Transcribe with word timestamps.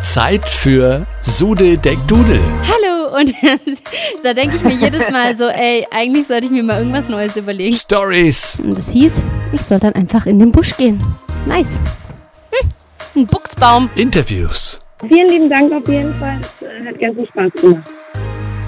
Zeit 0.00 0.48
für 0.48 1.06
Sude 1.20 1.76
Deck 1.76 1.98
Dudel. 2.06 2.40
Hallo 2.62 3.16
und 3.18 3.34
da 4.22 4.32
denke 4.32 4.56
ich 4.56 4.62
mir 4.62 4.74
jedes 4.74 5.10
Mal 5.10 5.36
so, 5.36 5.44
ey, 5.44 5.86
eigentlich 5.90 6.26
sollte 6.26 6.46
ich 6.46 6.52
mir 6.52 6.62
mal 6.62 6.78
irgendwas 6.78 7.08
Neues 7.08 7.36
überlegen. 7.36 7.74
Stories. 7.74 8.58
Und 8.62 8.76
das 8.76 8.90
hieß, 8.90 9.22
ich 9.52 9.60
soll 9.60 9.78
dann 9.78 9.94
einfach 9.94 10.26
in 10.26 10.38
den 10.38 10.52
Busch 10.52 10.76
gehen. 10.76 11.02
Nice. 11.46 11.80
Hm, 12.50 12.68
ein 13.14 13.26
Buchsbaum. 13.26 13.90
Interviews. 13.94 14.80
Vielen 15.06 15.28
lieben 15.28 15.50
Dank 15.50 15.72
auf 15.72 15.86
jeden 15.86 16.14
Fall. 16.18 16.38
Es 16.60 16.86
hat 16.86 16.98
ganz 16.98 17.16
viel 17.16 17.26
Spaß 17.28 17.60
gemacht. 17.60 17.90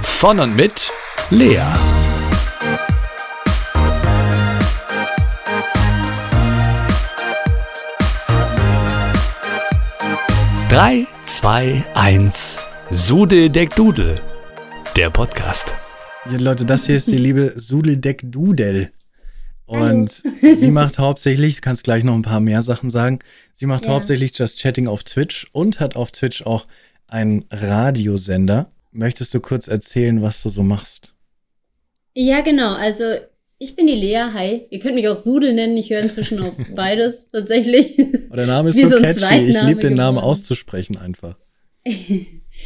Von 0.02 0.38
und 0.38 0.54
mit 0.54 0.92
Lea. 1.30 1.62
Drei, 10.68 11.06
zwei, 11.25 11.84
eins. 11.95 12.59
Sude 12.91 13.50
Deck 13.50 13.75
Dudel. 13.75 14.17
Der 14.96 15.11
Podcast. 15.11 15.75
Ja, 16.30 16.36
Leute, 16.39 16.64
das 16.64 16.86
hier 16.86 16.96
ist 16.96 17.11
die 17.11 17.17
liebe 17.18 17.54
Sudeldeck 17.57 18.22
Dudel. 18.25 18.90
Und 19.66 20.22
sie 20.43 20.71
macht 20.71 20.99
hauptsächlich, 20.99 21.57
du 21.57 21.61
kannst 21.63 21.85
gleich 21.85 22.04
noch 22.04 22.14
ein 22.14 22.22
paar 22.22 22.40
mehr 22.40 22.61
Sachen 22.61 22.90
sagen, 22.90 23.21
sie 23.54 23.64
macht 23.66 23.86
Ja. 23.86 23.93
hauptsächlich 23.93 24.36
Just 24.36 24.61
Chatting 24.61 24.86
auf 24.86 25.03
Twitch 25.04 25.49
und 25.53 25.80
hat 25.80 25.96
auf 25.96 26.11
Twitch 26.13 26.43
auch 26.43 26.66
einen 27.08 27.46
Radiosender. 27.50 28.71
Möchtest 28.91 29.32
du 29.32 29.41
kurz 29.41 29.68
erzählen, 29.68 30.21
was 30.21 30.43
du 30.43 30.50
so 30.50 30.63
machst? 30.63 31.14
Ja, 32.12 32.42
genau. 32.42 32.75
Also 32.75 33.05
ich 33.62 33.77
bin 33.77 33.86
die 33.86 33.94
Lea. 33.94 34.30
Hi. 34.33 34.66
Ihr 34.70 34.80
könnt 34.80 34.94
mich 34.94 35.08
auch 35.08 35.16
Sudel 35.16 35.52
nennen. 35.55 35.77
Ich 35.77 35.91
höre 35.91 36.00
inzwischen 36.00 36.41
auf 36.41 36.55
beides 36.75 37.28
tatsächlich. 37.28 37.98
Oh, 38.30 38.36
der 38.36 38.47
Name 38.47 38.70
ist 38.70 38.78
so 38.91 39.00
catchy. 39.00 39.50
Ich 39.50 39.62
liebe 39.62 39.80
den 39.80 39.94
Namen 39.94 40.19
auszusprechen 40.19 40.97
einfach. 40.97 41.36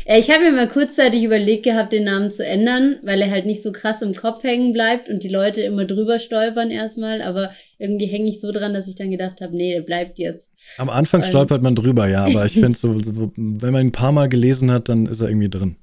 Ja, 0.06 0.18
ich 0.18 0.30
habe 0.30 0.44
mir 0.44 0.52
mal 0.52 0.68
kurzzeitig 0.68 1.22
überlegt 1.22 1.62
gehabt, 1.62 1.92
den 1.92 2.04
Namen 2.04 2.30
zu 2.30 2.44
ändern, 2.44 2.96
weil 3.02 3.22
er 3.22 3.30
halt 3.30 3.46
nicht 3.46 3.62
so 3.62 3.72
krass 3.72 4.02
im 4.02 4.14
Kopf 4.14 4.42
hängen 4.42 4.72
bleibt 4.72 5.08
und 5.08 5.22
die 5.22 5.28
Leute 5.28 5.62
immer 5.62 5.86
drüber 5.86 6.18
stolpern 6.18 6.70
erstmal. 6.70 7.22
Aber 7.22 7.50
irgendwie 7.78 8.06
hänge 8.06 8.28
ich 8.28 8.40
so 8.40 8.52
dran, 8.52 8.74
dass 8.74 8.88
ich 8.88 8.96
dann 8.96 9.10
gedacht 9.10 9.40
habe, 9.40 9.56
nee, 9.56 9.72
der 9.72 9.80
bleibt 9.80 10.18
jetzt. 10.18 10.52
Am 10.76 10.90
Anfang 10.90 11.22
Ähm. 11.22 11.28
stolpert 11.28 11.62
man 11.62 11.74
drüber, 11.74 12.08
ja, 12.08 12.26
aber 12.26 12.44
ich 12.44 12.52
finde 12.52 12.76
so, 12.76 12.98
so, 12.98 13.32
wenn 13.36 13.72
man 13.72 13.82
ihn 13.82 13.88
ein 13.88 13.92
paar 13.92 14.12
Mal 14.12 14.28
gelesen 14.28 14.70
hat, 14.70 14.88
dann 14.90 15.06
ist 15.06 15.22
er 15.22 15.28
irgendwie 15.28 15.48
drin. 15.48 15.76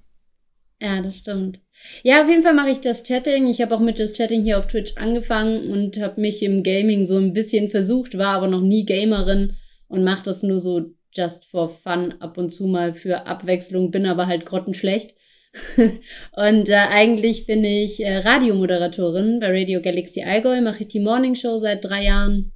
Ja, 0.80 1.02
das 1.02 1.18
stimmt. 1.18 1.60
Ja, 2.04 2.24
auf 2.24 2.30
jeden 2.30 2.44
Fall 2.44 2.54
mache 2.54 2.72
ich 2.72 2.82
das 2.82 3.04
Chatting. 3.04 3.48
Ich 3.48 3.62
habe 3.62 3.76
auch 3.76 3.80
mit 3.80 4.00
das 4.00 4.14
Chatting 4.14 4.44
hier 4.44 4.60
auf 4.60 4.68
Twitch 4.68 4.94
angefangen 4.98 5.70
und 5.72 5.98
habe 6.00 6.20
mich 6.22 6.42
im 6.42 6.64
Gaming 6.64 7.06
so 7.06 7.18
ein 7.18 7.34
bisschen 7.34 7.70
versucht, 7.70 8.18
war 8.18 8.36
aber 8.36 8.48
noch 8.48 8.62
nie 8.62 8.86
Gamerin 8.86 9.56
und 9.88 10.04
mache 10.04 10.24
das 10.24 10.44
nur 10.44 10.60
so 10.60 10.92
just 11.14 11.46
for 11.46 11.70
fun 11.70 12.16
ab 12.20 12.38
und 12.38 12.54
zu 12.54 12.66
mal 12.68 12.94
für 12.94 13.28
Abwechslung, 13.28 13.92
bin 13.92 14.06
aber 14.06 14.28
halt 14.28 14.46
grottenschlecht. 14.46 15.16
und 15.78 16.70
äh, 16.70 16.74
eigentlich 16.74 17.46
bin 17.46 17.64
ich 17.64 18.04
äh, 18.04 18.18
Radiomoderatorin 18.18 19.40
bei 19.40 19.52
Radio 19.52 19.82
Galaxy 19.82 20.24
Allgäu, 20.24 20.62
mache 20.62 20.82
ich 20.82 20.88
die 20.88 21.00
Morning 21.00 21.36
Show 21.36 21.58
seit 21.58 21.86
drei 21.86 22.06
Jahren. 22.06 22.52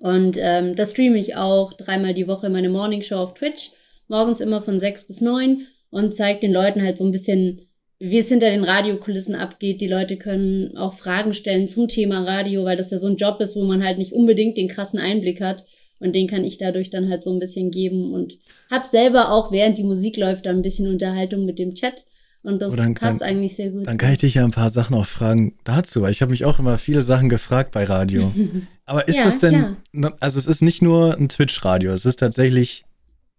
Und 0.00 0.36
ähm, 0.40 0.76
da 0.76 0.86
streame 0.86 1.18
ich 1.18 1.34
auch 1.34 1.72
dreimal 1.72 2.14
die 2.14 2.28
Woche 2.28 2.48
meine 2.48 2.68
Morning 2.68 3.02
Show 3.02 3.16
auf 3.16 3.34
Twitch, 3.34 3.72
morgens 4.06 4.40
immer 4.40 4.62
von 4.62 4.78
sechs 4.78 5.04
bis 5.04 5.20
neun 5.20 5.66
und 5.90 6.14
zeige 6.14 6.40
den 6.40 6.52
Leuten 6.52 6.82
halt 6.82 6.98
so 6.98 7.04
ein 7.04 7.10
bisschen, 7.10 7.67
wie 8.00 8.18
es 8.18 8.28
hinter 8.28 8.50
den 8.50 8.64
Radiokulissen 8.64 9.34
abgeht. 9.34 9.80
Die 9.80 9.88
Leute 9.88 10.16
können 10.16 10.76
auch 10.76 10.94
Fragen 10.94 11.32
stellen 11.32 11.66
zum 11.66 11.88
Thema 11.88 12.22
Radio, 12.24 12.64
weil 12.64 12.76
das 12.76 12.90
ja 12.92 12.98
so 12.98 13.08
ein 13.08 13.16
Job 13.16 13.40
ist, 13.40 13.56
wo 13.56 13.64
man 13.64 13.84
halt 13.84 13.98
nicht 13.98 14.12
unbedingt 14.12 14.56
den 14.56 14.68
krassen 14.68 14.98
Einblick 15.00 15.40
hat. 15.40 15.64
Und 16.00 16.14
den 16.14 16.28
kann 16.28 16.44
ich 16.44 16.58
dadurch 16.58 16.90
dann 16.90 17.10
halt 17.10 17.24
so 17.24 17.32
ein 17.32 17.40
bisschen 17.40 17.72
geben 17.72 18.12
und 18.14 18.38
hab 18.70 18.86
selber 18.86 19.32
auch, 19.32 19.50
während 19.50 19.78
die 19.78 19.82
Musik 19.84 20.16
läuft, 20.16 20.46
dann 20.46 20.56
ein 20.56 20.62
bisschen 20.62 20.86
Unterhaltung 20.88 21.44
mit 21.44 21.58
dem 21.58 21.74
Chat. 21.74 22.04
Und 22.44 22.62
das 22.62 22.72
Oh, 22.72 22.76
dann- 22.76 22.94
passt 22.94 23.20
dann- 23.20 23.28
eigentlich 23.30 23.56
sehr 23.56 23.70
gut. 23.70 23.88
Dann 23.88 23.98
kann 23.98 24.12
ich 24.12 24.18
dich 24.18 24.34
ja 24.34 24.44
ein 24.44 24.52
paar 24.52 24.70
Sachen 24.70 24.94
auch 24.94 25.04
fragen 25.06 25.56
dazu, 25.64 26.02
weil 26.02 26.12
ich 26.12 26.22
habe 26.22 26.30
mich 26.30 26.44
auch 26.44 26.60
immer 26.60 26.78
viele 26.78 27.02
Sachen 27.02 27.28
gefragt 27.28 27.72
bei 27.72 27.82
Radio. 27.82 28.32
Aber 28.86 29.08
ist 29.08 29.16
Ja, 29.18 29.24
das 29.24 29.40
denn, 29.40 29.76
ne, 29.90 30.12
also 30.20 30.38
es 30.38 30.46
ist 30.46 30.62
nicht 30.62 30.82
nur 30.82 31.16
ein 31.18 31.28
Twitch-Radio, 31.28 31.90
es 31.92 32.06
ist 32.06 32.20
tatsächlich 32.20 32.84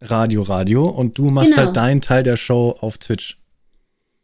Radio-Radio 0.02 0.84
und 0.84 1.18
du 1.18 1.30
machst 1.30 1.52
Genau. 1.54 1.68
halt 1.68 1.76
deinen 1.78 2.02
Teil 2.02 2.24
der 2.24 2.36
Show 2.36 2.76
auf 2.80 2.98
Twitch. 2.98 3.39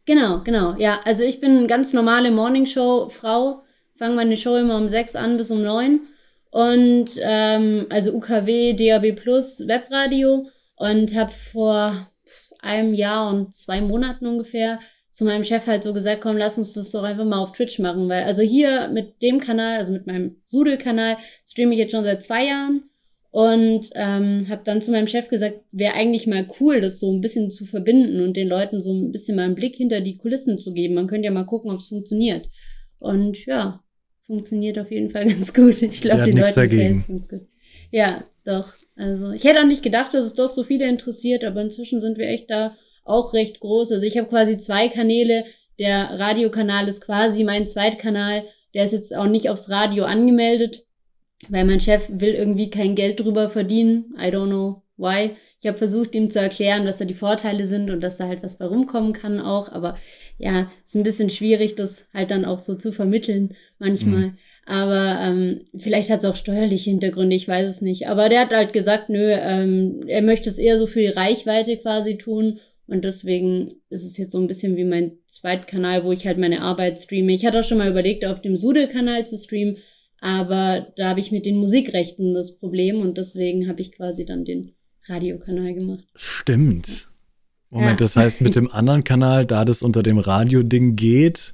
Genau, 0.06 0.42
genau. 0.44 0.76
Ja, 0.78 1.00
also 1.04 1.24
ich 1.24 1.42
bin 1.42 1.68
ganz 1.68 1.94
normale 1.94 2.32
Morningshow-Frau. 2.32 3.64
Fange 3.98 4.16
meine 4.16 4.38
Show 4.38 4.56
immer 4.56 4.78
um 4.78 4.88
sechs 4.88 5.16
an 5.16 5.38
bis 5.38 5.50
um 5.52 5.64
neun. 5.64 6.02
Und 6.52 7.12
ähm, 7.22 7.88
also 7.90 8.14
UKW, 8.14 8.74
DAB 8.74 9.14
Plus, 9.14 9.68
Webradio. 9.68 10.48
Und 10.76 11.16
habe 11.16 11.32
vor 11.32 12.12
einem 12.62 12.94
Jahr 12.94 13.30
und 13.30 13.56
zwei 13.56 13.82
Monaten 13.82 14.28
ungefähr 14.28 14.80
zu 15.12 15.24
meinem 15.24 15.46
Chef 15.46 15.66
halt 15.66 15.84
so 15.84 15.94
gesagt, 15.94 16.22
komm, 16.22 16.36
lass 16.36 16.58
uns 16.58 16.74
das 16.74 16.92
doch 16.92 17.04
einfach 17.04 17.24
mal 17.24 17.40
auf 17.40 17.54
Twitch 17.54 17.80
machen. 17.80 18.10
Weil 18.10 18.24
also 18.24 18.42
hier 18.42 18.90
mit 18.90 19.22
dem 19.22 19.40
Kanal, 19.40 19.78
also 19.78 19.94
mit 19.94 20.06
meinem 20.06 20.42
Sudel-Kanal, 20.44 21.18
streame 21.48 21.74
ich 21.74 21.80
jetzt 21.80 21.92
schon 21.92 22.04
seit 22.04 22.22
zwei 22.22 22.48
Jahren. 22.48 22.90
Und 23.36 23.90
ähm, 23.96 24.48
habe 24.48 24.62
dann 24.64 24.82
zu 24.82 24.92
meinem 24.92 25.08
Chef 25.08 25.28
gesagt, 25.28 25.60
wäre 25.74 25.94
eigentlich 25.96 26.26
mal 26.26 26.48
cool, 26.62 26.80
das 26.80 27.02
so 27.02 27.12
ein 27.12 27.20
bisschen 27.20 27.52
zu 27.52 27.66
verbinden 27.66 28.22
und 28.24 28.38
den 28.38 28.48
Leuten 28.48 28.80
so 28.80 28.94
ein 28.94 29.12
bisschen 29.12 29.36
mal 29.36 29.44
einen 29.44 29.56
Blick 29.56 29.76
hinter 29.76 30.00
die 30.00 30.16
Kulissen 30.16 30.58
zu 30.58 30.72
geben. 30.72 30.96
Man 30.96 31.08
könnte 31.08 31.26
ja 31.26 31.32
mal 31.32 31.44
gucken, 31.44 31.70
ob 31.70 31.80
es 31.80 31.90
funktioniert. 31.90 32.48
Und 32.98 33.46
ja, 33.46 33.84
funktioniert 34.26 34.80
auf 34.80 34.90
jeden 34.90 35.10
Fall 35.10 35.26
ganz 35.30 35.54
gut. 35.54 35.82
Ich 35.82 36.00
glaube, 36.00 36.24
den 36.24 36.36
nichts 36.36 36.56
Leuten 36.56 36.70
dagegen. 36.70 36.98
gefällt's 37.00 37.08
ganz 37.10 37.28
gut. 37.28 37.42
Ja, 37.92 38.24
doch. 38.46 38.72
Also 38.96 39.32
ich 39.32 39.44
hätte 39.44 39.60
auch 39.60 39.68
nicht 39.68 39.84
gedacht, 39.84 40.14
dass 40.14 40.24
es 40.24 40.36
doch 40.36 40.50
so 40.50 40.64
viele 40.64 40.88
interessiert, 40.88 41.44
aber 41.44 41.60
inzwischen 41.62 42.00
sind 42.00 42.18
wir 42.18 42.30
echt 42.30 42.50
da 42.50 42.78
auch 43.04 43.34
recht 43.34 43.60
groß. 43.60 43.92
Also 43.92 44.06
ich 44.06 44.18
habe 44.18 44.30
quasi 44.30 44.60
zwei 44.60 44.88
Kanäle. 44.88 45.44
Der 45.78 46.10
Radiokanal 46.18 46.88
ist 46.88 47.02
quasi 47.02 47.44
mein 47.44 47.68
Zweitkanal. 47.68 48.46
Der 48.74 48.86
ist 48.86 48.94
jetzt 48.94 49.14
auch 49.14 49.28
nicht 49.28 49.50
aufs 49.50 49.70
Radio 49.70 50.06
angemeldet, 50.06 50.86
weil 51.50 51.66
mein 51.66 51.82
Chef 51.82 52.08
will 52.10 52.34
irgendwie 52.34 52.70
kein 52.70 52.96
Geld 52.96 53.20
drüber 53.20 53.50
verdienen. 53.50 54.16
I 54.18 54.28
don't 54.28 54.48
know 54.48 54.84
why. 54.98 55.32
Ich 55.60 55.68
habe 55.68 55.78
versucht, 55.78 56.14
ihm 56.14 56.30
zu 56.30 56.40
erklären, 56.40 56.86
was 56.86 56.98
da 56.98 57.06
die 57.06 57.14
Vorteile 57.14 57.66
sind 57.66 57.90
und 57.90 58.02
dass 58.02 58.18
da 58.18 58.28
halt 58.28 58.44
was 58.44 58.58
bei 58.58 58.66
rumkommen 58.66 59.14
kann 59.14 59.40
auch. 59.40 59.70
Aber 59.70 59.98
ja, 60.38 60.72
ist 60.84 60.96
ein 60.96 61.04
bisschen 61.04 61.30
schwierig, 61.30 61.76
das 61.76 62.08
halt 62.14 62.32
dann 62.32 62.46
auch 62.46 62.60
so 62.60 62.76
zu 62.76 62.92
vermitteln 62.92 63.56
manchmal. 63.80 64.34
Aber 64.66 65.20
ähm, 65.22 65.62
vielleicht 65.78 66.10
hat 66.10 66.20
es 66.20 66.26
auch 66.26 66.36
steuerliche 66.36 66.90
Hintergründe, 66.90 67.36
ich 67.36 67.48
weiß 67.48 67.68
es 67.70 67.82
nicht. 67.82 68.08
Aber 68.08 68.30
der 68.30 68.42
hat 68.42 68.52
halt 68.52 68.74
gesagt, 68.74 69.10
nö, 69.10 69.32
ähm, 69.32 70.02
er 70.08 70.22
möchte 70.22 70.50
es 70.50 70.58
eher 70.58 70.78
so 70.78 70.88
für 70.88 71.02
die 71.02 71.08
Reichweite 71.08 71.78
quasi 71.78 72.18
tun. 72.18 72.60
Und 72.88 73.04
deswegen 73.04 73.76
ist 73.90 74.04
es 74.04 74.18
jetzt 74.18 74.32
so 74.32 74.40
ein 74.40 74.48
bisschen 74.48 74.76
wie 74.76 74.84
mein 74.84 75.14
Zweitkanal, 75.28 76.04
wo 76.04 76.12
ich 76.12 76.26
halt 76.28 76.38
meine 76.38 76.62
Arbeit 76.62 77.00
streame. 77.00 77.34
Ich 77.34 77.46
hatte 77.46 77.60
auch 77.60 77.64
schon 77.64 77.80
mal 77.80 77.90
überlegt, 77.90 78.26
auf 78.26 78.42
dem 78.42 78.58
Sudel-Kanal 78.58 79.26
zu 79.26 79.38
streamen, 79.38 79.78
aber 80.26 80.88
da 80.98 81.10
habe 81.10 81.20
ich 81.20 81.32
mit 81.32 81.46
den 81.46 81.58
Musikrechten 81.58 82.34
das 82.34 82.58
Problem 82.58 83.00
und 83.02 83.18
deswegen 83.18 83.68
habe 83.70 83.82
ich 83.82 83.92
quasi 83.92 84.26
dann 84.26 84.44
den 84.44 84.74
Radiokanal 85.08 85.74
gemacht. 85.76 86.04
Stimmt. 86.16 87.08
Moment, 87.70 87.92
Ja. 88.00 88.06
das 88.06 88.16
heißt 88.16 88.42
mit 88.42 88.56
dem 88.56 88.72
anderen 88.72 89.04
Kanal, 89.04 89.46
da 89.46 89.66
das 89.66 89.84
unter 89.84 90.02
dem 90.02 90.18
Radio-Ding 90.18 90.96
geht, 90.96 91.54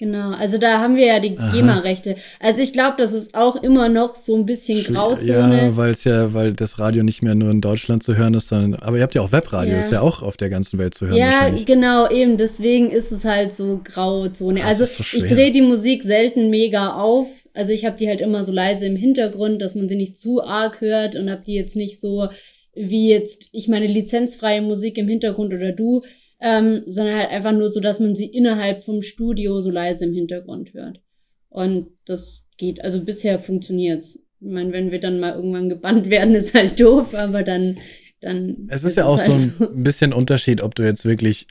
Genau, 0.00 0.30
also 0.30 0.58
da 0.58 0.78
haben 0.78 0.94
wir 0.94 1.06
ja 1.06 1.18
die. 1.18 1.30
GEMA-Rechte. 1.34 2.14
Also 2.38 2.62
ich 2.62 2.72
glaube, 2.72 2.94
das 2.98 3.12
ist 3.12 3.34
auch 3.34 3.56
immer 3.56 3.88
noch 3.88 4.14
so 4.14 4.36
ein 4.36 4.46
bisschen 4.46 4.80
Grauzone. 4.94 5.26
Ja, 5.26 5.76
weil 5.76 5.90
es 5.90 6.04
ja, 6.04 6.32
weil 6.32 6.52
das 6.52 6.78
Radio 6.78 7.02
nicht 7.02 7.24
mehr 7.24 7.34
nur 7.34 7.50
in 7.50 7.60
Deutschland 7.60 8.04
zu 8.04 8.14
hören 8.16 8.34
ist, 8.34 8.46
sondern, 8.46 8.80
aber 8.80 8.98
ihr 8.98 9.02
habt 9.02 9.16
ja 9.16 9.22
auch 9.22 9.32
Webradio, 9.32 9.72
Ja. 9.72 9.80
ist 9.80 9.90
ja 9.90 10.00
auch 10.00 10.22
auf 10.22 10.36
der 10.36 10.50
ganzen 10.50 10.78
Welt 10.78 10.94
zu 10.94 11.08
hören 11.08 11.16
Ja, 11.16 11.50
genau, 11.50 12.08
eben. 12.10 12.36
Deswegen 12.36 12.92
ist 12.92 13.10
es 13.10 13.24
halt 13.24 13.52
so 13.52 13.80
Grauzone. 13.82 14.62
Ah, 14.62 14.68
Also 14.68 14.84
so 14.84 15.02
ich 15.02 15.24
drehe 15.26 15.50
die 15.50 15.62
Musik 15.62 16.04
selten 16.04 16.48
mega 16.48 16.92
auf. 16.92 17.26
Also 17.58 17.72
ich 17.72 17.84
habe 17.84 17.96
die 17.96 18.06
halt 18.06 18.20
immer 18.20 18.44
so 18.44 18.52
leise 18.52 18.86
im 18.86 18.94
Hintergrund, 18.94 19.60
dass 19.60 19.74
man 19.74 19.88
sie 19.88 19.96
nicht 19.96 20.16
zu 20.16 20.40
arg 20.44 20.80
hört 20.80 21.16
und 21.16 21.28
habe 21.28 21.42
die 21.44 21.54
jetzt 21.54 21.74
nicht 21.74 22.00
so 22.00 22.28
wie 22.72 23.10
jetzt 23.10 23.48
ich 23.50 23.66
meine 23.66 23.88
lizenzfreie 23.88 24.62
Musik 24.62 24.96
im 24.96 25.08
Hintergrund 25.08 25.52
oder 25.52 25.72
du, 25.72 26.04
ähm, 26.40 26.84
sondern 26.86 27.16
halt 27.16 27.30
einfach 27.30 27.50
nur 27.50 27.72
so, 27.72 27.80
dass 27.80 27.98
man 27.98 28.14
sie 28.14 28.26
innerhalb 28.26 28.84
vom 28.84 29.02
Studio 29.02 29.60
so 29.60 29.72
leise 29.72 30.04
im 30.04 30.14
Hintergrund 30.14 30.72
hört. 30.72 31.00
Und 31.48 31.88
das 32.06 32.48
geht, 32.58 32.80
also 32.84 33.04
bisher 33.04 33.40
funktioniert's. 33.40 34.20
Ich 34.40 34.52
meine, 34.52 34.72
wenn 34.72 34.92
wir 34.92 35.00
dann 35.00 35.18
mal 35.18 35.34
irgendwann 35.34 35.68
gebannt 35.68 36.10
werden, 36.10 36.34
ist 36.36 36.54
halt 36.54 36.78
doof, 36.78 37.12
aber 37.12 37.42
dann, 37.42 37.78
dann. 38.20 38.68
Es 38.70 38.84
ist 38.84 38.96
ja 38.96 39.06
auch 39.06 39.18
so 39.18 39.32
ein 39.32 39.82
bisschen 39.82 40.12
Unterschied, 40.12 40.62
ob 40.62 40.76
du 40.76 40.84
jetzt 40.84 41.04
wirklich, 41.04 41.48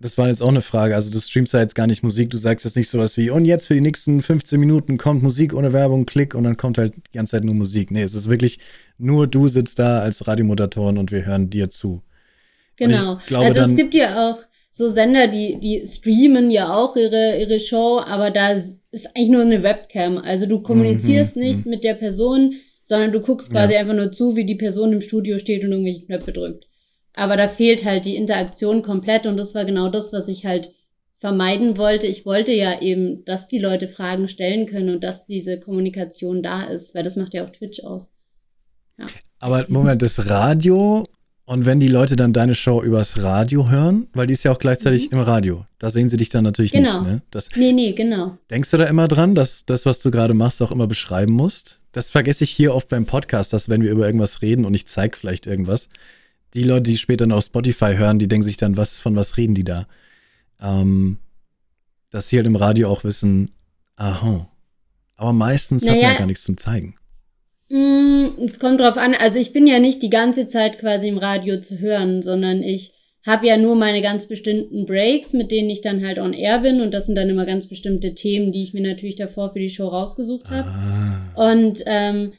das 0.00 0.16
war 0.16 0.28
jetzt 0.28 0.42
auch 0.42 0.48
eine 0.48 0.60
Frage, 0.62 0.94
also 0.94 1.10
du 1.10 1.20
streamst 1.20 1.52
ja 1.54 1.60
jetzt 1.60 1.74
gar 1.74 1.86
nicht 1.86 2.02
Musik, 2.02 2.30
du 2.30 2.38
sagst 2.38 2.64
jetzt 2.64 2.76
nicht 2.76 2.88
sowas 2.88 3.16
wie, 3.16 3.30
und 3.30 3.44
jetzt 3.44 3.66
für 3.66 3.74
die 3.74 3.80
nächsten 3.80 4.22
15 4.22 4.60
Minuten 4.60 4.96
kommt 4.96 5.22
Musik 5.22 5.54
ohne 5.54 5.72
Werbung, 5.72 6.06
Klick 6.06 6.34
und 6.34 6.44
dann 6.44 6.56
kommt 6.56 6.78
halt 6.78 6.94
die 6.94 7.16
ganze 7.16 7.32
Zeit 7.32 7.44
nur 7.44 7.54
Musik. 7.54 7.90
Nee, 7.90 8.02
es 8.02 8.14
ist 8.14 8.28
wirklich 8.28 8.60
nur 8.96 9.26
du 9.26 9.48
sitzt 9.48 9.78
da 9.78 10.00
als 10.00 10.26
Radiomoderatorin 10.26 10.98
und 10.98 11.10
wir 11.10 11.24
hören 11.26 11.50
dir 11.50 11.68
zu. 11.70 12.02
Genau. 12.76 13.18
glaube 13.26 13.46
also 13.46 13.60
es 13.62 13.76
gibt 13.76 13.94
ja 13.94 14.30
auch 14.30 14.38
so 14.70 14.88
Sender, 14.88 15.26
die, 15.26 15.58
die 15.60 15.84
streamen 15.86 16.50
ja 16.50 16.72
auch 16.74 16.94
ihre, 16.94 17.40
ihre 17.40 17.58
Show, 17.58 18.00
aber 18.04 18.30
da 18.30 18.52
ist 18.52 18.78
eigentlich 19.14 19.30
nur 19.30 19.42
eine 19.42 19.62
Webcam. 19.64 20.18
Also 20.18 20.46
du 20.46 20.60
kommunizierst 20.60 21.36
Mhm, 21.36 21.42
nicht 21.42 21.66
mit 21.66 21.82
der 21.82 21.94
Person, 21.94 22.54
sondern 22.82 23.10
du 23.10 23.20
guckst 23.20 23.50
quasi 23.50 23.74
Ja. 23.74 23.80
einfach 23.80 23.94
nur 23.94 24.12
zu, 24.12 24.36
wie 24.36 24.46
die 24.46 24.54
Person 24.54 24.92
im 24.92 25.00
Studio 25.00 25.38
steht 25.38 25.64
und 25.64 25.72
irgendwelche 25.72 26.06
Knöpfe 26.06 26.32
drückt. 26.32 26.67
Aber 27.18 27.36
da 27.36 27.48
fehlt 27.48 27.84
halt 27.84 28.04
die 28.04 28.16
Interaktion 28.16 28.82
komplett 28.82 29.26
und 29.26 29.36
das 29.36 29.54
war 29.54 29.64
genau 29.64 29.88
das, 29.88 30.12
was 30.12 30.28
ich 30.28 30.46
halt 30.46 30.72
vermeiden 31.18 31.76
wollte. 31.76 32.06
Ich 32.06 32.24
wollte 32.24 32.52
ja 32.52 32.80
eben, 32.80 33.24
dass 33.24 33.48
die 33.48 33.58
Leute 33.58 33.88
Fragen 33.88 34.28
stellen 34.28 34.66
können 34.66 34.94
und 34.94 35.02
dass 35.02 35.26
diese 35.26 35.58
Kommunikation 35.58 36.42
da 36.42 36.64
ist, 36.64 36.94
weil 36.94 37.02
das 37.02 37.16
macht 37.16 37.34
ja 37.34 37.44
auch 37.44 37.50
Twitch 37.50 37.82
aus. 37.82 38.08
Ja. 38.98 39.06
Aber 39.40 39.64
Moment, 39.68 40.00
das 40.02 40.30
Radio 40.30 41.04
und 41.44 41.66
wenn 41.66 41.80
die 41.80 41.88
Leute 41.88 42.14
dann 42.14 42.32
deine 42.32 42.54
Show 42.54 42.82
übers 42.82 43.20
Radio 43.22 43.68
hören, 43.68 44.06
weil 44.12 44.26
die 44.28 44.34
ist 44.34 44.44
ja 44.44 44.52
auch 44.52 44.58
gleichzeitig 44.58 45.10
mhm. 45.10 45.18
im 45.18 45.24
Radio, 45.24 45.64
da 45.78 45.90
sehen 45.90 46.08
sie 46.08 46.18
dich 46.18 46.28
dann 46.28 46.44
natürlich 46.44 46.72
genau. 46.72 47.00
nicht. 47.00 47.10
Ne? 47.10 47.22
Das, 47.30 47.48
nee, 47.56 47.72
nee, 47.72 47.94
genau. 47.94 48.38
Denkst 48.50 48.70
du 48.70 48.76
da 48.76 48.84
immer 48.84 49.08
dran, 49.08 49.34
dass 49.34 49.64
das, 49.64 49.86
was 49.86 50.00
du 50.00 50.12
gerade 50.12 50.34
machst, 50.34 50.62
auch 50.62 50.70
immer 50.70 50.86
beschreiben 50.86 51.32
musst? 51.32 51.80
Das 51.90 52.10
vergesse 52.10 52.44
ich 52.44 52.50
hier 52.50 52.74
oft 52.74 52.88
beim 52.88 53.06
Podcast, 53.06 53.52
dass 53.52 53.68
wenn 53.68 53.82
wir 53.82 53.90
über 53.90 54.06
irgendwas 54.06 54.40
reden 54.40 54.64
und 54.64 54.74
ich 54.74 54.86
zeige 54.86 55.16
vielleicht 55.16 55.46
irgendwas, 55.46 55.88
die 56.54 56.62
Leute, 56.62 56.90
die 56.90 56.96
später 56.96 57.26
noch 57.26 57.38
auf 57.38 57.44
Spotify 57.44 57.94
hören, 57.96 58.18
die 58.18 58.28
denken 58.28 58.44
sich 58.44 58.56
dann, 58.56 58.76
was, 58.76 59.00
von 59.00 59.16
was 59.16 59.36
reden 59.36 59.54
die 59.54 59.64
da? 59.64 59.86
Ähm, 60.60 61.18
dass 62.10 62.28
sie 62.28 62.36
halt 62.36 62.46
im 62.46 62.56
Radio 62.56 62.88
auch 62.88 63.04
wissen, 63.04 63.50
aha. 63.96 64.50
Aber 65.16 65.32
meistens 65.32 65.84
naja, 65.84 65.96
hat 65.96 66.02
man 66.02 66.12
ja 66.12 66.18
gar 66.18 66.26
nichts 66.26 66.44
zum 66.44 66.56
Zeigen. 66.56 66.94
Mm, 67.70 68.44
es 68.44 68.58
kommt 68.58 68.80
drauf 68.80 68.96
an. 68.96 69.14
Also 69.14 69.38
ich 69.38 69.52
bin 69.52 69.66
ja 69.66 69.78
nicht 69.78 70.02
die 70.02 70.10
ganze 70.10 70.46
Zeit 70.46 70.78
quasi 70.78 71.08
im 71.08 71.18
Radio 71.18 71.60
zu 71.60 71.78
hören, 71.78 72.22
sondern 72.22 72.62
ich 72.62 72.94
habe 73.26 73.46
ja 73.46 73.56
nur 73.56 73.76
meine 73.76 74.00
ganz 74.00 74.26
bestimmten 74.26 74.86
Breaks, 74.86 75.34
mit 75.34 75.50
denen 75.50 75.68
ich 75.68 75.82
dann 75.82 76.04
halt 76.06 76.18
on 76.18 76.32
air 76.32 76.60
bin. 76.60 76.80
Und 76.80 76.92
das 76.92 77.06
sind 77.06 77.16
dann 77.16 77.28
immer 77.28 77.44
ganz 77.44 77.66
bestimmte 77.66 78.14
Themen, 78.14 78.52
die 78.52 78.62
ich 78.62 78.72
mir 78.72 78.80
natürlich 78.80 79.16
davor 79.16 79.50
für 79.52 79.58
die 79.58 79.68
Show 79.68 79.88
rausgesucht 79.88 80.48
habe. 80.48 80.68
Ah. 80.68 81.52
Und 81.52 81.82
ähm, 81.84 82.32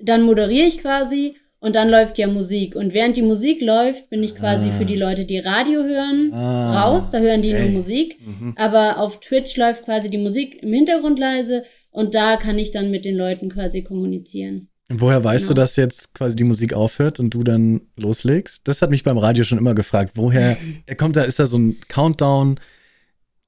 dann 0.00 0.22
moderiere 0.22 0.66
ich 0.66 0.78
quasi 0.78 1.36
und 1.60 1.74
dann 1.74 1.88
läuft 1.88 2.18
ja 2.18 2.28
Musik. 2.28 2.76
Und 2.76 2.94
während 2.94 3.16
die 3.16 3.22
Musik 3.22 3.60
läuft, 3.60 4.10
bin 4.10 4.22
ich 4.22 4.36
quasi 4.36 4.68
ah. 4.70 4.78
für 4.78 4.84
die 4.84 4.96
Leute, 4.96 5.24
die 5.24 5.38
Radio 5.38 5.82
hören, 5.82 6.32
ah. 6.32 6.82
raus. 6.82 7.10
Da 7.10 7.18
hören 7.18 7.42
die 7.42 7.52
okay. 7.52 7.64
nur 7.64 7.70
Musik. 7.72 8.16
Mhm. 8.24 8.54
Aber 8.56 8.98
auf 8.98 9.20
Twitch 9.20 9.56
läuft 9.56 9.84
quasi 9.84 10.08
die 10.08 10.18
Musik 10.18 10.62
im 10.62 10.72
Hintergrund 10.72 11.18
leise 11.18 11.64
und 11.90 12.14
da 12.14 12.36
kann 12.36 12.58
ich 12.58 12.70
dann 12.70 12.90
mit 12.90 13.04
den 13.04 13.16
Leuten 13.16 13.50
quasi 13.50 13.82
kommunizieren. 13.82 14.68
Und 14.88 15.00
woher 15.00 15.22
weißt 15.22 15.48
genau. 15.48 15.54
du, 15.54 15.60
dass 15.60 15.76
jetzt 15.76 16.14
quasi 16.14 16.36
die 16.36 16.44
Musik 16.44 16.72
aufhört 16.72 17.18
und 17.20 17.30
du 17.34 17.42
dann 17.42 17.82
loslegst? 17.96 18.66
Das 18.68 18.80
hat 18.80 18.90
mich 18.90 19.02
beim 19.02 19.18
Radio 19.18 19.44
schon 19.44 19.58
immer 19.58 19.74
gefragt. 19.74 20.12
Woher 20.14 20.56
kommt 20.96 21.16
da, 21.16 21.24
ist 21.24 21.40
da 21.40 21.46
so 21.46 21.58
ein 21.58 21.76
Countdown? 21.88 22.60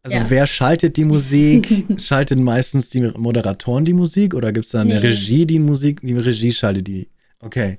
Also 0.02 0.16
ja. 0.16 0.26
wer 0.28 0.46
schaltet 0.46 0.96
die 0.96 1.04
Musik? 1.04 1.84
Schalten 2.00 2.42
meistens 2.42 2.88
die 2.88 3.02
Moderatoren 3.02 3.84
die 3.84 3.92
Musik 3.92 4.34
oder 4.34 4.50
gibt 4.50 4.64
es 4.64 4.72
da 4.72 4.80
eine 4.80 4.94
nee. 4.94 5.00
Regie, 5.00 5.46
die 5.46 5.58
Musik, 5.58 6.00
die 6.00 6.14
Regie 6.14 6.50
schaltet 6.50 6.88
die? 6.88 7.08
Okay. 7.40 7.78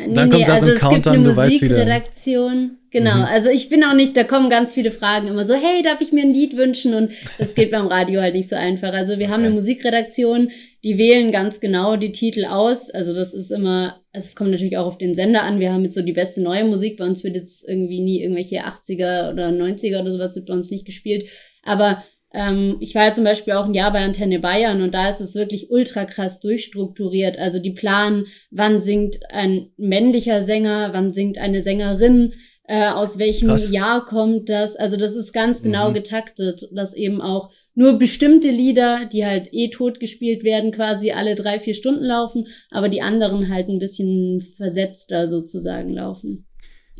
Dann 0.00 0.28
nee, 0.28 0.34
kommt 0.34 0.48
da 0.48 0.56
so 0.56 0.64
ein 0.66 0.72
also 0.72 0.88
Countdown, 0.88 1.24
du 1.24 1.36
weißt 1.36 1.62
wieder. 1.62 1.78
Redaktion. 1.78 2.78
Genau, 2.90 3.18
mhm. 3.18 3.24
also 3.24 3.48
ich 3.48 3.68
bin 3.68 3.84
auch 3.84 3.94
nicht, 3.94 4.16
da 4.16 4.24
kommen 4.24 4.50
ganz 4.50 4.74
viele 4.74 4.90
Fragen 4.90 5.28
immer 5.28 5.44
so, 5.44 5.54
hey, 5.54 5.82
darf 5.82 6.00
ich 6.00 6.12
mir 6.12 6.22
ein 6.22 6.34
Lied 6.34 6.56
wünschen? 6.56 6.94
Und 6.94 7.12
das 7.38 7.54
geht 7.54 7.70
beim 7.70 7.86
Radio 7.86 8.20
halt 8.20 8.34
nicht 8.34 8.48
so 8.48 8.56
einfach. 8.56 8.92
Also 8.92 9.12
wir 9.18 9.26
okay. 9.26 9.32
haben 9.32 9.44
eine 9.44 9.54
Musikredaktion, 9.54 10.50
die 10.82 10.98
wählen 10.98 11.30
ganz 11.30 11.60
genau 11.60 11.96
die 11.96 12.10
Titel 12.10 12.46
aus. 12.46 12.90
Also 12.90 13.14
das 13.14 13.32
ist 13.32 13.52
immer, 13.52 14.00
also 14.12 14.24
es 14.24 14.34
kommt 14.34 14.50
natürlich 14.50 14.76
auch 14.76 14.86
auf 14.86 14.98
den 14.98 15.14
Sender 15.14 15.42
an. 15.42 15.60
Wir 15.60 15.72
haben 15.72 15.84
jetzt 15.84 15.94
so 15.94 16.02
die 16.02 16.12
beste 16.12 16.40
neue 16.40 16.64
Musik. 16.64 16.96
Bei 16.96 17.04
uns 17.04 17.22
wird 17.22 17.36
jetzt 17.36 17.68
irgendwie 17.68 18.00
nie 18.00 18.22
irgendwelche 18.22 18.64
80er 18.64 19.32
oder 19.32 19.50
90er 19.50 20.00
oder 20.00 20.10
sowas 20.10 20.34
wird 20.34 20.46
bei 20.46 20.54
uns 20.54 20.70
nicht 20.70 20.84
gespielt. 20.84 21.26
Aber 21.62 22.02
ähm, 22.32 22.76
ich 22.80 22.94
war 22.94 23.06
ja 23.06 23.12
zum 23.12 23.24
Beispiel 23.24 23.54
auch 23.54 23.64
ein 23.64 23.74
Jahr 23.74 23.92
bei 23.92 24.04
Antenne 24.04 24.38
Bayern 24.38 24.82
und 24.82 24.94
da 24.94 25.08
ist 25.08 25.20
es 25.20 25.34
wirklich 25.34 25.70
ultra 25.70 26.04
krass 26.04 26.40
durchstrukturiert. 26.40 27.38
Also 27.38 27.58
die 27.58 27.72
planen, 27.72 28.26
wann 28.50 28.80
singt 28.80 29.16
ein 29.30 29.70
männlicher 29.76 30.42
Sänger, 30.42 30.90
wann 30.92 31.12
singt 31.12 31.38
eine 31.38 31.60
Sängerin, 31.60 32.34
äh, 32.64 32.88
aus 32.88 33.18
welchem 33.18 33.48
krass. 33.48 33.72
Jahr 33.72 34.06
kommt 34.06 34.48
das. 34.48 34.76
Also 34.76 34.96
das 34.96 35.16
ist 35.16 35.32
ganz 35.32 35.62
genau 35.62 35.90
mhm. 35.90 35.94
getaktet, 35.94 36.68
dass 36.72 36.94
eben 36.94 37.20
auch 37.20 37.50
nur 37.74 37.98
bestimmte 37.98 38.50
Lieder, 38.50 39.06
die 39.06 39.24
halt 39.24 39.48
eh 39.52 39.70
tot 39.70 39.98
gespielt 39.98 40.44
werden, 40.44 40.70
quasi 40.70 41.10
alle 41.10 41.34
drei, 41.34 41.58
vier 41.58 41.74
Stunden 41.74 42.04
laufen, 42.04 42.46
aber 42.70 42.88
die 42.88 43.02
anderen 43.02 43.48
halt 43.48 43.68
ein 43.68 43.78
bisschen 43.78 44.40
versetzter 44.56 45.26
sozusagen 45.26 45.94
laufen. 45.94 46.46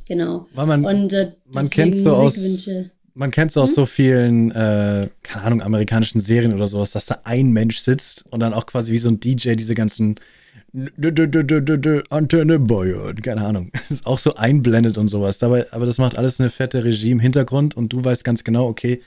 Genau. 0.08 0.46
Weil 0.54 0.66
man, 0.66 0.84
und 0.84 1.12
äh, 1.12 1.32
man 1.54 1.70
kennt 1.70 1.96
so 1.96 2.10
aus 2.10 2.68
man 3.20 3.30
kennt 3.30 3.50
es 3.50 3.58
aus 3.58 3.70
hm? 3.70 3.74
so 3.74 3.86
vielen, 3.86 4.50
äh, 4.50 5.06
keine 5.22 5.44
Ahnung, 5.44 5.62
amerikanischen 5.62 6.20
Serien 6.20 6.54
oder 6.54 6.66
sowas, 6.66 6.92
dass 6.92 7.04
da 7.04 7.18
ein 7.24 7.50
Mensch 7.50 7.78
sitzt 7.78 8.24
und 8.30 8.40
dann 8.40 8.54
auch 8.54 8.64
quasi 8.64 8.92
wie 8.92 8.98
so 8.98 9.10
ein 9.10 9.20
DJ 9.20 9.56
diese 9.56 9.74
ganzen 9.74 10.18
Antenne 12.10 12.58
Bayern, 12.58 13.16
keine 13.16 13.44
Ahnung, 13.44 13.72
ist 13.90 14.06
auch 14.06 14.18
so 14.18 14.34
einblendet 14.34 14.96
und 14.96 15.08
sowas. 15.08 15.38
Dabei, 15.38 15.70
aber 15.70 15.84
das 15.84 15.98
macht 15.98 16.16
alles 16.16 16.40
eine 16.40 16.48
fette 16.48 16.82
Regie 16.82 17.10
im 17.10 17.20
Hintergrund 17.20 17.76
und 17.76 17.92
du 17.92 18.02
weißt 18.02 18.24
ganz 18.24 18.42
genau, 18.42 18.66
okay, 18.66 19.02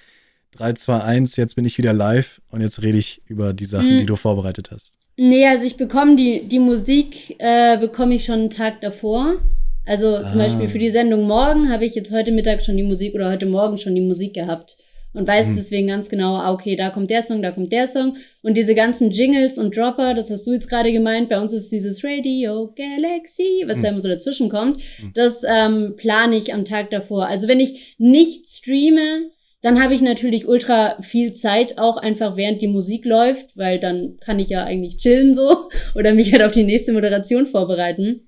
3, 0.51 0.73
2, 0.73 0.99
1, 1.01 1.35
jetzt 1.37 1.55
bin 1.55 1.65
ich 1.65 1.79
wieder 1.79 1.93
live 1.93 2.39
und 2.51 2.61
jetzt 2.61 2.83
rede 2.83 2.99
ich 2.99 3.23
über 3.25 3.53
die 3.53 3.65
Sachen, 3.65 3.89
hm. 3.89 3.97
die 3.97 4.05
du 4.05 4.15
vorbereitet 4.15 4.69
hast. 4.69 4.93
Nee, 5.17 5.47
also 5.47 5.65
ich 5.65 5.77
bekomme 5.77 6.15
die, 6.15 6.47
die 6.47 6.59
Musik, 6.59 7.35
äh, 7.39 7.79
bekomme 7.79 8.13
ich 8.13 8.25
schon 8.25 8.41
einen 8.41 8.49
Tag 8.51 8.81
davor. 8.81 9.37
Also 9.85 10.17
zum 10.19 10.39
ah. 10.39 10.43
Beispiel 10.43 10.69
für 10.69 10.79
die 10.79 10.89
Sendung 10.89 11.27
morgen 11.27 11.69
habe 11.69 11.85
ich 11.85 11.95
jetzt 11.95 12.11
heute 12.11 12.31
Mittag 12.31 12.63
schon 12.63 12.77
die 12.77 12.83
Musik 12.83 13.15
oder 13.15 13.29
heute 13.29 13.45
Morgen 13.45 13.77
schon 13.77 13.95
die 13.95 14.01
Musik 14.01 14.33
gehabt 14.33 14.77
und 15.13 15.27
weiß 15.27 15.47
mhm. 15.47 15.55
deswegen 15.55 15.87
ganz 15.87 16.09
genau, 16.09 16.35
ah, 16.35 16.51
okay, 16.51 16.75
da 16.75 16.89
kommt 16.89 17.09
der 17.09 17.21
Song, 17.21 17.41
da 17.41 17.51
kommt 17.51 17.71
der 17.71 17.87
Song. 17.87 18.17
Und 18.41 18.57
diese 18.57 18.73
ganzen 18.73 19.11
Jingles 19.11 19.57
und 19.57 19.77
Dropper, 19.77 20.15
das 20.15 20.31
hast 20.31 20.47
du 20.47 20.53
jetzt 20.53 20.69
gerade 20.69 20.91
gemeint, 20.91 21.29
bei 21.29 21.39
uns 21.39 21.53
ist 21.53 21.71
dieses 21.71 22.03
Radio 22.03 22.73
Galaxy, 22.75 23.63
was 23.67 23.77
mhm. 23.77 23.81
da 23.81 23.89
immer 23.89 23.99
so 23.99 24.09
dazwischen 24.09 24.49
kommt, 24.49 24.77
mhm. 24.77 25.11
das 25.13 25.43
ähm, 25.47 25.93
plane 25.97 26.35
ich 26.35 26.53
am 26.53 26.65
Tag 26.65 26.89
davor. 26.89 27.27
Also 27.27 27.47
wenn 27.47 27.59
ich 27.59 27.95
nicht 27.99 28.47
streame, 28.49 29.29
dann 29.61 29.81
habe 29.81 29.93
ich 29.93 30.01
natürlich 30.01 30.47
ultra 30.47 30.99
viel 31.01 31.33
Zeit, 31.33 31.77
auch 31.77 31.97
einfach 31.97 32.35
während 32.35 32.61
die 32.61 32.67
Musik 32.67 33.05
läuft, 33.05 33.55
weil 33.55 33.79
dann 33.79 34.17
kann 34.19 34.39
ich 34.39 34.49
ja 34.49 34.63
eigentlich 34.63 34.97
chillen 34.97 35.35
so 35.35 35.69
oder 35.95 36.13
mich 36.13 36.33
halt 36.33 36.41
auf 36.41 36.51
die 36.51 36.63
nächste 36.63 36.91
Moderation 36.91 37.45
vorbereiten. 37.45 38.27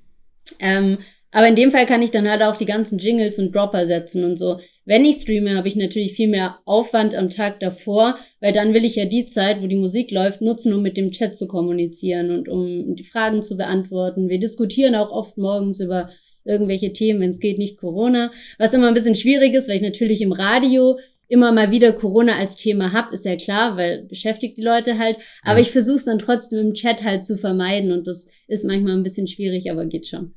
Ähm, 0.59 0.99
aber 1.35 1.49
in 1.49 1.57
dem 1.57 1.69
Fall 1.69 1.85
kann 1.85 2.01
ich 2.01 2.11
dann 2.11 2.31
halt 2.31 2.41
auch 2.41 2.55
die 2.55 2.65
ganzen 2.65 2.97
Jingles 2.97 3.39
und 3.39 3.53
Dropper 3.53 3.85
setzen 3.87 4.23
und 4.23 4.39
so. 4.39 4.61
Wenn 4.85 5.03
ich 5.03 5.17
streame, 5.17 5.57
habe 5.57 5.67
ich 5.67 5.75
natürlich 5.75 6.13
viel 6.13 6.29
mehr 6.29 6.59
Aufwand 6.63 7.13
am 7.13 7.29
Tag 7.29 7.59
davor, 7.59 8.17
weil 8.39 8.53
dann 8.53 8.73
will 8.73 8.85
ich 8.85 8.95
ja 8.95 9.03
die 9.03 9.25
Zeit, 9.25 9.61
wo 9.61 9.67
die 9.67 9.75
Musik 9.75 10.11
läuft, 10.11 10.39
nutzen, 10.39 10.71
um 10.73 10.81
mit 10.81 10.95
dem 10.95 11.11
Chat 11.11 11.37
zu 11.37 11.49
kommunizieren 11.49 12.31
und 12.31 12.47
um 12.47 12.95
die 12.95 13.03
Fragen 13.03 13.43
zu 13.43 13.57
beantworten. 13.57 14.29
Wir 14.29 14.39
diskutieren 14.39 14.95
auch 14.95 15.11
oft 15.11 15.37
morgens 15.37 15.81
über 15.81 16.09
irgendwelche 16.45 16.93
Themen, 16.93 17.19
wenn 17.19 17.31
es 17.31 17.41
geht, 17.41 17.57
nicht 17.57 17.79
Corona. 17.79 18.31
Was 18.57 18.73
immer 18.73 18.87
ein 18.87 18.93
bisschen 18.93 19.15
schwierig 19.15 19.55
ist, 19.55 19.67
weil 19.67 19.75
ich 19.75 19.81
natürlich 19.81 20.21
im 20.21 20.31
Radio 20.31 20.97
immer 21.27 21.51
mal 21.51 21.69
wieder 21.69 21.91
Corona 21.91 22.37
als 22.37 22.55
Thema 22.55 22.93
hab, 22.93 23.11
ist 23.11 23.25
ja 23.25 23.35
klar, 23.35 23.75
weil 23.75 24.05
beschäftigt 24.05 24.55
die 24.55 24.63
Leute 24.63 24.97
halt. 24.97 25.17
Aber 25.43 25.57
ja. 25.57 25.63
ich 25.63 25.71
versuche 25.71 25.97
es 25.97 26.05
dann 26.05 26.19
trotzdem 26.19 26.59
im 26.59 26.73
Chat 26.75 27.03
halt 27.03 27.25
zu 27.25 27.37
vermeiden 27.37 27.91
und 27.91 28.07
das 28.07 28.29
ist 28.47 28.63
manchmal 28.63 28.93
ein 28.93 29.03
bisschen 29.03 29.27
schwierig, 29.27 29.69
aber 29.69 29.85
geht 29.85 30.07
schon. 30.07 30.33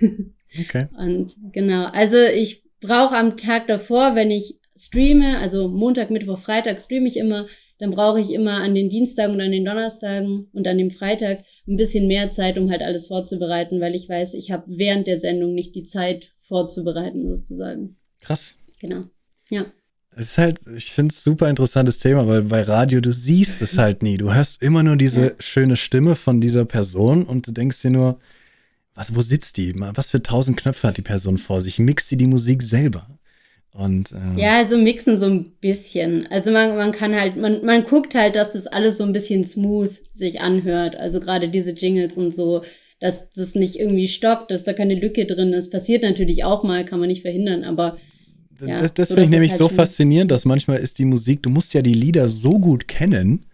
Okay. 0.60 0.86
Und 0.96 1.34
genau, 1.52 1.86
also 1.86 2.18
ich 2.18 2.62
brauche 2.80 3.16
am 3.16 3.36
Tag 3.36 3.66
davor, 3.66 4.14
wenn 4.14 4.30
ich 4.30 4.56
streame, 4.76 5.38
also 5.38 5.68
Montag, 5.68 6.10
Mittwoch, 6.10 6.38
Freitag 6.38 6.80
streame 6.80 7.08
ich 7.08 7.16
immer, 7.16 7.46
dann 7.78 7.90
brauche 7.90 8.20
ich 8.20 8.30
immer 8.30 8.62
an 8.62 8.74
den 8.74 8.88
Dienstagen 8.88 9.34
und 9.34 9.40
an 9.40 9.50
den 9.50 9.64
Donnerstagen 9.64 10.48
und 10.52 10.66
an 10.66 10.78
dem 10.78 10.90
Freitag 10.90 11.40
ein 11.66 11.76
bisschen 11.76 12.06
mehr 12.06 12.30
Zeit, 12.30 12.56
um 12.56 12.70
halt 12.70 12.82
alles 12.82 13.08
vorzubereiten, 13.08 13.80
weil 13.80 13.94
ich 13.94 14.08
weiß, 14.08 14.34
ich 14.34 14.50
habe 14.50 14.64
während 14.68 15.06
der 15.06 15.18
Sendung 15.18 15.54
nicht 15.54 15.74
die 15.74 15.84
Zeit 15.84 16.32
vorzubereiten, 16.46 17.28
sozusagen. 17.28 17.96
Krass. 18.20 18.58
Genau. 18.80 19.04
Ja. 19.50 19.66
Es 20.16 20.30
ist 20.30 20.38
halt, 20.38 20.60
ich 20.76 20.92
finde 20.92 21.12
es 21.12 21.24
super 21.24 21.48
interessantes 21.50 21.98
Thema, 21.98 22.28
weil 22.28 22.42
bei 22.42 22.62
Radio, 22.62 23.00
du 23.00 23.12
siehst 23.12 23.62
es 23.62 23.78
halt 23.78 24.02
nie. 24.02 24.16
Du 24.16 24.32
hörst 24.32 24.62
immer 24.62 24.84
nur 24.84 24.96
diese 24.96 25.22
ja. 25.22 25.32
schöne 25.40 25.74
Stimme 25.74 26.14
von 26.14 26.40
dieser 26.40 26.64
Person 26.64 27.24
und 27.24 27.46
du 27.48 27.52
denkst 27.52 27.82
dir 27.82 27.90
nur, 27.90 28.20
was, 28.94 29.14
wo 29.14 29.22
sitzt 29.22 29.56
die? 29.56 29.74
Was 29.76 30.10
für 30.10 30.22
tausend 30.22 30.56
Knöpfe 30.56 30.88
hat 30.88 30.96
die 30.96 31.02
Person 31.02 31.38
vor 31.38 31.60
sich? 31.62 31.78
Mixt 31.78 32.08
sie 32.08 32.16
die 32.16 32.26
Musik 32.26 32.62
selber? 32.62 33.08
Und, 33.72 34.12
äh 34.12 34.40
ja, 34.40 34.58
also 34.58 34.78
mixen 34.78 35.18
so 35.18 35.26
ein 35.26 35.50
bisschen. 35.60 36.28
Also 36.30 36.52
man, 36.52 36.76
man 36.76 36.92
kann 36.92 37.14
halt, 37.14 37.36
man, 37.36 37.64
man 37.64 37.84
guckt 37.84 38.14
halt, 38.14 38.36
dass 38.36 38.52
das 38.52 38.68
alles 38.68 38.98
so 38.98 39.04
ein 39.04 39.12
bisschen 39.12 39.44
smooth 39.44 39.90
sich 40.12 40.40
anhört. 40.40 40.94
Also 40.94 41.18
gerade 41.18 41.48
diese 41.48 41.72
Jingles 41.72 42.16
und 42.16 42.32
so, 42.32 42.62
dass 43.00 43.32
das 43.32 43.56
nicht 43.56 43.76
irgendwie 43.76 44.06
stockt, 44.06 44.52
dass 44.52 44.62
da 44.62 44.72
keine 44.72 44.94
Lücke 44.94 45.26
drin 45.26 45.52
ist. 45.52 45.72
Passiert 45.72 46.04
natürlich 46.04 46.44
auch 46.44 46.62
mal, 46.62 46.84
kann 46.84 47.00
man 47.00 47.08
nicht 47.08 47.22
verhindern, 47.22 47.64
aber. 47.64 47.98
Ja, 48.64 48.80
das 48.80 48.94
das 48.94 49.08
so, 49.08 49.14
finde 49.16 49.24
ich 49.24 49.30
nämlich 49.30 49.50
halt 49.50 49.58
so 49.58 49.68
faszinierend, 49.68 50.30
dass 50.30 50.44
manchmal 50.44 50.78
ist 50.78 51.00
die 51.00 51.04
Musik, 51.04 51.42
du 51.42 51.50
musst 51.50 51.74
ja 51.74 51.82
die 51.82 51.94
Lieder 51.94 52.28
so 52.28 52.60
gut 52.60 52.86
kennen, 52.86 53.46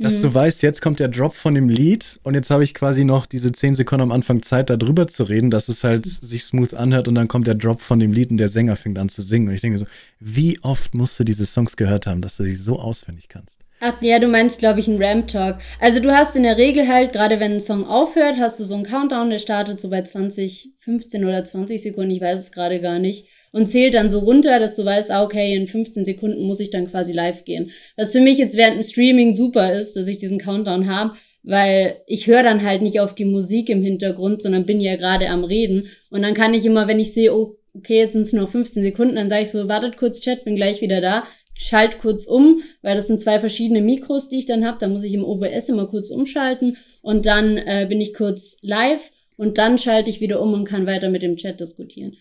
dass 0.00 0.18
mhm. 0.18 0.22
du 0.22 0.34
weißt, 0.34 0.62
jetzt 0.62 0.82
kommt 0.82 0.98
der 0.98 1.08
Drop 1.08 1.34
von 1.34 1.54
dem 1.54 1.68
Lied 1.68 2.18
und 2.22 2.34
jetzt 2.34 2.50
habe 2.50 2.64
ich 2.64 2.74
quasi 2.74 3.04
noch 3.04 3.26
diese 3.26 3.52
10 3.52 3.74
Sekunden 3.74 4.02
am 4.02 4.12
Anfang 4.12 4.42
Zeit, 4.42 4.70
da 4.70 4.76
drüber 4.76 5.06
zu 5.06 5.24
reden, 5.24 5.50
dass 5.50 5.68
es 5.68 5.84
halt 5.84 6.06
mhm. 6.06 6.10
sich 6.10 6.44
smooth 6.44 6.74
anhört 6.74 7.06
und 7.06 7.14
dann 7.14 7.28
kommt 7.28 7.46
der 7.46 7.54
Drop 7.54 7.80
von 7.80 8.00
dem 8.00 8.12
Lied 8.12 8.30
und 8.30 8.38
der 8.38 8.48
Sänger 8.48 8.76
fängt 8.76 8.98
an 8.98 9.08
zu 9.08 9.22
singen. 9.22 9.48
Und 9.48 9.54
ich 9.54 9.60
denke 9.60 9.78
so, 9.78 9.86
wie 10.18 10.58
oft 10.62 10.94
musst 10.94 11.20
du 11.20 11.24
diese 11.24 11.46
Songs 11.46 11.76
gehört 11.76 12.06
haben, 12.06 12.22
dass 12.22 12.38
du 12.38 12.44
sie 12.44 12.54
so 12.54 12.78
auswendig 12.78 13.28
kannst? 13.28 13.60
Ach 13.82 14.00
ja, 14.02 14.18
du 14.18 14.28
meinst, 14.28 14.58
glaube 14.58 14.80
ich, 14.80 14.88
einen 14.88 15.02
Ramp-Talk. 15.02 15.58
Also 15.78 16.00
du 16.00 16.14
hast 16.14 16.36
in 16.36 16.42
der 16.42 16.58
Regel 16.58 16.86
halt, 16.86 17.12
gerade 17.12 17.40
wenn 17.40 17.52
ein 17.52 17.60
Song 17.60 17.86
aufhört, 17.86 18.36
hast 18.38 18.60
du 18.60 18.64
so 18.64 18.74
einen 18.74 18.84
Countdown, 18.84 19.30
der 19.30 19.38
startet 19.38 19.80
so 19.80 19.88
bei 19.88 20.02
20, 20.02 20.74
15 20.80 21.24
oder 21.24 21.44
20 21.44 21.82
Sekunden, 21.82 22.10
ich 22.10 22.20
weiß 22.20 22.40
es 22.40 22.52
gerade 22.52 22.80
gar 22.82 22.98
nicht, 22.98 23.26
und 23.52 23.68
zählt 23.68 23.94
dann 23.94 24.10
so 24.10 24.20
runter, 24.20 24.58
dass 24.58 24.76
du 24.76 24.84
weißt, 24.84 25.10
ah, 25.10 25.24
okay, 25.24 25.54
in 25.54 25.66
15 25.66 26.04
Sekunden 26.04 26.46
muss 26.46 26.60
ich 26.60 26.70
dann 26.70 26.90
quasi 26.90 27.12
live 27.12 27.44
gehen. 27.44 27.70
Was 27.96 28.12
für 28.12 28.20
mich 28.20 28.38
jetzt 28.38 28.56
während 28.56 28.76
dem 28.76 28.82
Streaming 28.82 29.34
super 29.34 29.72
ist, 29.72 29.96
dass 29.96 30.06
ich 30.06 30.18
diesen 30.18 30.38
Countdown 30.38 30.90
habe, 30.90 31.14
weil 31.42 31.96
ich 32.06 32.26
höre 32.26 32.42
dann 32.42 32.62
halt 32.62 32.82
nicht 32.82 33.00
auf 33.00 33.14
die 33.14 33.24
Musik 33.24 33.68
im 33.68 33.82
Hintergrund, 33.82 34.42
sondern 34.42 34.66
bin 34.66 34.80
ja 34.80 34.96
gerade 34.96 35.28
am 35.28 35.44
Reden. 35.44 35.88
Und 36.10 36.22
dann 36.22 36.34
kann 36.34 36.54
ich 36.54 36.64
immer, 36.64 36.86
wenn 36.86 37.00
ich 37.00 37.12
sehe, 37.12 37.34
oh, 37.34 37.56
okay, 37.74 37.98
jetzt 37.98 38.12
sind 38.12 38.22
es 38.22 38.32
nur 38.32 38.46
15 38.46 38.82
Sekunden, 38.82 39.16
dann 39.16 39.30
sage 39.30 39.44
ich 39.44 39.50
so, 39.50 39.68
wartet 39.68 39.96
kurz, 39.96 40.20
Chat, 40.20 40.44
bin 40.44 40.56
gleich 40.56 40.80
wieder 40.80 41.00
da 41.00 41.24
schalt 41.60 41.98
kurz 41.98 42.24
um, 42.26 42.62
weil 42.80 42.96
das 42.96 43.06
sind 43.06 43.20
zwei 43.20 43.38
verschiedene 43.38 43.82
Mikros, 43.82 44.30
die 44.30 44.38
ich 44.38 44.46
dann 44.46 44.64
habe. 44.64 44.78
Da 44.80 44.88
muss 44.88 45.04
ich 45.04 45.12
im 45.12 45.24
OBS 45.24 45.68
immer 45.68 45.86
kurz 45.88 46.10
umschalten 46.10 46.78
und 47.02 47.26
dann 47.26 47.58
äh, 47.58 47.86
bin 47.86 48.00
ich 48.00 48.14
kurz 48.14 48.56
live 48.62 49.10
und 49.36 49.58
dann 49.58 49.78
schalte 49.78 50.08
ich 50.08 50.22
wieder 50.22 50.40
um 50.40 50.54
und 50.54 50.64
kann 50.64 50.86
weiter 50.86 51.10
mit 51.10 51.22
dem 51.22 51.36
Chat 51.36 51.60
diskutieren. 51.60 52.16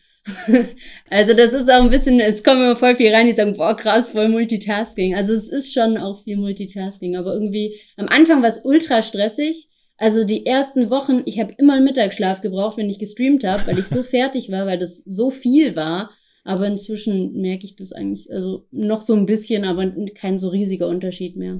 Also 1.09 1.35
das 1.35 1.53
ist 1.53 1.69
auch 1.69 1.81
ein 1.81 1.89
bisschen, 1.89 2.19
es 2.19 2.43
kommen 2.43 2.61
immer 2.61 2.75
voll 2.75 2.95
viel 2.95 3.13
rein, 3.13 3.27
die 3.27 3.33
sagen, 3.33 3.55
boah, 3.55 3.75
krass, 3.75 4.11
voll 4.11 4.29
Multitasking. 4.29 5.15
Also 5.15 5.33
es 5.33 5.49
ist 5.49 5.73
schon 5.73 5.97
auch 5.97 6.23
viel 6.23 6.37
Multitasking, 6.37 7.15
aber 7.15 7.33
irgendwie 7.33 7.79
am 7.97 8.07
Anfang 8.07 8.41
war 8.41 8.49
es 8.49 8.63
ultra 8.63 9.01
stressig. 9.01 9.69
Also 9.97 10.23
die 10.23 10.45
ersten 10.45 10.89
Wochen, 10.89 11.23
ich 11.25 11.39
habe 11.39 11.53
immer 11.57 11.73
einen 11.73 11.85
Mittagsschlaf 11.85 12.41
gebraucht, 12.41 12.77
wenn 12.77 12.89
ich 12.89 12.99
gestreamt 12.99 13.43
habe, 13.43 13.67
weil 13.67 13.79
ich 13.79 13.87
so 13.87 14.03
fertig 14.03 14.49
war, 14.51 14.65
weil 14.65 14.79
das 14.79 14.97
so 14.97 15.29
viel 15.29 15.75
war. 15.75 16.11
Aber 16.45 16.65
inzwischen 16.67 17.41
merke 17.41 17.65
ich 17.65 17.75
das 17.75 17.91
eigentlich, 17.91 18.31
also 18.31 18.65
noch 18.71 19.01
so 19.01 19.13
ein 19.13 19.25
bisschen, 19.25 19.65
aber 19.65 19.91
kein 20.15 20.39
so 20.39 20.49
riesiger 20.49 20.87
Unterschied 20.87 21.35
mehr. 21.35 21.59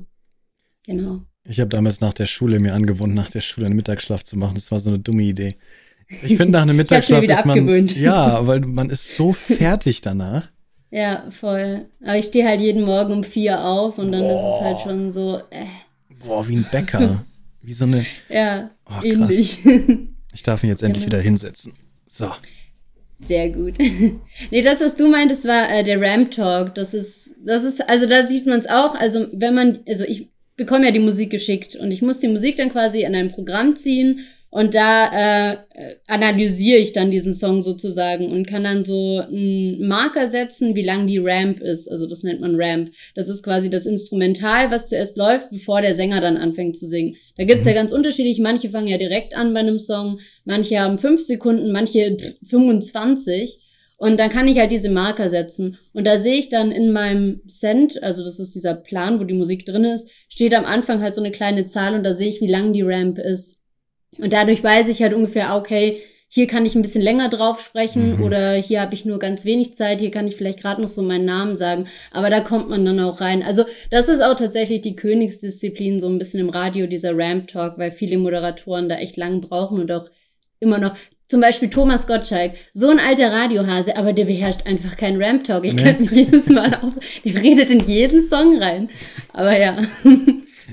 Genau. 0.85 1.21
Ich 1.47 1.59
habe 1.59 1.69
damals 1.69 1.99
nach 1.99 2.13
der 2.13 2.25
Schule 2.25 2.59
mir 2.59 2.73
angewohnt, 2.73 3.13
nach 3.13 3.29
der 3.29 3.41
Schule 3.41 3.67
einen 3.67 3.75
Mittagsschlaf 3.75 4.23
zu 4.23 4.37
machen. 4.37 4.55
Das 4.55 4.71
war 4.71 4.79
so 4.79 4.89
eine 4.89 4.99
dumme 4.99 5.23
Idee. 5.23 5.55
Ich 6.23 6.37
finde, 6.37 6.51
nach 6.51 6.63
einem 6.63 6.75
Mittagsschlaf 6.77 7.23
ist 7.23 7.45
man. 7.45 7.59
Abgewöhnt. 7.59 7.95
Ja, 7.95 8.45
weil 8.47 8.61
man 8.61 8.89
ist 8.89 9.15
so 9.15 9.33
fertig 9.33 10.01
danach. 10.01 10.49
Ja, 10.91 11.29
voll. 11.29 11.85
Aber 12.03 12.17
ich 12.17 12.25
stehe 12.25 12.47
halt 12.47 12.61
jeden 12.61 12.83
Morgen 12.83 13.13
um 13.13 13.23
vier 13.23 13.63
auf 13.63 13.97
und 13.97 14.11
dann 14.11 14.21
Boah. 14.21 14.31
ist 14.33 14.55
es 14.55 14.65
halt 14.65 14.81
schon 14.81 15.11
so. 15.11 15.37
Äh. 15.51 15.65
Boah, 16.25 16.47
wie 16.47 16.57
ein 16.57 16.65
Bäcker. 16.71 17.23
wie 17.61 17.73
so 17.73 17.85
eine. 17.85 18.05
Ja, 18.29 18.71
oh, 18.85 19.03
ähnlich. 19.03 19.59
Ich 20.31 20.43
darf 20.43 20.61
mich 20.61 20.69
jetzt 20.69 20.83
endlich 20.83 21.05
genau. 21.05 21.17
wieder 21.17 21.23
hinsetzen. 21.23 21.73
So. 22.05 22.31
Sehr 23.25 23.49
gut. 23.49 23.79
nee, 23.79 24.61
das, 24.61 24.79
was 24.79 24.95
du 24.95 25.07
meintest, 25.07 25.45
war 25.45 25.71
äh, 25.71 25.83
der 25.83 25.99
Ramp 25.99 26.29
Talk. 26.29 26.75
Das 26.75 26.93
ist, 26.93 27.35
das 27.43 27.63
ist, 27.63 27.89
also 27.89 28.05
da 28.05 28.25
sieht 28.25 28.45
man 28.45 28.59
es 28.59 28.67
auch. 28.67 28.93
Also, 28.93 29.25
wenn 29.33 29.55
man, 29.55 29.79
also 29.87 30.03
ich 30.03 30.29
bekomme 30.55 30.85
ja 30.85 30.91
die 30.91 30.99
Musik 30.99 31.31
geschickt 31.31 31.75
und 31.75 31.91
ich 31.91 32.03
muss 32.03 32.19
die 32.19 32.27
Musik 32.27 32.57
dann 32.57 32.71
quasi 32.71 33.01
in 33.01 33.15
ein 33.15 33.31
Programm 33.31 33.75
ziehen 33.75 34.19
und 34.51 34.73
da 34.73 35.51
äh, 35.51 35.57
analysiere 36.07 36.79
ich 36.79 36.91
dann 36.91 37.11
diesen 37.11 37.35
Song 37.35 37.63
sozusagen 37.63 38.31
und 38.31 38.47
kann 38.47 38.63
dann 38.63 38.83
so 38.83 39.19
einen 39.19 39.87
Marker 39.87 40.27
setzen, 40.27 40.75
wie 40.75 40.83
lang 40.83 41.05
die 41.05 41.19
Ramp 41.19 41.59
ist. 41.59 41.87
Also 41.87 42.07
das 42.07 42.23
nennt 42.23 42.41
man 42.41 42.55
Ramp. 42.59 42.91
Das 43.13 43.29
ist 43.29 43.43
quasi 43.43 43.69
das 43.69 43.85
Instrumental, 43.85 44.71
was 44.71 44.87
zuerst 44.87 45.17
läuft, 45.17 45.51
bevor 45.51 45.81
der 45.81 45.93
Sänger 45.93 46.19
dann 46.19 46.37
anfängt 46.37 46.77
zu 46.77 46.87
singen. 46.87 47.15
Da 47.37 47.43
gibt's 47.43 47.65
ja 47.65 47.73
mhm. 47.73 47.75
ganz 47.75 47.91
unterschiedlich. 47.91 48.39
Manche 48.39 48.69
fangen 48.69 48.87
ja 48.87 48.97
direkt 48.97 49.35
an 49.35 49.53
bei 49.53 49.59
einem 49.59 49.77
Song, 49.77 50.19
manche 50.45 50.79
haben 50.79 50.97
fünf 50.97 51.21
Sekunden, 51.21 51.71
manche 51.71 52.17
25. 52.47 53.59
Und 53.97 54.17
dann 54.17 54.29
kann 54.29 54.47
ich 54.47 54.57
halt 54.57 54.71
diese 54.71 54.89
Marker 54.89 55.29
setzen. 55.29 55.77
Und 55.93 56.07
da 56.07 56.17
sehe 56.17 56.39
ich 56.39 56.49
dann 56.49 56.71
in 56.71 56.91
meinem 56.91 57.41
Cent, 57.49 58.01
also 58.01 58.23
das 58.23 58.39
ist 58.39 58.55
dieser 58.55 58.73
Plan, 58.73 59.19
wo 59.19 59.25
die 59.25 59.33
Musik 59.33 59.65
drin 59.65 59.83
ist, 59.83 60.09
steht 60.29 60.55
am 60.55 60.63
Anfang 60.63 61.01
halt 61.01 61.13
so 61.13 61.21
eine 61.21 61.31
kleine 61.31 61.65
Zahl 61.65 61.93
und 61.93 62.03
da 62.03 62.13
sehe 62.13 62.29
ich, 62.29 62.39
wie 62.39 62.47
lang 62.47 62.71
die 62.71 62.81
Ramp 62.81 63.19
ist. 63.19 63.58
Und 64.17 64.33
dadurch 64.33 64.63
weiß 64.63 64.87
ich 64.87 65.01
halt 65.01 65.13
ungefähr, 65.13 65.55
okay, 65.55 66.01
hier 66.31 66.45
kann 66.45 66.65
ich 66.65 66.75
ein 66.75 66.83
bisschen 66.83 67.01
länger 67.01 67.27
drauf 67.27 67.59
sprechen 67.59 68.17
mhm. 68.17 68.23
oder 68.23 68.53
hier 68.53 68.81
habe 68.81 68.93
ich 68.93 69.03
nur 69.03 69.17
ganz 69.17 69.45
wenig 69.45 69.75
Zeit, 69.75 69.99
hier 69.99 70.11
kann 70.11 70.27
ich 70.27 70.35
vielleicht 70.35 70.61
gerade 70.61 70.79
noch 70.79 70.87
so 70.87 71.01
meinen 71.01 71.25
Namen 71.25 71.55
sagen, 71.55 71.87
aber 72.11 72.29
da 72.29 72.39
kommt 72.39 72.69
man 72.69 72.85
dann 72.85 72.99
auch 72.99 73.19
rein. 73.19 73.41
Also 73.41 73.65
das 73.89 74.07
ist 74.07 74.21
auch 74.21 74.35
tatsächlich 74.35 74.81
die 74.81 74.95
Königsdisziplin 74.95 75.99
so 75.99 76.07
ein 76.07 76.19
bisschen 76.19 76.39
im 76.39 76.49
Radio, 76.49 76.85
dieser 76.85 77.17
Ramp 77.17 77.47
Talk, 77.47 77.79
weil 77.79 77.91
viele 77.91 78.19
Moderatoren 78.19 78.89
da 78.89 78.95
echt 78.97 79.17
lang 79.17 79.41
brauchen 79.41 79.79
und 79.79 79.91
auch 79.91 80.07
immer 80.59 80.77
noch. 80.77 80.95
Zum 81.27 81.41
Beispiel 81.41 81.69
Thomas 81.69 82.05
Gottschalk, 82.05 82.53
so 82.73 82.89
ein 82.89 82.99
alter 82.99 83.31
Radiohase, 83.31 83.97
aber 83.97 84.13
der 84.13 84.25
beherrscht 84.25 84.67
einfach 84.67 84.97
keinen 84.97 85.21
Ramp 85.21 85.45
Talk. 85.45 85.65
Ich 85.65 85.73
nee. 85.73 85.81
könnte 85.81 86.03
mich 86.03 86.11
jedes 86.11 86.49
Mal 86.49 86.75
auf, 86.75 86.93
der 87.25 87.41
redet 87.41 87.71
in 87.71 87.85
jeden 87.87 88.27
Song 88.27 88.57
rein. 88.59 88.89
Aber 89.33 89.57
ja. 89.57 89.79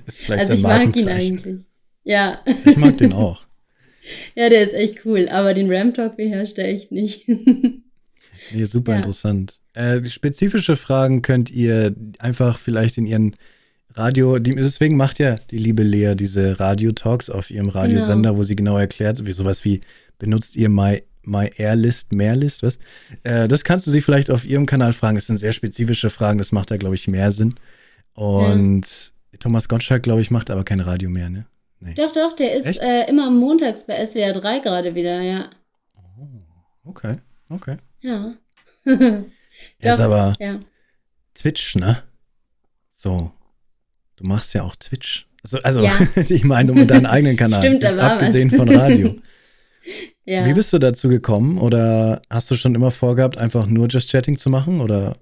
Ist 0.07 0.25
vielleicht 0.25 0.41
also 0.41 0.53
ich 0.53 0.63
mag 0.63 0.95
ihn 0.97 1.09
eigentlich. 1.09 1.65
Ja. 2.07 2.41
Ich 2.65 2.77
mag 2.77 2.97
den 2.99 3.13
auch. 3.13 3.43
ja, 4.37 4.49
der 4.49 4.63
ist 4.63 4.73
echt 4.73 5.05
cool, 5.05 5.29
aber 5.29 5.53
den 5.55 5.71
Ram 5.71 5.93
Talk 5.93 6.17
beherrscht 6.17 6.57
er 6.57 6.69
echt 6.69 6.93
nicht. 6.93 7.29
nee, 8.53 8.65
super 8.65 8.93
ja. 8.93 8.99
interessant. 8.99 9.57
Äh, 9.75 10.07
spezifische 10.07 10.77
Fragen 10.77 11.21
könnt 11.21 11.51
ihr 11.51 11.95
einfach 12.21 12.59
vielleicht 12.59 12.97
in 12.97 13.07
ihren 13.07 13.35
Radio, 13.95 14.39
deswegen 14.39 14.97
macht 14.97 15.19
ja 15.19 15.37
die 15.51 15.59
liebe 15.59 15.83
Lea 15.83 16.15
diese 16.15 16.61
Radio-Talks 16.61 17.29
auf 17.29 17.51
ihrem 17.51 17.69
Radiosender, 17.69 18.31
genau. 18.31 18.39
wo 18.39 18.45
sie 18.45 18.55
genau 18.55 18.79
erklärt, 18.79 19.27
wie 19.27 19.33
sowas 19.33 19.65
wie 19.65 19.81
benutzt 20.19 20.57
ihr 20.57 20.69
My, 20.69 21.03
My 21.25 21.51
Airlist, 21.57 22.13
Mehrlist, 22.13 22.63
was? 22.63 22.79
Äh, 23.25 23.49
das 23.49 23.65
kannst 23.65 23.87
du 23.87 23.91
sie 23.91 24.01
vielleicht 24.01 24.31
auf 24.31 24.45
ihrem 24.45 24.67
Kanal 24.67 24.93
fragen. 24.93 25.17
Das 25.17 25.27
sind 25.27 25.39
sehr 25.39 25.53
spezifische 25.53 26.11
Fragen, 26.11 26.39
das 26.39 26.53
macht 26.53 26.71
da, 26.71 26.77
glaube 26.77 26.95
ich, 26.95 27.09
mehr 27.09 27.33
Sinn. 27.33 27.55
Und 28.13 28.87
ja. 29.33 29.39
Thomas 29.41 29.69
Gottschalk, 29.69 30.05
glaube 30.05 30.21
ich, 30.21 30.31
macht 30.31 30.51
aber 30.51 30.63
kein 30.63 30.81
Radio 30.81 31.11
mehr, 31.11 31.31
ne? 31.31 31.47
Nee. 31.81 31.95
Doch, 31.95 32.13
doch, 32.13 32.35
der 32.35 32.55
ist 32.55 32.81
äh, 32.81 33.09
immer 33.09 33.31
montags 33.31 33.87
bei 33.87 34.05
SWR 34.05 34.33
3 34.33 34.61
gerade 34.61 34.95
wieder, 34.95 35.21
ja. 35.21 35.51
Oh, 35.95 36.91
okay, 36.91 37.15
okay. 37.51 37.77
Ja. 38.01 38.35
Jetzt 39.81 40.01
aber 40.01 40.35
ja. 40.41 40.59
Twitch, 41.35 41.77
ne? 41.77 42.03
So, 42.93 43.31
du 44.17 44.25
machst 44.27 44.55
ja 44.55 44.63
auch 44.63 44.77
Twitch. 44.77 45.27
Also, 45.43 45.59
also 45.63 45.83
ja. 45.83 45.97
ich 46.17 46.45
meine 46.45 46.73
um 46.73 46.87
deinen 46.87 47.07
eigenen 47.07 47.37
Kanal, 47.37 47.63
Stimmt, 47.63 47.83
jetzt 47.83 47.99
abgesehen 47.99 48.51
was. 48.51 48.59
von 48.59 48.69
Radio. 48.69 49.17
ja. 50.25 50.47
Wie 50.47 50.55
bist 50.55 50.73
du 50.73 50.79
dazu 50.79 51.09
gekommen? 51.09 51.59
Oder 51.59 52.21
hast 52.31 52.51
du 52.51 52.57
schon 52.57 52.75
immer 52.75 52.91
vorgehabt, 52.91 53.39
einfach 53.39 53.67
nur 53.67 53.87
Just 53.89 54.11
Chatting 54.11 54.39
zu 54.39 54.51
machen? 54.51 54.81
Oder 54.81 55.17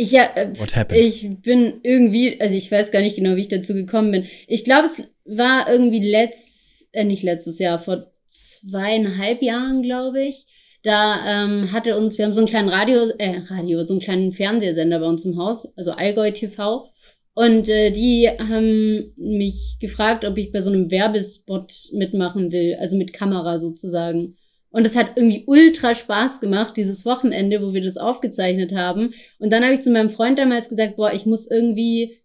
ich, 0.00 0.14
äh, 0.14 0.52
ich 0.92 1.28
bin 1.42 1.80
irgendwie, 1.82 2.40
also 2.40 2.54
ich 2.54 2.70
weiß 2.70 2.90
gar 2.90 3.02
nicht 3.02 3.16
genau, 3.16 3.36
wie 3.36 3.42
ich 3.42 3.48
dazu 3.48 3.74
gekommen 3.74 4.12
bin. 4.12 4.26
Ich 4.46 4.64
glaube, 4.64 4.86
es 4.86 5.02
war 5.24 5.70
irgendwie 5.70 6.00
letzt, 6.00 6.88
äh, 6.92 7.04
nicht 7.04 7.22
letztes 7.22 7.58
Jahr, 7.58 7.78
vor 7.78 8.10
zweieinhalb 8.26 9.42
Jahren, 9.42 9.82
glaube 9.82 10.22
ich. 10.22 10.46
Da 10.82 11.44
ähm, 11.44 11.72
hatte 11.72 11.96
uns, 11.98 12.16
wir 12.16 12.24
haben 12.24 12.32
so 12.32 12.40
einen 12.40 12.48
kleinen 12.48 12.70
Radio, 12.70 13.10
äh, 13.18 13.42
Radio, 13.48 13.84
so 13.86 13.92
einen 13.92 14.00
kleinen 14.00 14.32
Fernsehsender 14.32 15.00
bei 15.00 15.06
uns 15.06 15.24
im 15.26 15.36
Haus, 15.36 15.68
also 15.76 15.92
Allgäu 15.92 16.30
TV. 16.30 16.90
Und 17.34 17.68
äh, 17.68 17.90
die 17.90 18.28
haben 18.28 19.12
mich 19.16 19.76
gefragt, 19.80 20.24
ob 20.24 20.38
ich 20.38 20.52
bei 20.52 20.62
so 20.62 20.70
einem 20.70 20.90
Werbespot 20.90 21.72
mitmachen 21.92 22.50
will, 22.50 22.76
also 22.80 22.96
mit 22.96 23.12
Kamera 23.12 23.58
sozusagen. 23.58 24.36
Und 24.70 24.86
es 24.86 24.96
hat 24.96 25.16
irgendwie 25.16 25.44
ultra 25.46 25.94
Spaß 25.94 26.40
gemacht, 26.40 26.76
dieses 26.76 27.04
Wochenende, 27.04 27.60
wo 27.60 27.72
wir 27.72 27.80
das 27.80 27.96
aufgezeichnet 27.96 28.74
haben. 28.74 29.14
Und 29.38 29.52
dann 29.52 29.64
habe 29.64 29.74
ich 29.74 29.82
zu 29.82 29.90
meinem 29.90 30.10
Freund 30.10 30.38
damals 30.38 30.68
gesagt, 30.68 30.96
boah, 30.96 31.12
ich 31.12 31.26
muss 31.26 31.50
irgendwie, 31.50 32.18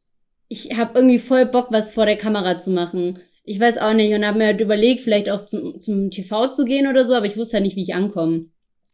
ich 0.48 0.78
habe 0.78 1.00
irgendwie 1.00 1.20
voll 1.20 1.48
Bock, 1.48 1.68
was 1.72 1.92
vor 1.92 2.06
der 2.06 2.18
Kamera 2.18 2.60
zu 2.60 2.70
machen. 2.70 3.20
Ich 3.44 3.60
weiß 3.60 3.80
auch 3.80 3.94
nicht 3.94 4.14
und 4.14 4.26
habe 4.26 4.38
mir 4.38 4.46
halt 4.46 4.62
überlegt, 4.62 5.02
vielleicht 5.02 5.30
auch 5.30 5.42
zum, 5.42 5.80
zum 5.80 6.12
TV 6.12 6.50
zu 6.52 6.66
gehen 6.66 6.88
oder 6.88 7.04
so, 7.04 7.16
aber 7.16 7.26
ich 7.26 7.38
wusste 7.38 7.56
halt 7.56 7.64
nicht, 7.64 7.76
wie 7.76 7.84
ich 7.84 7.96
ankomme. 7.96 8.46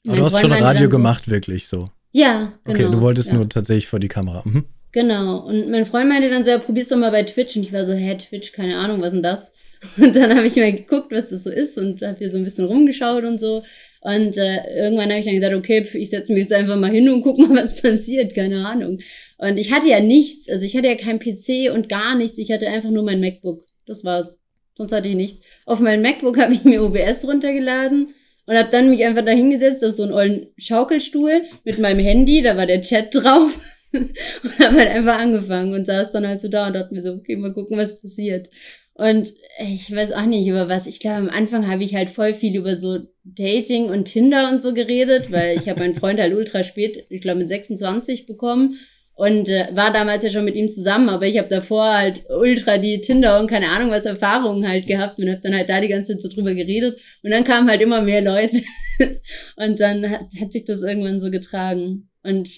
Aber 0.08 0.18
du 0.18 0.26
hast 0.26 0.40
schon 0.40 0.52
Radio 0.52 0.86
so, 0.86 0.90
gemacht, 0.90 1.30
wirklich 1.30 1.68
so. 1.68 1.86
Ja, 2.12 2.54
genau. 2.64 2.80
Okay, 2.80 2.92
du 2.92 3.02
wolltest 3.02 3.30
ja. 3.30 3.36
nur 3.36 3.50
tatsächlich 3.50 3.88
vor 3.88 4.00
die 4.00 4.08
Kamera. 4.08 4.42
Mhm. 4.46 4.66
Genau. 4.92 5.38
Und 5.40 5.70
mein 5.70 5.86
Freund 5.86 6.10
meinte 6.10 6.30
dann 6.30 6.44
so, 6.44 6.50
ja, 6.50 6.60
probier's 6.60 6.90
doch 6.90 6.98
mal 6.98 7.12
bei 7.12 7.24
Twitch. 7.24 7.56
Und 7.56 7.64
ich 7.64 7.72
war 7.72 7.86
so, 7.86 7.94
hä, 7.94 8.16
Twitch, 8.18 8.52
keine 8.52 8.78
Ahnung, 8.78 9.02
was 9.02 9.14
denn 9.14 9.24
das? 9.24 9.52
Und 9.98 10.16
dann 10.16 10.36
habe 10.36 10.48
ich 10.48 10.56
mal 10.56 10.72
geguckt, 10.72 11.12
was 11.12 11.30
das 11.30 11.44
so 11.44 11.50
ist 11.50 11.78
und 11.78 12.02
habe 12.02 12.18
hier 12.18 12.30
so 12.30 12.38
ein 12.38 12.44
bisschen 12.44 12.66
rumgeschaut 12.66 13.24
und 13.24 13.40
so. 13.40 13.64
Und 14.02 14.38
äh, 14.38 14.76
irgendwann 14.76 15.10
habe 15.10 15.20
ich 15.20 15.26
dann 15.26 15.36
gesagt, 15.36 15.56
okay, 15.56 15.86
ich 15.94 16.10
setze 16.10 16.32
mich 16.34 16.44
jetzt 16.44 16.54
einfach 16.54 16.78
mal 16.78 16.92
hin 16.92 17.10
und 17.10 17.22
guck 17.22 17.38
mal, 17.38 17.50
was 17.64 17.80
passiert, 17.82 18.34
keine 18.36 18.66
Ahnung. 18.66 19.00
Und 19.38 19.58
ich 19.58 19.72
hatte 19.72 19.90
ja 19.90 20.00
nichts, 20.00 20.50
also 20.50 20.64
ich 20.66 20.76
hatte 20.76 20.88
ja 20.88 20.96
kein 20.96 21.20
PC 21.20 21.74
und 21.74 21.90
gar 21.90 22.16
nichts, 22.16 22.38
ich 22.38 22.52
hatte 22.52 22.68
einfach 22.68 22.90
nur 22.92 23.04
mein 23.04 23.20
MacBook. 23.20 23.64
Das 23.86 24.04
war's. 24.04 24.40
Sonst 24.76 24.94
hatte 24.94 25.10
ich 25.10 25.16
nichts. 25.16 25.42
Auf 25.66 25.80
mein 25.80 26.02
MacBook 26.02 26.40
habe 26.40 26.54
ich 26.54 26.64
mir 26.64 26.84
OBS 26.84 27.26
runtergeladen 27.26 28.14
und 28.46 28.56
habe 28.56 28.70
dann 28.72 28.90
mich 28.90 29.06
einfach 29.06 29.24
da 29.26 29.32
hingesetzt 29.32 29.84
auf 29.84 29.92
so 29.92 30.04
einen 30.04 30.14
ollen 30.14 30.48
Schaukelstuhl 30.58 31.44
mit 31.64 31.80
meinem 31.80 32.00
Handy, 32.00 32.42
da 32.42 32.58
war 32.58 32.66
der 32.66 32.82
Chat 32.82 33.14
drauf 33.14 33.60
und 33.94 34.60
habe 34.60 34.78
halt 34.78 34.90
einfach 34.90 35.20
angefangen 35.20 35.74
und 35.74 35.86
saß 35.86 36.12
dann 36.12 36.26
halt 36.28 36.42
so 36.42 36.48
da 36.48 36.68
und 36.68 36.74
dachte 36.74 36.94
mir 36.94 37.02
so, 37.02 37.14
okay, 37.14 37.36
mal 37.36 37.54
gucken, 37.54 37.78
was 37.78 38.02
passiert. 38.02 38.50
Und 38.94 39.30
ich 39.60 39.94
weiß 39.96 40.12
auch 40.12 40.26
nicht 40.26 40.48
über 40.48 40.70
was. 40.70 40.86
Ich 40.86 41.00
glaube, 41.00 41.18
am 41.18 41.30
Anfang 41.30 41.68
habe 41.68 41.84
ich 41.84 41.96
halt 41.96 42.10
voll 42.10 42.34
viel 42.34 42.56
über 42.56 42.76
so 42.76 43.00
Dating 43.24 43.86
und 43.90 44.06
Tinder 44.06 44.50
und 44.52 44.62
so 44.62 44.74
geredet, 44.74 45.32
weil 45.32 45.58
ich 45.58 45.70
habe 45.70 45.80
meinen 45.80 45.96
Freund 45.96 46.20
halt 46.20 46.34
ultra 46.34 46.64
spät, 46.64 47.06
ich 47.10 47.22
glaube 47.22 47.40
mit 47.40 47.48
26 47.48 48.26
bekommen. 48.26 48.80
und 49.14 49.50
äh, 49.50 49.68
war 49.74 49.94
damals 49.94 50.24
ja 50.24 50.30
schon 50.30 50.46
mit 50.46 50.56
ihm 50.56 50.68
zusammen, 50.70 51.10
aber 51.10 51.28
ich 51.28 51.38
habe 51.38 51.50
davor 51.50 51.86
halt 51.94 52.24
ultra 52.30 52.78
die 52.78 53.02
Tinder 53.02 53.40
und 53.40 53.48
keine 53.48 53.70
Ahnung 53.70 53.92
was 53.92 54.06
Erfahrungen 54.06 54.68
halt 54.68 54.88
gehabt 54.88 55.20
und 55.20 55.30
habe 55.30 55.42
dann 55.42 55.54
halt 55.54 55.70
da 55.70 55.80
die 55.80 55.90
ganze 55.90 56.14
Zeit 56.14 56.22
so 56.24 56.30
drüber 56.30 56.56
geredet 56.56 57.00
und 57.22 57.32
dann 57.32 57.44
kamen 57.44 57.70
halt 57.70 57.82
immer 57.82 58.02
mehr 58.02 58.22
Leute 58.22 58.58
und 59.58 59.80
dann 59.80 60.10
hat, 60.10 60.22
hat 60.40 60.52
sich 60.52 60.66
das 60.66 60.82
irgendwann 60.82 61.20
so 61.20 61.30
getragen 61.30 62.10
und 62.24 62.50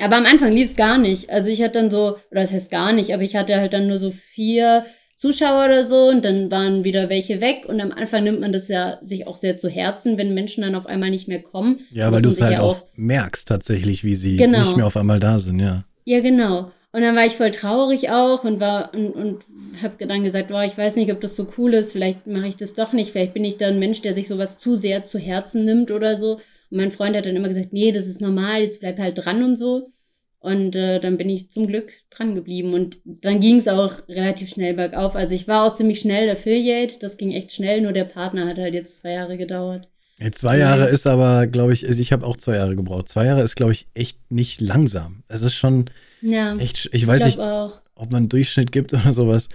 aber 0.00 0.16
am 0.16 0.26
Anfang 0.26 0.52
lief 0.52 0.70
es 0.70 0.76
gar 0.76 0.98
nicht. 0.98 1.30
Also 1.30 1.48
ich 1.48 1.62
hatte 1.62 1.74
dann 1.74 1.90
so, 1.92 2.16
oder 2.30 2.40
das 2.40 2.52
heißt 2.52 2.72
gar 2.72 2.92
nicht, 2.92 3.14
aber 3.14 3.22
ich 3.22 3.36
hatte 3.36 3.56
halt 3.56 3.72
dann 3.72 3.86
nur 3.86 3.98
so 3.98 4.10
vier 4.10 4.84
Zuschauer 5.16 5.64
oder 5.64 5.84
so 5.84 6.08
und 6.08 6.24
dann 6.24 6.50
waren 6.50 6.84
wieder 6.84 7.08
welche 7.08 7.40
weg 7.40 7.64
und 7.66 7.80
am 7.80 7.90
Anfang 7.90 8.24
nimmt 8.24 8.40
man 8.40 8.52
das 8.52 8.68
ja 8.68 8.98
sich 9.02 9.26
auch 9.26 9.38
sehr 9.38 9.56
zu 9.56 9.68
Herzen, 9.70 10.18
wenn 10.18 10.34
Menschen 10.34 10.62
dann 10.62 10.74
auf 10.74 10.84
einmal 10.86 11.10
nicht 11.10 11.26
mehr 11.26 11.42
kommen. 11.42 11.80
Ja, 11.90 12.12
weil 12.12 12.20
du 12.20 12.28
es 12.28 12.40
halt 12.40 12.52
ja 12.52 12.60
auch 12.60 12.84
merkst 12.96 13.48
tatsächlich, 13.48 14.04
wie 14.04 14.14
sie 14.14 14.36
Genau. 14.36 14.58
nicht 14.58 14.76
mehr 14.76 14.86
auf 14.86 14.96
einmal 14.96 15.18
da 15.18 15.38
sind, 15.38 15.58
ja. 15.58 15.84
Ja, 16.04 16.20
genau. 16.20 16.70
Und 16.92 17.02
dann 17.02 17.16
war 17.16 17.26
ich 17.26 17.36
voll 17.36 17.50
traurig 17.50 18.10
auch 18.10 18.44
und 18.44 18.60
war 18.60 18.92
und, 18.94 19.10
und 19.10 19.42
habe 19.82 20.06
dann 20.06 20.22
gesagt, 20.22 20.48
boah, 20.48 20.64
ich 20.64 20.76
weiß 20.78 20.96
nicht, 20.96 21.10
ob 21.12 21.20
das 21.20 21.34
so 21.34 21.46
cool 21.58 21.74
ist, 21.74 21.92
vielleicht 21.92 22.26
mache 22.26 22.46
ich 22.48 22.56
das 22.56 22.74
doch 22.74 22.92
nicht, 22.92 23.10
vielleicht 23.12 23.34
bin 23.34 23.44
ich 23.44 23.56
da 23.56 23.68
ein 23.68 23.78
Mensch, 23.78 24.02
der 24.02 24.14
sich 24.14 24.28
sowas 24.28 24.58
zu 24.58 24.76
sehr 24.76 25.04
zu 25.04 25.18
Herzen 25.18 25.64
nimmt 25.64 25.90
oder 25.90 26.16
so. 26.16 26.34
Und 26.70 26.78
mein 26.78 26.92
Freund 26.92 27.16
hat 27.16 27.26
dann 27.26 27.36
immer 27.36 27.48
gesagt, 27.48 27.72
nee, 27.72 27.92
das 27.92 28.06
ist 28.06 28.20
normal, 28.20 28.62
jetzt 28.62 28.80
bleib 28.80 28.98
halt 28.98 29.18
dran 29.24 29.42
und 29.42 29.56
so. 29.56 29.90
Und 30.38 30.76
äh, 30.76 31.00
dann 31.00 31.16
bin 31.16 31.28
ich 31.28 31.50
zum 31.50 31.66
Glück 31.66 31.92
dran 32.10 32.34
geblieben. 32.34 32.74
Und 32.74 32.98
dann 33.04 33.40
ging 33.40 33.56
es 33.56 33.66
auch 33.68 34.06
relativ 34.08 34.50
schnell 34.50 34.74
bergauf. 34.74 35.16
Also 35.16 35.34
ich 35.34 35.48
war 35.48 35.64
auch 35.64 35.74
ziemlich 35.74 35.98
schnell 36.00 36.30
Affiliate. 36.30 36.98
Das 37.00 37.16
ging 37.16 37.32
echt 37.32 37.52
schnell, 37.52 37.80
nur 37.80 37.92
der 37.92 38.04
Partner 38.04 38.46
hat 38.46 38.58
halt 38.58 38.74
jetzt 38.74 38.98
zwei 38.98 39.12
Jahre 39.12 39.36
gedauert. 39.36 39.88
Hey, 40.18 40.30
zwei 40.30 40.56
Jahre 40.58 40.88
ist 40.88 41.06
aber, 41.06 41.46
glaube 41.46 41.74
ich, 41.74 41.86
also 41.86 42.00
ich 42.00 42.10
habe 42.10 42.24
auch 42.26 42.36
zwei 42.38 42.56
Jahre 42.56 42.74
gebraucht. 42.74 43.08
Zwei 43.08 43.26
Jahre 43.26 43.42
ist, 43.42 43.54
glaube 43.54 43.72
ich, 43.72 43.86
echt 43.92 44.18
nicht 44.30 44.60
langsam. 44.62 45.24
Es 45.28 45.42
ist 45.42 45.54
schon 45.54 45.86
Ja, 46.22 46.56
echt, 46.56 46.88
ich 46.92 47.06
weiß 47.06 47.20
ich 47.20 47.26
nicht, 47.26 47.40
auch. 47.40 47.80
ob 47.96 48.12
man 48.12 48.22
einen 48.22 48.28
Durchschnitt 48.30 48.72
gibt 48.72 48.94
oder 48.94 49.12
sowas, 49.12 49.48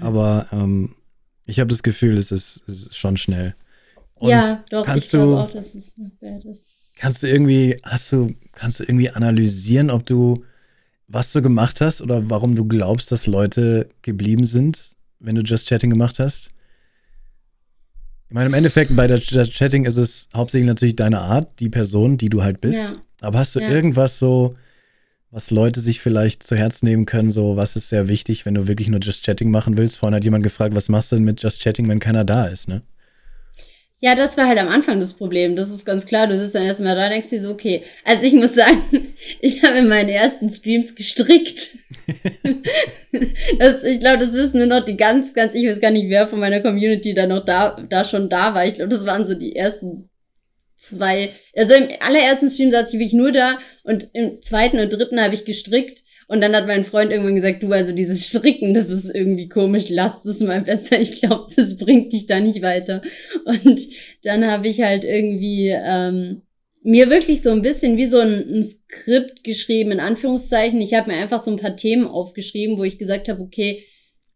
aber 0.00 0.46
ähm, 0.52 0.94
ich 1.46 1.58
habe 1.58 1.68
das 1.70 1.82
Gefühl, 1.82 2.16
es 2.16 2.30
ist, 2.30 2.62
es 2.68 2.86
ist 2.86 2.96
schon 2.96 3.16
schnell. 3.16 3.56
Und 4.14 4.30
ja, 4.30 4.62
doch, 4.70 4.86
kannst 4.86 5.06
ich 5.06 5.10
glaube 5.10 5.36
auch, 5.40 5.50
dass 5.50 5.74
es 5.74 5.98
noch 5.98 6.10
bad 6.20 6.44
ist. 6.44 6.64
Kannst 6.96 7.22
du 7.22 7.28
irgendwie, 7.28 7.76
hast 7.82 8.12
du, 8.12 8.34
kannst 8.52 8.80
du 8.80 8.84
irgendwie 8.84 9.10
analysieren, 9.10 9.90
ob 9.90 10.06
du, 10.06 10.44
was 11.08 11.32
du 11.32 11.42
gemacht 11.42 11.80
hast 11.80 12.02
oder 12.02 12.28
warum 12.30 12.54
du 12.54 12.64
glaubst, 12.66 13.12
dass 13.12 13.26
Leute 13.26 13.88
geblieben 14.02 14.46
sind, 14.46 14.92
wenn 15.20 15.34
du 15.34 15.42
Just 15.42 15.68
Chatting 15.68 15.90
gemacht 15.90 16.18
hast? 16.18 16.50
Ich 18.28 18.34
meine, 18.34 18.46
im 18.46 18.54
Endeffekt 18.54 18.94
bei 18.96 19.06
der 19.06 19.18
Just 19.18 19.52
Chatting 19.52 19.84
ist 19.84 19.96
es 19.96 20.28
hauptsächlich 20.34 20.66
natürlich 20.66 20.96
deine 20.96 21.20
Art, 21.20 21.60
die 21.60 21.68
Person, 21.68 22.16
die 22.16 22.30
du 22.30 22.42
halt 22.42 22.60
bist. 22.60 22.90
Ja. 22.90 22.96
Aber 23.20 23.38
hast 23.38 23.54
du 23.54 23.60
Ja. 23.60 23.68
irgendwas 23.68 24.18
so, 24.18 24.56
was 25.30 25.50
Leute 25.50 25.80
sich 25.80 26.00
vielleicht 26.00 26.42
zu 26.42 26.56
Herz 26.56 26.82
nehmen 26.82 27.06
können, 27.06 27.30
so 27.30 27.56
was 27.56 27.76
ist 27.76 27.88
sehr 27.88 28.08
wichtig, 28.08 28.46
wenn 28.46 28.54
du 28.54 28.66
wirklich 28.66 28.88
nur 28.88 29.00
Just 29.00 29.24
Chatting 29.24 29.50
machen 29.50 29.76
willst? 29.76 29.98
Vorhin 29.98 30.14
hat 30.14 30.24
jemand 30.24 30.42
gefragt, 30.44 30.74
was 30.74 30.88
machst 30.88 31.12
du 31.12 31.16
denn 31.16 31.24
mit 31.24 31.42
Just 31.42 31.60
Chatting, 31.62 31.88
wenn 31.88 31.98
keiner 32.00 32.24
da 32.24 32.46
ist, 32.46 32.68
ne? 32.68 32.82
Ja, 34.04 34.14
das 34.14 34.36
war 34.36 34.46
halt 34.46 34.58
am 34.58 34.68
Anfang 34.68 35.00
das 35.00 35.14
Problem. 35.14 35.56
Das 35.56 35.70
ist 35.70 35.86
ganz 35.86 36.04
klar. 36.04 36.26
Du 36.26 36.38
sitzt 36.38 36.54
dann 36.54 36.66
erstmal 36.66 36.94
da, 36.94 37.08
denkst 37.08 37.30
dir 37.30 37.40
so, 37.40 37.50
okay. 37.50 37.84
Also 38.04 38.24
ich 38.24 38.34
muss 38.34 38.54
sagen, 38.54 38.82
ich 39.40 39.62
habe 39.62 39.78
in 39.78 39.88
meinen 39.88 40.10
ersten 40.10 40.50
Streams 40.50 40.94
gestrickt. 40.94 41.78
das, 43.58 43.82
ich 43.82 44.00
glaube, 44.00 44.18
das 44.18 44.34
wissen 44.34 44.58
nur 44.58 44.66
noch 44.66 44.84
die 44.84 44.98
ganz, 44.98 45.32
ganz, 45.32 45.54
ich 45.54 45.66
weiß 45.66 45.80
gar 45.80 45.90
nicht, 45.90 46.10
wer 46.10 46.26
von 46.26 46.38
meiner 46.38 46.60
Community 46.60 47.14
da 47.14 47.26
noch 47.26 47.46
da, 47.46 47.82
da 47.88 48.04
schon 48.04 48.28
da 48.28 48.52
war. 48.52 48.66
Ich 48.66 48.74
glaube, 48.74 48.90
das 48.90 49.06
waren 49.06 49.24
so 49.24 49.34
die 49.34 49.56
ersten 49.56 50.10
zwei. 50.76 51.32
Also 51.56 51.72
im 51.72 51.88
allerersten 52.00 52.50
Stream 52.50 52.70
saß 52.70 52.88
ich 52.88 53.00
wirklich 53.00 53.14
nur 53.14 53.32
da 53.32 53.58
und 53.84 54.10
im 54.12 54.42
zweiten 54.42 54.80
und 54.80 54.92
dritten 54.92 55.18
habe 55.18 55.32
ich 55.32 55.46
gestrickt. 55.46 56.02
Und 56.28 56.40
dann 56.40 56.54
hat 56.54 56.66
mein 56.66 56.84
Freund 56.84 57.10
irgendwann 57.10 57.34
gesagt, 57.34 57.62
du, 57.62 57.70
also 57.72 57.92
dieses 57.92 58.26
Stricken, 58.26 58.72
das 58.74 58.90
ist 58.90 59.14
irgendwie 59.14 59.48
komisch, 59.48 59.86
lass 59.88 60.22
das 60.22 60.40
mal 60.40 60.62
besser. 60.62 61.00
Ich 61.00 61.20
glaube, 61.20 61.52
das 61.54 61.76
bringt 61.76 62.12
dich 62.12 62.26
da 62.26 62.40
nicht 62.40 62.62
weiter. 62.62 63.02
Und 63.44 63.80
dann 64.22 64.46
habe 64.46 64.68
ich 64.68 64.80
halt 64.80 65.04
irgendwie 65.04 65.68
ähm, 65.68 66.42
mir 66.82 67.10
wirklich 67.10 67.42
so 67.42 67.50
ein 67.50 67.62
bisschen 67.62 67.96
wie 67.96 68.06
so 68.06 68.18
ein, 68.18 68.58
ein 68.58 68.62
Skript 68.64 69.44
geschrieben, 69.44 69.92
in 69.92 70.00
Anführungszeichen. 70.00 70.80
Ich 70.80 70.94
habe 70.94 71.10
mir 71.10 71.18
einfach 71.18 71.42
so 71.42 71.50
ein 71.50 71.58
paar 71.58 71.76
Themen 71.76 72.06
aufgeschrieben, 72.06 72.78
wo 72.78 72.84
ich 72.84 72.98
gesagt 72.98 73.28
habe, 73.28 73.42
okay, 73.42 73.84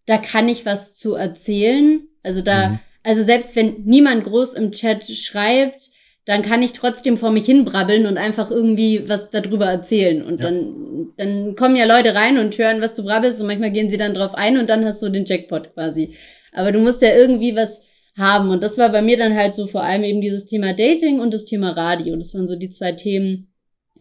da 0.06 0.16
kann 0.18 0.48
ich 0.48 0.64
was 0.66 0.94
zu 0.94 1.14
erzählen. 1.14 2.00
Also 2.22 2.40
da, 2.42 2.70
Mhm. 2.70 2.78
also 3.02 3.22
selbst 3.22 3.54
wenn 3.56 3.84
niemand 3.84 4.24
groß 4.24 4.54
im 4.54 4.72
Chat 4.72 5.06
schreibt, 5.08 5.90
dann 6.28 6.42
kann 6.42 6.62
ich 6.62 6.74
trotzdem 6.74 7.16
vor 7.16 7.30
mich 7.30 7.46
hinbrabbeln 7.46 8.04
und 8.06 8.18
einfach 8.18 8.50
irgendwie 8.50 9.08
was 9.08 9.30
darüber 9.30 9.64
erzählen. 9.66 10.22
Und 10.22 10.40
Ja. 10.42 10.50
dann, 10.50 10.74
dann 11.16 11.54
kommen 11.56 11.74
ja 11.74 11.86
Leute 11.86 12.14
rein 12.14 12.36
und 12.36 12.56
hören, 12.58 12.82
was 12.82 12.94
du 12.94 13.02
brabbelst 13.02 13.40
und 13.40 13.46
manchmal 13.46 13.70
gehen 13.72 13.88
sie 13.88 13.96
dann 13.96 14.12
drauf 14.14 14.34
ein 14.34 14.58
und 14.58 14.68
dann 14.68 14.84
hast 14.84 15.02
du 15.02 15.08
den 15.08 15.24
Jackpot 15.24 15.72
quasi. 15.72 16.14
Aber 16.52 16.70
du 16.70 16.80
musst 16.80 17.00
ja 17.00 17.14
irgendwie 17.16 17.56
was 17.56 17.80
haben. 18.18 18.50
Und 18.50 18.62
das 18.62 18.76
war 18.76 18.90
bei 18.90 19.00
mir 19.00 19.16
dann 19.16 19.34
halt 19.34 19.54
so 19.54 19.66
vor 19.66 19.82
allem 19.84 20.04
eben 20.04 20.20
dieses 20.20 20.44
Thema 20.44 20.74
Dating 20.74 21.18
und 21.20 21.32
das 21.32 21.46
Thema 21.46 21.70
Radio. 21.70 22.14
Das 22.16 22.34
waren 22.34 22.46
so 22.48 22.56
die 22.56 22.68
zwei 22.68 22.92
Themen, 22.92 23.48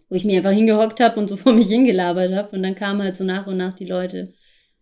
wo 0.09 0.15
ich 0.15 0.25
mir 0.25 0.37
einfach 0.37 0.51
hingehockt 0.51 0.99
habe 0.99 1.19
und 1.21 1.29
so 1.29 1.37
vor 1.43 1.53
mich 1.53 1.67
hingelabert 1.67 2.33
habe. 2.33 2.55
Und 2.57 2.61
dann 2.63 2.75
kamen 2.75 3.01
halt 3.03 3.15
so 3.15 3.23
nach 3.23 3.47
und 3.47 3.55
nach 3.57 3.73
die 3.73 3.85
Leute. 3.85 4.33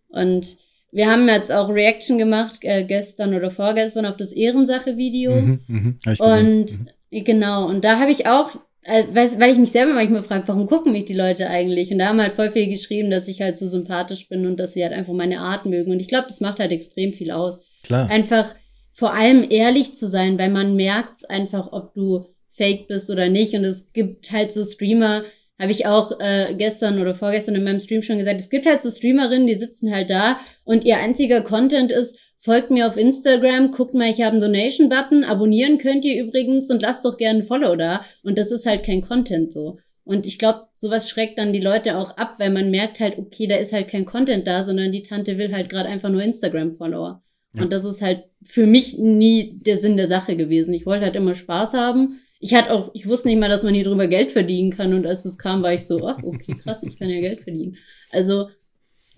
Und 0.08 0.56
wir 0.90 1.08
haben 1.10 1.28
jetzt 1.28 1.52
auch 1.52 1.68
Reaction 1.68 2.18
gemacht, 2.18 2.58
äh, 2.62 2.82
gestern 2.84 3.34
oder 3.34 3.50
vorgestern 3.52 4.06
auf 4.06 4.16
das 4.16 4.32
Ehrensache-Video. 4.32 5.32
Mhm, 5.32 5.98
gesehen. 6.04 6.24
Und 6.26 6.72
Mhm. 6.72 6.88
Genau, 7.10 7.68
und 7.68 7.84
da 7.84 7.98
habe 7.98 8.10
ich 8.10 8.26
auch, 8.26 8.50
äh, 8.82 9.04
weil 9.12 9.50
ich 9.50 9.58
mich 9.58 9.72
selber 9.72 9.92
manchmal 9.92 10.22
frage, 10.22 10.48
warum 10.48 10.66
gucken 10.66 10.92
mich 10.92 11.04
die 11.04 11.14
Leute 11.14 11.48
eigentlich? 11.48 11.90
Und 11.90 11.98
da 11.98 12.08
haben 12.08 12.20
halt 12.20 12.32
voll 12.32 12.50
viel 12.50 12.68
geschrieben, 12.68 13.10
dass 13.10 13.28
ich 13.28 13.40
halt 13.40 13.56
so 13.56 13.66
sympathisch 13.66 14.28
bin 14.28 14.46
und 14.46 14.58
dass 14.58 14.72
sie 14.72 14.82
halt 14.82 14.92
einfach 14.92 15.12
meine 15.12 15.40
Art 15.40 15.66
mögen. 15.66 15.90
Und 15.90 16.00
ich 16.00 16.08
glaube, 16.08 16.26
das 16.28 16.40
macht 16.40 16.60
halt 16.60 16.72
extrem 16.72 17.12
viel 17.12 17.30
aus. 17.30 17.60
Klar. 17.82 18.08
Einfach 18.10 18.54
vor 18.92 19.12
allem 19.12 19.46
ehrlich 19.50 19.94
zu 19.94 20.06
sein, 20.06 20.38
weil 20.38 20.50
man 20.50 20.74
merkt 20.74 21.28
einfach, 21.28 21.72
ob 21.72 21.92
du 21.94 22.26
fake 22.52 22.88
bist 22.88 23.10
oder 23.10 23.28
nicht. 23.28 23.54
Und 23.54 23.64
es 23.64 23.92
gibt 23.92 24.30
halt 24.32 24.52
so 24.52 24.64
Streamer, 24.64 25.24
habe 25.58 25.72
ich 25.72 25.86
auch 25.86 26.18
äh, 26.18 26.54
gestern 26.56 27.00
oder 27.00 27.14
vorgestern 27.14 27.54
in 27.54 27.64
meinem 27.64 27.80
Stream 27.80 28.02
schon 28.02 28.18
gesagt, 28.18 28.40
es 28.40 28.50
gibt 28.50 28.66
halt 28.66 28.82
so 28.82 28.90
Streamerinnen, 28.90 29.46
die 29.46 29.54
sitzen 29.54 29.92
halt 29.92 30.10
da 30.10 30.38
und 30.64 30.84
ihr 30.84 30.98
einziger 30.98 31.42
Content 31.42 31.90
ist, 31.90 32.18
folgt 32.46 32.70
mir 32.70 32.86
auf 32.86 32.96
Instagram, 32.96 33.72
guckt 33.72 33.92
mal, 33.92 34.08
ich 34.08 34.22
habe 34.22 34.30
einen 34.30 34.40
Donation-Button, 34.40 35.24
abonnieren 35.24 35.78
könnt 35.78 36.04
ihr 36.04 36.22
übrigens 36.22 36.70
und 36.70 36.80
lasst 36.80 37.04
doch 37.04 37.18
gerne 37.18 37.40
ein 37.40 37.44
Follow 37.44 37.74
da. 37.74 38.04
Und 38.22 38.38
das 38.38 38.52
ist 38.52 38.66
halt 38.66 38.84
kein 38.84 39.02
Content 39.02 39.52
so. 39.52 39.78
Und 40.04 40.26
ich 40.26 40.38
glaube, 40.38 40.68
sowas 40.76 41.10
schreckt 41.10 41.38
dann 41.38 41.52
die 41.52 41.60
Leute 41.60 41.98
auch 41.98 42.16
ab, 42.16 42.36
weil 42.38 42.50
man 42.50 42.70
merkt 42.70 43.00
halt, 43.00 43.18
okay, 43.18 43.48
da 43.48 43.56
ist 43.56 43.72
halt 43.72 43.88
kein 43.88 44.04
Content 44.04 44.46
da, 44.46 44.62
sondern 44.62 44.92
die 44.92 45.02
Tante 45.02 45.38
will 45.38 45.52
halt 45.52 45.68
gerade 45.68 45.88
einfach 45.88 46.08
nur 46.08 46.22
Instagram-Follower. 46.22 47.20
Ja. 47.54 47.62
Und 47.62 47.72
das 47.72 47.84
ist 47.84 48.00
halt 48.00 48.22
für 48.44 48.66
mich 48.66 48.96
nie 48.96 49.58
der 49.66 49.76
Sinn 49.76 49.96
der 49.96 50.06
Sache 50.06 50.36
gewesen. 50.36 50.72
Ich 50.72 50.86
wollte 50.86 51.04
halt 51.04 51.16
immer 51.16 51.34
Spaß 51.34 51.74
haben. 51.74 52.20
Ich 52.38 52.54
hatte 52.54 52.72
auch, 52.72 52.92
ich 52.94 53.08
wusste 53.08 53.26
nicht 53.26 53.40
mal, 53.40 53.48
dass 53.48 53.64
man 53.64 53.74
hier 53.74 53.82
drüber 53.82 54.06
Geld 54.06 54.30
verdienen 54.30 54.70
kann. 54.70 54.94
Und 54.94 55.04
als 55.04 55.24
es 55.24 55.36
kam, 55.36 55.64
war 55.64 55.74
ich 55.74 55.84
so, 55.84 56.06
ach, 56.06 56.22
okay, 56.22 56.54
krass, 56.62 56.84
ich 56.84 56.96
kann 56.96 57.08
ja 57.08 57.20
Geld 57.20 57.40
verdienen. 57.40 57.76
Also, 58.12 58.46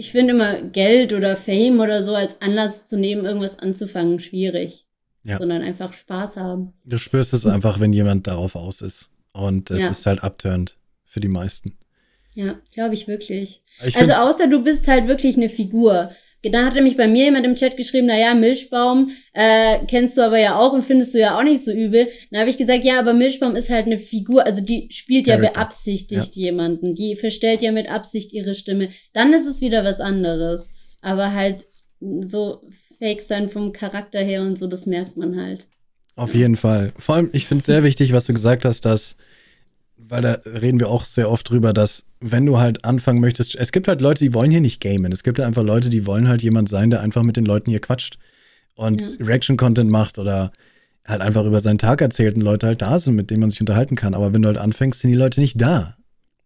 ich 0.00 0.12
finde 0.12 0.32
immer 0.32 0.62
Geld 0.62 1.12
oder 1.12 1.36
Fame 1.36 1.80
oder 1.80 2.04
so 2.04 2.14
als 2.14 2.40
Anlass 2.40 2.86
zu 2.86 2.96
nehmen, 2.96 3.26
irgendwas 3.26 3.58
anzufangen, 3.58 4.20
schwierig. 4.20 4.86
Ja. 5.24 5.38
Sondern 5.38 5.62
einfach 5.62 5.92
Spaß 5.92 6.36
haben. 6.36 6.72
Du 6.84 6.96
spürst 6.96 7.34
es 7.34 7.44
einfach, 7.44 7.80
wenn 7.80 7.92
jemand 7.92 8.28
darauf 8.28 8.54
aus 8.54 8.80
ist. 8.80 9.10
Und 9.34 9.72
es 9.72 9.82
Ja. 9.82 9.90
ist 9.90 10.06
halt 10.06 10.22
abturnt 10.22 10.78
für 11.04 11.18
die 11.20 11.28
meisten. 11.28 11.76
Ja, 12.34 12.54
glaube 12.72 12.94
ich 12.94 13.08
wirklich. 13.08 13.62
Ich 13.84 13.96
also 13.96 14.12
außer 14.12 14.46
du 14.46 14.62
bist 14.62 14.86
halt 14.86 15.08
wirklich 15.08 15.36
eine 15.36 15.48
Figur. 15.48 16.12
Da 16.50 16.64
hat 16.64 16.74
nämlich 16.74 16.96
bei 16.96 17.08
mir 17.08 17.24
jemand 17.24 17.46
im 17.46 17.54
Chat 17.54 17.76
geschrieben, 17.76 18.06
na 18.06 18.18
ja, 18.18 18.34
Milchbaum 18.34 19.10
äh, 19.32 19.78
kennst 19.86 20.16
du 20.16 20.22
aber 20.22 20.38
ja 20.38 20.58
auch 20.58 20.72
und 20.72 20.84
findest 20.84 21.14
du 21.14 21.18
ja 21.18 21.38
auch 21.38 21.42
nicht 21.42 21.64
so 21.64 21.72
übel. 21.72 22.08
Dann 22.30 22.40
habe 22.40 22.50
ich 22.50 22.58
gesagt, 22.58 22.84
ja, 22.84 22.98
aber 22.98 23.12
Milchbaum 23.12 23.56
ist 23.56 23.70
halt 23.70 23.86
eine 23.86 23.98
Figur, 23.98 24.44
also 24.46 24.60
die 24.60 24.88
spielt 24.90 25.26
ja 25.26 25.36
Character. 25.36 25.60
beabsichtigt 25.60 26.34
jemanden, 26.36 26.94
die 26.94 27.16
verstellt 27.16 27.62
ja 27.62 27.72
mit 27.72 27.90
Absicht 27.90 28.32
ihre 28.32 28.54
Stimme. 28.54 28.90
Dann 29.12 29.32
ist 29.32 29.46
es 29.46 29.60
wieder 29.60 29.84
was 29.84 30.00
anderes. 30.00 30.70
Aber 31.00 31.32
halt 31.32 31.66
so 32.00 32.60
fake 32.98 33.22
sein 33.22 33.48
vom 33.48 33.72
Charakter 33.72 34.20
her 34.20 34.42
und 34.42 34.58
so, 34.58 34.66
das 34.66 34.86
merkt 34.86 35.16
man 35.16 35.40
halt. 35.40 35.66
Auf 36.16 36.34
jeden 36.34 36.56
Fall. 36.56 36.92
Vor 36.98 37.14
allem, 37.14 37.30
ich 37.32 37.46
finde 37.46 37.60
es 37.60 37.66
sehr 37.66 37.84
wichtig, 37.84 38.12
was 38.12 38.26
du 38.26 38.32
gesagt 38.32 38.64
hast, 38.64 38.84
dass, 38.84 39.16
weil 40.08 40.22
da 40.22 40.32
reden 40.44 40.80
wir 40.80 40.88
auch 40.88 41.04
sehr 41.04 41.30
oft 41.30 41.48
drüber, 41.50 41.72
dass 41.72 42.04
wenn 42.20 42.46
du 42.46 42.58
halt 42.58 42.84
anfangen 42.84 43.20
möchtest, 43.20 43.54
es 43.56 43.72
gibt 43.72 43.88
halt 43.88 44.00
Leute, 44.00 44.24
die 44.24 44.34
wollen 44.34 44.50
hier 44.50 44.60
nicht 44.60 44.80
gamen. 44.80 45.12
Es 45.12 45.22
gibt 45.22 45.38
halt 45.38 45.46
einfach 45.46 45.62
Leute, 45.62 45.88
die 45.88 46.06
wollen 46.06 46.28
halt 46.28 46.42
jemand 46.42 46.68
sein, 46.68 46.90
der 46.90 47.00
einfach 47.00 47.22
mit 47.22 47.36
den 47.36 47.44
Leuten 47.44 47.70
hier 47.70 47.80
quatscht 47.80 48.18
und 48.74 49.00
Ja. 49.00 49.26
Reaction-Content 49.26 49.90
macht 49.90 50.18
oder 50.18 50.52
halt 51.04 51.20
einfach 51.22 51.44
über 51.44 51.60
seinen 51.60 51.78
Tag 51.78 52.00
erzählt 52.00 52.34
und 52.36 52.42
Leute 52.42 52.66
halt 52.66 52.82
da 52.82 52.98
sind, 52.98 53.14
mit 53.14 53.30
denen 53.30 53.40
man 53.40 53.50
sich 53.50 53.60
unterhalten 53.60 53.96
kann. 53.96 54.14
Aber 54.14 54.34
wenn 54.34 54.42
du 54.42 54.48
halt 54.48 54.58
anfängst, 54.58 55.00
sind 55.00 55.10
die 55.10 55.16
Leute 55.16 55.40
nicht 55.40 55.60
da. 55.60 55.96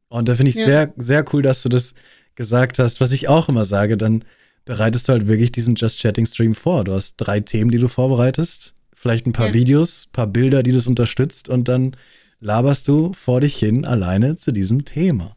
Und 0.09 0.29
da 0.29 0.35
finde 0.35 0.51
ich 0.51 0.57
Ja. 0.57 0.65
sehr, 0.65 0.93
sehr 0.97 1.25
cool, 1.33 1.43
dass 1.43 1.63
du 1.63 1.69
das 1.69 1.95
gesagt 2.35 2.79
hast, 2.79 3.01
was 3.01 3.13
ich 3.13 3.29
auch 3.29 3.49
immer 3.49 3.65
sage, 3.65 3.97
dann 3.97 4.25
bereitest 4.65 5.09
du 5.09 5.13
halt 5.13 5.27
wirklich 5.27 5.51
diesen 5.53 5.75
Just 5.75 6.01
Chatting 6.01 6.27
Stream 6.27 6.55
vor. 6.55 6.85
Du 6.85 6.93
hast 6.93 7.17
drei 7.17 7.41
Themen, 7.41 7.71
die 7.71 7.79
du 7.79 7.89
vorbereitest, 7.89 8.75
vielleicht 8.95 9.27
ein 9.27 9.33
paar 9.33 9.49
Ja. 9.49 9.55
Videos, 9.55 10.09
paar 10.13 10.29
Bilder, 10.29 10.63
die 10.63 10.73
das 10.73 10.87
unterstützt 10.87 11.49
und 11.49 11.69
dann 11.69 11.97
laberst 12.43 12.89
du 12.89 13.13
vor 13.13 13.41
dich 13.41 13.57
hin 13.57 13.87
alleine 13.87 14.37
zu 14.37 14.53
diesem 14.53 14.85
Thema. 14.85 15.37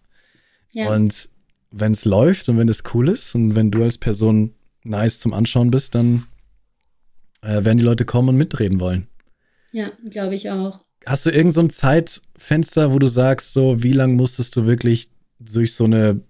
Ja. 0.74 0.94
Und 0.94 1.30
wenn 1.72 1.92
es 1.92 2.04
läuft 2.04 2.50
und 2.50 2.58
wenn 2.58 2.68
es 2.68 2.84
cool 2.94 3.10
ist 3.10 3.36
und 3.36 3.56
wenn 3.56 3.72
du 3.72 3.84
als 3.84 3.98
Person 3.98 4.56
nice 4.84 5.20
zum 5.20 5.34
Anschauen 5.34 5.72
bist, 5.72 5.96
dann 5.96 6.26
äh, 7.42 7.64
werden 7.64 7.78
die 7.78 7.84
Leute 7.84 8.06
kommen 8.06 8.30
und 8.30 8.38
mitreden 8.38 8.80
wollen. 8.80 9.08
Ja, 9.72 9.92
glaube 10.10 10.36
ich 10.36 10.50
auch. 10.50 10.80
Hast 11.06 11.26
du 11.26 11.30
irgend 11.30 11.54
so 11.54 11.62
ein 11.62 11.70
Zeitfenster, 11.70 12.92
wo 12.92 12.98
du 12.98 13.08
sagst, 13.08 13.54
so 13.54 13.84
wie 13.84 13.94
lange 13.94 14.16
musstest 14.16 14.56
du 14.56 14.66
wirklich 14.66 15.10
durch 15.40 15.76
so 15.76 15.84
eine 15.84 16.22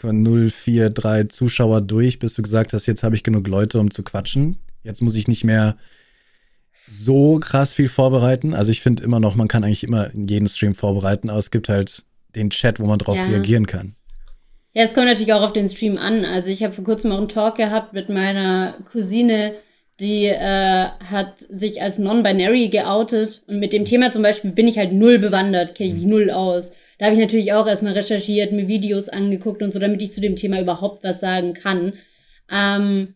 0, 0.00 0.50
4, 0.50 0.90
3 0.90 1.24
Zuschauer 1.24 1.80
durch, 1.80 2.18
bis 2.20 2.34
du 2.34 2.42
gesagt 2.42 2.72
hast, 2.72 2.86
jetzt 2.86 3.02
habe 3.02 3.16
ich 3.16 3.24
genug 3.24 3.48
Leute, 3.48 3.80
um 3.80 3.90
zu 3.90 4.04
quatschen? 4.04 4.58
Jetzt 4.82 5.02
muss 5.02 5.16
ich 5.16 5.26
nicht 5.26 5.44
mehr 5.44 5.76
so 6.86 7.38
krass 7.38 7.74
viel 7.74 7.88
vorbereiten. 7.88 8.54
Also 8.54 8.70
ich 8.70 8.80
finde 8.80 9.02
immer 9.02 9.20
noch, 9.20 9.34
man 9.34 9.48
kann 9.48 9.64
eigentlich 9.64 9.84
immer 9.84 10.10
jeden 10.14 10.48
Stream 10.48 10.74
vorbereiten, 10.74 11.30
aber 11.30 11.38
es 11.38 11.50
gibt 11.50 11.68
halt 11.68 12.04
den 12.34 12.50
Chat, 12.50 12.80
wo 12.80 12.86
man 12.86 12.98
drauf 12.98 13.16
Ja. 13.16 13.24
reagieren 13.24 13.66
kann. 13.66 13.94
Ja, 14.72 14.82
es 14.82 14.92
kommt 14.92 15.06
natürlich 15.06 15.32
auch 15.32 15.42
auf 15.42 15.52
den 15.52 15.68
Stream 15.68 15.96
an. 15.96 16.24
Also 16.24 16.50
ich 16.50 16.62
habe 16.62 16.74
vor 16.74 16.84
kurzem 16.84 17.12
auch 17.12 17.18
einen 17.18 17.28
Talk 17.28 17.56
gehabt 17.56 17.92
mit 17.92 18.08
meiner 18.08 18.76
Cousine, 18.90 19.54
die 20.00 20.24
äh, 20.26 20.88
hat 20.88 21.38
sich 21.48 21.80
als 21.80 21.98
non-binary 21.98 22.68
geoutet. 22.70 23.44
Und 23.46 23.60
mit 23.60 23.72
dem 23.72 23.84
Thema 23.84 24.10
zum 24.10 24.22
Beispiel 24.22 24.50
bin 24.50 24.66
ich 24.66 24.76
halt 24.76 24.92
null 24.92 25.20
bewandert, 25.20 25.76
kenne 25.76 25.90
ich 25.90 25.94
mich 25.94 26.04
null 26.06 26.30
aus. 26.30 26.72
Da 26.98 27.06
habe 27.06 27.14
ich 27.14 27.20
natürlich 27.20 27.52
auch 27.52 27.68
erstmal 27.68 27.92
recherchiert, 27.92 28.50
mir 28.52 28.66
Videos 28.66 29.08
angeguckt 29.08 29.62
und 29.62 29.72
so, 29.72 29.78
damit 29.78 30.02
ich 30.02 30.10
zu 30.12 30.20
dem 30.20 30.34
Thema 30.34 30.60
überhaupt 30.60 31.04
was 31.04 31.20
sagen 31.20 31.54
kann. 31.54 31.92
Ähm, 32.50 33.14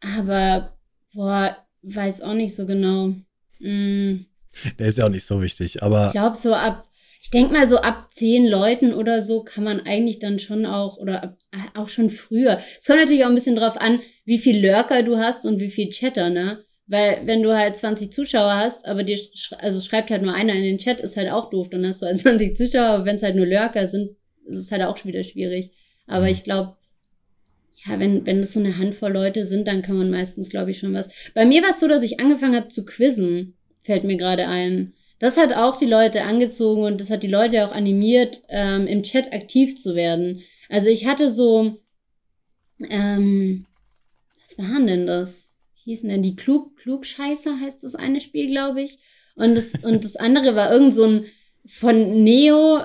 aber, 0.00 0.74
boah, 1.14 1.56
weiß 1.84 2.22
auch 2.22 2.34
nicht 2.34 2.54
so 2.54 2.66
genau. 2.66 3.14
Mm. 3.60 4.26
Der 4.78 4.86
ist 4.86 4.98
ja 4.98 5.06
auch 5.06 5.10
nicht 5.10 5.24
so 5.26 5.42
wichtig, 5.42 5.76
Ich 5.76 5.82
aber 5.82 6.10
glaube, 6.12 6.36
so 6.36 6.54
ab, 6.54 6.86
ich 7.20 7.30
denke 7.30 7.52
mal, 7.52 7.66
so 7.68 7.78
ab 7.78 8.08
zehn 8.12 8.46
Leuten 8.46 8.94
oder 8.94 9.20
so 9.22 9.42
kann 9.42 9.64
man 9.64 9.80
eigentlich 9.80 10.18
dann 10.20 10.38
schon 10.38 10.64
auch, 10.66 10.96
oder 10.98 11.22
ab, 11.24 11.38
äh, 11.52 11.78
auch 11.78 11.88
schon 11.88 12.10
früher. 12.10 12.60
Es 12.78 12.86
kommt 12.86 13.00
natürlich 13.00 13.24
auch 13.24 13.28
ein 13.30 13.34
bisschen 13.34 13.56
drauf 13.56 13.76
an, 13.80 14.00
wie 14.24 14.38
viel 14.38 14.64
Lurker 14.64 15.02
du 15.02 15.16
hast 15.18 15.44
und 15.44 15.60
wie 15.60 15.70
viel 15.70 15.90
Chatter, 15.90 16.30
ne? 16.30 16.64
Weil, 16.86 17.22
wenn 17.26 17.42
du 17.42 17.56
halt 17.56 17.76
20 17.76 18.12
Zuschauer 18.12 18.54
hast, 18.56 18.84
aber 18.86 19.04
dir, 19.04 19.16
sch- 19.16 19.54
also 19.54 19.80
schreibt 19.80 20.10
halt 20.10 20.22
nur 20.22 20.34
einer 20.34 20.52
in 20.54 20.62
den 20.62 20.78
Chat, 20.78 21.00
ist 21.00 21.16
halt 21.16 21.30
auch 21.32 21.48
doof. 21.50 21.70
Dann 21.70 21.86
hast 21.86 22.02
du 22.02 22.06
halt 22.06 22.18
20 22.20 22.56
Zuschauer, 22.56 22.84
aber 22.86 23.04
wenn 23.06 23.16
es 23.16 23.22
halt 23.22 23.36
nur 23.36 23.46
Lurker 23.46 23.86
sind, 23.86 24.10
ist 24.46 24.56
es 24.56 24.70
halt 24.70 24.82
auch 24.82 24.96
schon 24.98 25.10
wieder 25.12 25.24
schwierig. 25.24 25.70
Aber 26.06 26.26
Mhm. 26.26 26.30
ich 26.32 26.44
glaube, 26.44 26.76
ja, 27.76 27.98
wenn, 27.98 28.24
wenn 28.24 28.40
es 28.40 28.52
so 28.52 28.60
eine 28.60 28.78
Handvoll 28.78 29.12
Leute 29.12 29.44
sind, 29.44 29.68
dann 29.68 29.82
kann 29.82 29.96
man 29.96 30.10
meistens, 30.10 30.48
glaube 30.48 30.70
ich, 30.70 30.78
schon 30.78 30.94
was. 30.94 31.10
Bei 31.34 31.44
mir 31.44 31.62
war 31.62 31.70
es 31.70 31.80
so, 31.80 31.88
dass 31.88 32.02
ich 32.02 32.20
angefangen 32.20 32.56
habe 32.56 32.68
zu 32.68 32.84
quizzen, 32.84 33.54
fällt 33.82 34.04
mir 34.04 34.16
gerade 34.16 34.48
ein. 34.48 34.94
Das 35.18 35.36
hat 35.36 35.52
auch 35.54 35.76
die 35.78 35.86
Leute 35.86 36.22
angezogen 36.22 36.82
und 36.82 37.00
das 37.00 37.10
hat 37.10 37.22
die 37.22 37.28
Leute 37.28 37.66
auch 37.66 37.72
animiert, 37.72 38.42
ähm, 38.48 38.86
im 38.86 39.02
Chat 39.02 39.32
aktiv 39.32 39.78
zu 39.80 39.94
werden. 39.94 40.42
Also 40.68 40.88
ich 40.88 41.06
hatte 41.06 41.30
so, 41.30 41.78
ähm, 42.90 43.66
was 44.40 44.58
waren 44.58 44.86
denn 44.86 45.06
das? 45.06 45.56
Wie 45.74 45.90
hießen 45.90 46.08
denn 46.08 46.22
die 46.22 46.36
Klug, 46.36 46.76
Klugscheißer 46.76 47.60
heißt 47.60 47.82
das 47.84 47.94
eine 47.94 48.20
Spiel, 48.20 48.48
glaube 48.48 48.82
ich. 48.82 48.98
Und 49.34 49.54
das, 49.54 49.74
und 49.82 50.04
das 50.04 50.16
andere 50.16 50.54
war 50.54 50.72
irgend 50.72 50.94
so 50.94 51.04
ein 51.04 51.26
von 51.66 52.22
Neo, 52.22 52.84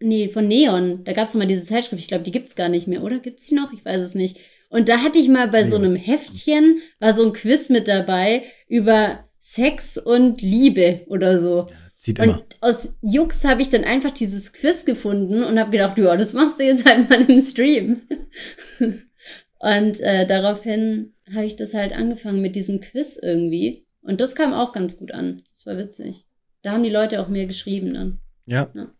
nee, 0.00 0.28
von 0.28 0.48
Neon. 0.48 1.04
Da 1.04 1.12
gab 1.12 1.26
es 1.26 1.34
mal 1.34 1.46
diese 1.46 1.64
Zeitschrift, 1.64 2.00
ich 2.00 2.08
glaube, 2.08 2.24
die 2.24 2.32
gibt's 2.32 2.56
gar 2.56 2.68
nicht 2.68 2.86
mehr, 2.86 3.02
oder? 3.02 3.18
Gibt's 3.18 3.46
die 3.46 3.54
noch? 3.54 3.72
Ich 3.72 3.84
weiß 3.84 4.00
es 4.00 4.14
nicht. 4.14 4.38
Und 4.68 4.88
da 4.88 4.98
hatte 4.98 5.18
ich 5.18 5.28
mal 5.28 5.48
bei 5.48 5.64
so 5.64 5.78
Neon. 5.78 5.84
einem 5.84 5.96
Heftchen, 5.96 6.80
war 6.98 7.12
so 7.12 7.24
ein 7.24 7.32
Quiz 7.32 7.70
mit 7.70 7.86
dabei 7.88 8.44
über 8.68 9.24
Sex 9.38 9.98
und 9.98 10.42
Liebe 10.42 11.02
oder 11.06 11.38
so. 11.38 11.66
zieht 11.94 12.18
immer. 12.18 12.38
Und 12.38 12.44
aus 12.60 12.96
Jux 13.02 13.44
habe 13.44 13.62
ich 13.62 13.70
dann 13.70 13.84
einfach 13.84 14.10
dieses 14.10 14.52
Quiz 14.52 14.84
gefunden 14.84 15.44
und 15.44 15.58
habe 15.58 15.70
gedacht, 15.70 15.98
ja, 15.98 16.16
das 16.16 16.32
machst 16.32 16.58
du 16.58 16.64
jetzt 16.64 16.86
halt 16.86 17.08
mal 17.08 17.22
im 17.30 17.40
Stream. 17.40 18.02
und 19.58 20.00
äh, 20.00 20.26
daraufhin 20.26 21.12
habe 21.32 21.46
ich 21.46 21.56
das 21.56 21.74
halt 21.74 21.92
angefangen 21.92 22.40
mit 22.40 22.56
diesem 22.56 22.80
Quiz 22.80 23.18
irgendwie. 23.20 23.86
Und 24.02 24.20
das 24.20 24.34
kam 24.34 24.52
auch 24.52 24.72
ganz 24.72 24.98
gut 24.98 25.12
an. 25.12 25.42
Das 25.50 25.66
war 25.66 25.78
witzig. 25.78 26.24
Da 26.62 26.72
haben 26.72 26.82
die 26.82 26.90
Leute 26.90 27.20
auch 27.20 27.28
mehr 27.28 27.46
geschrieben 27.46 27.94
dann. 27.94 28.18
Ja. 28.46 28.70
Ja. 28.74 28.92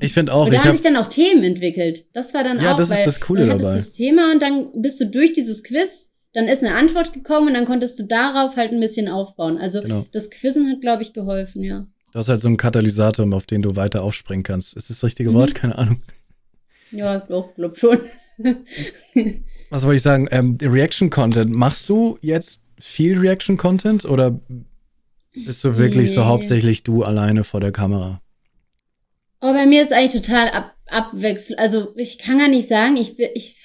Ich 0.00 0.12
finde 0.12 0.32
auch, 0.32 0.46
und 0.46 0.52
da 0.52 0.58
haben 0.58 0.64
habe 0.66 0.76
sich 0.76 0.84
dann 0.84 0.96
auch 0.96 1.08
Themen 1.08 1.42
entwickelt. 1.42 2.06
Das 2.12 2.32
war 2.34 2.44
dann 2.44 2.60
Ja, 2.60 2.72
auch, 2.72 2.76
das 2.76 2.90
ist 2.90 3.04
das 3.06 3.20
Coole 3.20 3.46
man 3.46 3.58
dabei. 3.58 3.74
das 3.76 3.92
Thema 3.92 4.30
und 4.32 4.40
dann 4.40 4.68
bist 4.80 5.00
du 5.00 5.06
durch 5.06 5.32
dieses 5.32 5.62
Quiz, 5.64 6.10
dann 6.34 6.46
ist 6.46 6.62
eine 6.62 6.74
Antwort 6.76 7.12
gekommen 7.12 7.48
und 7.48 7.54
dann 7.54 7.64
konntest 7.66 7.98
du 7.98 8.04
darauf 8.06 8.56
halt 8.56 8.72
ein 8.72 8.80
bisschen 8.80 9.08
aufbauen. 9.08 9.58
Also 9.58 9.80
Genau. 9.82 10.06
das 10.12 10.30
Quizzen 10.30 10.70
hat, 10.70 10.80
glaube 10.80 11.02
ich, 11.02 11.12
geholfen, 11.12 11.62
ja. 11.64 11.86
Du 12.12 12.18
hast 12.18 12.28
halt 12.28 12.40
so 12.40 12.48
einen 12.48 12.56
Katalysator, 12.58 13.30
auf 13.34 13.46
den 13.46 13.62
du 13.62 13.74
weiter 13.74 14.02
aufspringen 14.04 14.42
kannst. 14.42 14.76
Ist 14.76 14.88
das 14.90 14.98
das 14.98 15.04
richtige 15.04 15.30
Mhm. 15.30 15.34
Wort? 15.34 15.54
Keine 15.54 15.76
Ahnung. 15.78 16.00
Ja, 16.92 17.18
glaub 17.18 17.76
schon. 17.78 17.98
Was 19.70 19.82
wollte 19.84 19.96
ich 19.96 20.02
sagen? 20.02 20.28
Ähm, 20.30 20.58
Reaction-Content. 20.60 21.54
Machst 21.54 21.88
du 21.88 22.18
jetzt 22.20 22.62
viel 22.78 23.18
Reaction-Content 23.18 24.04
oder 24.04 24.38
bist 25.34 25.64
du 25.64 25.78
wirklich 25.78 26.12
so 26.12 26.20
Nee. 26.20 26.26
hauptsächlich 26.26 26.82
du 26.82 27.02
alleine 27.02 27.44
vor 27.44 27.60
der 27.60 27.72
Kamera? 27.72 28.20
Aber 29.42 29.54
bei 29.54 29.66
mir 29.66 29.82
ist 29.82 29.92
eigentlich 29.92 30.22
total 30.22 30.50
ab, 30.50 30.76
abwechselnd. 30.86 31.58
Also 31.58 31.88
ich 31.96 32.18
kann 32.18 32.38
gar 32.38 32.46
nicht 32.46 32.68
sagen, 32.68 32.96
ich 32.96 33.16
bin 33.16 33.28
ich 33.34 33.56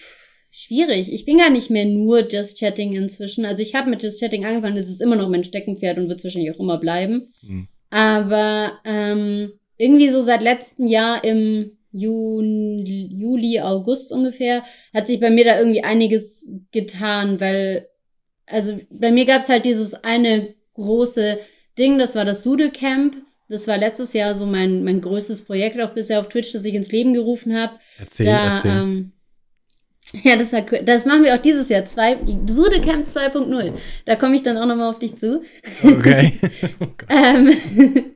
schwierig. 0.49 1.13
Ich 1.13 1.23
bin 1.23 1.37
gar 1.37 1.51
nicht 1.51 1.69
mehr 1.69 1.85
nur 1.85 2.27
Just 2.27 2.57
Chatting 2.57 2.95
inzwischen. 2.95 3.45
Also 3.45 3.61
ich 3.61 3.75
habe 3.75 3.91
mit 3.91 4.01
Just 4.01 4.19
Chatting 4.19 4.43
angefangen, 4.43 4.75
das 4.75 4.89
ist 4.89 5.03
immer 5.03 5.15
noch 5.15 5.29
mein 5.29 5.43
Steckenpferd 5.43 5.99
und 5.99 6.09
wird 6.09 6.23
wahrscheinlich 6.23 6.51
auch 6.51 6.59
immer 6.59 6.79
bleiben. 6.79 7.31
Hm. 7.41 7.67
Aber 7.91 8.79
ähm, 8.85 9.51
irgendwie 9.77 10.09
so 10.09 10.21
seit 10.21 10.41
letztem 10.41 10.87
Jahr 10.87 11.23
im 11.23 11.77
Juni, 11.91 13.09
Juli, 13.13 13.59
August 13.59 14.11
ungefähr, 14.11 14.63
hat 14.95 15.05
sich 15.05 15.19
bei 15.19 15.29
mir 15.29 15.45
da 15.45 15.59
irgendwie 15.59 15.83
einiges 15.83 16.49
getan, 16.71 17.39
weil, 17.39 17.87
also 18.47 18.79
bei 18.89 19.11
mir 19.11 19.25
gab 19.25 19.43
es 19.43 19.49
halt 19.49 19.63
dieses 19.63 19.93
eine 19.93 20.55
große 20.73 21.37
Ding, 21.77 21.99
das 21.99 22.15
war 22.15 22.25
das 22.25 22.41
Sudelcamp. 22.41 23.15
Das 23.49 23.67
war 23.67 23.77
letztes 23.77 24.13
Jahr 24.13 24.35
so 24.35 24.45
mein, 24.45 24.83
mein 24.83 24.99
größtes 25.01 25.43
Projekt, 25.45 25.79
auch 25.79 25.93
bisher 25.93 26.19
auf 26.19 26.27
Twitch, 26.29 26.51
das 26.51 26.65
ich 26.65 26.73
ins 26.75 26.91
Leben 26.91 27.13
gerufen 27.13 27.55
habe. 27.57 27.73
Erzähl, 27.97 28.25
Da, 28.25 28.49
erzähl. 28.49 28.71
ähm, 28.71 29.11
ja, 30.23 30.35
das, 30.37 30.53
war, 30.53 30.61
das 30.61 31.05
machen 31.05 31.23
wir 31.23 31.35
auch 31.35 31.41
dieses 31.41 31.69
Jahr. 31.69 31.85
Zwei, 31.85 32.17
Sudelcamp 32.47 33.07
2.0. 33.07 33.73
Da 34.05 34.15
komme 34.15 34.35
ich 34.35 34.43
dann 34.43 34.57
auch 34.57 34.65
nochmal 34.65 34.89
auf 34.89 34.99
dich 34.99 35.17
zu. 35.17 35.43
okay. 35.83 36.33
Ähm, 37.09 37.51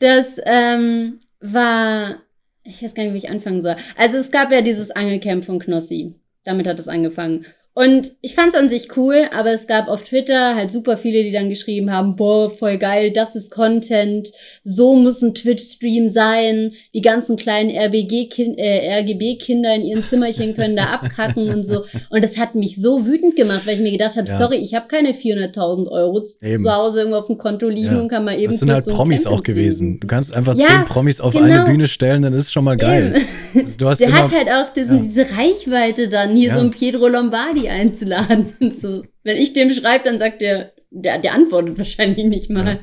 das 0.00 0.36
ähm, 0.44 1.20
war, 1.40 2.16
ich 2.64 2.82
weiß 2.82 2.94
gar 2.94 3.04
nicht, 3.04 3.14
wie 3.14 3.18
ich 3.18 3.30
anfangen 3.30 3.62
soll. 3.62 3.76
Also 3.96 4.16
es 4.18 4.30
gab 4.32 4.50
ja 4.50 4.62
dieses 4.62 4.90
Angelcamp 4.90 5.44
von 5.44 5.58
Knossi. 5.60 6.14
Damit 6.44 6.66
hat 6.66 6.80
es 6.80 6.88
angefangen. 6.88 7.46
Und 7.74 8.12
ich 8.20 8.34
fand 8.34 8.50
es 8.52 8.54
an 8.60 8.68
sich 8.68 8.96
cool, 8.98 9.24
aber 9.32 9.50
es 9.52 9.66
gab 9.66 9.88
auf 9.88 10.02
Twitter 10.04 10.54
halt 10.56 10.70
super 10.70 10.98
viele, 10.98 11.22
die 11.22 11.32
dann 11.32 11.48
geschrieben 11.48 11.90
haben, 11.90 12.16
boah, 12.16 12.50
voll 12.50 12.76
geil, 12.76 13.12
das 13.12 13.34
ist 13.34 13.50
Content, 13.50 14.30
so 14.62 14.94
muss 14.94 15.22
ein 15.22 15.34
Twitch-Stream 15.34 16.10
sein, 16.10 16.72
die 16.92 17.00
ganzen 17.00 17.36
kleinen 17.36 17.70
RBG-Kin 17.70 18.58
äh, 18.58 18.98
RGB-Kinder 19.00 19.74
in 19.76 19.82
ihren 19.84 20.02
Zimmerchen 20.04 20.54
können 20.54 20.76
da 20.76 20.84
abkacken 20.92 21.48
und 21.48 21.64
so. 21.64 21.84
Und 22.10 22.22
das 22.22 22.36
hat 22.38 22.54
mich 22.54 22.76
so 22.76 23.06
wütend 23.06 23.36
gemacht, 23.36 23.66
weil 23.66 23.76
ich 23.76 23.80
mir 23.80 23.92
gedacht 23.92 24.16
habe, 24.16 24.28
Ja. 24.28 24.36
sorry, 24.38 24.56
ich 24.56 24.74
habe 24.74 24.86
keine 24.88 25.12
400.000 25.14 25.88
Euro 25.90 26.20
zu 26.20 26.36
Eben. 26.44 26.70
Hause 26.70 26.98
irgendwo 27.00 27.16
auf 27.18 27.26
dem 27.28 27.38
Konto 27.38 27.68
liegen 27.68 27.94
Ja. 27.94 28.00
und 28.00 28.08
kann 28.08 28.24
mal 28.24 28.38
eben 28.38 28.50
Das 28.52 28.58
sind 28.60 28.70
halt 28.70 28.84
so 28.84 28.90
ein 28.90 28.96
Promis 28.96 29.26
auch 29.26 29.42
gewesen. 29.42 29.98
Du 29.98 30.06
kannst 30.06 30.34
einfach 30.36 30.56
Ja, 30.56 30.66
zehn 30.68 30.84
Promis 30.84 31.20
auf 31.22 31.32
genau. 31.32 31.44
eine 31.46 31.64
Bühne 31.64 31.86
stellen, 31.86 32.20
dann 32.22 32.34
ist 32.34 32.42
es 32.42 32.52
schon 32.52 32.64
mal 32.64 32.76
geil. 32.76 33.14
Also 33.54 33.76
du 33.78 33.88
hast 33.88 34.00
Der 34.00 34.08
immer, 34.08 34.22
hat 34.24 34.32
halt 34.32 34.48
auch 34.48 34.72
diesen, 34.72 35.04
diese 35.04 35.26
Reichweite 35.30 36.08
dann, 36.08 36.36
hier 36.36 36.52
so 36.52 36.60
einen 36.60 36.70
Pietro 36.70 37.08
Lombardi 37.08 37.61
einzuladen. 37.68 38.54
Und 38.60 38.72
so. 38.74 39.04
Wenn 39.24 39.36
ich 39.36 39.52
dem 39.52 39.70
schreibe, 39.72 40.04
dann 40.04 40.18
sagt 40.18 40.40
der, 40.40 40.72
der, 40.90 41.18
der 41.18 41.32
antwortet 41.34 41.78
wahrscheinlich 41.78 42.26
nicht 42.26 42.50
mal. 42.50 42.80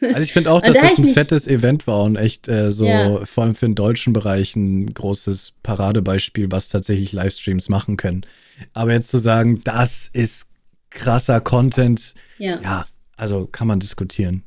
Also 0.00 0.20
ich 0.20 0.32
finde 0.32 0.50
auch, 0.50 0.60
dass 0.62 0.76
da 0.76 0.82
das 0.82 0.98
ein 0.98 1.04
fettes 1.06 1.46
Event 1.46 1.86
war 1.86 2.02
und 2.02 2.16
echt 2.16 2.48
äh, 2.48 2.72
so, 2.72 2.86
Ja. 2.86 3.24
vor 3.24 3.44
allem 3.44 3.54
für 3.54 3.66
den 3.66 3.74
deutschen 3.74 4.12
Bereich, 4.12 4.56
ein 4.56 4.86
großes 4.92 5.54
Paradebeispiel, 5.62 6.50
was 6.50 6.68
tatsächlich 6.68 7.12
Livestreams 7.12 7.68
machen 7.68 7.96
können. 7.96 8.26
Aber 8.72 8.92
jetzt 8.92 9.08
zu 9.08 9.18
sagen, 9.18 9.60
das 9.62 10.10
ist 10.12 10.46
krasser 10.90 11.40
Content, 11.40 12.14
Ja, 12.38 12.60
ja, 12.62 12.86
also 13.16 13.46
kann 13.46 13.68
man 13.68 13.78
diskutieren. 13.80 14.42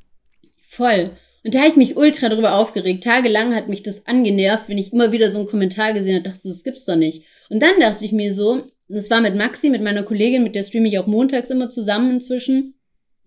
voll. 0.68 1.12
Und 1.44 1.56
da 1.56 1.60
habe 1.60 1.70
ich 1.70 1.76
mich 1.76 1.98
ultra 1.98 2.30
drüber 2.30 2.54
aufgeregt. 2.54 3.04
Tagelang 3.04 3.56
hat 3.56 3.68
mich 3.68 3.82
das 3.82 4.06
angenervt, 4.06 4.70
wenn 4.70 4.78
ich 4.78 4.94
immer 4.94 5.12
wieder 5.12 5.28
so 5.32 5.40
einen 5.40 5.48
Kommentar 5.48 5.94
gesehen 5.94 6.16
habe, 6.18 6.30
dachte, 6.30 6.48
das 6.48 6.64
gibt's 6.64 6.86
doch 6.86 6.96
nicht. 6.96 7.24
Und 7.50 7.64
dann 7.64 7.80
dachte 7.80 8.06
ich 8.06 8.12
mir 8.12 8.32
so, 8.36 8.62
das 8.94 9.10
war 9.10 9.22
mit 9.22 9.36
Maxi, 9.36 9.70
mit 9.70 9.82
meiner 9.82 10.04
Kollegin, 10.04 10.44
mit 10.44 10.56
der 10.56 10.64
streame 10.64 10.88
ich 10.88 11.00
auch 11.00 11.08
montags 11.08 11.50
immer 11.50 11.70
zusammen 11.70 12.12
inzwischen. 12.12 12.76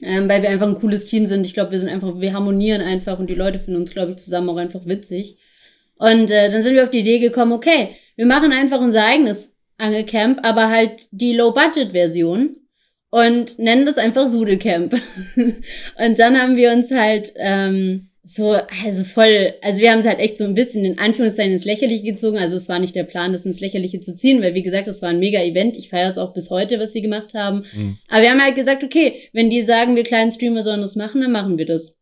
Ähm, 0.02 0.28
weil 0.28 0.42
wir 0.42 0.50
einfach 0.50 0.66
ein 0.66 0.74
cooles 0.74 1.06
Team 1.06 1.24
sind. 1.24 1.46
Ich 1.46 1.54
glaube, 1.54 1.70
wir 1.70 1.78
sind 1.78 1.88
einfach, 1.88 2.20
wir 2.20 2.32
harmonieren 2.32 2.82
einfach 2.82 3.18
und 3.18 3.30
die 3.30 3.34
Leute 3.34 3.58
finden 3.58 3.80
uns, 3.80 3.92
glaube 3.92 4.10
ich, 4.10 4.16
zusammen 4.16 4.50
auch 4.50 4.56
einfach 4.56 4.86
witzig. 4.86 5.38
Und 5.96 6.30
äh, 6.30 6.50
dann 6.50 6.62
sind 6.62 6.74
wir 6.74 6.82
auf 6.82 6.90
die 6.90 7.00
Idee 7.00 7.20
gekommen, 7.20 7.52
okay, 7.52 7.90
wir 8.16 8.26
machen 8.26 8.52
einfach 8.52 8.80
unser 8.80 9.04
eigenes 9.04 9.56
Angelcamp, 9.78 10.40
aber 10.42 10.68
halt 10.68 11.08
die 11.10 11.32
Low-Budget-Version 11.32 12.56
und 13.10 13.58
nennen 13.58 13.86
das 13.86 13.98
einfach 13.98 14.26
Sudelcamp. 14.26 14.94
und 15.36 16.18
dann 16.18 16.40
haben 16.40 16.56
wir 16.56 16.72
uns 16.72 16.90
halt 16.90 17.32
ähm, 17.36 18.10
so, 18.26 18.56
also 18.84 19.04
voll, 19.04 19.52
also 19.60 19.82
wir 19.82 19.92
haben 19.92 19.98
es 19.98 20.06
halt 20.06 20.18
echt 20.18 20.38
so 20.38 20.44
ein 20.44 20.54
bisschen 20.54 20.82
in 20.82 20.98
Anführungszeichen 20.98 21.52
ins 21.52 21.66
Lächerliche 21.66 22.04
gezogen. 22.04 22.38
Also 22.38 22.56
es 22.56 22.70
war 22.70 22.78
nicht 22.78 22.96
der 22.96 23.04
Plan, 23.04 23.32
das 23.32 23.44
ins 23.44 23.60
Lächerliche 23.60 24.00
zu 24.00 24.16
ziehen, 24.16 24.40
weil 24.40 24.54
wie 24.54 24.62
gesagt, 24.62 24.88
das 24.88 25.02
war 25.02 25.10
ein 25.10 25.18
mega 25.18 25.42
Event. 25.42 25.76
Ich 25.76 25.90
feiere 25.90 26.08
es 26.08 26.16
auch 26.16 26.32
bis 26.32 26.48
heute, 26.48 26.80
was 26.80 26.94
sie 26.94 27.02
gemacht 27.02 27.34
haben. 27.34 27.66
Mhm. 27.74 27.98
Aber 28.08 28.22
wir 28.22 28.30
haben 28.30 28.42
halt 28.42 28.54
gesagt, 28.54 28.82
okay, 28.82 29.28
wenn 29.34 29.50
die 29.50 29.60
sagen, 29.60 29.94
wir 29.94 30.04
kleinen 30.04 30.30
Streamer 30.30 30.62
sollen 30.62 30.80
das 30.80 30.96
machen, 30.96 31.20
dann 31.20 31.32
machen 31.32 31.58
wir 31.58 31.66
das. 31.66 31.98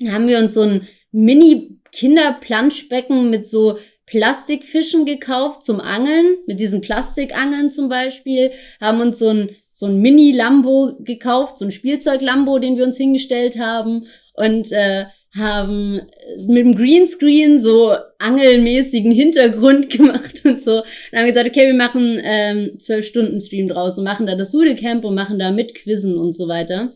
Dann 0.00 0.12
haben 0.12 0.26
wir 0.26 0.40
uns 0.40 0.54
so 0.54 0.62
ein 0.62 0.88
Mini-Kinder-Planschbecken 1.12 3.30
mit 3.30 3.46
so 3.46 3.78
Plastikfischen 4.06 5.06
gekauft 5.06 5.62
zum 5.62 5.80
Angeln, 5.80 6.38
mit 6.48 6.58
diesen 6.58 6.80
Plastikangeln 6.80 7.70
zum 7.70 7.88
Beispiel, 7.88 8.50
haben 8.80 9.00
uns 9.00 9.20
so 9.20 9.28
ein, 9.28 9.50
so 9.70 9.86
ein 9.86 10.00
Mini-Lambo 10.00 10.96
gekauft, 10.98 11.58
so 11.58 11.64
ein 11.64 11.70
Spielzeug-Lambo, 11.70 12.58
den 12.58 12.76
wir 12.76 12.82
uns 12.82 12.96
hingestellt 12.96 13.60
haben 13.60 14.08
und 14.34 14.72
äh, 14.72 15.04
haben 15.36 16.00
mit 16.38 16.58
dem 16.58 16.74
Greenscreen 16.74 17.60
so 17.60 17.94
angelmäßigen 18.18 19.12
Hintergrund 19.12 19.90
gemacht 19.96 20.42
und 20.44 20.60
so. 20.60 20.82
Dann 21.10 21.20
haben 21.20 21.28
gesagt, 21.28 21.48
okay, 21.48 21.66
wir 21.66 21.74
machen 21.74 22.20
ähm, 22.22 22.78
zwölf 22.78 23.06
Stunden 23.06 23.40
Stream 23.40 23.68
draus 23.68 23.96
und 23.98 24.04
machen 24.04 24.26
da 24.26 24.34
das 24.34 24.50
Sudelcamp 24.50 25.04
und 25.04 25.14
machen 25.14 25.38
da 25.38 25.52
mit 25.52 25.74
Quizzen 25.74 26.16
und 26.16 26.34
so 26.34 26.48
weiter. 26.48 26.92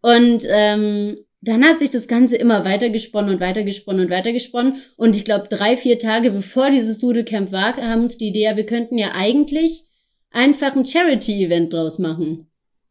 Und 0.00 0.44
ähm, 0.48 1.16
dann 1.40 1.64
hat 1.64 1.80
sich 1.80 1.90
das 1.90 2.06
Ganze 2.06 2.36
immer 2.36 2.64
weitergesponnen 2.64 3.34
und 3.34 3.40
weitergesponnen 3.40 4.04
und 4.04 4.10
weitergesponnen. 4.10 4.76
Und 4.96 5.16
ich 5.16 5.24
glaube, 5.24 5.48
drei, 5.48 5.76
vier 5.76 5.98
Tage 5.98 6.30
bevor 6.30 6.70
dieses 6.70 7.00
Sudelcamp 7.00 7.50
war, 7.50 7.76
haben 7.76 8.02
uns 8.02 8.16
die 8.16 8.28
Idee, 8.28 8.44
ja, 8.44 8.56
wir 8.56 8.66
könnten 8.66 8.96
ja 8.96 9.12
eigentlich 9.14 9.84
einfach 10.30 10.76
ein 10.76 10.86
Charity-Event 10.86 11.72
draus 11.72 11.98
machen. 11.98 12.48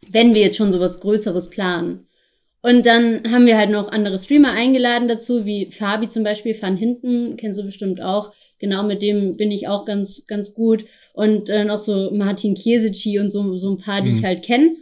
Wenn 0.09 0.33
wir 0.33 0.41
jetzt 0.41 0.57
schon 0.57 0.73
sowas 0.73 0.99
Größeres 0.99 1.49
planen. 1.49 2.07
Und 2.63 2.85
dann 2.85 3.23
haben 3.31 3.47
wir 3.47 3.57
halt 3.57 3.71
noch 3.71 3.91
andere 3.91 4.19
Streamer 4.19 4.51
eingeladen 4.51 5.07
dazu, 5.07 5.45
wie 5.45 5.71
Fabi 5.71 6.09
zum 6.09 6.23
Beispiel, 6.23 6.55
Van 6.61 6.77
Hinten, 6.77 7.35
kennst 7.37 7.59
du 7.59 7.63
bestimmt 7.63 8.01
auch. 8.01 8.33
Genau, 8.59 8.83
mit 8.83 9.01
dem 9.01 9.35
bin 9.35 9.49
ich 9.49 9.67
auch 9.67 9.83
ganz, 9.85 10.23
ganz 10.27 10.53
gut. 10.53 10.85
Und 11.13 11.49
äh, 11.49 11.65
noch 11.65 11.79
so 11.79 12.11
Martin 12.13 12.53
Kiesici 12.53 13.17
und 13.17 13.31
so, 13.31 13.55
so 13.57 13.71
ein 13.71 13.77
paar, 13.77 14.01
die 14.01 14.11
Mhm. 14.11 14.17
ich 14.19 14.23
halt 14.23 14.43
kenne. 14.43 14.75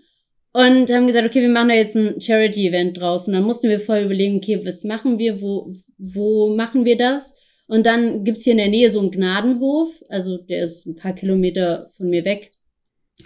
Und 0.51 0.91
haben 0.91 1.07
gesagt, 1.07 1.25
okay, 1.27 1.41
wir 1.41 1.49
machen 1.49 1.69
da 1.69 1.75
jetzt 1.75 1.95
ein 1.95 2.19
Charity-Event 2.19 2.99
draus. 2.99 3.27
Und 3.27 3.33
dann 3.33 3.43
mussten 3.43 3.69
wir 3.69 3.79
voll 3.79 3.99
überlegen, 3.99 4.37
okay, 4.37 4.59
was 4.65 4.83
machen 4.83 5.17
wir, 5.17 5.41
wo, 5.41 5.71
wo 5.97 6.53
machen 6.55 6.83
wir 6.83 6.97
das? 6.97 7.33
Und 7.67 7.85
dann 7.85 8.23
gibt's 8.25 8.43
hier 8.43 8.53
in 8.53 8.57
der 8.57 8.67
Nähe 8.69 8.89
so 8.89 8.99
einen 8.99 9.11
Gnadenhof, 9.11 9.89
also 10.09 10.37
der 10.37 10.65
ist 10.65 10.87
ein 10.87 10.95
paar 10.95 11.13
Kilometer 11.13 11.91
von 11.95 12.09
mir 12.09 12.25
weg. 12.25 12.51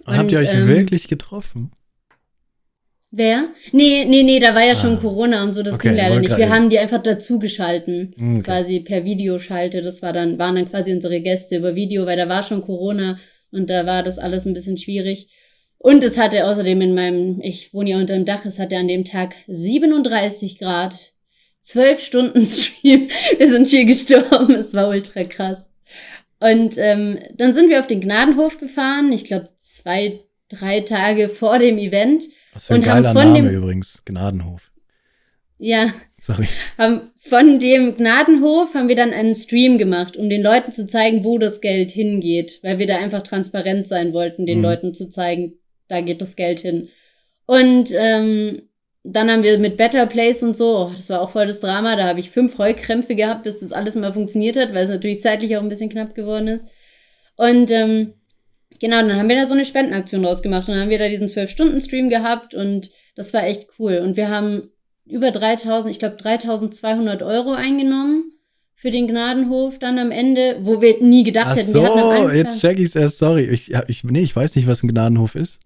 Und 0.06 0.18
habt 0.18 0.32
ihr 0.34 0.39
euch 0.39 0.54
ähm, 0.54 0.68
wirklich 0.68 1.08
getroffen? 1.08 1.72
Wer? 3.15 3.49
Nee, 3.71 4.06
nee, 4.06 4.23
nee, 4.23 4.39
da 4.39 4.56
war 4.56 4.63
ja 4.65 4.71
Ah. 4.71 4.76
schon 4.76 4.99
Corona 4.99 5.43
und 5.43 5.54
so, 5.54 5.62
das 5.62 5.76
Okay, 5.76 5.89
ging 5.89 5.97
leider 5.97 6.19
nicht. 6.19 6.36
Wir 6.36 6.49
haben 6.49 6.71
die 6.71 6.80
einfach 6.80 7.02
dazu 7.04 7.38
geschalten, 7.38 8.15
Okay. 8.17 8.41
quasi 8.41 8.80
per 8.80 9.06
Videoschalte. 9.06 9.84
Das 9.84 10.02
war 10.02 10.13
dann, 10.13 10.39
waren 10.39 10.56
dann 10.56 10.67
quasi 10.69 10.91
unsere 10.91 11.21
Gäste 11.21 11.58
über 11.58 11.76
Video, 11.76 12.08
weil 12.08 12.17
da 12.17 12.28
war 12.28 12.41
schon 12.41 12.63
Corona 12.63 13.19
und 13.52 13.69
da 13.69 13.86
war 13.86 14.02
das 14.02 14.17
alles 14.17 14.47
ein 14.47 14.56
bisschen 14.56 14.80
schwierig. 14.80 15.28
Und 15.78 16.04
es 16.04 16.17
hatte 16.17 16.47
außerdem 16.47 16.82
in 16.82 16.95
meinem, 16.95 17.39
ich 17.43 17.71
wohne 17.71 17.91
ja 17.91 17.97
unter 17.99 18.15
dem 18.15 18.26
Dach, 18.26 18.45
es 18.45 18.58
hatte 18.58 18.78
an 18.78 18.88
dem 18.88 19.06
Tag 19.06 19.36
37 19.47 20.58
Grad, 20.58 20.95
12 21.62 21.99
Stunden 22.02 22.45
Stream. 22.47 23.10
Wir 23.38 23.47
sind 23.47 23.67
hier 23.67 23.86
gestorben, 23.86 24.56
es 24.56 24.73
war 24.73 24.89
ultra 24.89 25.23
krass. 25.23 25.69
Und 26.39 26.78
ähm, 26.80 27.19
dann 27.38 27.54
sind 27.54 27.69
wir 27.69 27.80
auf 27.80 27.88
den 27.88 28.02
Gnadenhof 28.02 28.58
gefahren, 28.60 29.12
ich 29.13 29.23
glaube 29.26 29.49
zwei, 29.60 30.21
drei 30.60 30.82
Tage 30.82 31.30
vor 31.30 31.60
dem 31.60 31.78
Event. 31.78 32.26
Was 32.54 32.68
für 32.68 32.76
ein 32.76 32.82
und 32.82 32.89
haben 32.89 33.04
geiler 33.04 33.13
von 33.13 33.34
Name 33.34 33.50
dem- 33.50 33.58
übrigens. 33.58 34.04
Gnadenhof. 34.06 34.72
Ja, 35.60 35.94
Sorry. 36.20 36.48
haben 36.78 37.12
von 37.22 37.60
dem 37.60 37.96
Gnadenhof 37.96 38.74
haben 38.74 38.89
wir 38.89 38.96
dann 38.98 39.13
einen 39.13 39.34
Stream 39.36 39.78
gemacht, 39.78 40.18
um 40.18 40.30
den 40.30 40.42
Leuten 40.42 40.72
zu 40.72 40.88
zeigen, 40.88 41.24
wo 41.24 41.38
das 41.38 41.62
Geld 41.62 41.92
hingeht, 41.92 42.60
weil 42.63 42.80
wir 42.80 42.88
da 42.88 42.98
einfach 42.98 43.22
transparent 43.22 43.88
sein 43.88 44.12
wollten, 44.13 44.46
den 44.46 44.58
Mhm. 44.58 44.63
Leuten 44.63 44.94
zu 44.94 45.10
zeigen, 45.10 45.54
da 45.88 46.02
geht 46.02 46.22
das 46.22 46.36
Geld 46.36 46.60
hin. 46.60 46.89
Und 47.46 47.92
ähm, 47.96 48.63
dann 49.04 49.30
haben 49.32 49.44
wir 49.44 49.58
mit 49.58 49.78
Better 49.78 50.06
Place 50.06 50.44
und 50.44 50.56
so, 50.58 50.78
oh, 50.78 50.92
das 50.96 51.10
war 51.10 51.22
auch 51.22 51.30
voll 51.32 51.48
das 51.48 51.60
Drama, 51.62 51.96
da 51.96 52.06
habe 52.06 52.20
ich 52.20 52.30
fünf 52.30 52.58
Heulkrämpfe 52.58 53.16
gehabt, 53.16 53.44
bis 53.44 53.60
das 53.60 53.72
alles 53.72 53.96
mal 53.96 54.13
funktioniert 54.13 54.58
hat, 54.58 54.74
weil 54.74 54.84
es 54.84 54.89
natürlich 54.89 55.22
zeitlich 55.22 55.56
auch 55.56 55.62
ein 55.62 55.70
bisschen 55.70 55.89
knapp 55.89 56.13
geworden 56.16 56.48
ist. 56.48 56.66
Und 57.36 57.72
ähm, 57.72 58.13
genau, 58.80 58.98
dann 58.98 59.18
haben 59.18 59.30
wir 59.30 59.36
da 59.36 59.46
so 59.46 59.54
eine 59.54 59.66
Spendenaktion 59.66 60.24
draus 60.24 60.42
gemacht 60.42 60.68
und 60.68 60.74
dann 60.74 60.84
haben 60.84 60.90
wir 60.90 61.00
da 61.00 61.10
diesen 61.10 61.28
12-Stunden-Stream 61.28 62.10
gehabt 62.10 62.54
und 62.54 62.92
das 63.16 63.34
war 63.34 63.46
echt 63.46 63.68
cool. 63.80 64.00
Und 64.04 64.18
wir 64.18 64.30
haben 64.30 64.72
über 65.06 65.32
3000, 65.32 65.92
ich 65.92 66.00
glaube 66.00 66.16
3200 66.18 67.22
Euro 67.24 67.54
eingenommen 67.54 68.32
für 68.76 68.92
den 68.92 69.08
Gnadenhof 69.08 69.80
dann 69.80 69.98
am 69.98 70.12
Ende, 70.12 70.58
wo 70.62 70.82
wir 70.82 71.02
nie 71.02 71.24
gedacht 71.24 71.52
Ach 71.52 71.56
hätten. 71.56 71.74
wir 71.74 71.84
hatten 71.84 72.24
so, 72.24 72.30
jetzt 72.32 72.62
check 72.62 72.80
ich's 72.80 72.96
erst. 72.96 73.18
Sorry. 73.18 73.44
Ich, 73.44 73.72
ich, 73.88 74.04
nee, 74.04 74.22
ich 74.22 74.36
weiß 74.36 74.56
nicht, 74.56 74.68
was 74.68 74.84
ein 74.84 74.90
Gnadenhof 74.90 75.36
ist. 75.36 75.60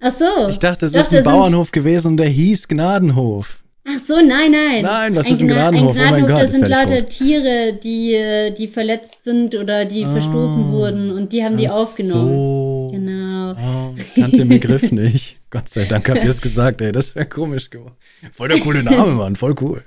Ach 0.00 0.12
so. 0.12 0.48
Ich 0.48 0.58
dachte, 0.58 0.86
es 0.86 0.94
ist 0.94 1.12
ein 1.14 1.24
Bauernhof 1.24 1.70
gewesen 1.72 2.08
und 2.08 2.16
der 2.18 2.28
hieß 2.28 2.68
Gnadenhof. 2.68 3.63
Ach 3.86 4.00
so, 4.06 4.14
nein, 4.16 4.50
nein. 4.52 4.82
Nein, 4.82 5.14
was 5.14 5.28
ist 5.28 5.40
ein 5.42 5.48
Gna- 5.48 5.54
Gnadenhof? 5.70 5.90
Oh 5.96 5.98
mein 5.98 6.24
Gnadenhof, 6.24 6.28
Gott, 6.30 6.42
das 6.42 6.52
sind 6.52 6.68
lauter 6.68 7.06
Tiere, 7.06 7.78
die, 7.82 8.14
äh, 8.14 8.50
die 8.54 8.68
verletzt 8.68 9.24
sind 9.24 9.54
oder 9.54 9.84
die 9.84 10.04
Ah. 10.06 10.12
verstoßen 10.12 10.72
wurden 10.72 11.10
und 11.10 11.32
die 11.34 11.44
haben 11.44 11.58
die 11.58 11.68
aufgenommen. 11.68 12.32
So. 12.34 12.90
Genau. 12.94 13.52
Oh, 13.52 13.94
ich 13.98 14.14
kannte 14.14 14.38
den 14.38 14.48
Begriff 14.48 14.90
nicht. 14.92 15.38
Gott 15.50 15.68
sei 15.68 15.84
Dank 15.84 16.08
habt 16.08 16.24
ihr 16.24 16.30
es 16.30 16.40
gesagt, 16.40 16.80
ey. 16.80 16.92
Das 16.92 17.14
wäre 17.14 17.26
komisch 17.26 17.68
geworden. 17.68 17.94
Voll 18.32 18.48
der 18.48 18.58
coole 18.60 18.82
Name, 18.82 19.12
Mann. 19.16 19.36
Voll 19.36 19.54
cool. 19.60 19.84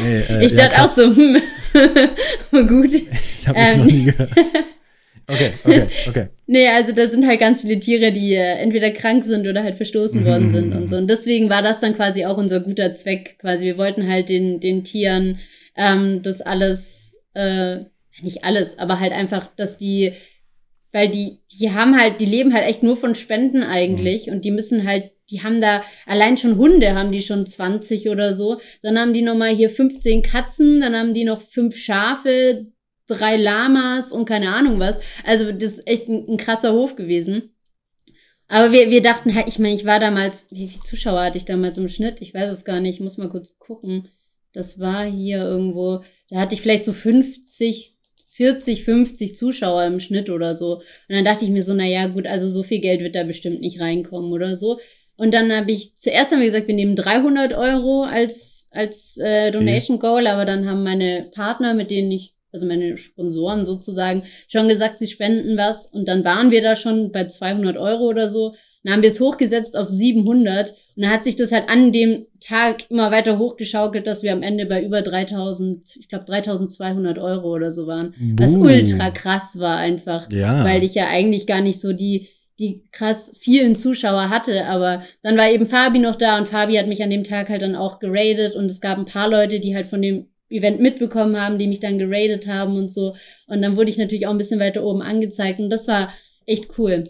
Nee, 0.00 0.20
äh, 0.20 0.46
ich 0.46 0.52
ja, 0.52 0.68
dachte 0.68 0.74
auch 0.76 0.78
krass. 0.84 0.94
so, 0.94 1.02
hm, 1.14 1.42
gut. 2.68 2.92
Ich 2.94 3.48
habe 3.48 3.58
das 3.58 3.74
ähm. 3.74 3.78
noch 3.80 3.86
nie 3.86 4.04
gehört. 4.04 4.30
Okay, 5.26 5.52
okay, 5.64 5.86
okay. 6.08 6.28
Nee, 6.46 6.68
also 6.68 6.92
da 6.92 7.06
sind 7.06 7.26
halt 7.26 7.40
ganz 7.40 7.62
viele 7.62 7.80
Tiere, 7.80 8.12
die 8.12 8.34
äh, 8.34 8.58
entweder 8.58 8.90
krank 8.90 9.24
sind 9.24 9.46
oder 9.46 9.62
halt 9.62 9.76
verstoßen 9.76 10.22
Mhm, 10.22 10.26
worden 10.26 10.48
mhm, 10.48 10.52
sind 10.52 10.72
und 10.74 10.82
mhm. 10.82 10.88
so. 10.88 10.96
Und 10.96 11.08
deswegen 11.08 11.48
war 11.48 11.62
das 11.62 11.80
dann 11.80 11.94
quasi 11.94 12.24
auch 12.26 12.36
unser 12.36 12.60
guter 12.60 12.94
Zweck. 12.94 13.38
Quasi, 13.38 13.64
wir 13.64 13.78
wollten 13.78 14.08
halt 14.08 14.28
den, 14.28 14.60
den 14.60 14.84
Tieren 14.84 15.38
ähm, 15.76 16.22
das 16.22 16.40
alles, 16.40 17.16
äh, 17.34 17.78
nicht 18.20 18.44
alles, 18.44 18.78
aber 18.78 19.00
halt 19.00 19.12
einfach, 19.12 19.48
dass 19.56 19.78
die, 19.78 20.12
weil 20.92 21.08
die, 21.08 21.40
die 21.58 21.72
haben 21.72 21.98
halt, 21.98 22.20
die 22.20 22.26
leben 22.26 22.52
halt 22.52 22.66
echt 22.66 22.82
nur 22.82 22.96
von 22.96 23.14
Spenden 23.14 23.62
eigentlich 23.62 24.30
und 24.30 24.44
die 24.44 24.50
müssen 24.50 24.86
halt, 24.86 25.12
die 25.30 25.42
haben 25.42 25.62
da, 25.62 25.82
allein 26.06 26.36
schon 26.36 26.58
Hunde 26.58 26.94
haben 26.94 27.10
die 27.10 27.22
schon 27.22 27.46
20 27.46 28.10
oder 28.10 28.34
so. 28.34 28.60
Dann 28.82 28.98
haben 28.98 29.14
die 29.14 29.22
nochmal 29.22 29.54
hier 29.54 29.70
15 29.70 30.22
Katzen, 30.22 30.82
dann 30.82 30.94
haben 30.94 31.14
die 31.14 31.24
noch 31.24 31.40
fünf 31.40 31.76
Schafe, 31.76 32.66
drei 33.06 33.36
Lamas 33.36 34.12
und 34.12 34.24
keine 34.24 34.54
Ahnung 34.54 34.78
was. 34.78 34.98
Also 35.24 35.52
das 35.52 35.72
ist 35.72 35.86
echt 35.86 36.08
ein, 36.08 36.26
ein 36.28 36.36
krasser 36.36 36.72
Hof 36.72 36.96
gewesen. 36.96 37.54
Aber 38.48 38.72
wir, 38.72 38.90
wir 38.90 39.00
dachten 39.02 39.34
halt, 39.34 39.48
ich 39.48 39.58
meine, 39.58 39.74
ich 39.74 39.86
war 39.86 39.98
damals, 39.98 40.48
wie 40.50 40.68
viele 40.68 40.82
Zuschauer 40.82 41.22
hatte 41.22 41.38
ich 41.38 41.46
damals 41.46 41.78
im 41.78 41.88
Schnitt? 41.88 42.20
Ich 42.20 42.34
weiß 42.34 42.52
es 42.52 42.64
gar 42.64 42.80
nicht, 42.80 42.96
ich 42.96 43.00
muss 43.00 43.16
mal 43.16 43.30
kurz 43.30 43.58
gucken. 43.58 44.08
Das 44.52 44.78
war 44.78 45.04
hier 45.04 45.38
irgendwo, 45.38 46.02
da 46.28 46.40
hatte 46.40 46.54
ich 46.54 46.60
vielleicht 46.60 46.84
so 46.84 46.92
50, 46.92 47.94
40, 48.32 48.84
50 48.84 49.36
Zuschauer 49.36 49.84
im 49.84 50.00
Schnitt 50.00 50.28
oder 50.28 50.56
so. 50.56 50.76
Und 50.76 50.84
dann 51.08 51.24
dachte 51.24 51.44
ich 51.44 51.50
mir 51.50 51.62
so, 51.62 51.74
naja, 51.74 52.08
gut, 52.08 52.26
also 52.26 52.48
so 52.48 52.62
viel 52.62 52.80
Geld 52.80 53.00
wird 53.00 53.14
da 53.14 53.24
bestimmt 53.24 53.60
nicht 53.60 53.80
reinkommen 53.80 54.32
oder 54.32 54.56
so. 54.56 54.78
Und 55.16 55.32
dann 55.32 55.52
habe 55.52 55.70
ich, 55.70 55.96
zuerst 55.96 56.32
haben 56.32 56.40
wir 56.40 56.46
gesagt, 56.46 56.68
wir 56.68 56.74
nehmen 56.74 56.96
300 56.96 57.52
Euro 57.54 58.04
als, 58.04 58.68
als 58.70 59.16
äh, 59.18 59.50
Donation 59.50 59.98
Goal, 59.98 60.26
aber 60.26 60.44
dann 60.44 60.68
haben 60.68 60.82
meine 60.82 61.30
Partner, 61.34 61.74
mit 61.74 61.90
denen 61.90 62.10
ich, 62.10 62.34
also 62.52 62.66
meine 62.66 62.96
Sponsoren 62.96 63.66
sozusagen, 63.66 64.24
schon 64.48 64.68
gesagt, 64.68 64.98
sie 64.98 65.06
spenden 65.06 65.56
was. 65.56 65.86
Und 65.86 66.06
dann 66.08 66.24
waren 66.24 66.50
wir 66.50 66.62
da 66.62 66.76
schon 66.76 67.10
bei 67.12 67.26
200 67.26 67.76
Euro 67.76 68.04
oder 68.08 68.28
so. 68.28 68.54
Dann 68.84 68.94
haben 68.94 69.02
wir 69.02 69.10
es 69.10 69.20
hochgesetzt 69.20 69.76
auf 69.76 69.88
700. 69.88 70.70
Und 70.96 71.02
dann 71.04 71.10
hat 71.10 71.24
sich 71.24 71.36
das 71.36 71.52
halt 71.52 71.68
an 71.68 71.92
dem 71.92 72.26
Tag 72.40 72.90
immer 72.90 73.10
weiter 73.10 73.38
hochgeschaukelt, 73.38 74.06
dass 74.06 74.22
wir 74.22 74.32
am 74.32 74.42
Ende 74.42 74.66
bei 74.66 74.84
über 74.84 75.02
3000, 75.02 75.96
ich 75.96 76.08
glaube 76.08 76.24
3200 76.26 77.18
Euro 77.18 77.52
oder 77.54 77.70
so 77.70 77.86
waren. 77.86 78.14
Was 78.36 78.54
Buh. 78.54 78.64
ultra 78.64 79.10
krass 79.10 79.58
war 79.58 79.76
einfach 79.78 80.28
Ja. 80.30 80.64
weil 80.64 80.82
ich 80.82 80.94
ja 80.94 81.06
eigentlich 81.08 81.46
gar 81.46 81.60
nicht 81.60 81.80
so 81.80 81.92
die, 81.92 82.28
die 82.58 82.82
krass 82.92 83.32
vielen 83.38 83.74
Zuschauer 83.74 84.28
hatte. 84.28 84.66
Aber 84.66 85.02
dann 85.22 85.36
war 85.38 85.48
eben 85.50 85.66
Fabi 85.66 85.98
noch 86.00 86.16
da 86.16 86.36
und 86.36 86.48
Fabi 86.48 86.74
hat 86.74 86.88
mich 86.88 87.02
an 87.02 87.10
dem 87.10 87.24
Tag 87.24 87.48
halt 87.48 87.62
dann 87.62 87.76
auch 87.76 88.00
geradet 88.00 88.54
und 88.56 88.66
es 88.66 88.80
gab 88.80 88.98
ein 88.98 89.06
paar 89.06 89.28
Leute, 89.28 89.60
die 89.60 89.74
halt 89.74 89.86
von 89.86 90.02
dem 90.02 90.26
Event 90.52 90.80
mitbekommen 90.80 91.40
haben, 91.40 91.58
die 91.58 91.66
mich 91.66 91.80
dann 91.80 91.98
geradet 91.98 92.46
haben 92.46 92.76
und 92.76 92.92
so. 92.92 93.14
Und 93.46 93.62
dann 93.62 93.76
wurde 93.76 93.90
ich 93.90 93.98
natürlich 93.98 94.26
auch 94.26 94.30
ein 94.30 94.38
bisschen 94.38 94.60
weiter 94.60 94.84
oben 94.84 95.02
angezeigt 95.02 95.58
und 95.58 95.70
das 95.70 95.88
war 95.88 96.12
echt 96.46 96.78
cool. 96.78 97.04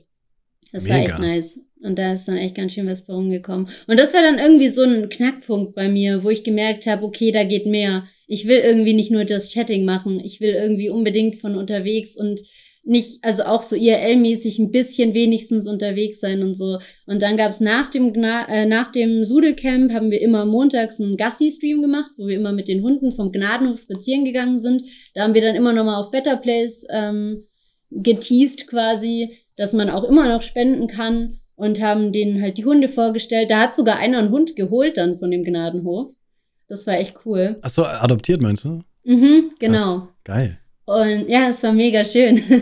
Das 0.73 0.89
war 0.89 0.99
Mega. 0.99 1.11
echt 1.11 1.19
nice. 1.19 1.61
Und 1.83 1.99
da 1.99 2.13
ist 2.13 2.27
dann 2.29 2.37
echt 2.37 2.55
ganz 2.55 2.73
schön 2.73 2.87
was 2.87 3.05
bei 3.05 3.13
rumgekommen. 3.13 3.69
Und 3.87 3.99
das 3.99 4.15
war 4.15 4.23
dann 4.23 4.39
irgendwie 4.39 4.69
so 4.69 4.83
ein 4.83 5.09
Knackpunkt 5.09 5.75
bei 5.75 5.89
mir, 5.89 6.23
wo 6.23 6.31
ich 6.31 6.45
gemerkt 6.45 6.87
habe, 6.87 7.05
okay, 7.05 7.33
da 7.33 7.45
geht 7.45 7.67
mehr. 7.67 8.05
Ich 8.29 8.47
will 8.47 8.59
irgendwie 8.59 8.95
nicht 8.95 9.11
nur 9.11 9.25
das 9.25 9.53
Chatting 9.53 9.85
machen. 9.85 10.21
Ich 10.25 10.41
will 10.41 10.55
irgendwie 10.55 10.91
unbedingt 10.91 11.41
von 11.41 11.57
unterwegs 11.57 12.17
und 12.17 12.41
nicht, 12.85 13.25
also 13.25 13.45
auch 13.45 13.63
so 13.63 13.77
IRL-mäßig 13.77 14.59
ein 14.59 14.71
bisschen 14.71 15.15
wenigstens 15.15 15.67
unterwegs 15.69 16.21
sein 16.21 16.43
und 16.43 16.57
so. 16.57 16.79
Und 17.07 17.23
dann 17.23 17.37
gab's 17.37 17.61
nach 17.61 17.91
dem 17.91 18.13
Gna 18.13 18.49
äh, 18.49 18.67
nach 18.67 18.91
dem 18.91 19.25
Sudelcamp 19.25 19.93
haben 19.93 20.11
wir 20.11 20.21
immer 20.21 20.45
montags 20.45 21.01
einen 21.01 21.17
Gassi-Stream 21.17 21.81
gemacht, 21.81 22.11
wo 22.17 22.27
wir 22.27 22.37
immer 22.37 22.53
mit 22.53 22.69
den 22.69 22.83
Hunden 22.83 23.13
vom 23.13 23.31
Gnadenhof 23.31 23.81
spazieren 23.81 24.25
gegangen 24.25 24.59
sind. 24.59 24.83
Da 25.15 25.23
haben 25.23 25.35
wir 25.35 25.43
dann 25.43 25.55
immer 25.55 25.73
noch 25.73 25.85
mal 25.85 26.01
auf 26.01 26.11
Better 26.11 26.37
Place 26.37 26.85
ähm, 26.91 27.45
geteased 27.91 28.67
quasi, 28.67 29.39
dass 29.57 29.73
man 29.73 29.91
auch 29.91 30.05
immer 30.05 30.29
noch 30.29 30.43
spenden 30.43 30.89
kann 30.89 31.39
und 31.55 31.81
haben 31.81 32.13
denen 32.13 32.43
halt 32.43 32.59
die 32.59 32.65
Hunde 32.65 32.89
vorgestellt. 32.89 33.51
Da 33.51 33.61
hat 33.61 33.77
sogar 33.77 33.99
einer 33.99 34.19
einen 34.19 34.31
Hund 34.31 34.57
geholt 34.57 34.97
dann 34.97 35.19
von 35.19 35.31
dem 35.31 35.45
Gnadenhof. 35.45 36.13
Das 36.69 36.87
war 36.87 36.95
echt 36.95 37.17
cool. 37.27 37.59
Ach 37.63 37.71
so, 37.71 37.85
adoptiert 37.85 38.41
meinst 38.41 38.65
du? 38.65 38.81
Mhm, 39.05 39.53
genau. 39.59 39.99
Krass. 39.99 40.09
Geil. 40.25 40.59
Und 40.85 41.29
ja, 41.29 41.49
es 41.49 41.63
war 41.63 41.73
mega 41.73 42.05
schön. 42.05 42.41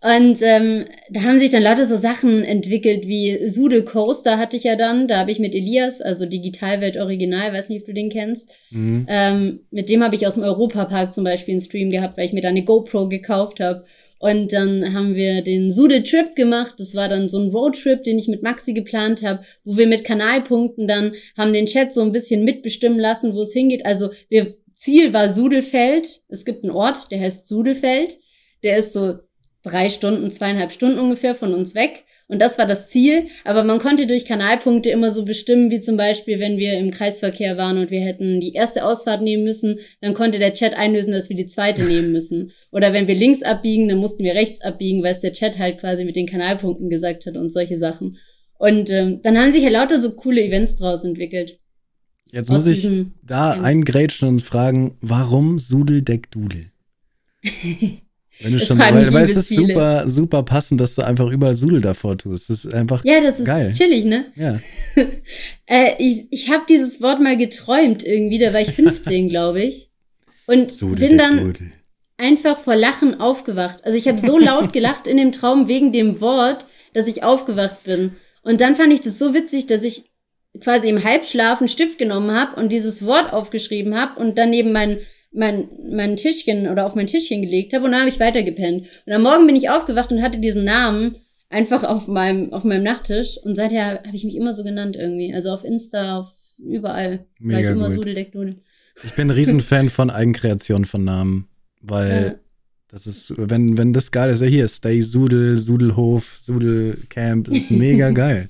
Und 0.00 0.38
ähm, 0.42 0.84
da 1.10 1.22
haben 1.22 1.40
sich 1.40 1.50
dann 1.50 1.64
lauter 1.64 1.84
so 1.84 1.96
Sachen 1.96 2.44
entwickelt 2.44 3.08
wie 3.08 3.48
Sudel 3.48 3.84
Coaster 3.84 4.38
hatte 4.38 4.56
ich 4.56 4.62
ja 4.62 4.76
dann. 4.76 5.08
Da 5.08 5.18
habe 5.18 5.32
ich 5.32 5.40
mit 5.40 5.56
Elias, 5.56 6.00
also 6.00 6.24
Digitalwelt 6.24 6.96
Original, 6.96 7.52
weiß 7.52 7.68
nicht, 7.68 7.80
ob 7.80 7.86
du 7.86 7.94
den 7.94 8.10
kennst. 8.10 8.48
Mhm. 8.70 9.06
Ähm, 9.08 9.60
mit 9.72 9.88
dem 9.88 10.04
habe 10.04 10.14
ich 10.14 10.24
aus 10.24 10.34
dem 10.34 10.44
Europapark 10.44 11.12
zum 11.12 11.24
Beispiel 11.24 11.54
einen 11.54 11.60
Stream 11.60 11.90
gehabt, 11.90 12.16
weil 12.16 12.26
ich 12.26 12.32
mir 12.32 12.42
da 12.42 12.48
eine 12.48 12.64
GoPro 12.64 13.08
gekauft 13.08 13.58
habe. 13.58 13.84
Und 14.20 14.52
dann 14.52 14.94
haben 14.94 15.16
wir 15.16 15.42
den 15.42 15.72
Sudel 15.72 16.04
Trip 16.04 16.36
gemacht. 16.36 16.74
Das 16.78 16.94
war 16.94 17.08
dann 17.08 17.28
so 17.28 17.38
ein 17.38 17.50
Roadtrip, 17.50 18.04
den 18.04 18.18
ich 18.18 18.28
mit 18.28 18.42
Maxi 18.42 18.74
geplant 18.74 19.22
habe, 19.24 19.44
wo 19.64 19.76
wir 19.76 19.86
mit 19.88 20.04
Kanalpunkten 20.04 20.86
dann 20.86 21.14
haben 21.36 21.52
den 21.52 21.66
Chat 21.66 21.92
so 21.92 22.02
ein 22.02 22.12
bisschen 22.12 22.44
mitbestimmen 22.44 22.98
lassen, 23.00 23.34
wo 23.34 23.42
es 23.42 23.52
hingeht. 23.52 23.84
Also 23.84 24.10
wir 24.28 24.54
Ziel 24.78 25.12
war 25.12 25.28
Sudelfeld. 25.28 26.22
Es 26.28 26.44
gibt 26.44 26.62
einen 26.62 26.72
Ort, 26.72 27.10
der 27.10 27.20
heißt 27.20 27.46
Sudelfeld. 27.46 28.16
Der 28.62 28.78
ist 28.78 28.92
so 28.92 29.16
drei 29.64 29.90
Stunden, 29.90 30.30
zweieinhalb 30.30 30.70
Stunden 30.70 31.00
ungefähr 31.00 31.34
von 31.34 31.52
uns 31.52 31.74
weg. 31.74 32.04
Und 32.28 32.40
das 32.40 32.58
war 32.58 32.66
das 32.66 32.88
Ziel. 32.88 33.26
Aber 33.44 33.64
man 33.64 33.80
konnte 33.80 34.06
durch 34.06 34.24
Kanalpunkte 34.24 34.90
immer 34.90 35.10
so 35.10 35.24
bestimmen, 35.24 35.72
wie 35.72 35.80
zum 35.80 35.96
Beispiel, 35.96 36.38
wenn 36.38 36.58
wir 36.58 36.78
im 36.78 36.92
Kreisverkehr 36.92 37.56
waren 37.56 37.78
und 37.78 37.90
wir 37.90 38.02
hätten 38.02 38.40
die 38.40 38.52
erste 38.52 38.84
Ausfahrt 38.84 39.20
nehmen 39.20 39.42
müssen, 39.42 39.80
dann 40.00 40.14
konnte 40.14 40.38
der 40.38 40.54
Chat 40.54 40.74
einlösen, 40.74 41.12
dass 41.12 41.28
wir 41.28 41.36
die 41.36 41.48
zweite 41.48 41.82
nehmen 41.82 42.12
müssen. 42.12 42.52
Oder 42.70 42.92
wenn 42.92 43.08
wir 43.08 43.16
links 43.16 43.42
abbiegen, 43.42 43.88
dann 43.88 43.98
mussten 43.98 44.22
wir 44.22 44.34
rechts 44.34 44.60
abbiegen, 44.60 45.02
weil 45.02 45.10
es 45.10 45.20
der 45.20 45.32
Chat 45.32 45.58
halt 45.58 45.80
quasi 45.80 46.04
mit 46.04 46.14
den 46.14 46.28
Kanalpunkten 46.28 46.88
gesagt 46.88 47.26
hat 47.26 47.36
und 47.36 47.52
solche 47.52 47.78
Sachen. 47.78 48.18
Und 48.58 48.90
ähm, 48.90 49.22
dann 49.24 49.36
haben 49.36 49.50
sich 49.50 49.64
ja 49.64 49.70
lauter 49.70 50.00
so 50.00 50.14
coole 50.14 50.44
Events 50.44 50.76
draus 50.76 51.02
entwickelt. 51.02 51.58
Jetzt 52.30 52.50
muss 52.50 52.66
ich 52.66 52.88
da 53.22 53.52
eingrätschen 53.52 54.28
und 54.28 54.42
fragen, 54.42 54.96
warum 55.00 55.58
Sudeldeckdudel? 55.58 56.66
Wenn 58.40 58.52
du 58.52 58.60
schon, 58.60 58.78
weil, 58.78 59.12
weil 59.12 59.24
es 59.24 59.34
ist 59.34 59.48
super, 59.48 60.08
super 60.08 60.44
passend, 60.44 60.80
dass 60.80 60.94
du 60.94 61.02
einfach 61.02 61.28
überall 61.28 61.54
Sudel 61.54 61.80
davor 61.80 62.16
tust. 62.16 62.50
Das 62.50 62.64
ist 62.64 62.72
einfach, 62.72 63.04
Ja, 63.04 63.20
das 63.20 63.40
ist 63.40 63.46
Geil. 63.46 63.72
chillig, 63.72 64.04
ne? 64.04 64.26
ja. 64.36 64.60
Äh, 65.70 66.02
ich 66.02 66.28
ich 66.30 66.50
habe 66.50 66.64
dieses 66.66 67.02
Wort 67.02 67.20
mal 67.20 67.36
geträumt 67.36 68.02
irgendwie, 68.02 68.38
da 68.38 68.54
war 68.54 68.60
ich 68.62 68.70
15, 68.70 69.28
glaube 69.28 69.62
ich. 69.62 69.90
Und 70.46 70.72
bin 70.96 71.18
dann 71.18 71.54
einfach 72.16 72.60
vor 72.60 72.74
Lachen 72.74 73.20
aufgewacht. 73.20 73.84
Also 73.84 73.98
ich 73.98 74.08
habe 74.08 74.18
so 74.18 74.38
laut 74.38 74.72
gelacht 74.72 75.06
in 75.06 75.18
dem 75.18 75.32
Traum 75.32 75.68
wegen 75.68 75.92
dem 75.92 76.22
Wort, 76.22 76.66
dass 76.94 77.06
ich 77.06 77.22
aufgewacht 77.22 77.84
bin. 77.84 78.12
Und 78.42 78.62
dann 78.62 78.76
fand 78.76 78.94
ich 78.94 79.02
das 79.02 79.18
so 79.18 79.34
witzig, 79.34 79.66
dass 79.66 79.82
ich 79.82 80.07
quasi 80.60 80.88
im 80.88 81.02
Halbschlaf 81.04 81.60
einen 81.60 81.68
Stift 81.68 81.98
genommen 81.98 82.30
habe 82.32 82.60
und 82.60 82.72
dieses 82.72 83.04
Wort 83.04 83.32
aufgeschrieben 83.32 83.94
habe 83.94 84.18
und 84.20 84.38
dann 84.38 84.50
neben 84.50 84.72
mein, 84.72 84.98
mein, 85.32 85.68
mein 85.90 86.16
Tischchen 86.16 86.68
oder 86.68 86.86
auf 86.86 86.94
mein 86.94 87.06
Tischchen 87.06 87.42
gelegt 87.42 87.72
habe 87.74 87.84
und 87.84 87.92
dann 87.92 88.00
habe 88.00 88.10
ich 88.10 88.18
weitergepennt. 88.20 88.86
Und 89.06 89.12
am 89.12 89.22
Morgen 89.22 89.46
bin 89.46 89.56
ich 89.56 89.70
aufgewacht 89.70 90.10
und 90.10 90.22
hatte 90.22 90.38
diesen 90.40 90.64
Namen 90.64 91.16
einfach 91.50 91.84
auf 91.84 92.08
meinem, 92.08 92.52
auf 92.52 92.64
meinem 92.64 92.82
Nachttisch 92.82 93.38
und 93.42 93.54
seither 93.54 94.02
habe 94.04 94.16
ich 94.16 94.24
mich 94.24 94.34
immer 94.36 94.54
so 94.54 94.64
genannt 94.64 94.96
irgendwie. 94.96 95.32
Also 95.34 95.50
auf 95.50 95.64
Insta, 95.64 96.18
auf 96.20 96.32
überall. 96.58 97.18
war 97.18 97.26
Mega 97.38 97.70
ich 97.70 97.76
immer 97.76 97.86
gut. 97.86 97.94
Sudeldecknudel. 97.96 98.56
Ich 99.04 99.14
bin 99.14 99.28
ein 99.28 99.30
Riesenfan 99.30 99.90
von 99.90 100.10
Eigenkreation 100.10 100.84
von 100.84 101.04
Namen, 101.04 101.48
weil 101.80 102.22
Ja. 102.24 102.34
das 102.90 103.06
ist, 103.06 103.32
wenn, 103.36 103.78
wenn 103.78 103.92
das 103.92 104.10
geil 104.10 104.32
ist, 104.32 104.40
ja 104.42 104.46
hier, 104.48 104.66
Stay 104.66 105.02
Sudel, 105.02 105.56
Sudelhof, 105.56 106.36
Sudelcamp, 106.40 107.46
ist 107.48 107.70
mega 107.70 108.10
geil. 108.12 108.48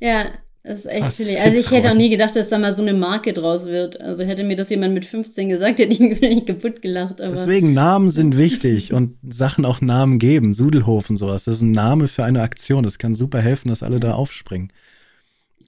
Ja, 0.00 0.26
das 0.62 0.80
ist 0.80 0.86
echt 0.86 1.02
Was 1.06 1.16
silly. 1.16 1.36
Also 1.38 1.58
ich 1.58 1.70
hätte 1.70 1.90
auch 1.90 1.94
nie 1.96 2.10
gedacht, 2.10 2.36
dass 2.36 2.48
da 2.50 2.58
mal 2.58 2.74
so 2.74 2.82
eine 2.82 2.92
Marke 2.92 3.32
draus 3.32 3.64
wird. 3.66 4.00
Also 4.00 4.24
hätte 4.24 4.44
mir 4.44 4.56
das 4.56 4.68
jemand 4.68 4.92
mit 4.94 5.06
15 5.06 5.48
gesagt, 5.48 5.78
hätte 5.78 5.92
ich 5.92 6.00
mich 6.20 6.46
kaputt 6.46 6.82
gelacht. 6.82 7.20
Aber 7.20 7.30
Deswegen, 7.30 7.72
Namen 7.72 8.08
sind 8.10 8.36
wichtig 8.36 8.92
und 8.92 9.16
Sachen 9.28 9.64
auch 9.64 9.80
Namen 9.80 10.18
geben. 10.18 10.52
Sudelhof 10.52 11.08
und 11.10 11.16
sowas. 11.16 11.44
Das 11.44 11.56
ist 11.56 11.62
ein 11.62 11.70
Name 11.70 12.08
für 12.08 12.24
eine 12.24 12.42
Aktion. 12.42 12.82
Das 12.82 12.98
kann 12.98 13.14
super 13.14 13.40
helfen, 13.40 13.68
dass 13.68 13.82
alle 13.82 14.00
da 14.00 14.12
aufspringen. 14.12 14.70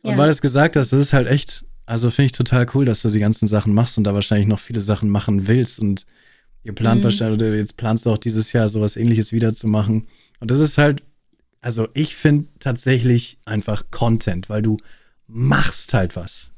Und 0.02 0.10
Ja. 0.12 0.18
weil 0.18 0.26
du 0.26 0.32
es 0.32 0.42
gesagt 0.42 0.76
hast, 0.76 0.92
das 0.92 1.00
ist 1.00 1.12
halt 1.12 1.26
echt, 1.26 1.64
also 1.86 2.10
finde 2.10 2.26
ich 2.26 2.32
total 2.32 2.66
cool, 2.74 2.84
dass 2.84 3.02
du 3.02 3.08
die 3.08 3.18
ganzen 3.18 3.48
Sachen 3.48 3.72
machst 3.72 3.96
und 3.98 4.04
da 4.04 4.14
wahrscheinlich 4.14 4.48
noch 4.48 4.58
viele 4.60 4.80
Sachen 4.82 5.08
machen 5.08 5.48
willst. 5.48 5.80
Und 5.80 6.04
ihr 6.64 6.74
plant 6.74 7.00
Mhm. 7.00 7.04
wahrscheinlich, 7.04 7.40
oder 7.40 7.54
jetzt 7.54 7.76
planst 7.78 8.04
du 8.04 8.10
auch 8.10 8.18
dieses 8.18 8.52
Jahr 8.52 8.68
sowas 8.68 8.96
ähnliches 8.96 9.32
wieder 9.32 9.54
zu 9.54 9.68
machen. 9.68 10.06
Und 10.40 10.50
das 10.50 10.58
ist 10.60 10.76
halt, 10.76 11.02
also 11.62 11.88
ich 11.94 12.14
finde 12.14 12.48
tatsächlich 12.60 13.38
einfach 13.46 13.84
Content, 13.90 14.50
weil 14.50 14.60
du 14.60 14.76
machst 15.26 15.94
halt 15.94 16.14
was. 16.16 16.50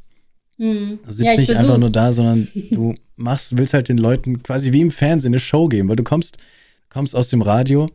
hm. 0.56 0.98
Du 1.04 1.12
sitzt 1.12 1.26
ja, 1.26 1.32
ich 1.34 1.38
nicht 1.38 1.50
einfach 1.50 1.78
nur 1.78 1.90
versuch's. 1.90 1.92
da, 1.92 2.12
sondern 2.12 2.48
du 2.72 2.94
machst, 3.16 3.56
willst 3.56 3.74
halt 3.74 3.88
den 3.88 3.98
Leuten 3.98 4.42
quasi 4.42 4.72
wie 4.72 4.80
im 4.80 4.90
Fernsehen 4.90 5.30
eine 5.32 5.38
Show 5.38 5.68
geben, 5.68 5.88
weil 5.88 5.96
du 5.96 6.02
kommst, 6.04 6.38
kommst 6.88 7.14
aus 7.14 7.28
dem 7.28 7.42
Radio 7.42 7.86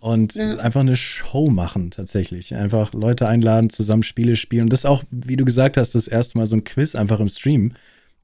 und 0.00 0.34
Ja. 0.34 0.56
einfach 0.56 0.80
eine 0.80 0.96
Show 0.96 1.48
machen 1.50 1.90
tatsächlich. 1.90 2.54
Einfach 2.54 2.92
Leute 2.94 3.28
einladen, 3.28 3.68
zusammen 3.70 4.02
Spiele 4.02 4.36
spielen. 4.36 4.64
Und 4.64 4.72
das 4.72 4.84
auch, 4.84 5.02
wie 5.10 5.36
du 5.36 5.44
gesagt 5.44 5.76
hast, 5.76 5.94
das 5.94 6.08
erste 6.08 6.38
Mal 6.38 6.46
so 6.46 6.56
ein 6.56 6.64
Quiz 6.64 6.94
einfach 6.94 7.20
im 7.20 7.28
Stream. 7.28 7.74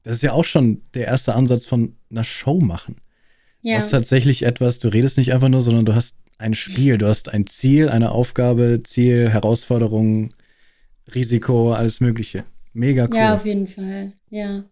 Das 0.03 0.15
ist 0.17 0.23
ja 0.23 0.33
auch 0.33 0.45
schon 0.45 0.81
der 0.93 1.05
erste 1.07 1.35
Ansatz 1.35 1.65
von 1.65 1.95
einer 2.11 2.23
Show 2.23 2.59
machen. 2.59 2.95
Du 3.61 3.69
Ja. 3.69 3.77
hast 3.77 3.89
tatsächlich 3.89 4.43
etwas, 4.43 4.79
du 4.79 4.87
redest 4.87 5.17
nicht 5.17 5.33
einfach 5.33 5.49
nur, 5.49 5.61
sondern 5.61 5.85
du 5.85 5.95
hast 5.95 6.15
ein 6.37 6.53
Spiel, 6.53 6.97
du 6.97 7.07
hast 7.07 7.33
ein 7.33 7.47
Ziel, 7.47 7.89
eine 7.89 8.11
Aufgabe, 8.11 8.81
Ziel, 8.83 9.29
Herausforderung, 9.29 10.33
Risiko, 11.13 11.73
alles 11.73 12.01
Mögliche. 12.01 12.43
Mega 12.73 13.05
cool. 13.05 13.17
ja, 13.17 13.35
auf 13.35 13.45
jeden 13.45 13.67
Fall. 13.67 14.13
Ja. 14.29 14.65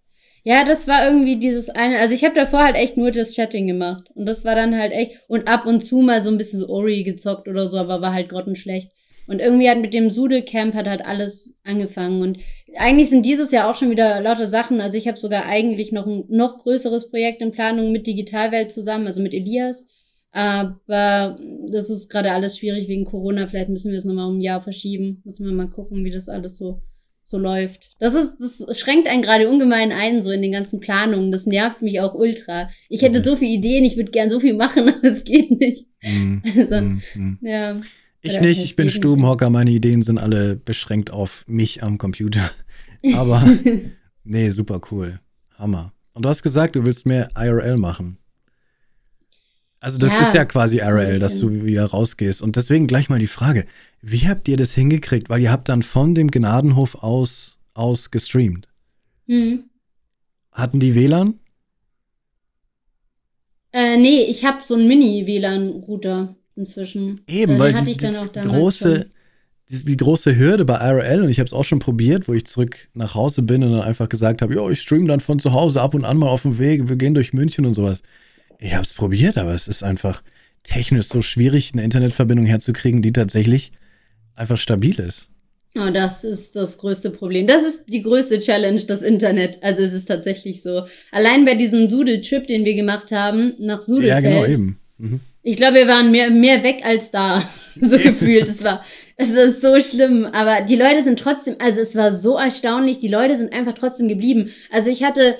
Ja, 0.45 0.65
das 0.65 0.89
war 0.89 1.05
irgendwie 1.05 1.39
dieses 1.39 1.69
eine. 1.69 1.99
Also 1.99 2.13
ich 2.13 2.25
habe 2.25 2.35
davor 2.35 2.63
halt 2.63 2.75
echt 2.75 2.97
nur 2.97 3.11
das 3.11 3.33
Chatting 3.33 3.65
gemacht. 3.65 4.09
Und 4.13 4.25
das 4.25 4.43
war 4.43 4.55
dann 4.55 4.77
halt 4.77 4.91
echt. 4.91 5.21
Und 5.29 5.47
ab 5.47 5.65
und 5.65 5.81
zu 5.81 6.01
mal 6.01 6.19
so 6.19 6.29
ein 6.29 6.37
bisschen 6.37 6.59
so 6.59 6.67
Ori 6.67 7.03
gezockt 7.03 7.47
oder 7.47 7.65
so, 7.67 7.77
aber 7.77 8.01
war 8.01 8.13
halt 8.13 8.27
grottenschlecht. 8.27 8.91
Und 9.25 9.39
irgendwie 9.39 9.69
hat 9.69 9.79
mit 9.79 9.93
dem 9.93 10.11
Sudelcamp 10.11 10.75
hat 10.75 10.85
halt 10.85 10.99
alles 11.05 11.57
angefangen. 11.63 12.21
Und 12.21 12.39
eigentlich 12.75 13.09
sind 13.09 13.25
dieses 13.25 13.51
Jahr 13.51 13.69
auch 13.69 13.75
schon 13.75 13.89
wieder 13.89 14.19
lauter 14.19 14.47
Sachen. 14.47 14.81
Also 14.81 14.97
ich 14.97 15.07
habe 15.07 15.17
sogar 15.17 15.45
eigentlich 15.45 15.93
noch 15.93 16.05
ein 16.05 16.25
noch 16.27 16.57
größeres 16.57 17.09
Projekt 17.09 17.41
in 17.41 17.53
Planung 17.53 17.93
mit 17.93 18.05
Digitalwelt 18.05 18.69
zusammen, 18.69 19.07
also 19.07 19.21
mit 19.21 19.33
Elias. 19.33 19.87
Aber 20.33 21.37
das 21.71 21.91
ist 21.91 22.09
gerade 22.09 22.31
alles 22.31 22.57
schwierig 22.57 22.87
wegen 22.87 23.05
Corona. 23.05 23.45
Vielleicht 23.45 23.69
müssen 23.69 23.91
wir 23.91 23.97
es 23.99 24.03
nochmal 24.03 24.27
um 24.27 24.37
ein 24.37 24.41
Jahr 24.41 24.61
verschieben. 24.61 25.21
Müssen 25.23 25.45
wir 25.45 25.53
mal 25.53 25.69
gucken, 25.69 26.03
wie 26.03 26.09
das 26.09 26.27
alles 26.27 26.57
so, 26.57 26.81
so 27.21 27.37
läuft. 27.37 27.91
Das 27.99 28.15
ist, 28.15 28.37
das 28.39 28.79
schränkt 28.79 29.07
einen 29.07 29.21
gerade 29.21 29.47
ungemein 29.47 29.91
ein, 29.91 30.23
so 30.23 30.31
in 30.31 30.41
den 30.41 30.51
ganzen 30.51 30.79
Planungen. 30.79 31.31
Das 31.31 31.45
nervt 31.45 31.83
mich 31.83 32.01
auch 32.01 32.15
ultra. 32.15 32.69
Ich 32.89 33.03
hätte 33.03 33.23
so 33.23 33.35
viele 33.35 33.51
Ideen, 33.51 33.85
ich 33.85 33.95
würde 33.95 34.09
gern 34.09 34.31
so 34.31 34.39
viel 34.39 34.55
machen, 34.55 34.89
aber 34.93 35.03
es 35.03 35.23
geht 35.23 35.51
nicht. 35.59 35.85
Mm, 36.01 36.37
Also, 36.57 36.81
mm, 36.81 37.01
mm. 37.13 37.39
ja. 37.43 37.77
Ich 38.21 38.33
Oder 38.33 38.41
nicht, 38.41 38.57
halt 38.57 38.65
ich 38.65 38.75
bin 38.75 38.89
Stubenhocker, 38.89 39.51
meine 39.51 39.69
Ideen 39.69 40.01
sind 40.01 40.17
alle 40.17 40.55
beschränkt 40.55 41.11
auf 41.11 41.43
mich 41.45 41.83
am 41.83 41.99
Computer. 41.99 42.49
Aber 43.15 43.45
nee, 44.23 44.49
super 44.49 44.81
cool. 44.89 45.19
Hammer. 45.57 45.93
Und 46.13 46.23
du 46.23 46.29
hast 46.29 46.41
gesagt, 46.41 46.75
du 46.75 46.85
willst 46.85 47.05
mehr 47.05 47.29
IRL 47.35 47.77
machen. 47.77 48.17
Also 49.83 49.97
das 49.97 50.13
Ja, 50.15 50.21
ist 50.21 50.33
ja 50.33 50.45
quasi 50.45 50.77
IRL, 50.77 51.19
dass 51.19 51.39
du 51.39 51.65
wieder 51.65 51.83
rausgehst. 51.83 52.41
Und 52.41 52.55
deswegen 52.55 52.87
gleich 52.87 53.09
mal 53.09 53.19
die 53.19 53.27
Frage, 53.27 53.65
wie 54.01 54.29
habt 54.29 54.47
ihr 54.47 54.55
das 54.55 54.73
hingekriegt? 54.73 55.29
Weil 55.29 55.41
ihr 55.41 55.51
habt 55.51 55.67
dann 55.67 55.83
von 55.83 56.15
dem 56.15 56.31
Gnadenhof 56.31 56.95
aus, 57.03 57.59
aus 57.73 58.09
gestreamt. 58.09 58.69
Hm. 59.27 59.65
Hatten 60.53 60.79
die 60.79 60.95
WLAN? 60.95 61.33
Äh, 63.73 63.97
nee, 63.97 64.23
ich 64.23 64.45
habe 64.45 64.59
so 64.65 64.75
einen 64.75 64.87
Mini-WLAN-Router 64.87 66.33
inzwischen. 66.55 67.19
Eben, 67.27 67.55
Äh, 67.55 67.59
weil 67.59 67.73
die, 67.73 67.97
große, 67.97 69.09
die, 69.67 69.83
die 69.83 69.97
große 69.97 70.37
Hürde 70.37 70.63
bei 70.63 70.75
IRL, 70.75 71.23
und 71.23 71.29
ich 71.29 71.39
habe 71.39 71.47
es 71.47 71.53
auch 71.53 71.65
schon 71.65 71.79
probiert, 71.79 72.29
wo 72.29 72.33
ich 72.33 72.45
zurück 72.45 72.87
nach 72.93 73.15
Hause 73.15 73.41
bin 73.41 73.61
und 73.61 73.73
dann 73.73 73.81
einfach 73.81 74.07
gesagt 74.07 74.43
habe, 74.43 74.53
jo, 74.53 74.69
ich 74.69 74.79
stream 74.79 75.07
dann 75.07 75.19
von 75.19 75.39
zu 75.39 75.51
Hause 75.51 75.81
ab 75.81 75.93
und 75.93 76.05
an 76.05 76.15
mal 76.15 76.29
auf 76.29 76.43
dem 76.43 76.57
Weg, 76.57 76.87
wir 76.87 76.95
gehen 76.95 77.15
durch 77.15 77.33
München 77.33 77.65
und 77.65 77.73
sowas. 77.73 78.01
Ich 78.63 78.73
habe 78.75 78.83
es 78.83 78.93
probiert, 78.93 79.37
aber 79.37 79.53
es 79.53 79.67
ist 79.67 79.83
einfach 79.83 80.23
technisch 80.63 81.07
so 81.07 81.21
schwierig, 81.21 81.71
eine 81.73 81.83
Internetverbindung 81.83 82.45
herzukriegen, 82.45 83.01
die 83.01 83.11
tatsächlich 83.11 83.73
einfach 84.35 84.57
stabil 84.57 84.97
ist. 85.01 85.29
Oh, 85.75 85.89
das 85.91 86.23
ist 86.23 86.55
das 86.55 86.77
größte 86.77 87.09
Problem. 87.09 87.45
Das 87.45 87.63
ist 87.63 87.89
die 87.89 88.03
größte 88.03 88.39
Challenge, 88.39 88.81
das 88.83 89.01
Internet. 89.01 89.61
Also 89.61 89.81
es 89.81 89.91
ist 89.91 90.05
tatsächlich 90.05 90.61
so. 90.61 90.85
Allein 91.11 91.43
bei 91.43 91.55
diesem 91.55 91.89
Sudel-Trip, 91.89 92.47
den 92.47 92.63
wir 92.63 92.75
gemacht 92.75 93.11
haben, 93.11 93.53
nach 93.59 93.79
Ja, 93.79 93.81
Sudelfeld, 93.81 94.23
genau, 94.23 94.45
eben. 94.45 94.79
Mhm. 94.97 95.19
Ich 95.41 95.57
glaube, 95.57 95.79
wir 95.79 95.87
waren 95.87 96.11
mehr, 96.11 96.29
mehr 96.29 96.63
weg 96.63 96.85
als 96.85 97.11
da, 97.11 97.43
so 97.81 97.97
gefühlt. 97.97 98.47
Es 98.47 98.63
war, 98.63 98.85
es 99.17 99.31
ist 99.31 99.59
so 99.59 99.77
schlimm. 99.81 100.25
Aber 100.25 100.61
die 100.61 100.77
Leute 100.77 101.03
sind 101.03 101.19
trotzdem, 101.19 101.55
also 101.59 101.81
es 101.81 101.95
war 101.95 102.13
so 102.13 102.37
erstaunlich, 102.37 102.99
die 102.99 103.09
Leute 103.09 103.35
sind 103.35 103.51
einfach 103.51 103.73
trotzdem 103.73 104.07
geblieben. 104.07 104.51
Also 104.71 104.89
ich 104.89 105.03
hatte 105.03 105.35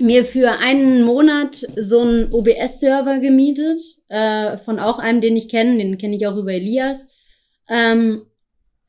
mir 0.00 0.24
für 0.24 0.58
einen 0.58 1.02
Monat 1.02 1.66
so 1.76 2.00
einen 2.00 2.32
OBS-Server 2.32 3.18
gemietet, 3.18 3.80
äh, 4.08 4.58
von 4.58 4.78
auch 4.78 4.98
einem, 4.98 5.20
den 5.20 5.36
ich 5.36 5.48
kenne, 5.48 5.78
den 5.78 5.98
kenne 5.98 6.16
ich 6.16 6.26
auch 6.26 6.36
über 6.36 6.52
Elias. 6.52 7.08
Ähm, 7.68 8.26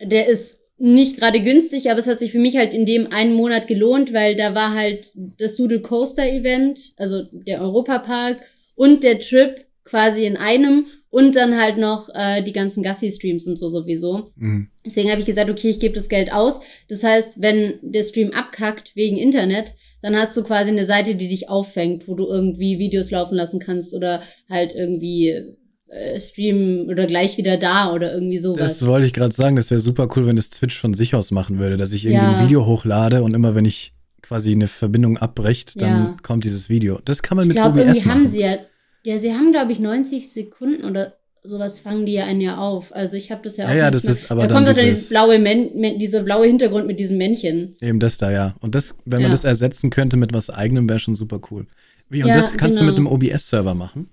der 0.02 0.28
ist 0.28 0.62
nicht 0.78 1.18
gerade 1.18 1.42
günstig, 1.42 1.90
aber 1.90 2.00
es 2.00 2.08
hat 2.08 2.20
sich 2.20 2.32
für 2.32 2.40
mich 2.40 2.56
halt 2.56 2.74
in 2.74 2.86
dem 2.86 3.12
einen 3.12 3.34
Monat 3.34 3.68
gelohnt, 3.68 4.14
weil 4.14 4.36
da 4.36 4.54
war 4.54 4.76
halt 4.76 5.12
das 5.16 5.56
Doodle 5.56 5.82
Coaster 5.82 6.28
Event, 6.28 6.94
also 6.98 7.24
der 7.32 7.62
Europapark 7.62 8.40
und 8.76 9.04
der 9.04 9.20
Trip 9.20 9.66
quasi 9.84 10.26
in 10.26 10.38
einem 10.38 10.86
und 11.10 11.36
dann 11.36 11.58
halt 11.58 11.78
noch 11.78 12.10
äh, 12.14 12.44
die 12.44 12.52
ganzen 12.52 12.84
Gassi-Streams 12.84 13.48
und 13.48 13.58
so 13.58 13.70
sowieso. 13.70 14.32
Mhm. 14.36 14.70
Deswegen 14.86 15.10
habe 15.10 15.22
ich 15.22 15.26
gesagt, 15.26 15.50
okay, 15.50 15.70
ich 15.70 15.80
gebe 15.80 15.96
das 15.96 16.10
Geld 16.10 16.32
aus. 16.32 16.60
Das 16.90 17.04
heißt, 17.04 17.42
wenn 17.42 17.80
der 17.82 18.04
Stream 18.04 18.32
abkackt 18.32 18.96
wegen 18.96 19.18
Internet, 19.18 19.74
dann 20.02 20.16
hast 20.16 20.36
du 20.38 20.44
quasi 20.44 20.72
eine 20.72 20.86
Seite, 20.86 21.16
die 21.16 21.28
dich 21.28 21.50
auffängt, 21.50 22.08
wo 22.08 22.16
du 22.16 22.28
irgendwie 22.28 22.80
Videos 22.80 23.12
laufen 23.12 23.36
lassen 23.36 23.60
kannst 23.60 23.94
oder 23.96 24.22
halt 24.50 24.74
irgendwie 24.76 25.56
äh, 25.90 26.20
streamen 26.20 26.90
oder 26.90 27.08
gleich 27.08 27.38
wieder 27.38 27.58
da 27.58 27.94
oder 27.94 28.14
irgendwie 28.14 28.40
sowas. 28.40 28.80
Das 28.80 28.88
wollte 28.88 29.06
ich 29.08 29.14
gerade 29.14 29.34
sagen, 29.34 29.56
das 29.56 29.72
wäre 29.72 29.80
super 29.80 30.08
cool, 30.16 30.26
wenn 30.28 30.36
das 30.36 30.50
Twitch 30.50 30.78
von 30.78 30.94
sich 30.94 31.16
aus 31.16 31.32
machen 31.32 31.60
würde, 31.60 31.78
dass 31.78 31.94
ich 31.94 32.06
irgendwie 32.06 32.26
Ja. 32.26 32.32
ein 32.36 32.44
Video 32.44 32.66
hochlade 32.66 33.24
und 33.24 33.34
immer 33.34 33.56
wenn 33.56 33.66
ich 33.66 33.94
quasi 34.22 34.52
eine 34.52 34.68
Verbindung 34.68 35.18
abbricht, 35.18 35.82
dann 35.82 35.92
Ja. 35.92 36.18
kommt 36.24 36.44
dieses 36.44 36.70
Video. 36.70 37.00
Das 37.06 37.24
kann 37.24 37.38
man 37.38 37.46
ich 37.46 37.50
mit 37.50 37.58
glaube, 37.58 37.80
OBS 37.80 37.86
irgendwie 37.88 38.08
machen. 38.08 38.20
haben 38.20 38.28
sie 38.28 38.42
ja, 38.42 38.58
ja, 39.04 39.18
sie 39.20 39.34
haben, 39.34 39.52
glaube 39.54 39.72
ich, 39.72 39.80
90 39.80 40.30
Sekunden 40.34 40.84
oder 40.84 41.14
sowas 41.48 41.80
fangen 41.80 42.06
die 42.06 42.14
ja 42.14 42.26
einen 42.26 42.42
ja 42.42 42.58
auf. 42.58 42.94
Also 42.96 43.16
ich 43.16 43.32
habe 43.32 43.42
das 43.44 43.58
ja 43.58 43.66
auch 43.66 43.70
Ja, 43.70 43.76
ja, 43.76 43.92
das 43.92 44.06
ist 44.06 44.30
aber 44.32 44.42
da 44.42 44.48
dann 44.48 44.58
kommt 44.58 44.68
doch 44.70 44.74
dann 44.76 44.84
dieses- 44.86 45.00
dieses 45.00 45.10
blaue, 45.10 45.40
Men 45.40 46.00
dieser 46.00 46.22
blaue 46.24 46.46
Hintergrund 46.48 46.86
mit 46.88 47.00
diesem 47.00 47.18
Männchen. 47.18 47.74
Eben 47.82 48.00
das 48.00 48.18
da, 48.18 48.32
ja. 48.32 48.56
Und 48.62 48.76
das, 48.76 48.96
wenn 49.06 49.18
man 49.22 49.30
Ja. 49.30 49.30
das 49.32 49.44
ersetzen 49.44 49.90
könnte 49.90 50.18
mit 50.18 50.34
was 50.34 50.50
eigenem, 50.50 50.88
wäre 50.90 51.00
schon 51.00 51.16
super 51.16 51.40
cool. 51.52 51.66
Wie, 52.10 52.22
und 52.24 52.30
Ja, 52.30 52.36
das 52.36 52.54
kannst 52.56 52.80
genau. 52.80 52.92
du 52.92 52.92
mit 52.92 52.98
einem 52.98 53.08
OBS-Server 53.08 53.74
machen? 53.74 54.10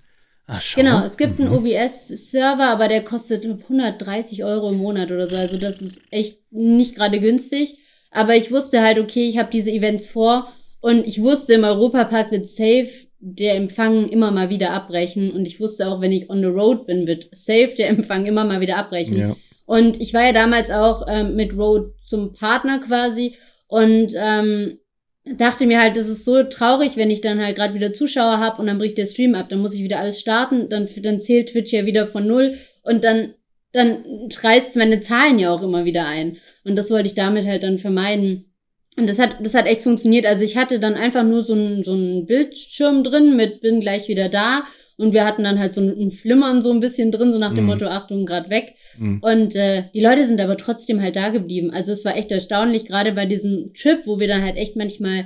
Ah, 0.47 0.59
schau. 0.61 0.79
Genau, 0.81 1.03
es 1.03 1.17
gibt 1.17 1.39
einen 1.39 1.49
Mhm. 1.49 1.55
OBS-Server, 1.57 2.67
aber 2.67 2.87
der 2.87 3.03
kostet 3.03 3.45
130 3.45 4.43
Euro 4.43 4.69
im 4.69 4.77
Monat 4.77 5.11
oder 5.11 5.27
so. 5.27 5.35
Also 5.35 5.57
das 5.57 5.81
ist 5.81 6.01
echt 6.11 6.39
nicht 6.51 6.95
gerade 6.95 7.19
günstig. 7.19 7.77
Aber 8.11 8.35
ich 8.35 8.51
wusste 8.51 8.81
halt, 8.81 8.99
okay, 8.99 9.27
ich 9.27 9.37
habe 9.37 9.49
diese 9.51 9.71
Events 9.71 10.07
vor 10.07 10.47
und 10.81 11.05
ich 11.07 11.21
wusste, 11.21 11.53
im 11.55 11.63
Europapark 11.63 12.31
wird 12.31 12.45
safe 12.45 12.87
der 13.27 13.55
Empfang 13.55 14.07
immer 14.09 14.29
mal 14.29 14.49
wieder 14.49 14.71
abbrechen. 14.71 15.31
Und 15.31 15.47
ich 15.47 15.59
wusste 15.59 15.87
auch, 15.87 15.99
wenn 15.99 16.11
ich 16.11 16.29
on 16.29 16.41
the 16.41 16.45
road 16.45 16.85
bin, 16.85 17.07
wird 17.07 17.27
safe 17.31 17.73
der 17.75 17.89
Empfang 17.89 18.25
immer 18.25 18.45
mal 18.45 18.61
wieder 18.61 18.77
abbrechen. 18.77 19.17
Ja. 19.17 19.35
Und 19.65 19.99
ich 19.99 20.13
war 20.13 20.23
ja 20.23 20.31
damals 20.31 20.69
auch 20.69 21.07
ähm, 21.09 21.35
mit 21.35 21.57
Road 21.57 21.93
zum 22.03 22.33
Partner 22.33 22.79
quasi 22.79 23.35
und 23.67 24.13
ähm, 24.15 24.77
dachte 25.25 25.65
mir 25.65 25.81
halt, 25.81 25.97
das 25.97 26.07
ist 26.07 26.23
so 26.23 26.43
traurig, 26.43 26.97
wenn 26.97 27.09
ich 27.09 27.21
dann 27.21 27.43
halt 27.43 27.55
gerade 27.55 27.73
wieder 27.73 27.91
Zuschauer 27.91 28.39
habe 28.39 28.61
und 28.61 28.67
dann 28.67 28.77
bricht 28.77 28.99
der 28.99 29.07
Stream 29.07 29.33
ab, 29.33 29.49
dann 29.49 29.59
muss 29.59 29.73
ich 29.73 29.81
wieder 29.81 29.99
alles 29.99 30.19
starten, 30.19 30.69
dann, 30.69 30.87
dann 31.01 31.19
zählt 31.19 31.49
Twitch 31.49 31.73
ja 31.73 31.87
wieder 31.87 32.05
von 32.05 32.27
null 32.27 32.59
und 32.83 33.03
dann, 33.03 33.33
dann 33.71 34.03
reißt 34.39 34.75
meine 34.75 34.99
Zahlen 34.99 35.39
ja 35.39 35.51
auch 35.51 35.63
immer 35.63 35.83
wieder 35.83 36.05
ein. 36.05 36.37
Und 36.63 36.75
das 36.75 36.91
wollte 36.91 37.07
ich 37.07 37.15
damit 37.15 37.47
halt 37.47 37.63
dann 37.63 37.79
vermeiden. 37.79 38.53
Und 38.97 39.09
das 39.09 39.19
hat, 39.19 39.37
das 39.41 39.53
hat 39.53 39.65
echt 39.65 39.81
funktioniert. 39.81 40.25
Also 40.25 40.43
ich 40.43 40.55
hatte 40.55 40.79
dann 40.79 40.93
einfach 40.93 41.23
nur 41.23 41.41
so 41.41 41.53
einen, 41.53 41.83
so 41.83 41.91
einen 41.91 42.25
Bildschirm 42.25 43.03
drin 43.03 43.35
mit 43.35 43.61
bin 43.61 43.81
gleich 43.81 44.07
wieder 44.07 44.29
da. 44.29 44.63
Und 44.97 45.11
wir 45.11 45.25
hatten 45.25 45.43
dann 45.43 45.59
halt 45.59 45.73
so 45.73 45.81
ein 45.81 46.11
Flimmern 46.11 46.61
so 46.61 46.71
ein 46.71 46.79
bisschen 46.79 47.11
drin, 47.11 47.33
so 47.33 47.37
nach 47.37 47.53
dem 47.53 47.65
Mhm. 47.65 47.69
Motto, 47.69 47.87
Achtung, 47.87 48.25
grad 48.25 48.49
weg. 48.49 48.75
Mhm. 48.97 49.19
Und 49.21 49.55
äh, 49.55 49.83
die 49.93 49.99
Leute 49.99 50.25
sind 50.25 50.39
aber 50.39 50.55
trotzdem 50.55 51.01
halt 51.01 51.17
da 51.17 51.29
geblieben. 51.29 51.71
Also 51.71 51.91
es 51.91 52.05
war 52.05 52.15
echt 52.15 52.31
erstaunlich, 52.31 52.85
gerade 52.85 53.11
bei 53.11 53.25
diesem 53.25 53.73
Trip, 53.73 53.99
wo 54.05 54.19
wir 54.21 54.29
dann 54.29 54.41
halt 54.41 54.55
echt 54.55 54.77
manchmal, 54.77 55.25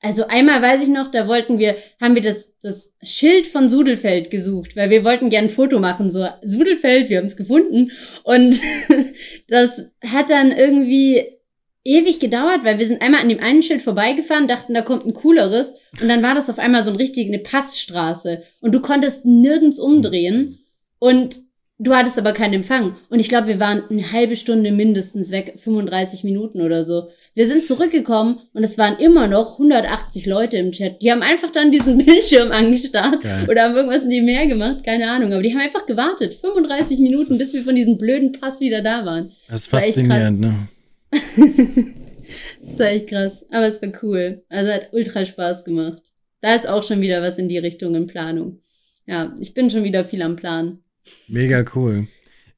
also 0.00 0.26
einmal 0.28 0.62
weiß 0.62 0.82
ich 0.82 0.88
noch, 0.88 1.10
da 1.10 1.28
wollten 1.28 1.58
wir, 1.58 1.76
haben 2.00 2.14
wir 2.14 2.22
das, 2.22 2.54
das 2.62 2.94
Schild 3.02 3.46
von 3.46 3.68
Sudelfeld 3.68 4.30
gesucht, 4.30 4.76
weil 4.76 4.88
wir 4.88 5.04
wollten 5.04 5.28
gern 5.28 5.44
ein 5.44 5.50
Foto 5.50 5.78
machen, 5.78 6.10
so 6.10 6.26
Sudelfeld, 6.42 7.10
wir 7.10 7.18
haben 7.18 7.26
es 7.26 7.36
gefunden. 7.36 7.90
Und 8.24 8.58
das 9.48 9.90
hat 10.02 10.30
dann 10.30 10.52
irgendwie 10.52 11.22
ewig 11.84 12.20
gedauert, 12.20 12.64
weil 12.64 12.78
wir 12.78 12.86
sind 12.86 13.02
einmal 13.02 13.20
an 13.20 13.28
dem 13.28 13.40
einen 13.40 13.62
Schild 13.62 13.82
vorbeigefahren, 13.82 14.48
dachten, 14.48 14.74
da 14.74 14.82
kommt 14.82 15.04
ein 15.06 15.14
cooleres. 15.14 15.76
Und 16.00 16.08
dann 16.08 16.22
war 16.22 16.34
das 16.34 16.50
auf 16.50 16.58
einmal 16.58 16.82
so 16.82 16.90
ein 16.90 16.96
richtig, 16.96 17.28
eine 17.28 17.40
Passstraße. 17.40 18.42
Und 18.60 18.72
du 18.72 18.80
konntest 18.80 19.24
nirgends 19.24 19.78
umdrehen. 19.78 20.58
Und 20.98 21.40
du 21.82 21.94
hattest 21.94 22.18
aber 22.18 22.32
keinen 22.32 22.54
Empfang. 22.54 22.94
Und 23.08 23.18
ich 23.18 23.28
glaube, 23.28 23.48
wir 23.48 23.58
waren 23.58 23.82
eine 23.90 24.12
halbe 24.12 24.36
Stunde 24.36 24.70
mindestens 24.70 25.32
weg, 25.32 25.54
35 25.56 26.22
Minuten 26.22 26.62
oder 26.62 26.84
so. 26.84 27.08
Wir 27.34 27.46
sind 27.46 27.66
zurückgekommen 27.66 28.38
und 28.52 28.62
es 28.62 28.78
waren 28.78 28.98
immer 28.98 29.26
noch 29.26 29.54
180 29.54 30.26
Leute 30.26 30.58
im 30.58 30.70
Chat. 30.70 31.02
Die 31.02 31.10
haben 31.10 31.22
einfach 31.22 31.50
dann 31.50 31.72
diesen 31.72 31.98
Bildschirm 32.04 32.52
angestarrt 32.52 33.22
Geil. 33.22 33.46
oder 33.50 33.64
haben 33.64 33.74
irgendwas 33.74 34.04
in 34.04 34.10
die 34.10 34.20
Meer 34.20 34.46
gemacht, 34.46 34.84
keine 34.84 35.10
Ahnung. 35.10 35.32
Aber 35.32 35.42
die 35.42 35.52
haben 35.52 35.60
einfach 35.60 35.86
gewartet, 35.86 36.34
35 36.40 37.00
Minuten, 37.00 37.36
bis 37.36 37.52
wir 37.54 37.62
von 37.62 37.74
diesem 37.74 37.98
blöden 37.98 38.32
Pass 38.32 38.60
wieder 38.60 38.82
da 38.82 39.04
waren. 39.04 39.32
Das 39.48 39.62
ist 39.62 39.72
war 39.72 39.80
faszinierend, 39.80 40.40
ne? 40.40 40.54
Das 42.64 42.78
war 42.78 42.86
echt 42.86 43.08
krass. 43.08 43.44
Aber 43.50 43.66
es 43.66 43.82
war 43.82 43.90
cool. 44.02 44.42
Also 44.48 44.72
hat 44.72 44.92
ultra 44.92 45.26
Spaß 45.26 45.64
gemacht. 45.64 46.02
Da 46.40 46.54
ist 46.54 46.68
auch 46.68 46.82
schon 46.82 47.00
wieder 47.00 47.20
was 47.20 47.36
in 47.38 47.48
die 47.48 47.58
Richtung 47.58 47.94
in 47.94 48.06
Planung. 48.06 48.60
Ja, 49.06 49.34
ich 49.40 49.54
bin 49.54 49.70
schon 49.70 49.84
wieder 49.84 50.04
viel 50.04 50.22
am 50.22 50.36
Plan. 50.36 50.78
Mega 51.28 51.64
cool. 51.74 52.06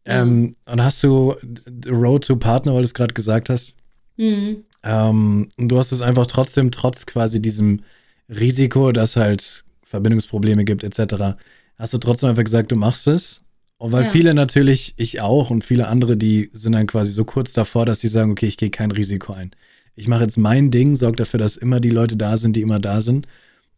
Ähm, 0.05 0.55
und 0.71 0.85
hast 0.85 1.03
du 1.03 1.35
d- 1.43 1.89
Road 1.91 2.27
to 2.27 2.37
Partner, 2.37 2.73
weil 2.75 2.83
du 2.83 2.85
es 2.85 2.95
gerade 2.95 3.15
gesagt 3.15 3.49
hast, 3.49 3.75
Mhm. 4.17 4.65
ähm, 4.85 5.49
und 5.57 5.69
du 5.69 5.79
hast 5.79 5.93
es 5.93 6.03
einfach 6.03 6.27
trotzdem, 6.27 6.71
trotz 6.71 7.07
quasi 7.07 7.41
diesem 7.41 7.81
Risiko, 8.29 8.93
dass 8.93 9.17
halt 9.17 9.65
Verbindungsprobleme 9.83 10.65
gibt, 10.65 10.85
etc., 10.85 11.37
hast 11.79 11.95
du 11.95 11.99
trotzdem 11.99 12.29
einfach 12.29 12.45
gesagt, 12.45 12.71
du 12.71 12.77
machst 12.77 13.07
es. 13.09 13.44
Und 13.85 13.93
weil 13.93 14.05
Ja. 14.05 14.11
viele 14.11 14.33
natürlich, 14.33 14.95
ich 14.97 15.21
auch 15.21 15.51
und 15.51 15.63
viele 15.63 15.89
andere, 15.89 16.17
die 16.17 16.49
sind 16.55 16.73
dann 16.73 16.87
quasi 16.87 17.13
so 17.13 17.27
kurz 17.27 17.53
davor, 17.53 17.85
dass 17.85 18.01
sie 18.01 18.09
sagen, 18.09 18.31
okay, 18.31 18.47
ich 18.47 18.57
gehe 18.57 18.71
kein 18.71 18.91
Risiko 18.91 19.35
ein. 19.35 19.51
Ich 19.95 20.09
mache 20.09 20.23
jetzt 20.23 20.39
mein 20.39 20.71
Ding, 20.71 20.97
sorge 20.97 21.17
dafür, 21.17 21.39
dass 21.39 21.59
immer 21.59 21.81
die 21.81 21.91
Leute 21.91 22.17
da 22.17 22.39
sind, 22.39 22.57
die 22.57 22.63
immer 22.63 22.81
da 22.81 23.03
sind. 23.03 23.27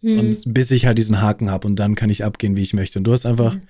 Mhm. 0.03 0.19
Und 0.21 0.55
bis 0.55 0.71
ich 0.71 0.87
halt 0.87 0.97
diesen 0.99 1.21
Haken 1.21 1.51
habe 1.51 1.67
und 1.67 1.75
dann 1.77 1.97
kann 1.97 2.09
ich 2.09 2.23
abgehen, 2.23 2.57
wie 2.57 2.63
ich 2.63 2.73
möchte. 2.73 3.01
Und 3.01 3.05
du 3.05 3.11
hast 3.13 3.27
einfach, 3.27 3.57
Mhm. 3.57 3.61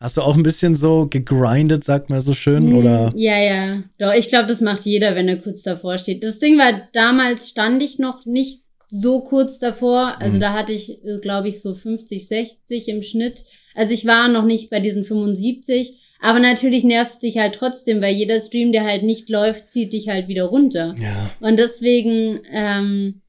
hast 0.00 0.16
du 0.16 0.22
auch 0.22 0.34
ein 0.34 0.42
bisschen 0.42 0.76
so 0.76 1.08
gegrindet, 1.08 1.84
sagt 1.84 2.08
man 2.08 2.22
so 2.22 2.32
schön, 2.32 2.68
Hm, 2.70 2.74
oder? 2.74 3.10
Ja, 3.14 3.38
ja. 3.38 3.82
Doch, 3.98 4.14
ich 4.14 4.30
glaube, 4.30 4.46
das 4.46 4.62
macht 4.62 4.86
jeder, 4.86 5.14
wenn 5.14 5.28
er 5.28 5.36
kurz 5.42 5.62
davor 5.62 5.98
steht. 5.98 6.22
Das 6.24 6.38
Ding 6.38 6.56
war, 6.56 6.88
damals 6.94 7.50
stand 7.50 7.82
ich 7.82 7.98
noch 7.98 8.24
nicht 8.24 8.61
so 8.94 9.20
kurz 9.20 9.58
davor. 9.58 10.16
Also 10.20 10.36
Mhm. 10.36 10.40
da 10.40 10.52
hatte 10.52 10.72
ich, 10.72 10.98
glaube 11.22 11.48
ich, 11.48 11.62
so 11.62 11.74
50, 11.74 12.28
60 12.28 12.88
im 12.88 13.02
Schnitt. 13.02 13.44
Also 13.74 13.92
ich 13.94 14.04
war 14.06 14.28
noch 14.28 14.44
nicht 14.44 14.68
bei 14.70 14.80
diesen 14.80 15.04
75. 15.04 15.98
Aber 16.20 16.38
natürlich 16.38 16.84
nervst 16.84 17.22
dich 17.22 17.38
halt 17.38 17.54
trotzdem, 17.54 18.00
weil 18.02 18.14
jeder 18.14 18.38
Stream, 18.38 18.70
der 18.70 18.84
halt 18.84 19.02
nicht 19.02 19.28
läuft, 19.28 19.70
zieht 19.70 19.92
dich 19.92 20.08
halt 20.08 20.28
wieder 20.28 20.44
runter. 20.44 20.94
Ja. 21.00 21.30
Und 21.40 21.58
deswegen, 21.58 22.40
ähm, 22.52 23.22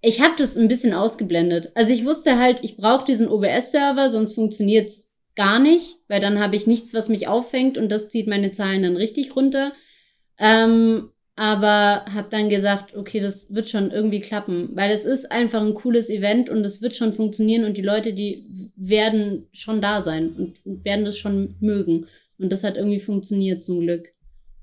ich 0.00 0.20
habe 0.20 0.34
das 0.38 0.56
ein 0.56 0.68
bisschen 0.68 0.94
ausgeblendet. 0.94 1.72
Also 1.74 1.92
ich 1.92 2.04
wusste 2.04 2.38
halt, 2.38 2.62
ich 2.62 2.76
brauche 2.76 3.04
diesen 3.04 3.28
OBS-Server, 3.28 4.08
sonst 4.08 4.34
funktioniert's 4.34 5.10
gar 5.34 5.58
nicht, 5.58 5.96
weil 6.08 6.20
dann 6.20 6.38
habe 6.38 6.54
ich 6.56 6.66
nichts, 6.66 6.94
was 6.94 7.08
mich 7.10 7.26
auffängt 7.28 7.76
und 7.76 7.90
das 7.90 8.08
zieht 8.08 8.28
meine 8.28 8.52
Zahlen 8.52 8.84
dann 8.84 8.96
richtig 8.96 9.34
runter. 9.36 9.72
Ähm, 10.38 11.10
aber 11.36 12.06
habe 12.12 12.28
dann 12.30 12.48
gesagt, 12.48 12.96
okay, 12.96 13.20
das 13.20 13.54
wird 13.54 13.68
schon 13.68 13.90
irgendwie 13.90 14.20
klappen, 14.20 14.70
weil 14.72 14.90
es 14.90 15.04
ist 15.04 15.30
einfach 15.30 15.60
ein 15.60 15.74
cooles 15.74 16.08
Event 16.08 16.48
und 16.48 16.64
es 16.64 16.80
wird 16.80 16.96
schon 16.96 17.12
funktionieren 17.12 17.64
und 17.66 17.76
die 17.76 17.82
Leute, 17.82 18.14
die 18.14 18.72
werden 18.74 19.46
schon 19.52 19.82
da 19.82 20.00
sein 20.00 20.30
und, 20.30 20.84
werden 20.84 21.04
das 21.04 21.18
schon 21.18 21.54
mögen. 21.60 22.06
Und 22.38 22.52
das 22.52 22.64
hat 22.64 22.76
irgendwie 22.76 23.00
funktioniert 23.00 23.62
zum 23.62 23.80
Glück. 23.80 24.12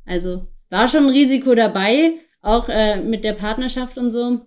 Also 0.05 0.47
war 0.69 0.87
schon 0.87 1.05
ein 1.05 1.11
Risiko 1.11 1.53
dabei, 1.53 2.13
auch 2.41 2.67
äh, 2.69 3.01
mit 3.01 3.23
der 3.23 3.33
Partnerschaft 3.33 3.97
und 3.99 4.09
so. 4.09 4.41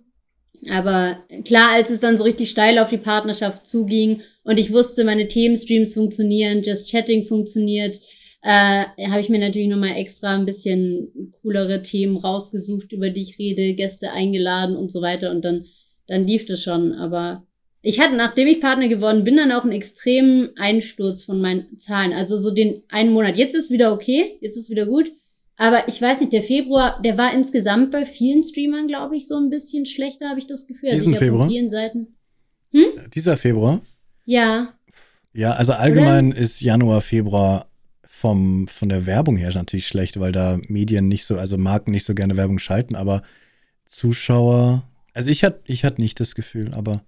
Aber 0.69 1.17
klar, 1.45 1.71
als 1.73 1.89
es 1.89 2.01
dann 2.01 2.17
so 2.17 2.25
richtig 2.25 2.49
steil 2.49 2.77
auf 2.79 2.89
die 2.89 2.97
Partnerschaft 2.97 3.67
zuging 3.67 4.21
und 4.43 4.59
ich 4.59 4.73
wusste, 4.73 5.05
meine 5.05 5.27
Themenstreams 5.27 5.93
funktionieren, 5.93 6.63
Just 6.63 6.91
Chatting 6.91 7.23
funktioniert, 7.23 7.99
äh, 8.41 8.85
habe 9.09 9.21
ich 9.21 9.29
mir 9.29 9.39
natürlich 9.39 9.67
nochmal 9.67 9.97
extra 9.97 10.35
ein 10.35 10.45
bisschen 10.45 11.33
coolere 11.41 11.81
Themen 11.81 12.17
rausgesucht, 12.17 12.91
über 12.91 13.09
die 13.09 13.23
ich 13.23 13.39
rede, 13.39 13.73
Gäste 13.73 14.11
eingeladen 14.11 14.75
und 14.75 14.91
so 14.91 15.01
weiter 15.01 15.31
und 15.31 15.43
dann, 15.43 15.65
dann 16.07 16.25
lief 16.25 16.45
das 16.45 16.61
schon. 16.61 16.93
Aber 16.93 17.45
ich 17.81 17.99
hatte, 17.99 18.15
nachdem 18.15 18.47
ich 18.47 18.61
Partner 18.61 18.87
geworden 18.87 19.23
bin, 19.23 19.37
dann 19.37 19.51
auch 19.51 19.63
einen 19.63 19.71
extremen 19.71 20.51
Einsturz 20.57 21.23
von 21.23 21.41
meinen 21.41 21.77
Zahlen. 21.77 22.13
Also 22.13 22.37
so 22.37 22.51
den 22.51 22.83
einen 22.89 23.11
Monat. 23.11 23.37
Jetzt 23.37 23.55
ist 23.55 23.71
wieder 23.71 23.93
okay, 23.93 24.37
jetzt 24.41 24.57
ist 24.57 24.69
wieder 24.69 24.85
gut. 24.85 25.11
Aber 25.59 25.87
ich 25.87 25.99
weiß 25.99 26.19
nicht, 26.21 26.33
der 26.33 26.43
Februar, 26.43 27.01
der 27.01 27.17
war 27.17 27.33
insgesamt 27.33 27.91
bei 27.91 28.05
vielen 28.05 28.43
Streamern, 28.43 28.87
glaube 28.87 29.17
ich, 29.17 29.27
so 29.27 29.37
ein 29.37 29.49
bisschen 29.49 29.87
schlechter, 29.87 30.29
habe 30.29 30.39
ich 30.39 30.45
das 30.45 30.67
Gefühl. 30.67 30.91
Diesen 30.91 30.99
also 30.99 31.09
ich 31.11 31.15
hab 31.15 31.23
Februar? 31.23 31.41
Von 31.41 31.49
vielen 31.49 31.69
Seiten. 31.69 32.15
Dieser 33.15 33.37
Februar? 33.37 33.81
Ja, 34.25 34.77
Ja, 35.33 35.51
also 35.51 35.73
allgemein 35.73 36.31
ist 36.31 36.61
Januar, 36.61 37.01
Februar 37.01 37.67
vom, 38.17 38.67
von 38.67 38.89
der 38.89 39.05
Werbung 39.05 39.37
her 39.37 39.51
natürlich 39.53 39.87
schlecht, 39.87 40.19
weil 40.19 40.31
da 40.31 40.59
Medien 40.67 41.07
nicht 41.07 41.23
so, 41.25 41.37
also 41.37 41.57
Marken 41.57 41.91
nicht 41.91 42.03
so 42.03 42.15
gerne 42.15 42.35
Werbung 42.35 42.57
schalten, 42.57 42.95
aber 42.95 43.21
Zuschauer, 43.85 44.89
also 45.13 45.29
ich 45.29 45.43
hatte 45.43 45.61
ich 45.67 45.83
hatte 45.83 46.01
nicht 46.01 46.19
das 46.19 46.33
Gefühl, 46.33 46.73
aber 46.73 47.03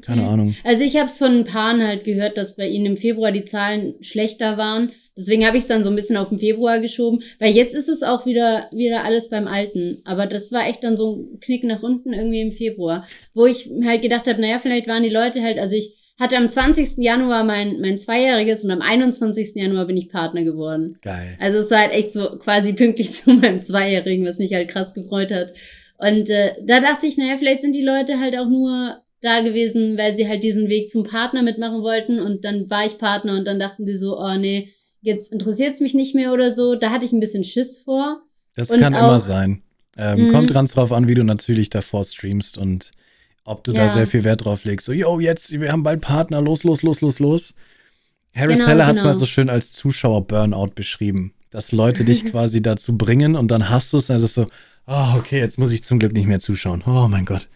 keine 0.00 0.26
Ahnung. 0.26 0.56
Also 0.64 0.82
ich 0.82 0.96
habe 0.96 1.10
es 1.10 1.18
von 1.18 1.30
ein 1.30 1.44
paar 1.44 1.78
halt 1.78 2.04
gehört, 2.04 2.38
dass 2.38 2.56
bei 2.56 2.66
ihnen 2.66 2.86
im 2.86 2.96
Februar 2.96 3.32
die 3.32 3.44
Zahlen 3.44 3.94
schlechter 4.00 4.56
waren. 4.56 4.92
Deswegen 5.14 5.46
habe 5.46 5.56
ich 5.56 5.62
es 5.62 5.68
dann 5.68 5.84
so 5.84 5.90
ein 5.90 5.96
bisschen 5.96 6.16
auf 6.16 6.30
den 6.30 6.38
Februar 6.38 6.80
geschoben, 6.80 7.22
weil 7.38 7.54
jetzt 7.54 7.74
ist 7.74 7.88
es 7.88 8.02
auch 8.02 8.26
wieder, 8.26 8.68
wieder 8.72 9.04
alles 9.04 9.28
beim 9.28 9.46
Alten. 9.46 10.02
Aber 10.04 10.26
das 10.26 10.52
war 10.52 10.66
echt 10.66 10.82
dann 10.84 10.96
so 10.96 11.28
ein 11.34 11.40
Knick 11.40 11.64
nach 11.64 11.82
unten 11.82 12.12
irgendwie 12.12 12.40
im 12.40 12.52
Februar, 12.52 13.06
wo 13.32 13.46
ich 13.46 13.70
halt 13.84 14.02
gedacht 14.02 14.26
habe, 14.26 14.40
naja, 14.40 14.58
vielleicht 14.58 14.88
waren 14.88 15.02
die 15.02 15.08
Leute 15.08 15.42
halt, 15.42 15.58
also 15.58 15.76
ich 15.76 15.95
hatte 16.18 16.36
am 16.36 16.48
20. 16.48 16.96
Januar 16.98 17.44
mein, 17.44 17.80
mein 17.80 17.98
Zweijähriges 17.98 18.64
und 18.64 18.70
am 18.70 18.80
21. 18.80 19.52
Januar 19.54 19.86
bin 19.86 19.96
ich 19.96 20.08
Partner 20.08 20.44
geworden. 20.44 20.98
Geil. 21.02 21.36
Also 21.40 21.58
es 21.58 21.70
war 21.70 21.78
halt 21.80 21.92
echt 21.92 22.12
so 22.12 22.38
quasi 22.38 22.72
pünktlich 22.72 23.12
zu 23.24 23.32
meinem 23.34 23.60
Zweijährigen, 23.62 24.24
was 24.26 24.38
mich 24.38 24.52
halt 24.54 24.68
krass 24.68 24.94
gefreut 24.94 25.30
hat. 25.30 25.52
Und 25.98 26.28
äh, 26.30 26.52
da 26.64 26.80
dachte 26.80 27.06
ich, 27.06 27.16
naja, 27.16 27.36
vielleicht 27.38 27.60
sind 27.60 27.74
die 27.74 27.82
Leute 27.84 28.18
halt 28.20 28.36
auch 28.38 28.48
nur 28.48 28.96
da 29.22 29.40
gewesen, 29.40 29.96
weil 29.98 30.14
sie 30.16 30.28
halt 30.28 30.42
diesen 30.42 30.68
Weg 30.68 30.90
zum 30.90 31.04
Partner 31.04 31.42
mitmachen 31.42 31.82
wollten 31.82 32.20
und 32.20 32.44
dann 32.44 32.68
war 32.70 32.84
ich 32.86 32.98
Partner 32.98 33.36
und 33.36 33.46
dann 33.46 33.58
dachten 33.58 33.86
sie 33.86 33.96
so, 33.96 34.18
oh 34.18 34.34
nee, 34.38 34.68
jetzt 35.00 35.32
interessiert 35.32 35.74
es 35.74 35.80
mich 35.80 35.94
nicht 35.94 36.14
mehr 36.14 36.32
oder 36.32 36.54
so. 36.54 36.74
Da 36.74 36.90
hatte 36.90 37.04
ich 37.06 37.12
ein 37.12 37.20
bisschen 37.20 37.44
Schiss 37.44 37.78
vor. 37.78 38.20
Das 38.54 38.70
Und 38.70 38.80
kann 38.80 38.94
auch- 38.94 39.00
immer 39.00 39.18
sein. 39.18 39.62
Ähm, 39.98 40.28
Mhm. 40.28 40.32
Kommt 40.32 40.52
ganz 40.52 40.74
drauf 40.74 40.92
an, 40.92 41.08
wie 41.08 41.14
du 41.14 41.24
natürlich 41.24 41.70
davor 41.70 42.04
streamst 42.04 42.58
und 42.58 42.90
ob 43.46 43.64
du 43.64 43.72
da 43.72 43.86
Ja. 43.86 43.88
sehr 43.88 44.06
viel 44.06 44.24
Wert 44.24 44.44
drauf 44.44 44.64
legst. 44.64 44.84
So, 44.86 44.92
yo, 44.92 45.18
jetzt, 45.20 45.52
wir 45.58 45.72
haben 45.72 45.82
bald 45.82 46.00
Partner, 46.02 46.42
los, 46.42 46.64
los, 46.64 46.82
los, 46.82 47.00
los, 47.00 47.18
los. 47.20 47.54
Harris 48.34 48.58
Genau, 48.58 48.68
Heller 48.68 48.86
hat 48.86 48.96
es 48.96 49.02
genau. 49.02 49.12
mal 49.14 49.18
so 49.18 49.24
schön 49.24 49.48
als 49.48 49.72
Zuschauer-Burnout 49.72 50.72
beschrieben. 50.74 51.32
Dass 51.50 51.72
Leute 51.72 52.04
dich 52.04 52.24
quasi 52.30 52.60
dazu 52.60 52.98
bringen 52.98 53.36
und 53.36 53.50
dann 53.50 53.70
hast 53.70 53.92
du 53.92 53.98
es, 53.98 54.10
es 54.10 54.34
so, 54.34 54.46
oh, 54.86 55.14
okay, 55.16 55.38
jetzt 55.38 55.58
muss 55.58 55.72
ich 55.72 55.82
zum 55.84 55.98
Glück 55.98 56.12
nicht 56.12 56.26
mehr 56.26 56.40
zuschauen. 56.40 56.82
Oh 56.86 57.06
mein 57.08 57.24
Gott. 57.24 57.48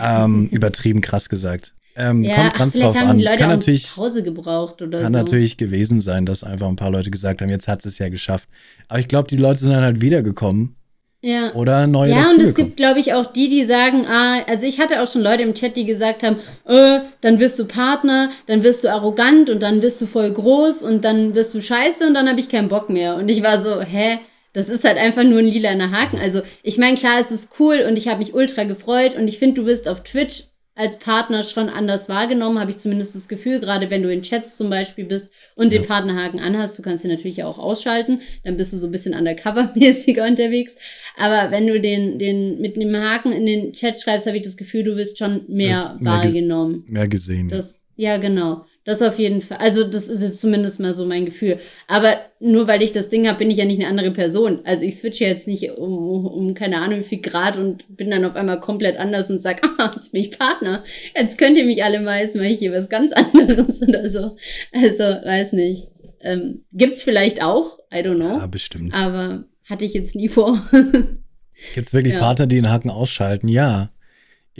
Ähm, 0.00 0.46
übertrieben 0.50 1.00
krass 1.00 1.28
gesagt. 1.28 1.72
Ähm, 1.96 2.22
Ja, 2.22 2.36
kommt 2.36 2.54
ganz 2.54 2.74
drauf 2.74 2.94
an. 2.96 3.18
Es 3.18 3.36
kann 3.36 3.48
natürlich, 3.48 3.90
Pause 3.94 4.22
gebraucht 4.22 4.80
oder 4.82 5.00
kann 5.00 5.12
so. 5.12 5.18
natürlich 5.18 5.56
gewesen 5.56 6.00
sein, 6.00 6.26
dass 6.26 6.44
einfach 6.44 6.68
ein 6.68 6.76
paar 6.76 6.90
Leute 6.90 7.10
gesagt 7.10 7.40
haben, 7.42 7.48
jetzt 7.50 7.66
hat 7.66 7.84
es 7.84 7.98
ja 7.98 8.08
geschafft. 8.10 8.48
Aber 8.88 9.00
ich 9.00 9.08
glaube, 9.08 9.26
die 9.26 9.36
Leute 9.38 9.60
sind 9.60 9.72
dann 9.72 9.82
halt 9.82 10.00
wiedergekommen 10.00 10.76
Ja. 11.22 11.52
oder 11.54 11.86
neue 11.86 12.12
Ja, 12.12 12.28
und 12.30 12.40
es 12.40 12.54
gibt, 12.54 12.78
glaube 12.78 12.98
ich, 12.98 13.12
auch 13.12 13.26
die, 13.26 13.50
die 13.50 13.64
sagen, 13.64 14.06
ah, 14.06 14.42
also 14.46 14.64
ich 14.64 14.80
hatte 14.80 15.02
auch 15.02 15.06
schon 15.06 15.20
Leute 15.20 15.42
im 15.42 15.54
Chat, 15.54 15.76
die 15.76 15.84
gesagt 15.84 16.22
haben, 16.22 16.36
äh, 16.66 17.00
dann 17.20 17.38
wirst 17.38 17.58
du 17.58 17.66
Partner, 17.66 18.30
dann 18.46 18.62
wirst 18.62 18.84
du 18.84 18.88
arrogant 18.88 19.50
und 19.50 19.62
dann 19.62 19.82
wirst 19.82 20.00
du 20.00 20.06
voll 20.06 20.32
groß 20.32 20.82
und 20.82 21.04
dann 21.04 21.34
wirst 21.34 21.52
du 21.52 21.60
scheiße 21.60 22.06
und 22.06 22.14
dann 22.14 22.26
habe 22.26 22.40
ich 22.40 22.48
keinen 22.48 22.70
Bock 22.70 22.88
mehr. 22.88 23.16
Und 23.16 23.28
ich 23.28 23.42
war 23.42 23.60
so, 23.60 23.82
hä? 23.82 24.18
Das 24.52 24.68
ist 24.68 24.82
halt 24.82 24.98
einfach 24.98 25.22
nur 25.22 25.38
ein 25.38 25.46
lilaner 25.46 25.92
Haken. 25.92 26.18
Also, 26.20 26.40
ich 26.64 26.76
meine, 26.76 26.96
klar, 26.96 27.20
es 27.20 27.30
ist 27.30 27.52
cool 27.60 27.84
und 27.86 27.96
ich 27.96 28.08
habe 28.08 28.18
mich 28.18 28.34
ultra 28.34 28.64
gefreut 28.64 29.14
und 29.16 29.28
ich 29.28 29.38
finde, 29.38 29.60
du 29.60 29.66
wirst 29.66 29.88
auf 29.88 30.02
Twitch 30.02 30.44
als 30.76 30.98
Partner 30.98 31.42
schon 31.42 31.68
anders 31.68 32.08
wahrgenommen, 32.08 32.58
habe 32.58 32.70
ich 32.70 32.78
zumindest 32.78 33.14
das 33.14 33.28
Gefühl, 33.28 33.60
gerade 33.60 33.90
wenn 33.90 34.02
du 34.02 34.10
in 34.10 34.22
Chats 34.22 34.56
zum 34.56 34.70
Beispiel 34.70 35.04
bist 35.04 35.30
und 35.56 35.72
den 35.72 35.82
Ja. 35.82 35.88
Partnerhaken 35.88 36.40
anhast, 36.40 36.78
du 36.78 36.82
kannst 36.82 37.04
ihn 37.04 37.10
natürlich 37.10 37.42
auch 37.44 37.58
ausschalten, 37.58 38.22
dann 38.44 38.56
bist 38.56 38.72
du 38.72 38.76
so 38.78 38.86
ein 38.86 38.92
bisschen 38.92 39.14
undercover-mäßiger 39.14 40.26
unterwegs. 40.28 40.76
Aber 41.16 41.50
wenn 41.50 41.66
du 41.66 41.80
den, 41.80 42.18
den 42.18 42.60
mit 42.60 42.76
einem 42.76 42.96
Haken 42.96 43.32
in 43.32 43.46
den 43.46 43.72
Chat 43.72 44.00
schreibst, 44.00 44.26
habe 44.26 44.36
ich 44.36 44.42
das 44.44 44.56
Gefühl, 44.56 44.84
du 44.84 44.96
wirst 44.96 45.18
schon 45.18 45.44
mehr 45.48 45.72
Das- 45.72 46.00
mehr 46.00 46.12
ges- 46.12 46.24
wahrgenommen. 46.24 46.84
mehr 46.88 47.08
gesehen. 47.08 47.50
ja. 47.50 47.56
Das, 47.56 47.80
ja, 47.96 48.16
genau. 48.16 48.64
Das 48.90 49.02
auf 49.02 49.20
jeden 49.20 49.40
Fall. 49.40 49.58
Also, 49.58 49.88
das 49.88 50.08
ist 50.08 50.20
jetzt 50.20 50.40
zumindest 50.40 50.80
mal 50.80 50.92
so 50.92 51.06
mein 51.06 51.24
Gefühl. 51.24 51.60
Aber 51.86 52.16
nur 52.40 52.66
weil 52.66 52.82
ich 52.82 52.90
das 52.90 53.08
Ding 53.08 53.28
habe, 53.28 53.38
bin 53.38 53.48
ich 53.48 53.58
ja 53.58 53.64
nicht 53.64 53.78
eine 53.78 53.86
andere 53.86 54.10
Person. 54.10 54.62
Also, 54.64 54.84
ich 54.84 54.96
switche 54.96 55.26
jetzt 55.26 55.46
nicht 55.46 55.70
um, 55.78 56.26
um 56.26 56.54
keine 56.54 56.78
Ahnung 56.78 56.98
wie 56.98 57.04
viel 57.04 57.20
Grad 57.20 57.56
und 57.56 57.84
bin 57.96 58.10
dann 58.10 58.24
auf 58.24 58.34
einmal 58.34 58.58
komplett 58.58 58.98
anders 58.98 59.30
und 59.30 59.40
sag, 59.40 59.62
ah, 59.78 59.92
jetzt 59.94 60.10
bin 60.10 60.22
ich 60.22 60.36
Partner. 60.36 60.82
Jetzt 61.14 61.38
könnt 61.38 61.56
ihr 61.56 61.66
mich 61.66 61.84
alle 61.84 62.00
mal, 62.00 62.20
jetzt 62.20 62.34
mache 62.34 62.48
ich 62.48 62.58
hier 62.58 62.72
was 62.72 62.88
ganz 62.88 63.12
anderes 63.12 63.80
oder 63.88 64.08
so. 64.08 64.36
Also, 64.72 65.04
weiß 65.04 65.52
nicht. 65.52 65.86
Ähm, 66.20 66.64
gibt's 66.72 67.04
vielleicht 67.04 67.44
auch, 67.44 67.78
I 67.94 67.98
don't 67.98 68.16
know. 68.16 68.38
Ja, 68.38 68.48
bestimmt. 68.48 68.96
Aber 69.00 69.44
hatte 69.66 69.84
ich 69.84 69.94
jetzt 69.94 70.16
nie 70.16 70.28
vor. 70.28 70.60
Gibt 71.74 71.86
es 71.86 71.94
wirklich 71.94 72.14
ja. 72.14 72.18
Partner, 72.18 72.48
die 72.48 72.56
den 72.56 72.70
Haken 72.72 72.90
ausschalten? 72.90 73.46
Ja. 73.46 73.92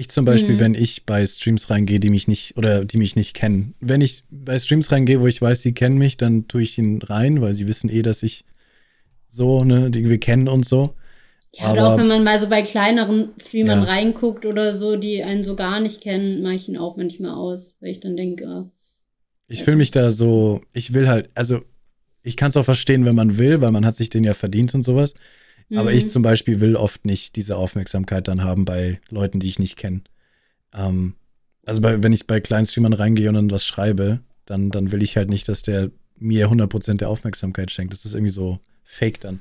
Ich 0.01 0.09
zum 0.09 0.25
Beispiel, 0.25 0.55
Mhm. 0.55 0.61
wenn 0.61 0.75
ich 0.75 1.05
bei 1.05 1.27
Streams 1.27 1.69
reingehe, 1.69 2.01
die 2.01 2.09
mich 2.09 2.27
nicht 2.27 2.57
oder 2.57 2.87
die 2.87 2.97
mich 2.97 3.17
nicht 3.17 3.35
kennen. 3.35 3.75
Wenn 3.81 4.01
ich 4.01 4.23
bei 4.31 4.59
Streams 4.59 4.91
reingehe, 4.91 5.21
wo 5.21 5.27
ich 5.27 5.43
weiß, 5.43 5.61
sie 5.61 5.75
kennen 5.75 5.99
mich, 5.99 6.17
dann 6.17 6.49
tue 6.49 6.63
ich 6.63 6.79
ihn 6.79 7.03
rein, 7.03 7.43
weil 7.43 7.53
sie 7.53 7.67
wissen 7.67 7.91
eh, 7.91 8.01
dass 8.01 8.23
ich 8.23 8.47
so, 9.29 9.63
ne, 9.63 9.91
die 9.91 10.09
wir 10.09 10.19
kennen 10.19 10.49
und 10.49 10.65
so. 10.65 10.95
Ja, 11.55 11.73
oder 11.73 11.83
Aber- 11.83 11.95
auch 11.95 11.99
wenn 11.99 12.09
man 12.09 12.25
mal 12.25 12.41
so 12.41 12.49
bei 12.49 12.63
kleineren 12.63 13.33
Streamern 13.39 13.83
Ja. 13.83 13.89
reinguckt 13.89 14.47
oder 14.47 14.73
so, 14.75 14.97
die 14.97 15.23
einen 15.23 15.45
so 15.45 15.55
gar 15.55 15.81
nicht 15.81 16.01
kennen, 16.01 16.43
mache 16.43 16.55
ich 16.55 16.69
ihn 16.71 16.79
auch 16.79 16.97
manchmal 16.97 17.33
aus, 17.33 17.75
weil 17.81 17.91
ich 17.91 18.01
dann 18.01 18.17
denke, 18.17 18.47
ah, 18.49 18.71
Ich 19.49 19.65
fühle 19.65 19.77
mich 19.77 19.91
da 19.91 20.13
so, 20.13 20.63
ich 20.73 20.95
will 20.95 21.09
halt, 21.09 21.29
also 21.35 21.61
ich 22.23 22.37
kann 22.39 22.49
es 22.51 22.57
auch 22.57 22.65
verstehen, 22.65 23.05
wenn 23.05 23.17
man 23.17 23.37
will, 23.37 23.61
weil 23.61 23.73
man 23.73 23.85
hat 23.85 23.97
sich 23.97 24.09
den 24.09 24.23
ja 24.25 24.33
verdient 24.33 24.75
und 24.75 24.83
sowas. 24.83 25.13
Aber 25.75 25.91
mhm. 25.91 25.97
ich 25.97 26.09
zum 26.09 26.23
Beispiel 26.23 26.61
will 26.61 26.77
oft 26.77 27.05
nicht 27.05 27.37
diese 27.37 27.57
Aufmerksamkeit 27.57 28.27
dann 28.29 28.43
haben 28.43 28.65
bei 28.65 29.01
Leuten, 29.09 29.39
die 29.39 29.49
ich 29.49 29.59
nicht 29.59 29.77
kenne. 29.77 30.03
Ähm, 30.75 31.15
also 31.65 31.81
bei, 31.81 32.03
wenn 32.03 32.13
ich 32.13 32.27
bei 32.27 32.41
kleinen 32.41 32.67
Streamern 32.67 32.93
reingehe 32.93 33.29
und 33.29 33.35
dann 33.35 33.51
was 33.51 33.65
schreibe, 33.65 34.21
dann, 34.47 34.71
dann 34.71 34.91
will 34.91 35.03
ich 35.03 35.17
halt 35.17 35.31
nicht, 35.31 35.49
dass 35.49 35.63
der 35.63 35.91
mir 36.17 36.49
100% 36.49 36.97
der 36.97 37.09
Aufmerksamkeit 37.09 37.71
schenkt. 37.71 37.93
Das 37.93 38.05
ist 38.05 38.15
irgendwie 38.15 38.33
so 38.33 38.59
fake 38.85 39.21
dann. 39.21 39.41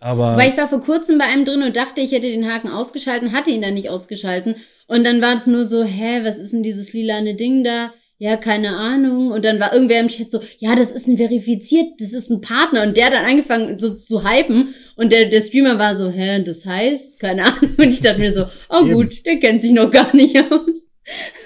Aber 0.00 0.36
Weil 0.36 0.50
ich 0.50 0.56
war 0.56 0.68
vor 0.68 0.80
kurzem 0.80 1.18
bei 1.18 1.24
einem 1.24 1.44
drin 1.44 1.62
und 1.62 1.76
dachte, 1.76 2.00
ich 2.00 2.12
hätte 2.12 2.28
den 2.28 2.48
Haken 2.48 2.68
ausgeschalten, 2.68 3.32
hatte 3.32 3.50
ihn 3.50 3.62
dann 3.62 3.74
nicht 3.74 3.88
ausgeschalten. 3.88 4.56
Und 4.86 5.04
dann 5.04 5.20
war 5.20 5.34
es 5.34 5.46
nur 5.46 5.64
so, 5.64 5.82
hä, 5.82 6.20
was 6.24 6.38
ist 6.38 6.52
denn 6.52 6.62
dieses 6.62 6.92
lilane 6.92 7.34
Ding 7.34 7.64
da? 7.64 7.92
Ja, 8.20 8.36
keine 8.36 8.76
Ahnung. 8.76 9.30
Und 9.30 9.44
dann 9.44 9.60
war 9.60 9.72
irgendwer 9.72 10.00
im 10.00 10.08
Chat 10.08 10.30
so, 10.30 10.40
ja, 10.58 10.74
das 10.74 10.90
ist 10.90 11.06
ein 11.06 11.18
verifiziert, 11.18 12.00
das 12.00 12.12
ist 12.12 12.30
ein 12.30 12.40
Partner. 12.40 12.82
Und 12.82 12.96
der 12.96 13.06
hat 13.06 13.12
dann 13.12 13.24
angefangen 13.24 13.78
so 13.78 13.94
zu 13.94 14.28
hypen. 14.28 14.74
Und 14.96 15.12
der, 15.12 15.30
der 15.30 15.40
Streamer 15.40 15.78
war 15.78 15.94
so, 15.94 16.10
hä, 16.10 16.42
das 16.42 16.66
heißt, 16.66 17.20
keine 17.20 17.44
Ahnung. 17.44 17.76
Und 17.78 17.88
ich 17.88 18.00
dachte 18.00 18.18
mir 18.18 18.32
so, 18.32 18.46
oh 18.68 18.84
Eben. 18.84 18.92
gut, 18.92 19.24
der 19.24 19.38
kennt 19.38 19.62
sich 19.62 19.70
noch 19.70 19.90
gar 19.90 20.14
nicht 20.16 20.36
aus. 20.36 20.82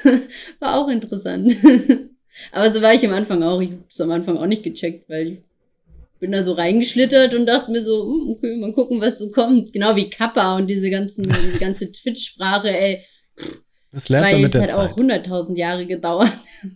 war 0.61 0.79
auch 0.79 0.89
interessant. 0.89 1.55
Aber 2.53 2.71
so 2.71 2.81
war 2.81 2.95
ich 2.95 3.07
am 3.07 3.13
Anfang 3.13 3.43
auch. 3.43 3.61
Ich 3.61 3.71
habe 3.71 3.85
es 3.89 4.01
am 4.01 4.11
Anfang 4.11 4.39
auch 4.39 4.47
nicht 4.47 4.63
gecheckt, 4.63 5.11
weil 5.11 5.29
ich 5.29 5.39
bin 6.21 6.33
da 6.33 6.43
so 6.43 6.53
reingeschlittert 6.53 7.35
und 7.35 7.45
dachte 7.45 7.71
mir 7.71 7.83
so, 7.83 8.05
hm, 8.05 8.31
okay, 8.31 8.57
mal 8.57 8.73
gucken, 8.73 9.01
was 9.01 9.19
so 9.19 9.31
kommt. 9.31 9.75
Genau 9.75 9.95
wie 9.95 10.09
Kappa 10.09 10.57
und 10.57 10.69
diese 10.69 10.89
ganzen, 10.89 11.25
diese 11.25 11.59
ganze 11.59 11.93
Twitch-Sprache, 11.93 12.71
ey. 12.71 13.05
das 13.93 14.09
lernt 14.09 14.33
man 14.33 14.41
mit 14.41 14.55
der 14.55 14.63
hat 14.63 14.71
Zeit. 14.71 14.91
auch 14.91 14.97
100.000 14.97 15.57
Jahre 15.57 15.85
gedauert. 15.85 16.33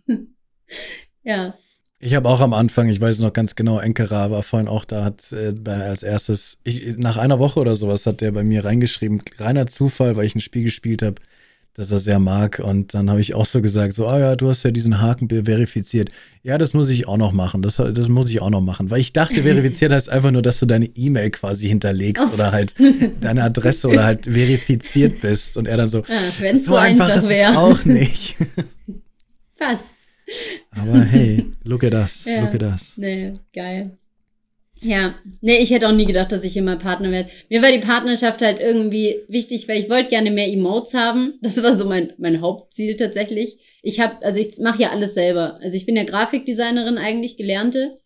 ja. 1.22 1.54
Ich 1.98 2.14
habe 2.14 2.28
auch 2.28 2.40
am 2.40 2.52
Anfang, 2.52 2.88
ich 2.88 3.00
weiß 3.00 3.20
noch 3.20 3.32
ganz 3.32 3.54
genau, 3.54 3.78
Enkera 3.78 4.30
war 4.30 4.42
vorhin 4.42 4.68
auch 4.68 4.84
da, 4.84 5.02
hat 5.02 5.32
äh, 5.32 5.54
als 5.70 6.02
erstes, 6.02 6.58
ich, 6.62 6.98
nach 6.98 7.16
einer 7.16 7.38
Woche 7.38 7.58
oder 7.58 7.74
sowas 7.74 8.04
hat 8.04 8.20
der 8.20 8.32
bei 8.32 8.44
mir 8.44 8.64
reingeschrieben, 8.64 9.22
reiner 9.38 9.66
Zufall, 9.66 10.14
weil 10.16 10.26
ich 10.26 10.34
ein 10.34 10.40
Spiel 10.40 10.64
gespielt 10.64 11.00
habe, 11.00 11.16
das 11.76 11.90
er 11.90 11.98
sehr 11.98 12.18
mag. 12.18 12.60
Und 12.64 12.94
dann 12.94 13.10
habe 13.10 13.20
ich 13.20 13.34
auch 13.34 13.44
so 13.44 13.60
gesagt, 13.60 13.92
so, 13.92 14.06
ah 14.06 14.18
ja, 14.18 14.36
du 14.36 14.48
hast 14.48 14.62
ja 14.62 14.70
diesen 14.70 15.00
Haken 15.00 15.28
verifiziert. 15.28 16.10
Ja, 16.42 16.58
das 16.58 16.72
muss 16.72 16.88
ich 16.88 17.06
auch 17.06 17.18
noch 17.18 17.32
machen. 17.32 17.60
Das, 17.60 17.76
das 17.76 18.08
muss 18.08 18.30
ich 18.30 18.40
auch 18.40 18.50
noch 18.50 18.62
machen. 18.62 18.90
Weil 18.90 19.00
ich 19.00 19.12
dachte, 19.12 19.42
verifiziert 19.42 19.92
heißt 19.92 20.08
einfach 20.08 20.30
nur, 20.30 20.42
dass 20.42 20.58
du 20.58 20.66
deine 20.66 20.86
E-Mail 20.86 21.30
quasi 21.30 21.68
hinterlegst 21.68 22.24
Ach. 22.28 22.34
oder 22.34 22.52
halt 22.52 22.74
deine 23.20 23.42
Adresse 23.42 23.88
oder 23.88 24.04
halt 24.04 24.24
verifiziert 24.24 25.20
bist. 25.20 25.56
Und 25.58 25.66
er 25.66 25.76
dann 25.76 25.90
so, 25.90 26.02
es 26.42 26.64
so, 26.64 26.76
einfach, 26.76 27.10
einfach 27.10 27.28
wäre. 27.28 27.58
auch 27.58 27.84
nicht. 27.84 28.36
Fast. 29.56 29.94
Aber 30.70 31.00
hey, 31.04 31.44
look 31.64 31.84
at 31.84 31.94
us, 31.94 32.24
Ja. 32.24 32.40
look 32.44 32.54
at 32.54 32.62
us. 32.62 32.94
Nee, 32.96 33.32
geil. 33.52 33.96
Ja, 34.82 35.14
nee, 35.40 35.56
ich 35.58 35.70
hätte 35.70 35.88
auch 35.88 35.92
nie 35.94 36.04
gedacht, 36.04 36.30
dass 36.32 36.44
ich 36.44 36.54
immer 36.56 36.76
Partner 36.76 37.10
werde. 37.10 37.30
Mir 37.48 37.62
war 37.62 37.72
die 37.72 37.78
Partnerschaft 37.78 38.42
halt 38.42 38.60
irgendwie 38.60 39.16
wichtig, 39.26 39.68
weil 39.68 39.80
ich 39.80 39.88
wollte 39.88 40.10
gerne 40.10 40.30
mehr 40.30 40.48
Emotes 40.52 40.92
haben. 40.92 41.38
Das 41.40 41.62
war 41.62 41.74
so 41.76 41.86
mein, 41.86 42.12
mein 42.18 42.42
Hauptziel 42.42 42.94
tatsächlich. 42.96 43.56
Ich 43.82 44.00
habe, 44.00 44.22
also 44.22 44.38
ich 44.38 44.58
mache 44.58 44.82
ja 44.82 44.90
alles 44.90 45.14
selber. 45.14 45.58
Also 45.62 45.76
ich 45.76 45.86
bin 45.86 45.96
ja 45.96 46.04
Grafikdesignerin 46.04 46.98
eigentlich, 46.98 47.38
gelernte. 47.38 47.96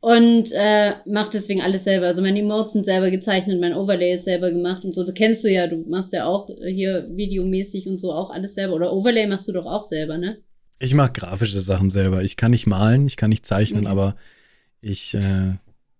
Und 0.00 0.50
äh, 0.52 0.92
mache 1.06 1.30
deswegen 1.32 1.60
alles 1.62 1.84
selber. 1.84 2.06
Also 2.06 2.20
meine 2.22 2.40
Emotes 2.40 2.72
sind 2.74 2.84
selber 2.84 3.10
gezeichnet, 3.10 3.60
mein 3.60 3.74
Overlay 3.74 4.14
ist 4.14 4.24
selber 4.24 4.50
gemacht 4.50 4.82
und 4.84 4.94
so. 4.94 5.04
Das 5.04 5.14
kennst 5.14 5.44
du 5.44 5.48
ja, 5.48 5.66
du 5.66 5.84
machst 5.88 6.12
ja 6.12 6.26
auch 6.26 6.48
äh, 6.48 6.70
hier 6.72 7.06
videomäßig 7.10 7.86
und 7.86 7.98
so 7.98 8.12
auch 8.12 8.30
alles 8.30 8.54
selber. 8.54 8.74
Oder 8.74 8.92
Overlay 8.94 9.26
machst 9.26 9.48
du 9.48 9.52
doch 9.52 9.66
auch 9.66 9.82
selber, 9.84 10.16
ne? 10.18 10.38
Ich 10.80 10.94
mache 10.94 11.12
grafische 11.12 11.60
Sachen 11.60 11.90
selber. 11.90 12.22
Ich 12.22 12.36
kann 12.36 12.50
nicht 12.50 12.66
malen, 12.66 13.06
ich 13.06 13.16
kann 13.16 13.30
nicht 13.30 13.46
zeichnen, 13.46 13.82
Mhm. 13.82 13.86
aber 13.86 14.16
ich 14.80 15.14
äh, 15.14 15.54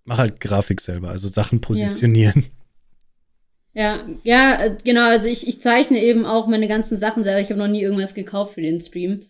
mache 0.04 0.18
halt 0.22 0.40
Grafik 0.40 0.80
selber, 0.80 1.10
also 1.10 1.28
Sachen 1.28 1.60
positionieren. 1.60 2.46
Ja, 3.72 4.04
ja, 4.24 4.64
äh, 4.64 4.76
genau. 4.82 5.06
Also 5.08 5.28
ich, 5.28 5.46
ich 5.46 5.62
zeichne 5.62 6.02
eben 6.02 6.26
auch 6.26 6.48
meine 6.48 6.66
ganzen 6.66 6.98
Sachen 6.98 7.22
selber. 7.22 7.40
Ich 7.40 7.50
habe 7.50 7.60
noch 7.60 7.68
nie 7.68 7.80
irgendwas 7.82 8.14
gekauft 8.14 8.54
für 8.54 8.62
den 8.62 8.80
Stream. 8.80 9.26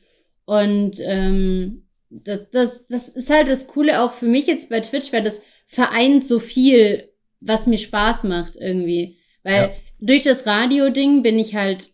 Und 0.46 0.96
ähm, 1.00 1.82
das, 2.08 2.48
das, 2.50 2.86
das 2.88 3.08
ist 3.10 3.28
halt 3.28 3.48
das 3.48 3.66
Coole 3.66 4.00
auch 4.00 4.14
für 4.14 4.24
mich 4.26 4.46
jetzt 4.46 4.70
bei 4.70 4.80
Twitch, 4.80 5.12
weil 5.12 5.22
das 5.22 5.42
vereint 5.66 6.24
so 6.24 6.38
viel, 6.38 7.10
was 7.40 7.66
mir 7.66 7.76
Spaß 7.76 8.24
macht 8.24 8.56
irgendwie. 8.56 9.18
Weil 9.42 9.64
Ja. 9.64 9.70
durch 10.00 10.22
das 10.22 10.46
Radio-Ding 10.46 11.22
bin 11.22 11.38
ich 11.38 11.54
halt 11.54 11.90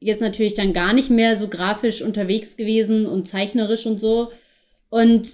jetzt 0.00 0.20
natürlich 0.20 0.54
dann 0.54 0.72
gar 0.72 0.92
nicht 0.92 1.10
mehr 1.10 1.36
so 1.36 1.48
grafisch 1.48 2.02
unterwegs 2.02 2.56
gewesen 2.56 3.06
und 3.06 3.26
zeichnerisch 3.26 3.86
und 3.86 4.00
so. 4.00 4.30
Und 4.88 5.28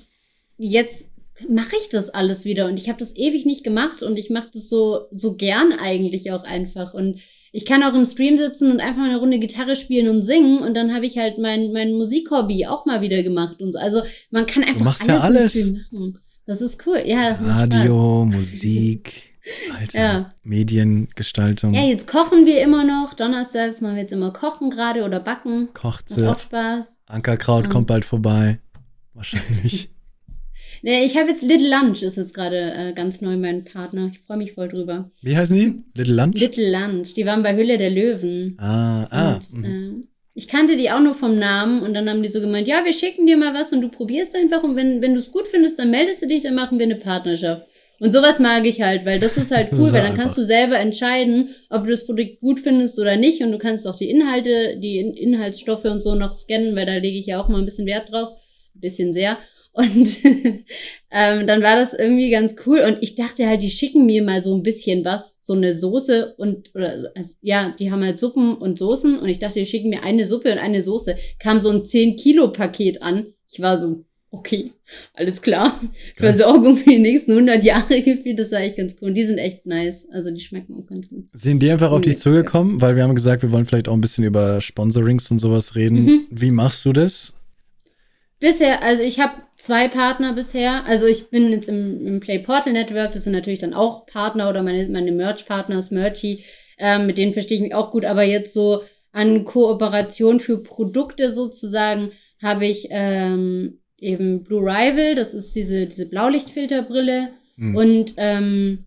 jetzt 0.56 1.10
mache 1.48 1.76
ich 1.80 1.88
das 1.88 2.10
alles 2.10 2.44
wieder 2.44 2.66
und 2.66 2.76
ich 2.76 2.88
habe 2.88 2.98
das 2.98 3.16
ewig 3.16 3.46
nicht 3.46 3.64
gemacht 3.64 4.02
und 4.02 4.18
ich 4.18 4.30
mache 4.30 4.50
das 4.52 4.68
so 4.68 5.06
so 5.10 5.34
gern 5.34 5.72
eigentlich 5.72 6.30
auch 6.30 6.44
einfach 6.44 6.94
und 6.94 7.18
ich 7.54 7.66
kann 7.66 7.82
auch 7.82 7.94
im 7.94 8.06
Stream 8.06 8.38
sitzen 8.38 8.70
und 8.70 8.80
einfach 8.80 9.02
eine 9.02 9.18
Runde 9.18 9.38
Gitarre 9.38 9.76
spielen 9.76 10.08
und 10.08 10.22
singen 10.22 10.58
und 10.58 10.74
dann 10.74 10.94
habe 10.94 11.06
ich 11.06 11.18
halt 11.18 11.38
mein 11.38 11.72
mein 11.72 11.94
Musikhobby 11.94 12.66
auch 12.66 12.86
mal 12.86 13.00
wieder 13.00 13.22
gemacht 13.22 13.60
und 13.60 13.72
so. 13.72 13.78
Also 13.78 14.02
man 14.30 14.46
kann 14.46 14.62
einfach 14.62 14.84
machst 14.84 15.06
ja 15.06 15.18
alles, 15.18 15.26
im 15.26 15.36
alles. 15.36 15.50
Stream 15.50 15.84
machen. 15.90 16.18
Das 16.46 16.60
ist 16.60 16.86
cool. 16.86 17.02
Ja. 17.06 17.38
Radio, 17.42 18.24
Musik, 18.24 19.31
Alter, 19.78 19.98
Ja. 19.98 20.34
Mediengestaltung, 20.44 21.74
Ja, 21.74 21.82
jetzt 21.84 22.06
kochen 22.06 22.46
wir 22.46 22.60
immer 22.62 22.84
noch. 22.84 23.14
Donnerstags 23.14 23.80
machen 23.80 23.94
wir 23.96 24.02
jetzt 24.02 24.12
immer 24.12 24.32
kochen 24.32 24.70
gerade 24.70 25.02
oder 25.04 25.20
backen. 25.20 25.68
kocht 25.74 25.84
Macht 25.84 26.10
sie. 26.10 26.26
auch 26.28 26.38
Spaß. 26.38 26.98
Ankerkraut 27.06 27.64
Ja. 27.64 27.70
kommt 27.70 27.86
bald 27.88 28.04
vorbei. 28.04 28.58
Wahrscheinlich. 29.14 29.90
Nee, 30.84 31.04
ich 31.04 31.16
habe 31.16 31.30
jetzt 31.30 31.42
Little 31.42 31.68
Lunch 31.70 32.02
ist 32.02 32.16
jetzt 32.16 32.34
gerade 32.34 32.56
äh, 32.72 32.92
ganz 32.92 33.20
neu 33.20 33.36
mein 33.36 33.62
Partner. 33.64 34.10
Ich 34.12 34.18
freue 34.26 34.36
mich 34.38 34.54
voll 34.54 34.68
drüber. 34.68 35.12
Wie 35.22 35.36
heißen 35.36 35.54
die? 35.56 35.84
Little 35.96 36.16
Lunch? 36.16 36.34
Little 36.40 36.72
Lunch, 36.72 37.14
die 37.14 37.24
waren 37.24 37.44
bei 37.44 37.54
Hülle 37.56 37.78
der 37.78 37.90
Löwen. 37.90 38.56
ah, 38.58 39.06
ah. 39.10 39.38
Und, 39.54 39.64
äh, 39.64 40.04
ich 40.34 40.48
kannte 40.48 40.76
die 40.76 40.90
auch 40.90 40.98
nur 40.98 41.14
vom 41.14 41.38
Namen 41.38 41.82
und 41.82 41.94
dann 41.94 42.08
haben 42.10 42.20
die 42.24 42.28
so 42.28 42.40
gemeint, 42.40 42.66
ja, 42.66 42.84
wir 42.84 42.92
schicken 42.92 43.28
dir 43.28 43.36
mal 43.36 43.54
was 43.54 43.72
und 43.72 43.80
du 43.80 43.90
probierst 43.90 44.34
einfach 44.34 44.64
und 44.64 44.74
wenn, 44.74 45.00
wenn 45.02 45.12
du 45.12 45.20
es 45.20 45.30
gut 45.30 45.46
findest, 45.46 45.78
dann 45.78 45.92
meldest 45.92 46.22
du 46.22 46.26
dich, 46.26 46.42
dann 46.42 46.56
machen 46.56 46.80
wir 46.80 46.86
eine 46.86 46.96
Partnerschaft. 46.96 47.64
Und 48.02 48.10
sowas 48.10 48.40
mag 48.40 48.66
ich 48.66 48.80
halt, 48.80 49.06
weil 49.06 49.20
das 49.20 49.36
ist 49.36 49.52
halt 49.52 49.68
cool, 49.74 49.92
weil 49.92 50.02
dann 50.02 50.16
kannst 50.16 50.36
du 50.36 50.42
selber 50.42 50.76
entscheiden, 50.76 51.50
ob 51.70 51.84
du 51.84 51.90
das 51.90 52.04
Produkt 52.04 52.40
gut 52.40 52.58
findest 52.58 52.98
oder 52.98 53.16
nicht 53.16 53.42
und 53.42 53.52
du 53.52 53.58
kannst 53.58 53.86
auch 53.86 53.94
die 53.94 54.10
Inhalte, 54.10 54.76
die 54.80 54.98
In 54.98 55.14
Inhaltsstoffe 55.14 55.84
und 55.84 56.02
so 56.02 56.16
noch 56.16 56.32
scannen, 56.32 56.74
weil 56.74 56.84
da 56.84 56.96
lege 56.96 57.16
ich 57.16 57.26
ja 57.26 57.40
auch 57.40 57.48
mal 57.48 57.60
ein 57.60 57.64
bisschen 57.64 57.86
Wert 57.86 58.10
drauf. 58.10 58.30
Ein 58.74 58.80
bisschen 58.80 59.14
sehr. 59.14 59.38
Und 59.70 60.18
ähm, 61.12 61.46
dann 61.46 61.62
war 61.62 61.76
das 61.76 61.94
irgendwie 61.94 62.30
ganz 62.30 62.56
cool. 62.66 62.80
Und 62.80 62.98
ich 63.02 63.14
dachte 63.14 63.46
halt, 63.46 63.62
die 63.62 63.70
schicken 63.70 64.04
mir 64.04 64.24
mal 64.24 64.42
so 64.42 64.52
ein 64.52 64.64
bisschen 64.64 65.04
was, 65.04 65.38
so 65.40 65.52
eine 65.52 65.72
Soße 65.72 66.34
und, 66.38 66.74
oder, 66.74 67.12
also, 67.14 67.36
ja, 67.40 67.72
die 67.78 67.92
haben 67.92 68.04
halt 68.04 68.18
Suppen 68.18 68.56
und 68.56 68.80
Soßen. 68.80 69.16
Und 69.20 69.28
ich 69.28 69.38
dachte, 69.38 69.60
die 69.60 69.66
schicken 69.66 69.90
mir 69.90 70.02
eine 70.02 70.26
Suppe 70.26 70.50
und 70.50 70.58
eine 70.58 70.82
Soße. 70.82 71.16
Kam 71.38 71.60
so 71.60 71.70
ein 71.70 71.84
10-Kilo-Paket 71.84 73.00
an. 73.00 73.32
Ich 73.48 73.60
war 73.60 73.76
so, 73.76 74.04
okay, 74.32 74.72
alles 75.14 75.40
klar. 75.40 75.78
Geil. 75.80 75.92
Versorgung 76.16 76.76
für 76.76 76.90
die 76.90 76.98
nächsten 76.98 77.32
100 77.32 77.62
Jahre 77.62 78.02
gefühlt. 78.02 78.38
Das 78.38 78.50
war 78.50 78.60
echt 78.60 78.76
ganz 78.76 78.96
cool. 79.00 79.08
Und 79.08 79.14
die 79.14 79.24
sind 79.24 79.38
echt 79.38 79.66
nice. 79.66 80.08
Also 80.10 80.30
die 80.30 80.40
schmecken 80.40 80.74
auch 80.74 80.86
ganz 80.86 81.08
gut. 81.08 81.26
Sind 81.32 81.62
die 81.62 81.70
einfach 81.70 81.92
auf 81.92 82.00
dich 82.00 82.18
zugekommen? 82.18 82.80
Weil 82.80 82.96
wir 82.96 83.04
haben 83.04 83.14
gesagt, 83.14 83.42
wir 83.42 83.52
wollen 83.52 83.66
vielleicht 83.66 83.88
auch 83.88 83.94
ein 83.94 84.00
bisschen 84.00 84.24
über 84.24 84.60
Sponsorings 84.60 85.30
und 85.30 85.38
sowas 85.38 85.76
reden. 85.76 86.04
Mhm. 86.04 86.26
Wie 86.30 86.50
machst 86.50 86.84
du 86.84 86.92
das? 86.92 87.34
Bisher, 88.40 88.82
also 88.82 89.04
ich 89.04 89.20
habe 89.20 89.34
zwei 89.56 89.86
Partner 89.86 90.32
bisher. 90.32 90.84
Also 90.86 91.06
ich 91.06 91.30
bin 91.30 91.50
jetzt 91.50 91.68
im, 91.68 92.04
im 92.04 92.20
Play 92.20 92.40
Portal 92.40 92.72
Network, 92.72 93.12
das 93.12 93.24
sind 93.24 93.34
natürlich 93.34 93.60
dann 93.60 93.74
auch 93.74 94.06
Partner 94.06 94.50
oder 94.50 94.64
meine, 94.64 94.88
meine 94.88 95.12
Merch-Partner, 95.12 95.80
Smerchy, 95.80 96.42
ähm, 96.78 97.06
mit 97.06 97.18
denen 97.18 97.34
verstehe 97.34 97.58
ich 97.58 97.62
mich 97.62 97.74
auch 97.74 97.92
gut. 97.92 98.04
Aber 98.04 98.24
jetzt 98.24 98.52
so 98.52 98.82
an 99.12 99.44
Kooperation 99.44 100.40
für 100.40 100.58
Produkte 100.58 101.30
sozusagen 101.30 102.10
habe 102.42 102.66
ich 102.66 102.88
ähm, 102.90 103.81
eben 104.02 104.44
Blue 104.44 104.62
Rival, 104.62 105.14
das 105.14 105.34
ist 105.34 105.54
diese, 105.54 105.86
diese 105.86 106.06
Blaulichtfilterbrille 106.06 107.30
Hm. 107.56 107.76
und, 107.76 108.14
ähm, 108.16 108.86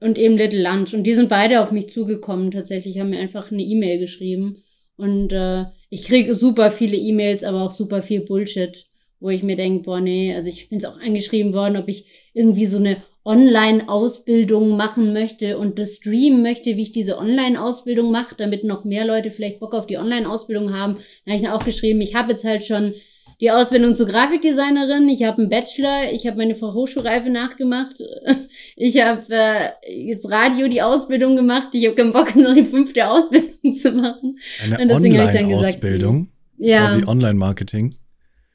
und 0.00 0.18
eben 0.18 0.36
Little 0.36 0.62
Lunch. 0.62 0.94
Und 0.94 1.04
die 1.04 1.14
sind 1.14 1.28
beide 1.28 1.60
auf 1.60 1.72
mich 1.72 1.90
zugekommen 1.90 2.50
tatsächlich, 2.50 2.98
haben 2.98 3.10
mir 3.10 3.20
einfach 3.20 3.52
eine 3.52 3.62
E-Mail 3.62 3.98
geschrieben. 3.98 4.62
Und 4.96 5.32
äh, 5.32 5.64
ich 5.90 6.04
kriege 6.04 6.34
super 6.34 6.70
viele 6.70 6.96
E-Mails, 6.96 7.44
aber 7.44 7.62
auch 7.62 7.70
super 7.70 8.02
viel 8.02 8.20
Bullshit, 8.20 8.86
wo 9.20 9.30
ich 9.30 9.42
mir 9.42 9.56
denke, 9.56 9.84
boah, 9.84 10.00
nee, 10.00 10.34
also 10.34 10.48
ich 10.48 10.68
bin 10.68 10.78
jetzt 10.78 10.88
auch 10.88 10.98
angeschrieben 11.00 11.54
worden, 11.54 11.76
ob 11.76 11.88
ich 11.88 12.06
irgendwie 12.34 12.66
so 12.66 12.78
eine 12.78 12.96
Online-Ausbildung 13.24 14.76
machen 14.76 15.12
möchte 15.12 15.56
und 15.56 15.78
das 15.78 15.96
streamen 15.96 16.42
möchte, 16.42 16.76
wie 16.76 16.82
ich 16.82 16.90
diese 16.90 17.18
Online-Ausbildung 17.18 18.10
mache, 18.10 18.34
damit 18.36 18.64
noch 18.64 18.84
mehr 18.84 19.06
Leute 19.06 19.30
vielleicht 19.30 19.60
Bock 19.60 19.74
auf 19.74 19.86
die 19.86 19.96
Online-Ausbildung 19.96 20.72
haben. 20.72 20.98
Da 21.24 21.32
habe 21.32 21.42
ich 21.42 21.48
auch 21.48 21.64
geschrieben, 21.64 22.00
ich 22.00 22.16
habe 22.16 22.32
jetzt 22.32 22.44
halt 22.44 22.64
schon 22.64 22.94
die 23.42 23.50
Ausbildung 23.50 23.94
zur 23.96 24.06
Grafikdesignerin, 24.06 25.08
ich 25.08 25.24
habe 25.24 25.38
einen 25.38 25.48
Bachelor, 25.50 26.12
ich 26.12 26.28
habe 26.28 26.36
meine 26.36 26.54
Hochschulreife 26.54 27.28
nachgemacht, 27.28 27.96
ich 28.76 29.02
habe 29.02 29.24
äh, 29.30 29.70
jetzt 29.90 30.30
Radio 30.30 30.68
die 30.68 30.80
Ausbildung 30.80 31.34
gemacht, 31.34 31.70
ich 31.72 31.84
habe 31.86 31.96
keinen 31.96 32.12
Bock, 32.12 32.28
so 32.38 32.50
eine 32.50 32.64
fünfte 32.64 33.10
Ausbildung 33.10 33.74
zu 33.74 33.90
machen. 33.90 34.38
Eine 34.62 34.94
Online-Ausbildung, 34.94 36.28
Ja, 36.56 36.86
quasi 36.86 37.04
Online-Marketing. 37.04 37.96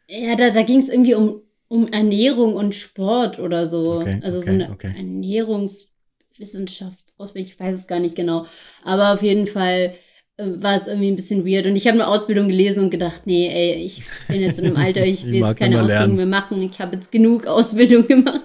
ja 0.08 0.38
da, 0.38 0.52
da 0.52 0.64
ging 0.64 0.80
es 0.80 0.88
irgendwie 0.88 1.16
um, 1.16 1.42
um 1.68 1.90
Ernährung 1.90 2.56
und 2.56 2.74
Sport 2.74 3.40
oder 3.40 3.66
so. 3.66 4.00
Okay, 4.00 4.22
also 4.24 4.40
so 4.40 4.50
okay, 4.50 4.52
eine 4.52 4.72
okay. 4.72 4.94
Ernährungswissenschaftsausbildung, 4.96 7.52
ich 7.52 7.60
weiß 7.60 7.76
es 7.76 7.88
gar 7.88 8.00
nicht 8.00 8.16
genau. 8.16 8.46
Aber 8.86 9.14
auf 9.14 9.22
jeden 9.22 9.48
Fall 9.48 9.96
war 10.38 10.76
es 10.76 10.88
irgendwie 10.88 11.10
ein 11.10 11.16
bisschen 11.16 11.46
weird. 11.46 11.66
Und 11.66 11.76
ich 11.76 11.88
habe 11.88 11.96
eine 11.96 12.08
Ausbildung 12.08 12.48
gelesen 12.48 12.86
und 12.86 12.90
gedacht, 12.92 13.24
nee, 13.26 13.48
ey, 13.50 13.84
ich 13.84 14.04
bin 14.28 14.42
jetzt 14.42 14.60
in 14.60 14.66
einem 14.66 14.78
Alter, 14.78 15.06
ich 15.06 15.26
will 15.26 15.36
jetzt 15.36 15.58
keine 15.58 15.76
nur 15.76 15.84
Ausbildung 15.84 16.16
lernen. 16.16 16.16
mehr 16.16 16.26
machen. 16.42 16.62
Ich 16.72 16.80
habe 16.80 16.96
jetzt 16.96 17.12
genug 17.12 17.48
Ausbildung 17.48 18.08
gemacht. 18.08 18.44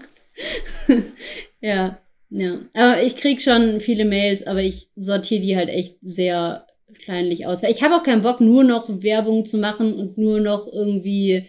ja, 1.60 1.98
ja. 2.30 2.58
Aber 2.74 3.02
ich 3.02 3.16
krieg 3.16 3.42
schon 3.42 3.80
viele 3.80 4.04
Mails, 4.06 4.46
aber 4.46 4.62
ich 4.62 4.88
sortiere 4.96 5.42
die 5.42 5.56
halt 5.56 5.68
echt 5.68 5.96
sehr 6.00 6.66
kleinlich 7.04 7.46
aus. 7.46 7.62
Weil 7.62 7.72
ich 7.72 7.82
habe 7.82 7.96
auch 7.96 8.02
keinen 8.02 8.22
Bock, 8.22 8.40
nur 8.40 8.64
noch 8.64 8.88
Werbung 9.02 9.44
zu 9.44 9.58
machen 9.58 9.94
und 9.94 10.16
nur 10.16 10.40
noch 10.40 10.66
irgendwie 10.66 11.48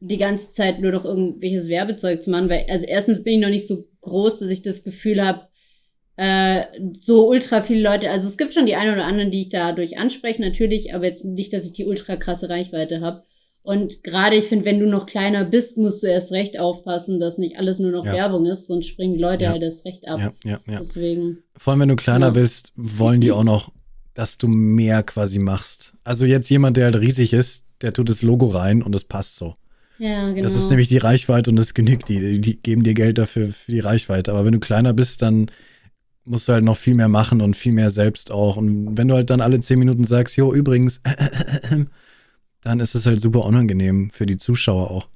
die 0.00 0.18
ganze 0.18 0.50
Zeit 0.50 0.80
nur 0.80 0.92
noch 0.92 1.04
irgendwelches 1.04 1.68
Werbezeug 1.68 2.22
zu 2.22 2.30
machen. 2.30 2.48
Weil, 2.48 2.66
also 2.68 2.86
erstens 2.86 3.22
bin 3.22 3.34
ich 3.34 3.40
noch 3.40 3.50
nicht 3.50 3.66
so 3.68 3.84
groß, 4.00 4.40
dass 4.40 4.50
ich 4.50 4.62
das 4.62 4.82
Gefühl 4.82 5.24
habe, 5.24 5.45
äh, 6.16 6.64
so 6.94 7.28
ultra 7.28 7.62
viele 7.62 7.82
Leute, 7.82 8.10
also 8.10 8.26
es 8.26 8.38
gibt 8.38 8.54
schon 8.54 8.66
die 8.66 8.74
einen 8.76 8.94
oder 8.94 9.04
anderen, 9.04 9.30
die 9.30 9.42
ich 9.42 9.48
dadurch 9.50 9.98
anspreche, 9.98 10.40
natürlich, 10.40 10.94
aber 10.94 11.04
jetzt 11.04 11.24
nicht, 11.24 11.52
dass 11.52 11.64
ich 11.66 11.72
die 11.72 11.84
ultra 11.84 12.16
krasse 12.16 12.48
Reichweite 12.48 13.00
habe. 13.00 13.22
Und 13.62 14.04
gerade 14.04 14.36
ich 14.36 14.44
finde, 14.44 14.64
wenn 14.64 14.78
du 14.78 14.86
noch 14.86 15.06
kleiner 15.06 15.44
bist, 15.44 15.76
musst 15.76 16.02
du 16.02 16.06
erst 16.06 16.30
recht 16.30 16.58
aufpassen, 16.60 17.18
dass 17.18 17.36
nicht 17.36 17.58
alles 17.58 17.80
nur 17.80 17.90
noch 17.90 18.06
Ja. 18.06 18.12
Werbung 18.12 18.46
ist, 18.46 18.68
sonst 18.68 18.86
springen 18.86 19.14
die 19.14 19.20
Leute 19.20 19.44
Ja. 19.44 19.50
halt 19.50 19.62
erst 19.62 19.84
recht 19.84 20.06
ab. 20.06 20.20
Ja, 20.20 20.32
ja, 20.50 20.60
ja. 20.68 20.78
Deswegen. 20.78 21.38
Vor 21.56 21.72
allem, 21.72 21.80
wenn 21.80 21.88
du 21.88 21.96
kleiner 21.96 22.28
Ja. 22.28 22.34
willst, 22.36 22.72
wollen 22.76 23.20
die 23.20 23.32
auch 23.32 23.42
noch, 23.44 23.72
dass 24.14 24.38
du 24.38 24.46
mehr 24.46 25.02
quasi 25.02 25.40
machst. 25.40 25.94
Also 26.04 26.24
jetzt 26.26 26.48
jemand, 26.48 26.76
der 26.76 26.84
halt 26.86 27.00
riesig 27.00 27.32
ist, 27.32 27.64
der 27.82 27.92
tut 27.92 28.08
das 28.08 28.22
Logo 28.22 28.46
rein 28.46 28.82
und 28.82 28.92
das 28.94 29.04
passt 29.04 29.36
so. 29.36 29.52
Ja, 29.98 30.28
genau. 30.30 30.42
Das 30.42 30.54
ist 30.54 30.70
nämlich 30.70 30.88
die 30.88 30.98
Reichweite 30.98 31.50
und 31.50 31.56
das 31.56 31.74
genügt 31.74 32.08
die. 32.08 32.40
Die 32.40 32.62
geben 32.62 32.84
dir 32.84 32.94
Geld 32.94 33.18
dafür 33.18 33.48
für 33.48 33.72
die 33.72 33.80
Reichweite. 33.80 34.30
Aber 34.30 34.44
wenn 34.44 34.52
du 34.52 34.60
kleiner 34.60 34.92
bist, 34.94 35.22
dann 35.22 35.50
musst 36.26 36.48
du 36.48 36.52
halt 36.52 36.64
noch 36.64 36.76
viel 36.76 36.94
mehr 36.94 37.08
machen 37.08 37.40
und 37.40 37.56
viel 37.56 37.72
mehr 37.72 37.90
selbst 37.90 38.30
auch. 38.30 38.56
Und 38.56 38.96
wenn 38.96 39.08
du 39.08 39.14
halt 39.14 39.30
dann 39.30 39.40
alle 39.40 39.60
zehn 39.60 39.78
Minuten 39.78 40.04
sagst, 40.04 40.36
jo, 40.36 40.52
übrigens, 40.52 41.00
dann 42.62 42.80
ist 42.80 42.94
es 42.94 43.06
halt 43.06 43.20
super 43.20 43.44
unangenehm 43.44 44.10
für 44.10 44.26
die 44.26 44.36
Zuschauer 44.36 44.90
auch. 44.90 45.08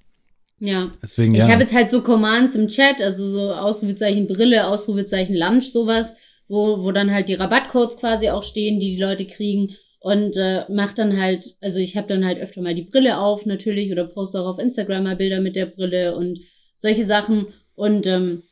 ja. 0.58 0.90
Deswegen, 1.02 1.34
Ich 1.34 1.40
ja. 1.40 1.48
habe 1.48 1.62
jetzt 1.62 1.74
halt 1.74 1.90
so 1.90 2.02
Commands 2.02 2.54
im 2.54 2.68
Chat, 2.68 3.00
also 3.00 3.28
so 3.28 3.52
Ausrufezeichen 3.52 4.26
Brille, 4.26 4.66
Ausrufezeichen 4.66 5.34
Lunch, 5.34 5.72
sowas, 5.72 6.16
wo, 6.48 6.82
wo 6.82 6.92
dann 6.92 7.12
halt 7.12 7.28
die 7.28 7.34
Rabattcodes 7.34 7.96
quasi 7.96 8.30
auch 8.30 8.42
stehen, 8.42 8.80
die 8.80 8.96
die 8.96 9.02
Leute 9.02 9.26
kriegen. 9.26 9.74
Und 10.00 10.36
äh, 10.36 10.64
mach 10.70 10.94
dann 10.94 11.20
halt, 11.20 11.56
also 11.60 11.78
ich 11.78 11.96
habe 11.96 12.08
dann 12.08 12.24
halt 12.24 12.38
öfter 12.38 12.62
mal 12.62 12.74
die 12.74 12.84
Brille 12.84 13.18
auf 13.18 13.44
natürlich 13.44 13.92
oder 13.92 14.06
poste 14.06 14.40
auch 14.40 14.46
auf 14.46 14.58
Instagram 14.58 15.04
mal 15.04 15.16
Bilder 15.16 15.40
mit 15.40 15.56
der 15.56 15.66
Brille 15.66 16.16
und 16.16 16.40
solche 16.74 17.04
Sachen. 17.04 17.48
Und 17.74 18.06
ähm, 18.06 18.42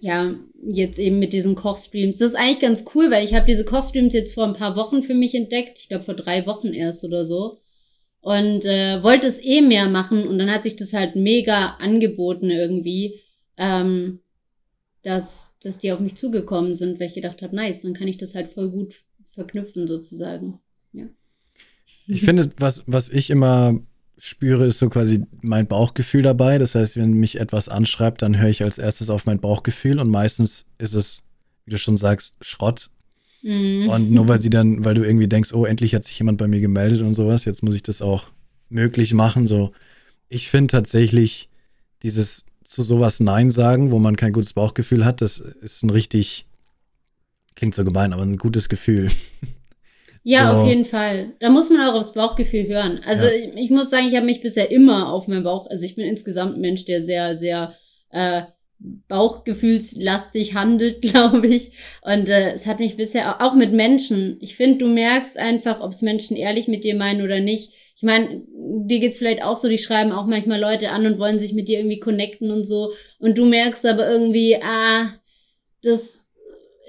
ja, 0.00 0.34
jetzt 0.62 0.98
eben 0.98 1.18
mit 1.18 1.32
diesen 1.32 1.54
Kochstreams. 1.54 2.18
Das 2.18 2.28
ist 2.28 2.34
eigentlich 2.34 2.60
ganz 2.60 2.84
cool, 2.94 3.10
weil 3.10 3.24
ich 3.24 3.34
habe 3.34 3.46
diese 3.46 3.64
Kochstreams 3.64 4.14
jetzt 4.14 4.34
vor 4.34 4.44
ein 4.44 4.54
paar 4.54 4.76
Wochen 4.76 5.02
für 5.02 5.14
mich 5.14 5.34
entdeckt. 5.34 5.78
Ich 5.78 5.88
glaube 5.88 6.04
vor 6.04 6.14
drei 6.14 6.46
Wochen 6.46 6.68
erst 6.68 7.04
oder 7.04 7.24
so. 7.24 7.60
Und 8.20 8.64
äh, 8.64 9.02
wollte 9.02 9.26
es 9.26 9.42
eh 9.42 9.60
mehr 9.60 9.88
machen 9.88 10.26
und 10.26 10.38
dann 10.38 10.50
hat 10.50 10.64
sich 10.64 10.76
das 10.76 10.92
halt 10.92 11.16
mega 11.16 11.76
angeboten 11.78 12.50
irgendwie, 12.50 13.20
ähm, 13.56 14.20
dass, 15.02 15.54
dass 15.62 15.78
die 15.78 15.92
auf 15.92 16.00
mich 16.00 16.16
zugekommen 16.16 16.74
sind, 16.74 17.00
weil 17.00 17.06
ich 17.06 17.14
gedacht 17.14 17.42
habe, 17.42 17.54
nice, 17.54 17.80
dann 17.80 17.94
kann 17.94 18.08
ich 18.08 18.18
das 18.18 18.34
halt 18.34 18.48
voll 18.48 18.70
gut 18.70 18.94
verknüpfen 19.34 19.86
sozusagen. 19.86 20.60
Ich 22.08 22.22
finde, 22.22 22.48
was, 22.56 22.82
was 22.86 23.10
ich 23.10 23.28
immer 23.28 23.80
spüre, 24.18 24.66
ist 24.66 24.78
so 24.78 24.88
quasi 24.88 25.24
mein 25.42 25.66
Bauchgefühl 25.66 26.22
dabei. 26.22 26.58
Das 26.58 26.74
heißt, 26.74 26.96
wenn 26.96 27.12
mich 27.12 27.40
etwas 27.40 27.68
anschreibt, 27.68 28.22
dann 28.22 28.38
höre 28.38 28.50
ich 28.50 28.62
als 28.62 28.78
erstes 28.78 29.10
auf 29.10 29.26
mein 29.26 29.40
Bauchgefühl 29.40 30.00
und 30.00 30.10
meistens 30.10 30.66
ist 30.78 30.94
es, 30.94 31.22
wie 31.64 31.70
du 31.70 31.78
schon 31.78 31.96
sagst, 31.96 32.34
Schrott. 32.40 32.90
Mhm. 33.42 33.88
Und 33.88 34.10
nur 34.10 34.28
weil 34.28 34.40
sie 34.40 34.50
dann, 34.50 34.84
weil 34.84 34.94
du 34.94 35.04
irgendwie 35.04 35.28
denkst, 35.28 35.52
oh, 35.54 35.64
endlich 35.64 35.94
hat 35.94 36.04
sich 36.04 36.18
jemand 36.18 36.38
bei 36.38 36.48
mir 36.48 36.60
gemeldet 36.60 37.00
und 37.02 37.14
sowas, 37.14 37.44
jetzt 37.44 37.62
muss 37.62 37.74
ich 37.74 37.82
das 37.82 38.02
auch 38.02 38.24
möglich 38.68 39.14
machen, 39.14 39.46
so. 39.46 39.72
ich 40.28 40.50
finde 40.50 40.72
tatsächlich 40.72 41.48
dieses 42.02 42.44
zu 42.64 42.82
sowas 42.82 43.18
Nein 43.18 43.50
sagen, 43.50 43.90
wo 43.90 43.98
man 43.98 44.16
kein 44.16 44.32
gutes 44.32 44.52
Bauchgefühl 44.52 45.04
hat, 45.06 45.22
das 45.22 45.38
ist 45.38 45.82
ein 45.82 45.90
richtig, 45.90 46.46
klingt 47.54 47.74
so 47.74 47.82
gemein, 47.82 48.12
aber 48.12 48.22
ein 48.22 48.36
gutes 48.36 48.68
Gefühl. 48.68 49.10
Ja, 50.24 50.50
So. 50.52 50.58
auf 50.58 50.68
jeden 50.68 50.84
Fall. 50.84 51.32
Da 51.40 51.50
muss 51.50 51.70
man 51.70 51.80
auch 51.80 51.94
aufs 51.94 52.12
Bauchgefühl 52.12 52.66
hören. 52.66 53.00
Also 53.04 53.24
Ja. 53.26 53.32
ich, 53.32 53.64
ich 53.64 53.70
muss 53.70 53.90
sagen, 53.90 54.06
ich 54.08 54.16
habe 54.16 54.26
mich 54.26 54.40
bisher 54.40 54.70
immer 54.70 55.12
auf 55.12 55.28
meinen 55.28 55.44
Bauch, 55.44 55.66
also 55.70 55.84
ich 55.84 55.94
bin 55.96 56.06
insgesamt 56.06 56.56
ein 56.56 56.60
Mensch, 56.60 56.84
der 56.84 57.02
sehr, 57.02 57.36
sehr 57.36 57.74
äh, 58.10 58.42
bauchgefühlslastig 59.08 60.54
handelt, 60.54 61.00
glaube 61.02 61.46
ich. 61.46 61.72
Und 62.02 62.28
äh, 62.28 62.52
es 62.52 62.66
hat 62.66 62.78
mich 62.78 62.96
bisher 62.96 63.42
auch 63.42 63.54
mit 63.54 63.72
Menschen. 63.72 64.38
Ich 64.40 64.56
finde, 64.56 64.78
du 64.78 64.86
merkst 64.86 65.38
einfach, 65.38 65.80
ob 65.80 65.92
es 65.92 66.02
Menschen 66.02 66.36
ehrlich 66.36 66.68
mit 66.68 66.84
dir 66.84 66.94
meinen 66.94 67.22
oder 67.22 67.40
nicht. 67.40 67.72
Ich 67.96 68.02
meine, 68.04 68.42
dir 68.86 69.00
geht's 69.00 69.18
vielleicht 69.18 69.42
auch 69.42 69.56
so, 69.56 69.68
die 69.68 69.78
schreiben 69.78 70.12
auch 70.12 70.26
manchmal 70.26 70.60
Leute 70.60 70.90
an 70.90 71.04
und 71.06 71.18
wollen 71.18 71.38
sich 71.40 71.52
mit 71.52 71.68
dir 71.68 71.78
irgendwie 71.78 71.98
connecten 71.98 72.52
und 72.52 72.64
so. 72.64 72.92
Und 73.18 73.36
du 73.38 73.44
merkst 73.44 73.84
aber 73.86 74.08
irgendwie, 74.08 74.56
ah, 74.62 75.12
das 75.82 76.26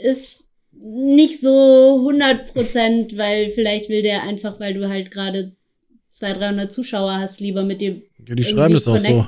ist 0.04 0.49
nicht 0.82 1.42
so 1.42 1.98
100 2.00 2.54
Prozent, 2.54 3.18
weil 3.18 3.52
vielleicht 3.52 3.90
will 3.90 4.02
der 4.02 4.24
einfach, 4.24 4.60
weil 4.60 4.74
du 4.74 4.88
halt 4.88 5.12
gerade 5.12 5.54
200, 6.12 6.42
300 6.42 6.72
Zuschauer 6.72 7.14
hast, 7.20 7.40
lieber 7.40 7.64
mit 7.64 7.82
dir 7.82 8.02
Ja, 8.28 8.36
die 8.36 8.44
schreiben 8.44 8.74
das 8.74 8.88
auch 8.88 8.98
so. 8.98 9.26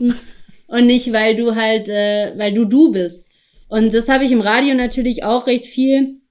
Und 0.68 0.88
nicht, 0.88 1.12
weil 1.12 1.36
du 1.36 1.56
halt, 1.56 1.90
äh, 1.90 2.34
weil 2.38 2.54
du 2.54 2.64
du 2.66 2.92
bist. 2.92 3.30
Und 3.68 3.94
das 3.94 4.08
habe 4.08 4.24
ich 4.24 4.32
im 4.32 4.42
Radio 4.42 4.74
natürlich 4.74 5.24
auch 5.24 5.48
recht 5.48 5.66
viel. 5.66 6.22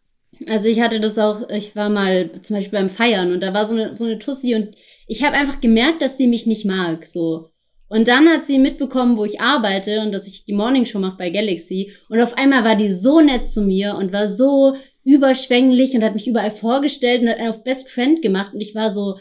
Also 0.49 0.69
ich 0.69 0.81
hatte 0.81 1.01
das 1.01 1.19
auch, 1.19 1.49
ich 1.51 1.77
war 1.77 1.91
mal 1.91 2.31
zum 2.41 2.57
Beispiel 2.57 2.79
beim 2.79 2.89
Feiern 2.89 3.33
und 3.33 3.43
da 3.43 3.53
war 3.53 3.67
so 3.67 3.75
eine, 3.75 3.95
so 3.95 4.05
eine 4.05 4.19
Tussi 4.19 4.55
und 4.55 4.75
ich 5.07 5.23
habe 5.23 5.37
einfach 5.37 5.61
gemerkt, 5.61 6.01
dass 6.01 6.17
die 6.17 6.27
mich 6.27 6.47
nicht 6.47 6.65
mag, 6.65 7.05
so. 7.05 7.49
Und 7.89 8.07
dann 8.07 8.29
hat 8.29 8.47
sie 8.47 8.59
mitbekommen, 8.59 9.17
wo 9.19 9.25
ich 9.25 9.41
arbeite 9.41 10.01
und 10.01 10.13
dass 10.13 10.29
ich 10.29 10.45
die 10.45 10.53
Morning 10.53 10.87
Show 10.87 11.01
mache 11.01 11.17
bei 11.19 11.31
Galaxy. 11.31 11.93
Und 12.09 12.21
auf 12.21 12.39
einmal 12.39 12.63
war 12.63 12.77
die 12.77 12.93
so 12.93 13.21
nett 13.21 13.51
zu 13.51 13.63
mir 13.63 13.97
und 13.97 14.13
war 14.13 14.29
so 14.29 14.77
überschwänglich 15.11 15.95
und 15.95 16.05
hat 16.05 16.15
mich 16.15 16.29
überall 16.29 16.53
vorgestellt 16.53 17.23
und 17.23 17.29
hat 17.29 17.39
einen 17.39 17.51
auf 17.51 17.65
Best 17.65 17.89
Friend 17.91 18.23
gemacht. 18.23 18.55
Und 18.55 18.61
ich 18.61 18.75
war 18.75 18.91
so, 18.91 19.17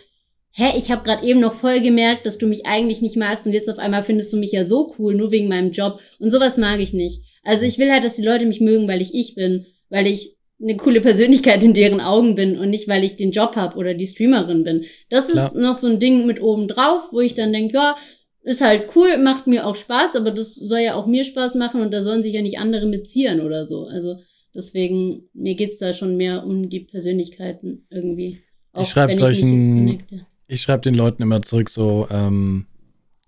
hä, 0.52 0.78
ich 0.78 0.92
habe 0.92 1.04
gerade 1.04 1.26
eben 1.26 1.40
noch 1.40 1.56
voll 1.56 1.82
gemerkt, 1.82 2.26
dass 2.26 2.38
du 2.38 2.46
mich 2.46 2.66
eigentlich 2.66 3.02
nicht 3.02 3.16
magst 3.16 3.46
und 3.46 3.54
jetzt 3.54 3.70
auf 3.70 3.80
einmal 3.80 4.04
findest 4.04 4.32
du 4.32 4.38
mich 4.38 4.52
ja 4.52 4.64
so 4.64 4.94
cool, 4.98 5.16
nur 5.16 5.32
wegen 5.32 5.48
meinem 5.48 5.72
Job. 5.72 6.00
Und 6.20 6.30
sowas 6.30 6.58
mag 6.58 6.80
ich 6.80 6.94
nicht. 6.94 7.24
Also 7.44 7.66
ich 7.66 7.80
will 7.80 7.92
halt, 7.92 8.04
dass 8.04 8.18
die 8.18 8.24
Leute 8.24 8.46
mich 8.46 8.62
mögen, 8.62 8.88
weil 8.88 9.02
ich 9.02 9.14
ich 9.16 9.34
bin, 9.36 9.66
weil 9.90 10.06
ich 10.06 10.36
eine 10.62 10.78
coole 10.78 11.02
Persönlichkeit 11.02 11.64
in 11.64 11.74
deren 11.74 12.02
Augen 12.02 12.36
bin 12.36 12.60
und 12.60 12.70
nicht, 12.70 12.88
weil 12.88 13.04
ich 13.04 13.16
den 13.16 13.32
Job 13.32 13.56
hab 13.56 13.76
oder 13.78 13.94
die 13.94 14.08
Streamerin 14.08 14.64
bin. 14.64 14.86
Das 15.10 15.30
ist 15.30 15.34
Klar. 15.34 15.58
noch 15.58 15.76
so 15.76 15.88
ein 15.88 16.00
Ding 16.00 16.26
mit 16.26 16.42
oben 16.42 16.68
drauf, 16.68 17.04
wo 17.12 17.22
ich 17.22 17.34
dann 17.34 17.54
denke, 17.54 17.76
ja, 17.76 17.96
ist 18.44 18.62
halt 18.62 18.90
cool, 18.96 19.18
macht 19.18 19.48
mir 19.48 19.66
auch 19.66 19.76
Spaß, 19.76 20.16
aber 20.16 20.32
das 20.32 20.56
soll 20.56 20.80
ja 20.80 20.96
auch 20.96 21.08
mir 21.08 21.24
Spaß 21.24 21.56
machen 21.56 21.82
und 21.82 21.92
da 21.94 22.02
sollen 22.02 22.24
sich 22.24 22.34
ja 22.34 22.42
nicht 22.42 22.60
andere 22.60 22.86
mitziehen 22.86 23.42
oder 23.42 23.66
so. 23.66 23.86
Also 23.86 24.18
deswegen, 24.60 25.24
mir 25.34 25.56
geht's 25.56 25.78
da 25.78 25.94
schon 25.94 26.18
mehr 26.18 26.46
um 26.46 26.70
die 26.70 26.82
Persönlichkeiten 26.82 27.86
irgendwie. 27.90 28.42
Auch 28.74 28.82
ich 28.84 29.18
solchen- 29.18 29.58
jetzt 29.58 29.68
connecte. 29.68 30.26
Ich 30.48 30.62
schreibe 30.62 30.82
den 30.82 30.96
Leuten 30.96 31.24
immer 31.24 31.42
zurück, 31.42 31.70
so, 31.70 32.08
ähm, 32.12 32.66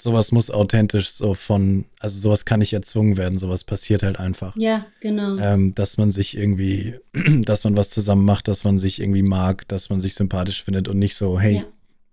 sowas 0.02 0.32
muss 0.32 0.50
authentisch 0.50 1.10
so 1.12 1.36
von, 1.36 1.86
also 2.00 2.20
sowas 2.20 2.46
kann 2.46 2.60
nicht 2.60 2.74
erzwungen 2.74 3.18
werden, 3.18 3.38
sowas 3.38 3.64
passiert 3.64 4.02
halt 4.04 4.20
einfach. 4.20 4.56
Ja, 4.58 4.88
genau. 5.00 5.38
Ähm, 5.38 5.76
dass 5.76 5.98
man 5.98 6.10
sich 6.12 6.36
irgendwie, 6.38 6.96
dass 7.44 7.64
man 7.64 7.78
was 7.78 7.92
zusammen 7.92 8.26
macht, 8.26 8.48
dass 8.48 8.64
man 8.64 8.80
sich 8.80 9.00
irgendwie 9.00 9.22
mag, 9.22 9.68
dass 9.68 9.90
man 9.90 10.00
sich 10.00 10.16
sympathisch 10.16 10.64
findet 10.64 10.88
und 10.88 10.98
nicht 10.98 11.16
so, 11.16 11.40
hey, 11.40 11.58
Ja. 11.58 11.64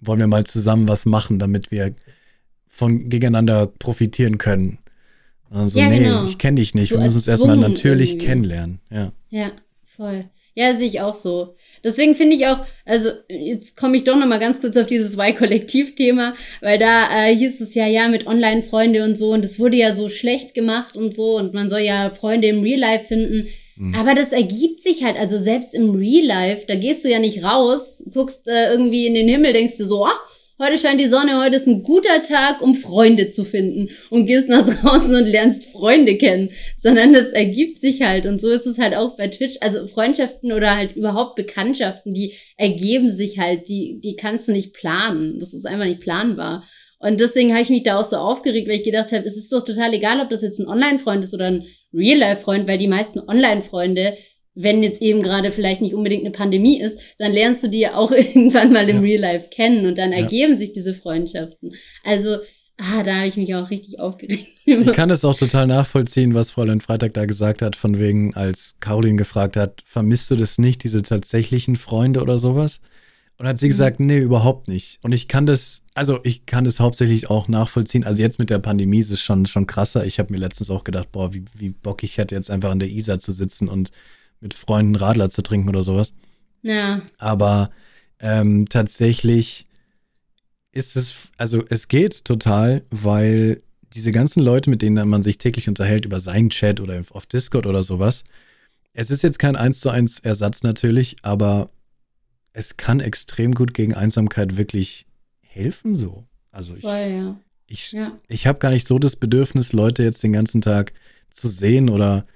wollen 0.01 0.21
wir 0.21 0.27
mal 0.27 0.45
zusammen 0.45 0.87
was 0.89 1.07
machen, 1.07 1.39
damit 1.39 1.71
wir 1.71 1.95
von 2.69 3.09
gegeneinander 3.09 3.67
profitieren 3.67 4.37
können. 4.39 4.79
Also, 5.51 5.79
Ja, 5.79 5.89
nee, 5.89 5.99
genau. 5.99 6.25
ich 6.25 6.39
kenne 6.39 6.61
dich 6.61 6.75
nicht. 6.75 6.91
So 6.91 6.97
wir 6.97 7.05
müssen 7.05 7.17
uns 7.17 7.29
erstmal 7.29 7.57
natürlich 7.57 8.13
irgendwie. 8.13 8.27
kennenlernen. 8.27 8.81
Ja. 8.91 9.13
Ja, 9.31 9.51
voll. 9.97 10.25
Ja, 10.55 10.75
sehe 10.75 10.89
ich 10.89 11.01
auch 11.01 11.15
so. 11.15 11.55
Deswegen 11.85 12.17
finde 12.17 12.35
ich 12.35 12.47
auch, 12.47 12.59
also 12.85 13.11
jetzt 13.29 13.77
komme 13.77 13.97
ich 13.97 14.03
doch 14.03 14.17
noch 14.17 14.27
mal 14.27 14.41
ganz 14.41 14.61
kurz 14.61 14.77
auf 14.77 14.89
dieses 14.89 15.15
Y-Kollektiv-Thema, 15.17 16.35
weil 16.61 16.81
da 16.81 17.09
äh, 17.29 17.37
hieß 17.37 17.61
es 17.61 17.77
ja, 17.77 17.87
ja, 17.87 18.09
mit 18.09 18.27
Online-Freunde 18.27 19.05
und 19.05 19.17
so 19.17 19.33
und 19.33 19.45
es 19.45 19.61
wurde 19.61 19.77
ja 19.77 19.93
so 19.93 20.09
schlecht 20.09 20.55
gemacht 20.55 20.97
und 20.97 21.15
so 21.15 21.37
und 21.37 21.55
man 21.55 21.69
soll 21.69 21.83
ja 21.83 22.11
Freunde 22.11 22.49
im 22.49 22.63
Real 22.63 22.81
Life 22.81 23.07
finden. 23.07 23.47
Mhm. 23.77 23.95
Aber 23.95 24.15
das 24.17 24.33
ergibt 24.33 24.83
sich 24.83 25.05
halt, 25.05 25.17
also 25.17 25.39
selbst 25.39 25.75
im 25.75 25.95
Real 25.95 26.27
Life, 26.27 26.65
da 26.67 26.75
gehst 26.75 27.05
du 27.05 27.09
ja 27.09 27.21
nicht 27.21 27.45
raus, 27.45 28.03
guckst 28.13 28.49
äh, 28.49 28.73
irgendwie 28.73 29.07
in 29.07 29.15
den 29.15 29.29
Himmel, 29.29 29.53
denkst 29.53 29.77
du 29.79 29.85
so, 29.85 30.07
ah, 30.07 30.19
heute 30.59 30.79
scheint 30.79 31.01
die 31.01 31.09
Sonne, 31.09 31.43
heute 31.43 31.57
ist 31.57 31.67
ein 31.67 31.83
guter 31.83 32.23
Tag, 32.23 32.61
um 32.61 32.75
Freunde 32.75 33.29
zu 33.29 33.45
finden. 33.45 33.91
Und 34.11 34.27
gehst 34.27 34.49
nach 34.49 34.67
draußen 34.67 35.15
und 35.15 35.27
lernst 35.27 35.67
Freunde 35.67 36.17
kennen, 36.17 36.51
sondern 36.77 37.13
das 37.13 37.31
ergibt 37.31 37.79
sich 37.79 38.03
halt. 38.03 38.27
Und 38.27 38.41
so 38.41 38.49
ist 38.49 38.67
es 38.67 38.79
halt 38.79 38.95
auch 38.95 39.17
bei 39.17 39.29
Twitch, 39.29 39.57
also 39.61 39.87
Freundschaften 39.87 40.53
oder 40.53 40.77
halt 40.77 40.97
überhaupt 40.97 41.37
Bekanntschaften, 41.37 42.15
die 42.15 42.35
ergeben 42.57 43.11
sich 43.11 43.39
halt, 43.39 43.69
die, 43.69 44.01
die 44.03 44.17
kannst 44.17 44.49
du 44.49 44.53
nicht 44.53 44.75
planen, 44.75 45.39
das 45.39 45.55
ist 45.55 45.67
einfach 45.67 45.87
nicht 45.87 46.01
planbar. 46.01 46.65
Und 47.01 47.21
deswegen 47.21 47.53
habe 47.53 47.63
ich 47.63 47.71
mich 47.71 47.85
da 47.85 48.01
auch 48.01 48.05
so 48.05 48.17
aufgeregt, 48.17 48.69
weil 48.69 48.77
ich 48.77 48.85
gedacht 48.85 49.13
habe, 49.13 49.25
es 49.25 49.37
ist 49.37 49.53
doch 49.53 49.65
total 49.65 49.95
egal, 49.95 50.21
ob 50.21 50.31
das 50.31 50.43
jetzt 50.43 50.59
ein 50.59 50.67
Online-Freund 50.67 51.23
ist 51.23 51.33
oder 51.33 51.47
ein 51.47 51.67
Real-Life-Freund, 51.95 52.67
weil 52.67 52.79
die 52.79 52.89
meisten 52.89 53.21
Online-Freunde, 53.21 54.17
wenn 54.61 54.83
jetzt 54.83 55.01
eben 55.01 55.23
gerade 55.23 55.53
vielleicht 55.53 55.81
nicht 55.81 55.95
unbedingt 55.95 56.23
eine 56.25 56.33
Pandemie 56.33 56.81
ist, 56.81 56.99
dann 57.19 57.33
lernst 57.33 57.63
du 57.63 57.69
die 57.69 57.79
ja 57.81 57.95
auch 57.95 58.11
irgendwann 58.35 58.73
mal 58.73 58.89
im 58.89 58.97
Ja. 58.97 59.03
Real-Life 59.03 59.49
kennen 59.51 59.87
und 59.87 59.97
dann 59.99 60.11
Ja. 60.13 60.19
ergeben 60.19 60.57
sich 60.57 60.73
diese 60.73 60.95
Freundschaften. 60.95 61.75
Also, 62.03 62.39
ah, 62.79 63.03
da 63.05 63.17
habe 63.19 63.29
ich 63.29 63.37
mich 63.37 63.55
auch 63.55 63.71
richtig 63.71 64.01
aufgeregt. 64.01 64.47
Ich 64.69 64.93
kann 64.93 65.09
es 65.09 65.25
auch 65.25 65.35
total 65.35 65.67
nachvollziehen, 65.67 66.35
was 66.35 66.51
Fräulein 66.51 66.83
Freitag 66.83 67.15
da 67.15 67.25
gesagt 67.25 67.63
hat, 67.63 67.75
von 67.75 67.99
wegen, 67.99 68.35
als 68.35 68.77
Caroline 68.81 69.17
gefragt 69.17 69.57
hat, 69.57 69.81
vermisst 69.87 70.31
du 70.31 70.37
das 70.37 70.59
nicht, 70.59 70.85
diese 70.85 71.01
tatsächlichen 71.01 71.77
Freunde 71.77 72.21
oder 72.21 72.39
sowas? 72.39 72.81
Und 73.39 73.47
hat 73.47 73.59
sie 73.59 73.67
Mhm. 73.67 73.71
gesagt, 73.71 74.01
nee, 74.01 74.19
überhaupt 74.19 74.69
nicht. 74.69 74.99
Und 75.05 75.13
ich 75.13 75.27
kann 75.29 75.47
das, 75.47 75.83
also 75.95 76.19
ich 76.25 76.45
kann 76.45 76.65
das 76.65 76.81
hauptsächlich 76.81 77.31
auch 77.31 77.49
nachvollziehen. 77.49 78.05
Also 78.05 78.21
jetzt 78.21 78.39
mit 78.41 78.51
der 78.51 78.59
Pandemie 78.59 78.99
ist 78.99 79.11
es 79.13 79.23
schon, 79.23 79.47
schon 79.47 79.67
krasser. 79.67 80.05
Ich 80.05 80.19
habe 80.19 80.33
mir 80.35 80.39
letztens 80.41 80.69
auch 80.71 80.85
gedacht, 80.85 81.13
boah, 81.13 81.33
wie, 81.33 81.45
wie 81.55 81.71
Bock 81.71 82.03
ich 82.03 82.19
hätte, 82.19 82.35
jetzt 82.35 82.51
einfach 82.51 82.71
an 82.73 82.81
der 82.81 82.91
Isar 82.91 83.21
zu 83.21 83.33
sitzen 83.33 83.69
und 83.69 83.91
mit 84.41 84.55
Freunden 84.55 84.97
Radler 84.97 85.31
zu 85.31 85.43
trinken 85.43 85.69
oder 85.69 85.83
sowas. 85.83 86.13
ja, 86.63 87.03
Aber 87.19 87.71
ähm, 88.21 88.67
tatsächlich 88.69 89.65
ist 90.73 90.97
es, 90.97 91.31
also 91.37 91.65
es 91.69 91.89
geht 91.89 92.25
total, 92.25 92.85
weil 92.91 93.59
diese 93.95 94.13
ganzen 94.13 94.43
Leute, 94.43 94.71
mit 94.71 94.83
denen 94.83 95.09
man 95.09 95.23
sich 95.23 95.39
täglich 95.39 95.69
unterhält 95.69 96.05
über 96.05 96.21
seinen 96.21 96.51
Chat 96.51 96.81
oder 96.81 97.03
auf 97.11 97.27
Discord 97.27 97.67
oder 97.67 97.83
sowas, 97.83 98.25
es 98.93 99.11
ist 99.11 99.23
jetzt 99.23 99.39
kein 99.39 99.57
1 99.57 99.81
zu 99.81 99.91
1 99.91 100.21
Ersatz 100.21 100.63
natürlich, 100.63 101.17
aber 101.23 101.71
es 102.53 102.77
kann 102.77 103.01
extrem 103.01 103.55
gut 103.55 103.73
gegen 103.75 103.95
Einsamkeit 103.95 104.57
wirklich 104.57 105.07
helfen 105.41 105.95
so. 105.95 106.25
Also 106.51 106.75
ich, 106.75 106.83
voll, 106.83 106.93
ja. 106.97 107.41
ich, 107.67 107.93
Ja, 107.93 108.19
ich 108.29 108.47
habe 108.47 108.59
gar 108.59 108.71
nicht 108.71 108.87
so 108.87 108.99
das 108.99 109.17
Bedürfnis, 109.17 109.73
Leute 109.73 110.03
jetzt 110.03 110.23
den 110.23 110.33
ganzen 110.33 110.61
Tag 110.61 110.93
zu 111.31 111.49
sehen 111.49 111.89
oder 111.89 112.27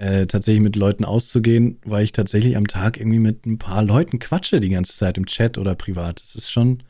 äh, 0.00 0.26
tatsächlich 0.26 0.62
mit 0.64 0.76
Leuten 0.76 1.04
auszugehen, 1.04 1.78
weil 1.84 2.04
ich 2.04 2.12
tatsächlich 2.12 2.56
am 2.56 2.66
Tag 2.66 2.98
irgendwie 2.98 3.18
mit 3.18 3.44
ein 3.44 3.58
paar 3.58 3.84
Leuten 3.84 4.18
quatsche 4.18 4.58
die 4.58 4.70
ganze 4.70 4.94
Zeit 4.94 5.18
im 5.18 5.26
Chat 5.26 5.58
oder 5.58 5.74
privat. 5.74 6.20
Das 6.20 6.34
ist 6.34 6.50
schon. 6.50 6.82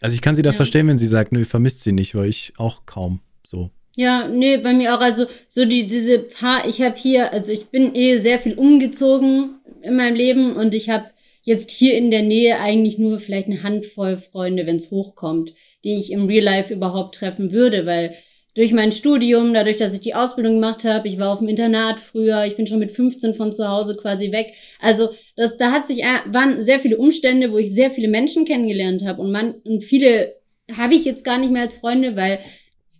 Also 0.00 0.14
ich 0.14 0.22
kann 0.22 0.34
sie 0.34 0.42
da 0.42 0.50
Ja. 0.50 0.56
verstehen, 0.56 0.88
wenn 0.88 0.98
sie 0.98 1.06
sagt, 1.06 1.32
nö, 1.32 1.44
vermisst 1.44 1.80
sie 1.82 1.92
nicht, 1.92 2.14
weil 2.14 2.28
ich 2.28 2.54
auch 2.56 2.86
kaum 2.86 3.20
so. 3.46 3.70
Ja, 3.96 4.26
nee, 4.26 4.56
bei 4.56 4.72
mir 4.72 4.94
auch. 4.94 5.00
Also 5.00 5.26
so 5.48 5.64
die 5.66 5.86
diese 5.86 6.18
paar, 6.20 6.66
ich 6.66 6.80
habe 6.80 6.96
hier, 6.96 7.32
also 7.32 7.52
ich 7.52 7.66
bin 7.66 7.94
eh 7.94 8.18
sehr 8.18 8.38
viel 8.38 8.54
umgezogen 8.54 9.56
in 9.82 9.96
meinem 9.96 10.16
Leben 10.16 10.56
und 10.56 10.74
ich 10.74 10.88
habe 10.88 11.04
jetzt 11.42 11.70
hier 11.70 11.96
in 11.96 12.10
der 12.10 12.22
Nähe 12.22 12.58
eigentlich 12.58 12.98
nur 12.98 13.20
vielleicht 13.20 13.48
eine 13.48 13.62
Handvoll 13.62 14.16
Freunde, 14.16 14.66
wenn 14.66 14.76
es 14.76 14.90
hochkommt, 14.90 15.52
die 15.84 16.00
ich 16.00 16.10
im 16.10 16.26
Real 16.26 16.42
Life 16.44 16.72
überhaupt 16.72 17.16
treffen 17.16 17.52
würde, 17.52 17.84
weil 17.84 18.14
durch 18.54 18.72
mein 18.72 18.92
Studium, 18.92 19.52
dadurch, 19.52 19.76
dass 19.78 19.94
ich 19.94 20.00
die 20.00 20.14
Ausbildung 20.14 20.54
gemacht 20.54 20.84
habe, 20.84 21.08
ich 21.08 21.18
war 21.18 21.32
auf 21.32 21.40
dem 21.40 21.48
Internat 21.48 21.98
früher, 21.98 22.44
ich 22.46 22.56
bin 22.56 22.66
schon 22.66 22.78
mit 22.78 22.92
15 22.92 23.34
von 23.34 23.52
zu 23.52 23.68
Hause 23.68 23.96
quasi 23.96 24.30
weg. 24.30 24.54
Also 24.80 25.10
das, 25.36 25.56
da 25.56 25.72
hat 25.72 25.86
sich 25.88 26.02
äh, 26.02 26.20
waren 26.26 26.62
sehr 26.62 26.78
viele 26.80 26.96
Umstände, 26.98 27.50
wo 27.50 27.58
ich 27.58 27.72
sehr 27.74 27.90
viele 27.90 28.08
Menschen 28.08 28.44
kennengelernt 28.44 29.04
habe 29.04 29.20
und 29.20 29.32
man 29.32 29.54
und 29.64 29.82
viele 29.82 30.36
habe 30.72 30.94
ich 30.94 31.04
jetzt 31.04 31.24
gar 31.24 31.38
nicht 31.38 31.50
mehr 31.50 31.62
als 31.62 31.76
Freunde, 31.76 32.16
weil 32.16 32.38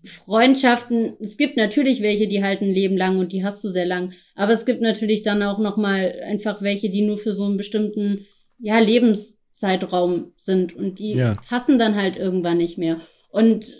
Freundschaften, 0.05 1.17
es 1.21 1.39
gibt 1.39 1.57
natürlich 1.57 2.03
welche, 2.03 2.29
die 2.29 2.43
halten 2.43 2.67
ein 2.67 2.75
Leben 2.75 2.97
lang 2.97 3.19
und 3.19 3.33
die 3.33 3.43
hast 3.45 3.65
du 3.65 3.69
sehr 3.71 3.87
lang, 3.87 4.13
aber 4.35 4.53
es 4.53 4.67
gibt 4.67 4.83
natürlich 4.83 5.23
dann 5.23 5.43
auch 5.43 5.59
noch 5.59 5.77
mal 5.77 6.15
einfach 6.27 6.61
welche, 6.61 6.91
die 6.91 7.03
nur 7.03 7.17
für 7.17 7.33
so 7.33 7.45
einen 7.45 7.57
bestimmten 7.57 8.27
ja 8.59 8.79
Lebenszeitraum 8.79 10.33
sind 10.37 10.77
und 10.77 10.99
die 10.99 11.15
Ja. 11.15 11.37
passen 11.49 11.79
dann 11.79 11.95
halt 11.95 12.17
irgendwann 12.17 12.59
nicht 12.59 12.77
mehr. 12.77 13.01
Und 13.31 13.77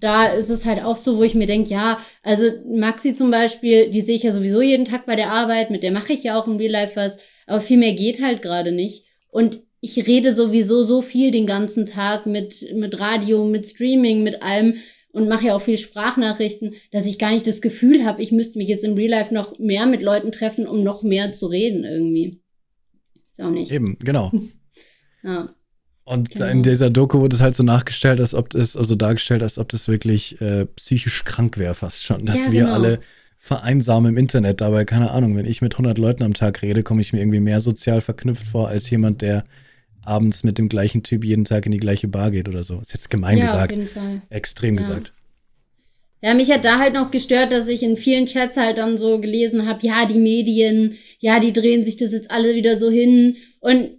da 0.00 0.26
ist 0.26 0.50
es 0.50 0.64
halt 0.64 0.82
auch 0.82 0.96
so, 0.96 1.16
wo 1.16 1.22
ich 1.22 1.34
mir 1.34 1.46
denke, 1.46 1.70
ja, 1.70 1.98
also 2.22 2.50
Maxi 2.66 3.14
zum 3.14 3.30
Beispiel, 3.30 3.90
die 3.90 4.00
sehe 4.00 4.16
ich 4.16 4.22
ja 4.22 4.32
sowieso 4.32 4.60
jeden 4.60 4.84
Tag 4.84 5.06
bei 5.06 5.16
der 5.16 5.32
Arbeit, 5.32 5.70
mit 5.70 5.82
der 5.82 5.92
mache 5.92 6.12
ich 6.12 6.22
ja 6.22 6.38
auch 6.38 6.46
im 6.46 6.56
Real 6.56 6.72
Life 6.72 6.96
was, 6.96 7.18
aber 7.46 7.60
viel 7.60 7.78
mehr 7.78 7.94
geht 7.94 8.22
halt 8.22 8.42
gerade 8.42 8.72
nicht. 8.72 9.04
Und 9.30 9.60
ich 9.80 10.06
rede 10.06 10.32
sowieso 10.32 10.82
so 10.82 11.02
viel 11.02 11.30
den 11.30 11.46
ganzen 11.46 11.86
Tag 11.86 12.26
mit, 12.26 12.74
mit 12.74 12.98
Radio, 12.98 13.44
mit 13.44 13.66
Streaming, 13.66 14.22
mit 14.22 14.42
allem. 14.42 14.76
und 15.12 15.28
mache 15.28 15.46
ja 15.46 15.56
auch 15.56 15.62
viel 15.62 15.78
Sprachnachrichten, 15.78 16.74
dass 16.92 17.06
ich 17.06 17.18
gar 17.18 17.30
nicht 17.30 17.46
das 17.46 17.60
Gefühl 17.60 18.04
habe, 18.04 18.22
ich 18.22 18.30
müsste 18.30 18.58
mich 18.58 18.68
jetzt 18.68 18.84
im 18.84 18.94
Real 18.94 19.10
Life 19.10 19.34
noch 19.34 19.58
mehr 19.58 19.86
mit 19.86 20.02
Leuten 20.02 20.32
treffen, 20.32 20.68
um 20.68 20.82
noch 20.82 21.02
mehr 21.02 21.32
zu 21.32 21.46
reden 21.46 21.84
irgendwie. 21.84 22.40
Ist 23.32 23.40
auch 23.40 23.50
nicht. 23.50 23.72
Eben, 23.72 23.98
genau. 23.98 24.30
Ja. 25.24 25.52
Und 26.08 26.30
Genau. 26.30 26.46
in 26.46 26.62
dieser 26.62 26.90
Doku 26.90 27.20
wurde 27.20 27.36
es 27.36 27.42
halt 27.42 27.54
so 27.54 27.62
nachgestellt, 27.62 28.20
als 28.20 28.34
ob 28.34 28.50
das, 28.50 28.76
also 28.76 28.94
dargestellt, 28.94 29.42
als 29.42 29.58
ob 29.58 29.68
das 29.68 29.88
wirklich 29.88 30.40
äh, 30.40 30.64
psychisch 30.64 31.24
krank 31.24 31.58
wäre 31.58 31.74
fast 31.74 32.02
schon, 32.04 32.24
dass 32.24 32.46
Ja, 32.46 32.52
wir 32.52 32.62
genau. 32.62 32.74
alle 32.74 33.00
vereinsamen 33.36 34.12
im 34.14 34.16
Internet. 34.18 34.60
Dabei, 34.60 34.84
keine 34.84 35.10
Ahnung, 35.10 35.36
wenn 35.36 35.46
ich 35.46 35.60
mit 35.62 35.74
100 35.74 35.98
Leuten 35.98 36.22
am 36.22 36.34
Tag 36.34 36.62
rede, 36.62 36.82
komme 36.82 37.00
ich 37.00 37.12
mir 37.12 37.20
irgendwie 37.20 37.40
mehr 37.40 37.60
sozial 37.60 38.00
verknüpft 38.00 38.46
vor, 38.48 38.68
als 38.68 38.88
jemand, 38.90 39.20
der 39.22 39.44
abends 40.02 40.44
mit 40.44 40.56
dem 40.58 40.68
gleichen 40.70 41.02
Typ 41.02 41.24
jeden 41.24 41.44
Tag 41.44 41.66
in 41.66 41.72
die 41.72 41.78
gleiche 41.78 42.08
Bar 42.08 42.30
geht 42.30 42.48
oder 42.48 42.62
so. 42.62 42.80
Ist 42.80 42.94
jetzt 42.94 43.10
gemein 43.10 43.36
ja, 43.38 43.44
auf 43.44 43.50
gesagt. 43.52 43.72
jeden 43.72 43.88
Fall. 43.88 44.22
Extrem 44.30 44.74
Ja. 44.74 44.78
gesagt. 44.80 45.12
Ja, 46.22 46.34
mich 46.34 46.50
hat 46.50 46.64
da 46.64 46.78
halt 46.78 46.94
noch 46.94 47.10
gestört, 47.12 47.52
dass 47.52 47.68
ich 47.68 47.82
in 47.82 47.96
vielen 47.96 48.26
Chats 48.26 48.56
halt 48.56 48.78
dann 48.78 48.98
so 48.98 49.20
gelesen 49.20 49.66
habe, 49.68 49.86
ja, 49.86 50.04
die 50.06 50.18
Medien, 50.18 50.96
ja, 51.20 51.38
die 51.38 51.52
drehen 51.52 51.84
sich 51.84 51.96
das 51.96 52.10
jetzt 52.12 52.30
alle 52.30 52.54
wieder 52.56 52.76
so 52.76 52.90
hin. 52.90 53.36
Und 53.60 53.97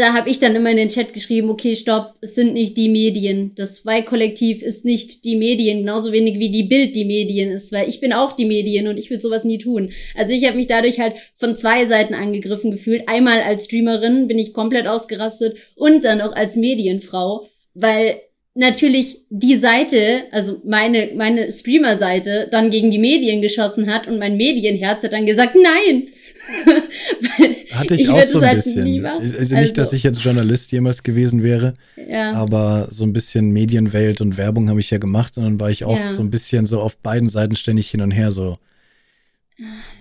da 0.00 0.14
habe 0.14 0.30
ich 0.30 0.38
dann 0.38 0.56
immer 0.56 0.70
in 0.70 0.78
den 0.78 0.88
Chat 0.88 1.12
geschrieben, 1.12 1.50
okay, 1.50 1.76
stopp, 1.76 2.14
es 2.22 2.34
sind 2.34 2.54
nicht 2.54 2.76
die 2.78 2.88
Medien. 2.88 3.52
Das 3.54 3.84
Y-Kollektiv 3.84 4.62
ist 4.62 4.84
nicht 4.84 5.24
die 5.24 5.36
Medien, 5.36 5.80
genauso 5.80 6.10
wenig 6.10 6.38
wie 6.38 6.50
die 6.50 6.62
Bild 6.62 6.96
die 6.96 7.04
Medien 7.04 7.50
ist, 7.50 7.70
weil 7.70 7.88
ich 7.88 8.00
bin 8.00 8.14
auch 8.14 8.32
die 8.32 8.46
Medien 8.46 8.88
und 8.88 8.98
ich 8.98 9.10
würde 9.10 9.20
sowas 9.20 9.44
nie 9.44 9.58
tun. 9.58 9.92
Also 10.16 10.32
ich 10.32 10.44
habe 10.46 10.56
mich 10.56 10.66
dadurch 10.66 10.98
halt 10.98 11.16
von 11.36 11.54
zwei 11.54 11.84
Seiten 11.84 12.14
angegriffen 12.14 12.70
gefühlt. 12.70 13.08
Einmal 13.08 13.42
als 13.42 13.66
Streamerin 13.66 14.26
bin 14.26 14.38
ich 14.38 14.54
komplett 14.54 14.86
ausgerastet 14.86 15.58
und 15.76 16.02
dann 16.02 16.22
auch 16.22 16.32
als 16.34 16.56
Medienfrau, 16.56 17.46
weil 17.74 18.22
natürlich 18.54 19.18
die 19.28 19.56
Seite, 19.56 20.24
also 20.32 20.62
meine, 20.64 21.10
meine 21.14 21.52
Streamer-Seite, 21.52 22.48
dann 22.50 22.70
gegen 22.70 22.90
die 22.90 22.98
Medien 22.98 23.42
geschossen 23.42 23.92
hat 23.92 24.08
und 24.08 24.18
mein 24.18 24.38
Medienherz 24.38 25.02
hat 25.02 25.12
dann 25.12 25.26
gesagt, 25.26 25.54
nein. 25.54 26.08
Hatte 27.72 27.94
ich, 27.94 28.02
ich 28.02 28.08
auch 28.10 28.22
so 28.24 28.38
ein 28.38 28.44
halt 28.46 28.56
bisschen. 28.56 28.86
lieber- 28.86 29.12
Also 29.20 29.54
nicht, 29.56 29.78
dass 29.78 29.88
also- 29.88 29.96
ich 29.96 30.02
jetzt 30.02 30.22
Journalist 30.24 30.72
jemals 30.72 31.02
gewesen 31.02 31.42
wäre, 31.42 31.72
ja, 32.08 32.32
aber 32.32 32.88
so 32.90 33.04
ein 33.04 33.12
bisschen 33.12 33.50
Medienwelt 33.50 34.20
und 34.20 34.36
Werbung 34.36 34.68
habe 34.68 34.80
ich 34.80 34.90
ja 34.90 34.98
gemacht 34.98 35.36
und 35.36 35.44
dann 35.44 35.60
war 35.60 35.70
ich 35.70 35.84
auch 35.84 35.98
Ja. 35.98 36.12
so 36.12 36.22
ein 36.22 36.30
bisschen 36.30 36.66
so 36.66 36.80
auf 36.80 36.96
beiden 36.98 37.28
Seiten 37.28 37.56
ständig 37.56 37.90
hin 37.90 38.00
und 38.02 38.10
her 38.10 38.32
so. 38.32 38.54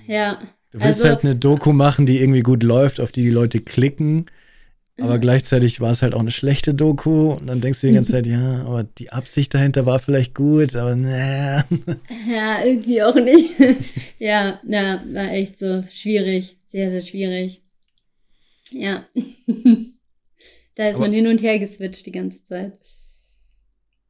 ja. 0.07 0.39
Du 0.71 0.77
willst 0.79 1.01
Also- 1.01 1.05
halt 1.09 1.23
eine 1.23 1.35
Doku 1.35 1.73
machen, 1.73 2.05
die 2.05 2.19
irgendwie 2.19 2.41
gut 2.41 2.61
läuft, 2.63 2.99
auf 3.01 3.11
die 3.11 3.23
die 3.23 3.31
Leute 3.31 3.59
klicken, 3.59 4.25
aber 5.01 5.19
gleichzeitig 5.19 5.79
war 5.81 5.91
es 5.91 6.01
halt 6.01 6.13
auch 6.13 6.19
eine 6.19 6.31
schlechte 6.31 6.73
Doku 6.73 7.33
und 7.33 7.47
dann 7.47 7.61
denkst 7.61 7.81
du 7.81 7.87
die 7.87 7.93
ganze 7.93 8.11
Zeit, 8.13 8.27
ja, 8.27 8.63
aber 8.65 8.83
die 8.83 9.11
Absicht 9.11 9.53
dahinter 9.53 9.85
war 9.85 9.99
vielleicht 9.99 10.35
gut, 10.35 10.75
aber 10.75 10.95
naja. 10.95 11.65
Ja, 12.29 12.63
irgendwie 12.63 13.01
auch 13.03 13.15
nicht. 13.15 13.51
ja, 14.19 14.59
ja, 14.63 15.03
war 15.13 15.31
echt 15.31 15.57
so 15.59 15.83
schwierig. 15.91 16.57
Sehr, 16.67 16.91
sehr 16.91 17.01
schwierig. 17.01 17.61
Ja. 18.71 19.05
da 20.75 20.89
ist 20.89 20.95
Aber- 20.95 21.05
man 21.05 21.13
hin 21.13 21.27
und 21.27 21.41
her 21.41 21.57
geswitcht 21.59 22.05
die 22.05 22.11
ganze 22.11 22.43
Zeit. 22.43 22.77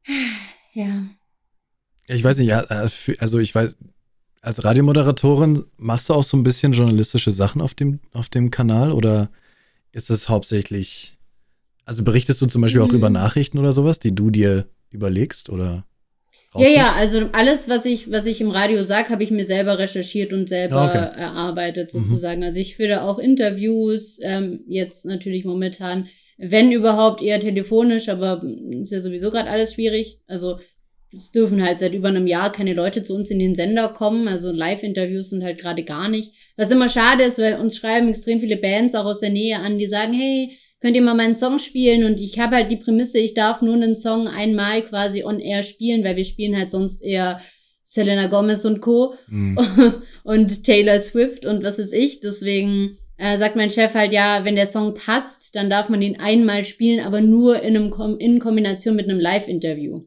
Ja. 0.72 1.04
Ich 2.06 2.22
weiß 2.22 2.38
nicht, 2.38 2.48
ja, 2.48 2.60
äh, 2.62 2.88
also 3.18 3.38
ich 3.40 3.52
weiß, 3.54 3.76
als 4.40 4.64
Radiomoderatorin 4.64 5.64
machst 5.78 6.08
du 6.08 6.14
auch 6.14 6.22
so 6.22 6.36
ein 6.36 6.44
bisschen 6.44 6.72
journalistische 6.72 7.32
Sachen 7.32 7.60
auf 7.60 7.74
dem, 7.74 7.98
auf 8.12 8.28
dem 8.28 8.50
Kanal 8.50 8.92
oder 8.92 9.30
ist 9.92 10.10
es 10.10 10.28
hauptsächlich, 10.28 11.12
also 11.84 12.02
berichtest 12.04 12.40
du 12.42 12.46
zum 12.46 12.62
Beispiel 12.62 12.82
auch 12.82 12.88
Mhm. 12.92 12.98
über 12.98 13.10
Nachrichten 13.10 13.58
oder 13.58 13.72
sowas, 13.72 13.98
die 13.98 14.14
du 14.14 14.30
dir 14.30 14.66
überlegst 14.90 15.50
oder 15.50 15.84
Ja, 16.56 16.66
ja, 16.68 16.92
also 16.96 17.28
alles, 17.32 17.68
was 17.68 17.84
ich, 17.84 18.10
was 18.10 18.26
ich 18.26 18.40
im 18.40 18.50
Radio 18.50 18.82
sage, 18.82 19.10
habe 19.10 19.22
ich 19.22 19.30
mir 19.30 19.44
selber 19.44 19.78
recherchiert 19.78 20.32
und 20.32 20.48
selber 20.48 20.80
Ah, 20.80 20.86
okay. 20.88 21.20
erarbeitet 21.20 21.94
Mhm. 21.94 22.00
sozusagen. 22.06 22.42
Also 22.42 22.58
ich 22.58 22.74
führe 22.74 23.02
auch 23.02 23.18
Interviews, 23.20 24.18
ähm, 24.22 24.64
jetzt 24.66 25.04
natürlich 25.04 25.44
momentan, 25.44 26.08
wenn 26.38 26.72
überhaupt 26.72 27.22
eher 27.22 27.38
telefonisch, 27.38 28.08
aber 28.08 28.42
ist 28.70 28.90
ja 28.90 29.00
sowieso 29.00 29.30
gerade 29.30 29.48
alles 29.50 29.74
schwierig. 29.74 30.18
Also 30.26 30.58
es 31.12 31.32
dürfen 31.32 31.64
halt 31.64 31.78
seit 31.78 31.92
über 31.92 32.08
einem 32.08 32.26
Jahr 32.26 32.52
keine 32.52 32.72
Leute 32.72 33.02
zu 33.02 33.14
uns 33.14 33.30
in 33.30 33.38
den 33.38 33.54
Sender 33.54 33.88
kommen. 33.88 34.28
Also 34.28 34.52
Live-Interviews 34.52 35.30
sind 35.30 35.42
halt 35.42 35.58
gerade 35.58 35.82
gar 35.82 36.08
nicht. 36.08 36.32
Was 36.56 36.70
immer 36.70 36.88
schade 36.88 37.24
ist, 37.24 37.38
weil 37.38 37.56
uns 37.56 37.76
schreiben 37.76 38.08
extrem 38.08 38.40
viele 38.40 38.56
Bands 38.56 38.94
auch 38.94 39.06
aus 39.06 39.20
der 39.20 39.30
Nähe 39.30 39.58
an, 39.58 39.78
die 39.78 39.86
sagen, 39.86 40.12
hey, 40.12 40.56
könnt 40.80 40.96
ihr 40.96 41.02
mal 41.02 41.14
meinen 41.14 41.34
Song 41.34 41.58
spielen? 41.58 42.04
Und 42.04 42.20
ich 42.20 42.38
habe 42.38 42.56
halt 42.56 42.70
die 42.70 42.76
Prämisse, 42.76 43.18
ich 43.18 43.34
darf 43.34 43.60
nur 43.60 43.74
einen 43.74 43.96
Song 43.96 44.28
einmal 44.28 44.82
quasi 44.82 45.24
on 45.24 45.40
air 45.40 45.62
spielen, 45.62 46.04
weil 46.04 46.16
wir 46.16 46.24
spielen 46.24 46.56
halt 46.56 46.70
sonst 46.70 47.02
eher 47.02 47.40
Selena 47.82 48.28
Gomez 48.28 48.64
und 48.64 48.80
Co. 48.80 49.14
Hm. 49.28 49.58
und 50.22 50.64
Taylor 50.64 51.00
Swift 51.00 51.44
und 51.44 51.64
was 51.64 51.80
ist 51.80 51.92
ich. 51.92 52.20
Deswegen 52.20 52.98
äh, 53.16 53.36
sagt 53.36 53.56
mein 53.56 53.72
Chef 53.72 53.94
halt, 53.94 54.12
ja, 54.12 54.44
wenn 54.44 54.54
der 54.54 54.66
Song 54.66 54.94
passt, 54.94 55.56
dann 55.56 55.70
darf 55.70 55.88
man 55.88 56.00
ihn 56.00 56.20
einmal 56.20 56.64
spielen, 56.64 57.04
aber 57.04 57.20
nur 57.20 57.60
in, 57.62 57.76
einem 57.76 57.90
Kom 57.90 58.16
in 58.18 58.38
Kombination 58.38 58.94
mit 58.94 59.08
einem 59.08 59.18
Live-Interview. 59.18 60.04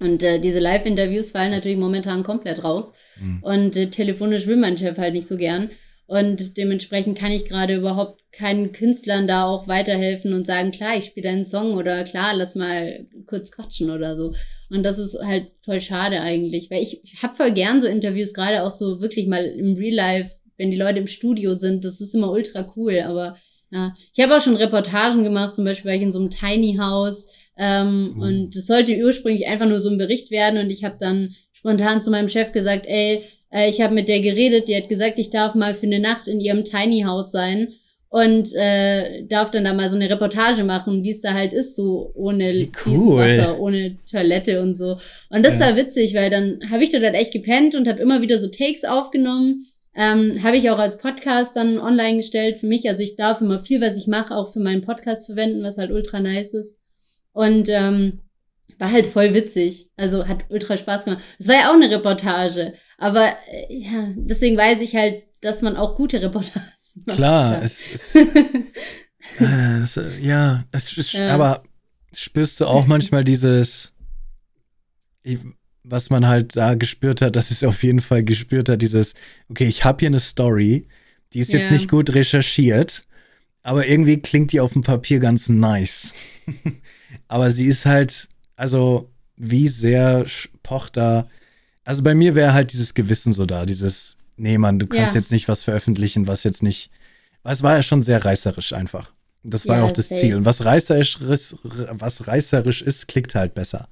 Und 0.00 0.22
äh, 0.22 0.40
diese 0.40 0.60
Live-Interviews 0.60 1.32
fallen 1.32 1.50
natürlich 1.50 1.78
momentan 1.78 2.22
komplett 2.22 2.62
raus. 2.62 2.92
Hm. 3.18 3.42
Und 3.42 3.76
äh, 3.76 3.90
telefonisch 3.90 4.46
will 4.46 4.56
mein 4.56 4.78
Chef 4.78 4.96
halt 4.96 5.14
nicht 5.14 5.26
so 5.26 5.36
gern. 5.36 5.70
Und 6.08 6.56
dementsprechend 6.56 7.18
kann 7.18 7.32
ich 7.32 7.44
gerade 7.44 7.76
überhaupt 7.76 8.22
keinen 8.32 8.72
Künstlern 8.72 9.28
da 9.28 9.44
auch 9.44 9.68
weiterhelfen 9.68 10.32
und 10.32 10.46
sagen, 10.46 10.70
klar, 10.70 10.96
ich 10.96 11.04
spiele 11.04 11.28
einen 11.28 11.44
Song 11.44 11.74
oder 11.74 12.02
klar, 12.04 12.34
lass 12.34 12.54
mal 12.54 13.06
kurz 13.26 13.52
quatschen 13.52 13.90
oder 13.90 14.16
so. 14.16 14.32
Und 14.70 14.84
das 14.84 14.98
ist 14.98 15.18
halt 15.22 15.50
voll 15.66 15.82
schade 15.82 16.22
eigentlich, 16.22 16.70
weil 16.70 16.82
ich, 16.82 17.04
ich 17.04 17.22
habe 17.22 17.36
voll 17.36 17.52
gern 17.52 17.82
so 17.82 17.86
Interviews, 17.86 18.32
gerade 18.32 18.62
auch 18.62 18.70
so 18.70 19.02
wirklich 19.02 19.26
mal 19.26 19.44
im 19.44 19.74
Real 19.74 19.94
Life, 19.94 20.30
wenn 20.56 20.70
die 20.70 20.78
Leute 20.78 20.98
im 20.98 21.08
Studio 21.08 21.52
sind, 21.52 21.84
das 21.84 22.00
ist 22.00 22.14
immer 22.14 22.30
ultra 22.30 22.72
cool. 22.74 23.00
Aber 23.00 23.36
ja, 23.70 23.92
ich 24.14 24.22
habe 24.24 24.34
auch 24.34 24.40
schon 24.40 24.56
Reportagen 24.56 25.24
gemacht, 25.24 25.54
zum 25.54 25.66
Beispiel 25.66 25.90
war 25.90 25.96
ich 25.96 26.02
in 26.02 26.12
so 26.12 26.20
einem 26.20 26.30
Tiny 26.30 26.76
House 26.80 27.28
ähm, 27.58 28.12
Mhm. 28.14 28.20
und 28.22 28.56
das 28.56 28.66
sollte 28.66 28.96
ursprünglich 28.96 29.46
einfach 29.46 29.66
nur 29.66 29.80
so 29.80 29.90
ein 29.90 29.98
Bericht 29.98 30.30
werden 30.30 30.58
und 30.60 30.70
ich 30.70 30.84
habe 30.84 30.96
dann 31.00 31.34
spontan 31.52 32.00
zu 32.00 32.10
meinem 32.10 32.28
Chef 32.28 32.52
gesagt, 32.52 32.86
ey, 32.86 33.24
äh, 33.52 33.68
ich 33.68 33.80
habe 33.80 33.94
mit 33.94 34.08
der 34.08 34.20
geredet, 34.20 34.68
die 34.68 34.76
hat 34.76 34.88
gesagt, 34.88 35.18
ich 35.18 35.30
darf 35.30 35.54
mal 35.54 35.74
für 35.74 35.86
eine 35.86 35.98
Nacht 35.98 36.28
in 36.28 36.40
ihrem 36.40 36.64
Tiny 36.64 37.02
House 37.02 37.32
sein 37.32 37.74
und 38.10 38.54
äh, 38.54 39.24
darf 39.26 39.50
dann 39.50 39.64
da 39.64 39.74
mal 39.74 39.88
so 39.90 39.96
eine 39.96 40.08
Reportage 40.08 40.64
machen, 40.64 41.02
wie 41.02 41.10
es 41.10 41.20
da 41.20 41.34
halt 41.34 41.52
ist, 41.52 41.76
so 41.76 42.10
ohne 42.14 42.68
cool. 42.86 43.18
Wasser, 43.18 43.60
ohne 43.60 43.96
Toilette 44.10 44.62
und 44.62 44.76
so. 44.76 44.96
Und 45.28 45.44
das 45.44 45.58
Ja. 45.58 45.66
war 45.66 45.76
witzig, 45.76 46.14
weil 46.14 46.30
dann 46.30 46.60
habe 46.70 46.84
ich 46.84 46.90
dort 46.90 47.02
halt 47.02 47.14
echt 47.16 47.32
gepennt 47.32 47.74
und 47.74 47.86
habe 47.88 48.00
immer 48.00 48.22
wieder 48.22 48.38
so 48.38 48.48
Takes 48.48 48.84
aufgenommen. 48.84 49.66
Ähm, 49.94 50.42
habe 50.44 50.56
ich 50.56 50.70
auch 50.70 50.78
als 50.78 50.96
Podcast 50.98 51.56
dann 51.56 51.78
online 51.78 52.18
gestellt 52.18 52.60
für 52.60 52.66
mich. 52.66 52.88
Also 52.88 53.02
ich 53.02 53.16
darf 53.16 53.40
immer 53.40 53.58
viel, 53.58 53.80
was 53.80 53.98
ich 53.98 54.06
mache, 54.06 54.34
auch 54.34 54.52
für 54.52 54.60
meinen 54.60 54.82
Podcast 54.82 55.26
verwenden, 55.26 55.62
was 55.62 55.76
halt 55.76 55.90
ultra 55.90 56.20
nice 56.20 56.54
ist. 56.54 56.78
Und 57.38 57.68
ähm, 57.68 58.18
war 58.80 58.90
halt 58.90 59.06
voll 59.06 59.32
witzig. 59.32 59.90
Also 59.96 60.26
hat 60.26 60.46
ultra 60.48 60.76
Spaß 60.76 61.04
gemacht. 61.04 61.22
Es 61.38 61.46
war 61.46 61.54
ja 61.54 61.70
auch 61.70 61.74
eine 61.74 61.88
Reportage. 61.88 62.74
Aber 62.98 63.36
äh, 63.48 63.66
ja, 63.72 64.08
deswegen 64.16 64.56
weiß 64.56 64.80
ich 64.80 64.96
halt, 64.96 65.22
dass 65.40 65.62
man 65.62 65.76
auch 65.76 65.94
gute 65.94 66.20
Reportagen 66.20 66.66
macht. 67.06 67.16
Klar, 67.16 67.62
es 67.62 67.88
ist, 67.92 68.16
äh, 69.40 69.78
es, 69.82 69.96
äh, 69.96 70.18
ja, 70.20 70.64
es 70.72 70.98
ist, 70.98 71.12
Ja. 71.12 71.26
aber 71.28 71.62
spürst 72.12 72.58
du 72.60 72.66
auch 72.66 72.88
manchmal 72.88 73.22
dieses, 73.22 73.92
was 75.84 76.10
man 76.10 76.26
halt 76.26 76.56
da 76.56 76.74
gespürt 76.74 77.22
hat, 77.22 77.36
dass 77.36 77.52
es 77.52 77.62
auf 77.62 77.84
jeden 77.84 78.00
Fall 78.00 78.24
gespürt 78.24 78.68
hat, 78.68 78.82
dieses, 78.82 79.14
okay, 79.48 79.68
ich 79.68 79.84
habe 79.84 80.00
hier 80.00 80.08
eine 80.08 80.18
Story, 80.18 80.88
die 81.34 81.38
ist 81.38 81.52
jetzt 81.52 81.66
Ja. 81.66 81.72
nicht 81.72 81.88
gut 81.88 82.14
recherchiert, 82.14 83.02
aber 83.62 83.86
irgendwie 83.86 84.20
klingt 84.20 84.50
die 84.50 84.58
auf 84.58 84.72
dem 84.72 84.82
Papier 84.82 85.20
ganz 85.20 85.48
nice. 85.48 86.14
aber 87.28 87.50
sie 87.50 87.66
ist 87.66 87.84
halt, 87.86 88.28
also 88.56 89.10
wie 89.36 89.68
sehr 89.68 90.26
pocht 90.62 90.96
da, 90.96 91.26
also 91.84 92.02
bei 92.02 92.14
mir 92.14 92.34
wäre 92.34 92.52
halt 92.52 92.72
dieses 92.72 92.94
Gewissen 92.94 93.32
so 93.32 93.46
da, 93.46 93.64
dieses, 93.66 94.16
nee, 94.36 94.58
Mann, 94.58 94.78
du 94.78 94.86
kannst 94.86 95.14
Ja. 95.14 95.20
jetzt 95.20 95.32
nicht 95.32 95.48
was 95.48 95.62
veröffentlichen, 95.62 96.26
was 96.26 96.44
jetzt 96.44 96.62
nicht, 96.62 96.90
es 97.44 97.62
war 97.62 97.76
ja 97.76 97.82
schon 97.82 98.02
sehr 98.02 98.24
reißerisch 98.24 98.72
einfach. 98.74 99.12
Das 99.44 99.66
war 99.68 99.78
ja 99.78 99.84
auch 99.84 99.92
das 99.92 100.08
safe. 100.08 100.20
Ziel. 100.20 100.36
Und 100.36 100.44
was 100.44 100.64
reißerisch, 100.64 101.20
ist- 101.20 101.56
was 101.62 102.26
reißerisch 102.26 102.82
ist, 102.82 103.08
klickt 103.08 103.34
halt 103.34 103.54
besser. 103.54 103.88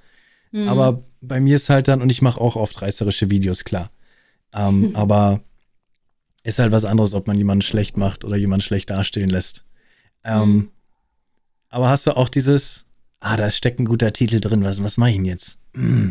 Mhm. 0.53 0.69
Aber 0.69 1.03
bei 1.23 1.41
mir 1.41 1.57
ist 1.57 1.71
halt 1.71 1.89
dann, 1.89 2.03
und 2.03 2.11
ich 2.11 2.21
mache 2.21 2.41
auch 2.41 2.57
oft 2.57 2.83
reißerische 2.83 3.31
Videos, 3.31 3.65
klar. 3.65 3.91
Ähm, 4.53 4.91
aber 4.95 5.41
ist 6.43 6.59
halt 6.59 6.73
was 6.73 6.85
anderes, 6.85 7.15
ob 7.15 7.27
man 7.29 7.39
jemanden 7.39 7.63
schlecht 7.63 7.97
macht 7.97 8.25
oder 8.25 8.37
jemanden 8.37 8.63
schlecht 8.63 8.91
dastehen 8.91 9.29
lässt. 9.31 9.65
Ähm, 10.25 10.49
Mhm. 10.55 10.71
Aber 11.71 11.89
hast 11.89 12.07
du 12.07 12.17
auch 12.17 12.29
dieses, 12.29 12.85
ah, 13.21 13.37
da 13.37 13.51
steckt 13.51 13.81
ein 13.81 13.85
guter 13.87 14.13
Titel 14.13 14.41
drin, 14.41 14.65
was, 14.65 14.83
was 14.83 14.97
mache 14.99 15.11
ich 15.11 15.17
denn 15.17 15.25
jetzt? 15.25 15.59
Mm, 15.75 16.11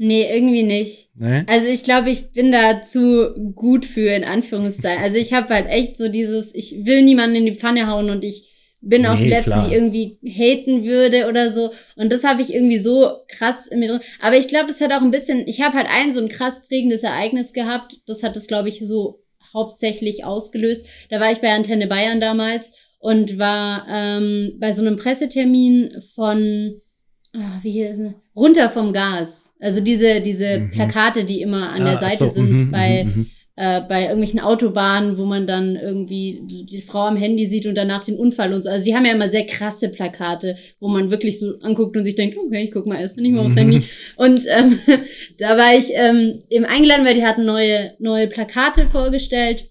Nee, 0.00 0.32
irgendwie 0.32 0.62
nicht. 0.62 1.10
ne? 1.16 1.44
Also 1.48 1.66
ich 1.66 1.82
glaube, 1.82 2.10
ich 2.10 2.30
bin 2.30 2.52
da 2.52 2.82
zu 2.82 3.34
gut 3.56 3.84
für, 3.84 4.14
in 4.14 4.22
Anführungszeichen. 4.22 5.02
Also 5.02 5.16
ich 5.16 5.32
habe 5.32 5.48
halt 5.52 5.66
echt 5.68 5.98
so 5.98 6.08
dieses, 6.08 6.54
ich 6.54 6.84
will 6.86 7.02
niemanden 7.02 7.34
in 7.34 7.46
die 7.46 7.56
Pfanne 7.56 7.88
hauen 7.88 8.08
und 8.08 8.24
ich 8.24 8.48
bin 8.80 9.04
auch 9.06 9.18
Nee, 9.18 9.24
die 9.24 9.30
Letzte, 9.30 9.64
die 9.68 9.74
irgendwie 9.74 10.18
haten 10.24 10.84
würde 10.84 11.26
oder 11.26 11.50
so. 11.50 11.72
Und 11.96 12.12
das 12.12 12.22
habe 12.22 12.42
ich 12.42 12.54
irgendwie 12.54 12.78
so 12.78 13.10
krass 13.26 13.66
in 13.66 13.80
mir 13.80 13.88
drin. 13.88 14.00
Aber 14.20 14.36
ich 14.36 14.46
glaube, 14.46 14.68
das 14.68 14.80
hat 14.80 14.92
auch 14.92 15.02
ein 15.02 15.10
bisschen, 15.10 15.48
ich 15.48 15.62
habe 15.62 15.76
halt 15.76 15.88
ein 15.90 16.12
so 16.12 16.20
ein 16.20 16.28
krass 16.28 16.64
prägendes 16.64 17.02
Ereignis 17.02 17.52
gehabt. 17.52 17.96
Das 18.06 18.22
hat 18.22 18.36
das, 18.36 18.46
glaube 18.46 18.68
ich, 18.68 18.78
so 18.86 19.24
hauptsächlich 19.52 20.24
ausgelöst. 20.24 20.86
Da 21.10 21.18
war 21.18 21.32
ich 21.32 21.38
bei 21.40 21.50
Antenne 21.50 21.88
Bayern 21.88 22.20
damals 22.20 22.72
und 22.98 23.38
war 23.38 23.86
ähm, 23.88 24.56
bei 24.58 24.72
so 24.72 24.82
einem 24.82 24.96
Pressetermin 24.96 25.90
von, 26.14 26.74
ah, 27.36 27.58
wie 27.62 27.70
hier 27.72 27.90
ist 27.90 27.98
es? 28.00 28.12
runter 28.34 28.70
vom 28.70 28.92
Gas. 28.92 29.54
Also 29.60 29.80
diese, 29.80 30.20
diese 30.20 30.58
Mhm. 30.58 30.70
Plakate, 30.70 31.24
die 31.24 31.40
immer 31.40 31.70
an 31.70 31.78
der 31.84 31.94
Ah, 31.94 32.00
ach 32.02 32.10
Seite 32.10 32.24
so, 32.24 32.30
sind 32.30 32.50
mhm, 32.52 32.70
bei, 32.70 33.04
mhm, 33.04 33.10
mhm. 33.10 33.26
äh, 33.56 33.80
bei 33.88 34.02
irgendwelchen 34.02 34.38
Autobahnen, 34.40 35.18
wo 35.18 35.24
man 35.24 35.46
dann 35.48 35.74
irgendwie 35.74 36.40
die 36.46 36.80
Frau 36.80 37.06
am 37.06 37.16
Handy 37.16 37.46
sieht 37.46 37.66
und 37.66 37.74
danach 37.74 38.04
den 38.04 38.16
Unfall 38.16 38.52
und 38.52 38.62
so. 38.62 38.70
Also 38.70 38.84
die 38.84 38.94
haben 38.94 39.04
ja 39.04 39.12
immer 39.12 39.28
sehr 39.28 39.44
krasse 39.46 39.88
Plakate, 39.88 40.56
wo 40.78 40.86
man 40.88 41.10
wirklich 41.10 41.40
so 41.40 41.54
anguckt 41.62 41.96
und 41.96 42.04
sich 42.04 42.14
denkt, 42.14 42.36
okay, 42.38 42.62
ich 42.64 42.70
guck 42.70 42.86
mal 42.86 43.00
erstmal 43.00 43.22
nicht 43.24 43.34
mal 43.34 43.44
aufs 43.44 43.54
Mhm. 43.56 43.58
Handy. 43.58 43.82
Und 44.16 44.40
ähm, 44.48 44.78
da 45.38 45.56
war 45.56 45.76
ich 45.76 45.86
ähm, 45.94 46.42
eben 46.50 46.64
eingeladen, 46.64 47.04
weil 47.04 47.14
die 47.16 47.24
hatten 47.26 47.44
neue, 47.44 47.92
neue 47.98 48.28
Plakate 48.28 48.86
vorgestellt. 48.86 49.64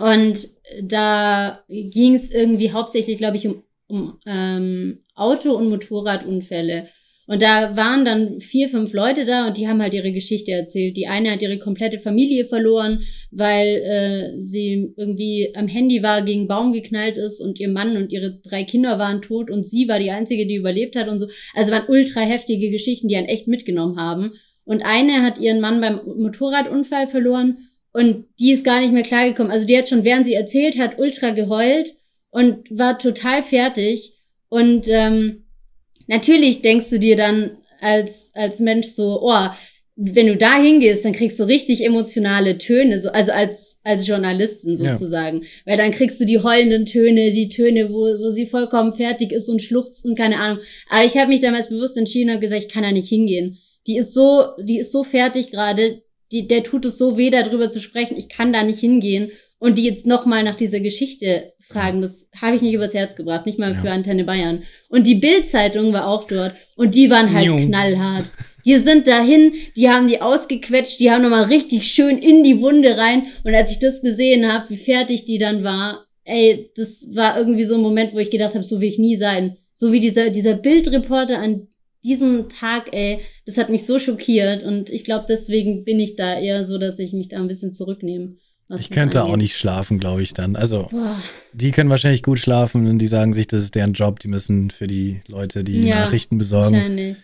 Und 0.00 0.48
da 0.82 1.64
ging 1.68 2.14
es 2.14 2.30
irgendwie 2.30 2.72
hauptsächlich, 2.72 3.18
glaube 3.18 3.36
ich, 3.36 3.46
um, 3.46 3.62
um 3.88 4.18
ähm, 4.26 5.00
Auto- 5.14 5.56
und 5.56 5.68
Motorradunfälle. 5.68 6.88
Und 7.28 7.40
da 7.40 7.76
waren 7.76 8.04
dann 8.04 8.40
vier, 8.40 8.68
fünf 8.68 8.92
Leute 8.92 9.24
da 9.24 9.46
und 9.46 9.56
die 9.56 9.68
haben 9.68 9.80
halt 9.80 9.94
ihre 9.94 10.12
Geschichte 10.12 10.50
erzählt. 10.50 10.96
Die 10.96 11.06
eine 11.06 11.30
hat 11.30 11.40
ihre 11.40 11.58
komplette 11.58 12.00
Familie 12.00 12.46
verloren, 12.46 13.04
weil 13.30 13.68
äh, 13.68 14.42
sie 14.42 14.92
irgendwie 14.96 15.52
am 15.54 15.68
Handy 15.68 16.02
war, 16.02 16.24
gegen 16.24 16.48
Baum 16.48 16.72
geknallt 16.72 17.18
ist 17.18 17.40
und 17.40 17.60
ihr 17.60 17.68
Mann 17.68 17.96
und 17.96 18.12
ihre 18.12 18.40
drei 18.40 18.64
Kinder 18.64 18.98
waren 18.98 19.22
tot 19.22 19.50
und 19.50 19.64
sie 19.64 19.88
war 19.88 20.00
die 20.00 20.10
einzige, 20.10 20.46
die 20.46 20.56
überlebt 20.56 20.96
hat 20.96 21.08
und 21.08 21.20
so. 21.20 21.28
Also 21.54 21.70
waren 21.70 21.88
ultra 21.88 22.20
heftige 22.20 22.70
Geschichten, 22.70 23.08
die 23.08 23.16
einen 23.16 23.28
echt 23.28 23.46
mitgenommen 23.46 23.98
haben. 23.98 24.32
Und 24.64 24.82
eine 24.84 25.22
hat 25.22 25.38
ihren 25.38 25.60
Mann 25.60 25.80
beim 25.80 26.00
Motorradunfall 26.04 27.06
verloren 27.06 27.68
und 27.92 28.26
die 28.38 28.52
ist 28.52 28.64
gar 28.64 28.80
nicht 28.80 28.92
mehr 28.92 29.02
klargekommen. 29.02 29.52
Also 29.52 29.66
die 29.66 29.76
hat 29.76 29.88
schon, 29.88 30.04
während 30.04 30.26
sie 30.26 30.34
erzählt 30.34 30.78
hat, 30.78 30.98
ultra 30.98 31.30
geheult 31.30 31.94
und 32.30 32.66
war 32.70 32.98
total 32.98 33.42
fertig. 33.42 34.14
Und 34.48 34.86
ähm, 34.88 35.44
natürlich 36.06 36.62
denkst 36.62 36.90
du 36.90 36.98
dir 36.98 37.16
dann 37.16 37.58
als, 37.80 38.32
als 38.34 38.60
Mensch 38.60 38.88
so, 38.88 39.20
oh, 39.22 39.48
wenn 39.96 40.26
du 40.26 40.36
da 40.36 40.60
hingehst, 40.60 41.04
dann 41.04 41.12
kriegst 41.12 41.38
du 41.38 41.44
richtig 41.44 41.84
emotionale 41.84 42.56
Töne, 42.56 42.98
so, 42.98 43.10
also 43.10 43.30
als, 43.32 43.78
als 43.84 44.06
Journalistin 44.06 44.76
Ja. 44.78 44.96
sozusagen. 44.96 45.42
Weil 45.66 45.76
dann 45.76 45.92
kriegst 45.92 46.18
du 46.18 46.24
die 46.24 46.38
heulenden 46.38 46.86
Töne, 46.86 47.30
die 47.30 47.50
Töne, 47.50 47.90
wo, 47.90 48.00
wo 48.00 48.30
sie 48.30 48.46
vollkommen 48.46 48.94
fertig 48.94 49.32
ist 49.32 49.48
und 49.48 49.60
schluchzt 49.60 50.06
und 50.06 50.16
keine 50.16 50.38
Ahnung. 50.38 50.62
Aber 50.88 51.04
ich 51.04 51.16
habe 51.18 51.28
mich 51.28 51.40
damals 51.40 51.68
bewusst 51.68 51.98
entschieden 51.98 52.34
und 52.34 52.40
gesagt, 52.40 52.64
ich 52.64 52.72
kann 52.72 52.84
da 52.84 52.90
nicht 52.90 53.08
hingehen. 53.08 53.58
Die 53.86 53.98
ist 53.98 54.14
so, 54.14 54.46
die 54.58 54.78
ist 54.78 54.92
so 54.92 55.04
fertig 55.04 55.50
gerade, 55.50 56.02
die, 56.32 56.48
der 56.48 56.64
tut 56.64 56.84
es 56.86 56.98
so 56.98 57.16
weh, 57.16 57.30
darüber 57.30 57.68
zu 57.68 57.80
sprechen, 57.80 58.16
ich 58.16 58.28
kann 58.28 58.52
da 58.52 58.62
nicht 58.64 58.80
hingehen. 58.80 59.30
Und 59.58 59.78
die 59.78 59.84
jetzt 59.84 60.06
nochmal 60.06 60.42
nach 60.42 60.56
dieser 60.56 60.80
Geschichte 60.80 61.52
fragen, 61.68 62.02
das 62.02 62.28
habe 62.40 62.56
ich 62.56 62.62
nicht 62.62 62.74
übers 62.74 62.94
Herz 62.94 63.14
gebracht, 63.14 63.46
nicht 63.46 63.60
mal 63.60 63.72
Ja. 63.74 63.80
für 63.80 63.90
Antenne 63.92 64.24
Bayern. 64.24 64.64
Und 64.88 65.06
die 65.06 65.14
Bild-Zeitung 65.14 65.92
war 65.92 66.08
auch 66.08 66.26
dort 66.26 66.54
und 66.76 66.96
die 66.96 67.08
waren 67.10 67.32
halt 67.32 67.46
Jung. 67.46 67.66
knallhart. 67.68 68.24
Die 68.64 68.76
sind 68.78 69.06
dahin, 69.06 69.52
die 69.76 69.88
haben 69.88 70.08
die 70.08 70.20
ausgequetscht, 70.20 70.98
die 71.00 71.10
haben 71.12 71.22
nochmal 71.22 71.44
richtig 71.44 71.86
schön 71.86 72.18
in 72.18 72.42
die 72.42 72.60
Wunde 72.60 72.96
rein. 72.96 73.26
Und 73.44 73.54
als 73.54 73.70
ich 73.70 73.78
das 73.78 74.02
gesehen 74.02 74.50
habe, 74.52 74.68
wie 74.70 74.76
fertig 74.76 75.24
die 75.26 75.38
dann 75.38 75.62
war, 75.62 76.06
ey, 76.24 76.70
das 76.76 77.08
war 77.14 77.38
irgendwie 77.38 77.64
so 77.64 77.74
ein 77.76 77.80
Moment, 77.82 78.14
wo 78.14 78.18
ich 78.18 78.30
gedacht 78.30 78.54
habe, 78.54 78.64
so 78.64 78.80
will 78.80 78.88
ich 78.88 78.98
nie 78.98 79.16
sein. 79.16 79.56
So 79.74 79.92
wie 79.92 80.00
dieser, 80.00 80.30
dieser 80.30 80.54
Bildreporter 80.54 81.38
an 81.38 81.68
diesem 82.04 82.48
Tag, 82.48 82.88
ey, 82.92 83.20
das 83.46 83.56
hat 83.58 83.70
mich 83.70 83.86
so 83.86 83.98
schockiert. 83.98 84.62
Und 84.64 84.90
ich 84.90 85.04
glaube, 85.04 85.26
deswegen 85.28 85.84
bin 85.84 86.00
ich 86.00 86.16
da 86.16 86.38
eher 86.38 86.64
so, 86.64 86.78
dass 86.78 86.98
ich 86.98 87.12
mich 87.12 87.28
da 87.28 87.36
ein 87.38 87.48
bisschen 87.48 87.72
zurücknehme. 87.72 88.36
Ich 88.78 88.90
könnte 88.90 89.22
auch 89.22 89.26
angeht. 89.26 89.42
nicht 89.42 89.56
schlafen, 89.56 89.98
glaube 89.98 90.22
ich 90.22 90.32
dann. 90.32 90.56
Also, 90.56 90.88
Boah. 90.90 91.20
die 91.52 91.72
können 91.72 91.90
wahrscheinlich 91.90 92.22
gut 92.22 92.38
schlafen 92.38 92.86
und 92.88 92.98
die 92.98 93.06
sagen 93.06 93.34
sich, 93.34 93.46
das 93.46 93.62
ist 93.64 93.74
deren 93.74 93.92
Job. 93.92 94.18
Die 94.20 94.28
müssen 94.28 94.70
für 94.70 94.86
die 94.86 95.20
Leute 95.28 95.62
die 95.62 95.82
Ja, 95.88 96.06
Nachrichten 96.06 96.38
besorgen. 96.38 96.74
Wahrscheinlich. 96.76 97.16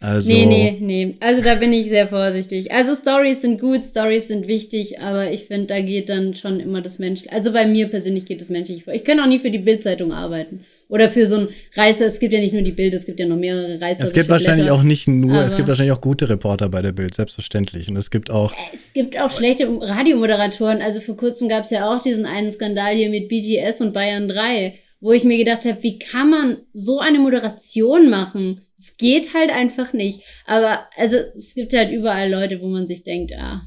Also, 0.00 0.30
Nee, 0.30 0.46
nee, 0.46 0.78
nee. 0.80 1.16
Also 1.20 1.42
da 1.42 1.56
bin 1.56 1.72
ich 1.72 1.88
sehr 1.88 2.06
vorsichtig. 2.08 2.70
Also 2.72 2.94
Stories 2.94 3.40
sind 3.40 3.60
gut, 3.60 3.84
Stories 3.84 4.28
sind 4.28 4.46
wichtig, 4.46 5.00
aber 5.00 5.32
ich 5.32 5.44
finde, 5.44 5.66
da 5.66 5.80
geht 5.80 6.08
dann 6.08 6.36
schon 6.36 6.60
immer 6.60 6.80
das 6.82 6.98
Menschliche. 7.00 7.32
Also 7.32 7.52
bei 7.52 7.66
mir 7.66 7.88
persönlich 7.88 8.24
geht 8.24 8.40
das 8.40 8.48
Menschliche 8.48 8.84
vor. 8.84 8.94
Ich 8.94 9.04
kann 9.04 9.18
auch 9.18 9.26
nie 9.26 9.40
für 9.40 9.50
die 9.50 9.58
Bildzeitung 9.58 10.12
arbeiten. 10.12 10.64
Oder 10.88 11.10
für 11.10 11.26
so 11.26 11.36
ein 11.36 11.48
Reißer. 11.74 12.06
Es 12.06 12.18
gibt 12.18 12.32
ja 12.32 12.40
nicht 12.40 12.54
nur 12.54 12.62
die 12.62 12.72
Bild, 12.72 12.94
es 12.94 13.04
gibt 13.04 13.20
ja 13.20 13.26
noch 13.26 13.36
mehrere 13.36 13.80
Reißer. 13.80 14.04
es 14.04 14.12
gibt 14.14 14.30
wahrscheinlich 14.30 14.70
auch 14.70 14.82
nicht 14.82 15.06
nur, 15.06 15.42
es 15.42 15.54
gibt 15.54 15.68
wahrscheinlich 15.68 15.92
auch 15.92 16.00
gute 16.00 16.28
Reporter 16.28 16.70
bei 16.70 16.80
der 16.80 16.92
Bild, 16.92 17.14
selbstverständlich. 17.14 17.88
Und 17.88 17.96
es 17.96 18.10
gibt 18.10 18.30
auch, 18.30 18.54
Es 18.72 18.92
gibt 18.94 19.20
auch 19.20 19.30
schlechte 19.30 19.68
Radiomoderatoren. 19.68 20.80
Also 20.80 21.00
vor 21.00 21.16
kurzem 21.16 21.48
gab 21.48 21.64
es 21.64 21.70
ja 21.70 21.94
auch 21.94 22.02
diesen 22.02 22.24
einen 22.24 22.50
Skandal 22.50 22.94
hier 22.94 23.10
mit 23.10 23.28
BTS 23.28 23.82
und 23.82 23.92
Bayern 23.92 24.28
3, 24.28 24.78
wo 25.00 25.12
ich 25.12 25.24
mir 25.24 25.36
gedacht 25.36 25.64
habe, 25.66 25.82
wie 25.82 25.98
kann 25.98 26.30
man 26.30 26.56
so 26.72 27.00
eine 27.00 27.18
Moderation 27.18 28.08
machen? 28.08 28.62
Es 28.78 28.96
geht 28.96 29.34
halt 29.34 29.50
einfach 29.50 29.92
nicht. 29.92 30.20
Aber 30.46 30.86
also 30.96 31.16
es 31.36 31.54
gibt 31.54 31.74
halt 31.74 31.92
überall 31.92 32.30
Leute, 32.30 32.62
wo 32.62 32.66
man 32.68 32.86
sich 32.86 33.04
denkt, 33.04 33.32
ah, 33.36 33.62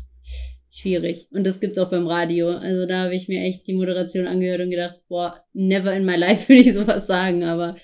schwierig. 0.82 1.28
Und 1.32 1.46
das 1.46 1.60
gibt's 1.60 1.78
auch 1.78 1.90
beim 1.90 2.08
Radio. 2.08 2.50
Also 2.50 2.86
da 2.88 3.04
habe 3.06 3.16
ich 3.16 3.28
mir 3.28 3.42
echt 3.44 3.68
die 3.68 3.74
Moderation 3.74 4.28
angehört 4.28 4.62
und 4.62 4.70
gedacht, 4.72 5.00
boah, 5.08 5.44
never 5.54 5.96
in 5.96 6.06
my 6.06 6.16
life 6.16 6.50
würde 6.50 6.62
ich 6.62 6.74
sowas 6.74 7.08
sagen. 7.08 7.44
Aber 7.44 7.78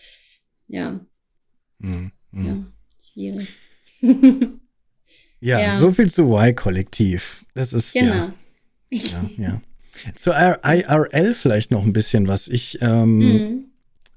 ja, 0.68 1.00
Hm, 1.82 2.12
hm. 2.34 2.46
ja, 2.46 2.66
schwierig. 3.14 3.48
ja, 5.40 5.60
Ja. 5.60 5.76
so 5.76 5.92
viel 5.92 6.10
zu 6.10 6.24
Y-Kollektiv. 6.36 7.46
Das 7.54 7.74
ist, 7.74 7.94
genau. 7.94 8.14
ja, 8.14 8.34
ja, 8.92 9.30
ja. 9.38 9.62
Zu 10.16 10.32
IRL 10.32 11.34
vielleicht 11.34 11.72
noch 11.72 11.84
ein 11.84 11.94
bisschen 11.94 12.28
was. 12.28 12.48
Ich, 12.48 12.80
ähm, 12.82 13.18
Mhm. 13.18 13.66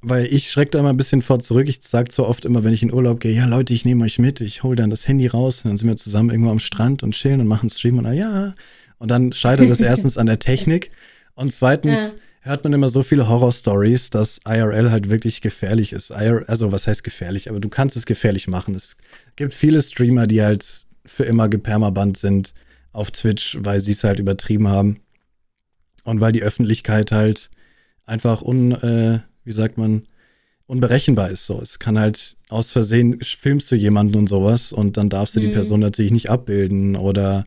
Weil 0.02 0.26
ich 0.26 0.50
schrecke 0.50 0.72
da 0.72 0.78
immer 0.78 0.90
ein 0.90 0.96
bisschen 0.96 1.22
vor 1.22 1.40
zurück. 1.40 1.68
Ich 1.68 1.80
sage 1.82 2.08
zwar 2.08 2.28
oft 2.28 2.44
immer, 2.44 2.64
wenn 2.64 2.72
ich 2.72 2.82
in 2.82 2.92
Urlaub 2.92 3.20
gehe, 3.20 3.32
ja 3.32 3.46
Leute, 3.46 3.74
ich 3.74 3.84
nehme 3.84 4.04
euch 4.04 4.18
mit, 4.18 4.40
ich 4.40 4.62
hole 4.62 4.76
dann 4.76 4.90
das 4.90 5.06
Handy 5.06 5.26
raus 5.26 5.64
und 5.64 5.70
dann 5.70 5.78
sind 5.78 5.88
wir 5.88 5.96
zusammen 5.96 6.30
irgendwo 6.30 6.50
am 6.50 6.58
Strand 6.58 7.02
und 7.02 7.12
chillen 7.12 7.40
und 7.40 7.48
machen 7.48 7.68
Stream 7.68 7.98
und 7.98 8.06
ah, 8.06 8.12
ja. 8.12 8.54
Und 8.98 9.10
dann 9.10 9.32
scheitert 9.32 9.70
das 9.70 9.80
erstens 9.80 10.16
an 10.16 10.26
der 10.26 10.38
Technik 10.38 10.90
und 11.34 11.52
zweitens 11.52 12.14
hört 12.42 12.64
man 12.64 12.72
immer 12.72 12.88
so 12.88 13.02
viele 13.02 13.28
Horror-Stories, 13.28 14.10
dass 14.10 14.40
IRL 14.46 14.90
halt 14.90 15.10
wirklich 15.10 15.40
gefährlich 15.40 15.92
ist. 15.92 16.10
IR, 16.10 16.44
also 16.48 16.72
was 16.72 16.86
heißt 16.86 17.04
gefährlich? 17.04 17.50
Aber 17.50 17.60
du 17.60 17.68
kannst 17.68 17.96
es 17.96 18.06
gefährlich 18.06 18.48
machen. 18.48 18.74
Es 18.74 18.96
gibt 19.36 19.52
viele 19.52 19.82
Streamer, 19.82 20.26
die 20.26 20.42
halt 20.42 20.66
für 21.04 21.24
immer 21.24 21.48
gepermaband 21.48 22.16
sind 22.16 22.54
auf 22.92 23.10
Twitch, 23.10 23.58
weil 23.60 23.80
sie 23.80 23.92
es 23.92 24.04
halt 24.04 24.18
übertrieben 24.18 24.68
haben. 24.68 25.00
Und 26.04 26.20
weil 26.20 26.32
die 26.32 26.42
Öffentlichkeit 26.42 27.12
halt 27.12 27.50
einfach 28.06 28.42
un, 28.42 28.72
äh, 28.72 29.20
wie 29.50 29.54
sagt 29.54 29.78
man, 29.78 30.04
unberechenbar 30.68 31.30
ist. 31.30 31.44
So, 31.46 31.60
es 31.60 31.80
kann 31.80 31.98
halt 31.98 32.36
aus 32.48 32.70
Versehen 32.70 33.18
filmst 33.20 33.68
du 33.72 33.74
jemanden 33.74 34.14
und 34.16 34.28
sowas 34.28 34.72
und 34.72 34.96
dann 34.96 35.08
darfst 35.10 35.34
du 35.34 35.40
die 35.40 35.48
Mhm. 35.48 35.52
Person 35.52 35.80
natürlich 35.80 36.12
nicht 36.12 36.30
abbilden 36.30 36.94
oder 36.94 37.42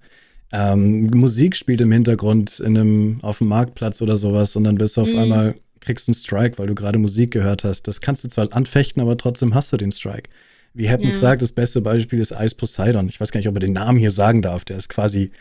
ähm, 0.51 1.07
Musik 1.13 1.55
spielt 1.55 1.79
im 1.79 1.93
Hintergrund 1.93 2.59
in 2.59 2.77
einem, 2.77 3.19
auf 3.21 3.37
dem 3.37 3.47
Marktplatz 3.47 4.01
oder 4.01 4.17
sowas 4.17 4.57
und 4.57 4.65
dann 4.65 4.79
wirst 4.81 4.97
du 4.97 5.01
auf 5.01 5.13
Mhm. 5.13 5.19
einmal, 5.19 5.55
kriegst 5.79 6.09
einen 6.09 6.15
Strike, 6.15 6.59
weil 6.59 6.67
du 6.67 6.75
gerade 6.75 6.99
Musik 6.99 7.31
gehört 7.31 7.63
hast. 7.63 7.87
Das 7.87 8.01
kannst 8.01 8.25
du 8.25 8.27
zwar 8.27 8.53
anfechten, 8.53 9.01
aber 9.01 9.15
trotzdem 9.17 9.55
hast 9.55 9.71
du 9.71 9.77
den 9.77 9.93
Strike. 9.93 10.29
Wie 10.73 10.89
Happens 10.89 11.13
Ja. 11.13 11.19
sagt, 11.21 11.41
das 11.41 11.53
beste 11.53 11.79
Beispiel 11.79 12.19
ist 12.19 12.31
Ice 12.31 12.55
Poseidon. 12.55 13.07
Ich 13.07 13.21
weiß 13.21 13.31
gar 13.31 13.39
nicht, 13.39 13.47
ob 13.47 13.55
er 13.55 13.61
den 13.61 13.73
Namen 13.73 13.97
hier 13.97 14.11
sagen 14.11 14.41
darf. 14.41 14.65
Der 14.65 14.75
ist 14.77 14.89
quasi, 14.89 15.31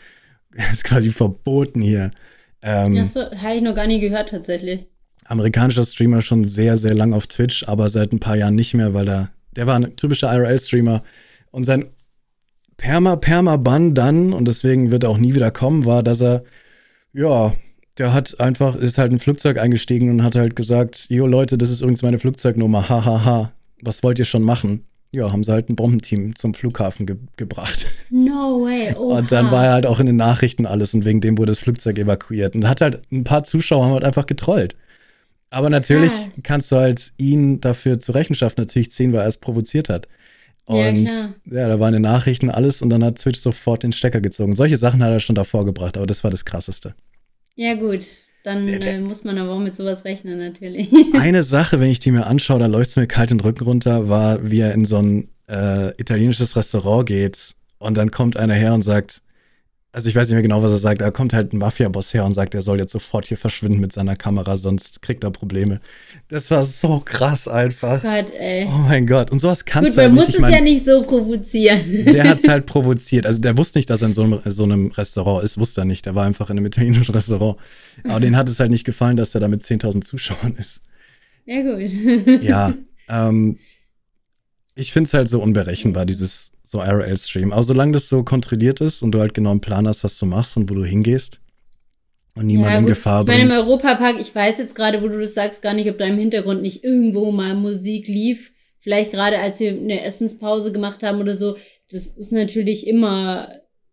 ist 0.71 0.85
quasi 0.85 1.09
verboten 1.09 1.81
hier. 1.81 2.11
Ähm, 2.61 2.95
Ja, 2.95 3.05
so, 3.05 3.19
habe 3.31 3.55
ich 3.57 3.61
noch 3.61 3.75
gar 3.75 3.87
nie 3.87 3.99
gehört 3.99 4.29
tatsächlich. 4.29 4.87
Amerikanischer 5.25 5.85
Streamer 5.85 6.21
schon 6.21 6.45
sehr, 6.45 6.77
sehr 6.77 6.93
lang 6.93 7.13
auf 7.13 7.27
Twitch, 7.27 7.67
aber 7.67 7.89
seit 7.89 8.11
ein 8.11 8.19
paar 8.19 8.37
Jahren 8.37 8.55
nicht 8.55 8.75
mehr, 8.75 8.93
weil 8.93 9.07
er, 9.07 9.29
der 9.55 9.67
war 9.67 9.75
ein 9.75 9.95
typischer 9.95 10.33
IRL-Streamer 10.33 11.03
und 11.51 11.63
sein 11.63 11.87
Perma-Perma-Bann 12.77 13.93
dann, 13.93 14.33
und 14.33 14.47
deswegen 14.47 14.91
wird 14.91 15.03
er 15.03 15.09
auch 15.09 15.17
nie 15.17 15.35
wieder 15.35 15.51
kommen, 15.51 15.85
war, 15.85 16.03
dass 16.03 16.21
er, 16.21 16.43
ja, 17.13 17.53
der 17.97 18.13
hat 18.13 18.39
einfach, 18.39 18.75
ist 18.75 18.97
halt 18.97 19.11
ein 19.11 19.19
Flugzeug 19.19 19.59
eingestiegen 19.59 20.09
und 20.09 20.23
hat 20.23 20.35
halt 20.35 20.55
gesagt, 20.55 21.05
jo 21.09 21.27
Leute, 21.27 21.57
das 21.57 21.69
ist 21.69 21.81
übrigens 21.81 22.01
meine 22.01 22.19
Flugzeugnummer, 22.19 22.89
hahaha, 22.89 23.05
ha, 23.05 23.25
ha. 23.25 23.53
was 23.81 24.03
wollt 24.03 24.19
ihr 24.19 24.25
schon 24.25 24.41
machen? 24.41 24.85
Ja, 25.11 25.31
haben 25.31 25.43
sie 25.43 25.51
halt 25.51 25.69
ein 25.69 25.75
Bombenteam 25.75 26.35
zum 26.35 26.55
Flughafen 26.55 27.05
ge 27.05 27.17
gebracht. 27.37 27.85
No 28.09 28.63
way. 28.63 28.95
Oha. 28.95 29.17
Und 29.19 29.31
dann 29.31 29.51
war 29.51 29.65
er 29.65 29.73
halt 29.73 29.85
auch 29.85 29.99
in 29.99 30.07
den 30.07 30.15
Nachrichten 30.15 30.65
alles 30.65 30.95
und 30.95 31.05
wegen 31.05 31.21
dem 31.21 31.37
wurde 31.37 31.51
das 31.51 31.59
Flugzeug 31.59 31.99
evakuiert. 31.99 32.55
Und 32.55 32.67
hat 32.67 32.81
halt 32.81 32.99
ein 33.11 33.23
paar 33.23 33.43
Zuschauer 33.43 33.85
haben 33.85 33.93
halt 33.93 34.05
einfach 34.05 34.25
getrollt. 34.25 34.75
Aber 35.53 35.69
natürlich 35.69 36.11
Krass. 36.11 36.29
kannst 36.43 36.71
du 36.71 36.77
halt 36.77 37.13
ihn 37.17 37.61
dafür 37.61 37.99
zur 37.99 38.15
Rechenschaft 38.15 38.57
natürlich 38.57 38.91
ziehen, 38.91 39.13
weil 39.13 39.21
er 39.21 39.27
es 39.27 39.37
provoziert 39.37 39.89
hat. 39.89 40.07
Ja, 40.67 40.89
Und 40.89 41.05
klar. 41.05 41.33
ja, 41.45 41.67
da 41.67 41.79
waren 41.79 41.93
den 41.93 42.01
Nachrichten 42.03 42.49
alles 42.49 42.81
und 42.81 42.89
dann 42.89 43.03
hat 43.03 43.17
Twitch 43.19 43.39
sofort 43.39 43.83
den 43.83 43.91
Stecker 43.91 44.21
gezogen. 44.21 44.55
Solche 44.55 44.77
Sachen 44.77 45.03
hat 45.03 45.11
er 45.11 45.19
schon 45.19 45.35
davor 45.35 45.65
gebracht, 45.65 45.97
aber 45.97 46.05
das 46.07 46.23
war 46.23 46.31
das 46.31 46.45
Krasseste. 46.45 46.95
Ja, 47.55 47.75
gut. 47.75 48.05
dann 48.45 48.65
Der- 48.67 48.79
der- 48.79 48.95
äh, 48.95 49.01
muss 49.01 49.23
man 49.23 49.37
aber 49.37 49.51
auch 49.51 49.59
mit 49.59 49.75
sowas 49.75 50.03
rechnen, 50.05 50.37
natürlich. 50.37 50.89
Eine 51.13 51.43
Sache, 51.43 51.79
wenn 51.79 51.89
ich 51.89 51.99
die 51.99 52.11
mir 52.11 52.25
anschaue, 52.27 52.59
da 52.59 52.65
läuft 52.65 52.89
es 52.91 52.95
mir 52.97 53.07
kalt 53.07 53.29
den 53.29 53.39
Rücken 53.39 53.63
runter, 53.63 54.09
war, 54.09 54.49
wie 54.51 54.59
er 54.59 54.73
in 54.73 54.83
so 54.85 54.97
ein 54.97 55.29
äh, 55.49 55.89
italienisches 56.01 56.55
Restaurant 56.57 57.05
geht 57.07 57.55
und 57.79 57.95
dann 57.97 58.11
kommt 58.11 58.35
einer 58.37 58.53
her 58.53 58.73
und 58.73 58.81
sagt, 58.81 59.21
also 59.95 60.09
ich 60.09 60.15
weiß 60.15 60.27
nicht 60.27 60.33
mehr 60.33 60.41
genau, 60.41 60.63
was 60.63 60.71
er 60.71 60.79
sagt, 60.79 61.01
da 61.01 61.11
kommt 61.11 61.33
halt 61.33 61.53
ein 61.53 61.59
Mafia-Boss 61.59 62.13
her 62.15 62.25
und 62.25 62.33
sagt, 62.33 62.55
er 62.55 62.63
soll 62.63 62.79
jetzt 62.79 62.91
sofort 62.91 63.27
hier 63.27 63.37
verschwinden 63.37 63.79
mit 63.79 63.93
seiner 63.93 64.15
Kamera, 64.15 64.57
sonst 64.57 65.03
kriegt 65.03 65.23
er 65.23 65.29
Probleme. 65.29 65.79
Das 66.29 66.49
war 66.49 66.65
so 66.65 66.99
krass 67.05 67.47
einfach. 67.47 68.01
Gott, 68.01 68.31
ey. 68.31 68.65
Oh 68.67 68.77
mein 68.79 69.05
Gott. 69.05 69.29
Und 69.29 69.37
sowas 69.39 69.63
kannst 69.65 69.91
Gut, 69.91 69.97
du 69.97 70.01
halt 70.01 70.11
man 70.13 70.25
nicht. 70.25 70.27
muss 70.29 70.35
Ich 70.39 70.43
es 70.43 70.49
ja 70.49 70.55
mein, 70.57 70.63
nicht 70.63 70.83
so 70.85 71.03
provozieren. 71.03 72.05
der 72.05 72.27
hat 72.27 72.39
es 72.39 72.47
halt 72.49 72.65
provoziert. 72.65 73.27
Also 73.27 73.39
der 73.39 73.55
wusste 73.55 73.77
nicht, 73.77 73.89
dass 73.89 74.01
er 74.01 74.07
in 74.07 74.13
so 74.15 74.23
einem, 74.23 74.39
so 74.45 74.63
einem 74.63 74.87
Restaurant 74.87 75.43
ist, 75.43 75.59
wusste 75.59 75.81
er 75.81 75.85
nicht. 75.85 76.07
Der 76.07 76.15
war 76.15 76.25
einfach 76.25 76.49
in 76.49 76.57
einem 76.57 76.65
italienischen 76.65 77.13
Restaurant. 77.13 77.57
Aber 78.03 78.19
denen 78.19 78.35
hat 78.35 78.49
es 78.49 78.59
halt 78.59 78.71
nicht 78.71 78.85
gefallen, 78.85 79.15
dass 79.15 79.35
er 79.35 79.41
da 79.41 79.47
mit 79.47 79.61
10.000 79.61 80.01
Zuschauern 80.03 80.55
ist. 80.57 80.81
ja, 81.45 81.61
gut. 81.61 82.41
Ja, 82.41 82.73
ähm, 83.09 83.59
ich 84.73 84.91
finde 84.91 85.07
es 85.07 85.13
halt 85.13 85.29
so 85.29 85.39
unberechenbar, 85.39 86.07
dieses 86.07 86.51
so 86.73 86.81
IRL-Stream. 86.81 87.53
Aber 87.53 87.63
solange 87.63 87.93
das 87.93 88.09
so 88.09 88.23
kontrolliert 88.23 88.81
ist 88.81 89.01
und 89.01 89.11
du 89.11 89.19
halt 89.19 89.33
genau 89.33 89.51
einen 89.51 89.61
Plan 89.61 89.87
hast, 89.87 90.03
was 90.03 90.17
du 90.17 90.25
machst 90.25 90.57
und 90.57 90.69
wo 90.69 90.73
du 90.73 90.83
hingehst 90.83 91.39
und 92.35 92.47
niemand 92.47 92.71
ja, 92.71 92.79
in. 92.79 92.85
Gefahr 92.87 93.21
Ich 93.21 93.27
meine, 93.27 93.43
im. 93.43 93.51
Europapark, 93.51 94.19
ich 94.19 94.33
weiß 94.33 94.57
jetzt 94.57 94.75
gerade, 94.75 95.01
wo 95.01 95.07
du 95.07 95.19
das 95.19 95.33
sagst, 95.33 95.61
gar 95.61 95.73
nicht, 95.73 95.89
ob 95.89 95.97
da 95.97 96.05
im 96.05 96.17
Hintergrund 96.17 96.61
nicht 96.61 96.83
irgendwo 96.83 97.31
mal 97.31 97.55
Musik 97.55 98.07
lief. 98.07 98.51
Vielleicht 98.79 99.11
gerade, 99.11 99.37
als 99.37 99.59
wir 99.59 99.71
eine 99.71 100.03
Essenspause 100.03 100.73
gemacht 100.73 101.03
haben 101.03 101.21
oder 101.21 101.35
so. 101.35 101.55
Das 101.91 102.07
ist 102.07 102.31
natürlich 102.31 102.87
immer, 102.87 103.49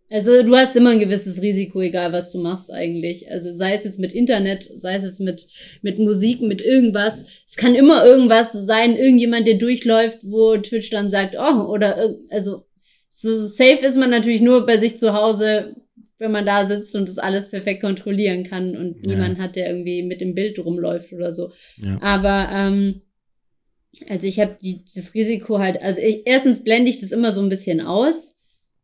also 0.08 0.42
du 0.42 0.56
hast 0.56 0.74
immer 0.74 0.90
ein 0.90 1.00
gewisses 1.00 1.42
Risiko, 1.42 1.82
egal 1.82 2.12
was 2.12 2.32
du 2.32 2.38
machst 2.38 2.72
eigentlich. 2.72 3.30
Also 3.30 3.54
sei 3.54 3.74
es 3.74 3.84
jetzt 3.84 4.00
mit 4.00 4.12
Internet, 4.12 4.68
sei 4.76 4.96
es 4.96 5.04
jetzt 5.04 5.20
mit, 5.20 5.46
mit 5.82 5.98
Musik, 5.98 6.40
mit 6.40 6.64
irgendwas. 6.64 7.26
Es 7.46 7.56
kann 7.56 7.74
immer 7.74 8.04
irgendwas 8.04 8.52
sein, 8.52 8.96
irgendjemand, 8.96 9.46
der 9.46 9.58
durchläuft, 9.58 10.18
wo 10.22 10.56
Twitch 10.56 10.90
dann 10.90 11.10
sagt, 11.10 11.36
oh, 11.38 11.66
oder, 11.66 12.16
also, 12.30 12.64
so 13.10 13.36
safe 13.36 13.84
ist 13.84 13.96
man 13.96 14.10
natürlich 14.10 14.40
nur 14.40 14.64
bei 14.66 14.76
sich 14.78 14.98
zu 14.98 15.12
Hause, 15.12 15.76
wenn 16.18 16.32
man 16.32 16.46
da 16.46 16.66
sitzt 16.66 16.94
und 16.94 17.08
das 17.08 17.18
alles 17.18 17.50
perfekt 17.50 17.80
kontrollieren 17.82 18.44
kann 18.44 18.76
und 18.76 19.06
Ja. 19.06 19.14
niemand 19.14 19.38
hat, 19.38 19.56
der 19.56 19.68
irgendwie 19.68 20.02
mit 20.02 20.20
dem 20.20 20.34
Bild 20.34 20.58
rumläuft 20.58 21.12
oder 21.12 21.32
so. 21.32 21.50
Ja. 21.78 21.98
Aber 22.00 22.48
ähm, 22.52 23.02
also 24.08 24.26
ich 24.26 24.38
habe 24.38 24.56
das 24.94 25.14
Risiko 25.14 25.58
halt, 25.58 25.80
also 25.82 26.00
ich, 26.00 26.22
erstens 26.26 26.62
blende 26.62 26.90
ich 26.90 27.00
das 27.00 27.12
immer 27.12 27.32
so 27.32 27.40
ein 27.40 27.48
bisschen 27.48 27.80
aus, 27.80 28.36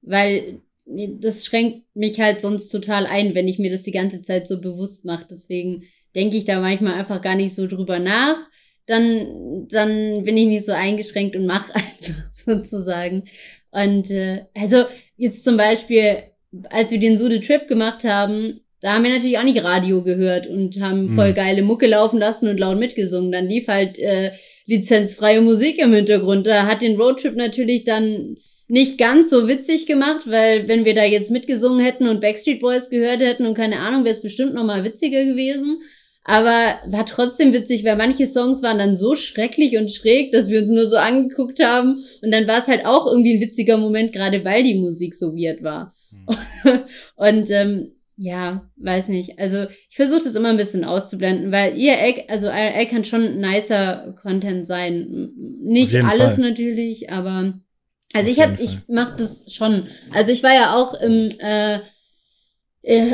weil 0.02 0.60
das 0.86 1.44
schränkt 1.44 1.84
mich 1.94 2.20
halt 2.20 2.40
sonst 2.40 2.68
total 2.68 3.06
ein, 3.06 3.34
wenn 3.34 3.48
ich 3.48 3.58
mir 3.58 3.70
das 3.70 3.82
die 3.82 3.92
ganze 3.92 4.22
Zeit 4.22 4.46
so 4.46 4.60
bewusst 4.60 5.04
mache. 5.04 5.26
Deswegen 5.28 5.82
denke 6.14 6.36
ich 6.36 6.44
da 6.44 6.60
manchmal 6.60 6.94
einfach 6.94 7.20
gar 7.22 7.34
nicht 7.34 7.54
so 7.54 7.66
drüber 7.66 7.98
nach. 7.98 8.36
Dann, 8.86 9.66
dann 9.68 10.22
bin 10.24 10.36
ich 10.36 10.46
nicht 10.46 10.64
so 10.64 10.72
eingeschränkt 10.72 11.34
und 11.34 11.46
mache 11.46 11.74
einfach 11.74 12.30
sozusagen. 12.32 13.24
Und 13.84 14.10
äh, 14.10 14.46
also 14.54 14.84
jetzt 15.16 15.44
zum 15.44 15.56
Beispiel, 15.56 16.16
als 16.70 16.90
wir 16.90 16.98
den 16.98 17.18
Sude 17.18 17.40
Trip 17.40 17.68
gemacht 17.68 18.04
haben, 18.04 18.60
da 18.80 18.94
haben 18.94 19.04
wir 19.04 19.10
natürlich 19.10 19.38
auch 19.38 19.42
nicht 19.42 19.62
Radio 19.62 20.02
gehört 20.02 20.46
und 20.46 20.80
haben 20.80 21.14
voll 21.14 21.30
Mhm. 21.30 21.34
geile 21.34 21.62
Mucke 21.62 21.86
laufen 21.86 22.18
lassen 22.18 22.48
und 22.48 22.60
laut 22.60 22.78
mitgesungen. 22.78 23.32
Dann 23.32 23.48
lief 23.48 23.68
halt 23.68 23.98
äh, 23.98 24.32
lizenzfreie 24.66 25.40
Musik 25.40 25.78
im 25.78 25.92
Hintergrund. 25.92 26.46
Da 26.46 26.66
hat 26.66 26.82
den 26.82 27.00
Roadtrip 27.00 27.36
natürlich 27.36 27.84
dann 27.84 28.36
nicht 28.68 28.98
ganz 28.98 29.30
so 29.30 29.48
witzig 29.48 29.86
gemacht, 29.86 30.22
weil 30.26 30.68
wenn 30.68 30.84
wir 30.84 30.94
da 30.94 31.04
jetzt 31.04 31.30
mitgesungen 31.30 31.84
hätten 31.84 32.08
und 32.08 32.20
Backstreet 32.20 32.60
Boys 32.60 32.90
gehört 32.90 33.20
hätten 33.20 33.46
und 33.46 33.54
keine 33.54 33.78
Ahnung, 33.78 34.04
wäre 34.04 34.14
es 34.14 34.22
bestimmt 34.22 34.54
noch 34.54 34.64
mal 34.64 34.84
witziger 34.84 35.24
gewesen. 35.24 35.80
Aber 36.28 36.80
war 36.88 37.06
trotzdem 37.06 37.52
witzig, 37.52 37.84
weil 37.84 37.94
manche 37.94 38.26
Songs 38.26 38.60
waren 38.60 38.78
dann 38.78 38.96
so 38.96 39.14
schrecklich 39.14 39.78
und 39.78 39.92
schräg, 39.92 40.32
dass 40.32 40.48
wir 40.48 40.60
uns 40.60 40.70
nur 40.70 40.86
so 40.86 40.96
angeguckt 40.96 41.62
haben. 41.62 42.02
Und 42.20 42.34
dann 42.34 42.48
war 42.48 42.58
es 42.58 42.66
halt 42.66 42.84
auch 42.84 43.06
irgendwie 43.06 43.36
ein 43.36 43.40
witziger 43.40 43.76
Moment, 43.78 44.12
gerade 44.12 44.44
weil 44.44 44.64
die 44.64 44.74
Musik 44.74 45.14
so 45.14 45.34
weird 45.36 45.62
war. 45.62 45.94
und 47.14 47.48
ähm, 47.50 47.92
ja, 48.16 48.68
weiß 48.76 49.06
nicht. 49.08 49.38
Also 49.38 49.66
ich 49.88 49.94
versuche 49.94 50.24
das 50.24 50.34
immer 50.34 50.48
ein 50.48 50.56
bisschen 50.56 50.84
auszublenden, 50.84 51.52
weil 51.52 51.78
IRL, 51.78 52.24
also 52.26 52.48
IRL 52.48 52.86
kann 52.86 53.04
schon 53.04 53.38
nicer 53.38 54.16
Content 54.20 54.66
sein. 54.66 55.30
Nicht 55.62 55.94
alles 55.94 56.34
Fall. 56.34 56.50
natürlich, 56.50 57.08
aber 57.08 57.54
also 58.14 58.30
Auf 58.30 58.36
ich 58.36 58.42
habe, 58.42 58.60
ich 58.60 58.78
mache 58.88 59.14
das 59.16 59.52
schon. 59.52 59.86
Also 60.12 60.32
ich 60.32 60.42
war 60.42 60.54
ja 60.54 60.74
auch 60.74 61.00
im 61.00 61.30
äh, 61.38 61.78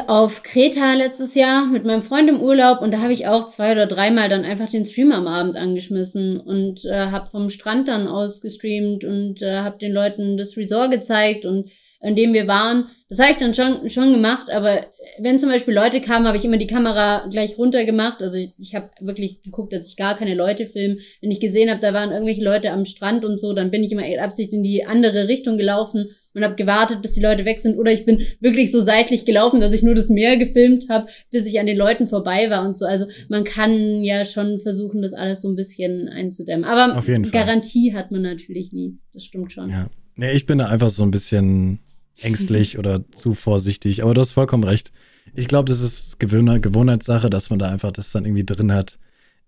auf 0.07 0.43
Kreta 0.43 0.93
letztes 0.93 1.35
Jahr 1.35 1.67
mit 1.67 1.87
meinem 1.87 2.03
Freund 2.03 2.29
im 2.29 2.43
Urlaub 2.43 2.83
und 2.83 2.93
da 2.93 3.01
habe 3.01 3.15
ich 3.15 3.27
auch 3.27 3.47
zwei 3.47 3.73
oder 3.73 3.87
dreimal 3.87 4.29
dann 4.29 4.45
einfach 4.45 4.69
den 4.69 4.85
Stream 4.85 5.13
am 5.13 5.27
Abend 5.27 5.57
angeschmissen 5.57 6.39
und 6.41 6.85
äh, 6.85 7.07
habe 7.07 7.31
vom 7.31 7.49
Strand 7.49 7.89
dann 7.89 8.07
aus 8.07 8.43
gestreamt 8.43 9.05
und 9.05 9.41
äh, 9.41 9.61
habe 9.61 9.79
den 9.79 9.93
Leuten 9.93 10.37
das 10.37 10.59
Resort 10.59 10.91
gezeigt 10.91 11.47
und 11.47 11.71
in 12.03 12.17
dem 12.17 12.35
wir 12.35 12.47
waren. 12.49 12.89
Das 13.09 13.19
habe 13.19 13.31
ich 13.31 13.37
dann 13.39 13.55
schon, 13.55 13.89
schon 13.89 14.13
gemacht, 14.13 14.51
aber 14.51 14.85
wenn 15.19 15.39
zum 15.39 15.49
Beispiel 15.49 15.75
Leute 15.75 16.01
kamen, 16.01 16.27
habe 16.27 16.37
ich 16.37 16.45
immer 16.45 16.59
die 16.59 16.67
Kamera 16.67 17.27
gleich 17.31 17.57
runtergemacht. 17.57 18.23
Also 18.23 18.37
ich, 18.37 18.53
ich 18.59 18.75
habe 18.75 18.91
wirklich 19.01 19.43
geguckt, 19.43 19.73
dass 19.73 19.89
ich 19.89 19.97
gar 19.97 20.17
keine 20.17 20.35
Leute 20.35 20.67
filme. 20.67 20.99
Wenn 21.21 21.31
ich 21.31 21.41
gesehen 21.41 21.71
habe, 21.71 21.81
da 21.81 21.95
waren 21.95 22.11
irgendwelche 22.11 22.43
Leute 22.43 22.73
am 22.73 22.85
Strand 22.85 23.25
und 23.25 23.39
so, 23.39 23.55
dann 23.55 23.71
bin 23.71 23.85
ich 23.85 23.93
immer 23.93 24.05
absichtlich 24.21 24.59
in 24.59 24.65
die 24.65 24.85
andere 24.85 25.29
Richtung 25.29 25.57
gelaufen 25.57 26.11
und 26.35 26.45
habe 26.45 26.55
gewartet, 26.57 27.03
bis 27.03 27.13
die 27.13 27.21
Leute 27.21 27.45
weg 27.45 27.61
sind. 27.61 27.77
Oder 27.77 27.93
ich 27.93 28.05
bin 28.05 28.23
wirklich 28.41 28.71
so 28.73 28.81
seitlich 28.81 29.25
gelaufen, 29.25 29.61
dass 29.61 29.73
ich 29.73 29.83
nur 29.83 29.95
das 29.95 30.09
Meer 30.09 30.37
gefilmt 30.39 30.89
habe, 30.89 31.07
bis 31.31 31.47
ich 31.47 31.59
an 31.61 31.67
den 31.67 31.77
Leuten 31.77 32.09
vorbei 32.09 32.49
war 32.51 32.67
und 32.67 32.79
so. 32.79 32.87
Also 32.87 33.07
man 33.29 33.45
kann 33.45 34.03
ja 34.03 34.25
schon 34.25 34.61
versuchen, 34.61 35.03
das 35.03 35.13
alles 35.13 35.43
so 35.43 35.49
ein 35.49 35.57
bisschen 35.57 36.09
einzudämmen. 36.09 36.65
Aber 36.65 36.97
Auf 36.97 37.09
jeden 37.09 37.25
Fall. 37.25 37.41
Garantie 37.45 37.95
hat 37.95 38.11
man 38.11 38.23
natürlich 38.23 38.73
nie. 38.73 38.99
Das 39.13 39.25
stimmt 39.25 39.53
schon. 39.53 39.71
Ja. 39.71 39.89
Nee, 40.17 40.33
ich 40.33 40.47
bin 40.47 40.59
da 40.59 40.67
einfach 40.67 40.91
so 40.91 41.03
ein 41.03 41.11
bisschen 41.11 41.79
ängstlich 42.21 42.79
oder 42.79 43.01
zu 43.11 43.35
vorsichtig. 43.35 44.03
Aber 44.03 44.15
du 44.15 44.21
hast 44.21 44.33
vollkommen 44.33 44.65
recht. 44.65 44.93
Ich 45.35 45.49
glaube, 45.49 45.69
das 45.71 45.81
ist 45.81 46.19
Gewohn 46.19 46.61
Gewohnheitssache, 46.61 47.31
dass 47.31 47.51
man 47.51 47.59
da 47.59 47.71
einfach 47.71 47.93
das 47.93 48.13
dann 48.13 48.25
irgendwie 48.25 48.45
drin 48.45 48.73
hat, 48.73 48.99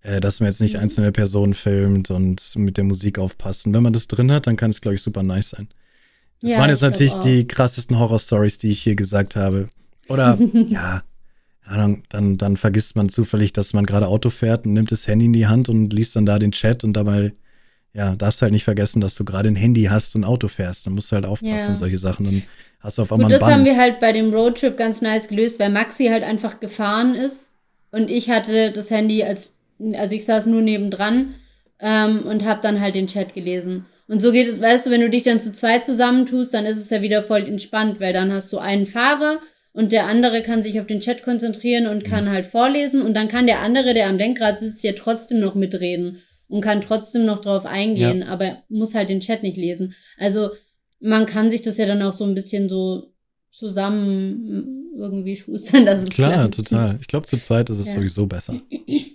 äh, 0.01 0.19
dass 0.21 0.39
man 0.39 0.47
jetzt 0.49 0.61
nicht 0.61 0.75
Mhm. 0.75 0.79
einzelne 0.81 1.11
Personen 1.11 1.53
filmt 1.53 2.09
und 2.11 2.41
mit 2.57 2.77
der 2.77 2.83
Musik 2.83 3.19
aufpasst. 3.19 3.65
Und 3.67 3.73
wenn 3.73 3.83
man 3.83 3.93
das 3.93 4.07
drin 4.07 4.31
hat, 4.31 4.47
dann 4.47 4.55
kann 4.55 4.71
es, 4.71 4.81
glaube 4.81 4.95
ich, 4.95 5.01
super 5.01 5.23
nice 5.23 5.49
sein. 5.49 5.67
Das 6.45 6.53
Ja, 6.53 6.59
waren 6.59 6.69
jetzt 6.69 6.81
natürlich 6.81 7.13
auch. 7.13 7.23
die 7.23 7.47
krassesten 7.47 7.97
Horror-Stories, 7.97 8.59
die 8.59 8.69
ich 8.69 8.79
hier 8.81 8.95
gesagt 8.95 9.35
habe. 9.35 9.65
Oder, 10.09 10.37
ja, 10.53 11.01
Ahnung, 11.65 12.03
dann, 12.09 12.37
dann 12.37 12.55
vergisst 12.55 12.95
man 12.95 13.09
zufällig, 13.09 13.51
dass 13.51 13.73
man 13.73 13.87
gerade 13.87 14.07
Auto 14.07 14.29
fährt 14.29 14.67
und 14.67 14.73
nimmt 14.73 14.91
das 14.91 15.07
Handy 15.07 15.25
in 15.25 15.33
die 15.33 15.47
Hand 15.47 15.69
und 15.69 15.91
liest 15.91 16.15
dann 16.15 16.27
da 16.27 16.37
den 16.37 16.51
Chat 16.51 16.83
und 16.83 16.93
dabei, 16.93 17.33
ja, 17.93 18.15
darfst 18.15 18.43
halt 18.43 18.51
nicht 18.51 18.63
vergessen, 18.63 19.01
dass 19.01 19.15
du 19.15 19.25
gerade 19.25 19.49
ein 19.49 19.55
Handy 19.55 19.85
hast 19.85 20.15
und 20.15 20.23
Auto 20.23 20.47
fährst. 20.47 20.85
Dann 20.85 20.93
musst 20.93 21.11
du 21.11 21.15
halt 21.15 21.25
aufpassen 21.25 21.55
Ja. 21.57 21.67
und 21.69 21.77
solche 21.77 21.97
Sachen. 21.97 22.25
Dann 22.25 22.43
hast 22.79 22.99
du 22.99 23.01
auf 23.01 23.11
einmal 23.11 23.31
Gut, 23.31 23.41
das 23.41 23.49
haben 23.49 23.65
wir 23.65 23.75
halt 23.77 23.99
bei 23.99 24.11
dem 24.11 24.31
Roadtrip 24.31 24.77
ganz 24.77 25.01
nice 25.01 25.27
gelöst, 25.29 25.59
weil 25.59 25.71
Maxi 25.71 26.05
halt 26.09 26.23
einfach 26.23 26.59
gefahren 26.59 27.15
ist 27.15 27.49
und 27.89 28.11
ich 28.11 28.29
hatte 28.29 28.71
das 28.71 28.91
Handy 28.91 29.23
als, 29.23 29.53
also 29.93 30.13
ich 30.13 30.25
saß 30.25 30.45
nur 30.45 30.61
nebendran 30.61 31.33
ähm, 31.79 32.23
und 32.27 32.45
habe 32.45 32.61
dann 32.61 32.79
halt 32.79 32.93
den 32.93 33.07
Chat 33.07 33.33
gelesen. 33.33 33.85
Und 34.07 34.21
so 34.21 34.31
geht 34.31 34.47
es, 34.47 34.61
weißt 34.61 34.85
du, 34.85 34.89
wenn 34.91 35.01
du 35.01 35.09
dich 35.09 35.23
dann 35.23 35.39
zu 35.39 35.51
zweit 35.51 35.83
zusammentust, 35.85 36.53
dann 36.53 36.65
ist 36.65 36.77
es 36.77 36.89
ja 36.91 37.01
wieder 37.01 37.23
voll 37.23 37.41
entspannt, 37.47 37.99
weil 37.99 38.13
dann 38.13 38.31
hast 38.31 38.51
du 38.53 38.59
einen 38.59 38.85
Fahrer 38.85 39.39
und 39.73 39.91
der 39.91 40.05
andere 40.05 40.43
kann 40.43 40.61
sich 40.63 40.79
auf 40.79 40.85
den 40.87 40.99
Chat 40.99 41.23
konzentrieren 41.23 41.87
und 41.87 42.03
Mhm. 42.03 42.07
kann 42.09 42.29
halt 42.29 42.45
vorlesen 42.45 43.01
und 43.01 43.15
dann 43.15 43.27
kann 43.27 43.47
der 43.47 43.59
andere, 43.61 43.93
der 43.95 44.07
am 44.07 44.17
Lenkrad 44.17 44.59
sitzt, 44.59 44.83
ja 44.83 44.93
trotzdem 44.93 45.39
noch 45.39 45.55
mitreden 45.55 46.19
und 46.47 46.61
kann 46.61 46.81
trotzdem 46.81 47.25
noch 47.25 47.39
drauf 47.39 47.65
eingehen, 47.65 48.21
aber 48.21 48.63
muss 48.69 48.93
halt 48.93 49.09
den 49.09 49.21
Chat 49.21 49.41
nicht 49.41 49.57
lesen. 49.57 49.95
Also 50.19 50.51
man 50.99 51.25
kann 51.25 51.49
sich 51.49 51.63
das 51.63 51.77
ja 51.77 51.87
dann 51.87 52.01
auch 52.03 52.13
so 52.13 52.23
ein 52.25 52.35
bisschen 52.35 52.69
so 52.69 53.11
zusammen 53.49 54.91
irgendwie 54.97 55.35
schustern, 55.35 55.85
dass 55.85 56.03
es 56.03 56.09
Klar, 56.09 56.47
klappt. 56.49 56.55
total. 56.55 56.97
Ich 57.01 57.07
glaube, 57.07 57.25
zu 57.25 57.37
zweit 57.37 57.69
ist 57.69 57.79
es 57.79 57.87
Ja. 57.87 57.93
sowieso 57.93 58.27
besser. 58.27 58.61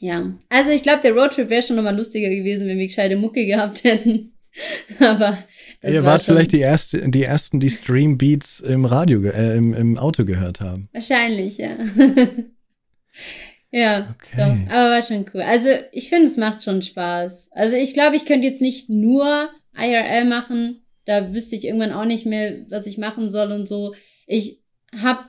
Ja, 0.00 0.32
also 0.48 0.70
ich 0.70 0.82
glaube, 0.82 1.02
der 1.02 1.12
Roadtrip 1.12 1.50
wäre 1.50 1.62
schon 1.62 1.76
nochmal 1.76 1.96
lustiger 1.96 2.28
gewesen, 2.30 2.68
wenn 2.68 2.78
wir 2.78 2.86
gescheite 2.86 3.16
Mucke 3.16 3.46
gehabt 3.46 3.84
hätten. 3.84 4.32
Aber 5.00 5.38
Ihr 5.82 6.02
war 6.02 6.12
wart 6.14 6.22
vielleicht 6.22 6.52
die, 6.52 6.60
erste, 6.60 7.08
die 7.08 7.22
ersten, 7.22 7.60
die 7.60 7.70
Stream-Beats 7.70 8.60
im 8.60 8.84
Radio, 8.84 9.22
äh, 9.22 9.56
im, 9.56 9.72
im 9.74 9.98
Auto 9.98 10.24
gehört 10.24 10.60
haben. 10.60 10.88
Wahrscheinlich, 10.92 11.58
ja. 11.58 11.76
ja, 13.70 14.14
Okay. 14.14 14.36
doch. 14.36 14.72
Aber 14.72 14.90
war 14.90 15.02
schon 15.02 15.26
cool. 15.34 15.42
Also 15.42 15.68
ich 15.92 16.08
finde, 16.08 16.26
es 16.26 16.36
macht 16.36 16.62
schon 16.62 16.82
Spaß. 16.82 17.50
Also 17.52 17.76
ich 17.76 17.94
glaube, 17.94 18.16
ich 18.16 18.24
könnte 18.24 18.46
jetzt 18.48 18.62
nicht 18.62 18.88
nur 18.88 19.48
IRL 19.76 20.24
machen. 20.24 20.82
Da 21.04 21.32
wüsste 21.32 21.56
ich 21.56 21.64
irgendwann 21.64 21.92
auch 21.92 22.04
nicht 22.04 22.26
mehr, 22.26 22.66
was 22.68 22.86
ich 22.86 22.98
machen 22.98 23.30
soll 23.30 23.52
und 23.52 23.68
so. 23.68 23.94
Ich 24.26 24.60
habe 25.00 25.20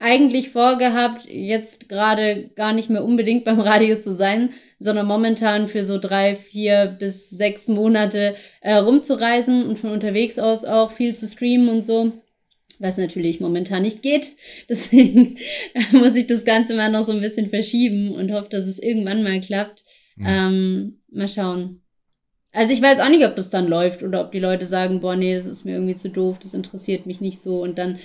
eigentlich 0.00 0.48
vorgehabt, 0.48 1.26
jetzt 1.28 1.88
gerade 1.88 2.50
gar 2.56 2.72
nicht 2.72 2.88
mehr 2.90 3.04
unbedingt 3.04 3.44
beim 3.44 3.60
Radio 3.60 3.98
zu 3.98 4.12
sein, 4.12 4.50
sondern 4.78 5.06
momentan 5.06 5.68
für 5.68 5.84
so 5.84 5.98
drei, 5.98 6.36
vier 6.36 6.96
bis 6.98 7.28
sechs 7.28 7.68
Monate 7.68 8.34
äh, 8.62 8.74
rumzureisen 8.76 9.66
und 9.66 9.78
von 9.78 9.90
unterwegs 9.90 10.38
aus 10.38 10.64
auch 10.64 10.92
viel 10.92 11.14
zu 11.14 11.28
streamen 11.28 11.68
und 11.68 11.84
so. 11.86 12.12
was 12.78 12.96
natürlich 12.96 13.40
momentan 13.40 13.82
nicht 13.82 14.02
geht. 14.02 14.32
Deswegen 14.70 15.36
muss 15.92 16.16
ich 16.16 16.26
das 16.26 16.46
Ganze 16.46 16.74
mal 16.74 16.90
noch 16.90 17.04
so 17.04 17.12
ein 17.12 17.20
bisschen 17.20 17.50
verschieben 17.50 18.12
und 18.12 18.32
hoffe, 18.32 18.48
dass 18.48 18.66
es 18.66 18.78
irgendwann 18.78 19.22
mal 19.22 19.40
klappt. 19.42 19.84
Mhm. 20.16 20.26
Ähm, 20.26 21.00
mal 21.12 21.28
schauen. 21.28 21.82
Also 22.52 22.72
ich 22.72 22.82
weiß 22.82 22.98
auch 22.98 23.08
nicht, 23.08 23.24
ob 23.24 23.36
das 23.36 23.48
dann 23.50 23.68
läuft 23.68 24.02
oder 24.02 24.22
ob 24.22 24.32
die 24.32 24.40
Leute 24.40 24.66
sagen, 24.66 25.00
boah, 25.00 25.14
nee, 25.14 25.34
das 25.34 25.46
ist 25.46 25.64
mir 25.64 25.74
irgendwie 25.74 25.94
zu 25.94 26.08
doof, 26.10 26.40
das 26.40 26.52
interessiert 26.52 27.06
mich 27.06 27.20
nicht 27.20 27.38
so. 27.40 27.62
Und 27.62 27.78
dann 27.78 27.98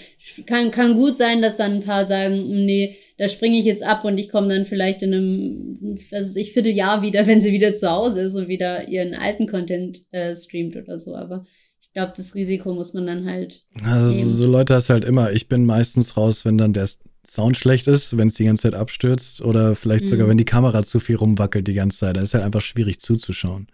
kann, 0.46 0.70
kann 0.70 0.94
gut 0.96 1.18
sein, 1.18 1.42
dass 1.42 1.58
dann 1.58 1.74
ein 1.78 1.84
paar 1.84 2.06
sagen, 2.06 2.36
"Mm, 2.48 2.66
nee, 2.66 2.96
da 3.18 3.28
springe 3.28 3.58
ich 3.58 3.66
jetzt 3.66 3.82
ab 3.84 4.06
und 4.06 4.20
ich 4.20 4.30
komme 4.30 4.50
dann 4.50 4.68
vielleicht 4.68 5.02
in 5.02 5.14
einem, 5.16 5.98
was 6.12 6.28
weiß 6.28 6.36
ich, 6.36 6.54
Vierteljahr 6.54 7.02
wieder, 7.02 7.26
wenn 7.28 7.42
sie 7.42 7.52
wieder 7.54 7.74
zu 7.76 7.90
Hause 7.90 8.22
ist 8.22 8.36
und 8.36 8.48
wieder 8.48 8.88
ihren 8.88 9.16
alten 9.16 9.48
Content 9.48 10.02
äh, 10.12 10.36
streamt 10.36 10.76
oder 10.76 11.00
so. 11.00 11.16
Aber 11.16 11.46
ich 11.82 11.92
glaube, 11.94 12.14
das 12.16 12.36
Risiko 12.36 12.72
muss 12.74 12.94
man 12.94 13.08
dann 13.08 13.26
halt. 13.26 13.64
Also 13.84 14.10
so, 14.12 14.20
Eben. 14.20 14.32
so 14.34 14.46
Leute 14.46 14.76
hast 14.76 14.90
halt 14.92 15.06
immer. 15.06 15.32
Ich 15.32 15.48
bin 15.50 15.66
meistens 15.66 16.18
raus, 16.18 16.46
wenn 16.46 16.60
dann 16.60 16.74
der 16.74 16.88
Sound 17.26 17.58
schlecht 17.58 17.88
ist, 17.88 18.16
wenn 18.18 18.28
es 18.28 18.36
die 18.36 18.46
ganze 18.46 18.64
Zeit 18.64 18.76
abstürzt 18.76 19.42
oder 19.42 19.74
vielleicht 19.76 20.06
sogar, 20.06 20.28
Mhm. 20.28 20.32
wenn 20.32 20.38
die 20.38 20.46
Kamera 20.46 20.84
zu 20.84 21.00
viel 21.00 21.16
rumwackelt 21.16 21.68
die 21.68 21.74
ganze 21.74 21.98
Zeit. 21.98 22.18
Da 22.18 22.22
ist 22.22 22.36
halt 22.36 22.44
einfach 22.44 22.62
schwierig 22.62 23.00
zuzuschauen. 23.00 23.66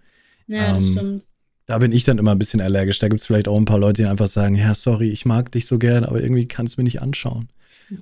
Ja, 0.51 0.73
das 0.75 0.85
Ähm, 0.85 0.91
stimmt. 0.91 1.23
Da 1.67 1.77
bin 1.77 1.91
ich 1.93 2.03
dann 2.03 2.17
immer 2.17 2.31
ein 2.31 2.39
bisschen 2.39 2.59
allergisch. 2.59 2.99
Da 2.99 3.07
gibt 3.07 3.21
es 3.21 3.25
vielleicht 3.27 3.47
auch 3.47 3.57
ein 3.57 3.65
paar 3.65 3.79
Leute, 3.79 4.03
die 4.03 4.09
einfach 4.09 4.27
sagen, 4.27 4.55
ja, 4.55 4.73
sorry, 4.75 5.09
ich 5.09 5.25
mag 5.25 5.51
dich 5.51 5.67
so 5.67 5.77
gern, 5.79 6.03
aber 6.03 6.21
irgendwie 6.21 6.47
kann 6.47 6.65
es 6.65 6.77
mir 6.77 6.83
nicht 6.83 7.01
anschauen. 7.01 7.47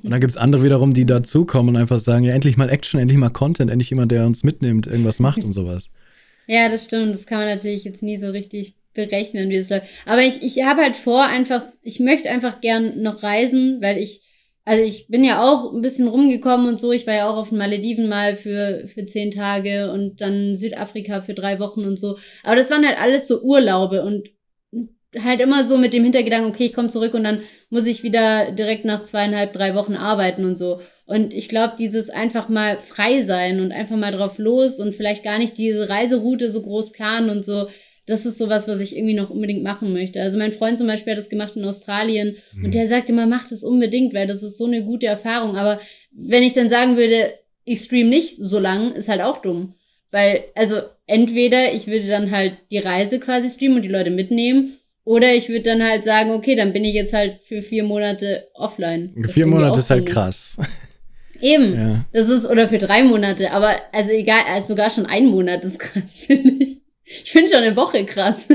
Und 0.04 0.10
dann 0.12 0.20
gibt 0.20 0.32
es 0.32 0.38
andere 0.38 0.64
wiederum, 0.64 0.94
die 0.94 1.06
dazukommen 1.06 1.76
und 1.76 1.82
einfach 1.82 2.00
sagen, 2.00 2.24
ja, 2.24 2.34
endlich 2.34 2.58
mal 2.58 2.70
Action, 2.70 3.00
endlich 3.00 3.20
mal 3.20 3.30
Content, 3.30 3.70
endlich 3.70 3.90
jemand, 3.90 4.12
der 4.12 4.26
uns 4.26 4.44
mitnimmt, 4.44 4.88
irgendwas 4.88 5.20
macht 5.20 5.44
und 5.44 5.52
sowas. 5.52 5.90
Ja, 6.52 6.68
das 6.68 6.86
stimmt. 6.86 7.14
Das 7.14 7.28
kann 7.28 7.38
man 7.38 7.48
natürlich 7.48 7.84
jetzt 7.84 8.02
nie 8.02 8.18
so 8.18 8.32
richtig 8.32 8.74
berechnen, 8.96 9.52
wie 9.52 9.56
es 9.58 9.70
läuft. 9.70 9.86
Aber 10.08 10.24
ich, 10.24 10.42
ich 10.42 10.64
habe 10.64 10.82
halt 10.82 10.98
vor, 10.98 11.24
einfach, 11.24 11.64
ich 11.84 12.00
möchte 12.00 12.28
einfach 12.32 12.60
gern 12.60 13.04
noch 13.04 13.22
reisen, 13.22 13.78
weil 13.84 14.00
ich, 14.00 14.22
also 14.70 14.84
ich 14.84 15.08
bin 15.08 15.24
ja 15.24 15.42
auch 15.42 15.74
ein 15.74 15.82
bisschen 15.82 16.08
rumgekommen 16.08 16.68
und 16.68 16.80
so. 16.80 16.92
Ich 16.92 17.08
war 17.08 17.16
ja 17.16 17.28
auch 17.28 17.38
auf 17.38 17.50
den 17.50 17.58
Malediven 17.58 18.08
mal 18.08 18.36
für, 18.36 18.88
für 18.88 19.04
zehn 19.08 19.32
Tage 19.32 19.92
und 19.92 20.22
dann 20.22 20.56
Südafrika 20.56 21.22
für 21.22 21.34
drei 21.34 21.60
Wochen 21.60 21.86
und 21.86 21.98
so. 21.98 22.20
Aber 22.44 22.56
das 22.56 22.70
waren 22.70 22.86
halt 22.86 23.02
alles 23.02 23.28
so 23.28 23.42
Urlaube 23.42 24.04
und 24.04 24.30
halt 25.24 25.40
immer 25.40 25.64
so 25.64 25.76
mit 25.76 25.92
dem 25.92 26.04
Hintergedanken, 26.04 26.52
okay, 26.52 26.66
ich 26.66 26.74
komme 26.74 26.90
zurück 26.90 27.16
und 27.16 27.24
dann 27.24 27.42
muss 27.72 27.88
ich 27.88 28.04
wieder 28.04 28.52
direkt 28.52 28.86
nach 28.86 29.04
zweieinhalb, 29.04 29.54
drei 29.54 29.74
Wochen 29.74 29.96
arbeiten 29.96 30.46
und 30.46 30.60
so. 30.60 30.82
Und 31.08 31.34
ich 31.34 31.50
glaube, 31.50 31.74
dieses 31.80 32.12
einfach 32.12 32.48
mal 32.48 32.78
frei 32.78 33.24
sein 33.24 33.62
und 33.62 33.72
einfach 33.72 33.98
mal 33.98 34.12
drauf 34.12 34.38
los 34.38 34.80
und 34.80 34.94
vielleicht 34.94 35.24
gar 35.24 35.40
nicht 35.40 35.58
diese 35.58 35.90
Reiseroute 35.90 36.52
so 36.52 36.62
groß 36.62 36.92
planen 36.92 37.32
und 37.32 37.44
so, 37.44 37.70
das 38.10 38.26
ist 38.26 38.38
sowas, 38.38 38.68
was 38.68 38.80
ich 38.80 38.96
irgendwie 38.98 39.14
noch 39.14 39.30
unbedingt 39.30 39.64
machen 39.64 39.94
möchte. 39.94 40.22
Also 40.22 40.38
mein 40.38 40.52
Freund 40.52 40.78
zum 40.78 40.88
Beispiel 40.88 41.12
hat 41.12 41.18
das 41.20 41.30
gemacht 41.30 41.56
in 41.56 41.64
Australien 41.66 42.38
Mhm. 42.54 42.66
und 42.66 42.74
der 42.74 42.88
sagt 42.88 43.10
immer, 43.10 43.26
mach 43.28 43.48
das 43.48 43.64
unbedingt, 43.64 44.14
weil 44.14 44.28
das 44.28 44.44
ist 44.44 44.58
so 44.58 44.66
eine 44.66 44.84
gute 44.84 45.06
Erfahrung. 45.08 45.56
Aber 45.56 45.80
wenn 46.12 46.44
ich 46.44 46.54
dann 46.54 46.70
sagen 46.70 46.98
würde, 46.98 47.32
ich 47.66 47.80
stream 47.82 48.10
nicht 48.10 48.38
so 48.40 48.60
lang, 48.60 48.94
ist 48.94 49.10
halt 49.10 49.22
auch 49.22 49.38
dumm. 49.42 49.76
Weil, 50.12 50.46
also 50.56 50.78
entweder 51.06 51.74
ich 51.74 51.86
würde 51.88 52.08
dann 52.08 52.32
halt 52.32 52.54
die 52.72 52.80
Reise 52.80 53.20
quasi 53.20 53.50
streamen 53.50 53.78
und 53.78 53.84
die 53.84 53.90
Leute 53.90 54.10
mitnehmen, 54.10 54.74
oder 55.06 55.34
ich 55.34 55.50
würde 55.50 55.64
dann 55.64 55.84
halt 55.84 56.04
sagen, 56.04 56.32
okay, 56.32 56.56
dann 56.56 56.72
bin 56.74 56.84
ich 56.84 56.94
jetzt 56.94 57.14
halt 57.14 57.40
für 57.48 57.62
vier 57.64 57.84
Monate 57.84 58.48
offline. 58.54 59.12
Das 59.18 59.34
Vier 59.34 59.48
Monate 59.48 59.80
ist 59.80 59.90
halt 59.90 60.06
krass. 60.06 60.58
Eben. 61.42 61.74
ja. 61.74 62.06
Das 62.12 62.28
ist, 62.30 62.46
oder 62.46 62.68
für 62.68 62.78
drei 62.80 63.04
Monate, 63.04 63.52
aber 63.52 63.76
also 63.92 64.12
egal, 64.12 64.42
also 64.48 64.70
sogar 64.70 64.90
schon 64.90 65.06
ein 65.06 65.28
Monat 65.28 65.64
ist 65.64 65.80
krass, 65.86 66.22
finde 66.22 66.64
ich. 66.66 66.78
Ich 67.24 67.32
finde 67.32 67.50
schon 67.52 67.62
eine 67.64 67.76
Woche 67.76 68.06
krass. 68.06 68.48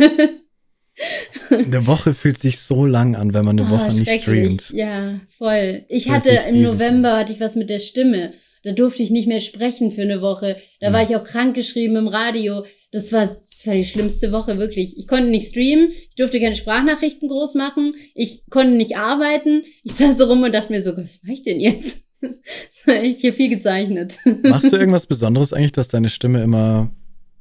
Eine 1.51 1.86
Woche 1.89 2.14
fühlt 2.14 2.39
sich 2.39 2.60
so 2.60 2.86
lang 2.86 3.16
an, 3.16 3.35
wenn 3.35 3.44
man 3.44 3.59
eine 3.59 3.68
Ah, 3.68 3.72
Woche 3.72 3.94
nicht 3.97 4.22
streamt. 4.22 4.70
Ja, 4.70 5.18
voll. 5.39 5.85
Ich 5.89 6.05
Fühlt 6.05 6.14
hatte 6.16 6.31
im 6.48 6.62
November 6.62 7.16
hatte 7.18 7.32
ich 7.32 7.40
was 7.40 7.56
mit 7.56 7.68
der 7.68 7.81
Stimme. 7.81 8.32
Da 8.62 8.72
durfte 8.72 9.02
ich 9.02 9.10
nicht 9.10 9.26
mehr 9.28 9.40
sprechen 9.40 9.90
für 9.90 10.02
eine 10.02 10.22
Woche. 10.22 10.56
Da 10.81 10.93
war 10.93 11.01
Hm. 11.02 11.09
ich 11.10 11.16
auch 11.16 11.24
krank 11.24 11.55
geschrieben 11.55 11.97
im 11.97 12.09
Radio. 12.09 12.64
Das 12.93 13.12
war, 13.12 13.26
das 13.26 13.66
war 13.66 13.74
die 13.74 13.85
schlimmste 13.85 14.31
Woche, 14.31 14.56
wirklich. 14.59 14.97
Ich 14.97 15.09
konnte 15.09 15.28
nicht 15.31 15.48
streamen, 15.48 15.90
ich 15.90 16.14
durfte 16.14 16.39
keine 16.40 16.55
Sprachnachrichten 16.55 17.28
groß 17.28 17.55
machen, 17.56 17.94
ich 18.14 18.44
konnte 18.51 18.74
nicht 18.74 18.97
arbeiten. 18.97 19.64
Ich 19.82 19.94
saß 19.94 20.16
so 20.16 20.26
rum 20.26 20.44
und 20.44 20.55
dachte 20.55 20.72
mir 20.72 20.81
so, 20.81 20.97
was 20.97 21.20
mache 21.24 21.32
ich 21.35 21.43
denn 21.43 21.60
jetzt? 21.60 22.02
Das 22.22 22.86
war 22.86 22.94
echt 23.02 23.20
hier 23.20 23.35
viel 23.35 23.51
gezeichnet. 23.51 24.18
Machst 24.44 24.72
du 24.72 24.76
irgendwas 24.78 25.06
Besonderes 25.06 25.52
eigentlich, 25.52 25.72
dass 25.72 25.89
deine 25.89 26.09
Stimme 26.09 26.43
immer, 26.43 26.90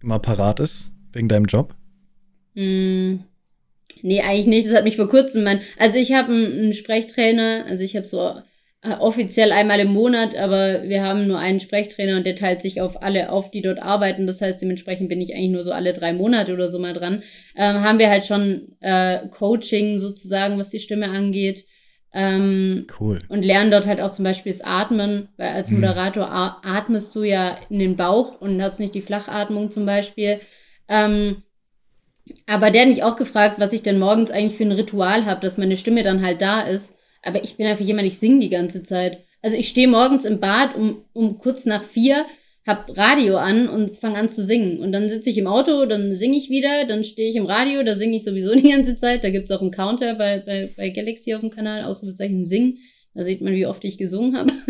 immer 0.02 0.20
parat 0.20 0.60
ist, 0.60 0.92
wegen 1.14 1.28
deinem 1.30 1.46
Job? 1.46 1.74
Mm, 2.56 3.20
Nee, 4.02 4.22
eigentlich 4.22 4.48
nicht. 4.48 4.68
Das 4.68 4.76
hat 4.76 4.84
mich 4.84 4.98
vor 4.98 5.08
kurzem 5.10 5.44
mein. 5.44 5.62
Also 5.78 5.98
ich 5.98 6.12
habe 6.14 6.34
einen, 6.34 6.52
einen 6.52 6.74
Sprechtrainer, 6.74 7.66
also 7.68 7.84
ich 7.84 7.96
habe 7.96 8.06
so 8.06 8.34
äh, 8.82 8.96
offiziell 9.00 9.52
einmal 9.54 9.80
im 9.80 9.94
Monat, 9.94 10.36
aber 10.36 10.84
wir 10.84 11.04
haben 11.04 11.26
nur 11.28 11.40
einen 11.40 11.62
Sprechtrainer 11.62 12.18
und 12.18 12.26
der 12.26 12.36
teilt 12.36 12.62
sich 12.62 12.82
auf 12.82 13.02
alle 13.02 13.32
auf, 13.32 13.50
die 13.52 13.62
dort 13.62 13.80
arbeiten. 13.82 14.28
Das 14.28 14.42
heißt, 14.42 14.62
dementsprechend 14.62 15.08
bin 15.10 15.22
ich 15.22 15.34
eigentlich 15.36 15.52
nur 15.52 15.64
so 15.64 15.72
alle 15.72 15.94
drei 15.94 16.12
Monate 16.12 16.54
oder 16.54 16.68
so 16.70 16.80
mal 16.80 16.94
dran. 16.94 17.24
Ähm, 17.56 17.82
haben 17.82 18.00
wir 18.00 18.10
halt 18.10 18.26
schon 18.26 18.76
äh, 18.82 19.20
Coaching 19.30 20.00
sozusagen, 20.00 20.58
was 20.60 20.70
die 20.70 20.80
Stimme 20.80 21.10
angeht. 21.10 21.66
Ähm, 22.16 22.86
Cool. 23.00 23.20
und 23.30 23.44
lernen 23.44 23.72
dort 23.72 23.88
halt 23.88 24.02
auch 24.02 24.12
zum 24.12 24.24
Beispiel 24.26 24.52
das 24.52 24.62
Atmen, 24.62 25.30
weil 25.38 25.50
als 25.50 25.72
Mhm. 25.72 25.78
Moderator 25.80 26.30
atmest 26.30 27.16
du 27.16 27.24
ja 27.24 27.58
in 27.70 27.80
den 27.80 27.96
Bauch 27.96 28.40
und 28.42 28.62
hast 28.62 28.80
nicht 28.80 28.94
die 28.96 29.02
Flachatmung 29.02 29.72
zum 29.72 29.86
Beispiel. 29.86 30.42
Ähm, 30.88 31.44
aber 32.48 32.72
der 32.72 32.84
hat 32.84 32.90
mich 32.90 33.04
auch 33.04 33.16
gefragt, 33.16 33.60
was 33.60 33.74
ich 33.74 33.84
denn 33.84 34.00
morgens 34.00 34.32
eigentlich 34.32 34.58
für 34.58 34.64
ein 34.64 34.72
Ritual 34.72 35.26
habe, 35.26 35.42
dass 35.42 35.58
meine 35.58 35.78
Stimme 35.78 36.04
dann 36.04 36.24
halt 36.26 36.42
da 36.42 36.62
ist. 36.62 36.96
Aber 37.22 37.44
ich 37.44 37.58
bin 37.58 37.66
einfach 37.66 37.86
jemand, 37.86 38.08
ich 38.08 38.18
singe 38.18 38.40
die 38.40 38.50
ganze 38.50 38.84
Zeit. 38.84 39.24
Also 39.42 39.58
ich 39.58 39.68
stehe 39.68 39.88
morgens 39.88 40.26
im 40.26 40.40
Bad 40.40 40.76
um, 40.76 41.04
um 41.14 41.38
kurz 41.38 41.66
nach 41.66 41.84
vier, 41.84 42.26
hab 42.66 42.98
Radio 42.98 43.38
an 43.38 43.68
und 43.68 43.98
fange 43.98 44.18
an 44.18 44.30
zu 44.30 44.44
singen. 44.44 44.80
Und 44.80 44.94
dann 44.94 45.10
sitze 45.10 45.30
ich 45.30 45.38
im 45.38 45.48
Auto, 45.48 45.86
dann 45.86 46.14
singe 46.14 46.38
ich 46.38 46.50
wieder, 46.50 46.86
dann 46.86 47.04
stehe 47.04 47.30
ich 47.30 47.36
im 47.36 47.46
Radio, 47.46 47.84
da 47.84 47.94
singe 47.94 48.16
ich 48.16 48.24
sowieso 48.24 48.56
die 48.56 48.72
ganze 48.72 48.96
Zeit. 48.96 49.24
Da 49.24 49.30
gibt's 49.30 49.52
auch 49.52 49.62
einen 49.62 49.72
Counter 49.72 50.16
bei, 50.16 50.40
bei, 50.40 50.74
bei 50.78 50.90
Galaxy 50.90 51.34
auf 51.34 51.42
dem 51.42 51.50
Kanal, 51.50 51.84
Ausrufezeichen 51.84 52.46
Singen. 52.46 52.78
Da 53.16 53.24
sieht 53.24 53.42
man, 53.42 53.54
wie 53.54 53.68
oft 53.68 53.84
ich 53.86 53.98
gesungen 53.98 54.36
habe. 54.36 54.52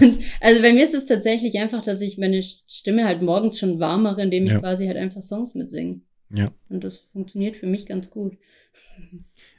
Und 0.00 0.20
also 0.40 0.62
bei 0.62 0.72
mir 0.72 0.84
ist 0.84 0.94
es 0.94 1.04
tatsächlich 1.06 1.58
einfach, 1.58 1.84
dass 1.84 2.00
ich 2.00 2.16
meine 2.18 2.42
Stimme 2.42 3.04
halt 3.04 3.20
morgens 3.22 3.58
schon 3.58 3.78
warm 3.78 4.04
mache, 4.04 4.22
indem 4.22 4.46
ich 4.46 4.52
Ja. 4.52 4.60
quasi 4.60 4.86
halt 4.86 4.96
einfach 4.96 5.22
Songs 5.22 5.54
mitsinge. 5.54 6.00
Ja. 6.32 6.50
Und 6.68 6.84
das 6.84 6.98
funktioniert 6.98 7.56
für 7.56 7.66
mich 7.66 7.86
ganz 7.86 8.10
gut. 8.10 8.36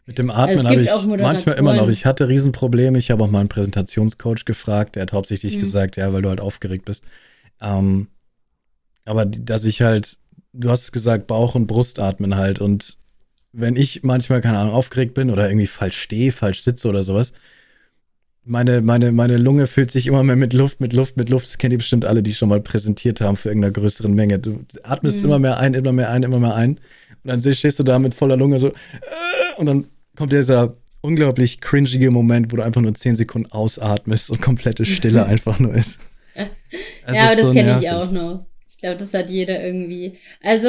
Mit 0.05 0.17
dem 0.17 0.31
Atmen 0.31 0.67
habe 0.67 0.81
ich 0.81 0.89
manchmal 1.19 1.57
immer 1.57 1.75
noch. 1.75 1.89
Ich 1.89 2.05
hatte 2.05 2.27
Riesenprobleme. 2.27 2.97
Ich 2.97 3.11
habe 3.11 3.23
auch 3.23 3.29
mal 3.29 3.41
einen 3.41 3.49
Präsentationscoach 3.49 4.45
gefragt. 4.45 4.95
Der 4.95 5.03
hat 5.03 5.13
hauptsächlich 5.13 5.55
Mhm. 5.57 5.59
gesagt, 5.59 5.95
ja, 5.97 6.11
weil 6.13 6.21
du 6.23 6.29
halt 6.29 6.41
aufgeregt 6.41 6.85
bist. 6.85 7.03
Ähm, 7.61 8.07
aber 9.05 9.25
dass 9.25 9.65
ich 9.65 9.81
halt, 9.81 10.17
du 10.53 10.69
hast 10.71 10.83
es 10.83 10.91
gesagt, 10.91 11.27
Bauch- 11.27 11.53
und 11.55 11.67
Brustatmen 11.67 12.35
halt. 12.37 12.59
Und 12.59 12.97
wenn 13.51 13.75
ich 13.75 14.01
manchmal, 14.03 14.41
keine 14.41 14.57
Ahnung, 14.57 14.73
aufgeregt 14.73 15.13
bin 15.13 15.29
oder 15.29 15.47
irgendwie 15.47 15.67
falsch 15.67 15.97
stehe, 15.97 16.31
falsch 16.31 16.61
sitze 16.61 16.87
oder 16.87 17.03
sowas, 17.03 17.33
meine, 18.43 18.81
meine, 18.81 19.11
meine 19.11 19.37
Lunge 19.37 19.67
füllt 19.67 19.91
sich 19.91 20.07
immer 20.07 20.23
mehr 20.23 20.35
mit 20.35 20.53
Luft, 20.53 20.79
mit 20.81 20.93
Luft, 20.93 21.17
mit 21.17 21.29
Luft. 21.29 21.45
Das 21.45 21.57
kennt 21.57 21.71
ihr 21.73 21.77
bestimmt 21.77 22.05
alle, 22.05 22.23
die 22.23 22.33
schon 22.33 22.49
mal 22.49 22.61
präsentiert 22.61 23.21
haben 23.21 23.37
für 23.37 23.49
irgendeine 23.49 23.73
größere 23.73 24.09
Menge. 24.09 24.39
Du 24.39 24.63
atmest 24.83 25.19
Mhm. 25.19 25.25
immer 25.25 25.39
mehr 25.39 25.57
ein, 25.59 25.73
immer 25.73 25.91
mehr 25.91 26.09
ein, 26.09 26.23
immer 26.23 26.39
mehr 26.39 26.55
ein. 26.55 26.79
Und 27.23 27.43
dann 27.43 27.53
stehst 27.53 27.77
du 27.79 27.83
da 27.83 27.99
mit 27.99 28.13
voller 28.13 28.37
Lunge 28.37 28.59
so, 28.59 28.67
äh, 28.69 28.71
und 29.57 29.65
dann 29.65 29.85
kommt 30.15 30.31
dieser 30.31 30.75
unglaublich 31.01 31.61
cringige 31.61 32.11
Moment, 32.11 32.51
wo 32.51 32.55
du 32.57 32.63
einfach 32.63 32.81
nur 32.81 32.93
10 32.93 33.15
Sekunden 33.15 33.51
ausatmest 33.51 34.31
und 34.31 34.41
komplette 34.41 34.85
Stille 34.85 35.25
einfach 35.27 35.59
nur 35.59 35.73
ist. 35.73 35.99
Ja, 36.35 36.45
aber 37.07 37.13
das 37.35 37.39
so 37.41 37.51
kenne 37.53 37.79
ich 37.81 37.89
auch 37.89 38.11
noch. 38.11 38.45
Ich 38.69 38.77
glaube, 38.77 38.97
das 38.97 39.13
hat 39.13 39.29
jeder 39.29 39.61
irgendwie. 39.63 40.13
Also, 40.41 40.67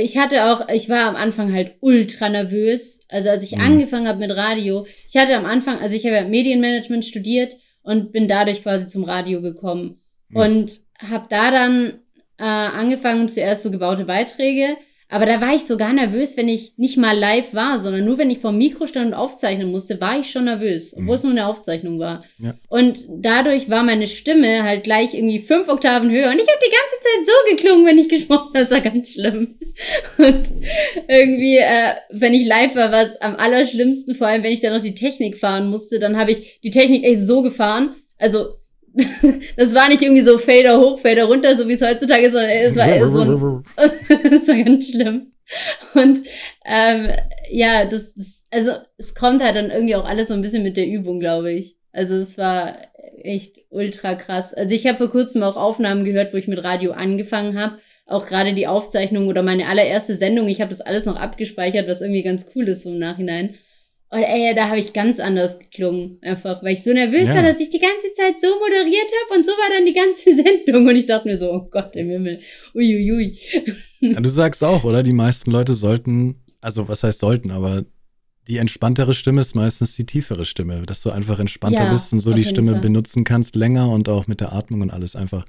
ich 0.00 0.18
hatte 0.18 0.44
auch, 0.44 0.68
ich 0.68 0.88
war 0.88 1.08
am 1.08 1.16
Anfang 1.16 1.52
halt 1.52 1.76
ultra 1.80 2.28
nervös. 2.28 3.00
Also, 3.08 3.30
als 3.30 3.42
ich 3.42 3.56
Mhm. 3.56 3.62
angefangen 3.62 4.08
habe 4.08 4.18
mit 4.18 4.30
Radio, 4.36 4.86
ich 5.08 5.16
hatte 5.16 5.36
am 5.36 5.46
Anfang, 5.46 5.78
also 5.78 5.94
ich 5.94 6.04
habe 6.06 6.16
ja 6.16 6.24
Medienmanagement 6.24 7.04
studiert 7.04 7.56
und 7.82 8.12
bin 8.12 8.28
dadurch 8.28 8.62
quasi 8.62 8.88
zum 8.88 9.04
Radio 9.04 9.40
gekommen. 9.42 10.00
Mhm. 10.28 10.36
Und 10.36 10.80
habe 10.98 11.26
da 11.28 11.50
dann 11.50 12.00
äh, 12.38 12.42
angefangen, 12.44 13.28
zuerst 13.28 13.62
so 13.62 13.70
gebaute 13.70 14.04
Beiträge. 14.04 14.76
Aber 15.14 15.26
da 15.26 15.40
war 15.40 15.54
ich 15.54 15.62
sogar 15.64 15.92
nervös, 15.92 16.36
wenn 16.36 16.48
ich 16.48 16.72
nicht 16.76 16.96
mal 16.96 17.16
live 17.16 17.54
war, 17.54 17.78
sondern 17.78 18.04
nur 18.04 18.18
wenn 18.18 18.32
ich 18.32 18.38
vom 18.40 18.58
Mikro 18.58 18.88
stand 18.88 19.06
und 19.06 19.14
aufzeichnen 19.14 19.70
musste, 19.70 20.00
war 20.00 20.18
ich 20.18 20.28
schon 20.28 20.46
nervös, 20.46 20.92
obwohl 20.92 21.04
Mhm. 21.06 21.12
es 21.14 21.22
nur 21.22 21.30
eine 21.32 21.46
Aufzeichnung 21.46 22.00
war. 22.00 22.24
Ja. 22.38 22.54
Und 22.68 23.04
dadurch 23.08 23.70
war 23.70 23.84
meine 23.84 24.08
Stimme 24.08 24.64
halt 24.64 24.82
gleich 24.82 25.14
irgendwie 25.14 25.38
fünf 25.38 25.68
Oktaven 25.68 26.10
höher. 26.10 26.30
Und 26.30 26.40
ich 26.40 26.48
habe 26.48 26.58
die 26.66 26.72
ganze 26.72 26.98
Zeit 27.00 27.26
so 27.26 27.50
geklungen, 27.56 27.86
wenn 27.86 27.98
ich 27.98 28.08
gesprochen 28.16 28.48
habe. 28.48 28.58
Das 28.58 28.70
war 28.72 28.80
ganz 28.80 29.12
schlimm. 29.12 29.54
Und 30.18 30.46
irgendwie, 31.08 31.58
äh, 31.58 31.94
wenn 32.10 32.34
ich 32.34 32.44
live 32.46 32.74
war, 32.74 32.90
war 32.90 33.02
es 33.04 33.14
am 33.20 33.36
allerschlimmsten, 33.36 34.16
vor 34.16 34.26
allem 34.26 34.42
wenn 34.42 34.52
ich 34.52 34.60
dann 34.60 34.72
noch 34.74 34.82
die 34.82 34.96
Technik 34.96 35.38
fahren 35.38 35.70
musste, 35.70 36.00
dann 36.00 36.16
habe 36.16 36.32
ich 36.32 36.58
die 36.62 36.70
Technik 36.70 37.04
echt 37.04 37.22
so 37.22 37.42
gefahren. 37.42 37.94
Also, 38.18 38.56
das 39.56 39.74
war 39.74 39.88
nicht 39.88 40.02
irgendwie 40.02 40.22
so 40.22 40.38
Fader 40.38 40.80
hoch, 40.80 40.98
Fader 40.98 41.24
runter, 41.24 41.56
so 41.56 41.66
wie 41.68 41.72
es 41.72 41.82
heutzutage 41.82 42.26
ist, 42.26 42.32
sondern 42.32 42.50
es 42.50 42.76
war 42.76 42.86
eher 42.86 43.08
so 43.08 43.62
das 43.76 44.48
war 44.48 44.62
ganz 44.62 44.90
schlimm. 44.90 45.32
Und 45.94 46.22
ähm, 46.64 47.10
ja, 47.50 47.84
das, 47.84 48.14
das, 48.14 48.42
also 48.50 48.72
es 48.96 49.14
kommt 49.14 49.42
halt 49.42 49.56
dann 49.56 49.70
irgendwie 49.70 49.96
auch 49.96 50.04
alles 50.04 50.28
so 50.28 50.34
ein 50.34 50.42
bisschen 50.42 50.62
mit 50.62 50.76
der 50.76 50.86
Übung, 50.86 51.20
glaube 51.20 51.52
ich. 51.52 51.76
Also 51.92 52.14
es 52.14 52.38
war 52.38 52.76
echt 53.22 53.62
ultra 53.70 54.14
krass. 54.14 54.54
Also 54.54 54.74
ich 54.74 54.86
habe 54.86 54.98
vor 54.98 55.10
kurzem 55.10 55.42
auch 55.42 55.56
Aufnahmen 55.56 56.04
gehört, 56.04 56.32
wo 56.32 56.36
ich 56.36 56.48
mit 56.48 56.62
Radio 56.62 56.92
angefangen 56.92 57.58
habe. 57.58 57.78
Auch 58.06 58.26
gerade 58.26 58.54
die 58.54 58.66
Aufzeichnung 58.66 59.28
oder 59.28 59.42
meine 59.42 59.66
allererste 59.66 60.14
Sendung. 60.14 60.48
Ich 60.48 60.60
habe 60.60 60.70
das 60.70 60.80
alles 60.80 61.06
noch 61.06 61.16
abgespeichert, 61.16 61.88
was 61.88 62.00
irgendwie 62.00 62.22
ganz 62.22 62.50
cool 62.54 62.68
ist 62.68 62.82
so 62.82 62.90
im 62.90 62.98
Nachhinein. 62.98 63.54
Und 64.14 64.22
ey, 64.22 64.54
da 64.54 64.68
habe 64.68 64.78
ich 64.78 64.92
ganz 64.92 65.18
anders 65.18 65.58
geklungen. 65.58 66.18
Einfach, 66.22 66.62
weil 66.62 66.74
ich 66.74 66.84
so 66.84 66.92
nervös 66.92 67.28
Ja. 67.28 67.34
war, 67.36 67.42
dass 67.42 67.58
ich 67.58 67.70
die 67.70 67.80
ganze 67.80 68.12
Zeit 68.16 68.38
so 68.38 68.46
moderiert 68.60 69.10
habe 69.26 69.38
und 69.38 69.44
so 69.44 69.50
war 69.52 69.70
dann 69.76 69.84
die 69.86 69.92
ganze 69.92 70.34
Sendung. 70.66 70.86
Und 70.86 70.96
ich 70.96 71.06
dachte 71.06 71.26
mir 71.28 71.36
so, 71.36 71.50
oh 71.52 71.68
Gott 71.70 71.96
im 71.96 72.08
Himmel. 72.10 72.40
Uiuiui. 72.74 73.36
Ja, 74.00 74.20
du 74.20 74.28
sagst 74.28 74.62
auch, 74.62 74.84
oder? 74.84 75.02
Die 75.02 75.12
meisten 75.12 75.50
Leute 75.50 75.74
sollten, 75.74 76.36
also 76.60 76.86
was 76.88 77.02
heißt 77.02 77.18
sollten, 77.18 77.50
aber 77.50 77.84
die 78.46 78.58
entspanntere 78.58 79.14
Stimme 79.14 79.40
ist 79.40 79.56
meistens 79.56 79.96
die 79.96 80.04
tiefere 80.06 80.44
Stimme, 80.44 80.82
dass 80.82 81.02
du 81.02 81.10
einfach 81.10 81.40
entspannter 81.40 81.84
Ja, 81.84 81.90
bist 81.92 82.12
und 82.12 82.20
so 82.20 82.34
die 82.34 82.44
Stimme 82.44 82.72
Fall. 82.72 82.80
benutzen 82.82 83.24
kannst 83.24 83.56
länger 83.56 83.88
und 83.90 84.08
auch 84.08 84.26
mit 84.26 84.40
der 84.40 84.52
Atmung 84.52 84.82
und 84.82 84.90
alles 84.92 85.16
einfach. 85.16 85.44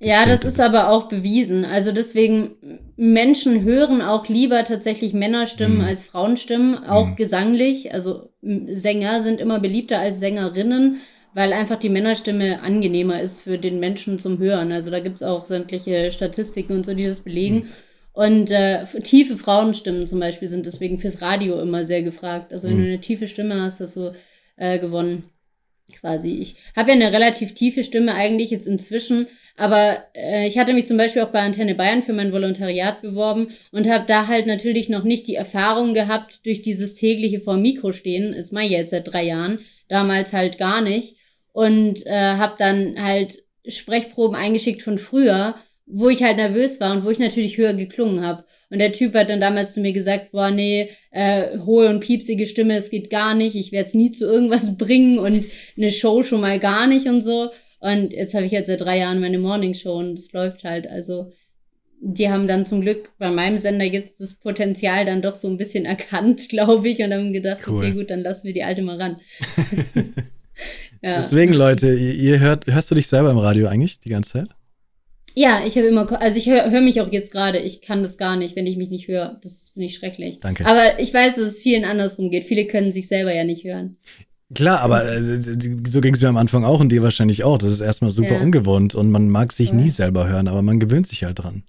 Ja, 0.00 0.24
das 0.26 0.40
ist 0.40 0.56
bist. 0.56 0.60
aber 0.60 0.88
auch 0.90 1.08
bewiesen. 1.08 1.64
Also 1.64 1.92
deswegen, 1.92 2.56
Menschen 3.00 3.62
hören 3.62 4.02
auch 4.02 4.26
lieber 4.28 4.64
tatsächlich 4.64 5.12
Männerstimmen 5.12 5.78
Mhm. 5.78 5.84
als 5.84 6.04
Frauenstimmen, 6.04 6.82
auch 6.84 7.10
Mhm. 7.10 7.16
gesanglich. 7.16 7.94
Also 7.94 8.30
Sänger 8.42 9.22
sind 9.22 9.40
immer 9.40 9.60
beliebter 9.60 10.00
als 10.00 10.18
Sängerinnen, 10.18 10.96
weil 11.32 11.52
einfach 11.52 11.78
die 11.78 11.90
Männerstimme 11.90 12.60
angenehmer 12.60 13.20
ist 13.20 13.42
für 13.42 13.56
den 13.56 13.78
Menschen 13.78 14.18
zum 14.18 14.38
Hören. 14.38 14.72
Also 14.72 14.90
da 14.90 14.98
gibt's 14.98 15.22
auch 15.22 15.46
sämtliche 15.46 16.10
Statistiken 16.10 16.72
und 16.72 16.84
so, 16.86 16.92
die 16.94 17.06
das 17.06 17.20
belegen. 17.20 17.54
Mhm. 17.56 17.66
Und 18.14 18.50
äh, 18.50 18.84
tiefe 19.04 19.36
Frauenstimmen 19.36 20.08
zum 20.08 20.18
Beispiel 20.18 20.48
sind 20.48 20.66
deswegen 20.66 20.98
fürs 20.98 21.22
Radio 21.22 21.60
immer 21.60 21.84
sehr 21.84 22.02
gefragt. 22.02 22.52
Also 22.52 22.66
wenn 22.68 22.78
Mhm. 22.78 22.82
du 22.82 22.88
eine 22.88 23.00
tiefe 23.00 23.28
Stimme 23.28 23.62
hast, 23.62 23.78
hast 23.78 23.96
du 23.96 24.12
äh, 24.56 24.80
gewonnen. 24.80 25.22
Quasi. 26.00 26.32
Ich 26.40 26.56
habe 26.74 26.90
ja 26.90 26.96
eine 26.96 27.12
relativ 27.12 27.54
tiefe 27.54 27.84
Stimme 27.84 28.12
eigentlich 28.14 28.50
jetzt 28.50 28.66
inzwischen, 28.66 29.28
aber 29.58 30.04
äh, 30.14 30.46
ich 30.46 30.56
hatte 30.56 30.72
mich 30.72 30.86
zum 30.86 30.96
Beispiel 30.96 31.22
auch 31.22 31.32
bei 31.32 31.40
Antenne 31.40 31.74
Bayern 31.74 32.04
für 32.04 32.12
mein 32.12 32.32
Volontariat 32.32 33.02
beworben 33.02 33.48
und 33.72 33.90
habe 33.90 34.04
da 34.06 34.28
halt 34.28 34.46
natürlich 34.46 34.88
noch 34.88 35.02
nicht 35.02 35.26
die 35.26 35.34
Erfahrung 35.34 35.94
gehabt 35.94 36.46
durch 36.46 36.62
dieses 36.62 36.94
tägliche 36.94 37.40
vor 37.40 37.56
Mikro 37.56 37.90
stehen. 37.90 38.34
Das 38.36 38.52
mache 38.52 38.66
ich 38.66 38.70
jetzt 38.70 38.90
seit 38.90 39.12
drei 39.12 39.24
Jahren, 39.24 39.58
damals 39.88 40.32
halt 40.32 40.58
gar 40.58 40.80
nicht. 40.80 41.16
Und 41.52 42.06
äh, 42.06 42.12
habe 42.12 42.54
dann 42.56 43.02
halt 43.02 43.42
Sprechproben 43.66 44.36
eingeschickt 44.36 44.82
von 44.82 44.96
früher, 44.96 45.56
wo 45.86 46.08
ich 46.08 46.22
halt 46.22 46.36
nervös 46.36 46.80
war 46.80 46.92
und 46.92 47.04
wo 47.04 47.10
ich 47.10 47.18
natürlich 47.18 47.58
höher 47.58 47.74
geklungen 47.74 48.24
habe. 48.24 48.44
Und 48.70 48.78
der 48.78 48.92
Typ 48.92 49.14
hat 49.14 49.28
dann 49.28 49.40
damals 49.40 49.74
zu 49.74 49.80
mir 49.80 49.92
gesagt, 49.92 50.30
boah, 50.30 50.52
nee, 50.52 50.90
äh, 51.10 51.58
hohe 51.58 51.88
und 51.88 51.98
piepsige 51.98 52.46
Stimme, 52.46 52.76
es 52.76 52.90
geht 52.90 53.10
gar 53.10 53.34
nicht, 53.34 53.56
ich 53.56 53.72
werde 53.72 53.88
es 53.88 53.94
nie 53.94 54.12
zu 54.12 54.24
irgendwas 54.24 54.76
bringen 54.78 55.18
und 55.18 55.46
eine 55.76 55.90
Show 55.90 56.22
schon 56.22 56.42
mal 56.42 56.60
gar 56.60 56.86
nicht 56.86 57.08
und 57.08 57.22
so. 57.22 57.50
Und 57.80 58.12
jetzt 58.12 58.34
habe 58.34 58.46
ich 58.46 58.52
jetzt 58.52 58.66
seit 58.66 58.80
drei 58.80 58.98
Jahren 58.98 59.20
meine 59.20 59.38
Morningshow 59.38 59.98
und 59.98 60.18
es 60.18 60.32
läuft 60.32 60.64
halt. 60.64 60.88
Also 60.88 61.32
die 62.00 62.28
haben 62.28 62.46
dann 62.46 62.64
zum 62.66 62.80
Glück 62.80 63.10
bei 63.18 63.30
meinem 63.30 63.58
Sender 63.58 63.84
jetzt 63.84 64.20
das 64.20 64.34
Potenzial 64.34 65.04
dann 65.04 65.22
doch 65.22 65.34
so 65.34 65.48
ein 65.48 65.58
bisschen 65.58 65.84
erkannt, 65.84 66.48
glaube 66.48 66.88
ich, 66.88 67.00
und 67.00 67.12
haben 67.12 67.32
gedacht, 67.32 67.66
Cool. 67.66 67.78
okay, 67.78 67.92
gut, 67.92 68.10
dann 68.10 68.20
lassen 68.20 68.46
wir 68.46 68.54
die 68.54 68.62
alte 68.62 68.82
mal 68.82 69.00
ran. 69.00 69.20
ja. 71.02 71.16
Deswegen, 71.16 71.54
Leute, 71.54 71.88
ihr, 71.88 72.14
ihr 72.14 72.40
hört, 72.40 72.66
hörst 72.66 72.90
du 72.90 72.94
dich 72.94 73.06
selber 73.06 73.30
im 73.30 73.38
Radio 73.38 73.68
eigentlich 73.68 74.00
die 74.00 74.10
ganze 74.10 74.32
Zeit? 74.32 74.48
ja, 75.38 75.62
ich 75.64 75.76
habe 75.76 75.86
immer, 75.86 76.20
also 76.20 76.36
ich 76.36 76.48
höre 76.48 76.68
hör 76.68 76.80
mich 76.80 77.00
auch 77.00 77.12
jetzt 77.12 77.30
gerade, 77.30 77.58
ich 77.60 77.80
kann 77.80 78.02
das 78.02 78.18
gar 78.18 78.34
nicht, 78.36 78.56
wenn 78.56 78.66
ich 78.66 78.76
mich 78.76 78.90
nicht 78.90 79.06
höre. 79.06 79.38
Das 79.40 79.70
finde 79.72 79.86
ich 79.86 79.94
schrecklich. 79.94 80.40
Danke. 80.40 80.66
Aber 80.66 80.98
ich 80.98 81.14
weiß, 81.14 81.36
dass 81.36 81.46
es 81.46 81.60
vielen 81.60 81.84
andersrum 81.84 82.30
geht. 82.30 82.42
Viele 82.44 82.66
können 82.66 82.90
sich 82.90 83.06
selber 83.06 83.32
ja 83.32 83.44
nicht 83.44 83.62
hören. 83.62 83.98
Klar, 84.54 84.80
aber 84.80 85.04
äh, 85.04 85.40
so 85.86 86.00
ging 86.00 86.14
es 86.14 86.22
mir 86.22 86.28
am 86.28 86.36
Anfang 86.38 86.64
auch 86.64 86.80
und 86.80 86.90
dir 86.90 87.02
wahrscheinlich 87.02 87.44
auch. 87.44 87.58
Das 87.58 87.72
ist 87.72 87.80
erstmal 87.80 88.10
super 88.10 88.36
Ja. 88.36 88.40
ungewohnt 88.40 88.94
und 88.94 89.10
man 89.10 89.28
mag 89.28 89.52
sich 89.52 89.70
Voll. 89.70 89.78
nie 89.78 89.90
selber 89.90 90.28
hören, 90.28 90.48
aber 90.48 90.62
man 90.62 90.80
gewöhnt 90.80 91.06
sich 91.06 91.24
halt 91.24 91.38
dran. 91.38 91.64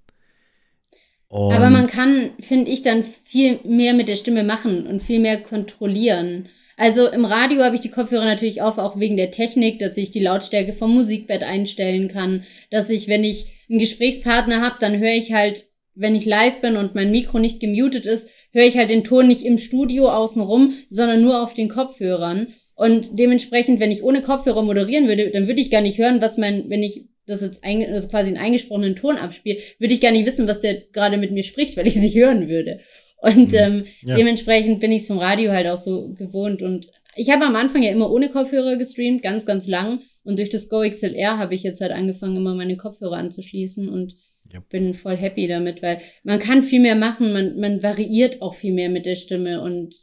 Und 1.28 1.54
Aber 1.54 1.70
man 1.70 1.88
kann, 1.88 2.32
finde 2.40 2.72
ich, 2.72 2.82
dann 2.82 3.04
viel 3.24 3.60
mehr 3.64 3.94
mit 3.94 4.08
der 4.08 4.16
Stimme 4.16 4.44
machen 4.44 4.88
und 4.88 5.04
viel 5.04 5.20
mehr 5.20 5.42
kontrollieren. 5.42 6.50
Also 6.76 7.08
im 7.08 7.26
Radio 7.26 7.62
habe 7.64 7.76
ich 7.76 7.82
die 7.82 7.92
Kopfhörer 7.92 8.26
natürlich 8.26 8.62
auf, 8.62 8.78
auch 8.78 8.98
wegen 8.98 9.18
der 9.18 9.32
Technik, 9.32 9.80
dass 9.80 9.98
ich 9.98 10.12
die 10.12 10.22
Lautstärke 10.22 10.74
vom 10.74 10.94
Musikbett 10.96 11.44
einstellen 11.44 12.08
kann, 12.08 12.46
dass 12.72 12.90
ich, 12.90 13.08
wenn 13.10 13.24
ich 13.24 13.52
einen 13.70 13.80
Gesprächspartner 13.80 14.62
habe, 14.62 14.78
dann 14.80 14.98
höre 14.98 15.14
ich 15.14 15.34
halt, 15.34 15.68
wenn 15.94 16.16
ich 16.16 16.26
live 16.26 16.62
bin 16.62 16.78
und 16.78 16.96
mein 16.96 17.12
Mikro 17.12 17.38
nicht 17.38 17.60
gemutet 17.60 18.06
ist, 18.06 18.30
höre 18.52 18.66
ich 18.66 18.78
halt 18.78 18.90
den 18.90 19.04
Ton 19.04 19.28
nicht 19.28 19.44
im 19.44 19.58
Studio 19.58 20.10
außenrum, 20.10 20.74
sondern 20.90 21.22
nur 21.22 21.44
auf 21.44 21.54
den 21.54 21.68
Kopfhörern. 21.70 22.48
Und 22.80 23.20
dementsprechend, 23.20 23.82
wenn 23.82 23.92
ich 23.92 24.04
ohne 24.04 24.22
Kopfhörer 24.22 24.62
moderieren 24.64 25.10
würde, 25.10 25.32
dann 25.32 25.48
würde 25.48 25.60
ich 25.60 25.70
gar 25.70 25.82
nicht 25.82 25.98
hören, 25.98 26.22
was 26.22 26.38
mein, 26.38 26.70
wenn 26.70 26.82
ich 26.82 27.08
das 27.28 27.42
jetzt 27.42 27.62
ein, 27.66 27.84
also 27.92 28.08
quasi 28.08 28.30
einen 28.30 28.38
eingesprochenen 28.38 28.96
Ton 28.96 29.18
abspiele, 29.18 29.58
würde 29.80 29.94
ich 29.94 30.00
gar 30.00 30.12
nicht 30.14 30.26
wissen, 30.26 30.48
was 30.48 30.62
der 30.62 30.76
gerade 30.94 31.18
mit 31.18 31.32
mir 31.32 31.44
spricht, 31.44 31.76
weil 31.76 31.88
ich 31.88 31.96
es 31.98 32.02
nicht 32.02 32.16
hören 32.16 32.48
würde. 32.48 32.80
Und 33.22 33.52
Mhm. 33.52 33.58
ähm, 33.58 33.86
Ja. 34.06 34.16
dementsprechend 34.16 34.80
bin 34.80 34.94
ich 34.94 35.02
es 35.02 35.08
vom 35.08 35.20
Radio 35.20 35.52
halt 35.52 35.68
auch 35.68 35.78
so 35.78 36.14
gewohnt. 36.18 36.62
Und 36.62 36.88
ich 37.18 37.30
habe 37.32 37.44
am 37.46 37.58
Anfang 37.58 37.84
ja 37.84 37.92
immer 37.92 38.10
ohne 38.12 38.30
Kopfhörer 38.30 38.78
gestreamt, 38.78 39.22
ganz, 39.24 39.46
ganz 39.46 39.68
lang. 39.68 40.00
Und 40.24 40.40
durch 40.40 40.50
das 40.50 40.70
Go 40.70 40.82
XLR 40.90 41.38
habe 41.38 41.56
ich 41.56 41.64
jetzt 41.64 41.82
halt 41.82 41.92
angefangen, 41.92 42.38
immer 42.38 42.56
meine 42.56 42.78
Kopfhörer 42.78 43.18
anzuschließen 43.18 43.90
und 43.90 44.16
Ja. 44.54 44.62
bin 44.70 44.94
voll 44.94 45.18
happy 45.18 45.48
damit, 45.48 45.82
weil 45.84 46.00
man 46.24 46.40
kann 46.40 46.64
viel 46.64 46.80
mehr 46.80 46.96
machen, 46.96 47.34
man, 47.34 47.60
man 47.60 47.84
variiert 47.84 48.42
auch 48.42 48.56
viel 48.56 48.74
mehr 48.74 48.90
mit 48.90 49.06
der 49.06 49.16
Stimme 49.16 49.62
und 49.62 49.94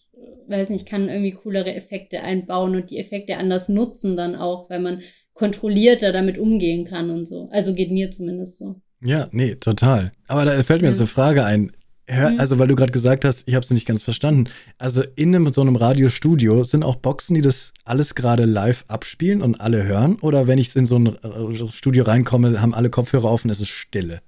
weiß 0.49 0.71
nicht, 0.71 0.87
kann 0.87 1.09
irgendwie 1.09 1.33
coolere 1.33 1.75
Effekte 1.75 2.21
einbauen 2.23 2.75
und 2.77 2.91
die 2.91 2.99
Effekte 2.99 3.37
anders 3.37 3.69
nutzen 3.69 4.17
dann 4.17 4.35
auch, 4.37 4.71
weil 4.71 4.81
man 4.81 5.03
kontrollierter 5.35 6.13
damit 6.13 6.39
umgehen 6.39 6.87
kann 6.87 7.11
und 7.11 7.27
so. 7.27 7.49
Also 7.53 7.75
geht 7.75 7.91
mir 7.91 8.11
zumindest 8.11 8.59
so. 8.59 8.77
Ja, 9.05 9.29
nee, 9.33 9.55
total. 9.57 10.11
Aber 10.27 10.45
da 10.45 10.63
fällt 10.63 10.81
mir 10.81 10.87
Ja. 10.89 10.93
jetzt 10.93 11.01
eine 11.01 11.07
Frage 11.07 11.45
ein. 11.45 11.73
Hör, 12.09 12.31
Mhm. 12.31 12.39
Also, 12.41 12.59
weil 12.61 12.69
du 12.69 12.77
gerade 12.77 12.93
gesagt 12.93 13.25
hast, 13.25 13.49
ich 13.49 13.55
habe 13.57 13.65
es 13.65 13.71
nicht 13.73 13.85
ganz 13.85 14.05
verstanden. 14.05 14.45
Also, 14.79 15.03
in 15.17 15.35
einem, 15.35 15.53
so 15.53 15.61
einem 15.61 15.75
Radiostudio 15.75 16.63
sind 16.63 16.85
auch 16.85 16.95
Boxen, 16.95 17.35
die 17.35 17.41
das 17.41 17.73
alles 17.85 18.15
gerade 18.15 18.45
live 18.45 18.85
abspielen 18.87 19.43
und 19.43 19.61
alle 19.61 19.83
hören? 19.83 20.17
Oder 20.23 20.47
wenn 20.47 20.59
ich 20.59 20.75
in 20.77 20.87
so 20.87 20.97
ein 20.99 21.17
Studio 21.73 22.05
reinkomme, 22.05 22.63
haben 22.63 22.75
alle 22.75 22.91
Kopfhörer 22.91 23.25
offen, 23.31 23.51
es 23.51 23.59
ist 23.61 23.69
Stille? 23.71 24.21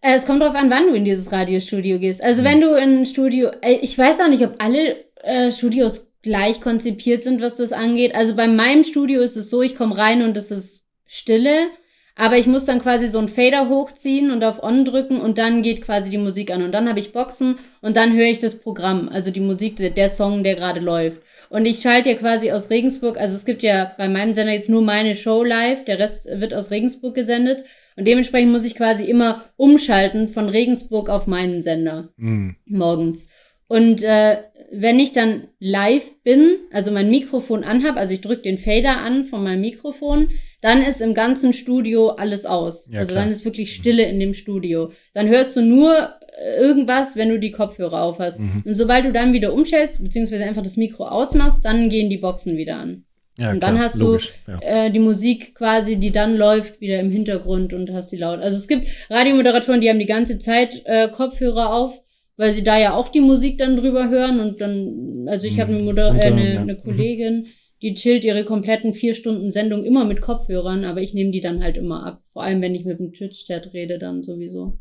Äh, 0.00 0.14
Es 0.14 0.26
kommt 0.26 0.42
drauf 0.42 0.54
an, 0.54 0.70
wann 0.70 0.86
du 0.88 0.94
in 0.94 1.04
dieses 1.04 1.30
Radiostudio 1.32 1.98
gehst. 1.98 2.22
Also 2.22 2.42
Mhm. 2.42 2.46
wenn 2.46 2.60
du 2.60 2.74
in 2.74 3.00
ein 3.00 3.06
Studio, 3.06 3.50
äh, 3.62 3.78
ich 3.82 3.96
weiß 3.96 4.20
auch 4.20 4.28
nicht, 4.28 4.44
ob 4.44 4.54
alle 4.62 4.96
äh, 5.22 5.50
Studios 5.50 6.08
gleich 6.22 6.60
konzipiert 6.60 7.22
sind, 7.22 7.40
was 7.42 7.56
das 7.56 7.72
angeht. 7.72 8.14
Also 8.14 8.34
bei 8.34 8.46
meinem 8.46 8.84
Studio 8.84 9.20
ist 9.20 9.36
es 9.36 9.50
so, 9.50 9.62
ich 9.62 9.74
komme 9.76 9.96
rein 9.96 10.22
und 10.22 10.36
es 10.36 10.50
ist 10.50 10.84
Stille, 11.06 11.68
aber 12.16 12.36
ich 12.36 12.46
muss 12.46 12.66
dann 12.66 12.80
quasi 12.82 13.08
so 13.08 13.18
einen 13.18 13.28
Fader 13.28 13.68
hochziehen 13.68 14.30
und 14.30 14.44
auf 14.44 14.62
On 14.62 14.84
drücken 14.84 15.20
und 15.20 15.38
dann 15.38 15.62
geht 15.62 15.82
quasi 15.82 16.10
die 16.10 16.18
Musik 16.18 16.50
an 16.50 16.62
und 16.62 16.72
dann 16.72 16.88
habe 16.88 17.00
ich 17.00 17.12
Boxen 17.12 17.58
und 17.80 17.96
dann 17.96 18.14
höre 18.14 18.26
ich 18.26 18.38
das 18.38 18.58
Programm, 18.58 19.08
also 19.10 19.30
die 19.30 19.40
Musik, 19.40 19.76
der, 19.76 19.90
der 19.90 20.08
Song, 20.10 20.44
der 20.44 20.54
gerade 20.56 20.80
läuft. 20.80 21.22
Und 21.48 21.66
ich 21.66 21.80
schalte 21.80 22.10
ja 22.10 22.16
quasi 22.16 22.52
aus 22.52 22.70
Regensburg, 22.70 23.18
also 23.18 23.34
es 23.34 23.44
gibt 23.44 23.62
ja 23.62 23.92
bei 23.98 24.08
meinem 24.08 24.34
Sender 24.34 24.52
jetzt 24.52 24.68
nur 24.68 24.82
meine 24.82 25.16
Show 25.16 25.42
live, 25.42 25.84
der 25.84 25.98
Rest 25.98 26.26
wird 26.30 26.52
aus 26.54 26.70
Regensburg 26.70 27.14
gesendet. 27.14 27.64
Und 28.00 28.08
dementsprechend 28.08 28.50
muss 28.50 28.64
ich 28.64 28.76
quasi 28.76 29.04
immer 29.04 29.44
umschalten 29.56 30.30
von 30.30 30.48
Regensburg 30.48 31.10
auf 31.10 31.26
meinen 31.26 31.60
Sender 31.60 32.08
Hm. 32.18 32.56
morgens. 32.64 33.28
Und 33.68 34.02
äh, 34.02 34.38
wenn 34.72 34.98
ich 34.98 35.12
dann 35.12 35.48
live 35.58 36.10
bin, 36.24 36.56
also 36.72 36.90
mein 36.92 37.10
Mikrofon 37.10 37.62
anhab, 37.62 37.98
also 37.98 38.14
ich 38.14 38.22
drücke 38.22 38.40
den 38.40 38.56
Fader 38.56 39.02
an 39.02 39.26
von 39.26 39.44
meinem 39.44 39.60
Mikrofon, 39.60 40.30
dann 40.62 40.80
ist 40.80 41.02
im 41.02 41.12
ganzen 41.12 41.52
Studio 41.52 42.08
alles 42.08 42.46
aus. 42.46 42.88
Ja, 42.90 43.00
also 43.00 43.12
klar. 43.12 43.24
dann 43.24 43.32
ist 43.32 43.44
wirklich 43.44 43.74
Stille 43.74 44.04
in 44.04 44.18
dem 44.18 44.32
Studio. 44.32 44.92
Dann 45.12 45.28
hörst 45.28 45.54
du 45.56 45.60
nur 45.60 45.94
äh, 46.38 46.58
irgendwas, 46.58 47.16
wenn 47.16 47.28
du 47.28 47.38
die 47.38 47.50
Kopfhörer 47.50 48.02
auf 48.02 48.18
hast. 48.18 48.40
Mhm. 48.40 48.62
Und 48.64 48.74
sobald 48.74 49.04
du 49.04 49.12
dann 49.12 49.34
wieder 49.34 49.52
umstellst, 49.52 50.02
beziehungsweise 50.02 50.44
einfach 50.44 50.62
das 50.62 50.78
Mikro 50.78 51.06
ausmachst, 51.06 51.62
dann 51.62 51.90
gehen 51.90 52.08
die 52.08 52.16
Boxen 52.16 52.56
wieder 52.56 52.76
an. 52.76 53.04
Ja, 53.40 53.52
Und 53.52 53.62
dann 53.62 53.74
klar, 53.74 53.84
hast 53.84 53.96
logisch. 53.96 54.34
Ja. 54.46 54.58
du 54.58 54.66
äh, 54.66 54.90
die 54.90 54.98
Musik 54.98 55.54
quasi, 55.54 55.96
die 55.96 56.10
dann 56.12 56.36
läuft, 56.36 56.80
wieder 56.80 57.00
im 57.00 57.10
Hintergrund 57.10 57.72
und 57.72 57.90
hast 57.92 58.12
die 58.12 58.18
laut. 58.18 58.40
Also 58.40 58.58
es 58.58 58.68
gibt 58.68 58.88
Radiomoderatoren, 59.08 59.80
die 59.80 59.88
haben 59.88 59.98
die 59.98 60.06
ganze 60.06 60.38
Zeit 60.38 60.82
äh, 60.84 61.08
Kopfhörer 61.08 61.72
auf, 61.72 61.98
weil 62.36 62.52
sie 62.52 62.62
da 62.62 62.78
ja 62.78 62.94
auch 62.94 63.08
die 63.08 63.20
Musik 63.20 63.56
dann 63.56 63.76
drüber 63.78 64.10
hören 64.10 64.40
und 64.40 64.60
dann, 64.60 65.26
also 65.26 65.46
ich 65.46 65.58
habe 65.58 65.74
eine, 65.74 65.82
Moder 65.82 66.10
Und 66.10 66.18
äh, 66.18 66.26
eine, 66.26 66.54
ja. 66.54 66.60
eine 66.60 66.74
Mhm. 66.74 66.78
Kollegin, 66.78 67.46
die 67.80 67.94
chillt 67.94 68.24
ihre 68.24 68.44
kompletten 68.44 68.92
vier 68.92 69.14
Stunden 69.14 69.50
Sendung 69.50 69.84
immer 69.84 70.04
mit 70.04 70.20
Kopfhörern, 70.20 70.84
aber 70.84 71.00
ich 71.00 71.14
nehme 71.14 71.30
die 71.30 71.40
dann 71.40 71.62
halt 71.62 71.78
immer 71.78 72.04
ab. 72.04 72.22
Vor 72.34 72.42
allem, 72.42 72.60
wenn 72.60 72.74
ich 72.74 72.84
mit 72.84 72.98
dem 72.98 73.14
Twitch-Chat 73.14 73.72
rede, 73.72 73.98
dann 73.98 74.22
sowieso. 74.22 74.78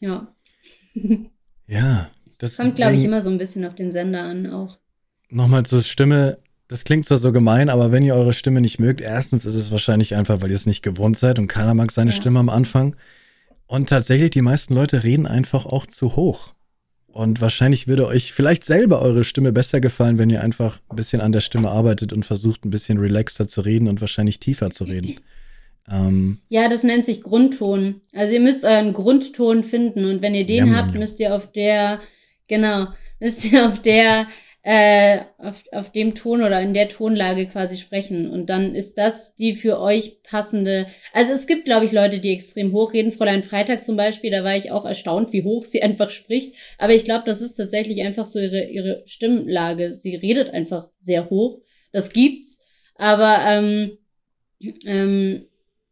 Ja. 0.00 0.34
Ja, 1.66 2.10
das 2.38 2.56
Kommt, 2.56 2.74
glaube 2.74 2.96
ich, 2.96 3.04
immer 3.04 3.22
so 3.22 3.30
ein 3.30 3.38
bisschen 3.38 3.64
auf 3.64 3.74
den 3.74 3.90
Sender 3.90 4.22
an 4.22 4.46
auch. 4.48 4.78
Nochmal 5.30 5.64
zur 5.64 5.82
Stimme. 5.82 6.38
Das 6.70 6.84
klingt 6.84 7.04
zwar 7.04 7.18
so 7.18 7.32
gemein, 7.32 7.68
aber 7.68 7.90
wenn 7.90 8.04
ihr 8.04 8.14
eure 8.14 8.32
Stimme 8.32 8.60
nicht 8.60 8.78
mögt, 8.78 9.00
erstens 9.00 9.44
ist 9.44 9.56
es 9.56 9.72
wahrscheinlich 9.72 10.14
einfach, 10.14 10.40
weil 10.40 10.50
ihr 10.50 10.56
es 10.56 10.66
nicht 10.66 10.82
gewohnt 10.82 11.16
seid 11.16 11.40
und 11.40 11.48
keiner 11.48 11.74
mag 11.74 11.90
seine 11.90 12.12
Ja. 12.12 12.16
Stimme 12.16 12.38
am 12.38 12.48
Anfang. 12.48 12.94
Und 13.66 13.88
tatsächlich, 13.88 14.30
die 14.30 14.40
meisten 14.40 14.74
Leute 14.74 15.02
reden 15.02 15.26
einfach 15.26 15.66
auch 15.66 15.86
zu 15.86 16.14
hoch. 16.14 16.52
Und 17.08 17.40
wahrscheinlich 17.40 17.88
würde 17.88 18.06
euch 18.06 18.32
vielleicht 18.32 18.64
selber 18.64 19.02
eure 19.02 19.24
Stimme 19.24 19.50
besser 19.50 19.80
gefallen, 19.80 20.18
wenn 20.18 20.30
ihr 20.30 20.42
einfach 20.44 20.78
ein 20.88 20.94
bisschen 20.94 21.20
an 21.20 21.32
der 21.32 21.40
Stimme 21.40 21.68
arbeitet 21.70 22.12
und 22.12 22.24
versucht, 22.24 22.64
ein 22.64 22.70
bisschen 22.70 22.98
relaxter 22.98 23.48
zu 23.48 23.62
reden 23.62 23.88
und 23.88 24.00
wahrscheinlich 24.00 24.38
tiefer 24.38 24.70
zu 24.70 24.84
reden. 24.84 25.16
Ähm, 25.90 26.38
Ja, 26.50 26.68
das 26.68 26.84
nennt 26.84 27.04
sich 27.04 27.20
Grundton. 27.20 28.00
Also 28.14 28.34
ihr 28.34 28.40
müsst 28.40 28.62
euren 28.64 28.92
Grundton 28.92 29.64
finden 29.64 30.04
und 30.04 30.22
wenn 30.22 30.36
ihr 30.36 30.46
den 30.46 30.68
jam, 30.68 30.76
habt, 30.76 30.96
müsst 30.96 31.18
ihr 31.18 31.34
auf 31.34 31.50
der, 31.50 32.00
genau, 32.46 32.86
müsst 33.18 33.44
ihr 33.50 33.66
auf 33.66 33.82
der, 33.82 34.28
äh, 34.62 35.20
auf, 35.38 35.64
auf 35.72 35.90
dem 35.90 36.14
Ton 36.14 36.42
oder 36.42 36.60
in 36.60 36.74
der 36.74 36.88
Tonlage 36.88 37.46
quasi 37.46 37.78
sprechen. 37.78 38.30
Und 38.30 38.50
dann 38.50 38.74
ist 38.74 38.98
das 38.98 39.34
die 39.34 39.54
für 39.54 39.80
euch 39.80 40.22
passende. 40.22 40.86
Also 41.12 41.32
es 41.32 41.46
gibt, 41.46 41.64
glaube 41.64 41.86
ich, 41.86 41.92
Leute, 41.92 42.18
die 42.18 42.32
extrem 42.32 42.72
hoch 42.72 42.92
reden. 42.92 43.12
Fräulein 43.12 43.42
Freitag 43.42 43.84
zum 43.84 43.96
Beispiel, 43.96 44.30
da 44.30 44.44
war 44.44 44.56
ich 44.56 44.70
auch 44.70 44.84
erstaunt, 44.84 45.32
wie 45.32 45.44
hoch 45.44 45.64
sie 45.64 45.82
einfach 45.82 46.10
spricht. 46.10 46.54
Aber 46.78 46.94
ich 46.94 47.04
glaube, 47.04 47.24
das 47.24 47.40
ist 47.40 47.54
tatsächlich 47.54 48.02
einfach 48.02 48.26
so 48.26 48.38
ihre, 48.38 48.66
ihre 48.66 49.02
Stimmlage. 49.06 49.94
Sie 49.98 50.14
redet 50.14 50.52
einfach 50.52 50.90
sehr 51.00 51.30
hoch. 51.30 51.60
Das 51.92 52.12
gibt's. 52.12 52.60
Aber 52.96 53.38
ähm, 53.46 53.98
ähm, 54.84 55.46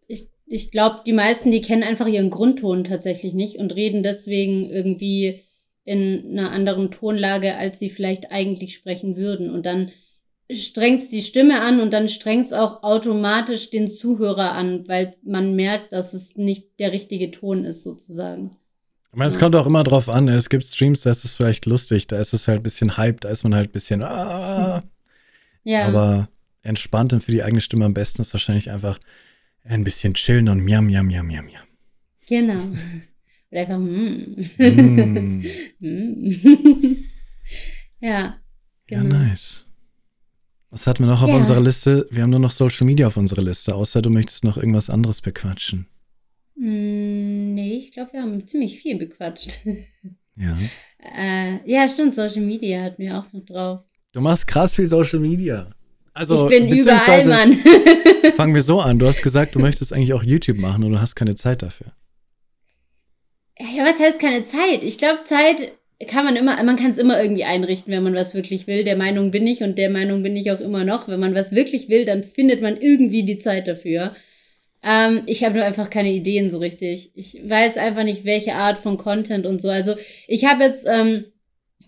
ich, 0.08 0.28
ich 0.46 0.70
glaube, 0.70 1.00
die 1.06 1.14
meisten, 1.14 1.50
die 1.50 1.62
kennen 1.62 1.82
einfach 1.82 2.06
ihren 2.06 2.28
Grundton 2.28 2.84
tatsächlich 2.84 3.32
nicht 3.32 3.56
und 3.56 3.74
reden 3.74 4.02
deswegen 4.02 4.68
irgendwie 4.68 5.47
in 5.88 6.38
einer 6.38 6.52
anderen 6.52 6.90
Tonlage, 6.90 7.56
als 7.56 7.78
sie 7.78 7.90
vielleicht 7.90 8.30
eigentlich 8.30 8.74
sprechen 8.74 9.16
würden. 9.16 9.50
Und 9.50 9.66
dann 9.66 9.90
strengt's 10.50 11.08
die 11.08 11.22
Stimme 11.22 11.60
an 11.60 11.80
und 11.80 11.92
dann 11.92 12.08
strengt's 12.08 12.52
auch 12.52 12.82
automatisch 12.82 13.70
den 13.70 13.90
Zuhörer 13.90 14.52
an, 14.52 14.84
weil 14.88 15.16
man 15.24 15.54
merkt, 15.56 15.92
dass 15.92 16.14
es 16.14 16.36
nicht 16.36 16.78
der 16.78 16.92
richtige 16.92 17.30
Ton 17.30 17.64
ist, 17.64 17.82
sozusagen. 17.82 18.56
ich 19.10 19.16
meine, 19.16 19.28
es 19.28 19.34
Ja. 19.34 19.40
kommt 19.40 19.56
auch 19.56 19.66
immer 19.66 19.84
drauf 19.84 20.08
an. 20.08 20.28
Es 20.28 20.48
gibt 20.50 20.64
Streams, 20.64 21.00
da 21.02 21.10
ist 21.10 21.24
es 21.24 21.34
vielleicht 21.34 21.64
lustig, 21.66 22.06
da 22.06 22.18
ist 22.20 22.32
es 22.34 22.46
halt 22.46 22.60
ein 22.60 22.62
bisschen 22.62 22.96
Hype, 22.98 23.20
da 23.22 23.30
ist 23.30 23.42
man 23.42 23.54
halt 23.54 23.70
ein 23.70 23.72
bisschen, 23.72 24.02
ah, 24.04 24.82
Ja. 25.64 25.86
aber 25.86 26.28
entspannt 26.62 27.12
und 27.14 27.22
für 27.22 27.32
die 27.32 27.42
eigene 27.42 27.60
Stimme 27.62 27.84
am 27.86 27.94
besten 27.94 28.20
ist 28.22 28.34
wahrscheinlich 28.34 28.70
einfach 28.70 28.98
ein 29.64 29.84
bisschen 29.84 30.14
chillen 30.14 30.48
und 30.48 30.60
miam, 30.60 30.86
miam, 30.86 31.06
miam, 31.06 31.26
miam, 31.26 31.46
miam. 31.46 31.62
genau. 32.26 32.62
Oder 33.50 33.60
einfach, 33.62 33.78
mm. 33.78 35.42
Mm. 35.80 36.96
Ja. 38.00 38.10
Ja, 38.90 39.02
Genau. 39.02 39.16
nice. 39.18 39.66
Was 40.70 40.86
hatten 40.86 41.02
wir 41.04 41.06
noch 41.10 41.22
auf 41.22 41.28
Ja. 41.30 41.36
unserer 41.36 41.60
Liste? 41.60 42.06
Wir 42.10 42.22
haben 42.22 42.30
nur 42.30 42.40
noch 42.40 42.50
Social 42.50 42.86
Media 42.86 43.06
auf 43.06 43.16
unserer 43.16 43.42
Liste, 43.42 43.74
außer 43.74 44.02
du 44.02 44.10
möchtest 44.10 44.44
noch 44.44 44.56
irgendwas 44.56 44.90
anderes 44.90 45.20
bequatschen. 45.22 45.86
Mm, 46.56 47.54
Nee, 47.54 47.76
ich 47.78 47.92
glaube, 47.92 48.12
wir 48.12 48.22
haben 48.22 48.46
ziemlich 48.46 48.78
viel 48.80 48.96
bequatscht. 48.98 49.60
Ja. 50.40 50.56
äh, 51.18 51.58
ja, 51.68 51.88
stimmt, 51.88 52.14
Social 52.14 52.42
Media 52.42 52.82
hatten 52.84 53.02
wir 53.02 53.18
auch 53.18 53.32
noch 53.32 53.44
drauf. 53.44 53.80
Du 54.12 54.20
machst 54.20 54.46
krass 54.46 54.72
viel 54.72 54.86
Social 54.86 55.18
Media. 55.18 55.68
Also, 56.14 56.48
ich 56.48 56.56
bin 56.56 56.72
überall, 56.78 57.26
Mann. 57.26 57.58
Fangen 58.36 58.54
wir 58.54 58.62
so 58.62 58.80
an. 58.80 59.00
Du 59.00 59.08
hast 59.08 59.20
gesagt, 59.20 59.56
du 59.56 59.58
möchtest 59.58 59.92
eigentlich 59.92 60.12
auch 60.14 60.22
YouTube 60.22 60.58
machen 60.58 60.84
und 60.84 60.92
du 60.92 61.00
hast 61.00 61.16
keine 61.16 61.34
Zeit 61.34 61.62
dafür. 61.62 61.88
Ja, 63.58 63.84
was 63.84 64.00
heißt 64.00 64.20
keine 64.20 64.44
Zeit? 64.44 64.82
Ich 64.82 64.98
glaube, 64.98 65.24
Zeit 65.24 65.72
kann 66.06 66.24
man 66.24 66.36
immer, 66.36 66.62
man 66.62 66.76
kann 66.76 66.92
es 66.92 66.98
immer 66.98 67.20
irgendwie 67.20 67.44
einrichten, 67.44 67.92
wenn 67.92 68.04
man 68.04 68.14
was 68.14 68.34
wirklich 68.34 68.66
will. 68.66 68.84
Der 68.84 68.96
Meinung 68.96 69.30
bin 69.30 69.46
ich 69.46 69.62
und 69.62 69.78
der 69.78 69.90
Meinung 69.90 70.22
bin 70.22 70.36
ich 70.36 70.50
auch 70.52 70.60
immer 70.60 70.84
noch. 70.84 71.08
Wenn 71.08 71.20
man 71.20 71.34
was 71.34 71.52
wirklich 71.52 71.88
will, 71.88 72.04
dann 72.04 72.24
findet 72.24 72.62
man 72.62 72.80
irgendwie 72.80 73.24
die 73.24 73.38
Zeit 73.38 73.66
dafür. 73.66 74.14
Ähm, 74.82 75.22
ich 75.26 75.42
habe 75.42 75.56
nur 75.56 75.64
einfach 75.64 75.90
keine 75.90 76.12
Ideen 76.12 76.50
so 76.50 76.58
richtig. 76.58 77.10
Ich 77.14 77.40
weiß 77.48 77.78
einfach 77.78 78.04
nicht, 78.04 78.24
welche 78.24 78.54
Art 78.54 78.78
von 78.78 78.96
Content 78.96 79.44
und 79.44 79.60
so. 79.60 79.68
Also 79.70 79.96
ich 80.28 80.44
habe 80.44 80.64
jetzt 80.64 80.86
ähm, 80.88 81.24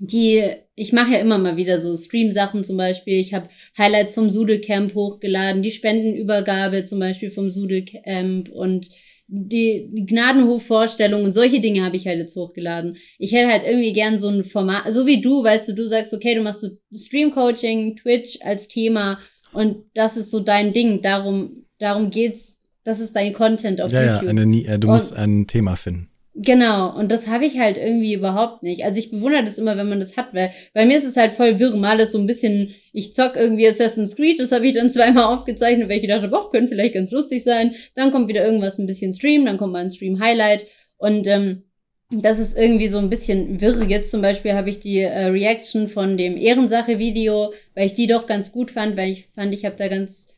die, 0.01 0.43
ich 0.75 0.93
mache 0.93 1.13
ja 1.13 1.19
immer 1.19 1.39
mal 1.39 1.57
wieder 1.59 1.79
so 1.79 1.95
Stream-Sachen 1.95 2.65
zum 2.65 2.79
Beispiel. 2.79 3.21
Ich 3.21 3.35
habe 3.35 3.49
Highlights 3.77 4.15
vom 4.15 4.31
Sudelcamp 4.31 4.95
hochgeladen, 4.95 5.63
die 5.63 5.71
Spendenübergabe 5.71 6.85
zum 6.85 6.99
Beispiel 6.99 7.31
vom 7.31 7.51
Sudelcamp 7.51 8.49
und 8.49 8.89
die, 9.33 10.05
Gnadenhof-Vorstellung 10.09 11.23
und 11.25 11.33
solche 11.33 11.61
Dinge 11.61 11.85
habe 11.85 11.97
ich 11.97 12.07
halt 12.07 12.19
jetzt 12.19 12.35
hochgeladen. 12.37 12.97
Ich 13.19 13.33
hätte 13.33 13.49
halt 13.49 13.63
irgendwie 13.65 13.93
gern 13.93 14.19
so 14.19 14.29
ein 14.29 14.45
Format, 14.45 14.93
so 14.93 15.07
wie 15.07 15.21
du, 15.21 15.43
weißt 15.45 15.69
du, 15.69 15.75
du 15.75 15.87
sagst, 15.87 16.13
okay, 16.13 16.35
du 16.35 16.43
machst 16.43 16.61
so 16.63 16.69
Stream-Coaching, 16.95 17.97
Twitch 17.97 18.39
als 18.43 18.69
Thema 18.69 19.19
und 19.53 19.85
das 19.95 20.17
ist 20.17 20.31
so 20.31 20.41
dein 20.41 20.73
Ding. 20.73 21.01
Darum, 21.03 21.65
darum 21.79 22.11
geht's. 22.11 22.57
Das 22.83 22.99
ist 22.99 23.15
dein 23.15 23.33
Content 23.33 23.81
auf 23.81 23.93
ja, 23.93 24.03
ja, 24.03 24.13
YouTube. 24.15 24.29
eine, 24.31 24.47
Nie- 24.47 24.65
äh, 24.65 24.79
du 24.79 24.89
Und- 24.89 24.95
musst 24.95 25.15
ein 25.15 25.47
Thema 25.47 25.77
finden. 25.77 26.10
Genau, 26.35 26.97
und 26.97 27.11
das 27.11 27.27
habe 27.27 27.45
ich 27.45 27.59
halt 27.59 27.77
irgendwie 27.77 28.15
überhaupt 28.15 28.63
nicht. 28.63 28.85
Also 28.85 28.99
ich 29.01 29.11
bewundere 29.11 29.43
das 29.43 29.59
immer, 29.59 29.77
wenn 29.77 29.89
man 29.89 29.99
das 29.99 30.17
hat, 30.17 30.33
weil 30.33 30.53
bei 30.73 30.87
mir 30.87 30.97
ist 30.97 31.05
es 31.05 31.17
halt 31.17 31.33
voll 31.33 31.59
wirr. 31.59 31.75
Mal 31.77 31.99
ist 31.99 32.13
so 32.13 32.19
ein 32.19 32.27
bisschen, 32.27 32.73
ich 32.93 33.15
zock 33.15 33.35
irgendwie 33.35 33.67
Assassin's 33.67 34.15
Creed, 34.15 34.39
das 34.39 34.53
habe 34.53 34.67
ich 34.67 34.75
dann 34.75 34.89
zweimal 34.91 35.25
aufgezeichnet, 35.25 35.89
weil 35.89 35.97
ich 35.97 36.03
gedacht 36.03 36.23
habe, 36.23 36.39
auch 36.39 36.51
könnte 36.51 36.69
vielleicht 36.69 36.95
ganz 36.95 37.11
lustig 37.11 37.43
sein. 37.43 37.75
Dann 37.97 38.13
kommt 38.13 38.29
wieder 38.29 38.45
irgendwas 38.45 38.79
ein 38.79 38.87
bisschen 38.87 39.13
Stream, 39.13 39.45
dann 39.45 39.59
kommt 39.59 39.73
mal 39.73 39.81
ein 39.81 39.91
Stream-Highlight 39.91 40.67
und 40.99 41.27
ähm, 41.27 41.65
das 42.11 42.39
ist 42.39 42.57
irgendwie 42.57 42.89
so 42.89 42.99
ein 42.99 43.11
bisschen 43.11 43.61
wirr. 43.61 43.85
Jetzt 43.89 44.11
zum 44.11 44.23
Beispiel 44.23 44.53
habe 44.53 44.71
ich 44.71 44.81
die 44.81 45.01
äh, 45.01 45.27
Reaction 45.27 45.89
von 45.89 46.17
dem 46.17 46.37
Ehrensache-Video, 46.37 47.53
weil 47.75 47.87
ich 47.87 47.95
die 47.95 48.07
doch 48.07 48.27
ganz 48.27 48.53
gut 48.53 48.71
fand, 48.71 48.97
weil 48.97 49.13
ich 49.13 49.29
fand, 49.35 49.53
ich 49.53 49.65
habe 49.65 49.77
da 49.77 49.89
ganz 49.89 50.29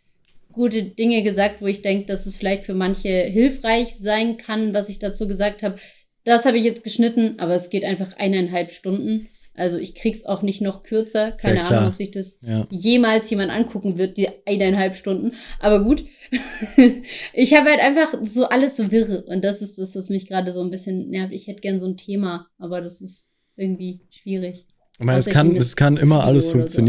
gute 0.53 0.83
Dinge 0.83 1.23
gesagt, 1.23 1.61
wo 1.61 1.67
ich 1.67 1.83
denke, 1.83 2.07
dass 2.07 2.27
es 2.27 2.37
vielleicht 2.37 2.65
für 2.65 2.75
manche 2.75 3.09
hilfreich 3.09 3.97
sein 3.97 4.37
kann, 4.37 4.75
was 4.75 4.89
ich 4.89 4.99
dazu 4.99 5.27
gesagt 5.27 5.63
habe. 5.63 5.77
Das 6.25 6.45
habe 6.45 6.57
ich 6.57 6.65
jetzt 6.65 6.85
geschnitten, 6.85 7.35
aber 7.39 7.55
es 7.55 7.71
geht 7.71 7.85
einfach 7.85 8.17
eineinhalb 8.17 8.71
Stunden. 8.71 9.29
Also 9.55 9.77
ich 9.77 9.95
krieg's 9.95 10.25
auch 10.25 10.43
nicht 10.43 10.63
noch 10.63 10.83
kürzer. 10.83 11.35
Sehr 11.37 11.51
Keine 11.53 11.59
klar. 11.59 11.73
Ahnung, 11.81 11.91
ob 11.91 11.97
sich 11.97 12.11
das 12.11 12.39
Ja. 12.43 12.67
jemals 12.71 13.29
jemand 13.29 13.51
angucken 13.51 13.99
wird, 13.99 14.17
die 14.17 14.29
eineinhalb 14.47 14.97
Stunden. 14.97 15.33
Aber 15.59 15.85
gut. 15.85 16.05
ich 17.35 17.55
habe 17.55 17.69
halt 17.71 17.81
einfach 17.81 18.15
so 18.25 18.47
alles 18.47 18.77
so 18.77 18.91
wirre. 18.91 19.25
Und 19.25 19.45
das 19.45 19.61
ist 19.61 19.77
das, 19.77 19.95
was 19.95 20.09
mich 20.09 20.27
gerade 20.27 20.53
so 20.53 20.63
ein 20.63 20.71
bisschen 20.71 21.11
nervt. 21.11 21.35
Ich 21.35 21.49
hätte 21.49 21.61
gern 21.61 21.81
so 21.81 21.87
ein 21.87 21.97
Thema, 21.99 22.47
aber 22.59 22.81
das 22.81 23.03
ist 23.03 23.31
irgendwie 23.57 24.01
schwierig. 24.11 24.67
Ich 24.99 25.05
meine, 25.05 25.19
es 25.19 25.27
kann, 25.27 25.55
es 25.57 25.77
kann 25.77 25.97
immer 25.97 26.25
alles 26.25 26.55
oder 26.55 26.69
so. 26.69 26.83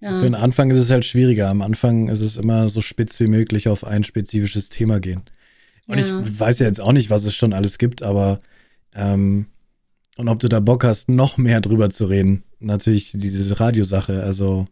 Ja. 0.00 0.14
Für 0.14 0.24
den 0.24 0.34
Anfang 0.34 0.70
ist 0.70 0.78
es 0.78 0.90
halt 0.90 1.04
schwieriger. 1.04 1.48
Am 1.48 1.62
Anfang 1.62 2.08
ist 2.08 2.20
es 2.20 2.36
immer 2.36 2.68
so 2.68 2.80
spitz 2.82 3.18
wie 3.20 3.26
möglich 3.28 3.68
auf 3.68 3.84
ein 3.84 4.04
spezifisches 4.04 4.68
Thema 4.68 5.00
gehen. 5.00 5.22
Und 5.86 5.98
Ja. 5.98 6.20
ich 6.20 6.40
weiß 6.40 6.58
ja 6.58 6.66
jetzt 6.66 6.80
auch 6.80 6.92
nicht, 6.92 7.10
was 7.10 7.24
es 7.24 7.34
schon 7.34 7.52
alles 7.52 7.78
gibt, 7.78 8.02
aber 8.02 8.38
ähm, 8.94 9.46
und 10.18 10.28
ob 10.28 10.38
du 10.40 10.48
da 10.48 10.60
Bock 10.60 10.84
hast, 10.84 11.08
noch 11.10 11.36
mehr 11.36 11.60
drüber 11.60 11.90
zu 11.90 12.06
reden. 12.06 12.42
Natürlich 12.58 13.12
diese 13.14 13.58
Radiosache, 13.60 14.22
also 14.22 14.66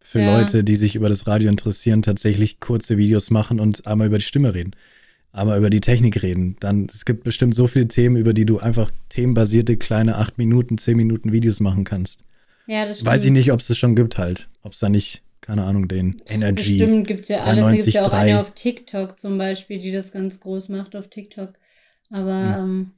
für 0.00 0.20
Ja. 0.20 0.38
Leute, 0.38 0.62
die 0.62 0.76
sich 0.76 0.94
über 0.94 1.08
das 1.08 1.26
Radio 1.26 1.50
interessieren, 1.50 2.02
tatsächlich 2.02 2.60
kurze 2.60 2.96
Videos 2.96 3.30
machen 3.30 3.58
und 3.60 3.86
einmal 3.88 4.06
über 4.06 4.18
die 4.18 4.24
Stimme 4.24 4.54
reden. 4.54 4.72
Einmal 5.32 5.58
über 5.58 5.70
die 5.70 5.80
Technik 5.80 6.22
reden. 6.22 6.56
Dann, 6.60 6.86
es 6.92 7.04
gibt 7.04 7.24
bestimmt 7.24 7.54
so 7.54 7.66
viele 7.66 7.88
Themen, 7.88 8.16
über 8.16 8.32
die 8.32 8.46
du 8.46 8.58
einfach 8.58 8.90
themenbasierte 9.10 9.76
kleine 9.76 10.16
8 10.16 10.38
Minuten, 10.38 10.78
10 10.78 10.96
Minuten 10.96 11.32
Videos 11.32 11.60
machen 11.60 11.84
kannst. 11.84 12.20
Ja, 12.66 12.86
das 12.86 12.98
stimmt. 12.98 13.10
Weiß 13.10 13.24
ich 13.24 13.32
nicht, 13.32 13.52
ob 13.52 13.60
es 13.60 13.68
das 13.68 13.78
schon 13.78 13.94
gibt 13.94 14.18
halt. 14.18 14.48
Ob 14.62 14.72
es 14.72 14.80
da 14.80 14.88
nicht, 14.88 15.22
keine 15.40 15.64
Ahnung, 15.64 15.88
den 15.88 16.12
Energy. 16.26 16.78
Bestimmt 16.78 17.06
gibt's 17.06 17.28
ja 17.28 17.40
alles. 17.40 17.64
Da 17.64 17.72
gibt's 17.72 17.92
ja 17.92 18.02
auch 18.02 18.12
93.3. 18.12 18.12
eine 18.12 18.40
auf 18.40 18.52
TikTok 18.52 19.18
zum 19.20 19.38
Beispiel, 19.38 19.78
die 19.80 19.92
das 19.92 20.12
ganz 20.12 20.40
groß 20.40 20.68
macht 20.70 20.96
auf 20.96 21.08
TikTok. 21.08 21.52
Aber 22.10 22.56
ähm, 22.58 22.92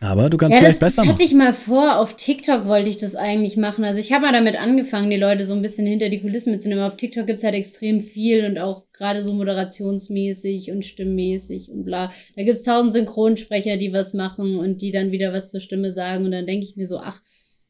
Aber 0.00 0.30
du 0.30 0.36
kannst 0.36 0.54
ja, 0.54 0.60
das, 0.60 0.78
vielleicht 0.78 0.82
das 0.82 0.96
besser 0.96 1.02
hatte 1.02 1.12
machen. 1.12 1.24
ich 1.24 1.34
mal 1.34 1.54
vor. 1.54 1.98
Auf 1.98 2.16
TikTok 2.16 2.66
wollte 2.66 2.90
ich 2.90 2.96
das 2.96 3.14
eigentlich 3.14 3.56
machen. 3.56 3.84
Also 3.84 4.00
ich 4.00 4.12
habe 4.12 4.26
mal 4.26 4.32
damit 4.32 4.56
angefangen, 4.56 5.10
die 5.10 5.16
Leute 5.16 5.44
so 5.44 5.54
ein 5.54 5.62
bisschen 5.62 5.86
hinter 5.86 6.08
die 6.08 6.20
Kulissen 6.20 6.50
mitzunehmen. 6.50 6.84
Auf 6.84 6.96
TikTok 6.96 7.26
gibt's 7.26 7.44
halt 7.44 7.54
extrem 7.54 8.00
viel 8.02 8.44
und 8.46 8.58
auch 8.58 8.84
gerade 8.92 9.22
so 9.22 9.32
moderationsmäßig 9.32 10.70
und 10.72 10.84
stimmmäßig 10.84 11.70
und 11.70 11.84
bla. 11.84 12.12
Da 12.36 12.42
gibt's 12.42 12.64
tausend 12.64 12.92
Synchronsprecher, 12.92 13.76
die 13.76 13.92
was 13.92 14.14
machen 14.14 14.58
und 14.58 14.80
die 14.82 14.92
dann 14.92 15.12
wieder 15.12 15.32
was 15.32 15.48
zur 15.48 15.60
Stimme 15.60 15.92
sagen. 15.92 16.24
Und 16.24 16.32
dann 16.32 16.46
denke 16.46 16.66
ich 16.66 16.76
mir 16.76 16.86
so, 16.86 16.98
ach, 16.98 17.20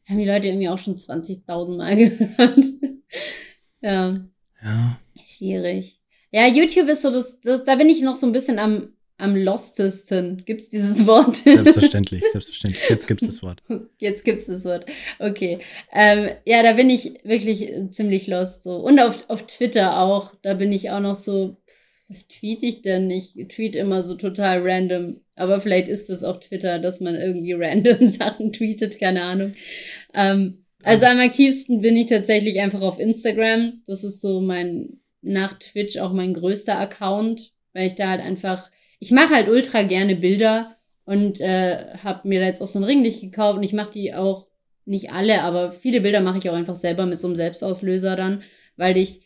haben 0.09 0.19
die 0.19 0.24
Leute 0.24 0.49
irgendwie 0.49 0.69
auch 0.69 0.79
schon 0.79 0.97
20.000 0.97 1.77
Mal 1.77 1.97
gehört. 1.97 2.65
ja. 3.81 4.11
Ja. 4.62 4.99
Schwierig. 5.24 5.99
Ja, 6.31 6.47
YouTube 6.47 6.89
ist 6.89 7.03
so 7.03 7.11
das, 7.11 7.41
das 7.41 7.65
da 7.65 7.74
bin 7.77 7.89
ich 7.89 8.01
noch 8.01 8.16
so 8.16 8.27
ein 8.27 8.33
bisschen 8.33 8.59
am, 8.59 8.93
am 9.19 9.37
lostesten. 9.37 10.43
Gibt's 10.47 10.69
dieses 10.69 11.07
Wort? 11.07 11.37
Selbstverständlich, 11.37 12.23
selbstverständlich. 12.31 12.89
Jetzt 12.89 13.07
gibt's 13.07 13.27
das 13.27 13.43
Wort. 13.43 13.62
Jetzt 13.99 14.24
gibt's 14.24 14.47
das 14.47 14.65
Wort. 14.65 14.87
Okay. 15.19 15.59
Ähm, 15.93 16.31
ja, 16.45 16.62
da 16.62 16.73
bin 16.73 16.91
ich 16.91 17.19
wirklich 17.24 17.70
ziemlich 17.91 18.27
lost 18.29 18.62
so. 18.62 18.77
Und 18.77 18.99
auf, 18.99 19.29
auf 19.29 19.47
Twitter 19.47 20.01
auch. 20.01 20.33
Da 20.43 20.55
bin 20.55 20.73
ich 20.73 20.91
auch 20.91 21.01
noch 21.01 21.16
so, 21.16 21.57
was 22.09 22.29
tweete 22.29 22.66
ich 22.66 22.83
denn? 22.83 23.11
Ich 23.11 23.35
tweet 23.49 23.77
immer 23.77 24.03
so 24.03 24.15
total 24.15 24.61
random. 24.62 25.20
Aber 25.35 25.61
vielleicht 25.61 25.89
ist 25.89 26.09
das 26.09 26.24
auch 26.24 26.41
Twitter, 26.41 26.79
dass 26.79 27.01
man 27.01 27.15
irgendwie 27.15 27.53
random 27.59 28.07
Sachen 28.07 28.53
tweetet, 28.53 28.99
keine 28.99 29.23
Ahnung. 29.23 29.53
Ähm, 30.15 30.65
also 30.83 31.07
am 31.07 31.19
aktivsten 31.19 31.81
bin 31.81 31.97
ich 31.97 32.09
tatsächlich 32.09 32.61
einfach 32.61 32.81
auf 32.81 32.99
Instagram. 32.99 33.83
Das 33.87 34.05
ist 34.05 34.20
so 34.20 34.41
mein, 34.41 35.01
nach 35.23 35.59
Twitch 35.59 35.99
auch 35.99 36.12
mein 36.12 36.35
größter 36.35 36.79
Account, 36.79 37.53
weil 37.73 37.87
ich 37.87 37.95
da 37.95 38.09
halt 38.09 38.20
einfach, 38.20 38.70
ich 38.99 39.12
mache 39.12 39.35
halt 39.35 39.49
ultra 39.49 39.83
gerne 39.83 40.16
Bilder 40.16 40.77
und 41.05 41.41
äh, 41.41 41.95
habe 42.03 42.29
mir 42.29 42.41
da 42.41 42.47
jetzt 42.47 42.61
auch 42.61 42.69
so 42.69 42.79
ein 42.79 42.85
Ringlicht 42.85 43.20
gekauft 43.20 43.57
und 43.57 43.62
ich 43.62 43.73
mache 43.73 43.93
die 43.93 44.15
auch 44.15 44.47
nicht 44.85 45.12
alle, 45.12 45.43
aber 45.43 45.73
viele 45.73 46.01
Bilder 46.01 46.20
mache 46.20 46.39
ich 46.39 46.51
auch 46.51 46.55
einfach 46.55 46.74
selber 46.74 47.07
mit 47.07 47.20
so 47.20 47.29
einem 47.29 47.37
Selbstauslöser 47.37 48.16
dann, 48.16 48.43
weil 48.77 48.97
ich 48.97 49.22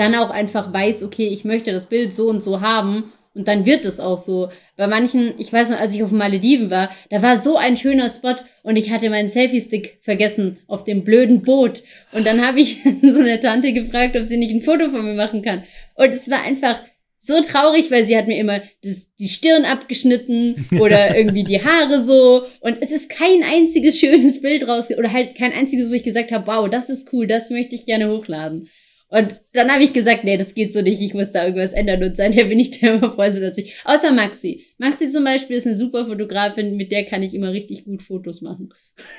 dann 0.00 0.14
auch 0.14 0.30
einfach 0.30 0.72
weiß, 0.72 1.02
okay, 1.02 1.28
ich 1.28 1.44
möchte 1.44 1.72
das 1.72 1.86
Bild 1.86 2.12
so 2.12 2.28
und 2.28 2.42
so 2.42 2.60
haben 2.60 3.12
und 3.34 3.46
dann 3.46 3.64
wird 3.64 3.84
es 3.84 4.00
auch 4.00 4.18
so. 4.18 4.50
Bei 4.76 4.86
manchen, 4.88 5.34
ich 5.38 5.52
weiß 5.52 5.70
noch, 5.70 5.78
als 5.78 5.94
ich 5.94 6.02
auf 6.02 6.10
Malediven 6.10 6.70
war, 6.70 6.90
da 7.10 7.22
war 7.22 7.36
so 7.36 7.56
ein 7.56 7.76
schöner 7.76 8.08
Spot 8.08 8.34
und 8.62 8.76
ich 8.76 8.90
hatte 8.90 9.08
meinen 9.08 9.28
Selfie-Stick 9.28 9.98
vergessen 10.02 10.58
auf 10.66 10.82
dem 10.84 11.04
blöden 11.04 11.42
Boot. 11.42 11.82
Und 12.12 12.26
dann 12.26 12.44
habe 12.44 12.60
ich 12.60 12.78
so 13.02 13.20
eine 13.20 13.38
Tante 13.38 13.72
gefragt, 13.72 14.16
ob 14.16 14.24
sie 14.24 14.36
nicht 14.36 14.52
ein 14.52 14.62
Foto 14.62 14.88
von 14.88 15.04
mir 15.04 15.14
machen 15.14 15.42
kann. 15.42 15.64
Und 15.94 16.08
es 16.12 16.28
war 16.28 16.42
einfach 16.42 16.80
so 17.18 17.40
traurig, 17.42 17.90
weil 17.90 18.04
sie 18.04 18.16
hat 18.16 18.26
mir 18.26 18.38
immer 18.38 18.62
das, 18.82 19.06
die 19.18 19.28
Stirn 19.28 19.64
abgeschnitten 19.64 20.66
oder 20.80 21.16
irgendwie 21.16 21.44
die 21.44 21.62
Haare 21.62 22.00
so. 22.00 22.46
Und 22.60 22.78
es 22.80 22.90
ist 22.90 23.10
kein 23.10 23.44
einziges 23.44 24.00
schönes 24.00 24.40
Bild 24.40 24.66
raus 24.66 24.88
oder 24.96 25.12
halt 25.12 25.36
kein 25.36 25.52
einziges, 25.52 25.88
wo 25.88 25.92
ich 25.92 26.02
gesagt 26.02 26.32
habe, 26.32 26.46
wow, 26.48 26.68
das 26.68 26.88
ist 26.88 27.12
cool, 27.12 27.28
das 27.28 27.50
möchte 27.50 27.76
ich 27.76 27.86
gerne 27.86 28.10
hochladen. 28.10 28.68
Und 29.10 29.40
dann 29.52 29.70
habe 29.72 29.82
ich 29.82 29.92
gesagt, 29.92 30.22
nee, 30.22 30.36
das 30.36 30.54
geht 30.54 30.72
so 30.72 30.82
nicht, 30.82 31.00
ich 31.00 31.14
muss 31.14 31.32
da 31.32 31.44
irgendwas 31.44 31.72
ändern. 31.72 32.02
Und 32.02 32.16
seitdem 32.16 32.48
bin 32.48 32.60
ich 32.60 32.70
da 32.80 32.94
immer 32.94 33.12
froh, 33.12 33.40
dass 33.40 33.58
ich, 33.58 33.74
außer 33.84 34.12
Maxi. 34.12 34.66
Maxi 34.78 35.10
zum 35.10 35.24
Beispiel 35.24 35.56
ist 35.56 35.66
eine 35.66 35.74
super 35.74 36.06
Fotografin, 36.06 36.76
mit 36.76 36.92
der 36.92 37.04
kann 37.04 37.24
ich 37.24 37.34
immer 37.34 37.52
richtig 37.52 37.84
gut 37.84 38.04
Fotos 38.04 38.40
machen. 38.40 38.72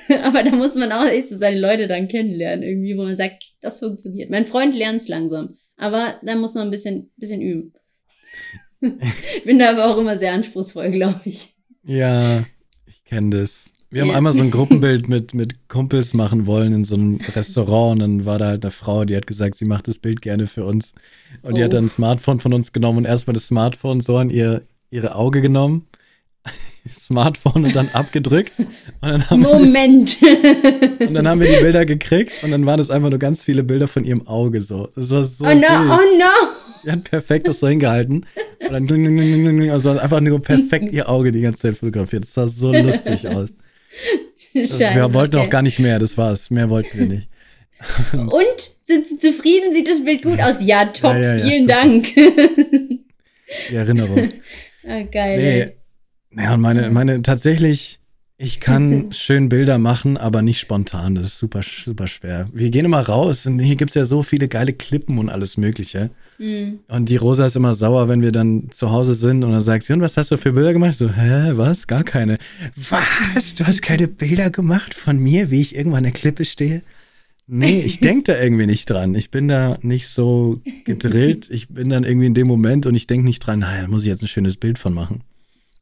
Aber 0.22 0.42
da 0.42 0.50
muss 0.50 0.74
man 0.76 0.92
auch 0.92 1.06
echt 1.06 1.28
so 1.28 1.36
seine 1.36 1.60
Leute 1.60 1.88
dann 1.88 2.08
kennenlernen, 2.08 2.64
irgendwie, 2.64 2.96
wo 2.96 3.02
man 3.02 3.16
sagt, 3.16 3.44
das 3.60 3.80
funktioniert. 3.80 4.30
Mein 4.30 4.46
Freund 4.46 4.74
lernt 4.74 5.02
es 5.02 5.08
langsam. 5.08 5.58
Aber 5.76 6.18
da 6.22 6.36
muss 6.36 6.54
man 6.54 6.68
ein 6.68 6.70
bisschen, 6.70 7.10
bisschen 7.16 7.42
üben. 7.42 7.74
bin 9.44 9.58
da 9.58 9.70
aber 9.70 9.86
auch 9.86 9.98
immer 9.98 10.16
sehr 10.16 10.32
anspruchsvoll, 10.32 10.90
glaube 10.90 11.20
ich. 11.24 11.50
Ja, 11.84 12.44
ich 12.86 13.04
kenne 13.04 13.30
das. 13.30 13.71
Wir 13.92 14.00
haben 14.02 14.10
einmal 14.10 14.32
so 14.32 14.42
ein 14.42 14.50
Gruppenbild 14.56 15.08
mit, 15.10 15.34
mit 15.34 15.68
Kumpels 15.68 16.14
machen 16.14 16.46
wollen 16.46 16.72
in 16.72 16.84
so 16.84 16.94
einem 16.94 17.20
Restaurant 17.36 17.92
und 17.92 17.98
dann 18.00 18.24
war 18.24 18.38
da 18.38 18.46
halt 18.46 18.64
eine 18.64 18.70
Frau, 18.70 19.04
die 19.04 19.14
hat 19.14 19.26
gesagt, 19.26 19.54
sie 19.56 19.66
macht 19.66 19.86
das 19.86 19.98
Bild 19.98 20.22
gerne 20.22 20.46
für 20.46 20.64
uns. 20.64 20.94
Und 21.42 21.58
die 21.58 21.62
hat 21.62 21.72
Oh. 21.72 21.74
dann 21.76 21.84
ein 21.84 21.88
Smartphone 21.90 22.40
von 22.40 22.54
uns 22.54 22.72
genommen 22.72 22.98
und 22.98 23.04
erstmal 23.04 23.34
das 23.34 23.46
Smartphone 23.46 24.00
so 24.00 24.16
an 24.16 24.30
ihr, 24.30 24.62
ihre 24.90 25.14
Auge 25.14 25.42
genommen, 25.42 25.86
Smartphone 26.88 27.66
und 27.66 27.76
dann 27.76 27.90
abgedrückt. 27.90 28.58
Und 28.58 28.66
dann, 29.02 29.28
haben 29.28 29.42
wir 29.42 29.58
Moment. 29.58 30.16
das, 30.22 30.28
und 31.08 31.12
dann 31.14 31.28
haben 31.28 31.40
wir 31.42 31.48
die 31.54 31.62
Bilder 31.62 31.84
gekriegt 31.84 32.32
und 32.42 32.50
dann 32.50 32.64
waren 32.64 32.78
das 32.78 32.88
einfach 32.88 33.10
nur 33.10 33.18
ganz 33.18 33.44
viele 33.44 33.62
Bilder 33.62 33.88
von 33.88 34.04
ihrem 34.04 34.26
Auge 34.26 34.62
so. 34.62 34.88
Das 34.96 35.10
war 35.10 35.24
so 35.24 35.44
oh 35.44 35.48
no, 35.48 35.60
süß. 35.60 35.68
oh 35.68 36.18
no. 36.18 36.48
Die 36.84 36.90
hat 36.90 37.04
perfekt 37.04 37.46
das 37.46 37.60
so 37.60 37.68
hingehalten. 37.68 38.24
Und 38.70 38.90
dann 38.90 39.70
also 39.70 39.90
einfach 39.90 40.20
nur 40.20 40.40
perfekt 40.40 40.92
ihr 40.92 41.08
Auge 41.10 41.30
die 41.30 41.42
ganze 41.42 41.60
Zeit 41.60 41.76
fotografiert. 41.76 42.22
Das 42.22 42.32
sah 42.32 42.48
so 42.48 42.72
lustig 42.72 43.28
aus. 43.28 43.54
Also 44.54 44.80
wir 44.80 45.14
wollten 45.14 45.36
auch 45.36 45.48
gar 45.48 45.62
nicht 45.62 45.78
mehr, 45.78 45.98
das 45.98 46.18
war's. 46.18 46.50
Mehr 46.50 46.68
wollten 46.68 46.98
wir 46.98 47.08
nicht. 47.08 47.28
Und 48.12 48.72
sind 48.84 49.06
Sie 49.06 49.16
zufrieden? 49.16 49.72
Sieht 49.72 49.88
das 49.88 50.04
Bild 50.04 50.22
gut 50.22 50.40
aus? 50.40 50.56
Ja, 50.60 50.86
top. 50.86 51.14
Ja, 51.14 51.18
ja, 51.18 51.34
ja, 51.36 51.44
Vielen 51.46 51.62
super. 51.62 51.74
Dank. 51.74 52.14
Die 53.70 53.74
Erinnerung. 53.74 54.28
ah, 54.86 55.02
geil. 55.10 55.72
Nee. 56.34 56.42
Ja, 56.42 56.54
und 56.54 56.60
meine, 56.60 56.90
meine, 56.90 57.22
tatsächlich, 57.22 58.00
ich 58.38 58.60
kann 58.60 59.12
schön 59.12 59.48
Bilder 59.48 59.78
machen, 59.78 60.16
aber 60.16 60.42
nicht 60.42 60.60
spontan. 60.60 61.14
Das 61.14 61.24
ist 61.24 61.38
super, 61.38 61.62
super 61.62 62.06
schwer. 62.06 62.48
Wir 62.52 62.70
gehen 62.70 62.84
immer 62.84 63.00
raus 63.00 63.46
und 63.46 63.58
hier 63.58 63.76
gibt's 63.76 63.94
ja 63.94 64.06
so 64.06 64.22
viele 64.22 64.48
geile 64.48 64.72
Klippen 64.72 65.18
und 65.18 65.28
alles 65.28 65.56
Mögliche. 65.56 66.10
Hm. 66.42 66.80
Und 66.88 67.08
die 67.08 67.14
Rosa 67.16 67.46
ist 67.46 67.54
immer 67.54 67.72
sauer, 67.72 68.08
wenn 68.08 68.20
wir 68.20 68.32
dann 68.32 68.68
zu 68.72 68.90
Hause 68.90 69.14
sind 69.14 69.44
und 69.44 69.52
dann 69.52 69.62
sagt 69.62 69.84
sie, 69.84 69.92
und 69.92 70.00
was 70.00 70.16
hast 70.16 70.32
du 70.32 70.36
für 70.36 70.50
Bilder 70.50 70.72
gemacht? 70.72 70.94
So, 70.98 71.08
hä, 71.08 71.52
was? 71.52 71.86
Gar 71.86 72.02
keine. 72.02 72.34
Was? 72.74 73.54
Du 73.54 73.64
hast 73.64 73.80
keine 73.80 74.08
Bilder 74.08 74.50
gemacht 74.50 74.92
von 74.92 75.18
mir, 75.18 75.52
wie 75.52 75.60
ich 75.60 75.76
irgendwo 75.76 75.96
an 75.96 76.02
der 76.02 76.10
Klippe 76.10 76.44
stehe? 76.44 76.82
Nee, 77.46 77.82
ich 77.86 78.00
denke 78.00 78.32
da 78.32 78.42
irgendwie 78.42 78.66
nicht 78.66 78.90
dran. 78.90 79.14
Ich 79.14 79.30
bin 79.30 79.46
da 79.46 79.78
nicht 79.82 80.08
so 80.08 80.58
gedrillt. 80.84 81.48
Ich 81.48 81.68
bin 81.68 81.90
dann 81.90 82.02
irgendwie 82.02 82.26
in 82.26 82.34
dem 82.34 82.48
Moment 82.48 82.86
und 82.86 82.96
ich 82.96 83.06
denke 83.06 83.24
nicht 83.24 83.38
dran, 83.38 83.60
naja, 83.60 83.82
da 83.82 83.88
muss 83.88 84.02
ich 84.02 84.08
jetzt 84.08 84.22
ein 84.22 84.28
schönes 84.28 84.56
Bild 84.56 84.80
von 84.80 84.92
machen. 84.92 85.22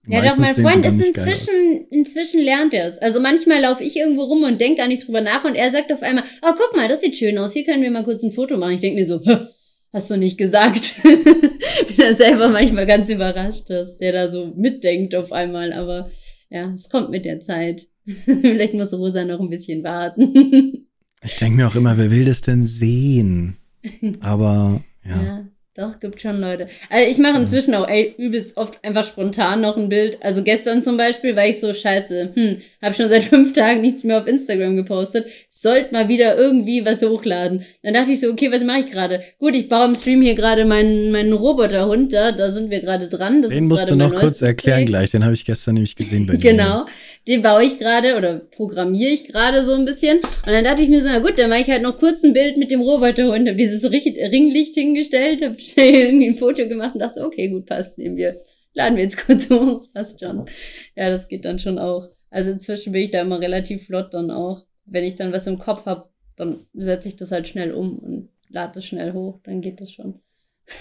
Ja, 0.07 0.21
doch, 0.21 0.37
Meistens 0.37 0.59
mein 0.59 0.83
sehen 0.83 0.93
sie 0.93 1.01
Freund 1.01 1.01
ist 1.01 1.09
inzwischen, 1.09 1.87
inzwischen 1.91 2.41
lernt 2.43 2.75
er 2.75 2.87
es. 2.87 2.99
Also 2.99 3.19
manchmal 3.19 3.63
laufe 3.63 3.83
ich 3.83 3.97
irgendwo 3.97 4.25
rum 4.25 4.45
und 4.45 4.61
denke 4.61 4.77
gar 4.79 4.89
nicht 4.89 5.07
drüber 5.07 5.23
nach 5.23 5.45
und 5.45 5.55
er 5.55 5.71
sagt 5.71 5.91
auf 5.91 6.03
einmal, 6.03 6.25
oh, 6.43 6.53
guck 6.55 6.77
mal, 6.77 6.89
das 6.89 7.01
sieht 7.01 7.17
schön 7.17 7.39
aus, 7.39 7.55
hier 7.55 7.65
können 7.65 7.83
wir 7.83 7.91
mal 7.91 8.05
kurz 8.05 8.23
ein 8.23 8.33
Foto 8.33 8.59
machen. 8.59 8.75
Ich 8.75 8.81
denke 8.83 9.01
mir 9.01 9.07
so, 9.07 9.21
"Hä, 9.25 9.47
hast 9.93 10.11
du 10.11 10.17
nicht 10.17 10.39
gesagt. 10.39 10.95
Bin 11.03 11.97
da 11.97 12.15
selber 12.15 12.49
manchmal 12.49 12.87
ganz 12.87 13.09
überrascht, 13.09 13.69
dass 13.69 13.97
der 13.97 14.13
da 14.13 14.29
so 14.29 14.53
mitdenkt 14.57 15.15
auf 15.15 15.33
einmal, 15.33 15.73
aber 15.73 16.11
ja, 16.49 16.73
es 16.75 16.89
kommt 16.89 17.11
mit 17.11 17.25
der 17.25 17.41
Zeit. 17.41 17.87
Vielleicht 18.25 18.75
muss 18.75 18.93
Rosa 18.93 19.25
noch 19.25 19.41
ein 19.41 19.51
bisschen 19.51 19.85
warten. 19.85 20.87
Ich 21.23 21.37
denke 21.37 21.57
mir 21.57 21.69
auch 21.69 21.75
immer, 21.75 21.97
wer 21.99 22.11
will 22.11 22.25
das 22.25 22.41
denn 22.41 22.65
sehen? 22.65 23.59
Aber 24.21 24.83
ja. 25.05 25.23
Ja, 25.23 25.49
doch, 25.77 26.01
gibt 26.01 26.21
schon 26.21 26.41
Leute. 26.41 26.67
Also 26.89 27.11
ich 27.11 27.19
mache 27.19 27.39
inzwischen 27.39 27.75
auch 27.77 27.89
ey, 27.89 28.13
übelst 28.19 28.57
oft 28.57 28.85
einfach 28.85 29.05
spontan 29.05 29.61
noch 29.61 29.77
ein 29.77 29.89
Bild. 29.89 30.19
Also 30.21 30.43
gestern 30.43 30.83
zum 30.83 30.97
Beispiel 30.97 31.37
war 31.37 31.47
ich 31.47 31.61
so 31.61 31.73
scheiße, 31.73 32.33
hm, 32.35 32.61
habe 32.83 32.95
schon 32.95 33.09
seit 33.09 33.23
fünf 33.33 33.53
Tagen 33.53 33.81
nichts 33.81 34.03
mehr 34.03 34.19
auf 34.19 34.27
Instagram 34.27 34.77
gepostet. 34.77 35.27
Sollte 35.49 35.93
mal 35.93 36.09
wieder 36.09 36.37
irgendwie 36.37 36.85
was 36.85 37.03
hochladen. 37.03 37.65
Dann 37.85 37.95
dachte 37.95 38.11
ich 38.11 38.21
so, 38.21 38.31
okay, 38.31 38.51
was 38.51 38.65
mache 38.65 38.81
ich 38.81 38.91
gerade? 38.91 39.23
Gut, 39.39 39.55
ich 39.55 39.69
baue 39.69 39.87
im 39.87 39.95
Stream 39.95 40.23
hier 40.23 40.35
gerade 40.35 40.65
meinen, 40.65 41.13
meinen 41.13 41.33
Roboterhund 41.33 42.13
da, 42.13 42.33
da 42.33 42.51
sind 42.51 42.71
wir 42.71 42.81
gerade 42.81 43.09
dran. 43.09 43.43
Das 43.43 43.53
Den 43.53 43.69
musst 43.69 43.89
du 43.89 43.95
noch 43.95 44.13
kurz 44.15 44.43
erklären 44.43 44.79
Projekt. 44.79 44.89
gleich. 44.89 45.11
Den 45.13 45.25
habe 45.25 45.35
ich 45.35 45.45
gestern 45.45 45.75
nämlich 45.75 45.95
gesehen 45.95 46.27
bei 46.27 46.35
dir. 46.37 46.51
Genau. 46.51 46.85
Den 47.27 47.43
baue 47.43 47.65
ich 47.65 47.79
gerade 47.79 48.17
oder 48.17 48.39
programmiere 48.39 49.11
ich 49.11 49.25
gerade 49.25 49.63
so 49.63 49.73
ein 49.75 49.85
bisschen. 49.85 50.19
Und 50.19 50.47
dann 50.47 50.65
dachte 50.65 50.83
ich 50.83 50.89
mir 50.89 51.03
so, 51.03 51.09
na 51.09 51.19
gut, 51.19 51.39
dann 51.39 51.51
mache 51.51 51.61
ich 51.61 51.71
halt 51.71 51.83
noch 51.83 51.99
kurz 51.99 52.23
ein 52.23 52.33
Bild 52.33 52.57
mit 52.57 52.71
dem 52.71 52.81
Roboterhund. 52.81 53.47
Habe 53.47 53.57
dieses 53.57 53.91
Ringlicht 53.91 54.75
hingestellt, 54.75 55.43
habe 55.43 55.59
schnell 55.59 55.95
irgendwie 55.95 56.29
ein 56.29 56.39
Foto 56.39 56.67
gemacht 56.67 56.95
und 56.95 57.01
dachte, 57.01 57.25
okay, 57.25 57.49
gut, 57.49 57.67
passt, 57.67 57.99
nehmen 57.99 58.17
wir. 58.17 58.41
Laden 58.73 58.97
wir 58.97 59.03
jetzt 59.03 59.27
kurz 59.27 59.51
hoch, 59.51 59.87
passt 59.93 60.21
schon. 60.21 60.49
Ja, 60.97 61.11
das 61.11 61.29
geht 61.29 61.45
dann 61.45 61.59
schon 61.59 61.79
auch. 61.79 62.09
Also 62.31 62.51
inzwischen 62.51 62.93
bin 62.93 63.03
ich 63.03 63.11
da 63.11 63.21
immer 63.21 63.41
relativ 63.41 63.87
flott 63.87 64.15
dann 64.15 64.31
auch. 64.31 64.65
Wenn 64.87 65.05
ich 65.05 65.17
dann 65.17 65.33
was 65.33 65.47
im 65.47 65.59
Kopf 65.59 65.87
habe, 65.87 66.09
dann 66.37 66.67
setze 66.73 67.09
ich 67.09 67.17
das 67.17 67.33
halt 67.33 67.49
schnell 67.49 67.73
um 67.73 67.99
und 67.99 68.29
lade 68.49 68.73
das 68.75 68.87
schnell 68.87 69.13
hoch, 69.13 69.41
dann 69.45 69.61
geht 69.61 69.81
das 69.81 69.93
schon. 69.93 70.21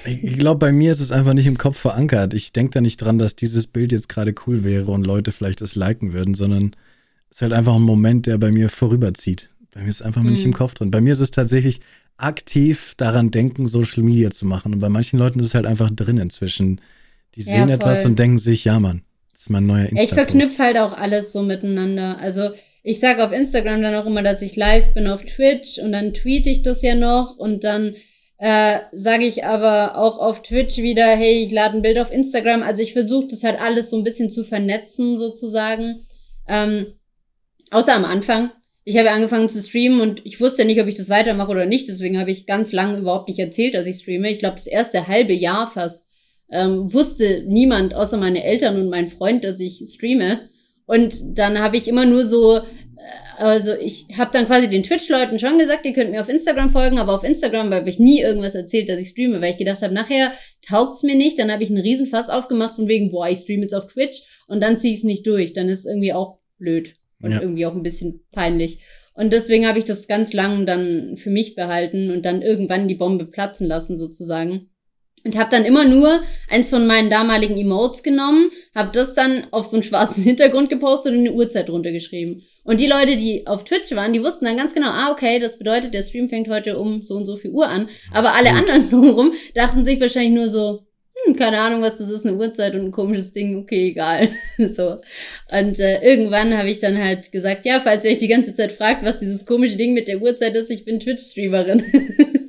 Ich 0.05 0.37
glaube, 0.37 0.59
bei 0.59 0.71
mir 0.71 0.91
ist 0.91 0.99
es 0.99 1.11
einfach 1.11 1.33
nicht 1.33 1.47
im 1.47 1.57
Kopf 1.57 1.77
verankert. 1.77 2.33
Ich 2.33 2.53
denke 2.53 2.71
da 2.71 2.81
nicht 2.81 2.97
dran, 2.97 3.17
dass 3.17 3.35
dieses 3.35 3.67
Bild 3.67 3.91
jetzt 3.91 4.07
gerade 4.09 4.33
cool 4.45 4.63
wäre 4.63 4.91
und 4.91 5.05
Leute 5.05 5.31
vielleicht 5.31 5.61
das 5.61 5.75
liken 5.75 6.13
würden, 6.13 6.35
sondern 6.35 6.71
es 7.29 7.37
ist 7.37 7.41
halt 7.41 7.53
einfach 7.53 7.75
ein 7.75 7.81
Moment, 7.81 8.25
der 8.27 8.37
bei 8.37 8.51
mir 8.51 8.69
vorüberzieht. 8.69 9.49
Bei 9.73 9.83
mir 9.83 9.89
ist 9.89 10.01
einfach 10.03 10.21
mal 10.21 10.31
nicht 10.31 10.45
im 10.45 10.53
Kopf 10.53 10.73
drin. 10.75 10.91
Bei 10.91 11.01
mir 11.01 11.11
ist 11.13 11.19
es 11.19 11.31
tatsächlich 11.31 11.79
aktiv 12.17 12.93
daran 12.97 13.31
denken, 13.31 13.65
Social 13.67 14.03
Media 14.03 14.31
zu 14.31 14.45
machen. 14.45 14.73
Und 14.73 14.79
bei 14.79 14.89
manchen 14.89 15.19
Leuten 15.19 15.39
ist 15.39 15.47
es 15.47 15.53
halt 15.55 15.65
einfach 15.65 15.89
drin 15.91 16.17
inzwischen. 16.17 16.81
Die 17.35 17.41
Ja, 17.41 17.57
sehen 17.57 17.69
etwas 17.69 18.01
voll. 18.01 18.11
und 18.11 18.19
denken 18.19 18.39
sich, 18.39 18.65
ja 18.65 18.79
Mann, 18.79 19.03
das 19.31 19.41
ist 19.41 19.49
mein 19.49 19.65
neuer 19.65 19.85
Insta. 19.85 20.03
Ich 20.03 20.09
verknüpfe 20.13 20.57
halt 20.63 20.77
auch 20.77 20.93
alles 20.93 21.31
so 21.31 21.41
miteinander. 21.43 22.17
Also 22.19 22.49
ich 22.83 22.99
sage 22.99 23.23
auf 23.23 23.31
Instagram 23.31 23.81
dann 23.81 23.95
auch 23.95 24.05
immer, 24.05 24.23
dass 24.23 24.41
ich 24.41 24.55
live 24.55 24.93
bin 24.93 25.07
auf 25.07 25.23
Twitch 25.23 25.77
und 25.79 25.91
dann 25.91 26.13
tweete 26.13 26.49
ich 26.49 26.63
das 26.63 26.81
ja 26.81 26.95
noch 26.95 27.37
und 27.37 27.63
dann 27.63 27.95
äh, 28.39 28.79
sage 28.93 29.25
ich 29.25 29.43
aber 29.43 29.97
auch 29.97 30.17
auf 30.17 30.41
Twitch 30.41 30.77
wieder, 30.77 31.05
hey, 31.05 31.43
ich 31.43 31.51
lade 31.51 31.75
ein 31.75 31.81
Bild 31.81 31.99
auf 31.99 32.11
Instagram. 32.11 32.63
Also 32.63 32.81
ich 32.81 32.93
versuche 32.93 33.27
das 33.27 33.43
halt 33.43 33.59
alles 33.59 33.89
so 33.89 33.97
ein 33.97 34.05
bisschen 34.05 34.29
zu 34.29 34.45
vernetzen 34.45 35.17
sozusagen. 35.17 36.05
Ähm, 36.47 36.93
außer 37.69 37.93
am 37.93 38.05
Anfang. 38.05 38.51
Ich 38.85 38.97
habe 38.97 39.11
angefangen 39.11 39.49
zu 39.49 39.61
streamen 39.61 39.99
und 39.99 40.25
ich 40.25 40.39
wusste 40.39 40.63
nicht, 40.63 40.81
ob 40.81 40.87
ich 40.87 40.95
das 40.95 41.09
weitermache 41.09 41.51
oder 41.51 41.65
nicht. 41.65 41.89
Deswegen 41.89 42.17
habe 42.17 42.31
ich 42.31 42.47
ganz 42.47 42.71
lange 42.71 42.97
überhaupt 42.97 43.27
nicht 43.27 43.39
erzählt, 43.39 43.73
dass 43.73 43.85
ich 43.85 43.99
streame. 43.99 44.31
Ich 44.31 44.39
glaube, 44.39 44.55
das 44.55 44.67
erste 44.67 45.07
halbe 45.07 45.33
Jahr 45.33 45.69
fast 45.69 46.07
ähm, 46.49 46.91
wusste 46.91 47.43
niemand 47.45 47.93
außer 47.93 48.17
meine 48.17 48.43
Eltern 48.43 48.79
und 48.79 48.89
mein 48.89 49.09
Freund, 49.09 49.43
dass 49.43 49.59
ich 49.59 49.83
streame. 49.85 50.49
Und 50.85 51.37
dann 51.37 51.59
habe 51.59 51.75
ich 51.75 51.89
immer 51.89 52.05
nur 52.05 52.23
so, 52.23 52.61
also 53.37 53.73
ich 53.73 54.05
habe 54.17 54.31
dann 54.33 54.45
quasi 54.47 54.69
den 54.69 54.83
Twitch-Leuten 54.83 55.39
schon 55.39 55.57
gesagt, 55.57 55.85
ihr 55.85 55.93
könnt 55.93 56.11
mir 56.11 56.21
auf 56.21 56.29
Instagram 56.29 56.69
folgen, 56.69 56.97
aber 56.97 57.15
auf 57.15 57.23
Instagram 57.23 57.73
habe 57.73 57.89
ich 57.89 57.99
nie 57.99 58.21
irgendwas 58.21 58.55
erzählt, 58.55 58.89
dass 58.89 58.99
ich 58.99 59.09
streame, 59.09 59.41
weil 59.41 59.51
ich 59.51 59.57
gedacht 59.57 59.81
habe, 59.81 59.93
nachher 59.93 60.33
taugt's 60.67 61.03
mir 61.03 61.15
nicht. 61.15 61.39
Dann 61.39 61.51
habe 61.51 61.63
ich 61.63 61.69
einen 61.69 61.81
Riesenfass 61.81 62.29
aufgemacht 62.29 62.75
von 62.75 62.87
wegen, 62.87 63.11
boah, 63.11 63.29
ich 63.29 63.39
streame 63.39 63.61
jetzt 63.63 63.73
auf 63.73 63.87
Twitch 63.87 64.23
und 64.47 64.61
dann 64.61 64.77
ziehe 64.77 64.93
ich 64.93 64.99
es 64.99 65.05
nicht 65.05 65.25
durch. 65.25 65.53
Dann 65.53 65.69
ist 65.69 65.85
irgendwie 65.85 66.13
auch 66.13 66.39
blöd 66.57 66.93
und 67.21 67.31
Ja. 67.31 67.41
irgendwie 67.41 67.65
auch 67.65 67.75
ein 67.75 67.83
bisschen 67.83 68.21
peinlich. 68.31 68.79
Und 69.13 69.33
deswegen 69.33 69.67
habe 69.67 69.79
ich 69.79 69.85
das 69.85 70.07
ganz 70.07 70.31
lang 70.33 70.65
dann 70.65 71.17
für 71.17 71.29
mich 71.29 71.55
behalten 71.55 72.11
und 72.11 72.25
dann 72.25 72.41
irgendwann 72.41 72.87
die 72.87 72.95
Bombe 72.95 73.25
platzen 73.25 73.67
lassen 73.67 73.97
sozusagen. 73.97 74.69
Und 75.25 75.37
habe 75.37 75.49
dann 75.51 75.65
immer 75.65 75.85
nur 75.85 76.21
eins 76.49 76.69
von 76.69 76.87
meinen 76.87 77.09
damaligen 77.09 77.57
Emotes 77.57 78.03
genommen, 78.03 78.51
habe 78.73 78.91
das 78.93 79.13
dann 79.15 79.47
auf 79.51 79.65
so 79.65 79.75
einen 79.75 79.83
schwarzen 79.83 80.23
Hintergrund 80.23 80.69
gepostet 80.69 81.11
und 81.11 81.19
eine 81.19 81.33
Uhrzeit 81.33 81.67
drunter 81.67 81.91
geschrieben. 81.91 82.43
Und 82.69 82.79
die 82.79 82.85
Leute, 82.85 83.17
die 83.17 83.47
auf 83.47 83.63
Twitch 83.63 83.89
waren, 83.95 84.13
die 84.13 84.21
wussten 84.21 84.45
dann 84.45 84.55
ganz 84.55 84.75
genau, 84.75 84.89
ah, 84.91 85.11
okay, 85.11 85.39
das 85.39 85.57
bedeutet, 85.57 85.91
der 85.91 86.03
Stream 86.03 86.29
fängt 86.29 86.47
heute 86.49 86.77
um 86.77 87.01
so 87.01 87.15
und 87.15 87.25
so 87.25 87.35
viel 87.35 87.49
Uhr 87.49 87.67
an. 87.67 87.89
Aber 88.11 88.35
alle 88.35 88.49
Gut. 88.49 88.59
anderen 88.59 88.89
drumherum 88.91 89.33
dachten 89.55 89.85
sich 89.85 89.99
wahrscheinlich 89.99 90.33
nur 90.33 90.49
so, 90.49 90.85
hm, 91.25 91.35
keine 91.35 91.61
Ahnung, 91.61 91.81
was 91.81 91.97
das 91.97 92.11
ist, 92.11 92.27
eine 92.27 92.37
Uhrzeit 92.37 92.75
und 92.75 92.81
ein 92.81 92.91
komisches 92.91 93.33
Ding, 93.33 93.57
okay, 93.57 93.87
egal. 93.87 94.29
so. 94.59 95.01
Und 95.51 95.79
äh, 95.79 96.03
irgendwann 96.03 96.55
habe 96.55 96.69
ich 96.69 96.79
dann 96.79 96.99
halt 96.99 97.31
gesagt, 97.31 97.65
ja, 97.65 97.81
falls 97.81 98.05
ihr 98.05 98.11
euch 98.11 98.19
die 98.19 98.27
ganze 98.27 98.53
Zeit 98.53 98.71
fragt, 98.71 99.03
was 99.03 99.17
dieses 99.17 99.47
komische 99.47 99.75
Ding 99.75 99.95
mit 99.95 100.07
der 100.07 100.21
Uhrzeit 100.21 100.53
ist, 100.53 100.69
ich 100.69 100.85
bin 100.85 100.99
Twitch-Streamerin. 100.99 101.83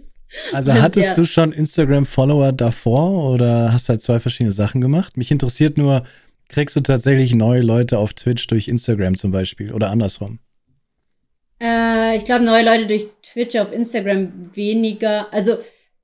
Also 0.52 0.70
Und 0.70 0.80
hattest 0.80 1.08
ja. 1.08 1.14
du 1.16 1.24
schon 1.24 1.52
Instagram-Follower 1.52 2.52
davor 2.52 3.32
oder 3.32 3.72
hast 3.72 3.88
halt 3.88 4.00
zwei 4.00 4.20
verschiedene 4.20 4.52
Sachen 4.52 4.80
gemacht? 4.80 5.16
Mich 5.16 5.32
interessiert 5.32 5.76
nur, 5.76 6.04
kriegst 6.50 6.76
du 6.76 6.80
tatsächlich 6.80 7.34
neue 7.34 7.62
Leute 7.62 7.98
auf 7.98 8.12
Twitch 8.12 8.46
durch 8.48 8.68
Instagram 8.68 9.16
zum 9.16 9.30
Beispiel 9.30 9.72
oder 9.72 9.90
andersrum? 9.90 10.38
Äh, 11.62 12.16
ich 12.16 12.24
glaube, 12.24 12.44
neue 12.44 12.64
Leute 12.64 12.86
durch 12.86 13.06
Twitch 13.22 13.56
auf 13.56 13.72
Instagram 13.72 14.50
weniger. 14.54 15.32
Also, 15.32 15.58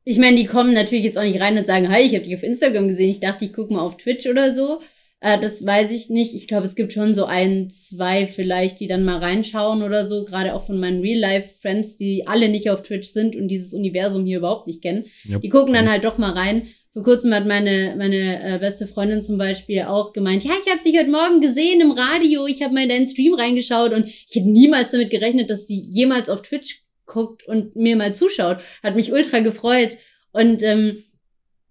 ich 0.05 0.19
meine, 0.19 0.37
die 0.37 0.47
kommen 0.47 0.73
natürlich 0.73 1.05
jetzt 1.05 1.19
auch 1.19 1.23
nicht 1.23 1.41
rein 1.41 1.59
und 1.59 1.67
sagen, 1.67 1.91
hi, 1.91 2.01
ich 2.03 2.15
habe 2.15 2.25
dich 2.25 2.37
auf 2.37 2.43
Instagram 2.43 2.89
gesehen. 2.89 3.11
Ich 3.11 3.21
dachte, 3.21 3.45
ich 3.45 3.53
gucke 3.53 3.75
mal 3.75 3.81
auf 3.81 3.97
Twitch 3.97 4.27
oder 4.27 4.53
so. 4.53 4.81
Äh, 5.21 5.41
das 5.41 5.65
weiß 5.65 5.91
ich 5.91 6.11
nicht. 6.11 6.35
Ich 6.35 6.47
glaube, 6.47 6.65
es 6.65 6.77
gibt 6.77 6.93
schon 6.93 7.15
so 7.15 7.25
ein, 7.25 7.71
zwei 7.71 8.27
vielleicht, 8.27 8.79
die 8.81 8.87
dann 8.87 9.05
mal 9.05 9.19
reinschauen 9.19 9.83
oder 9.83 10.05
so. 10.05 10.25
Gerade 10.25 10.55
auch 10.55 10.67
von 10.67 10.79
meinen 10.79 11.01
Real-Life-Friends, 11.01 11.97
die 11.97 12.27
alle 12.27 12.49
nicht 12.49 12.71
auf 12.71 12.83
Twitch 12.83 13.09
sind 13.09 13.35
und 13.35 13.49
dieses 13.49 13.73
Universum 13.73 14.25
hier 14.25 14.39
überhaupt 14.39 14.67
nicht 14.67 14.83
kennen. 14.83 15.07
Ja, 15.25 15.39
Die 15.39 15.49
gucken 15.49 15.75
dann 15.75 15.91
halt 15.91 16.05
doch 16.05 16.19
mal 16.19 16.33
rein. 16.33 16.69
Vor 16.97 17.05
kurzem 17.05 17.35
hat 17.35 17.45
meine, 17.45 17.95
meine 17.99 18.55
äh, 18.55 18.59
beste 18.59 18.87
Freundin 18.87 19.23
zum 19.23 19.37
Beispiel 19.37 19.83
auch 19.83 20.15
gemeint, 20.15 20.45
ja, 20.45 20.53
ich 20.59 20.73
habe 20.73 20.83
dich 20.83 20.99
heute 20.99 21.11
Morgen 21.11 21.43
gesehen 21.43 21.83
im 21.83 21.91
Radio, 21.91 22.47
ich 22.47 22.63
habe 22.63 22.73
mal 22.73 22.85
in 22.85 22.89
deinen 22.89 23.07
Stream 23.07 23.35
reingeschaut 23.35 23.93
und 23.93 24.07
ich 24.07 24.35
hätte 24.35 24.49
niemals 24.49 24.93
damit 24.93 25.11
gerechnet, 25.11 25.51
dass 25.51 25.67
die 25.67 25.79
jemals 25.79 26.31
auf 26.31 26.41
Twitch 26.41 26.85
guckt 27.05 27.47
und 27.47 27.77
mir 27.77 27.97
mal 27.97 28.15
zuschaut. 28.15 28.61
Hat 28.83 28.97
mich 28.97 29.13
ultra 29.13 29.41
gefreut. 29.41 29.99
Und 30.33 30.63
ähm, 30.63 31.05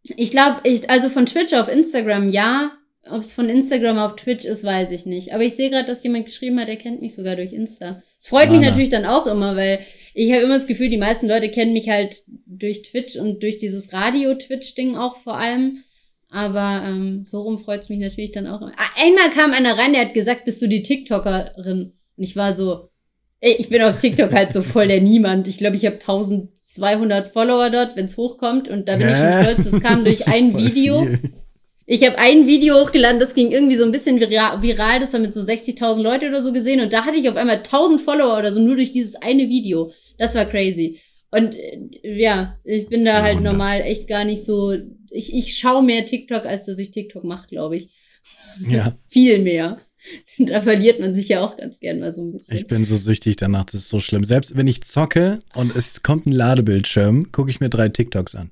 ich 0.03 0.29
glaube, 0.29 0.59
ich, 0.61 0.91
also 0.91 1.09
von 1.09 1.25
Twitch 1.25 1.55
auf 1.55 1.69
Instagram 1.69 2.29
ja. 2.29 2.73
Ob 3.09 3.21
es 3.21 3.33
von 3.33 3.49
Instagram 3.49 3.97
auf 3.97 4.17
Twitch 4.17 4.45
ist, 4.45 4.63
weiß 4.63 4.91
ich 4.91 5.07
nicht. 5.07 5.33
Aber 5.33 5.41
ich 5.41 5.55
sehe 5.55 5.71
gerade, 5.71 5.87
dass 5.87 6.03
jemand 6.03 6.27
geschrieben 6.27 6.59
hat, 6.59 6.69
er 6.69 6.75
kennt 6.75 7.01
mich 7.01 7.15
sogar 7.15 7.35
durch 7.35 7.51
Insta. 7.51 8.03
Es 8.25 8.29
freut 8.29 8.49
mich 8.49 8.59
Lana. 8.59 8.69
natürlich 8.69 8.89
dann 8.89 9.05
auch 9.05 9.27
immer, 9.27 9.55
weil 9.55 9.81
ich 10.15 10.31
habe 10.31 10.41
immer 10.41 10.55
das 10.55 10.65
Gefühl, 10.65 10.89
die 10.89 10.97
meisten 10.97 11.27
Leute 11.27 11.49
kennen 11.51 11.73
mich 11.73 11.89
halt 11.89 12.23
durch 12.47 12.81
Twitch 12.81 13.17
und 13.17 13.43
durch 13.43 13.59
dieses 13.59 13.93
Radio-Twitch-Ding 13.93 14.95
auch 14.95 15.17
vor 15.17 15.37
allem. 15.37 15.83
Aber 16.31 16.83
ähm, 16.87 17.23
so 17.23 17.41
rum 17.43 17.59
freut 17.59 17.81
es 17.81 17.89
mich 17.89 17.99
natürlich 17.99 18.31
dann 18.31 18.47
auch. 18.47 18.61
immer. 18.61 18.71
Ah, 18.77 18.99
einmal 18.99 19.29
kam 19.29 19.51
einer 19.53 19.77
rein, 19.77 19.93
der 19.93 20.05
hat 20.05 20.15
gesagt, 20.15 20.45
bist 20.45 20.59
du 20.59 20.67
die 20.67 20.81
TikTokerin? 20.81 21.93
Und 22.17 22.23
ich 22.23 22.35
war 22.35 22.55
so, 22.55 22.89
ey, 23.41 23.53
ich 23.59 23.69
bin 23.69 23.83
auf 23.83 23.99
TikTok 23.99 24.33
halt 24.33 24.51
so 24.51 24.63
voll 24.63 24.87
der 24.87 25.01
Niemand. 25.01 25.47
Ich 25.47 25.59
glaube, 25.59 25.75
ich 25.75 25.85
habe 25.85 25.97
1200 25.97 27.27
Follower 27.27 27.69
dort, 27.69 27.95
wenn 27.95 28.05
es 28.05 28.17
hochkommt. 28.17 28.67
Und 28.69 28.89
da 28.89 28.97
bin 28.97 29.07
ich 29.07 29.15
schon 29.15 29.23
Ja. 29.29 29.43
stolz. 29.43 29.69
Das 29.69 29.81
kam 29.81 30.03
durch 30.03 30.27
ein 30.27 30.57
Video. 30.57 31.03
viel. 31.03 31.19
Ich 31.87 32.03
habe 32.05 32.17
ein 32.17 32.47
Video 32.47 32.81
hochgeladen, 32.81 33.19
das 33.19 33.35
ging 33.35 33.51
irgendwie 33.51 33.75
so 33.75 33.83
ein 33.83 33.91
bisschen 33.91 34.19
vira 34.19 34.61
viral, 34.61 34.99
das 34.99 35.13
haben 35.13 35.21
mit 35.21 35.33
so 35.33 35.41
60.000 35.41 36.01
Leute 36.01 36.27
oder 36.27 36.41
so 36.41 36.51
gesehen 36.51 36.79
und 36.81 36.91
da 36.91 37.05
hatte 37.05 37.17
ich 37.17 37.29
auf 37.29 37.35
einmal 37.35 37.57
1000 37.57 38.01
Follower 38.01 38.37
oder 38.37 38.51
so 38.51 38.59
nur 38.59 38.75
durch 38.75 38.91
dieses 38.91 39.15
eine 39.15 39.47
Video. 39.49 39.91
Das 40.17 40.33
war 40.33 40.45
crazy. 40.45 40.99
Und 41.31 41.55
äh, 41.55 41.79
ja, 42.03 42.57
ich 42.63 42.87
bin 42.87 43.05
da 43.05 43.21
halt 43.21 43.37
400. 43.37 43.43
normal 43.43 43.81
echt 43.81 44.07
gar 44.07 44.25
nicht 44.25 44.43
so. 44.43 44.75
Ich, 45.11 45.33
ich 45.33 45.57
schaue 45.57 45.83
mehr 45.83 46.05
TikTok, 46.05 46.45
als 46.45 46.65
dass 46.65 46.79
ich 46.79 46.91
TikTok 46.91 47.23
mache, 47.23 47.47
glaube 47.47 47.75
ich. 47.75 47.89
Ja, 48.67 48.97
Viel 49.07 49.41
mehr. 49.41 49.79
Da 50.37 50.61
verliert 50.61 50.99
man 50.99 51.15
sich 51.15 51.29
ja 51.29 51.43
auch 51.43 51.57
ganz 51.57 51.79
gern 51.79 51.99
mal 51.99 52.13
so 52.13 52.21
ein 52.21 52.31
bisschen. 52.31 52.55
ich 52.55 52.67
bin 52.67 52.83
so 52.83 52.95
süchtig 52.95 53.37
danach, 53.37 53.65
das 53.65 53.73
ist 53.73 53.89
so 53.89 53.99
schlimm. 53.99 54.23
Selbst 54.23 54.55
wenn 54.55 54.67
ich 54.67 54.83
zocke 54.83 55.39
und 55.55 55.75
es 55.75 56.03
kommt 56.03 56.27
ein 56.27 56.31
Ladebildschirm, 56.31 57.31
gucke 57.31 57.49
ich 57.49 57.59
mir 57.59 57.69
drei 57.69 57.89
TikToks 57.89 58.35
an. 58.35 58.51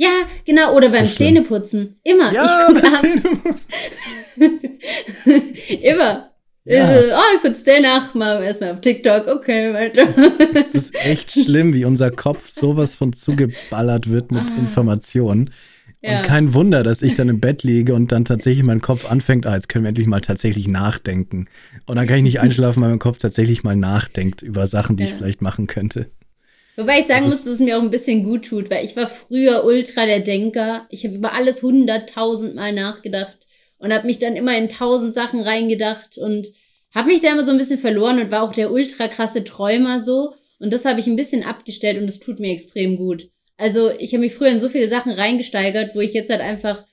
Ja, 0.00 0.10
genau. 0.46 0.74
Oder 0.74 0.88
beim 0.90 1.06
so. 1.06 1.16
Zähneputzen. 1.16 1.96
Immer. 2.02 2.32
Ja, 2.32 2.68
ich 2.68 2.74
guck 2.74 2.84
ab, 2.84 3.04
immer. 5.82 6.30
Ja. 6.64 6.92
Äh, 6.92 7.12
oh, 7.14 7.36
ich 7.36 7.42
putze 7.42 7.64
den 7.64 7.82
nach, 7.82 8.14
mal 8.14 8.42
erstmal 8.42 8.72
auf 8.72 8.80
TikTok, 8.80 9.26
okay, 9.28 9.72
weiter. 9.72 10.06
Es 10.54 10.74
ist 10.74 10.94
echt 11.06 11.30
schlimm, 11.32 11.72
wie 11.74 11.84
unser 11.84 12.10
Kopf 12.10 12.48
sowas 12.48 12.96
von 12.96 13.12
zugeballert 13.12 14.08
wird 14.10 14.30
mit 14.30 14.42
Ah. 14.42 14.58
Informationen. 14.58 15.50
Ja. 16.02 16.18
Und 16.18 16.26
kein 16.26 16.54
Wunder, 16.54 16.82
dass 16.82 17.02
ich 17.02 17.14
dann 17.14 17.28
im 17.28 17.40
Bett 17.40 17.62
liege 17.62 17.94
und 17.94 18.12
dann 18.12 18.24
tatsächlich 18.24 18.64
mein 18.64 18.80
Kopf 18.80 19.10
anfängt, 19.10 19.46
ah, 19.46 19.54
jetzt 19.54 19.68
können 19.68 19.84
wir 19.84 19.88
endlich 19.90 20.06
mal 20.06 20.20
tatsächlich 20.20 20.68
nachdenken. 20.68 21.44
Und 21.86 21.96
dann 21.96 22.06
kann 22.06 22.16
ich 22.18 22.22
nicht 22.22 22.40
einschlafen, 22.40 22.82
weil 22.82 22.90
mein 22.90 22.98
Kopf 22.98 23.18
tatsächlich 23.18 23.62
mal 23.64 23.76
nachdenkt 23.76 24.40
über 24.42 24.66
Sachen, 24.66 24.96
die 24.96 25.04
ich 25.04 25.10
Ja. 25.10 25.16
vielleicht 25.16 25.42
machen 25.42 25.66
könnte. 25.66 26.10
Wobei 26.80 27.00
ich 27.00 27.06
sagen 27.06 27.20
Das 27.20 27.28
muss, 27.30 27.34
ist- 27.40 27.46
dass 27.46 27.54
es 27.54 27.60
mir 27.60 27.78
auch 27.78 27.82
ein 27.82 27.90
bisschen 27.90 28.24
gut 28.24 28.46
tut, 28.46 28.70
weil 28.70 28.84
ich 28.84 28.96
war 28.96 29.06
früher 29.08 29.64
ultra 29.64 30.06
der 30.06 30.20
Denker. 30.20 30.86
Ich 30.90 31.04
habe 31.04 31.14
über 31.14 31.32
alles 31.34 31.62
hunderttausend 31.62 32.54
Mal 32.54 32.72
nachgedacht 32.72 33.38
und 33.78 33.92
habe 33.92 34.06
mich 34.06 34.18
dann 34.18 34.36
immer 34.36 34.56
in 34.56 34.68
tausend 34.68 35.14
Sachen 35.14 35.40
reingedacht 35.40 36.18
und 36.18 36.48
habe 36.94 37.08
mich 37.08 37.20
da 37.20 37.30
immer 37.30 37.44
so 37.44 37.52
ein 37.52 37.58
bisschen 37.58 37.78
verloren 37.78 38.20
und 38.20 38.30
war 38.30 38.42
auch 38.42 38.52
der 38.52 38.72
ultra 38.72 39.08
krasse 39.08 39.44
Träumer 39.44 40.00
so. 40.00 40.34
Und 40.58 40.72
das 40.72 40.84
habe 40.84 41.00
ich 41.00 41.06
ein 41.06 41.16
bisschen 41.16 41.42
abgestellt 41.44 41.98
und 41.98 42.06
das 42.06 42.18
tut 42.18 42.40
mir 42.40 42.52
extrem 42.52 42.96
gut. 42.96 43.28
Also 43.56 43.90
ich 43.90 44.12
habe 44.12 44.20
mich 44.22 44.34
früher 44.34 44.48
in 44.50 44.60
so 44.60 44.68
viele 44.68 44.88
Sachen 44.88 45.12
reingesteigert, 45.12 45.94
wo 45.94 46.00
ich 46.00 46.12
jetzt 46.14 46.30
halt 46.30 46.40
einfach 46.40 46.84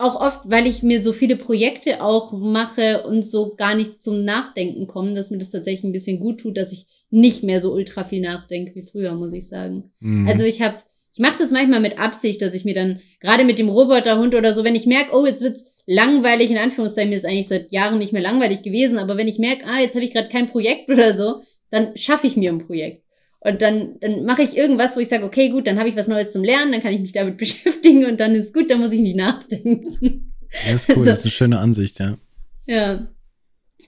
auch 0.00 0.20
oft, 0.20 0.50
weil 0.50 0.66
ich 0.66 0.82
mir 0.82 1.02
so 1.02 1.12
viele 1.12 1.36
Projekte 1.36 2.02
auch 2.02 2.32
mache 2.32 3.02
und 3.04 3.24
so 3.24 3.54
gar 3.56 3.74
nicht 3.74 4.02
zum 4.02 4.24
Nachdenken 4.24 4.86
komme, 4.86 5.14
dass 5.14 5.30
mir 5.30 5.38
das 5.38 5.50
tatsächlich 5.50 5.84
ein 5.84 5.92
bisschen 5.92 6.20
gut 6.20 6.40
tut, 6.40 6.56
dass 6.56 6.72
ich 6.72 6.86
nicht 7.10 7.42
mehr 7.42 7.60
so 7.60 7.72
ultra 7.72 8.04
viel 8.04 8.20
nachdenke 8.20 8.74
wie 8.74 8.82
früher, 8.82 9.14
muss 9.14 9.32
ich 9.32 9.48
sagen. 9.48 9.92
Mhm. 10.00 10.26
Also 10.28 10.44
ich 10.44 10.62
habe, 10.62 10.76
ich 11.12 11.18
mache 11.18 11.38
das 11.38 11.50
manchmal 11.50 11.80
mit 11.80 11.98
Absicht, 11.98 12.40
dass 12.40 12.54
ich 12.54 12.64
mir 12.64 12.74
dann 12.74 13.00
gerade 13.20 13.44
mit 13.44 13.58
dem 13.58 13.68
Roboterhund 13.68 14.34
oder 14.34 14.52
so, 14.52 14.64
wenn 14.64 14.74
ich 14.74 14.86
merke, 14.86 15.14
oh, 15.14 15.26
jetzt 15.26 15.42
wird's 15.42 15.70
langweilig 15.86 16.50
in 16.50 16.58
Anführungszeichen, 16.58 17.10
mir 17.10 17.16
ist 17.16 17.26
eigentlich 17.26 17.48
seit 17.48 17.72
Jahren 17.72 17.98
nicht 17.98 18.12
mehr 18.12 18.22
langweilig 18.22 18.62
gewesen, 18.62 18.98
aber 18.98 19.16
wenn 19.16 19.28
ich 19.28 19.38
merke, 19.38 19.66
ah, 19.66 19.80
jetzt 19.80 19.94
habe 19.94 20.04
ich 20.04 20.12
gerade 20.12 20.28
kein 20.28 20.48
Projekt 20.48 20.88
oder 20.88 21.12
so, 21.12 21.42
dann 21.70 21.96
schaffe 21.96 22.26
ich 22.26 22.36
mir 22.36 22.50
ein 22.50 22.66
Projekt. 22.66 23.04
Und 23.42 23.62
dann, 23.62 23.96
dann 24.00 24.24
mache 24.26 24.42
ich 24.42 24.56
irgendwas, 24.56 24.96
wo 24.96 25.00
ich 25.00 25.08
sage, 25.08 25.24
okay, 25.24 25.48
gut, 25.48 25.66
dann 25.66 25.78
habe 25.78 25.88
ich 25.88 25.96
was 25.96 26.08
Neues 26.08 26.30
zum 26.30 26.44
Lernen, 26.44 26.72
dann 26.72 26.82
kann 26.82 26.92
ich 26.92 27.00
mich 27.00 27.12
damit 27.12 27.36
beschäftigen 27.38 28.04
und 28.06 28.20
dann 28.20 28.34
ist 28.34 28.52
gut, 28.54 28.70
dann 28.70 28.80
muss 28.80 28.92
ich 28.92 29.00
nicht 29.00 29.16
nachdenken. 29.16 30.34
ja, 30.66 30.74
ist 30.74 30.88
cool, 30.90 30.96
so- 30.98 31.04
das 31.06 31.18
ist 31.20 31.24
eine 31.24 31.30
schöne 31.32 31.58
Ansicht, 31.58 31.98
ja. 32.00 32.18
Ja. 32.66 33.08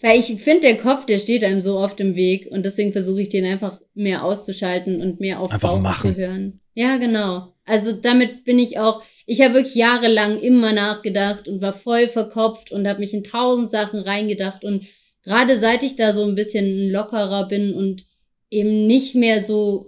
Weil 0.00 0.18
ich 0.18 0.26
finde, 0.42 0.62
der 0.62 0.78
Kopf, 0.78 1.06
der 1.06 1.18
steht 1.18 1.44
einem 1.44 1.60
so 1.60 1.78
oft 1.78 2.00
im 2.00 2.16
Weg 2.16 2.48
und 2.50 2.64
deswegen 2.66 2.90
versuche 2.92 3.22
ich 3.22 3.28
den 3.28 3.44
einfach 3.44 3.80
mehr 3.94 4.24
auszuschalten 4.24 5.00
und 5.00 5.20
mehr 5.20 5.38
auf 5.38 5.52
Einfach 5.52 5.70
Bauch 5.74 5.80
machen. 5.80 6.14
zu 6.14 6.16
hören. 6.20 6.60
Ja, 6.74 6.96
genau. 6.96 7.52
Also 7.64 7.92
damit 7.92 8.42
bin 8.44 8.58
ich 8.58 8.78
auch, 8.78 9.02
ich 9.26 9.42
habe 9.42 9.54
wirklich 9.54 9.76
jahrelang 9.76 10.40
immer 10.40 10.72
nachgedacht 10.72 11.46
und 11.46 11.60
war 11.62 11.72
voll 11.72 12.08
verkopft 12.08 12.72
und 12.72 12.88
habe 12.88 12.98
mich 12.98 13.14
in 13.14 13.22
tausend 13.22 13.70
Sachen 13.70 14.00
reingedacht 14.00 14.64
und 14.64 14.86
gerade 15.22 15.56
seit 15.56 15.84
ich 15.84 15.94
da 15.94 16.12
so 16.12 16.24
ein 16.24 16.34
bisschen 16.34 16.90
lockerer 16.90 17.46
bin 17.46 17.72
und 17.74 18.04
eben 18.52 18.86
nicht 18.86 19.14
mehr 19.14 19.42
so 19.42 19.86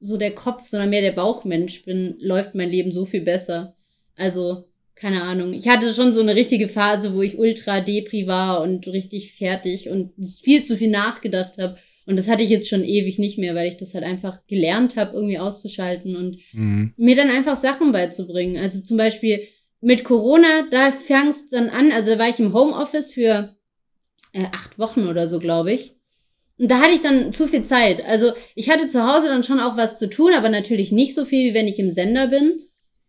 so 0.00 0.18
der 0.18 0.32
Kopf, 0.34 0.66
sondern 0.66 0.90
mehr 0.90 1.00
der 1.00 1.12
Bauchmensch 1.12 1.82
bin, 1.84 2.16
läuft 2.20 2.54
mein 2.54 2.68
Leben 2.68 2.92
so 2.92 3.06
viel 3.06 3.22
besser. 3.22 3.74
Also 4.16 4.64
keine 4.94 5.22
Ahnung. 5.22 5.54
Ich 5.54 5.66
hatte 5.66 5.92
schon 5.94 6.12
so 6.12 6.20
eine 6.20 6.34
richtige 6.36 6.68
Phase, 6.68 7.14
wo 7.14 7.22
ich 7.22 7.38
ultra 7.38 7.80
depri 7.80 8.26
war 8.26 8.60
und 8.60 8.86
richtig 8.86 9.32
fertig 9.32 9.88
und 9.88 10.12
viel 10.42 10.62
zu 10.62 10.76
viel 10.76 10.90
nachgedacht 10.90 11.56
habe. 11.58 11.78
Und 12.06 12.16
das 12.18 12.28
hatte 12.28 12.42
ich 12.42 12.50
jetzt 12.50 12.68
schon 12.68 12.84
ewig 12.84 13.18
nicht 13.18 13.38
mehr, 13.38 13.54
weil 13.54 13.66
ich 13.66 13.78
das 13.78 13.94
halt 13.94 14.04
einfach 14.04 14.46
gelernt 14.46 14.96
habe, 14.96 15.14
irgendwie 15.16 15.38
auszuschalten 15.38 16.16
und 16.16 16.36
Mhm. 16.52 16.92
mir 16.96 17.16
dann 17.16 17.30
einfach 17.30 17.56
Sachen 17.56 17.90
beizubringen. 17.92 18.58
Also 18.58 18.82
zum 18.82 18.98
Beispiel 18.98 19.40
mit 19.80 20.04
Corona, 20.04 20.68
da 20.70 20.92
fang 20.92 21.28
es 21.28 21.48
dann 21.48 21.70
an, 21.70 21.92
also 21.92 22.10
da 22.10 22.18
war 22.18 22.28
ich 22.28 22.38
im 22.38 22.52
Homeoffice 22.52 23.12
für 23.12 23.56
äh, 24.32 24.44
acht 24.52 24.78
Wochen 24.78 25.08
oder 25.08 25.28
so, 25.28 25.38
glaube 25.38 25.72
ich. 25.72 25.93
Und 26.58 26.70
da 26.70 26.80
hatte 26.80 26.94
ich 26.94 27.00
dann 27.00 27.32
zu 27.32 27.48
viel 27.48 27.64
Zeit. 27.64 28.04
Also 28.04 28.32
ich 28.54 28.70
hatte 28.70 28.86
zu 28.86 29.04
Hause 29.04 29.28
dann 29.28 29.42
schon 29.42 29.60
auch 29.60 29.76
was 29.76 29.98
zu 29.98 30.08
tun, 30.08 30.32
aber 30.34 30.48
natürlich 30.48 30.92
nicht 30.92 31.14
so 31.14 31.24
viel, 31.24 31.50
wie 31.50 31.54
wenn 31.54 31.68
ich 31.68 31.78
im 31.78 31.90
Sender 31.90 32.28
bin. 32.28 32.60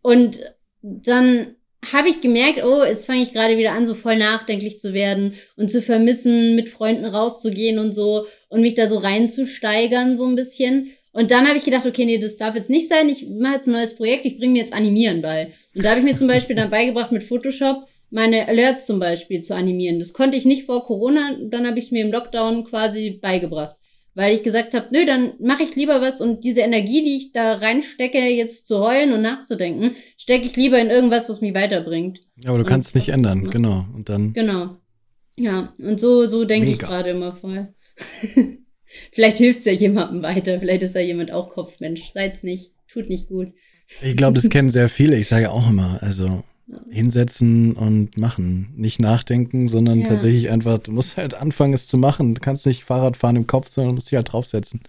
Und 0.02 0.40
dann 0.82 1.54
habe 1.92 2.08
ich 2.08 2.20
gemerkt, 2.20 2.64
oh, 2.64 2.84
jetzt 2.84 3.06
fange 3.06 3.22
ich 3.22 3.32
gerade 3.32 3.56
wieder 3.56 3.72
an, 3.72 3.86
so 3.86 3.94
voll 3.94 4.16
nachdenklich 4.16 4.80
zu 4.80 4.92
werden 4.92 5.34
und 5.56 5.70
zu 5.70 5.80
vermissen, 5.80 6.56
mit 6.56 6.68
Freunden 6.68 7.04
rauszugehen 7.04 7.78
und 7.78 7.92
so 7.92 8.26
und 8.48 8.60
mich 8.60 8.74
da 8.74 8.88
so 8.88 8.98
reinzusteigern, 8.98 10.16
so 10.16 10.26
ein 10.26 10.36
bisschen. 10.36 10.90
Und 11.12 11.30
dann 11.30 11.46
habe 11.46 11.56
ich 11.56 11.64
gedacht, 11.64 11.86
okay, 11.86 12.04
nee, 12.04 12.18
das 12.18 12.36
darf 12.36 12.56
jetzt 12.56 12.70
nicht 12.70 12.88
sein. 12.88 13.08
Ich 13.08 13.28
mache 13.28 13.54
jetzt 13.54 13.68
ein 13.68 13.72
neues 13.72 13.94
Projekt, 13.94 14.26
ich 14.26 14.36
bringe 14.36 14.52
mir 14.52 14.62
jetzt 14.62 14.72
Animieren 14.72 15.22
bei. 15.22 15.52
Und 15.74 15.84
da 15.84 15.90
habe 15.90 16.00
ich 16.00 16.04
mir 16.04 16.16
zum 16.16 16.26
Beispiel 16.26 16.56
dann 16.56 16.70
beigebracht, 16.70 17.12
mit 17.12 17.22
Photoshop 17.22 17.86
meine 18.10 18.48
Alerts 18.48 18.86
zum 18.86 18.98
Beispiel 18.98 19.42
zu 19.42 19.54
animieren. 19.54 19.98
Das 19.98 20.12
konnte 20.12 20.36
ich 20.36 20.44
nicht 20.44 20.64
vor 20.66 20.84
Corona, 20.86 21.36
dann 21.50 21.66
habe 21.66 21.78
ich 21.78 21.86
es 21.86 21.90
mir 21.90 22.04
im 22.04 22.12
Lockdown 22.12 22.64
quasi 22.64 23.18
beigebracht. 23.22 23.76
Weil 24.14 24.34
ich 24.34 24.42
gesagt 24.42 24.72
habe, 24.72 24.86
nö, 24.92 25.04
dann 25.04 25.34
mache 25.40 25.62
ich 25.64 25.76
lieber 25.76 26.00
was 26.00 26.22
und 26.22 26.42
diese 26.42 26.62
Energie, 26.62 27.04
die 27.04 27.16
ich 27.16 27.32
da 27.32 27.54
reinstecke, 27.56 28.18
jetzt 28.18 28.66
zu 28.66 28.78
heulen 28.80 29.12
und 29.12 29.20
nachzudenken, 29.20 29.94
stecke 30.16 30.46
ich 30.46 30.56
lieber 30.56 30.78
in 30.80 30.88
irgendwas, 30.88 31.28
was 31.28 31.42
mich 31.42 31.54
weiterbringt. 31.54 32.20
Aber 32.46 32.54
du 32.56 32.64
Und 32.64 32.66
kannst 32.66 32.88
es 32.88 32.94
nicht 32.94 33.10
ändern, 33.10 33.40
machen. 33.40 33.50
genau. 33.50 33.84
Und 33.94 34.08
dann, 34.08 34.32
Genau. 34.32 34.76
Ja, 35.36 35.74
und 35.78 36.00
so, 36.00 36.24
so 36.26 36.46
denke 36.46 36.70
ich 36.70 36.78
gerade 36.78 37.10
immer 37.10 37.36
voll. 37.36 37.74
vielleicht 39.12 39.36
hilft 39.36 39.60
es 39.60 39.64
ja 39.66 39.72
jemandem 39.72 40.22
weiter, 40.22 40.58
vielleicht 40.60 40.82
ist 40.82 40.94
ja 40.94 41.02
jemand 41.02 41.30
auch 41.30 41.50
Kopfmensch. 41.50 42.10
Seid's 42.12 42.42
nicht, 42.42 42.72
tut 42.90 43.10
nicht 43.10 43.28
gut. 43.28 43.48
ich 44.00 44.16
glaube, 44.16 44.40
das 44.40 44.48
kennen 44.48 44.70
sehr 44.70 44.88
viele. 44.88 45.18
Ich 45.18 45.26
sage 45.28 45.50
auch 45.50 45.68
immer, 45.68 45.98
also 46.02 46.42
hinsetzen 46.90 47.72
und 47.74 48.16
machen. 48.18 48.72
Nicht 48.76 49.00
nachdenken, 49.00 49.68
sondern 49.68 50.00
Ja. 50.00 50.08
tatsächlich 50.08 50.50
einfach, 50.50 50.78
du 50.78 50.92
musst 50.92 51.16
halt 51.16 51.34
anfangen, 51.34 51.74
es 51.74 51.86
zu 51.88 51.96
machen. 51.98 52.34
Du 52.34 52.40
kannst 52.40 52.66
nicht 52.66 52.84
Fahrrad 52.84 53.16
fahren 53.16 53.36
im 53.36 53.46
Kopf, 53.46 53.68
sondern 53.68 53.94
musst 53.94 54.10
dich 54.10 54.16
halt 54.16 54.32
draufsetzen. 54.32 54.80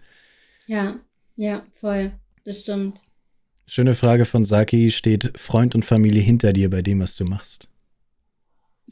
Ja, 0.66 0.96
ja, 1.36 1.64
voll. 1.80 2.12
Das 2.46 2.62
stimmt. 2.62 3.02
Schöne 3.68 3.96
Frage 3.96 4.26
von 4.26 4.46
Saki, 4.46 4.92
steht 4.92 5.38
Freund 5.38 5.76
und 5.76 5.84
Familie 5.86 6.22
hinter 6.22 6.54
dir 6.54 6.70
bei 6.70 6.82
dem, 6.82 7.00
was 7.02 7.16
du 7.18 7.26
machst? 7.26 7.68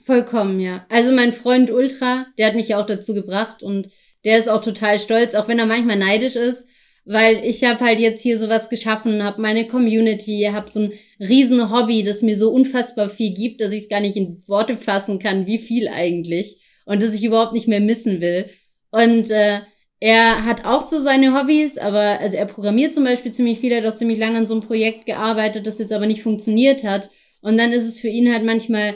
Vollkommen, 0.03 0.59
ja. 0.59 0.85
Also 0.89 1.11
mein 1.11 1.31
Freund 1.33 1.71
Ultra, 1.71 2.27
der 2.37 2.47
hat 2.47 2.55
mich 2.55 2.67
ja 2.67 2.81
auch 2.81 2.85
dazu 2.85 3.13
gebracht 3.13 3.63
und 3.63 3.89
der 4.25 4.37
ist 4.37 4.49
auch 4.49 4.61
total 4.61 4.99
stolz, 4.99 5.33
auch 5.33 5.47
wenn 5.47 5.59
er 5.59 5.65
manchmal 5.65 5.97
neidisch 5.97 6.35
ist, 6.35 6.67
weil 7.05 7.45
ich 7.45 7.63
habe 7.63 7.79
halt 7.79 7.99
jetzt 7.99 8.21
hier 8.21 8.37
sowas 8.37 8.69
geschaffen, 8.69 9.23
habe 9.23 9.41
meine 9.41 9.67
Community, 9.67 10.49
habe 10.51 10.69
so 10.69 10.81
ein 10.81 10.93
riesen 11.19 11.71
Hobby, 11.71 12.03
das 12.03 12.21
mir 12.21 12.35
so 12.35 12.51
unfassbar 12.51 13.09
viel 13.09 13.33
gibt, 13.33 13.61
dass 13.61 13.71
ich 13.71 13.83
es 13.83 13.89
gar 13.89 13.99
nicht 13.99 14.15
in 14.15 14.43
Worte 14.47 14.75
fassen 14.75 15.19
kann, 15.19 15.45
wie 15.45 15.59
viel 15.59 15.87
eigentlich 15.87 16.57
und 16.85 17.01
das 17.01 17.13
ich 17.13 17.23
überhaupt 17.23 17.53
nicht 17.53 17.67
mehr 17.67 17.81
missen 17.81 18.21
will. 18.21 18.49
Und 18.91 19.29
äh, 19.31 19.59
er 19.99 20.45
hat 20.45 20.65
auch 20.65 20.83
so 20.83 20.99
seine 20.99 21.33
Hobbys, 21.33 21.77
aber 21.77 22.19
also 22.19 22.37
er 22.37 22.45
programmiert 22.45 22.93
zum 22.93 23.03
Beispiel 23.03 23.31
ziemlich 23.31 23.59
viel, 23.59 23.71
er 23.71 23.83
hat 23.83 23.93
auch 23.93 23.97
ziemlich 23.97 24.19
lange 24.19 24.37
an 24.37 24.47
so 24.47 24.53
einem 24.53 24.63
Projekt 24.63 25.05
gearbeitet, 25.05 25.67
das 25.67 25.79
jetzt 25.79 25.93
aber 25.93 26.05
nicht 26.05 26.21
funktioniert 26.21 26.83
hat. 26.83 27.09
Und 27.41 27.57
dann 27.57 27.73
ist 27.73 27.87
es 27.87 27.99
für 27.99 28.07
ihn 28.07 28.31
halt 28.31 28.43
manchmal 28.43 28.95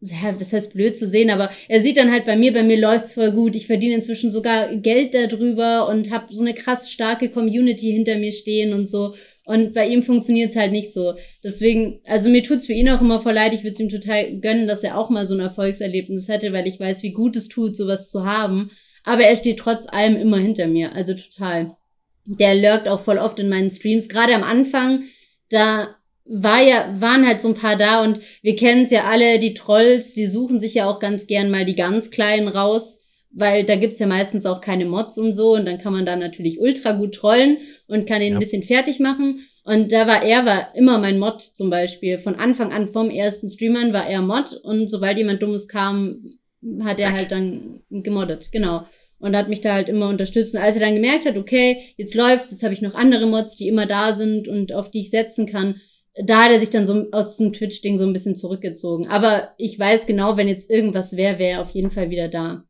ja, 0.00 0.40
was 0.40 0.52
heißt 0.52 0.72
blöd 0.72 0.96
zu 0.96 1.06
sehen, 1.06 1.28
aber 1.28 1.50
er 1.68 1.80
sieht 1.80 1.98
dann 1.98 2.10
halt 2.10 2.24
bei 2.24 2.34
mir, 2.34 2.54
bei 2.54 2.62
mir 2.62 2.78
läuft's 2.78 3.12
voll 3.12 3.32
gut. 3.32 3.54
Ich 3.54 3.66
verdiene 3.66 3.94
inzwischen 3.94 4.30
sogar 4.30 4.74
Geld 4.76 5.12
darüber 5.12 5.88
und 5.88 6.10
habe 6.10 6.32
so 6.32 6.40
eine 6.40 6.54
krass 6.54 6.90
starke 6.90 7.28
Community 7.28 7.92
hinter 7.92 8.16
mir 8.16 8.32
stehen 8.32 8.72
und 8.72 8.88
so. 8.88 9.14
Und 9.44 9.74
bei 9.74 9.86
ihm 9.86 10.02
funktioniert's 10.02 10.56
halt 10.56 10.72
nicht 10.72 10.94
so. 10.94 11.14
Deswegen, 11.44 12.00
also 12.06 12.30
mir 12.30 12.42
tut's 12.42 12.66
für 12.66 12.72
ihn 12.72 12.88
auch 12.88 13.02
immer 13.02 13.20
voll 13.20 13.34
leid. 13.34 13.52
Ich 13.52 13.62
würde 13.62 13.82
ihm 13.82 13.90
total 13.90 14.40
gönnen, 14.40 14.66
dass 14.66 14.84
er 14.84 14.96
auch 14.96 15.10
mal 15.10 15.26
so 15.26 15.34
ein 15.34 15.40
Erfolgserlebnis 15.40 16.28
hätte, 16.28 16.52
weil 16.52 16.66
ich 16.66 16.80
weiß, 16.80 17.02
wie 17.02 17.12
gut 17.12 17.36
es 17.36 17.48
tut, 17.48 17.76
sowas 17.76 18.10
zu 18.10 18.24
haben. 18.24 18.70
Aber 19.04 19.22
er 19.22 19.36
steht 19.36 19.58
trotz 19.58 19.86
allem 19.86 20.16
immer 20.16 20.38
hinter 20.38 20.66
mir. 20.66 20.92
Also 20.94 21.14
total. 21.14 21.76
Der 22.24 22.54
lurkt 22.54 22.88
auch 22.88 23.00
voll 23.00 23.18
oft 23.18 23.38
in 23.38 23.48
meinen 23.48 23.70
Streams. 23.70 24.08
Gerade 24.08 24.34
am 24.34 24.44
Anfang, 24.44 25.04
da 25.50 25.96
war 26.32 26.62
ja, 26.62 26.94
waren 27.00 27.26
halt 27.26 27.40
so 27.40 27.48
ein 27.48 27.54
paar 27.54 27.76
da 27.76 28.02
und 28.04 28.20
wir 28.40 28.54
kennen 28.54 28.82
es 28.82 28.90
ja 28.90 29.04
alle, 29.04 29.40
die 29.40 29.52
Trolls, 29.52 30.14
die 30.14 30.28
suchen 30.28 30.60
sich 30.60 30.74
ja 30.74 30.88
auch 30.88 31.00
ganz 31.00 31.26
gern 31.26 31.50
mal 31.50 31.64
die 31.64 31.74
ganz 31.74 32.12
kleinen 32.12 32.46
raus, 32.46 33.00
weil 33.32 33.64
da 33.64 33.74
gibt's 33.74 33.98
ja 33.98 34.06
meistens 34.06 34.46
auch 34.46 34.60
keine 34.60 34.84
Mods 34.84 35.18
und 35.18 35.34
so 35.34 35.54
und 35.54 35.66
dann 35.66 35.78
kann 35.78 35.92
man 35.92 36.06
da 36.06 36.14
natürlich 36.14 36.60
ultra 36.60 36.92
gut 36.92 37.16
trollen 37.16 37.58
und 37.88 38.06
kann 38.06 38.22
ihn 38.22 38.32
Ja. 38.32 38.36
ein 38.36 38.40
bisschen 38.40 38.62
fertig 38.62 39.00
machen. 39.00 39.40
Und 39.64 39.92
da 39.92 40.06
war 40.06 40.22
er, 40.22 40.46
war 40.46 40.74
immer 40.74 40.98
mein 40.98 41.18
Mod 41.18 41.42
zum 41.42 41.68
Beispiel. 41.68 42.18
Von 42.18 42.36
Anfang 42.36 42.72
an 42.72 42.88
vom 42.88 43.10
ersten 43.10 43.48
Streamern 43.48 43.92
war 43.92 44.08
er 44.08 44.22
Mod 44.22 44.52
und 44.62 44.88
sobald 44.88 45.18
jemand 45.18 45.42
Dummes 45.42 45.66
kam, 45.68 46.24
hat 46.82 46.98
er 47.00 47.12
halt 47.12 47.30
dann 47.32 47.80
gemoddet, 47.90 48.52
genau. 48.52 48.86
Und 49.18 49.36
hat 49.36 49.48
mich 49.48 49.60
da 49.60 49.74
halt 49.74 49.88
immer 49.88 50.08
unterstützt. 50.08 50.54
Und 50.54 50.62
als 50.62 50.76
er 50.76 50.80
dann 50.82 50.94
gemerkt 50.94 51.26
hat, 51.26 51.36
okay, 51.36 51.92
jetzt 51.96 52.14
läuft's, 52.14 52.52
jetzt 52.52 52.62
habe 52.62 52.72
ich 52.72 52.82
noch 52.82 52.94
andere 52.94 53.26
Mods, 53.26 53.56
die 53.56 53.68
immer 53.68 53.86
da 53.86 54.12
sind 54.12 54.48
und 54.48 54.72
auf 54.72 54.90
die 54.90 55.00
ich 55.00 55.10
setzen 55.10 55.46
kann, 55.46 55.80
da 56.14 56.44
hat 56.44 56.50
er 56.50 56.60
sich 56.60 56.70
dann 56.70 56.86
so 56.86 57.06
aus 57.12 57.36
dem 57.36 57.52
Twitch-Ding 57.52 57.98
so 57.98 58.04
ein 58.06 58.12
bisschen 58.12 58.36
zurückgezogen. 58.36 59.08
Aber 59.08 59.54
ich 59.58 59.78
weiß 59.78 60.06
genau, 60.06 60.36
wenn 60.36 60.48
jetzt 60.48 60.70
irgendwas 60.70 61.16
wäre, 61.16 61.38
wäre 61.38 61.58
er 61.58 61.62
auf 61.62 61.70
jeden 61.70 61.90
Fall 61.90 62.10
wieder 62.10 62.28
da. 62.28 62.64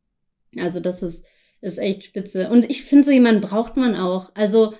Also 0.57 0.79
das 0.79 1.01
ist, 1.01 1.25
ist 1.61 1.79
echt 1.79 2.03
spitze. 2.03 2.49
Und 2.49 2.69
ich 2.69 2.83
finde, 2.83 3.05
so 3.05 3.11
jemanden 3.11 3.41
braucht 3.41 3.77
man 3.77 3.95
auch. 3.95 4.31
Also, 4.35 4.73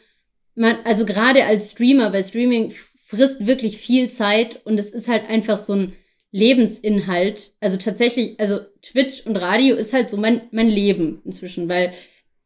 man, 0.56 0.78
also 0.84 1.06
gerade 1.06 1.46
als 1.46 1.72
Streamer, 1.72 2.14
weil 2.14 2.24
Streaming 2.24 2.74
frisst 3.08 3.48
wirklich 3.48 3.78
viel 3.78 4.10
Zeit 4.10 4.62
und 4.66 4.80
es 4.80 4.90
ist 4.90 5.08
halt 5.08 5.30
einfach 5.30 5.60
so 5.60 5.74
ein 5.74 5.94
Lebensinhalt. 6.32 7.54
Also 7.60 7.78
tatsächlich, 7.78 8.40
also 8.40 8.60
Twitch 8.82 9.26
und 9.26 9.36
Radio 9.38 9.76
ist 9.76 9.94
halt 9.94 10.10
so 10.10 10.18
mein, 10.18 10.44
mein 10.52 10.70
Leben 10.70 11.22
inzwischen, 11.26 11.68
weil 11.68 11.94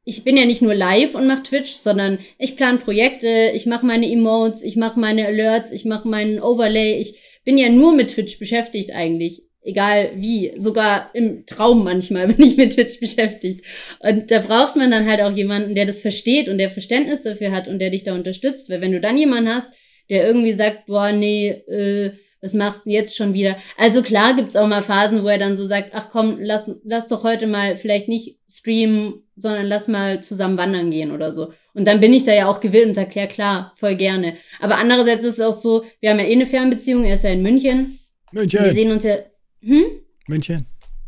ich 0.06 0.24
bin 0.24 0.38
ja 0.38 0.46
nicht 0.46 0.62
nur 0.62 0.76
live 0.76 1.16
und 1.16 1.26
mache 1.26 1.44
Twitch, 1.44 1.74
sondern 1.74 2.20
ich 2.38 2.56
plane 2.56 2.78
Projekte, 2.78 3.52
ich 3.56 3.66
mache 3.66 3.86
meine 3.86 4.10
Emotes, 4.10 4.62
ich 4.62 4.76
mache 4.76 5.00
meine 5.00 5.26
Alerts, 5.26 5.72
ich 5.72 5.84
mache 5.84 6.08
meinen 6.08 6.40
Overlay. 6.40 7.00
Ich 7.00 7.20
bin 7.44 7.58
ja 7.58 7.70
nur 7.70 7.94
mit 7.94 8.12
Twitch 8.12 8.38
beschäftigt 8.38 8.92
eigentlich. 8.92 9.42
Egal 9.64 10.12
wie. 10.16 10.54
Sogar 10.58 11.10
im 11.16 11.48
Traum 11.48 11.84
manchmal 11.84 12.28
bin 12.34 12.46
ich 12.46 12.56
mit 12.56 12.74
Twitch 12.76 13.00
beschäftigt. 13.00 13.66
Und 14.00 14.30
da 14.30 14.40
braucht 14.40 14.76
man 14.76 14.92
dann 14.92 15.10
halt 15.10 15.22
auch 15.22 15.36
jemanden, 15.36 15.74
der 15.74 15.88
das 15.88 16.02
versteht 16.02 16.50
und 16.50 16.60
der 16.60 16.70
Verständnis 16.70 17.24
dafür 17.24 17.52
hat 17.52 17.68
und 17.68 17.80
der 17.80 17.90
dich 17.90 18.04
da 18.04 18.14
unterstützt. 18.14 18.70
Weil 18.70 18.82
wenn 18.82 18.92
du 18.92 19.02
dann 19.02 19.18
jemanden 19.18 19.50
hast, 19.50 19.72
der 20.12 20.28
irgendwie 20.28 20.54
sagt, 20.54 20.86
boah, 20.86 21.12
nee, 21.12 21.50
äh, 21.50 22.12
was 22.46 22.54
machst 22.54 22.86
du 22.86 22.92
jetzt 22.92 23.18
schon 23.18 23.34
wieder? 23.34 23.58
Also 23.78 24.04
klar 24.04 24.36
gibt's 24.36 24.56
auch 24.56 24.68
mal 24.68 24.84
Phasen, 24.84 25.24
wo 25.24 25.28
er 25.28 25.40
dann 25.40 25.58
so 25.58 25.66
sagt, 25.66 25.90
ach 25.94 26.10
komm, 26.12 26.38
lass, 26.40 26.72
lass 26.84 27.08
doch 27.08 27.24
heute 27.24 27.48
mal 27.48 27.78
vielleicht 27.78 28.08
nicht 28.08 28.38
streamen, 28.48 29.24
sondern 29.36 29.66
lass 29.66 29.88
mal 29.88 30.22
zusammen 30.22 30.58
wandern 30.58 30.92
gehen 30.92 31.12
oder 31.12 31.34
so. 31.34 31.52
Und 31.74 31.88
dann 31.88 32.00
bin 32.00 32.14
ich 32.14 32.24
da 32.24 32.34
ja 32.34 32.48
auch 32.48 32.62
gewillt 32.62 32.88
und 32.88 32.94
sag, 32.94 33.16
ja 33.16 33.28
klar, 33.28 33.74
voll 33.78 33.96
gerne. 33.96 34.36
Aber 34.62 34.78
andererseits 34.78 35.26
ist 35.26 35.40
es 35.40 35.42
auch 35.42 35.54
so, 35.54 35.84
wir 36.00 36.12
haben 36.12 36.20
ja 36.20 36.26
eh 36.26 36.34
eine 36.34 36.46
Fernbeziehung, 36.46 37.04
er 37.04 37.16
ist 37.16 37.24
ja 37.24 37.32
in 37.32 37.42
München. 37.42 38.00
Wir 38.32 38.42
München, 38.42 38.74
sehen 38.74 38.92
uns 38.92 39.04
ja, 39.04 39.18
hm? 39.62 39.84
München. 40.28 40.66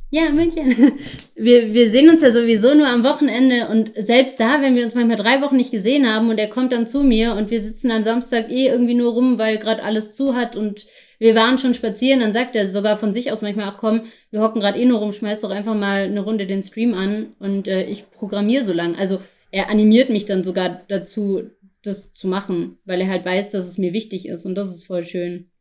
Ja, 0.09 0.29
München. 0.29 0.73
Wir, 1.35 1.71
wir 1.71 1.91
sehen 1.91 2.09
uns 2.09 2.23
ja 2.23 2.31
sowieso 2.31 2.73
nur 2.73 2.87
am 2.87 3.03
Wochenende 3.03 3.67
und 3.67 3.91
selbst 3.95 4.39
da, 4.39 4.59
wenn 4.63 4.75
wir 4.75 4.83
uns 4.83 4.95
manchmal 4.95 5.17
drei 5.17 5.39
Wochen 5.43 5.55
nicht 5.55 5.69
gesehen 5.69 6.11
haben 6.11 6.31
und 6.31 6.39
er 6.39 6.49
kommt 6.49 6.73
dann 6.73 6.87
zu 6.87 7.03
mir 7.03 7.35
und 7.35 7.51
wir 7.51 7.61
sitzen 7.61 7.91
am 7.91 8.01
Samstag 8.01 8.49
eh 8.49 8.65
irgendwie 8.65 8.95
nur 8.95 9.13
rum, 9.13 9.37
weil 9.37 9.59
gerade 9.59 9.83
alles 9.83 10.13
zu 10.13 10.33
hat 10.33 10.55
und 10.55 10.87
wir 11.19 11.35
waren 11.35 11.59
schon 11.59 11.75
spazieren, 11.75 12.21
dann 12.21 12.33
sagt 12.33 12.55
er 12.55 12.65
sogar 12.65 12.97
von 12.97 13.13
sich 13.13 13.31
aus 13.31 13.43
manchmal, 13.43 13.67
ach 13.67 13.77
komm, 13.77 14.07
wir 14.31 14.41
hocken 14.41 14.61
gerade 14.61 14.79
eh 14.79 14.85
nur 14.85 14.97
rum, 14.97 15.13
schmeiß 15.13 15.41
doch 15.41 15.51
einfach 15.51 15.75
mal 15.75 16.05
eine 16.05 16.21
Runde 16.21 16.47
den 16.47 16.63
Stream 16.63 16.95
an 16.95 17.35
und 17.37 17.67
äh, 17.67 17.83
ich 17.83 18.09
programmiere 18.09 18.63
so 18.63 18.73
lang. 18.73 18.95
Also 18.95 19.19
er 19.51 19.69
animiert 19.69 20.09
mich 20.09 20.25
dann 20.25 20.43
sogar 20.43 20.81
dazu, 20.87 21.51
das 21.83 22.13
zu 22.13 22.27
machen, 22.27 22.79
weil 22.83 23.01
er 23.01 23.09
halt 23.09 23.25
weiß, 23.25 23.51
dass 23.51 23.67
es 23.67 23.77
mir 23.77 23.93
wichtig 23.93 24.27
ist 24.27 24.43
und 24.43 24.55
das 24.55 24.69
ist 24.69 24.87
voll 24.87 25.03
schön. 25.03 25.51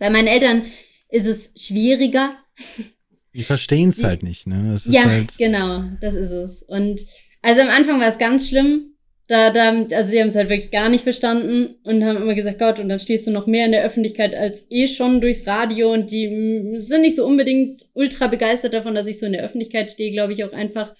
Bei 0.00 0.10
meinen 0.10 0.26
Eltern 0.26 0.64
ist 1.10 1.26
es 1.26 1.52
schwieriger, 1.56 2.32
Die 3.34 3.44
verstehen 3.44 3.88
es 3.90 4.04
halt 4.04 4.22
nicht, 4.22 4.46
ne? 4.46 4.70
Das 4.72 4.86
ist 4.86 4.94
ja, 4.94 5.04
halt, 5.04 5.36
genau, 5.38 5.84
das 6.00 6.14
ist 6.14 6.30
es. 6.30 6.62
Und 6.62 7.00
also 7.40 7.60
am 7.62 7.68
Anfang 7.68 8.00
war 8.00 8.08
es 8.08 8.18
ganz 8.18 8.48
schlimm. 8.48 8.88
Da, 9.28 9.50
da, 9.50 9.70
also 9.70 10.10
sie 10.10 10.20
haben 10.20 10.28
es 10.28 10.36
halt 10.36 10.50
wirklich 10.50 10.70
gar 10.70 10.90
nicht 10.90 11.04
verstanden 11.04 11.76
und 11.84 12.04
haben 12.04 12.16
immer 12.16 12.34
gesagt, 12.34 12.58
Gott, 12.58 12.78
und 12.78 12.88
dann 12.88 12.98
stehst 12.98 13.26
du 13.26 13.30
noch 13.30 13.46
mehr 13.46 13.64
in 13.64 13.72
der 13.72 13.84
Öffentlichkeit 13.84 14.34
als 14.34 14.66
eh 14.68 14.86
schon 14.86 15.20
durchs 15.20 15.46
Radio 15.46 15.92
und 15.92 16.10
die 16.10 16.74
sind 16.76 17.00
nicht 17.00 17.16
so 17.16 17.24
unbedingt 17.24 17.86
ultra 17.94 18.26
begeistert 18.26 18.74
davon, 18.74 18.94
dass 18.94 19.06
ich 19.06 19.18
so 19.18 19.26
in 19.26 19.32
der 19.32 19.44
Öffentlichkeit 19.44 19.92
stehe, 19.92 20.10
glaube 20.10 20.34
ich 20.34 20.44
auch 20.44 20.52
einfach. 20.52 20.94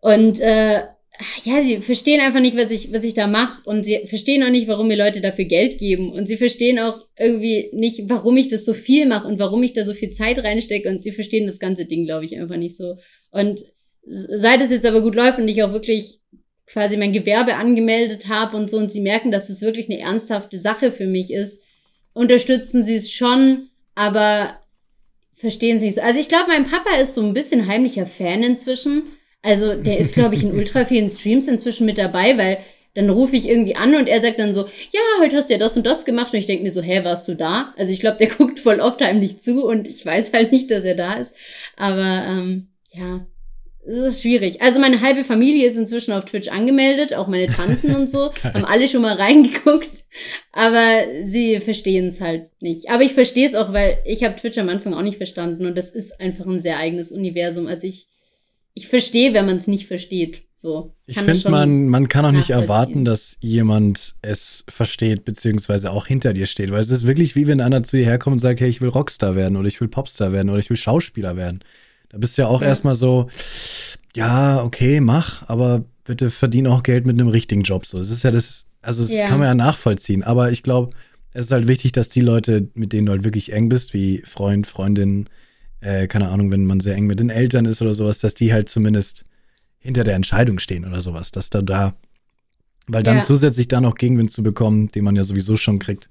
Und 0.00 0.40
äh, 0.40 0.82
ja, 1.44 1.62
sie 1.62 1.80
verstehen 1.80 2.20
einfach 2.20 2.40
nicht, 2.40 2.56
was 2.56 2.70
ich, 2.70 2.92
was 2.92 3.02
ich 3.02 3.14
da 3.14 3.26
mache 3.26 3.60
und 3.64 3.84
sie 3.84 4.06
verstehen 4.06 4.42
auch 4.44 4.50
nicht, 4.50 4.68
warum 4.68 4.88
mir 4.88 4.96
Leute 4.96 5.20
dafür 5.20 5.46
Geld 5.46 5.78
geben 5.78 6.12
und 6.12 6.26
sie 6.26 6.36
verstehen 6.36 6.78
auch 6.78 7.06
irgendwie 7.18 7.70
nicht, 7.72 8.02
warum 8.08 8.36
ich 8.36 8.48
das 8.48 8.64
so 8.64 8.72
viel 8.74 9.06
mache 9.06 9.26
und 9.26 9.38
warum 9.38 9.62
ich 9.62 9.72
da 9.72 9.82
so 9.82 9.94
viel 9.94 10.10
Zeit 10.10 10.38
reinstecke 10.38 10.88
und 10.88 11.02
sie 11.02 11.12
verstehen 11.12 11.46
das 11.46 11.58
ganze 11.58 11.86
Ding, 11.86 12.04
glaube 12.04 12.24
ich, 12.24 12.38
einfach 12.38 12.56
nicht 12.56 12.76
so. 12.76 12.96
Und 13.32 13.60
seit 14.06 14.62
es 14.62 14.70
jetzt 14.70 14.86
aber 14.86 15.02
gut 15.02 15.16
läuft 15.16 15.38
und 15.38 15.48
ich 15.48 15.62
auch 15.62 15.72
wirklich 15.72 16.20
quasi 16.66 16.96
mein 16.96 17.12
Gewerbe 17.12 17.54
angemeldet 17.54 18.28
habe 18.28 18.56
und 18.56 18.70
so 18.70 18.76
und 18.76 18.92
sie 18.92 19.00
merken, 19.00 19.32
dass 19.32 19.48
es 19.48 19.62
wirklich 19.62 19.90
eine 19.90 20.00
ernsthafte 20.00 20.58
Sache 20.58 20.92
für 20.92 21.06
mich 21.06 21.32
ist, 21.32 21.62
unterstützen 22.12 22.84
sie 22.84 22.94
es 22.94 23.10
schon, 23.10 23.70
aber 23.94 24.60
verstehen 25.36 25.80
sie 25.80 25.86
nicht 25.86 25.94
so. 25.96 26.02
Also 26.02 26.20
ich 26.20 26.28
glaube, 26.28 26.48
mein 26.48 26.64
Papa 26.64 26.96
ist 27.00 27.14
so 27.14 27.22
ein 27.22 27.34
bisschen 27.34 27.66
heimlicher 27.66 28.06
Fan 28.06 28.42
inzwischen. 28.42 29.04
Also 29.42 29.74
der 29.74 29.98
ist, 29.98 30.14
glaube 30.14 30.34
ich, 30.34 30.42
in 30.42 30.52
ultra 30.56 30.84
vielen 30.84 31.08
Streams 31.08 31.48
inzwischen 31.48 31.86
mit 31.86 31.98
dabei, 31.98 32.36
weil 32.38 32.58
dann 32.94 33.10
rufe 33.10 33.36
ich 33.36 33.48
irgendwie 33.48 33.76
an 33.76 33.94
und 33.94 34.08
er 34.08 34.20
sagt 34.20 34.38
dann 34.38 34.54
so, 34.54 34.62
ja, 34.62 35.00
heute 35.20 35.36
hast 35.36 35.48
du 35.48 35.52
ja 35.52 35.58
das 35.58 35.76
und 35.76 35.86
das 35.86 36.04
gemacht. 36.04 36.32
Und 36.32 36.40
ich 36.40 36.46
denke 36.46 36.64
mir 36.64 36.70
so, 36.70 36.82
hä, 36.82 37.04
warst 37.04 37.28
du 37.28 37.34
da? 37.34 37.72
Also 37.76 37.92
ich 37.92 38.00
glaube, 38.00 38.18
der 38.18 38.28
guckt 38.36 38.58
voll 38.58 38.80
oft 38.80 39.00
heimlich 39.00 39.40
zu 39.40 39.64
und 39.64 39.86
ich 39.86 40.04
weiß 40.04 40.32
halt 40.32 40.52
nicht, 40.52 40.70
dass 40.70 40.84
er 40.84 40.96
da 40.96 41.14
ist. 41.14 41.34
Aber 41.76 42.24
ähm, 42.26 42.68
ja, 42.90 43.26
es 43.88 43.98
ist 43.98 44.22
schwierig. 44.22 44.60
Also 44.60 44.80
meine 44.80 45.00
halbe 45.00 45.24
Familie 45.24 45.66
ist 45.66 45.76
inzwischen 45.76 46.12
auf 46.12 46.26
Twitch 46.26 46.48
angemeldet, 46.48 47.14
auch 47.14 47.26
meine 47.26 47.46
Tanten 47.46 47.94
und 47.94 48.10
so, 48.10 48.32
haben 48.44 48.64
alle 48.64 48.86
schon 48.86 49.02
mal 49.02 49.14
reingeguckt, 49.14 50.04
aber 50.52 51.04
sie 51.24 51.58
verstehen 51.60 52.08
es 52.08 52.20
halt 52.20 52.48
nicht. 52.60 52.90
Aber 52.90 53.02
ich 53.02 53.14
verstehe 53.14 53.46
es 53.46 53.54
auch, 53.54 53.72
weil 53.72 53.98
ich 54.04 54.24
habe 54.24 54.36
Twitch 54.36 54.58
am 54.58 54.68
Anfang 54.68 54.92
auch 54.92 55.02
nicht 55.02 55.16
verstanden 55.16 55.66
und 55.66 55.78
das 55.78 55.90
ist 55.90 56.20
einfach 56.20 56.46
ein 56.46 56.60
sehr 56.60 56.78
eigenes 56.78 57.12
Universum. 57.12 57.66
Also 57.66 57.86
ich, 57.86 58.08
ich 58.78 58.88
verstehe, 58.88 59.34
wenn 59.34 59.46
man 59.46 59.56
es 59.56 59.66
nicht 59.66 59.86
versteht. 59.86 60.42
So. 60.54 60.92
ich 61.06 61.18
finde, 61.18 61.50
man, 61.50 61.88
man 61.88 62.08
kann 62.08 62.24
auch 62.24 62.32
nicht 62.32 62.50
erwarten, 62.50 63.04
dass 63.04 63.36
jemand 63.40 64.16
es 64.22 64.64
versteht, 64.68 65.24
beziehungsweise 65.24 65.92
auch 65.92 66.06
hinter 66.06 66.32
dir 66.32 66.46
steht. 66.46 66.72
Weil 66.72 66.80
es 66.80 66.90
ist 66.90 67.06
wirklich 67.06 67.36
wie 67.36 67.46
wenn 67.46 67.60
einer 67.60 67.84
zu 67.84 67.96
dir 67.96 68.04
herkommt 68.06 68.34
und 68.34 68.38
sagt, 68.40 68.60
hey, 68.60 68.68
ich 68.68 68.80
will 68.80 68.88
Rockstar 68.88 69.36
werden 69.36 69.56
oder 69.56 69.68
ich 69.68 69.80
will 69.80 69.86
Popstar 69.88 70.32
werden 70.32 70.50
oder 70.50 70.58
ich 70.58 70.68
will 70.70 70.76
Schauspieler 70.76 71.36
werden. 71.36 71.60
Da 72.08 72.18
bist 72.18 72.36
du 72.36 72.42
ja 72.42 72.48
auch 72.48 72.60
Ja. 72.60 72.68
erstmal 72.68 72.94
so, 72.96 73.28
ja, 74.16 74.62
okay, 74.62 75.00
mach, 75.00 75.48
aber 75.48 75.84
bitte 76.04 76.30
verdien 76.30 76.66
auch 76.66 76.82
Geld 76.82 77.06
mit 77.06 77.20
einem 77.20 77.28
richtigen 77.28 77.62
Job. 77.62 77.86
So, 77.86 78.00
es 78.00 78.10
ist 78.10 78.24
ja 78.24 78.30
das, 78.30 78.64
also 78.82 79.02
das 79.02 79.12
Ja. 79.12 79.26
kann 79.26 79.38
man 79.38 79.46
ja 79.48 79.54
nachvollziehen. 79.54 80.22
Aber 80.24 80.50
ich 80.50 80.62
glaube, 80.62 80.90
es 81.34 81.46
ist 81.46 81.52
halt 81.52 81.68
wichtig, 81.68 81.92
dass 81.92 82.08
die 82.08 82.20
Leute, 82.20 82.68
mit 82.74 82.92
denen 82.92 83.06
du 83.06 83.12
halt 83.12 83.24
wirklich 83.24 83.52
eng 83.52 83.68
bist, 83.68 83.94
wie 83.94 84.22
Freund, 84.24 84.66
Freundin, 84.66 85.28
äh, 85.80 86.06
keine 86.06 86.28
Ahnung, 86.28 86.50
wenn 86.52 86.64
man 86.64 86.80
sehr 86.80 86.94
eng 86.96 87.06
mit 87.06 87.20
den 87.20 87.30
Eltern 87.30 87.64
ist 87.66 87.80
oder 87.82 87.94
sowas, 87.94 88.20
dass 88.20 88.34
die 88.34 88.52
halt 88.52 88.68
zumindest 88.68 89.24
hinter 89.78 90.04
der 90.04 90.14
Entscheidung 90.14 90.58
stehen 90.58 90.86
oder 90.86 91.00
sowas, 91.00 91.30
dass 91.30 91.50
da 91.50 91.62
da, 91.62 91.94
weil 92.86 93.02
dann 93.02 93.18
Ja. 93.18 93.22
zusätzlich 93.24 93.68
da 93.68 93.80
noch 93.80 93.94
Gegenwind 93.94 94.32
zu 94.32 94.42
bekommen, 94.42 94.88
den 94.88 95.04
man 95.04 95.16
ja 95.16 95.24
sowieso 95.24 95.56
schon 95.56 95.78
kriegt. 95.78 96.08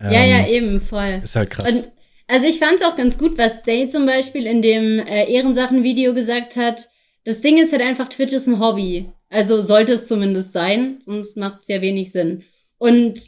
ja, 0.00 0.24
ja, 0.24 0.46
ähm, 0.46 0.52
eben, 0.52 0.80
voll. 0.80 1.20
Ist 1.22 1.36
halt 1.36 1.50
krass. 1.50 1.70
Und, 1.72 1.92
also 2.28 2.46
ich 2.46 2.58
fand 2.58 2.74
es 2.74 2.82
auch 2.82 2.96
ganz 2.96 3.18
gut, 3.18 3.36
was 3.38 3.60
Stay 3.60 3.88
zum 3.88 4.06
Beispiel 4.06 4.46
in 4.46 4.62
dem 4.62 4.98
äh, 5.00 5.24
Ehrensachen-Video 5.32 6.14
gesagt 6.14 6.56
hat. 6.56 6.88
Das 7.24 7.40
Ding 7.40 7.58
ist 7.58 7.72
halt 7.72 7.82
einfach, 7.82 8.08
Twitch 8.08 8.32
ist 8.32 8.46
ein 8.46 8.60
Hobby. 8.60 9.10
Also 9.30 9.60
sollte 9.60 9.94
es 9.94 10.06
zumindest 10.06 10.52
sein, 10.52 10.98
sonst 11.04 11.36
macht 11.36 11.60
es 11.62 11.68
ja 11.68 11.80
wenig 11.82 12.12
Sinn. 12.12 12.44
Und 12.78 13.18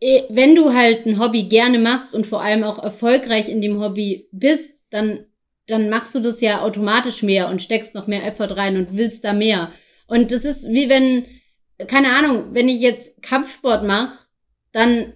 eh, 0.00 0.22
wenn 0.30 0.54
du 0.54 0.72
halt 0.72 1.06
ein 1.06 1.18
Hobby 1.20 1.44
gerne 1.44 1.78
machst 1.78 2.14
und 2.14 2.26
vor 2.26 2.42
allem 2.42 2.64
auch 2.64 2.82
erfolgreich 2.82 3.48
in 3.48 3.60
dem 3.60 3.80
Hobby 3.80 4.26
bist, 4.32 4.73
dann, 4.94 5.26
dann 5.66 5.90
machst 5.90 6.14
du 6.14 6.20
das 6.20 6.40
ja 6.40 6.62
automatisch 6.62 7.22
mehr 7.22 7.48
und 7.48 7.60
steckst 7.62 7.94
noch 7.94 8.06
mehr 8.06 8.24
Effort 8.26 8.56
rein 8.56 8.76
und 8.76 8.96
willst 8.96 9.24
da 9.24 9.32
mehr. 9.32 9.72
Und 10.06 10.30
das 10.30 10.44
ist 10.44 10.68
wie 10.68 10.88
wenn, 10.88 11.26
keine 11.86 12.10
Ahnung, 12.10 12.48
wenn 12.52 12.68
ich 12.68 12.80
jetzt 12.80 13.22
Kampfsport 13.22 13.84
mache, 13.84 14.26
dann 14.72 15.14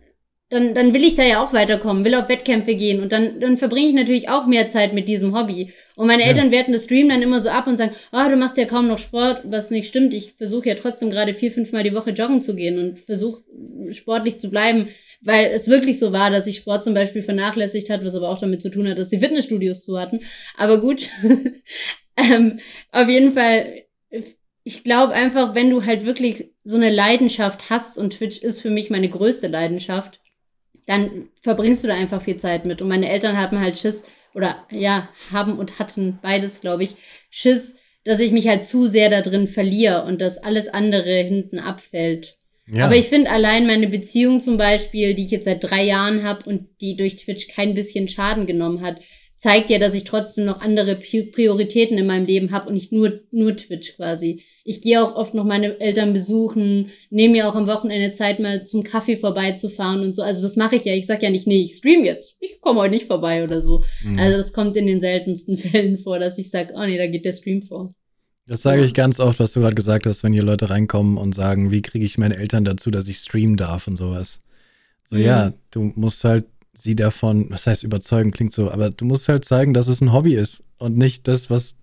dann, 0.51 0.75
dann 0.75 0.95
will 0.95 1.05
ich 1.05 1.15
da 1.15 1.25
ja 1.25 1.45
auch 1.45 1.53
weiterkommen, 1.53 2.05
will 2.07 2.15
auf 2.15 2.31
Wettkämpfe 2.31 2.75
gehen 2.75 3.03
und 3.03 3.13
dann, 3.13 3.39
dann 3.39 3.59
verbringe 3.59 3.89
ich 3.89 3.95
natürlich 3.95 4.31
auch 4.31 4.47
mehr 4.47 4.69
Zeit 4.69 4.95
mit 4.95 5.07
diesem 5.07 5.37
Hobby. 5.37 5.73
Und 5.95 6.07
meine 6.07 6.23
Ja. 6.23 6.29
Eltern 6.29 6.51
werten 6.51 6.73
das 6.73 6.85
Stream 6.85 7.11
dann 7.11 7.21
immer 7.21 7.41
so 7.41 7.51
ab 7.51 7.67
und 7.67 7.77
sagen, 7.77 7.95
ah, 8.13 8.31
du 8.31 8.37
machst 8.37 8.57
ja 8.57 8.65
kaum 8.65 8.89
noch 8.89 8.97
Sport, 8.97 9.43
was 9.45 9.71
nicht 9.71 9.89
stimmt. 9.89 10.15
Ich 10.15 10.33
versuche 10.33 10.69
ja 10.71 10.75
trotzdem 10.75 11.11
gerade 11.11 11.35
vier, 11.35 11.53
fünf 11.53 11.73
Mal 11.73 11.85
die 11.85 11.95
Woche 11.95 12.11
joggen 12.13 12.41
zu 12.41 12.57
gehen 12.57 12.79
und 12.79 12.99
versuche 12.99 13.43
sportlich 13.91 14.41
zu 14.41 14.49
bleiben, 14.49 14.89
weil 15.21 15.47
es 15.47 15.69
wirklich 15.69 15.99
so 15.99 16.13
war, 16.13 16.31
dass 16.31 16.47
ich 16.47 16.59
Sport 16.59 16.85
zum 16.85 16.95
Beispiel 16.95 17.23
vernachlässigt 17.23 17.91
hat, 17.91 18.05
was 18.05 18.15
aber 18.15 18.29
auch 18.29 18.39
damit 18.39 18.63
zu 18.63 18.71
tun 18.71 18.89
hat, 18.89 18.99
dass 18.99 19.09
die 19.09 19.19
Fitnessstudios 19.19 19.83
zu 19.83 19.99
hatten. 19.99 20.21
Aber 20.57 20.81
gut, 20.81 21.11
ähm, 22.17 22.61
auf 22.93 23.09
jeden 23.09 23.33
Fall, 23.33 23.85
ich 24.65 24.85
glaube 24.85 25.13
einfach, 25.13 25.55
wenn 25.55 25.71
du 25.71 25.85
halt 25.85 26.05
wirklich 26.05 26.51
so 26.65 26.77
eine 26.77 26.91
Leidenschaft 26.91 27.71
hast 27.71 27.99
und 27.99 28.15
Twitch 28.15 28.39
ist 28.39 28.61
für 28.61 28.71
mich 28.71 28.91
meine 28.91 29.09
größte 29.09 29.49
Leidenschaft, 29.49 30.21
dann 30.87 31.29
verbringst 31.43 31.85
du 31.85 31.89
da 31.89 31.95
einfach 31.95 32.23
viel 32.23 32.39
Zeit 32.39 32.65
mit. 32.65 32.81
Und 32.81 32.89
meine 32.89 33.11
Eltern 33.11 33.37
haben 33.37 33.61
halt 33.61 33.77
Schiss, 33.79 34.07
oder 34.35 34.67
ja, 34.71 35.09
haben 35.33 35.59
und 35.59 35.79
hatten 35.79 36.19
beides, 36.23 36.61
glaube 36.61 36.85
ich, 36.85 36.97
Schiss, 37.29 37.77
dass 38.05 38.21
ich 38.21 38.33
mich 38.33 38.49
halt 38.49 38.65
zu 38.65 38.87
sehr 38.87 39.11
da 39.11 39.21
drin 39.21 39.49
verliere 39.49 40.05
und 40.05 40.21
dass 40.21 40.39
alles 40.39 40.69
andere 40.69 41.13
hinten 41.23 41.59
abfällt. 41.59 42.38
Ja. 42.73 42.87
Aber 42.87 42.97
ich 42.97 43.07
finde 43.07 43.31
allein 43.31 43.67
meine 43.67 43.89
Beziehung 43.89 44.41
zum 44.41 44.57
Beispiel, 44.57 45.15
die 45.15 45.25
ich 45.25 45.31
jetzt 45.31 45.45
seit 45.45 45.63
drei 45.65 45.85
Jahren 45.85 46.23
habe 46.23 46.49
und 46.49 46.69
die 46.81 46.97
durch 46.97 47.17
Twitch 47.17 47.49
kein 47.49 47.75
bisschen 47.75 48.09
Schaden 48.09 48.47
genommen 48.47 48.83
hat, 48.83 49.01
zeigt 49.37 49.71
ja, 49.71 49.79
dass 49.79 49.95
ich 49.95 50.03
trotzdem 50.03 50.47
noch 50.47 50.61
andere 50.61 50.95
Pri- 50.95 51.31
Prioritäten 51.31 51.97
in 51.97 52.07
meinem 52.07 52.27
Leben 52.27 52.51
habe 52.51 52.69
und 52.69 52.75
nicht 52.75 52.91
nur, 52.91 53.21
nur 53.31 53.57
Twitch 53.57 53.95
quasi. 53.95 54.43
Ich 54.65 54.81
gehe 54.81 55.01
auch 55.01 55.15
oft 55.15 55.33
noch 55.33 55.45
meine 55.45 55.79
Eltern 55.81 56.13
besuchen, 56.13 56.91
nehme 57.09 57.35
mir 57.35 57.49
auch 57.49 57.55
am 57.55 57.69
Wochenende 57.69 58.11
Zeit, 58.11 58.41
mal 58.41 58.67
zum 58.67 58.83
Kaffee 58.83 59.17
vorbeizufahren 59.17 60.03
und 60.03 60.17
so. 60.17 60.23
Also 60.23 60.43
das 60.43 60.57
mache 60.57 60.75
ich 60.77 60.85
ja. 60.85 60.93
Ich 60.93 61.07
sag 61.07 61.23
ja 61.23 61.31
nicht, 61.31 61.47
nee, 61.47 61.63
ich 61.63 61.75
stream 61.77 62.05
jetzt. 62.05 62.37
Ich 62.41 62.61
komme 62.61 62.81
heute 62.81 62.95
nicht 62.95 63.07
vorbei 63.07 63.45
oder 63.45 63.63
so. 63.63 63.85
Mhm. 64.05 64.19
Also 64.19 64.37
das 64.39 64.53
kommt 64.53 64.77
in 64.77 64.89
den 64.89 65.01
seltensten 65.01 65.57
Fällen 65.57 65.99
vor, 65.99 66.19
dass 66.19 66.37
ich 66.37 66.51
sage, 66.51 66.75
oh 66.77 66.85
nee, 66.85 66.99
da 66.99 67.07
geht 67.07 67.25
der 67.25 67.33
Stream 67.33 67.63
vor. 67.63 67.95
Das 68.49 68.63
sage 68.63 68.83
ich 68.83 68.95
ganz 68.95 69.21
oft, 69.21 69.39
was 69.41 69.53
du 69.53 69.61
gerade 69.61 69.75
gesagt 69.75 70.07
hast, 70.07 70.25
wenn 70.25 70.33
hier 70.33 70.43
Leute 70.43 70.71
reinkommen 70.71 71.19
und 71.19 71.35
sagen, 71.35 71.71
wie 71.71 71.83
kriege 71.83 72.05
ich 72.07 72.17
meine 72.17 72.37
Eltern 72.37 72.65
dazu, 72.65 72.91
dass 72.91 73.07
ich 73.07 73.19
streamen 73.19 73.57
darf 73.59 73.87
und 73.87 73.97
sowas. 73.97 74.39
So, 75.09 75.17
Mhm. 75.17 75.23
ja, 75.23 75.53
du 75.71 75.93
musst 75.97 76.25
halt 76.25 76.47
sie 76.73 76.97
davon, 76.97 77.51
was 77.51 77.67
heißt 77.67 77.83
überzeugen, 77.85 78.31
klingt 78.31 78.53
so, 78.55 78.71
aber 78.71 78.89
du 78.91 79.05
musst 79.05 79.29
halt 79.29 79.45
zeigen, 79.45 79.75
dass 79.75 79.87
es 79.89 80.01
ein 80.01 80.13
Hobby 80.13 80.35
ist 80.35 80.63
und 80.79 80.97
nicht 80.97 81.29
das, 81.29 81.51
was 81.51 81.75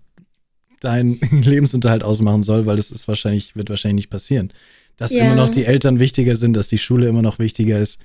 deinen 0.80 1.20
Lebensunterhalt 1.30 2.02
ausmachen 2.02 2.42
soll, 2.42 2.66
weil 2.66 2.76
das 2.76 2.90
ist 2.90 3.06
wahrscheinlich, 3.06 3.54
wird 3.54 3.70
wahrscheinlich 3.70 4.04
nicht 4.06 4.10
passieren. 4.10 4.52
Dass 4.96 5.12
Ja. 5.12 5.20
immer 5.20 5.34
noch 5.36 5.50
die 5.50 5.66
Eltern 5.66 6.00
wichtiger 6.00 6.34
sind, 6.34 6.56
dass 6.56 6.68
die 6.68 6.78
Schule 6.78 7.08
immer 7.08 7.22
noch 7.22 7.38
wichtiger 7.38 7.78
ist. 7.78 7.98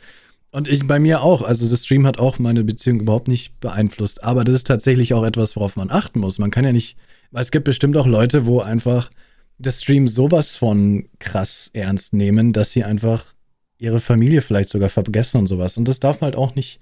Und 0.51 0.67
ich 0.67 0.85
bei 0.85 0.99
mir 0.99 1.21
auch, 1.23 1.41
also 1.41 1.67
das 1.67 1.85
Stream 1.85 2.05
hat 2.05 2.19
auch 2.19 2.37
meine 2.37 2.63
Beziehung 2.63 2.99
überhaupt 2.99 3.27
nicht 3.29 3.59
beeinflusst, 3.59 4.23
aber 4.23 4.43
das 4.43 4.55
ist 4.55 4.67
tatsächlich 4.67 5.13
auch 5.15 5.23
etwas, 5.23 5.55
worauf 5.55 5.77
man 5.77 5.89
achten 5.89 6.19
muss. 6.19 6.37
Man 6.39 6.51
kann 6.51 6.65
ja 6.65 6.73
nicht, 6.73 6.97
weil 7.31 7.41
es 7.43 7.51
gibt 7.51 7.65
bestimmt 7.65 7.97
auch 7.97 8.07
Leute, 8.07 8.45
wo 8.45 8.59
einfach 8.59 9.09
das 9.57 9.81
Stream 9.81 10.07
sowas 10.07 10.55
von 10.55 11.07
krass 11.19 11.69
ernst 11.73 12.13
nehmen, 12.13 12.53
dass 12.53 12.71
sie 12.71 12.83
einfach 12.83 13.33
ihre 13.77 13.99
Familie 13.99 14.41
vielleicht 14.41 14.69
sogar 14.69 14.89
vergessen 14.89 15.37
und 15.37 15.47
sowas. 15.47 15.77
Und 15.77 15.87
das 15.87 15.99
darf 15.99 16.21
halt 16.21 16.35
auch 16.35 16.55
nicht, 16.55 16.79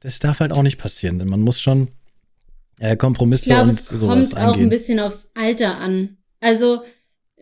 das 0.00 0.18
darf 0.18 0.40
halt 0.40 0.52
auch 0.52 0.62
nicht 0.62 0.78
passieren, 0.78 1.18
denn 1.18 1.28
man 1.28 1.40
muss 1.40 1.60
schon 1.60 1.88
äh, 2.80 2.92
Ich 2.92 2.98
Kompromisse 2.98 3.50
glaube, 3.50 3.70
und 3.70 3.78
es 3.78 3.88
sowas 3.88 4.30
kommt 4.30 4.36
auch 4.36 4.42
ein 4.42 4.48
eingehen. 4.54 4.70
bisschen 4.70 5.00
aufs 5.00 5.30
Alter 5.34 5.76
an. 5.78 6.16
Also, 6.40 6.82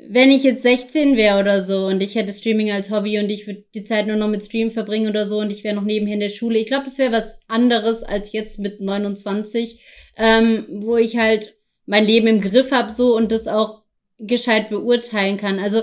wenn 0.08 0.30
ich 0.30 0.42
jetzt 0.44 0.62
16 0.62 1.16
wäre 1.16 1.40
oder 1.40 1.62
so 1.62 1.86
und 1.86 2.02
ich 2.02 2.14
hätte 2.14 2.32
Streaming 2.32 2.70
als 2.70 2.90
Hobby 2.90 3.18
und 3.18 3.30
ich 3.30 3.46
würde 3.46 3.64
die 3.74 3.84
Zeit 3.84 4.06
nur 4.06 4.16
noch 4.16 4.28
mit 4.28 4.44
Stream 4.44 4.70
verbringen 4.70 5.08
oder 5.08 5.26
so 5.26 5.40
und 5.40 5.50
ich 5.50 5.64
wäre 5.64 5.74
noch 5.74 5.82
nebenher 5.82 6.14
in 6.14 6.20
der 6.20 6.28
Schule, 6.28 6.58
ich 6.58 6.66
glaube, 6.66 6.84
das 6.84 6.98
wäre 6.98 7.12
was 7.12 7.40
anderes 7.48 8.04
als 8.04 8.32
jetzt 8.32 8.58
mit 8.58 8.80
29, 8.80 9.82
ähm, 10.16 10.66
wo 10.82 10.96
ich 10.96 11.16
halt 11.16 11.57
mein 11.88 12.04
Leben 12.04 12.26
im 12.26 12.40
Griff 12.40 12.70
habe 12.70 12.92
so 12.92 13.16
und 13.16 13.32
das 13.32 13.48
auch 13.48 13.82
gescheit 14.18 14.68
beurteilen 14.68 15.38
kann. 15.38 15.58
Also 15.58 15.82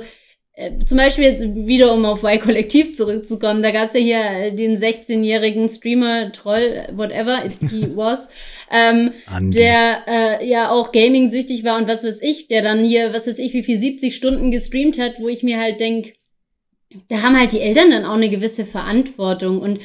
äh, 0.53 0.77
zum 0.85 0.97
Beispiel 0.97 1.25
jetzt 1.25 1.43
wieder, 1.43 1.93
um 1.93 2.05
auf 2.05 2.23
Y-Kollektiv 2.23 2.95
zurückzukommen, 2.95 3.63
da 3.63 3.71
gab 3.71 3.85
es 3.85 3.93
ja 3.93 3.99
hier 3.99 4.21
äh, 4.21 4.55
den 4.55 4.77
16-jährigen 4.77 5.67
Streamer, 5.67 6.31
Troll, 6.31 6.87
whatever 6.93 7.43
it 7.43 7.53
he 7.69 7.87
was, 7.95 8.29
ähm, 8.71 9.13
Andi. 9.25 9.57
der 9.57 10.03
äh, 10.07 10.47
ja 10.47 10.69
auch 10.69 10.91
Gaming-süchtig 10.91 11.63
war 11.63 11.77
und 11.77 11.87
was 11.87 12.03
weiß 12.03 12.21
ich, 12.21 12.47
der 12.47 12.61
dann 12.61 12.85
hier, 12.85 13.11
was 13.11 13.27
weiß 13.27 13.39
ich, 13.39 13.53
wie 13.53 13.63
viel 13.63 13.77
70 13.77 14.15
Stunden 14.15 14.51
gestreamt 14.51 14.99
hat, 14.99 15.19
wo 15.19 15.27
ich 15.27 15.43
mir 15.43 15.59
halt 15.59 15.79
denk, 15.79 16.13
da 17.09 17.23
haben 17.23 17.37
halt 17.37 17.51
die 17.51 17.61
Eltern 17.61 17.89
dann 17.89 18.05
auch 18.05 18.13
eine 18.13 18.29
gewisse 18.29 18.65
Verantwortung 18.65 19.59
und 19.59 19.79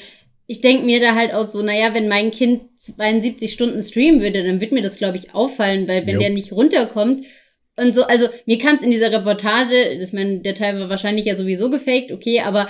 ich 0.51 0.61
denk 0.61 0.85
mir 0.85 0.99
da 0.99 1.15
halt 1.15 1.33
auch 1.33 1.47
so, 1.47 1.63
naja, 1.63 1.95
wenn 1.95 2.09
mein 2.09 2.33
Kind 2.33 2.63
72 2.77 3.53
Stunden 3.53 3.81
streamen 3.85 4.21
würde, 4.21 4.43
dann 4.43 4.61
wird 4.61 4.73
mir 4.73 4.83
das, 4.83 4.99
glaube 4.99 5.17
ich, 5.17 5.33
auffallen, 5.33 5.87
weil 5.87 6.09
wenn 6.09 6.15
Jo. 6.15 6.21
der 6.23 6.31
nicht 6.31 6.51
runterkommt 6.51 7.25
und 7.77 7.95
so, 7.95 8.03
also 8.03 8.27
mir 8.47 8.59
kam 8.59 8.75
es 8.75 8.83
in 8.83 8.91
dieser 8.91 9.13
Reportage, 9.13 9.97
das 10.01 10.13
mein, 10.13 10.43
der 10.43 10.57
Teil 10.57 10.81
war 10.81 10.89
wahrscheinlich 10.89 11.27
ja 11.27 11.37
sowieso 11.37 11.71
gefaked, 11.71 12.11
okay, 12.11 12.41
aber 12.41 12.67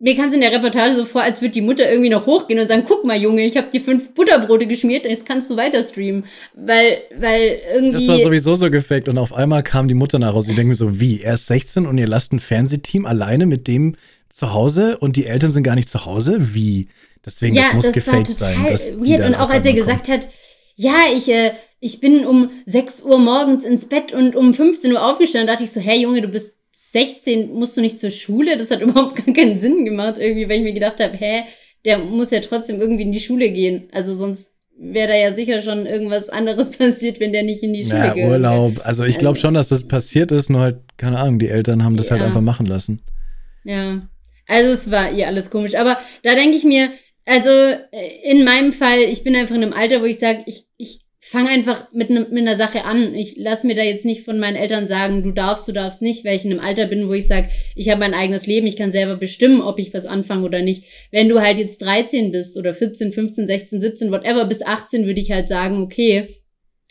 mir 0.00 0.16
kam 0.16 0.26
es 0.26 0.32
in 0.32 0.40
der 0.40 0.50
Reportage 0.50 0.94
so 0.96 1.04
vor, 1.04 1.22
als 1.22 1.40
würde 1.40 1.52
die 1.52 1.60
Mutter 1.60 1.88
irgendwie 1.88 2.10
noch 2.10 2.26
hochgehen 2.26 2.58
und 2.58 2.66
sagen, 2.66 2.82
guck 2.88 3.04
mal, 3.04 3.16
Junge, 3.16 3.44
ich 3.44 3.56
habe 3.56 3.70
dir 3.70 3.80
fünf 3.80 4.12
Butterbrote 4.14 4.66
geschmiert, 4.66 5.04
jetzt 5.04 5.26
kannst 5.26 5.48
du 5.48 5.56
weiter 5.56 5.84
streamen. 5.84 6.24
Weil, 6.56 7.02
weil 7.16 7.60
irgendwie. 7.72 8.04
Das 8.04 8.08
war 8.08 8.18
sowieso 8.18 8.56
so 8.56 8.68
gefaked 8.68 9.08
und 9.08 9.16
auf 9.16 9.32
einmal 9.32 9.62
kam 9.62 9.86
die 9.86 9.94
Mutter 9.94 10.18
nach 10.18 10.34
Hause. 10.34 10.50
Ich 10.50 10.56
denke 10.56 10.70
mir 10.70 10.74
so, 10.74 10.98
wie? 10.98 11.22
Er 11.22 11.34
ist 11.34 11.46
16 11.46 11.86
und 11.86 11.98
ihr 11.98 12.08
lasst 12.08 12.32
ein 12.32 12.40
Fernsehteam 12.40 13.06
alleine 13.06 13.46
mit 13.46 13.68
dem 13.68 13.94
zu 14.30 14.52
Hause 14.54 14.96
und 14.98 15.16
die 15.16 15.26
Eltern 15.26 15.50
sind 15.50 15.62
gar 15.64 15.74
nicht 15.74 15.88
zu 15.88 16.04
Hause? 16.06 16.54
Wie? 16.54 16.88
Deswegen, 17.24 17.56
das 17.56 17.72
muss 17.74 17.92
gefaked 17.92 18.34
sein. 18.34 18.66
Dass 18.66 18.92
weird. 18.92 19.20
dann 19.20 19.34
Und 19.34 19.40
auch 19.40 19.50
als 19.50 19.66
er 19.66 19.74
gesagt 19.74 20.08
hat, 20.08 20.28
ja, 20.76 21.04
ich, 21.14 21.28
äh, 21.28 21.52
ich 21.80 22.00
bin 22.00 22.24
um 22.26 22.50
6 22.66 23.02
Uhr 23.02 23.18
morgens 23.18 23.64
ins 23.64 23.86
Bett 23.86 24.12
und 24.12 24.34
um 24.36 24.54
15 24.54 24.92
Uhr 24.92 25.04
aufgestanden, 25.04 25.48
dachte 25.48 25.64
ich 25.64 25.72
so, 25.72 25.80
hey 25.80 26.00
Junge, 26.02 26.22
du 26.22 26.28
bist 26.28 26.56
16, 26.72 27.52
musst 27.52 27.76
du 27.76 27.82
nicht 27.82 27.98
zur 27.98 28.10
Schule? 28.10 28.56
Das 28.56 28.70
hat 28.70 28.80
überhaupt 28.82 29.16
gar 29.24 29.34
keinen 29.34 29.58
Sinn 29.58 29.84
gemacht, 29.84 30.16
irgendwie, 30.18 30.48
weil 30.48 30.58
ich 30.58 30.62
mir 30.64 30.72
gedacht 30.72 31.00
habe, 31.00 31.14
hä, 31.16 31.42
der 31.84 31.98
muss 31.98 32.30
ja 32.30 32.40
trotzdem 32.40 32.80
irgendwie 32.80 33.02
in 33.02 33.12
die 33.12 33.20
Schule 33.20 33.50
gehen. 33.50 33.88
Also 33.92 34.14
sonst 34.14 34.50
wäre 34.78 35.08
da 35.08 35.14
ja 35.16 35.34
sicher 35.34 35.60
schon 35.60 35.84
irgendwas 35.84 36.30
anderes 36.30 36.70
passiert, 36.78 37.20
wenn 37.20 37.32
der 37.32 37.42
nicht 37.42 37.62
in 37.62 37.74
die 37.74 37.82
Schule 37.84 37.96
Ja, 37.96 38.14
geht. 38.14 38.24
Urlaub. 38.24 38.80
Also 38.84 39.04
ich 39.04 39.18
glaube 39.18 39.38
schon, 39.38 39.52
dass 39.54 39.68
das 39.68 39.86
passiert 39.86 40.32
ist, 40.32 40.48
nur 40.48 40.60
halt, 40.62 40.78
keine 40.96 41.18
Ahnung, 41.18 41.38
die 41.38 41.48
Eltern 41.48 41.84
haben 41.84 41.96
das 41.96 42.10
halt 42.10 42.20
Ja. 42.22 42.28
einfach 42.28 42.40
machen 42.40 42.64
lassen. 42.66 43.02
Ja, 43.64 44.00
also 44.50 44.72
es 44.72 44.90
war 44.90 45.12
ihr 45.12 45.26
alles 45.26 45.50
komisch. 45.50 45.74
Aber 45.76 45.98
da 46.22 46.34
denke 46.34 46.56
ich 46.56 46.64
mir, 46.64 46.90
also 47.24 47.50
äh, 47.50 47.78
in 48.24 48.44
meinem 48.44 48.72
Fall, 48.72 49.00
ich 49.00 49.22
bin 49.22 49.36
einfach 49.36 49.54
in 49.54 49.62
einem 49.62 49.72
Alter, 49.72 50.00
wo 50.00 50.04
ich 50.04 50.18
sage, 50.18 50.42
ich, 50.46 50.64
ich 50.76 51.00
fange 51.20 51.50
einfach 51.50 51.92
mit, 51.92 52.10
ne, 52.10 52.26
mit 52.30 52.40
einer 52.40 52.56
Sache 52.56 52.84
an. 52.84 53.14
Ich 53.14 53.36
lasse 53.36 53.66
mir 53.66 53.76
da 53.76 53.82
jetzt 53.82 54.04
nicht 54.04 54.24
von 54.24 54.40
meinen 54.40 54.56
Eltern 54.56 54.88
sagen, 54.88 55.22
du 55.22 55.30
darfst, 55.30 55.68
du 55.68 55.72
darfst 55.72 56.02
nicht, 56.02 56.24
weil 56.24 56.34
ich 56.34 56.44
in 56.44 56.50
einem 56.50 56.60
Alter 56.60 56.86
bin, 56.86 57.08
wo 57.08 57.12
ich 57.12 57.28
sage, 57.28 57.48
ich 57.76 57.88
habe 57.88 58.00
mein 58.00 58.14
eigenes 58.14 58.48
Leben, 58.48 58.66
ich 58.66 58.76
kann 58.76 58.90
selber 58.90 59.16
bestimmen, 59.16 59.62
ob 59.62 59.78
ich 59.78 59.94
was 59.94 60.06
anfange 60.06 60.44
oder 60.44 60.62
nicht. 60.62 60.84
Wenn 61.12 61.28
du 61.28 61.40
halt 61.40 61.58
jetzt 61.58 61.82
13 61.82 62.32
bist 62.32 62.56
oder 62.56 62.74
14, 62.74 63.12
15, 63.12 63.46
16, 63.46 63.80
17, 63.80 64.10
whatever, 64.10 64.46
bis 64.46 64.62
18 64.62 65.06
würde 65.06 65.20
ich 65.20 65.30
halt 65.30 65.46
sagen, 65.46 65.82
okay, 65.82 66.36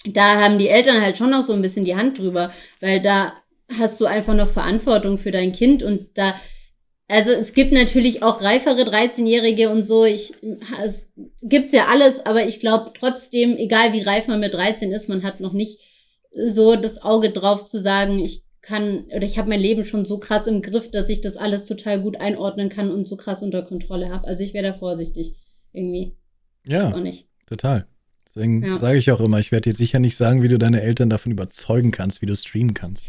da 0.05 0.41
haben 0.41 0.59
die 0.59 0.69
Eltern 0.69 1.01
halt 1.01 1.17
schon 1.17 1.31
noch 1.31 1.43
so 1.43 1.51
ein 1.51 1.61
bisschen 1.61 1.83
die 1.83 1.97
Hand 1.97 2.19
drüber, 2.19 2.53
weil 2.79 3.01
da 3.01 3.33
hast 3.77 3.99
du 3.99 4.05
einfach 4.05 4.35
noch 4.35 4.49
Verantwortung 4.49 5.17
für 5.17 5.31
dein 5.31 5.51
Kind 5.51 5.83
und 5.83 6.07
da 6.13 6.39
also 7.09 7.31
es 7.31 7.53
gibt 7.53 7.71
natürlich 7.73 8.23
auch 8.23 8.41
reifere 8.41 8.83
13-Jährige 8.83 9.69
und 9.69 9.83
so. 9.83 10.05
Ich, 10.05 10.33
es 10.83 11.09
gibt's 11.41 11.73
ja 11.73 11.87
alles, 11.87 12.25
aber 12.25 12.47
ich 12.47 12.59
glaube 12.61 12.91
trotzdem, 12.97 13.57
egal 13.57 13.91
wie 13.93 14.01
reif 14.01 14.27
man 14.27 14.39
mit 14.39 14.53
13 14.53 14.91
ist, 14.91 15.09
man 15.09 15.23
hat 15.23 15.39
noch 15.41 15.53
nicht 15.53 15.79
so 16.47 16.75
das 16.75 17.01
Auge 17.01 17.31
drauf 17.31 17.65
zu 17.65 17.79
sagen, 17.79 18.19
ich 18.19 18.43
kann, 18.61 19.05
oder 19.15 19.23
ich 19.25 19.37
habe 19.39 19.49
mein 19.49 19.59
Leben 19.59 19.83
schon 19.83 20.05
so 20.05 20.19
krass 20.19 20.45
im 20.45 20.61
Griff, 20.61 20.91
dass 20.91 21.09
ich 21.09 21.21
das 21.21 21.37
alles 21.37 21.65
total 21.65 22.01
gut 22.01 22.21
einordnen 22.21 22.69
kann 22.69 22.91
und 22.91 23.07
so 23.07 23.17
krass 23.17 23.41
unter 23.41 23.63
Kontrolle 23.63 24.09
habe. 24.09 24.27
Also 24.27 24.43
ich 24.43 24.53
wäre 24.53 24.67
da 24.67 24.73
vorsichtig 24.73 25.33
irgendwie. 25.73 26.15
Ja, 26.67 26.93
Auch 26.93 26.99
nicht. 26.99 27.27
total. 27.47 27.87
Deswegen 28.27 28.63
Ja. 28.63 28.77
sage 28.77 28.99
ich 28.99 29.09
auch 29.11 29.21
immer, 29.21 29.39
ich 29.39 29.51
werde 29.51 29.71
dir 29.71 29.75
sicher 29.75 29.97
nicht 29.99 30.15
sagen, 30.15 30.43
wie 30.43 30.47
du 30.49 30.59
deine 30.59 30.81
Eltern 30.83 31.09
davon 31.09 31.31
überzeugen 31.31 31.89
kannst, 31.89 32.21
wie 32.21 32.27
du 32.27 32.35
streamen 32.35 32.75
kannst. 32.75 33.07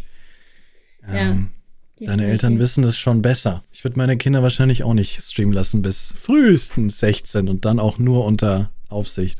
Ja, 1.06 1.32
Ähm, 1.32 1.50
deine. 2.06 2.26
Eltern 2.26 2.58
wissen 2.58 2.82
das 2.82 2.96
schon 2.96 3.22
besser. 3.22 3.62
Ich 3.72 3.84
würde 3.84 3.98
meine 3.98 4.16
Kinder 4.16 4.42
wahrscheinlich 4.42 4.82
auch 4.82 4.94
nicht 4.94 5.20
streamen 5.22 5.52
lassen 5.52 5.82
bis 5.82 6.14
frühestens 6.16 6.98
16 7.00 7.48
und 7.48 7.64
dann 7.64 7.78
auch 7.78 7.98
nur 7.98 8.24
unter 8.24 8.70
Aufsicht. 8.88 9.38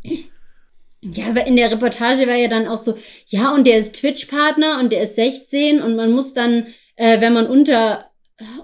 Ja, 1.03 1.29
aber 1.29 1.47
in 1.47 1.57
der 1.57 1.71
Reportage 1.71 2.27
war 2.27 2.37
ja 2.37 2.49
dann 2.49 2.67
auch 2.67 2.81
so, 2.83 2.97
ja, 3.27 3.55
und 3.55 3.67
der 3.67 3.79
ist 3.79 3.97
Twitch-Partner 3.97 4.79
und 4.81 4.93
der 4.93 5.03
ist 5.03 5.15
16 5.15 5.81
und 5.81 5.97
man 5.97 6.13
muss 6.13 6.35
dann, 6.35 6.67
äh, 6.97 7.21
wenn 7.21 7.33
man 7.33 7.47
unter, 7.47 8.11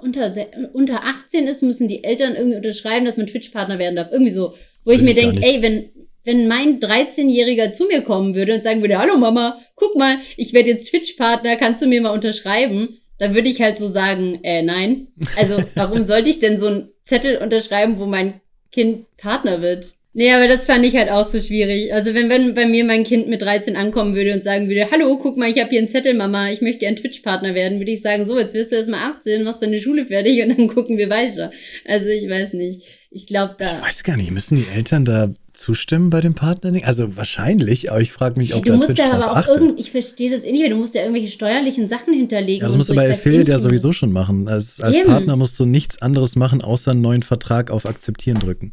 unter, 0.03 0.31
unter 0.75 1.05
18 1.05 1.47
ist, 1.47 1.63
müssen 1.63 1.89
die 1.89 2.05
Eltern 2.05 2.37
irgendwie 2.37 2.59
unterschreiben, 2.59 3.07
dass 3.07 3.17
man 3.17 3.27
Twitch-Partner 3.27 3.79
werden 3.79 3.97
darf. 3.97 4.13
Irgendwie 4.13 4.33
so. 4.33 4.55
Wo 4.85 4.91
ich 4.91 5.01
mir 5.01 5.11
ich 5.11 5.17
gar 5.17 5.33
denke, 5.33 5.47
ey, 5.47 5.63
wenn, 5.63 5.91
wenn 6.25 6.47
mein 6.47 6.79
13-Jähriger 6.79 7.73
zu 7.73 7.87
mir 7.87 8.03
kommen 8.03 8.35
würde 8.35 8.55
und 8.55 8.63
sagen 8.63 8.83
würde, 8.83 8.99
hallo 8.99 9.17
Mama, 9.17 9.59
guck 9.75 9.97
mal, 9.97 10.19
ich 10.37 10.53
werde 10.53 10.69
jetzt 10.69 10.89
Twitch-Partner, 10.91 11.57
kannst 11.57 11.81
du 11.81 11.87
mir 11.87 12.03
mal 12.03 12.11
unterschreiben? 12.11 13.01
Dann 13.19 13.35
würde 13.35 13.49
ich 13.49 13.61
halt 13.61 13.79
so 13.79 13.89
sagen, 13.89 14.41
äh, 14.43 14.63
nein. 14.63 15.09
Also, 15.37 15.63
warum 15.75 16.03
sollte 16.03 16.29
ich 16.29 16.39
denn 16.39 16.59
so 16.59 16.67
einen 16.67 16.89
Zettel 17.03 17.39
unterschreiben, 17.39 17.99
wo 17.99 18.07
mein 18.07 18.41
Kind 18.73 19.07
Partner 19.17 19.63
wird? 19.63 19.95
Nee, 20.19 20.33
aber 20.33 20.49
das 20.49 20.65
fand 20.65 20.83
ich 20.87 20.97
halt 20.97 21.11
auch 21.11 21.27
so 21.27 21.43
schwierig. 21.43 21.93
Also 21.93 22.15
wenn, 22.15 22.31
wenn 22.31 22.55
bei 22.55 22.65
mir 22.65 22.87
mein 22.87 23.05
Kind 23.05 23.29
mit 23.29 23.43
13 23.43 23.77
ankommen 23.77 24.15
würde 24.15 24.33
und 24.33 24.43
sagen 24.43 24.67
würde, 24.67 24.91
hallo, 24.91 25.19
guck 25.19 25.37
mal, 25.37 25.51
ich 25.51 25.61
habe 25.61 25.69
hier 25.69 25.79
einen 25.79 25.89
Zettel, 25.89 26.15
Mama, 26.15 26.51
ich 26.51 26.63
möchte 26.63 26.79
gern 26.79 26.97
Twitch-Partner 26.97 27.55
werden, 27.55 27.81
würde 27.81 27.91
ich 27.91 28.01
sagen, 28.01 28.25
so, 28.25 28.39
jetzt 28.39 28.55
wirst 28.55 28.73
du 28.73 28.77
erst 28.77 28.89
mal 28.89 29.11
18, 29.11 29.43
machst 29.43 29.61
deine 29.61 29.79
Schule 29.79 30.07
fertig 30.07 30.43
und 30.43 30.57
dann 30.57 30.69
gucken 30.69 30.97
wir 30.97 31.11
weiter. 31.11 31.51
Also 31.85 32.09
ich 32.09 32.31
weiß 32.31 32.55
nicht. 32.55 32.87
Ich 33.11 33.27
glaube 33.27 33.57
da. 33.59 33.67
Ich 33.67 33.83
weiß 33.83 34.05
gar 34.05 34.17
nicht, 34.17 34.31
müssen 34.31 34.57
die 34.57 34.75
Eltern 34.75 35.05
da 35.05 35.35
zustimmen 35.57 36.11
bei 36.11 36.21
dem 36.21 36.35
Partnering? 36.35 36.85
Also 36.85 37.17
wahrscheinlich, 37.17 37.91
aber 37.91 38.01
ich 38.01 38.13
frage 38.13 38.39
mich, 38.41 38.55
ob 38.55 38.65
du 38.65 38.73
da 38.73 38.77
musst 38.77 38.97
ja 38.99 39.11
aber 39.13 39.33
auch 39.33 39.49
irgend, 39.49 39.79
ich 39.81 39.91
verstehe 39.91 40.31
das 40.31 40.45
eh 40.45 40.53
nicht, 40.53 40.71
du 40.71 40.77
musst 40.77 40.95
ja 40.95 41.03
irgendwelche 41.03 41.31
steuerlichen 41.31 41.89
Sachen 41.89 42.13
hinterlegen. 42.15 42.61
Ja, 42.63 42.69
das 42.69 42.77
musst 42.77 42.91
du 42.91 42.95
so. 42.95 43.01
bei 43.01 43.09
weiß 43.09 43.17
eh 43.17 43.21
Affiliate 43.21 43.51
ja 43.51 43.55
man- 43.57 43.63
sowieso 43.63 43.93
schon 43.93 44.13
machen. 44.13 44.49
Als, 44.49 44.81
als 44.81 44.95
Eben. 44.97 45.07
Partner 45.09 45.37
musst 45.37 45.59
du 45.59 45.65
nichts 45.67 46.01
anderes 46.03 46.37
machen, 46.37 46.63
außer 46.63 46.93
einen 46.93 47.01
neuen 47.01 47.23
Vertrag 47.23 47.71
auf 47.71 47.87
Akzeptieren 47.87 48.39
drücken. 48.39 48.73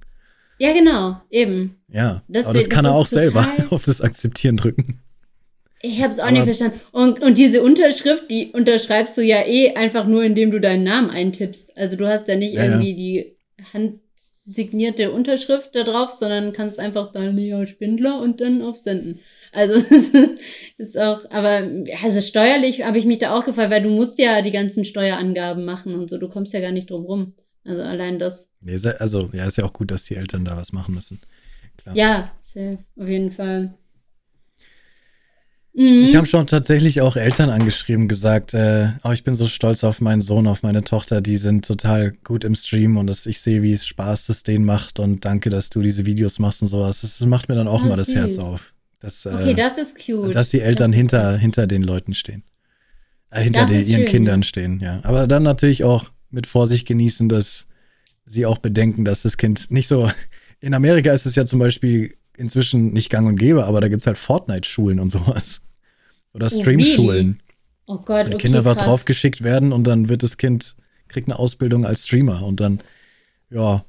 Ja, 0.60 0.72
genau, 0.72 1.18
eben. 1.32 1.78
Ja, 1.92 2.22
Das 2.28 2.46
aber 2.46 2.54
das 2.54 2.64
wird- 2.64 2.72
kann 2.72 2.84
das 2.86 2.94
er 2.94 2.98
auch 2.98 3.08
selber 3.08 3.48
auf 3.72 3.84
das 3.84 4.02
Akzeptieren 4.02 4.58
drücken. 4.58 5.00
Ich 5.82 6.02
habe 6.02 6.12
es 6.14 6.20
auch 6.20 6.24
Aber- 6.24 6.32
nicht 6.32 6.44
verstanden. 6.44 6.80
Und, 6.92 7.22
und 7.22 7.38
diese 7.38 7.62
Unterschrift, 7.64 8.30
die 8.32 8.52
unterschreibst 8.54 9.18
du 9.18 9.22
ja 9.22 9.46
eh 9.46 9.74
einfach 9.76 10.06
nur, 10.08 10.24
indem 10.24 10.52
du 10.52 10.62
deinen 10.62 10.84
Namen 10.84 11.10
eintippst. 11.10 11.76
Also 11.78 11.98
du 11.98 12.08
hast 12.08 12.28
ja 12.30 12.36
nicht 12.38 12.54
Ja, 12.54 12.64
ja. 12.64 12.72
irgendwie 12.72 12.96
die 12.96 13.36
handsignierte 14.46 15.12
Unterschrift 15.12 15.76
da 15.76 15.84
drauf, 15.84 16.12
sondern 16.12 16.54
kannst 16.54 16.80
einfach 16.80 17.12
Daniel 17.12 17.66
Spindler 17.66 18.20
und 18.20 18.42
dann 18.42 18.62
auf 18.62 18.80
Senden. 18.80 19.20
Also 19.52 19.76
das 19.90 20.10
ist 20.10 20.40
jetzt 20.78 20.98
auch, 20.98 21.22
aber 21.30 21.68
also 22.04 22.22
steuerlich 22.22 22.84
habe 22.84 22.98
ich 22.98 23.06
mich 23.06 23.20
da 23.20 23.38
auch 23.38 23.46
gefragt, 23.46 23.72
weil 23.72 23.84
du 23.84 23.90
musst 23.90 24.20
ja 24.20 24.42
die 24.42 24.52
ganzen 24.52 24.86
Steuerangaben 24.86 25.66
machen 25.66 25.96
und 25.96 26.10
so. 26.10 26.18
Du 26.18 26.28
kommst 26.28 26.54
ja 26.54 26.60
gar 26.60 26.72
nicht 26.72 26.90
drum 26.90 27.06
rum. 27.06 27.34
Also 27.66 27.82
allein 27.82 28.20
das. 28.20 28.50
Also, 29.00 29.30
ja, 29.32 29.46
ist 29.46 29.58
ja 29.58 29.64
auch 29.64 29.74
gut, 29.74 29.90
dass 29.90 30.04
die 30.04 30.16
Eltern 30.16 30.44
da 30.44 30.58
was 30.58 30.74
machen 30.74 30.96
müssen. 30.96 31.22
Klar. 31.78 31.96
Ja, 31.96 32.32
safe, 32.40 32.80
auf 32.98 33.08
jeden 33.08 33.32
Fall. 33.32 33.74
Mhm. 35.76 36.04
Ich 36.04 36.16
habe 36.16 36.28
schon 36.28 36.46
tatsächlich 36.46 37.02
auch 37.02 37.16
Eltern 37.16 37.50
angeschrieben, 37.50 38.08
gesagt, 38.08 38.54
äh, 38.54 38.90
oh, 39.04 39.12
ich 39.12 39.24
bin 39.24 39.34
so 39.34 39.48
stolz 39.48 39.84
auf 39.84 40.02
meinen 40.02 40.22
Sohn, 40.22 40.46
auf 40.46 40.62
meine 40.62 40.84
Tochter, 40.84 41.20
die 41.20 41.38
sind 41.38 41.66
total 41.66 42.14
gut 42.24 42.44
im 42.44 42.54
Stream 42.54 42.96
und 42.98 43.08
das, 43.08 43.26
ich 43.26 43.42
sehe, 43.42 43.64
wie 43.64 43.72
es 43.72 43.86
Spaß 43.88 44.30
es 44.30 44.44
denen 44.44 44.66
macht 44.66 45.00
und 45.00 45.26
danke, 45.26 45.50
dass 45.50 45.70
du 45.72 45.82
diese 45.82 46.06
Videos 46.06 46.38
machst 46.38 46.62
und 46.62 46.68
sowas. 46.68 47.02
Das, 47.02 47.18
das 47.18 47.28
macht 47.28 47.50
mir 47.50 47.56
dann 47.56 47.68
auch 47.68 47.82
Ah, 47.84 47.88
mal 47.88 47.98
das 47.98 48.08
süß. 48.08 48.16
Herz 48.16 48.38
auf. 48.38 48.74
Dass, 49.00 49.26
äh, 49.26 49.30
okay, 49.34 49.54
das 49.56 49.78
ist 49.80 49.98
cute. 49.98 50.34
dass 50.36 50.50
die 50.50 50.62
Eltern 50.62 50.92
Das 50.92 50.98
hinter, 50.98 51.38
hinter 51.38 51.66
den 51.68 51.82
Leuten 51.82 52.14
stehen. 52.14 52.44
Äh, 53.32 53.42
hinter 53.42 53.66
den, 53.66 53.80
ihren 53.86 54.02
schön, 54.02 54.06
Kindern 54.06 54.44
stehen, 54.44 54.80
ja. 54.80 55.00
Aber 55.04 55.26
dann 55.28 55.42
natürlich 55.42 55.84
auch 55.84 56.06
mit 56.30 56.46
Vorsicht 56.46 56.88
genießen, 56.88 57.30
dass 57.30 57.66
sie 58.26 58.46
auch 58.46 58.60
bedenken, 58.60 59.06
dass 59.06 59.24
das 59.24 59.38
Kind 59.38 59.72
nicht 59.72 59.88
so. 59.88 60.10
In 60.60 60.74
Amerika 60.76 61.12
ist 61.12 61.26
es 61.26 61.36
ja 61.36 61.46
zum 61.46 61.60
Beispiel 61.60 62.14
inzwischen 62.38 62.94
nicht 62.94 63.10
gang 63.10 63.28
und 63.28 63.38
gäbe, 63.38 63.66
aber 63.66 63.82
da 63.82 63.88
gibt 63.88 64.02
es 64.02 64.08
halt 64.08 64.18
Fortnite-Schulen 64.18 65.00
und 65.00 65.10
sowas. 65.10 65.62
Oder 66.34 66.48
Oh, 66.52 66.62
Stream-Schulen. 66.62 67.42
Oh 67.86 67.98
Gott, 67.98 68.26
Wenn 68.26 68.34
okay, 68.34 68.44
Kinder 68.44 68.60
einfach 68.60 68.78
draufgeschickt 68.78 69.44
werden 69.44 69.72
und 69.72 69.86
dann 69.86 70.10
wird 70.10 70.24
das 70.24 70.38
Kind, 70.38 70.76
kriegt 71.08 71.28
eine 71.28 71.38
Ausbildung 71.38 71.86
als 71.86 72.08
Streamer 72.08 72.44
und 72.46 72.60
dann, 72.60 72.82
ja, 73.50 73.84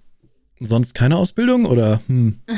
sonst 0.60 0.94
keine 0.94 1.16
Ausbildung 1.16 1.64
oder 1.66 2.00
hm, 2.06 2.40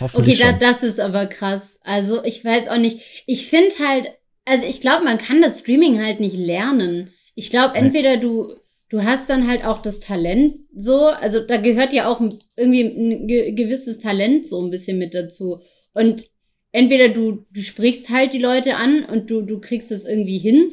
hoffentlich 0.00 0.38
da, 0.38 0.50
schon. 0.50 0.60
das 0.60 0.82
ist 0.82 1.00
aber 1.00 1.26
krass. 1.26 1.78
Also 1.82 2.24
ich 2.24 2.44
weiß 2.44 2.68
auch 2.68 2.78
nicht. 2.78 3.00
Ich 3.26 3.46
finde 3.46 3.74
halt, 3.86 4.08
also 4.46 4.64
ich 4.64 4.80
glaube, 4.80 5.04
man 5.04 5.18
kann 5.18 5.42
das 5.42 5.58
Streaming 5.58 6.02
halt 6.02 6.20
nicht 6.20 6.36
lernen. 6.36 7.12
Ich 7.34 7.50
glaube, 7.50 7.74
entweder 7.74 8.16
du, 8.16 8.54
du 8.90 9.04
hast 9.04 9.30
dann 9.30 9.48
halt 9.48 9.64
auch 9.64 9.80
das 9.80 10.00
Talent 10.00 10.56
so, 10.74 11.06
also 11.06 11.40
da 11.40 11.56
gehört 11.56 11.92
ja 11.92 12.08
auch 12.08 12.20
irgendwie 12.56 12.82
ein 12.82 13.26
ge 13.26 13.52
gewisses 13.52 13.98
Talent 13.98 14.46
so 14.46 14.62
ein 14.62 14.70
bisschen 14.70 14.98
mit 14.98 15.14
dazu. 15.14 15.60
Und 15.94 16.26
entweder 16.72 17.08
du, 17.08 17.46
du 17.50 17.62
sprichst 17.62 18.10
halt 18.10 18.32
die 18.34 18.38
Leute 18.38 18.76
an 18.76 19.04
und 19.04 19.30
du, 19.30 19.42
du 19.42 19.60
kriegst 19.60 19.90
es 19.90 20.04
irgendwie 20.04 20.38
hin 20.38 20.72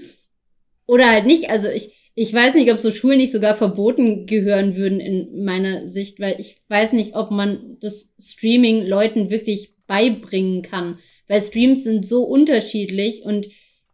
oder 0.87 1.09
halt 1.09 1.25
nicht. 1.25 1.49
Also 1.49 1.69
ich, 1.69 1.93
ich 2.15 2.33
weiß 2.33 2.55
nicht, 2.55 2.71
ob 2.71 2.79
so 2.79 2.89
Schulen 2.89 3.19
nicht 3.19 3.31
sogar 3.31 3.55
verboten 3.55 4.25
gehören 4.25 4.75
würden 4.75 4.99
in 4.99 5.45
meiner 5.45 5.85
Sicht, 5.85 6.19
weil 6.19 6.39
ich 6.39 6.57
weiß 6.69 6.93
nicht, 6.93 7.15
ob 7.15 7.29
man 7.29 7.77
das 7.79 8.15
Streaming 8.19 8.85
Leuten 8.85 9.29
wirklich 9.29 9.75
beibringen 9.85 10.63
kann. 10.63 10.97
Weil 11.27 11.41
Streams 11.41 11.83
sind 11.83 12.05
so 12.05 12.23
unterschiedlich 12.23 13.23
und 13.23 13.47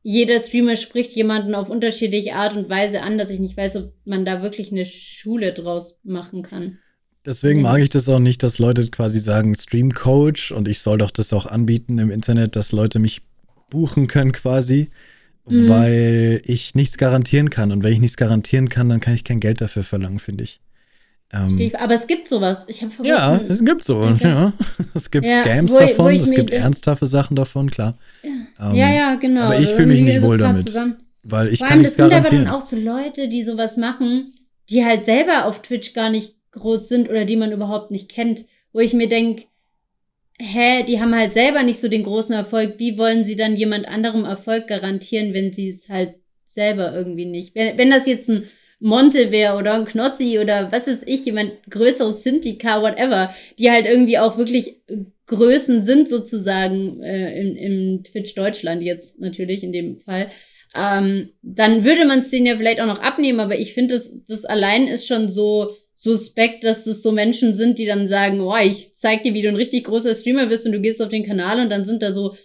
jeder 0.04 0.40
Streamer 0.40 0.76
spricht 0.76 1.14
jemanden 1.14 1.56
auf 1.56 1.70
unterschiedliche 1.70 2.36
Art 2.36 2.56
und 2.56 2.70
Weise 2.70 3.02
an, 3.02 3.18
dass 3.18 3.30
ich 3.30 3.40
nicht 3.40 3.56
weiß, 3.58 3.78
ob 3.78 3.94
man 4.06 4.26
da 4.26 4.42
wirklich 4.42 4.72
eine 4.72 4.86
Schule 4.86 5.54
draus 5.54 5.96
machen 6.04 6.44
kann. 6.44 6.78
Deswegen 7.26 7.60
Mhm. 7.60 7.64
mag 7.64 7.82
ich 7.82 7.90
das 7.90 8.10
auch 8.10 8.20
nicht, 8.20 8.44
dass 8.44 8.60
Leute 8.60 8.86
quasi 8.92 9.20
sagen 9.20 9.56
Stream 9.56 9.94
Coach 9.94 10.52
und 10.52 10.68
ich 10.68 10.80
soll 10.80 10.98
doch 10.98 11.10
das 11.12 11.32
auch 11.32 11.46
anbieten 11.46 11.98
im 12.00 12.12
Internet, 12.12 12.58
dass 12.58 12.74
Leute 12.74 13.00
mich 13.00 13.22
buchen 13.70 14.08
können 14.08 14.34
quasi, 14.34 14.90
Mhm. 15.48 15.70
weil 15.70 16.42
ich 16.44 16.76
nichts 16.76 16.98
garantieren 16.98 17.50
kann. 17.50 17.72
Und 17.72 17.84
wenn 17.84 17.94
ich 17.94 18.02
nichts 18.02 18.18
garantieren 18.18 18.68
kann, 18.68 18.90
dann 18.90 19.00
kann 19.00 19.14
ich 19.14 19.24
kein 19.24 19.40
Geld 19.40 19.62
dafür 19.62 19.84
verlangen, 19.84 20.20
finde 20.20 20.44
ich. 20.44 20.60
Ähm, 21.34 21.72
Aber 21.80 21.96
es 21.96 22.06
gibt 22.06 22.28
sowas. 22.28 22.68
Ich 22.70 22.84
habe 22.84 22.92
ja, 23.04 23.36
es 23.50 23.66
gibt 23.66 23.84
sowas, 23.84 24.20
Okay. 24.22 24.30
ja. 24.30 24.54
Es 24.94 25.10
gibt 25.10 25.26
Ja, 25.26 25.42
Scams 25.44 25.72
wo 25.72 25.76
wo 25.76 25.80
davon, 25.80 26.12
ich 26.14 26.22
es 26.22 26.32
gibt 26.32 26.52
ernsthafte 26.52 27.08
Sachen 27.08 27.36
davon, 27.36 27.70
klar. 27.72 27.98
Ähm, 28.24 28.76
ja, 28.76 28.92
ja, 28.94 29.16
genau. 29.16 29.42
aber 29.46 29.56
ich 29.56 29.62
Also 29.62 29.76
fühl 29.78 29.86
mich 29.88 30.02
nicht 30.02 30.22
wohl 30.22 30.38
damit. 30.38 30.68
zusammen. 30.68 30.98
Weil 31.24 31.48
ich 31.48 31.60
Vor 31.60 31.68
kann 31.68 31.78
allem, 31.80 31.84
das 31.84 31.92
nichts 31.92 31.96
sind 31.96 32.06
aber 32.06 32.12
garantieren. 32.30 32.46
dann 32.46 32.54
auch 32.54 32.62
so 32.62 32.76
Leute, 32.76 33.30
die 33.30 33.44
sowas 33.44 33.78
machen, 33.78 34.34
die 34.70 34.86
halt 34.86 35.06
selber 35.06 35.46
auf 35.46 35.62
Twitch 35.64 35.94
gar 35.94 36.10
nicht 36.12 36.36
groß 36.52 36.88
sind 36.90 37.10
oder 37.10 37.26
die 37.26 37.38
man 37.38 37.52
überhaupt 37.52 37.90
nicht 37.92 38.10
kennt, 38.10 38.46
wo 38.72 38.80
ich 38.80 38.94
mir 38.94 39.10
denke, 39.10 39.46
hä, 40.40 40.84
die 40.88 41.00
haben 41.02 41.16
halt 41.16 41.34
selber 41.34 41.64
nicht 41.64 41.80
so 41.80 41.88
den 41.88 42.04
großen 42.04 42.36
Erfolg. 42.36 42.76
Wie 42.78 42.98
wollen 42.98 43.24
sie 43.24 43.36
dann 43.36 43.56
jemand 43.56 43.88
anderem 43.88 44.26
Erfolg 44.26 44.68
garantieren, 44.68 45.34
wenn 45.34 45.52
sie 45.54 45.70
es 45.70 45.90
halt 45.90 46.16
selber 46.46 46.94
irgendwie 46.94 47.26
nicht? 47.26 47.56
Wenn, 47.56 47.78
wenn 47.78 47.90
das 47.90 48.06
jetzt 48.06 48.30
ein 48.30 48.44
Monte 48.80 49.32
wäre 49.32 49.58
oder 49.58 49.74
ein 49.74 49.86
Knossi 49.86 50.40
oder 50.40 50.72
was 50.72 50.88
ist 50.88 51.08
ich, 51.08 51.26
jemand 51.26 51.52
größeres 51.70 52.24
Sintika, 52.24 52.82
whatever, 52.82 53.34
die 53.58 53.72
halt 53.72 53.86
irgendwie 53.86 54.18
auch 54.18 54.38
wirklich 54.38 54.82
Größen 55.26 55.82
sind 55.82 56.10
sozusagen 56.10 57.02
äh, 57.02 57.40
in, 57.40 57.56
im 57.56 58.04
Twitch 58.04 58.36
Deutschland 58.36 58.84
jetzt 58.84 59.22
natürlich 59.22 59.64
in 59.64 59.72
dem 59.72 59.98
Fall, 59.98 60.30
ähm, 60.76 61.30
dann 61.42 61.86
würde 61.86 62.06
man 62.06 62.20
es 62.20 62.30
denen 62.30 62.46
ja 62.46 62.58
vielleicht 62.58 62.82
auch 62.82 62.88
noch 62.88 63.02
abnehmen, 63.02 63.40
aber 63.40 63.58
ich 63.58 63.74
finde, 63.74 63.96
das, 63.96 64.12
das 64.28 64.44
allein 64.46 64.88
ist 64.88 65.08
schon 65.08 65.30
so 65.30 65.76
suspekt, 65.94 66.64
dass 66.64 66.84
das 66.84 67.02
so 67.02 67.12
Menschen 67.12 67.54
sind, 67.54 67.78
die 67.78 67.86
dann 67.86 68.08
sagen, 68.08 68.42
oh, 68.42 68.56
ich 68.58 68.94
zeig 68.96 69.24
dir, 69.24 69.34
wie 69.34 69.44
du 69.44 69.50
ein 69.50 69.56
richtig 69.56 69.86
großer 69.86 70.16
Streamer 70.16 70.48
bist 70.48 70.66
und 70.66 70.74
du 70.74 70.82
gehst 70.82 71.02
auf 71.02 71.10
den 71.10 71.26
Kanal 71.26 71.60
und 71.60 71.70
dann 71.70 71.86
sind 71.86 72.02
da 72.02 72.12
so 72.12 72.36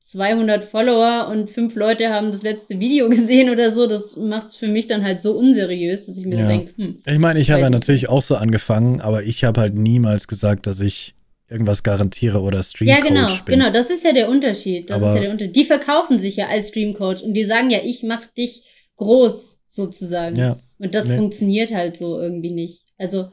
200 0.00 0.64
Follower 0.64 1.28
und 1.30 1.50
fünf 1.50 1.74
Leute 1.74 2.10
haben 2.10 2.30
das 2.32 2.42
letzte 2.42 2.78
Video 2.80 3.08
gesehen 3.10 3.50
oder 3.50 3.70
so. 3.70 3.86
Das 3.86 4.16
macht 4.16 4.48
es 4.48 4.56
für 4.56 4.68
mich 4.68 4.86
dann 4.86 5.02
halt 5.04 5.20
so 5.20 5.32
unseriös, 5.36 6.06
dass 6.06 6.16
ich 6.16 6.24
mir 6.26 6.36
Ja. 6.36 6.42
so 6.42 6.48
denke, 6.48 6.72
hm, 6.76 6.98
Ich 7.06 7.18
meine, 7.18 7.40
ich 7.40 7.50
habe 7.50 7.62
ja 7.62 7.70
natürlich 7.70 8.08
auch 8.08 8.22
so 8.22 8.36
angefangen, 8.36 9.00
aber 9.00 9.22
ich 9.24 9.44
habe 9.44 9.60
halt 9.60 9.74
niemals 9.74 10.28
gesagt, 10.28 10.66
dass 10.66 10.80
ich 10.80 11.14
irgendwas 11.50 11.82
garantiere 11.82 12.40
oder 12.42 12.62
Stream 12.62 12.88
Ja, 12.88 12.96
Coach 13.00 13.08
genau, 13.08 13.26
bin. 13.46 13.58
genau, 13.58 13.72
das 13.72 13.90
ist 13.90 14.04
ja 14.04 14.12
der 14.12 14.28
Unterschied. 14.28 14.90
Das 14.90 14.98
Aber- 14.98 15.08
ist 15.10 15.14
ja 15.16 15.20
der 15.22 15.30
Unterschied. 15.30 15.56
Die 15.56 15.64
verkaufen 15.64 16.18
sich 16.18 16.36
ja 16.36 16.48
als 16.48 16.68
Stream 16.68 16.94
Coach 16.94 17.22
und 17.22 17.34
die 17.34 17.44
sagen 17.44 17.70
ja, 17.70 17.78
ich 17.82 18.02
mach 18.02 18.26
dich 18.26 18.64
groß 18.96 19.60
sozusagen. 19.66 20.36
Ja, 20.36 20.58
Und 20.78 20.94
das 20.94 21.08
Nee. 21.08 21.16
funktioniert 21.16 21.72
halt 21.74 21.96
so 21.96 22.20
irgendwie 22.20 22.50
nicht. 22.52 22.84
Also, 22.98 23.30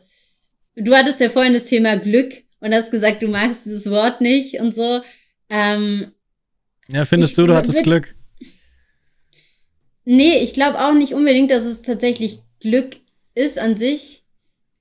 du 0.75 0.95
hattest 0.95 1.19
ja 1.19 1.29
vorhin 1.29 1.53
das 1.53 1.65
Thema 1.65 1.97
Glück 1.97 2.33
und 2.59 2.73
hast 2.73 2.89
gesagt, 2.89 3.21
du 3.21 3.27
magst 3.27 3.65
dieses 3.65 3.89
Wort 3.91 4.19
nicht 4.21 4.59
und 4.59 4.73
so. 4.73 5.01
Ähm, 5.49 6.07
ja 6.91 7.05
findest 7.05 7.31
Ich 7.31 7.35
du, 7.37 7.47
du 7.47 7.55
hattest 7.55 7.83
Glück? 7.83 8.15
Nee, 10.05 10.37
ich 10.43 10.53
glaube 10.53 10.79
auch 10.79 10.93
nicht 10.93 11.13
unbedingt, 11.13 11.51
dass 11.51 11.63
es 11.63 11.81
tatsächlich 11.81 12.39
Glück 12.59 12.97
ist 13.33 13.57
an 13.57 13.75
sich. 13.75 14.23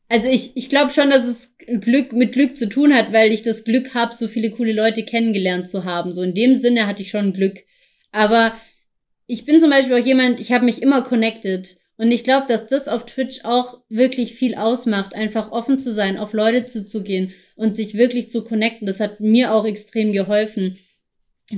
Also 0.09 0.29
ich, 0.29 0.57
ich 0.57 0.69
glaube 0.69 0.93
schon, 0.93 1.11
dass 1.11 1.25
es 1.25 1.57
Glück 1.81 2.13
mit 2.13 2.33
Glück 2.33 2.57
zu 2.57 2.69
tun 2.69 2.95
hat, 2.95 3.13
weil 3.13 3.33
ich 3.33 3.43
das 3.43 3.65
Glück 3.65 3.95
habe, 3.95 4.15
so 4.15 4.29
viele 4.29 4.51
coole 4.51 4.73
Leute 4.73 5.05
kennengelernt 5.05 5.69
zu 5.69 5.85
haben. 5.85 6.13
So 6.13 6.23
in 6.23 6.35
dem 6.35 6.55
Sinne 6.55 6.87
hatte 6.87 7.03
ich 7.03 7.11
schon 7.11 7.33
Glück. 7.33 7.61
Aber 8.13 8.55
ich 9.27 9.45
bin 9.47 9.59
zum 9.59 9.71
Beispiel 9.71 9.95
auch 9.95 10.05
jemand, 10.05 10.41
ich 10.41 10.53
habe 10.53 10.67
mich 10.67 10.83
immer 10.83 11.03
connected. 11.03 11.77
Und 11.97 12.11
ich 12.11 12.25
glaube, 12.25 12.47
dass 12.49 12.67
das 12.67 12.89
auf 12.89 13.07
Twitch 13.07 13.45
auch 13.45 13.81
wirklich 13.89 14.35
viel 14.35 14.57
ausmacht, 14.57 15.15
einfach 15.15 15.53
offen 15.53 15.79
zu 15.79 15.93
sein, 15.93 16.19
auf 16.19 16.33
Leute 16.33 16.67
zuzugehen 16.67 17.33
und 17.57 17.77
sich 17.77 17.95
wirklich 17.95 18.29
zu 18.31 18.45
connecten. 18.45 18.87
Das 18.87 19.01
hat 19.01 19.21
mir 19.21 19.55
auch 19.55 19.65
extrem 19.65 20.13
geholfen. 20.13 20.79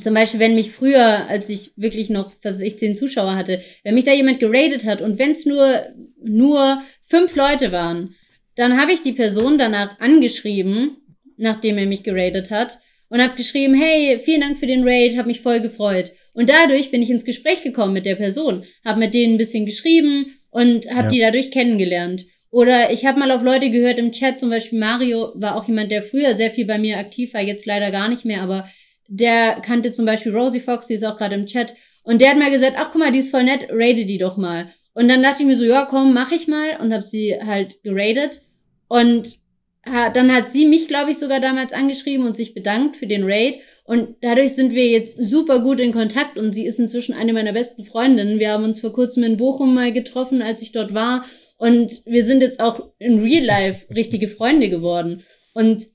Zum 0.01 0.15
Beispiel, 0.15 0.41
wenn 0.41 0.57
mich 0.57 0.73
früher, 0.73 1.29
als 1.29 1.49
ich 1.49 1.71
wirklich 1.77 2.11
noch, 2.11 2.33
was 2.43 2.61
ich 2.61 2.79
zehn 2.79 2.97
Zuschauer 2.97 3.37
hatte, 3.37 3.63
wenn 3.85 3.95
mich 3.95 4.05
da 4.05 4.13
jemand 4.13 4.41
geradet 4.41 4.85
hat 4.85 5.01
und 5.01 5.19
wenn 5.19 5.31
es 5.31 5.47
nur, 5.47 5.83
nur 6.23 6.83
fünf 7.09 7.37
Leute 7.37 7.71
waren, 7.71 8.15
dann 8.57 8.81
habe 8.81 8.93
ich 8.93 9.01
die 9.03 9.13
Person 9.13 9.59
danach 9.59 10.01
angeschrieben, 10.01 10.97
nachdem 11.37 11.79
er 11.79 11.87
mich 11.87 12.03
geradet 12.03 12.51
hat, 12.51 12.79
und 13.09 13.23
habe 13.23 13.37
geschrieben, 13.37 13.75
hey, 13.75 14.19
vielen 14.19 14.41
Dank 14.41 14.59
für 14.59 14.67
den 14.67 14.83
Raid, 14.83 15.17
habe 15.17 15.29
mich 15.29 15.41
voll 15.41 15.61
gefreut. 15.61 16.11
Und 16.35 16.51
dadurch 16.51 16.91
bin 16.91 17.03
ich 17.03 17.11
ins 17.11 17.25
Gespräch 17.25 17.63
gekommen 17.63 17.93
mit 17.93 18.07
der 18.07 18.17
Person, 18.17 18.65
habe 18.85 18.99
mit 18.99 19.15
denen 19.15 19.35
ein 19.35 19.39
bisschen 19.39 19.65
geschrieben 19.67 20.37
und 20.51 20.91
habe 20.91 21.05
Ja. 21.05 21.11
die 21.11 21.21
dadurch 21.21 21.51
kennengelernt. 21.53 22.27
Oder 22.51 22.91
ich 22.93 23.05
habe 23.05 23.21
mal 23.21 23.31
auf 23.31 23.43
Leute 23.43 23.71
gehört 23.71 23.99
im 23.99 24.11
Chat, 24.11 24.41
zum 24.41 24.51
Beispiel 24.51 24.81
Mario 24.81 25.33
war 25.37 25.57
auch 25.57 25.69
jemand, 25.69 25.93
der 25.93 26.03
früher 26.03 26.35
sehr 26.35 26.51
viel 26.51 26.65
bei 26.65 26.79
mir 26.79 26.99
aktiv 26.99 27.35
war, 27.35 27.43
jetzt 27.43 27.67
leider 27.67 27.93
gar 27.93 28.09
nicht 28.09 28.25
mehr, 28.25 28.43
aber 28.43 28.69
der 29.09 29.61
kannte 29.63 29.93
zum 29.93 30.07
Beispiel 30.07 30.37
Rosie 30.37 30.61
Fox, 30.61 30.87
die 30.87 30.95
ist 30.95 31.05
auch 31.05 31.17
gerade 31.17 31.35
im 31.35 31.47
Chat. 31.47 31.75
Und 32.03 32.21
der 32.21 32.31
hat 32.31 32.39
mal 32.39 32.51
gesagt, 32.51 32.75
ach 32.77 32.91
guck 32.93 33.01
mal, 33.01 33.13
die 33.13 33.19
ist 33.19 33.31
voll 33.31 33.45
nett, 33.45 33.69
rate 33.71 34.05
die 34.07 34.19
doch 34.19 34.37
mal. 34.37 34.71
Und 34.95 35.09
dann 35.09 35.23
dachte 35.23 35.43
ich 35.43 35.47
mir 35.47 35.57
so, 35.57 35.65
ja 35.65 35.87
komm, 35.89 36.15
mach 36.15 36.33
ich 36.33 36.49
mal 36.49 36.79
und 36.81 36.93
habe 36.93 37.03
sie 37.03 37.35
halt 37.41 37.83
geradet. 37.83 38.43
Und 38.89 39.39
dann 39.85 40.35
hat 40.35 40.51
sie 40.51 40.67
mich, 40.67 40.89
glaube 40.89 41.13
ich, 41.13 41.19
sogar 41.19 41.39
damals 41.39 41.73
angeschrieben 41.73 42.27
und 42.27 42.37
sich 42.37 42.55
bedankt 42.55 42.97
für 42.97 43.07
den 43.07 43.23
Raid. 43.25 43.61
Und 43.85 44.17
dadurch 44.21 44.55
sind 44.55 44.73
wir 44.73 44.89
jetzt 44.89 45.17
super 45.17 45.61
gut 45.61 45.79
in 45.79 45.93
Kontakt 45.93 46.39
und 46.39 46.53
sie 46.53 46.67
ist 46.67 46.81
inzwischen 46.81 47.15
eine 47.15 47.33
meiner 47.33 47.53
besten 47.53 47.85
Freundinnen. 47.85 48.41
Wir 48.41 48.51
haben 48.51 48.65
uns 48.65 48.81
vor 48.81 48.93
kurzem 48.93 49.23
in 49.23 49.37
Bochum 49.37 49.75
mal 49.75 49.93
getroffen, 49.93 50.43
als 50.43 50.61
ich 50.63 50.73
dort 50.73 50.93
war. 50.93 51.25
Und 51.57 52.03
wir 52.05 52.25
sind 52.25 52.41
jetzt 52.41 52.59
auch 52.59 52.91
in 52.99 53.21
Real 53.21 53.45
Life 53.45 53.87
richtige 53.95 54.27
Freunde 54.27 54.71
geworden. 54.71 55.23
Und 55.55 55.87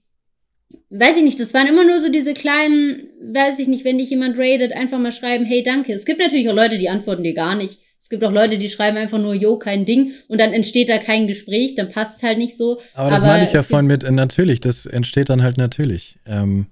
weiß 0.91 1.17
ich 1.17 1.23
nicht, 1.23 1.39
das 1.39 1.53
waren 1.53 1.67
immer 1.67 1.85
nur 1.85 1.99
so 1.99 2.09
diese 2.09 2.33
kleinen, 2.33 3.09
weiß 3.33 3.59
ich 3.59 3.67
nicht, 3.67 3.85
wenn 3.85 3.97
dich 3.97 4.09
jemand 4.09 4.37
raidet, 4.37 4.73
einfach 4.73 4.99
mal 4.99 5.11
schreiben, 5.11 5.45
hey, 5.45 5.63
danke. 5.63 5.93
Es 5.93 6.05
gibt 6.05 6.19
natürlich 6.19 6.49
auch 6.49 6.55
Leute, 6.55 6.77
die 6.77 6.89
antworten 6.89 7.23
dir 7.23 7.33
gar 7.33 7.55
nicht. 7.55 7.79
Es 7.99 8.09
gibt 8.09 8.23
auch 8.23 8.31
Leute, 8.31 8.57
die 8.57 8.67
schreiben 8.67 8.97
einfach 8.97 9.19
nur, 9.19 9.33
jo, 9.33 9.57
kein 9.57 9.85
Ding. 9.85 10.13
Und 10.27 10.41
dann 10.41 10.53
entsteht 10.53 10.89
da 10.89 10.97
kein 10.97 11.27
Gespräch, 11.27 11.75
dann 11.75 11.89
passt 11.89 12.17
es 12.17 12.23
halt 12.23 12.39
nicht 12.39 12.57
so. 12.57 12.79
Aber 12.93 13.09
das 13.09 13.19
Aber 13.19 13.31
meine 13.31 13.43
ich 13.43 13.53
ja 13.53 13.63
vorhin 13.63 13.87
mit, 13.87 14.03
äh, 14.03 14.11
natürlich, 14.11 14.59
das 14.59 14.85
entsteht 14.85 15.29
dann 15.29 15.43
halt 15.43 15.57
natürlich. 15.57 16.17
Ähm, 16.25 16.65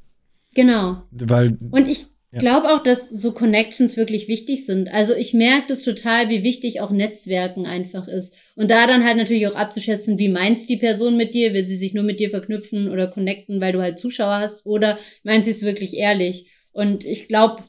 Genau. 0.56 1.04
weil, 1.12 1.58
Und 1.72 1.88
ich 1.88 2.08
Ja. 2.31 2.39
glaube 2.39 2.73
auch, 2.73 2.84
dass 2.84 3.10
so 3.10 3.31
Connections 3.31 3.97
wirklich 3.97 4.27
wichtig 4.27 4.65
sind. 4.65 4.88
Also 4.89 5.15
ich 5.15 5.34
merke 5.34 5.68
das 5.69 5.81
total, 5.81 6.30
wie 6.30 6.43
wichtig 6.43 6.80
auch 6.80 6.91
Netzwerken 6.91 7.65
einfach 7.65 8.07
ist. 8.07 8.35
Und 8.56 8.69
da 8.69 8.85
dann 8.85 9.03
halt 9.03 9.18
natürlich 9.18 9.47
auch 9.47 9.56
abzuschätzen, 9.56 10.19
wie 10.19 10.30
meint 10.30 10.69
die 10.69 10.77
Person 10.77 11.18
mit 11.18 11.34
dir? 11.34 11.53
Will 11.53 11.65
sie 11.65 11.76
sich 11.76 11.95
nur 11.95 12.03
mit 12.03 12.19
dir 12.19 12.30
verknüpfen 12.30 12.89
oder 12.89 13.07
connecten, 13.07 13.60
weil 13.61 13.73
du 13.73 13.81
halt 13.81 13.97
Zuschauer 13.97 14.39
hast? 14.39 14.65
Oder 14.65 14.99
meint 15.23 15.43
sie 15.43 15.51
es 15.51 15.64
wirklich 15.64 15.95
ehrlich? 15.95 16.45
Und 16.72 17.03
ich 17.03 17.27
glaube, 17.27 17.64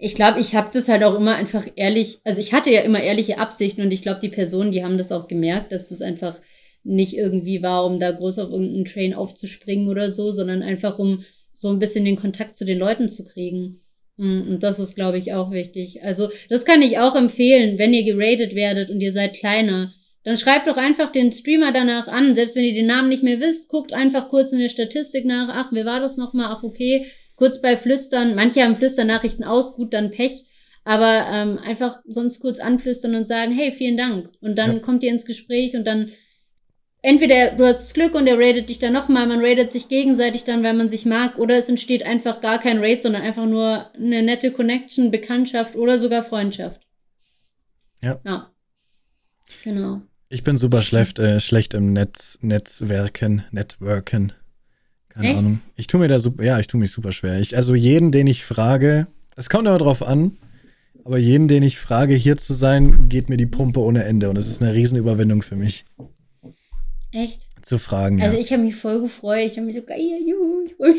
ich 0.00 0.14
glaube, 0.14 0.40
ich 0.40 0.54
habe 0.54 0.70
das 0.72 0.88
halt 0.88 1.02
auch 1.02 1.16
immer 1.16 1.34
einfach 1.34 1.66
ehrlich, 1.76 2.20
also 2.24 2.40
ich 2.40 2.52
hatte 2.52 2.70
ja 2.70 2.82
immer 2.82 3.02
ehrliche 3.02 3.38
Absichten 3.38 3.82
und 3.82 3.92
ich 3.92 4.00
glaube, 4.00 4.20
die 4.20 4.28
Personen, 4.28 4.72
die 4.72 4.84
haben 4.84 4.96
das 4.96 5.12
auch 5.12 5.28
gemerkt, 5.28 5.72
dass 5.72 5.88
das 5.88 6.00
einfach 6.00 6.40
nicht 6.84 7.16
irgendwie 7.16 7.62
war, 7.62 7.84
um 7.84 8.00
da 8.00 8.12
groß 8.12 8.38
auf 8.38 8.50
irgendeinen 8.50 8.84
Train 8.84 9.12
aufzuspringen 9.12 9.88
oder 9.88 10.12
so, 10.12 10.30
sondern 10.30 10.62
einfach 10.62 10.98
um 10.98 11.24
so 11.58 11.68
ein 11.70 11.80
bisschen 11.80 12.04
den 12.04 12.16
Kontakt 12.20 12.56
zu 12.56 12.64
den 12.64 12.78
Leuten 12.78 13.08
zu 13.08 13.24
kriegen. 13.24 13.80
Mm, 14.16 14.42
Und 14.48 14.62
das 14.62 14.78
ist, 14.78 14.94
glaube 14.94 15.18
ich, 15.18 15.32
auch 15.34 15.50
wichtig. 15.50 16.04
Also, 16.04 16.30
das 16.48 16.64
kann 16.64 16.82
ich 16.82 16.98
auch 16.98 17.16
empfehlen, 17.16 17.78
wenn 17.78 17.92
ihr 17.92 18.04
geratet 18.04 18.54
werdet 18.54 18.90
und 18.90 19.00
ihr 19.00 19.10
seid 19.12 19.34
kleiner. 19.34 19.92
Dann 20.22 20.36
schreibt 20.36 20.68
doch 20.68 20.76
einfach 20.76 21.10
den 21.10 21.32
Streamer 21.32 21.72
danach 21.72 22.06
an, 22.06 22.34
selbst 22.36 22.54
wenn 22.54 22.64
ihr 22.64 22.74
den 22.74 22.86
Namen 22.86 23.08
nicht 23.08 23.22
mehr 23.24 23.40
wisst, 23.40 23.68
guckt 23.68 23.92
einfach 23.92 24.28
kurz 24.28 24.52
in 24.52 24.60
der 24.60 24.68
Statistik 24.68 25.24
nach, 25.24 25.48
ach, 25.50 25.70
wer 25.72 25.84
war 25.84 25.98
das 26.00 26.16
nochmal, 26.16 26.48
ach, 26.50 26.62
okay, 26.62 27.06
kurz 27.34 27.60
bei 27.60 27.76
Flüstern, 27.76 28.34
manche 28.36 28.62
haben 28.62 28.76
Flüsternachrichten 28.76 29.44
aus, 29.44 29.74
gut, 29.76 29.92
dann 29.94 30.10
Pech, 30.10 30.44
aber 30.84 31.26
ähm, 31.32 31.58
einfach 31.58 31.98
sonst 32.06 32.40
kurz 32.40 32.60
anflüstern 32.60 33.14
und 33.14 33.26
sagen, 33.26 33.52
hey, 33.52 33.72
vielen 33.72 33.96
Dank. 33.96 34.30
Und 34.40 34.58
dann 34.58 34.74
Ja. 34.74 34.78
kommt 34.80 35.02
ihr 35.02 35.10
ins 35.10 35.24
Gespräch 35.24 35.74
und 35.74 35.84
dann 35.86 36.10
entweder 37.02 37.52
du 37.52 37.64
hast 37.64 37.80
das 37.80 37.94
Glück 37.94 38.14
und 38.14 38.26
der 38.26 38.38
raidet 38.38 38.68
dich 38.68 38.78
dann 38.78 38.92
nochmal, 38.92 39.26
man 39.26 39.40
raidet 39.40 39.72
sich 39.72 39.88
gegenseitig 39.88 40.44
dann, 40.44 40.62
weil 40.62 40.74
man 40.74 40.88
sich 40.88 41.06
mag, 41.06 41.38
oder 41.38 41.56
es 41.56 41.68
entsteht 41.68 42.04
einfach 42.04 42.40
gar 42.40 42.60
kein 42.60 42.78
Raid, 42.78 43.02
sondern 43.02 43.22
einfach 43.22 43.46
nur 43.46 43.90
eine 43.94 44.22
nette 44.22 44.52
Connection, 44.52 45.10
Bekanntschaft 45.10 45.76
oder 45.76 45.98
sogar 45.98 46.24
Freundschaft. 46.24 46.80
Ja. 48.02 48.20
Ja. 48.24 48.50
Genau. 49.64 50.02
ich 50.28 50.44
bin 50.44 50.58
super 50.58 50.82
schlecht, 50.82 51.18
äh, 51.18 51.40
schlecht 51.40 51.72
im 51.72 51.94
Netz, 51.94 52.38
Netzwerken, 52.42 53.44
Networken. 53.50 54.34
Keine 55.08 55.28
Echt? 55.28 55.38
Ahnung. 55.38 55.60
Ich 55.74 55.86
tue 55.86 56.00
mir 56.00 56.08
da 56.08 56.20
super, 56.20 56.44
ja, 56.44 56.58
ich 56.58 56.66
tue 56.66 56.78
mich 56.78 56.92
super 56.92 57.12
schwer. 57.12 57.40
Ich, 57.40 57.56
also 57.56 57.74
jeden, 57.74 58.12
den 58.12 58.26
ich 58.26 58.44
frage, 58.44 59.06
es 59.36 59.48
kommt 59.48 59.66
aber 59.66 59.78
drauf 59.78 60.06
an, 60.06 60.36
aber 61.02 61.16
jeden, 61.16 61.48
den 61.48 61.62
ich 61.62 61.78
frage, 61.78 62.14
hier 62.14 62.36
zu 62.36 62.52
sein, 62.52 63.08
geht 63.08 63.30
mir 63.30 63.38
die 63.38 63.46
Pumpe 63.46 63.80
ohne 63.80 64.04
Ende 64.04 64.28
und 64.28 64.36
es 64.36 64.46
ist 64.46 64.62
eine 64.62 64.74
Riesenüberwindung 64.74 65.40
für 65.42 65.56
mich, 65.56 65.86
Echt? 67.12 67.48
zu 67.62 67.78
fragen. 67.78 68.20
Also 68.22 68.36
ja. 68.36 68.42
ich 68.42 68.52
habe 68.52 68.62
mich 68.62 68.76
voll 68.76 69.00
gefreut. 69.00 69.46
Ich 69.46 69.56
habe 69.56 69.66
mich 69.66 69.76
so 69.76 69.82
geil, 69.82 70.18
juhu. 70.26 70.66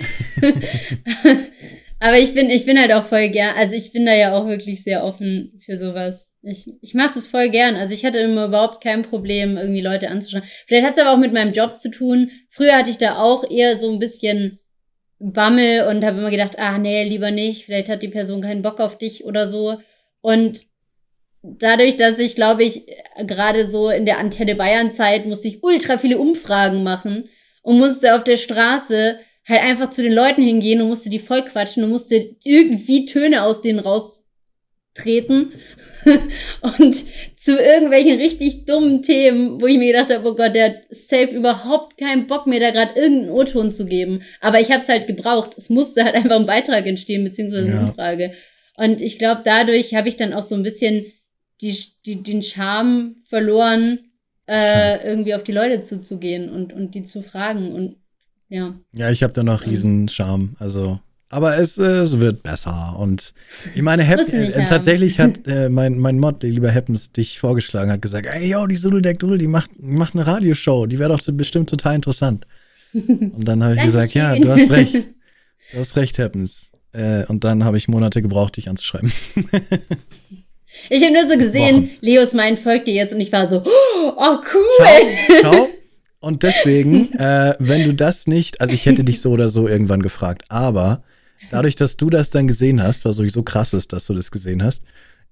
Aber 1.99 2.17
ich 2.17 2.33
bin, 2.33 2.49
ich 2.49 2.65
bin 2.65 2.79
halt 2.79 2.93
auch 2.93 3.03
voll 3.03 3.29
gern, 3.29 3.55
also 3.57 3.75
ich 3.75 3.91
bin 3.91 4.05
da 4.05 4.15
ja 4.15 4.33
auch 4.33 4.47
wirklich 4.47 4.83
sehr 4.83 5.03
offen 5.03 5.59
für 5.65 5.77
sowas. 5.77 6.29
Ich, 6.41 6.71
ich 6.81 6.93
mache 6.93 7.15
das 7.15 7.27
voll 7.27 7.49
gern. 7.49 7.75
Also 7.75 7.93
ich 7.93 8.05
hatte 8.05 8.19
immer 8.19 8.45
überhaupt 8.45 8.81
kein 8.81 9.03
Problem, 9.03 9.57
irgendwie 9.57 9.81
Leute 9.81 10.09
anzuschreiben. 10.09 10.47
Vielleicht 10.67 10.87
hat 10.87 10.95
es 10.95 11.03
aber 11.03 11.11
auch 11.11 11.17
mit 11.17 11.33
meinem 11.33 11.51
Job 11.51 11.77
zu 11.77 11.91
tun. 11.91 12.31
Früher 12.49 12.77
hatte 12.77 12.89
ich 12.89 12.97
da 12.97 13.17
auch 13.17 13.49
eher 13.49 13.77
so 13.77 13.91
ein 13.91 13.99
bisschen 13.99 14.59
Bammel 15.19 15.87
und 15.87 16.05
habe 16.05 16.19
immer 16.19 16.31
gedacht, 16.31 16.57
ah 16.57 16.77
nee, 16.77 17.03
lieber 17.03 17.31
nicht. 17.31 17.65
Vielleicht 17.65 17.89
hat 17.89 18.01
die 18.01 18.07
Person 18.07 18.41
keinen 18.41 18.61
Bock 18.61 18.79
auf 18.79 18.97
dich 18.97 19.25
oder 19.25 19.49
so. 19.49 19.79
Und 20.21 20.61
dadurch, 21.41 21.95
dass 21.95 22.19
ich, 22.19 22.35
glaube 22.35 22.63
ich, 22.63 22.85
gerade 23.25 23.65
so 23.65 23.89
in 23.89 24.05
der 24.05 24.17
Antenne 24.17 24.55
Bayern 24.55 24.91
Zeit 24.91 25.25
musste 25.25 25.47
ich 25.47 25.63
ultra 25.63 25.97
viele 25.97 26.17
Umfragen 26.17 26.83
machen 26.83 27.29
und 27.61 27.79
musste 27.79 28.15
auf 28.15 28.23
der 28.23 28.37
Straße 28.37 29.19
halt 29.47 29.61
einfach 29.61 29.89
zu 29.89 30.03
den 30.03 30.13
Leuten 30.13 30.43
hingehen 30.43 30.81
und 30.81 30.89
musste 30.89 31.09
die 31.09 31.19
voll 31.19 31.43
quatschen 31.43 31.83
und 31.83 31.89
musste 31.89 32.35
irgendwie 32.43 33.05
Töne 33.05 33.43
aus 33.43 33.61
denen 33.61 33.79
raustreten 33.79 35.53
und 36.77 36.95
zu 37.35 37.57
irgendwelchen 37.57 38.19
richtig 38.19 38.65
dummen 38.65 39.01
Themen, 39.01 39.61
wo 39.61 39.65
ich 39.65 39.77
mir 39.77 39.91
gedacht 39.91 40.13
habe, 40.13 40.27
oh 40.29 40.35
Gott, 40.35 40.55
der 40.55 40.65
hat 40.65 40.75
safe 40.89 41.33
überhaupt 41.33 41.97
keinen 41.97 42.27
Bock 42.27 42.47
mehr, 42.47 42.59
da 42.59 42.71
gerade 42.71 42.99
irgendeinen 42.99 43.31
O-Ton 43.31 43.71
zu 43.71 43.85
geben. 43.85 44.23
Aber 44.41 44.59
ich 44.59 44.69
habe 44.71 44.81
es 44.81 44.89
halt 44.89 45.07
gebraucht. 45.07 45.51
Es 45.57 45.69
musste 45.69 46.03
halt 46.03 46.15
einfach 46.15 46.37
ein 46.39 46.45
Beitrag 46.45 46.85
entstehen, 46.85 47.23
beziehungsweise 47.23 47.67
eine 47.67 47.75
Ja. 47.75 47.81
Umfrage. 47.87 48.33
Und 48.77 49.01
ich 49.01 49.19
glaube, 49.19 49.41
dadurch 49.43 49.93
habe 49.95 50.09
ich 50.09 50.15
dann 50.15 50.33
auch 50.33 50.43
so 50.43 50.55
ein 50.55 50.63
bisschen 50.63 51.11
die, 51.61 51.75
die, 52.05 52.23
den 52.23 52.41
Charme 52.41 53.17
verloren, 53.27 53.99
äh, 54.47 55.05
irgendwie 55.07 55.35
auf 55.35 55.43
die 55.43 55.51
Leute 55.51 55.83
zuzugehen 55.83 56.49
und, 56.49 56.73
und 56.73 56.95
die 56.95 57.03
zu 57.03 57.21
fragen. 57.21 57.73
Und 57.73 57.97
ja. 58.47 58.75
Ja, 58.93 59.11
ich 59.11 59.23
habe 59.23 59.33
da 59.33 59.43
noch 59.43 59.65
riesen 59.65 60.07
Charme. 60.07 60.55
Also, 60.59 60.99
aber 61.29 61.57
es, 61.57 61.77
äh, 61.77 61.83
es 61.83 62.19
wird 62.19 62.41
besser. 62.41 62.97
Und 62.97 63.33
ich 63.75 63.81
meine, 63.83 64.03
nicht 64.03 64.33
äh, 64.33 64.53
haben. 64.53 64.65
tatsächlich 64.65 65.19
hat 65.19 65.41
äh, 65.47 65.69
mein, 65.69 65.99
mein 65.99 66.17
Mod, 66.17 66.41
der 66.41 66.49
lieber 66.49 66.73
Happens, 66.73 67.11
dich 67.11 67.39
vorgeschlagen, 67.39 67.91
hat 67.91 68.01
gesagt, 68.01 68.25
ey, 68.25 68.49
yo, 68.49 68.65
die 68.65 68.75
Sudeldeck 68.75 69.19
Dudel, 69.19 69.37
die 69.37 69.47
macht, 69.47 69.71
macht 69.79 70.15
eine 70.15 70.25
Radioshow, 70.25 70.87
die 70.87 70.97
wäre 70.97 71.15
doch 71.15 71.21
bestimmt 71.33 71.69
total 71.69 71.95
interessant. 71.95 72.47
Und 72.93 73.45
dann 73.47 73.63
habe 73.63 73.75
ich 73.75 73.83
gesagt, 73.83 74.15
ja, 74.15 74.35
du 74.35 74.49
hast 74.49 74.71
recht. 74.71 75.09
Du 75.71 75.77
hast 75.77 75.95
recht, 75.95 76.17
Happens. 76.17 76.71
Äh, 76.91 77.25
und 77.25 77.43
dann 77.43 77.63
habe 77.63 77.77
ich 77.77 77.87
Monate 77.87 78.23
gebraucht, 78.23 78.57
dich 78.57 78.67
anzuschreiben. 78.67 79.11
Ich 80.89 81.03
habe 81.03 81.13
nur 81.13 81.27
so 81.27 81.37
gesehen, 81.37 81.83
Wochen. 81.83 81.97
Leos 82.01 82.33
mein 82.33 82.57
folgt 82.57 82.87
dir 82.87 82.93
jetzt 82.93 83.13
und 83.13 83.21
ich 83.21 83.31
war 83.31 83.47
so, 83.47 83.63
oh 83.65 84.37
cool. 84.53 84.87
Schau, 85.41 85.41
schau. 85.41 85.67
Und 86.21 86.43
deswegen, 86.43 87.13
äh, 87.13 87.55
wenn 87.59 87.85
du 87.85 87.93
das 87.93 88.27
nicht, 88.27 88.59
also 88.59 88.73
ich 88.73 88.85
hätte 88.85 89.05
dich 89.05 89.21
so 89.21 89.31
oder 89.31 89.47
so 89.47 89.69
irgendwann 89.69 90.01
gefragt, 90.01 90.43
aber 90.49 91.01
dadurch, 91.49 91.75
dass 91.75 91.95
du 91.95 92.09
das 92.09 92.29
dann 92.29 92.45
gesehen 92.45 92.83
hast, 92.83 93.05
was 93.05 93.15
sowieso 93.15 93.43
krass 93.43 93.73
ist, 93.73 93.93
dass 93.93 94.05
du 94.05 94.13
das 94.13 94.29
gesehen 94.29 94.61
hast, 94.61 94.83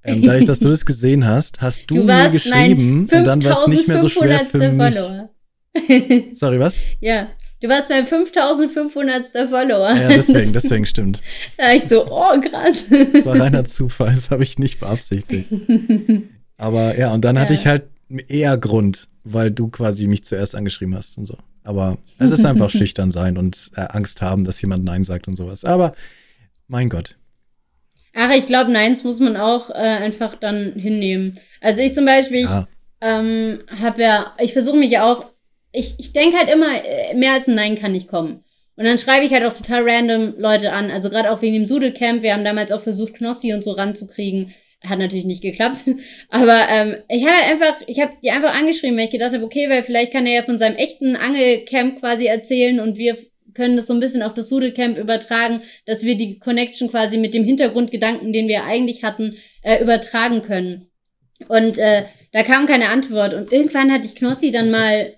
ähm, 0.03 0.21
dadurch, 0.21 0.45
dass 0.45 0.59
du 0.59 0.69
das 0.69 0.85
gesehen 0.85 1.27
hast, 1.27 1.59
hast 1.59 1.83
du, 1.87 1.95
mir 1.95 2.07
warst 2.07 2.31
geschrieben 2.31 3.09
und 3.11 3.23
dann 3.25 3.43
war 3.43 3.59
es 3.59 3.67
nicht 3.67 3.87
mehr 3.89 3.99
so 3.99 4.07
schwer 4.07 4.39
für 4.39 4.59
5500. 4.59 4.73
mich. 4.73 4.95
Follower. 4.95 6.33
Sorry, 6.33 6.59
was? 6.59 6.75
ja, 7.01 7.27
Du 7.61 7.67
warst 7.69 7.89
beim 7.89 8.05
5500. 8.05 9.49
Follower. 9.49 9.91
Ja, 9.95 10.09
deswegen, 10.09 10.53
deswegen 10.53 10.85
stimmt. 10.85 11.21
Da 11.57 11.73
ich 11.73 11.83
so, 11.85 12.05
oh, 12.05 12.39
krass. 12.39 12.85
Das 13.13 13.25
war 13.25 13.39
reiner 13.39 13.65
Zufall, 13.65 14.11
das 14.11 14.29
habe 14.29 14.43
ich 14.43 14.59
nicht 14.59 14.79
beabsichtigt. 14.79 15.49
Aber 16.57 16.97
ja, 16.97 17.13
und 17.13 17.25
dann 17.25 17.39
hatte 17.39 17.53
Ja. 17.53 17.59
ich 17.59 17.67
halt 17.67 17.83
eher 18.27 18.57
Grund, 18.57 19.07
weil 19.23 19.51
du 19.51 19.69
quasi 19.69 20.07
mich 20.07 20.23
zuerst 20.23 20.55
angeschrieben 20.55 20.95
hast 20.95 21.17
und 21.17 21.25
so. 21.25 21.37
Aber 21.63 21.97
es 22.19 22.31
ist 22.31 22.45
einfach 22.45 22.69
schüchtern 22.69 23.11
sein 23.11 23.37
und 23.37 23.71
äh, 23.75 23.81
Angst 23.89 24.21
haben, 24.21 24.43
dass 24.45 24.61
jemand 24.61 24.83
Nein 24.85 25.03
sagt 25.03 25.27
und 25.27 25.35
sowas. 25.35 25.65
Aber 25.65 25.91
mein 26.67 26.89
Gott. 26.89 27.15
Ach, 28.13 28.31
ich 28.31 28.45
glaube, 28.47 28.71
Neins 28.71 29.03
muss 29.03 29.19
man 29.19 29.35
auch 29.35 29.69
äh, 29.69 29.73
einfach 29.73 30.35
dann 30.35 30.73
hinnehmen. 30.73 31.39
Also 31.61 31.81
ich 31.81 31.93
zum 31.93 32.05
Beispiel, 32.05 32.39
ich 32.45 32.49
Ja, 32.49 32.67
ähm, 33.01 33.59
habe 33.81 34.01
ja, 34.01 34.33
ich 34.39 34.53
versuche 34.53 34.77
mich 34.77 34.91
ja 34.91 35.11
auch, 35.11 35.25
ich, 35.77 35.93
ich 35.99 36.13
denke 36.13 36.37
halt 36.37 36.49
immer, 36.49 36.83
äh, 36.83 37.13
mehr 37.13 37.33
als 37.33 37.47
ein 37.47 37.55
Nein 37.55 37.77
kann 37.77 37.91
nicht 37.91 38.07
kommen. 38.07 38.43
Und 38.75 38.85
dann 38.85 38.97
schreibe 38.97 39.25
ich 39.25 39.31
halt 39.31 39.43
auch 39.43 39.53
total 39.53 39.89
random 39.89 40.35
Leute 40.37 40.71
an. 40.71 40.91
Also 40.91 41.09
gerade 41.09 41.31
auch 41.31 41.41
wegen 41.41 41.55
dem 41.55 41.65
Sudelcamp. 41.65 42.21
Wir 42.21 42.33
haben 42.33 42.43
damals 42.43 42.71
auch 42.71 42.81
versucht, 42.81 43.15
Knossi 43.15 43.53
und 43.53 43.63
so 43.63 43.71
ranzukriegen. 43.71 44.53
Hat 44.87 44.99
natürlich 44.99 45.25
nicht 45.25 45.41
geklappt. 45.41 45.85
Aber 46.29 46.67
ähm, 46.69 46.97
ich 47.09 47.25
habe 47.25 47.43
einfach, 47.45 47.81
ich 47.87 47.99
habe 47.99 48.13
die 48.23 48.29
einfach 48.29 48.53
angeschrieben, 48.53 48.97
weil 48.97 49.05
ich 49.05 49.11
gedacht 49.11 49.33
habe, 49.33 49.43
okay, 49.43 49.69
weil 49.69 49.83
vielleicht 49.83 50.11
kann 50.11 50.27
er 50.27 50.35
ja 50.35 50.43
von 50.43 50.57
seinem 50.57 50.75
echten 50.75 51.15
Angelcamp 51.15 51.99
quasi 51.99 52.25
erzählen 52.25 52.79
und 52.79 52.97
wir 52.97 53.17
können 53.55 53.75
das 53.75 53.87
so 53.87 53.93
ein 53.93 53.99
bisschen 53.99 54.21
auf 54.21 54.35
das 54.35 54.49
Sudelcamp 54.49 54.99
übertragen, 54.99 55.63
dass 55.87 56.03
wir 56.03 56.15
die 56.15 56.37
Connection 56.37 56.91
quasi 56.91 57.17
mit 57.17 57.33
dem 57.33 57.43
Hintergrundgedanken, 57.43 58.31
den 58.31 58.47
wir 58.47 58.65
eigentlich 58.65 59.03
hatten, 59.03 59.37
äh, 59.63 59.81
übertragen 59.81 60.43
können. 60.43 60.89
Und 61.47 61.79
äh, 61.79 62.03
da 62.31 62.43
kam 62.43 62.67
keine 62.67 62.89
Antwort. 62.89 63.33
Und 63.33 63.51
irgendwann 63.51 63.91
hatte 63.91 64.05
ich 64.05 64.13
Knossi 64.13 64.51
dann 64.51 64.69
mal, 64.69 65.16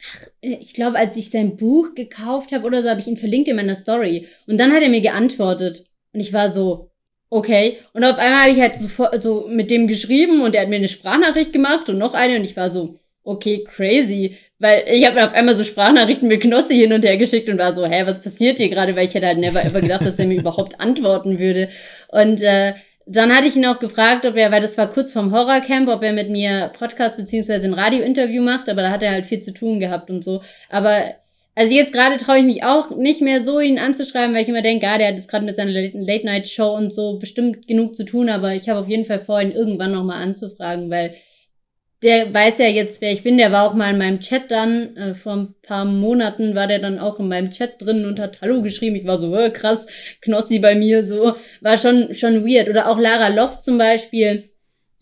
ach, 0.00 0.28
ich 0.40 0.74
glaube, 0.74 0.98
als 0.98 1.16
ich 1.16 1.30
sein 1.30 1.56
Buch 1.56 1.94
gekauft 1.94 2.52
habe 2.52 2.66
oder 2.66 2.82
so, 2.82 2.88
habe 2.88 3.00
ich 3.00 3.06
ihn 3.06 3.16
verlinkt 3.16 3.48
in 3.48 3.56
meiner 3.56 3.74
Story. 3.74 4.26
Und 4.46 4.58
dann 4.58 4.72
hat 4.72 4.82
er 4.82 4.88
mir 4.88 5.00
geantwortet. 5.00 5.84
Und 6.12 6.20
ich 6.20 6.32
war 6.32 6.50
so, 6.50 6.90
okay. 7.30 7.78
Und 7.92 8.04
auf 8.04 8.18
einmal 8.18 8.42
habe 8.42 8.52
ich 8.52 8.60
halt 8.60 8.76
so, 8.76 9.06
so 9.18 9.48
mit 9.48 9.70
dem 9.70 9.88
geschrieben 9.88 10.42
und 10.42 10.54
er 10.54 10.62
hat 10.62 10.68
mir 10.68 10.76
eine 10.76 10.88
Sprachnachricht 10.88 11.52
gemacht 11.52 11.88
und 11.88 11.98
noch 11.98 12.14
eine. 12.14 12.36
Und 12.36 12.44
ich 12.44 12.56
war 12.56 12.70
so, 12.70 12.98
okay, 13.22 13.64
crazy. 13.64 14.36
Weil 14.58 14.84
ich 14.90 15.04
habe 15.04 15.16
mir 15.16 15.26
auf 15.26 15.34
einmal 15.34 15.54
so 15.54 15.64
Sprachnachrichten 15.64 16.28
mit 16.28 16.40
Knossi 16.40 16.74
hin 16.76 16.92
und 16.92 17.04
her 17.04 17.18
geschickt 17.18 17.48
und 17.48 17.58
war 17.58 17.74
so, 17.74 17.84
hä, 17.84 18.02
was 18.06 18.22
passiert 18.22 18.58
hier 18.58 18.70
gerade? 18.70 18.96
Weil 18.96 19.06
ich 19.06 19.14
hätte 19.14 19.26
halt 19.26 19.38
never 19.38 19.62
ever 19.62 19.80
gedacht, 19.80 20.06
dass 20.06 20.18
er 20.18 20.26
mir 20.26 20.38
überhaupt 20.38 20.80
antworten 20.80 21.38
würde. 21.38 21.68
Und 22.08 22.42
äh, 22.42 22.74
dann 23.06 23.32
hatte 23.32 23.46
ich 23.46 23.54
ihn 23.54 23.66
auch 23.66 23.78
gefragt, 23.78 24.26
ob 24.26 24.36
er, 24.36 24.50
weil 24.50 24.60
das 24.60 24.76
war 24.76 24.90
kurz 24.92 25.12
vorm 25.12 25.32
Horrorcamp, 25.32 25.88
ob 25.88 26.02
er 26.02 26.12
mit 26.12 26.28
mir 26.28 26.72
Podcast 26.76 27.16
beziehungsweise 27.16 27.66
ein 27.66 27.74
Radiointerview 27.74 28.42
macht, 28.42 28.68
aber 28.68 28.82
da 28.82 28.90
hat 28.90 29.02
er 29.02 29.12
halt 29.12 29.26
viel 29.26 29.40
zu 29.40 29.54
tun 29.54 29.78
gehabt 29.78 30.10
und 30.10 30.24
so. 30.24 30.42
Aber 30.68 31.04
also 31.54 31.72
jetzt 31.72 31.92
gerade 31.92 32.16
traue 32.18 32.38
ich 32.38 32.44
mich 32.44 32.64
auch 32.64 32.90
nicht 32.96 33.22
mehr 33.22 33.40
so, 33.40 33.60
ihn 33.60 33.78
anzuschreiben, 33.78 34.34
weil 34.34 34.42
ich 34.42 34.48
immer 34.48 34.60
denke, 34.60 34.88
ah, 34.88 34.98
der 34.98 35.08
hat 35.08 35.14
jetzt 35.14 35.30
gerade 35.30 35.46
mit 35.46 35.56
seiner 35.56 35.70
Late-Night-Show 35.70 36.74
und 36.74 36.92
so 36.92 37.18
bestimmt 37.18 37.68
genug 37.68 37.94
zu 37.94 38.04
tun, 38.04 38.28
aber 38.28 38.54
ich 38.54 38.68
habe 38.68 38.80
auf 38.80 38.88
jeden 38.88 39.04
Fall 39.04 39.20
vor, 39.20 39.40
ihn 39.40 39.52
irgendwann 39.52 39.92
nochmal 39.92 40.20
anzufragen, 40.20 40.90
weil 40.90 41.14
der 42.02 42.32
weiß 42.32 42.58
ja 42.58 42.66
jetzt, 42.66 43.00
wer 43.00 43.12
ich 43.12 43.22
bin. 43.22 43.38
Der 43.38 43.52
war 43.52 43.68
auch 43.68 43.74
mal 43.74 43.90
in 43.90 43.98
meinem 43.98 44.20
Chat 44.20 44.50
dann. 44.50 44.96
Äh, 44.96 45.14
vor 45.14 45.32
ein 45.32 45.54
paar 45.62 45.84
Monaten 45.84 46.54
war 46.54 46.66
der 46.66 46.78
dann 46.78 46.98
auch 46.98 47.18
in 47.18 47.28
meinem 47.28 47.50
Chat 47.50 47.80
drin 47.80 48.04
und 48.04 48.20
hat 48.20 48.40
Hallo 48.42 48.62
geschrieben. 48.62 48.96
Ich 48.96 49.06
war 49.06 49.16
so, 49.16 49.34
äh, 49.34 49.50
krass, 49.50 49.86
Knossi 50.20 50.58
bei 50.58 50.74
mir, 50.74 51.02
so. 51.02 51.36
War 51.62 51.78
schon, 51.78 52.14
schon 52.14 52.44
weird. 52.44 52.68
Oder 52.68 52.88
auch 52.88 52.98
Lara 52.98 53.28
Loft 53.28 53.62
zum 53.62 53.78
Beispiel. 53.78 54.50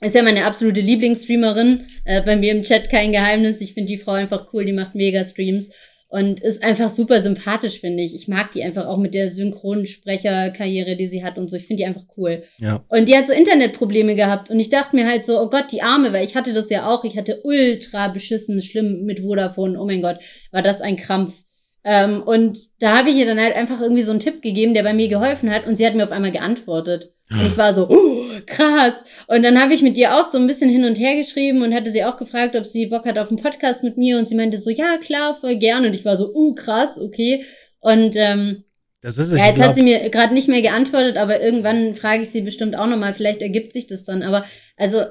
Ist 0.01 0.15
ja 0.15 0.23
meine 0.23 0.45
absolute 0.45 0.81
Lieblingsstreamerin. 0.81 1.87
Äh, 2.05 2.23
bei 2.23 2.37
mir 2.37 2.53
im 2.53 2.63
Chat 2.63 2.91
kein 2.91 3.11
Geheimnis. 3.11 3.61
Ich 3.61 3.75
finde 3.75 3.89
die 3.89 3.99
Frau 3.99 4.13
einfach 4.13 4.53
cool. 4.53 4.65
Die 4.65 4.73
macht 4.73 4.95
mega 4.95 5.25
Streams. 5.25 5.73
Und 6.15 6.39
ist 6.39 6.63
einfach 6.63 6.91
super 6.91 7.21
sympathisch, 7.21 7.81
finde 7.81 8.05
ich. 8.05 8.15
Ich 8.15 8.29
mag 8.29 8.53
die 8.53 8.63
einfach 8.63 8.87
auch 8.87 8.99
mit 8.99 9.15
der 9.15 9.31
Synchronsprecherkarriere, 9.31 10.95
die 10.95 11.09
sie 11.09 11.25
hat 11.25 11.39
und 11.39 11.51
so. 11.51 11.57
Ich 11.57 11.67
finde 11.67 11.83
die 11.83 11.87
einfach 11.89 12.05
cool. 12.17 12.45
ja. 12.59 12.85
Und 12.89 13.09
die 13.09 13.17
hat 13.17 13.27
so 13.27 13.33
Internetprobleme 13.33 14.15
gehabt. 14.15 14.49
Und 14.49 14.61
ich 14.61 14.69
dachte 14.69 14.95
mir 14.95 15.09
halt 15.09 15.27
so, 15.27 15.41
oh 15.41 15.51
Gott, 15.51 15.73
die 15.73 15.83
Arme, 15.83 16.13
weil 16.13 16.25
ich 16.25 16.37
hatte 16.37 16.53
das 16.53 16.71
ja 16.71 16.87
auch. 16.87 17.03
Ich 17.03 17.19
hatte 17.19 17.41
ultra 17.43 18.07
beschissen, 18.07 18.63
schlimm 18.63 19.05
mit 19.05 19.23
Vodafone. 19.23 19.77
Oh 19.77 19.87
mein 19.87 20.03
Gott, 20.03 20.21
war 20.53 20.63
das 20.63 20.81
ein 20.83 20.95
Krampf. 20.95 21.44
Ähm, 21.85 22.23
und 22.23 22.59
da 22.81 22.97
habe 22.99 23.11
ich 23.11 23.17
ihr 23.17 23.27
dann 23.27 23.39
halt 23.41 23.55
einfach 23.55 23.81
irgendwie 23.81 24.03
so 24.03 24.11
einen 24.11 24.21
Tipp 24.21 24.41
gegeben, 24.41 24.73
der 24.73 24.83
bei 24.83 24.95
mir 24.95 25.09
geholfen 25.09 25.51
hat. 25.51 25.67
Und 25.67 25.77
sie 25.77 25.87
hat 25.87 25.95
mir 25.95 26.05
auf 26.05 26.13
einmal 26.13 26.33
geantwortet. 26.33 27.13
Und 27.31 27.47
ich 27.47 27.57
war 27.57 27.75
so, 27.75 27.89
oh, 27.91 28.25
krass. 28.47 29.05
Und 29.27 29.43
dann 29.43 29.61
habe 29.61 29.75
ich 29.75 29.83
mit 29.83 29.99
ihr 29.99 30.17
auch 30.17 30.29
so 30.29 30.39
ein 30.39 30.47
bisschen 30.47 30.71
hin 30.71 30.85
und 30.85 30.99
her 30.99 31.17
geschrieben 31.17 31.63
und 31.63 31.75
hatte 31.75 31.91
sie 31.91 32.05
auch 32.05 32.17
gefragt, 32.17 32.57
ob 32.57 32.67
sie 32.67 32.87
Bock 32.87 33.05
hat 33.05 33.19
auf 33.19 33.29
einen 33.29 33.43
Podcast 33.43 33.85
mit 33.85 33.97
mir. 33.99 34.19
Und 34.19 34.29
sie 34.29 34.35
meinte 34.35 34.59
so, 34.59 34.71
ja, 34.71 34.97
klar, 34.99 35.37
voll 35.39 35.57
gern. 35.57 35.85
Und 35.85 35.95
ich 35.95 36.05
war 36.05 36.17
so, 36.17 36.33
uh, 36.35 36.55
krass, 36.55 36.99
okay. 36.99 37.45
Und 37.81 38.17
ähm, 38.17 38.65
Das 39.03 39.19
ist 39.19 39.31
es. 39.31 39.39
ja, 39.39 39.49
jetzt 39.49 39.59
hat 39.59 39.75
glaub, 39.75 39.75
sie 39.75 39.83
mir 39.83 40.09
gerade 40.09 40.33
nicht 40.33 40.49
mehr 40.49 40.63
geantwortet, 40.63 41.19
aber 41.19 41.41
irgendwann 41.41 41.95
frage 41.97 42.23
ich 42.23 42.31
sie 42.31 42.41
bestimmt 42.41 42.77
auch 42.77 42.87
nochmal. 42.87 43.13
Vielleicht 43.13 43.43
ergibt 43.43 43.75
sich 43.75 43.87
das 43.87 44.05
dann. 44.05 44.23
Aber 44.23 44.47
also, 44.79 45.05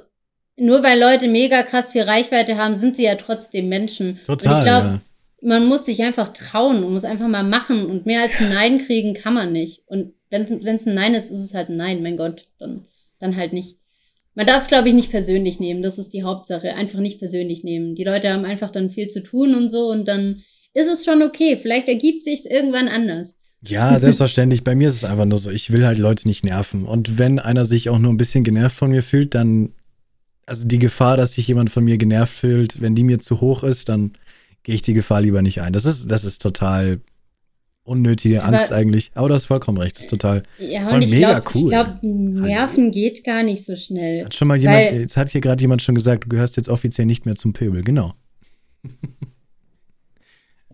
nur 0.56 0.82
weil 0.82 1.00
Leute 1.00 1.28
mega 1.28 1.62
krass 1.62 1.91
viel 1.91 2.04
Reichweite 2.04 2.58
haben, 2.58 2.74
sind 2.74 2.95
sie 2.95 3.04
ja 3.04 3.16
trotzdem 3.16 3.70
Menschen. 3.70 4.20
und 4.28 4.41
total, 4.41 4.58
ich 4.58 4.64
glaube, 4.64 4.88
ja. 4.88 5.02
Man 5.44 5.68
muss 5.68 5.86
sich 5.86 6.02
einfach 6.02 6.30
trauen 6.30 6.84
und 6.84 6.94
muss 6.94 7.03
einfach 7.03 7.28
mal 7.28 7.44
machen. 7.44 7.86
Und 7.88 8.06
mehr 8.06 8.22
als 8.22 8.40
ein 8.40 8.49
Nein 8.49 8.86
kriegen 8.86 9.14
kann 9.14 9.34
man 9.34 9.52
nicht. 9.52 9.84
Und 9.86 10.14
wenn 10.30 10.44
es 10.64 10.88
ein 10.88 10.95
Nein 10.95 11.14
ist, 11.14 11.32
ist 11.32 11.40
es 11.40 11.53
halt 11.53 11.70
ein 11.70 11.78
Nein. 11.78 12.02
Mein 12.02 12.18
Gott, 12.18 12.48
dann, 12.60 12.86
dann 13.20 13.36
halt 13.36 13.53
nicht. 13.53 13.78
Man 14.36 14.48
darf 14.48 14.64
es, 14.64 14.70
glaube 14.70 14.90
ich, 14.90 14.95
nicht 14.95 15.11
persönlich 15.11 15.60
nehmen. 15.60 15.84
Das 15.84 15.99
ist 15.99 16.14
die 16.14 16.24
Hauptsache. 16.24 16.74
Einfach 16.74 16.99
nicht 16.99 17.20
persönlich 17.20 17.64
nehmen. 17.64 17.95
Die 17.95 18.03
Leute 18.03 18.32
haben 18.32 18.45
einfach 18.45 18.72
dann 18.72 18.90
viel 18.90 19.10
zu 19.10 19.22
tun 19.22 19.53
und 19.53 19.70
so. 19.70 19.91
Und 19.91 20.07
dann 20.07 20.44
ist 20.74 20.88
es 20.88 21.06
schon 21.06 21.22
okay. 21.22 21.57
Vielleicht 21.57 21.88
ergibt 21.88 22.24
sich 22.24 22.49
irgendwann 22.49 22.88
anders. 22.88 23.36
Ja, 23.65 23.99
selbstverständlich. 23.99 24.64
Bei 24.64 24.76
mir 24.76 24.88
ist 24.88 24.95
es 24.95 25.06
einfach 25.06 25.26
nur 25.26 25.38
so, 25.38 25.52
ich 25.52 25.72
will 25.72 25.86
halt 25.86 25.98
Leute 25.98 26.28
nicht 26.28 26.44
nerven. 26.44 26.84
Und 26.84 27.18
wenn 27.18 27.40
einer 27.40 27.65
sich 27.65 27.90
auch 27.90 27.99
nur 27.99 28.11
ein 28.11 28.18
bisschen 28.18 28.44
genervt 28.44 28.76
von 28.76 28.91
mir 28.91 29.03
fühlt, 29.03 29.36
dann, 29.36 29.74
also 30.45 30.68
die 30.68 30.80
Gefahr, 30.80 31.15
dass 31.15 31.34
sich 31.34 31.48
jemand 31.48 31.70
von 31.70 31.84
mir 31.84 31.98
genervt 31.98 32.34
fühlt, 32.34 32.82
wenn 32.82 32.95
die 32.95 33.03
mir 33.03 33.20
zu 33.20 33.40
hoch 33.40 33.64
ist, 33.64 33.88
dann 33.90 34.14
gehe 34.64 34.76
ich 34.76 34.81
die 34.81 34.94
Gefahr 34.94 35.22
lieber 35.22 35.41
nicht 35.41 35.61
ein. 35.61 35.73
Das 35.73 35.85
ist, 35.85 36.10
das 36.10 36.23
ist 36.23 36.41
total 36.41 37.02
unnötige 37.84 38.44
Aber- 38.44 38.53
Angst 38.57 38.72
eigentlich. 38.72 39.11
Aber 39.14 39.27
du 39.27 39.34
hast 39.35 39.45
vollkommen 39.45 39.77
recht, 39.77 39.95
das 39.98 40.03
ist 40.06 40.10
total. 40.10 40.44
Ja, 40.57 40.85
Voll 40.85 40.95
und 40.95 41.02
ich 41.03 41.10
mega 41.10 41.40
glaube, 41.40 41.52
cool. 41.56 41.64
ich 41.64 41.69
glaub, 41.69 42.02
Nerven 42.02 42.91
geht 42.91 43.23
gar 43.26 43.44
nicht 43.44 43.65
so 43.65 43.76
schnell. 43.76 44.23
Hat 44.26 44.34
schon 44.34 44.48
mal 44.48 44.57
jemand, 44.57 44.80
Weil- 44.91 45.02
jetzt 45.02 45.18
hat 45.18 45.30
hier 45.31 45.41
gerade 45.41 45.61
jemand 45.61 45.81
schon 45.81 45.95
gesagt, 45.95 46.23
du 46.23 46.30
gehörst 46.30 46.56
jetzt 46.56 46.69
offiziell 46.69 47.06
nicht 47.06 47.26
mehr 47.26 47.35
zum 47.35 47.52
Pöbel. 47.53 47.84
Genau. 47.84 48.14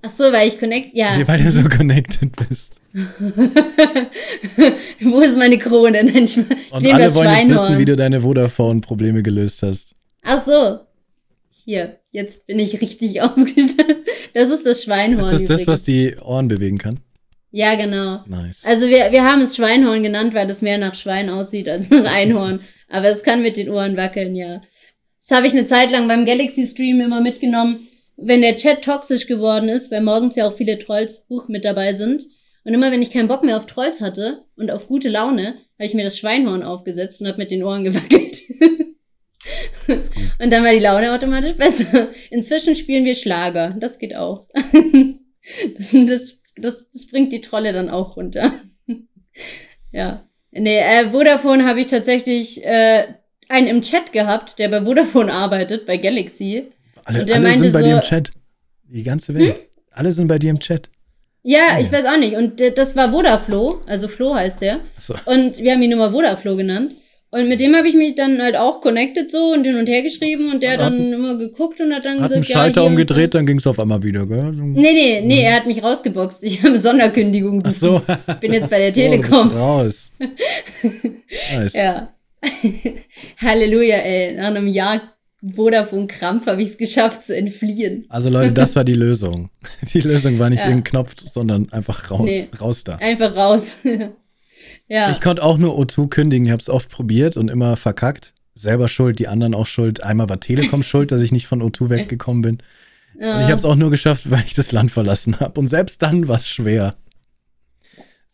Ach 0.02 0.12
so, 0.12 0.24
weil 0.32 0.48
ich 0.48 0.58
connect, 0.58 0.94
ja. 0.96 1.18
Weil 1.28 1.44
du 1.44 1.52
so 1.52 1.62
connected 1.64 2.34
bist. 2.48 2.80
Wo 5.02 5.20
ist 5.20 5.38
meine 5.38 5.58
Krone? 5.58 6.04
Nein, 6.06 6.24
ich, 6.24 6.38
ich 6.38 6.46
Und 6.72 6.88
alle 6.88 7.14
wollen 7.16 7.30
jetzt 7.36 7.50
wissen, 7.50 7.78
wie 7.78 7.84
du 7.86 7.98
deine 7.98 8.22
Vodafone-Probleme 8.22 9.22
gelöst 9.24 9.62
hast. 9.62 9.96
Ach 10.24 10.42
so. 10.46 10.80
Hier, 11.66 11.99
jetzt 12.12 12.48
bin 12.48 12.60
ich 12.60 12.82
richtig 12.82 13.22
ausgestattet. 13.22 14.06
Das 14.34 14.50
ist 14.50 14.66
das 14.66 14.84
Schweinhorn. 14.84 15.20
Ist 15.20 15.32
das 15.32 15.42
das, 15.42 15.62
übrigens. 15.62 15.68
was 15.68 15.84
die 15.84 16.16
Ohren 16.22 16.48
bewegen 16.48 16.78
kann? 16.78 17.00
Ja, 17.52 17.76
genau. 17.76 18.24
Nice. 18.28 18.66
Also 18.66 18.88
wir, 18.88 19.12
wir 19.12 19.24
haben 19.24 19.42
es 19.42 19.56
Schweinhorn 19.56 20.04
genannt, 20.04 20.34
weil 20.34 20.48
das 20.48 20.62
mehr 20.62 20.78
nach 20.78 20.94
Schwein 20.94 21.30
aussieht 21.30 21.68
als 21.68 21.90
nach 21.90 22.06
Einhorn. 22.06 22.62
Aber 22.88 23.08
es 23.08 23.24
kann 23.24 23.42
mit 23.42 23.58
den 23.58 23.70
Ohren 23.70 23.98
wackeln, 23.98 24.36
ja. 24.36 24.62
Das 25.20 25.36
habe 25.36 25.48
ich 25.48 25.54
eine 25.54 25.66
Zeit 25.66 25.92
lang 25.92 26.08
beim 26.08 26.26
Galaxy 26.26 26.68
Stream 26.68 27.02
immer 27.02 27.22
mitgenommen, 27.22 27.88
wenn 28.18 28.42
der 28.42 28.56
Chat 28.56 28.84
toxisch 28.84 29.28
geworden 29.28 29.70
ist, 29.70 29.92
weil 29.92 30.02
morgens 30.02 30.36
ja 30.36 30.48
auch 30.48 30.58
viele 30.58 30.78
Trolls 30.80 31.26
Buch 31.28 31.48
mit 31.48 31.66
dabei 31.66 31.94
sind. 31.94 32.24
Und 32.64 32.74
immer 32.74 32.92
wenn 32.92 33.02
ich 33.02 33.12
keinen 33.12 33.28
Bock 33.28 33.44
mehr 33.44 33.58
auf 33.58 33.66
Trolls 33.66 34.02
hatte 34.02 34.46
und 34.56 34.70
auf 34.70 34.88
gute 34.88 35.10
Laune, 35.10 35.56
habe 35.78 35.86
ich 35.86 35.94
mir 35.94 36.04
das 36.04 36.18
Schweinhorn 36.18 36.64
aufgesetzt 36.64 37.22
und 37.22 37.28
habe 37.28 37.38
mit 37.38 37.52
den 37.52 37.64
Ohren 37.64 37.84
gewackelt. 37.84 38.42
und 40.40 40.52
dann 40.52 40.64
war 40.64 40.72
die 40.74 40.80
Laune 40.80 41.14
automatisch 41.14 41.54
besser. 41.54 42.10
Inzwischen 42.30 42.76
spielen 42.76 43.06
wir 43.06 43.16
Schlager. 43.16 43.76
Das 43.80 43.98
geht 43.98 44.16
auch. 44.16 44.48
das, 45.78 45.92
das, 45.92 46.40
das, 46.58 46.90
das 46.92 47.08
bringt 47.08 47.32
die 47.32 47.42
Trolle 47.42 47.74
dann 47.74 47.90
auch 47.90 48.18
runter. 48.18 48.52
ja. 49.92 50.22
Nee, 50.52 50.80
äh, 50.80 51.12
Vodafone 51.12 51.66
habe 51.66 51.80
ich 51.82 51.88
tatsächlich 51.88 52.66
äh, 52.66 53.06
einen 53.48 53.68
im 53.68 53.82
Chat 53.82 54.12
gehabt, 54.12 54.58
der 54.60 54.70
bei 54.70 54.84
Vodafone 54.84 55.32
arbeitet, 55.32 55.86
bei 55.86 55.98
Galaxy. 55.98 56.68
alle 57.06 57.22
und 57.22 57.30
der 57.30 57.36
alle 57.38 57.44
meinte 57.46 57.60
sind 57.60 57.74
bei 57.74 57.82
dir 57.84 57.96
im 57.96 58.02
so- 58.02 58.08
Chat. 58.08 58.32
Die 58.92 59.04
ganze 59.04 59.36
Welt. 59.36 59.56
Alle 59.92 60.12
sind 60.14 60.28
bei 60.28 60.40
dir 60.40 60.50
im 60.50 60.60
Chat. 60.60 60.90
Ja, 61.44 61.60
Ah, 61.74 61.80
ich 61.80 61.92
weiß 61.92 62.06
auch 62.06 62.18
nicht. 62.18 62.36
Und 62.36 62.60
äh, 62.60 62.72
das 62.74 62.96
war 62.96 63.12
Vodaflo, 63.12 63.80
also 63.88 64.08
Flo 64.08 64.34
heißt 64.36 64.62
der. 64.62 64.82
Achso. 64.98 65.16
Und 65.26 65.58
wir 65.60 65.72
haben 65.74 65.82
ihn 65.82 65.92
immer 65.92 66.12
Vodaflo 66.12 66.56
genannt. 66.56 66.92
Und 67.32 67.48
mit 67.48 67.60
dem 67.60 67.76
habe 67.76 67.88
ich 67.88 67.94
mich 67.94 68.16
dann 68.16 68.42
halt 68.42 68.56
auch 68.56 68.82
connected 68.82 69.30
so 69.30 69.54
und 69.54 69.64
hin 69.64 69.76
und 69.76 69.88
her 69.88 70.02
geschrieben 70.02 70.52
und 70.52 70.64
der 70.64 70.72
hat 70.74 70.80
dann 70.80 71.14
immer 71.14 71.38
geguckt 71.38 71.80
und 71.80 71.94
hat 71.94 72.04
dann 72.04 72.22
Hat 72.22 72.32
einen 72.32 72.42
gesagt, 72.42 72.46
Schalter 72.60 72.82
ja, 72.82 72.88
hier- 72.88 72.90
umgedreht, 72.90 73.36
dann 73.36 73.46
ging 73.46 73.60
es 73.60 73.68
auf 73.68 73.80
einmal 73.80 74.02
wieder, 74.02 74.26
gell? 74.26 74.52
So. 74.54 74.64
Nee, 74.64 74.94
nee, 74.94 75.22
nee, 75.22 75.42
er 75.44 75.58
hat 75.58 75.68
mich 75.68 75.84
rausgeboxt. 75.84 76.44
Ich 76.44 76.64
habe 76.64 76.80
Sonderkündigung. 76.80 77.62
Ach 77.64 77.70
so. 77.72 78.02
bin 78.42 78.54
jetzt 78.54 78.72
bei 78.72 78.80
der 78.80 78.90
so, 78.90 78.96
Telekom. 78.96 79.50
Raus. 79.52 80.12
nice. 81.54 81.74
Ja. 81.74 82.14
Halleluja, 83.42 83.98
ey. 83.98 84.36
Nach 84.36 84.48
einem 84.48 84.68
Jahr 84.68 85.02
Vodafone-Krampf 85.56 86.48
habe 86.48 86.62
ich 86.62 86.70
es 86.70 86.78
geschafft 86.78 87.26
zu 87.28 87.36
entfliehen. 87.38 88.06
Also 88.10 88.30
Leute, 88.30 88.54
das 88.54 88.76
war 88.76 88.84
die 88.84 88.94
Lösung. 88.96 89.50
Die 89.94 90.02
Lösung 90.02 90.38
war 90.40 90.50
nicht 90.50 90.60
Ja. 90.60 90.66
irgendein 90.70 90.84
Knopf, 90.92 91.14
sondern 91.26 91.72
einfach 91.72 92.10
raus, 92.12 92.26
Nee. 92.26 92.48
raus 92.60 92.84
da. 92.84 92.96
Einfach 92.96 93.36
raus. 93.36 93.78
Ja. 94.90 95.12
Ich 95.12 95.22
konnte 95.22 95.42
auch 95.44 95.58
nur 95.58 95.78
O2 95.80 96.10
kündigen, 96.10 96.46
ich 96.46 96.52
habe 96.52 96.62
es 96.62 96.70
oft 96.70 96.90
probiert 96.90 97.38
und 97.38 97.50
immer 97.50 97.78
verkackt. 97.78 98.34
Selber 98.56 98.90
schuld, 98.90 99.20
die 99.20 99.30
anderen 99.30 99.56
auch 99.56 99.68
schuld. 99.68 100.04
Einmal 100.04 100.28
war 100.28 100.40
Telekom 100.42 100.84
schuld, 100.92 101.12
dass 101.12 101.22
ich 101.22 101.32
nicht 101.32 101.48
von 101.48 101.62
O2 101.64 101.90
weggekommen 101.90 102.42
bin. 102.42 102.58
Und 103.16 103.22
ich 103.42 103.46
habe 103.48 103.56
es 103.56 103.66
auch 103.66 103.76
nur 103.76 103.90
geschafft, 103.90 104.30
weil 104.30 104.44
ich 104.46 104.54
das 104.54 104.72
Land 104.72 104.92
verlassen 104.92 105.40
habe. 105.40 105.60
Und 105.60 105.68
selbst 105.68 106.02
dann 106.02 106.28
war 106.28 106.40
es 106.40 106.48
schwer. 106.48 106.96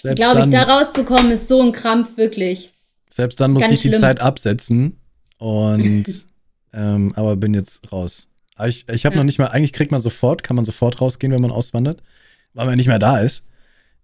Selbst 0.02 0.22
Glaube 0.24 0.42
ich, 0.42 0.50
da 0.50 0.64
rauszukommen 0.64 1.32
ist 1.32 1.48
so 1.48 1.62
ein 1.62 1.72
Krampf, 1.72 2.18
wirklich. 2.18 2.72
selbst 3.10 3.40
dann 3.40 3.52
musste 3.52 3.74
ich 3.74 3.82
die 3.82 3.88
schlimm. 3.88 4.02
Zeit 4.02 4.20
absetzen. 4.22 5.00
Und 5.40 6.06
ähm, 6.74 7.14
aber 7.16 7.36
bin 7.36 7.54
jetzt 7.54 7.92
raus. 7.92 8.28
Aber 8.56 8.68
ich 8.68 8.88
ich 8.90 9.06
habe 9.06 9.16
Ja. 9.16 9.20
noch 9.22 9.26
nicht 9.26 9.40
mal, 9.40 9.48
eigentlich 9.48 9.74
kriegt 9.74 9.92
man 9.92 10.02
sofort, 10.02 10.44
kann 10.44 10.56
man 10.56 10.66
sofort 10.66 11.02
rausgehen, 11.02 11.34
wenn 11.34 11.42
man 11.42 11.52
auswandert, 11.52 12.02
weil 12.54 12.66
man 12.66 12.76
nicht 12.76 12.88
mehr 12.88 13.00
da 13.00 13.20
ist. 13.20 13.44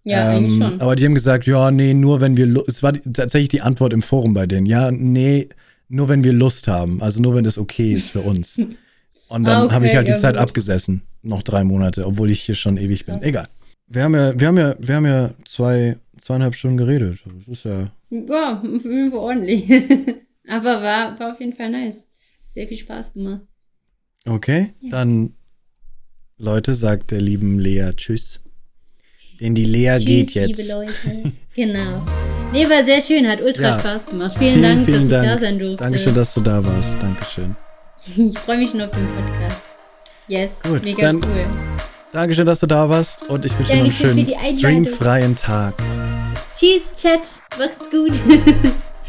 Ja, 0.04 0.30
eigentlich 0.30 0.54
Ähm, 0.60 0.70
schon. 0.72 0.80
Aber 0.80 0.96
die 0.96 1.04
haben 1.04 1.14
gesagt, 1.14 1.46
ja, 1.46 1.70
nee, 1.70 1.94
nur 1.94 2.20
wenn 2.20 2.36
wir, 2.36 2.46
Lu- 2.46 2.64
es 2.66 2.82
war 2.82 2.92
die, 2.92 3.00
tatsächlich 3.12 3.48
die 3.50 3.60
Antwort 3.62 3.92
im 3.92 4.02
Forum 4.02 4.34
bei 4.34 4.46
denen. 4.46 4.66
Ja, 4.66 4.90
nee, 4.90 5.48
nur 5.88 6.08
wenn 6.08 6.24
wir 6.24 6.32
Lust 6.32 6.66
haben. 6.68 7.00
Also 7.02 7.22
nur 7.22 7.34
wenn 7.34 7.44
das 7.44 7.58
okay 7.58 7.92
ist 7.92 8.10
für 8.10 8.20
uns. 8.20 8.58
Und 9.28 9.44
dann 9.44 9.62
Ah, 9.62 9.64
okay, 9.64 9.74
habe 9.74 9.86
ich 9.86 9.94
halt 9.96 10.08
die 10.08 10.12
ja, 10.12 10.16
Zeit 10.18 10.34
gut. 10.34 10.42
abgesessen. 10.42 11.02
Noch 11.22 11.42
drei 11.42 11.64
Monate, 11.64 12.04
obwohl 12.06 12.30
ich 12.30 12.42
hier 12.42 12.54
schon 12.54 12.76
ewig 12.76 13.06
bin. 13.06 13.14
Krass. 13.14 13.24
Egal. 13.24 13.48
Wir 13.86 14.02
haben 14.04 14.14
ja, 14.14 14.38
wir 14.38 14.48
haben 14.48 14.58
ja, 14.58 14.74
wir 14.78 14.94
haben 14.96 15.06
ja 15.06 15.30
zwei, 15.44 15.96
zweieinhalb 16.18 16.54
Stunden 16.54 16.76
geredet. 16.76 17.22
Das 17.38 17.48
ist 17.48 17.64
ja. 17.64 17.90
Ja, 18.10 18.62
Fall 18.62 19.18
ordentlich. 19.18 19.70
Aber 20.48 20.82
war, 20.82 21.18
war 21.18 21.32
auf 21.32 21.40
jeden 21.40 21.54
Fall 21.54 21.70
nice. 21.70 22.06
Sehr 22.50 22.66
viel 22.68 22.76
Spaß 22.76 23.14
gemacht. 23.14 23.42
Okay. 24.26 24.74
Ja. 24.80 24.90
Dann, 24.90 25.32
Leute, 26.38 26.74
sagt 26.74 27.10
der 27.12 27.20
lieben 27.20 27.58
Lea 27.58 27.90
Tschüss. 27.96 28.40
Denn 29.42 29.54
die 29.56 29.64
Lea 29.64 29.98
geht 29.98 30.28
Tschüss, 30.28 30.34
jetzt. 30.34 30.58
liebe 30.58 30.72
Leute. 30.72 31.32
genau. 31.56 32.02
Nee, 32.52 32.68
war 32.70 32.84
sehr 32.84 33.00
schön, 33.00 33.28
hat 33.28 33.40
ultra 33.42 33.62
Ja. 33.62 33.78
Spaß 33.80 34.06
gemacht. 34.06 34.34
Vielen, 34.38 34.62
Dank, 34.62 34.86
dass 34.86 34.96
ich 34.96 35.08
da 35.08 35.36
sein 35.38 35.58
durfte. 35.58 35.76
Dankeschön, 35.82 36.14
dass 36.14 36.34
du 36.34 36.40
da 36.40 36.64
warst. 36.64 36.96
Dankeschön. 37.02 37.56
Ich 38.16 38.38
freue 38.38 38.58
mich 38.58 38.70
schon 38.70 38.80
auf 38.80 38.90
den 38.90 39.06
Podcast. 39.06 39.60
Yes, 40.26 40.60
Gut, 40.62 40.84
mega 40.84 41.02
dann- 41.02 41.16
cool. 41.16 41.46
Dankeschön, 42.12 42.46
dass 42.46 42.60
du 42.60 42.66
da 42.66 42.88
warst 42.88 43.28
und 43.30 43.44
ich 43.46 43.56
wünsche 43.58 43.72
dir 43.72 43.78
noch 43.84 44.02
einen 44.02 44.26
schönen 44.26 44.86
streamfreien 44.86 45.34
Tag. 45.36 45.74
Tschüss, 46.56 46.92
Chat. 47.00 47.20
Macht's 47.58 47.90
gut. 47.90 48.12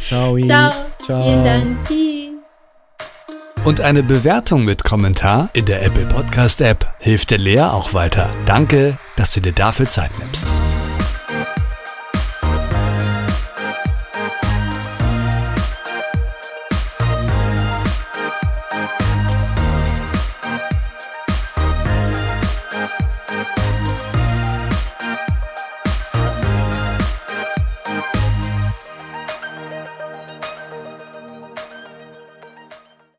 Ciao. 0.08 0.38
Ciao. 0.46 0.72
Ciao. 1.04 1.24
Vielen 1.24 1.44
Dank. 1.44 1.88
Tschüss. 1.88 2.33
Und 3.66 3.80
eine 3.80 4.04
Bewertung 4.04 4.66
mit 4.66 4.84
Kommentar 4.84 5.50
in 5.54 5.64
der 5.66 5.84
Apple 5.84 6.06
Podcast 6.06 6.60
App 6.60 6.86
hilft 7.00 7.32
der 7.32 7.38
Lea 7.38 7.62
auch 7.62 7.94
weiter. 7.94 8.30
Danke, 8.46 8.98
dass 9.16 9.34
du 9.34 9.40
dir 9.40 9.54
dafür 9.54 9.88
Zeit 9.88 10.12
nimmst. 10.20 10.48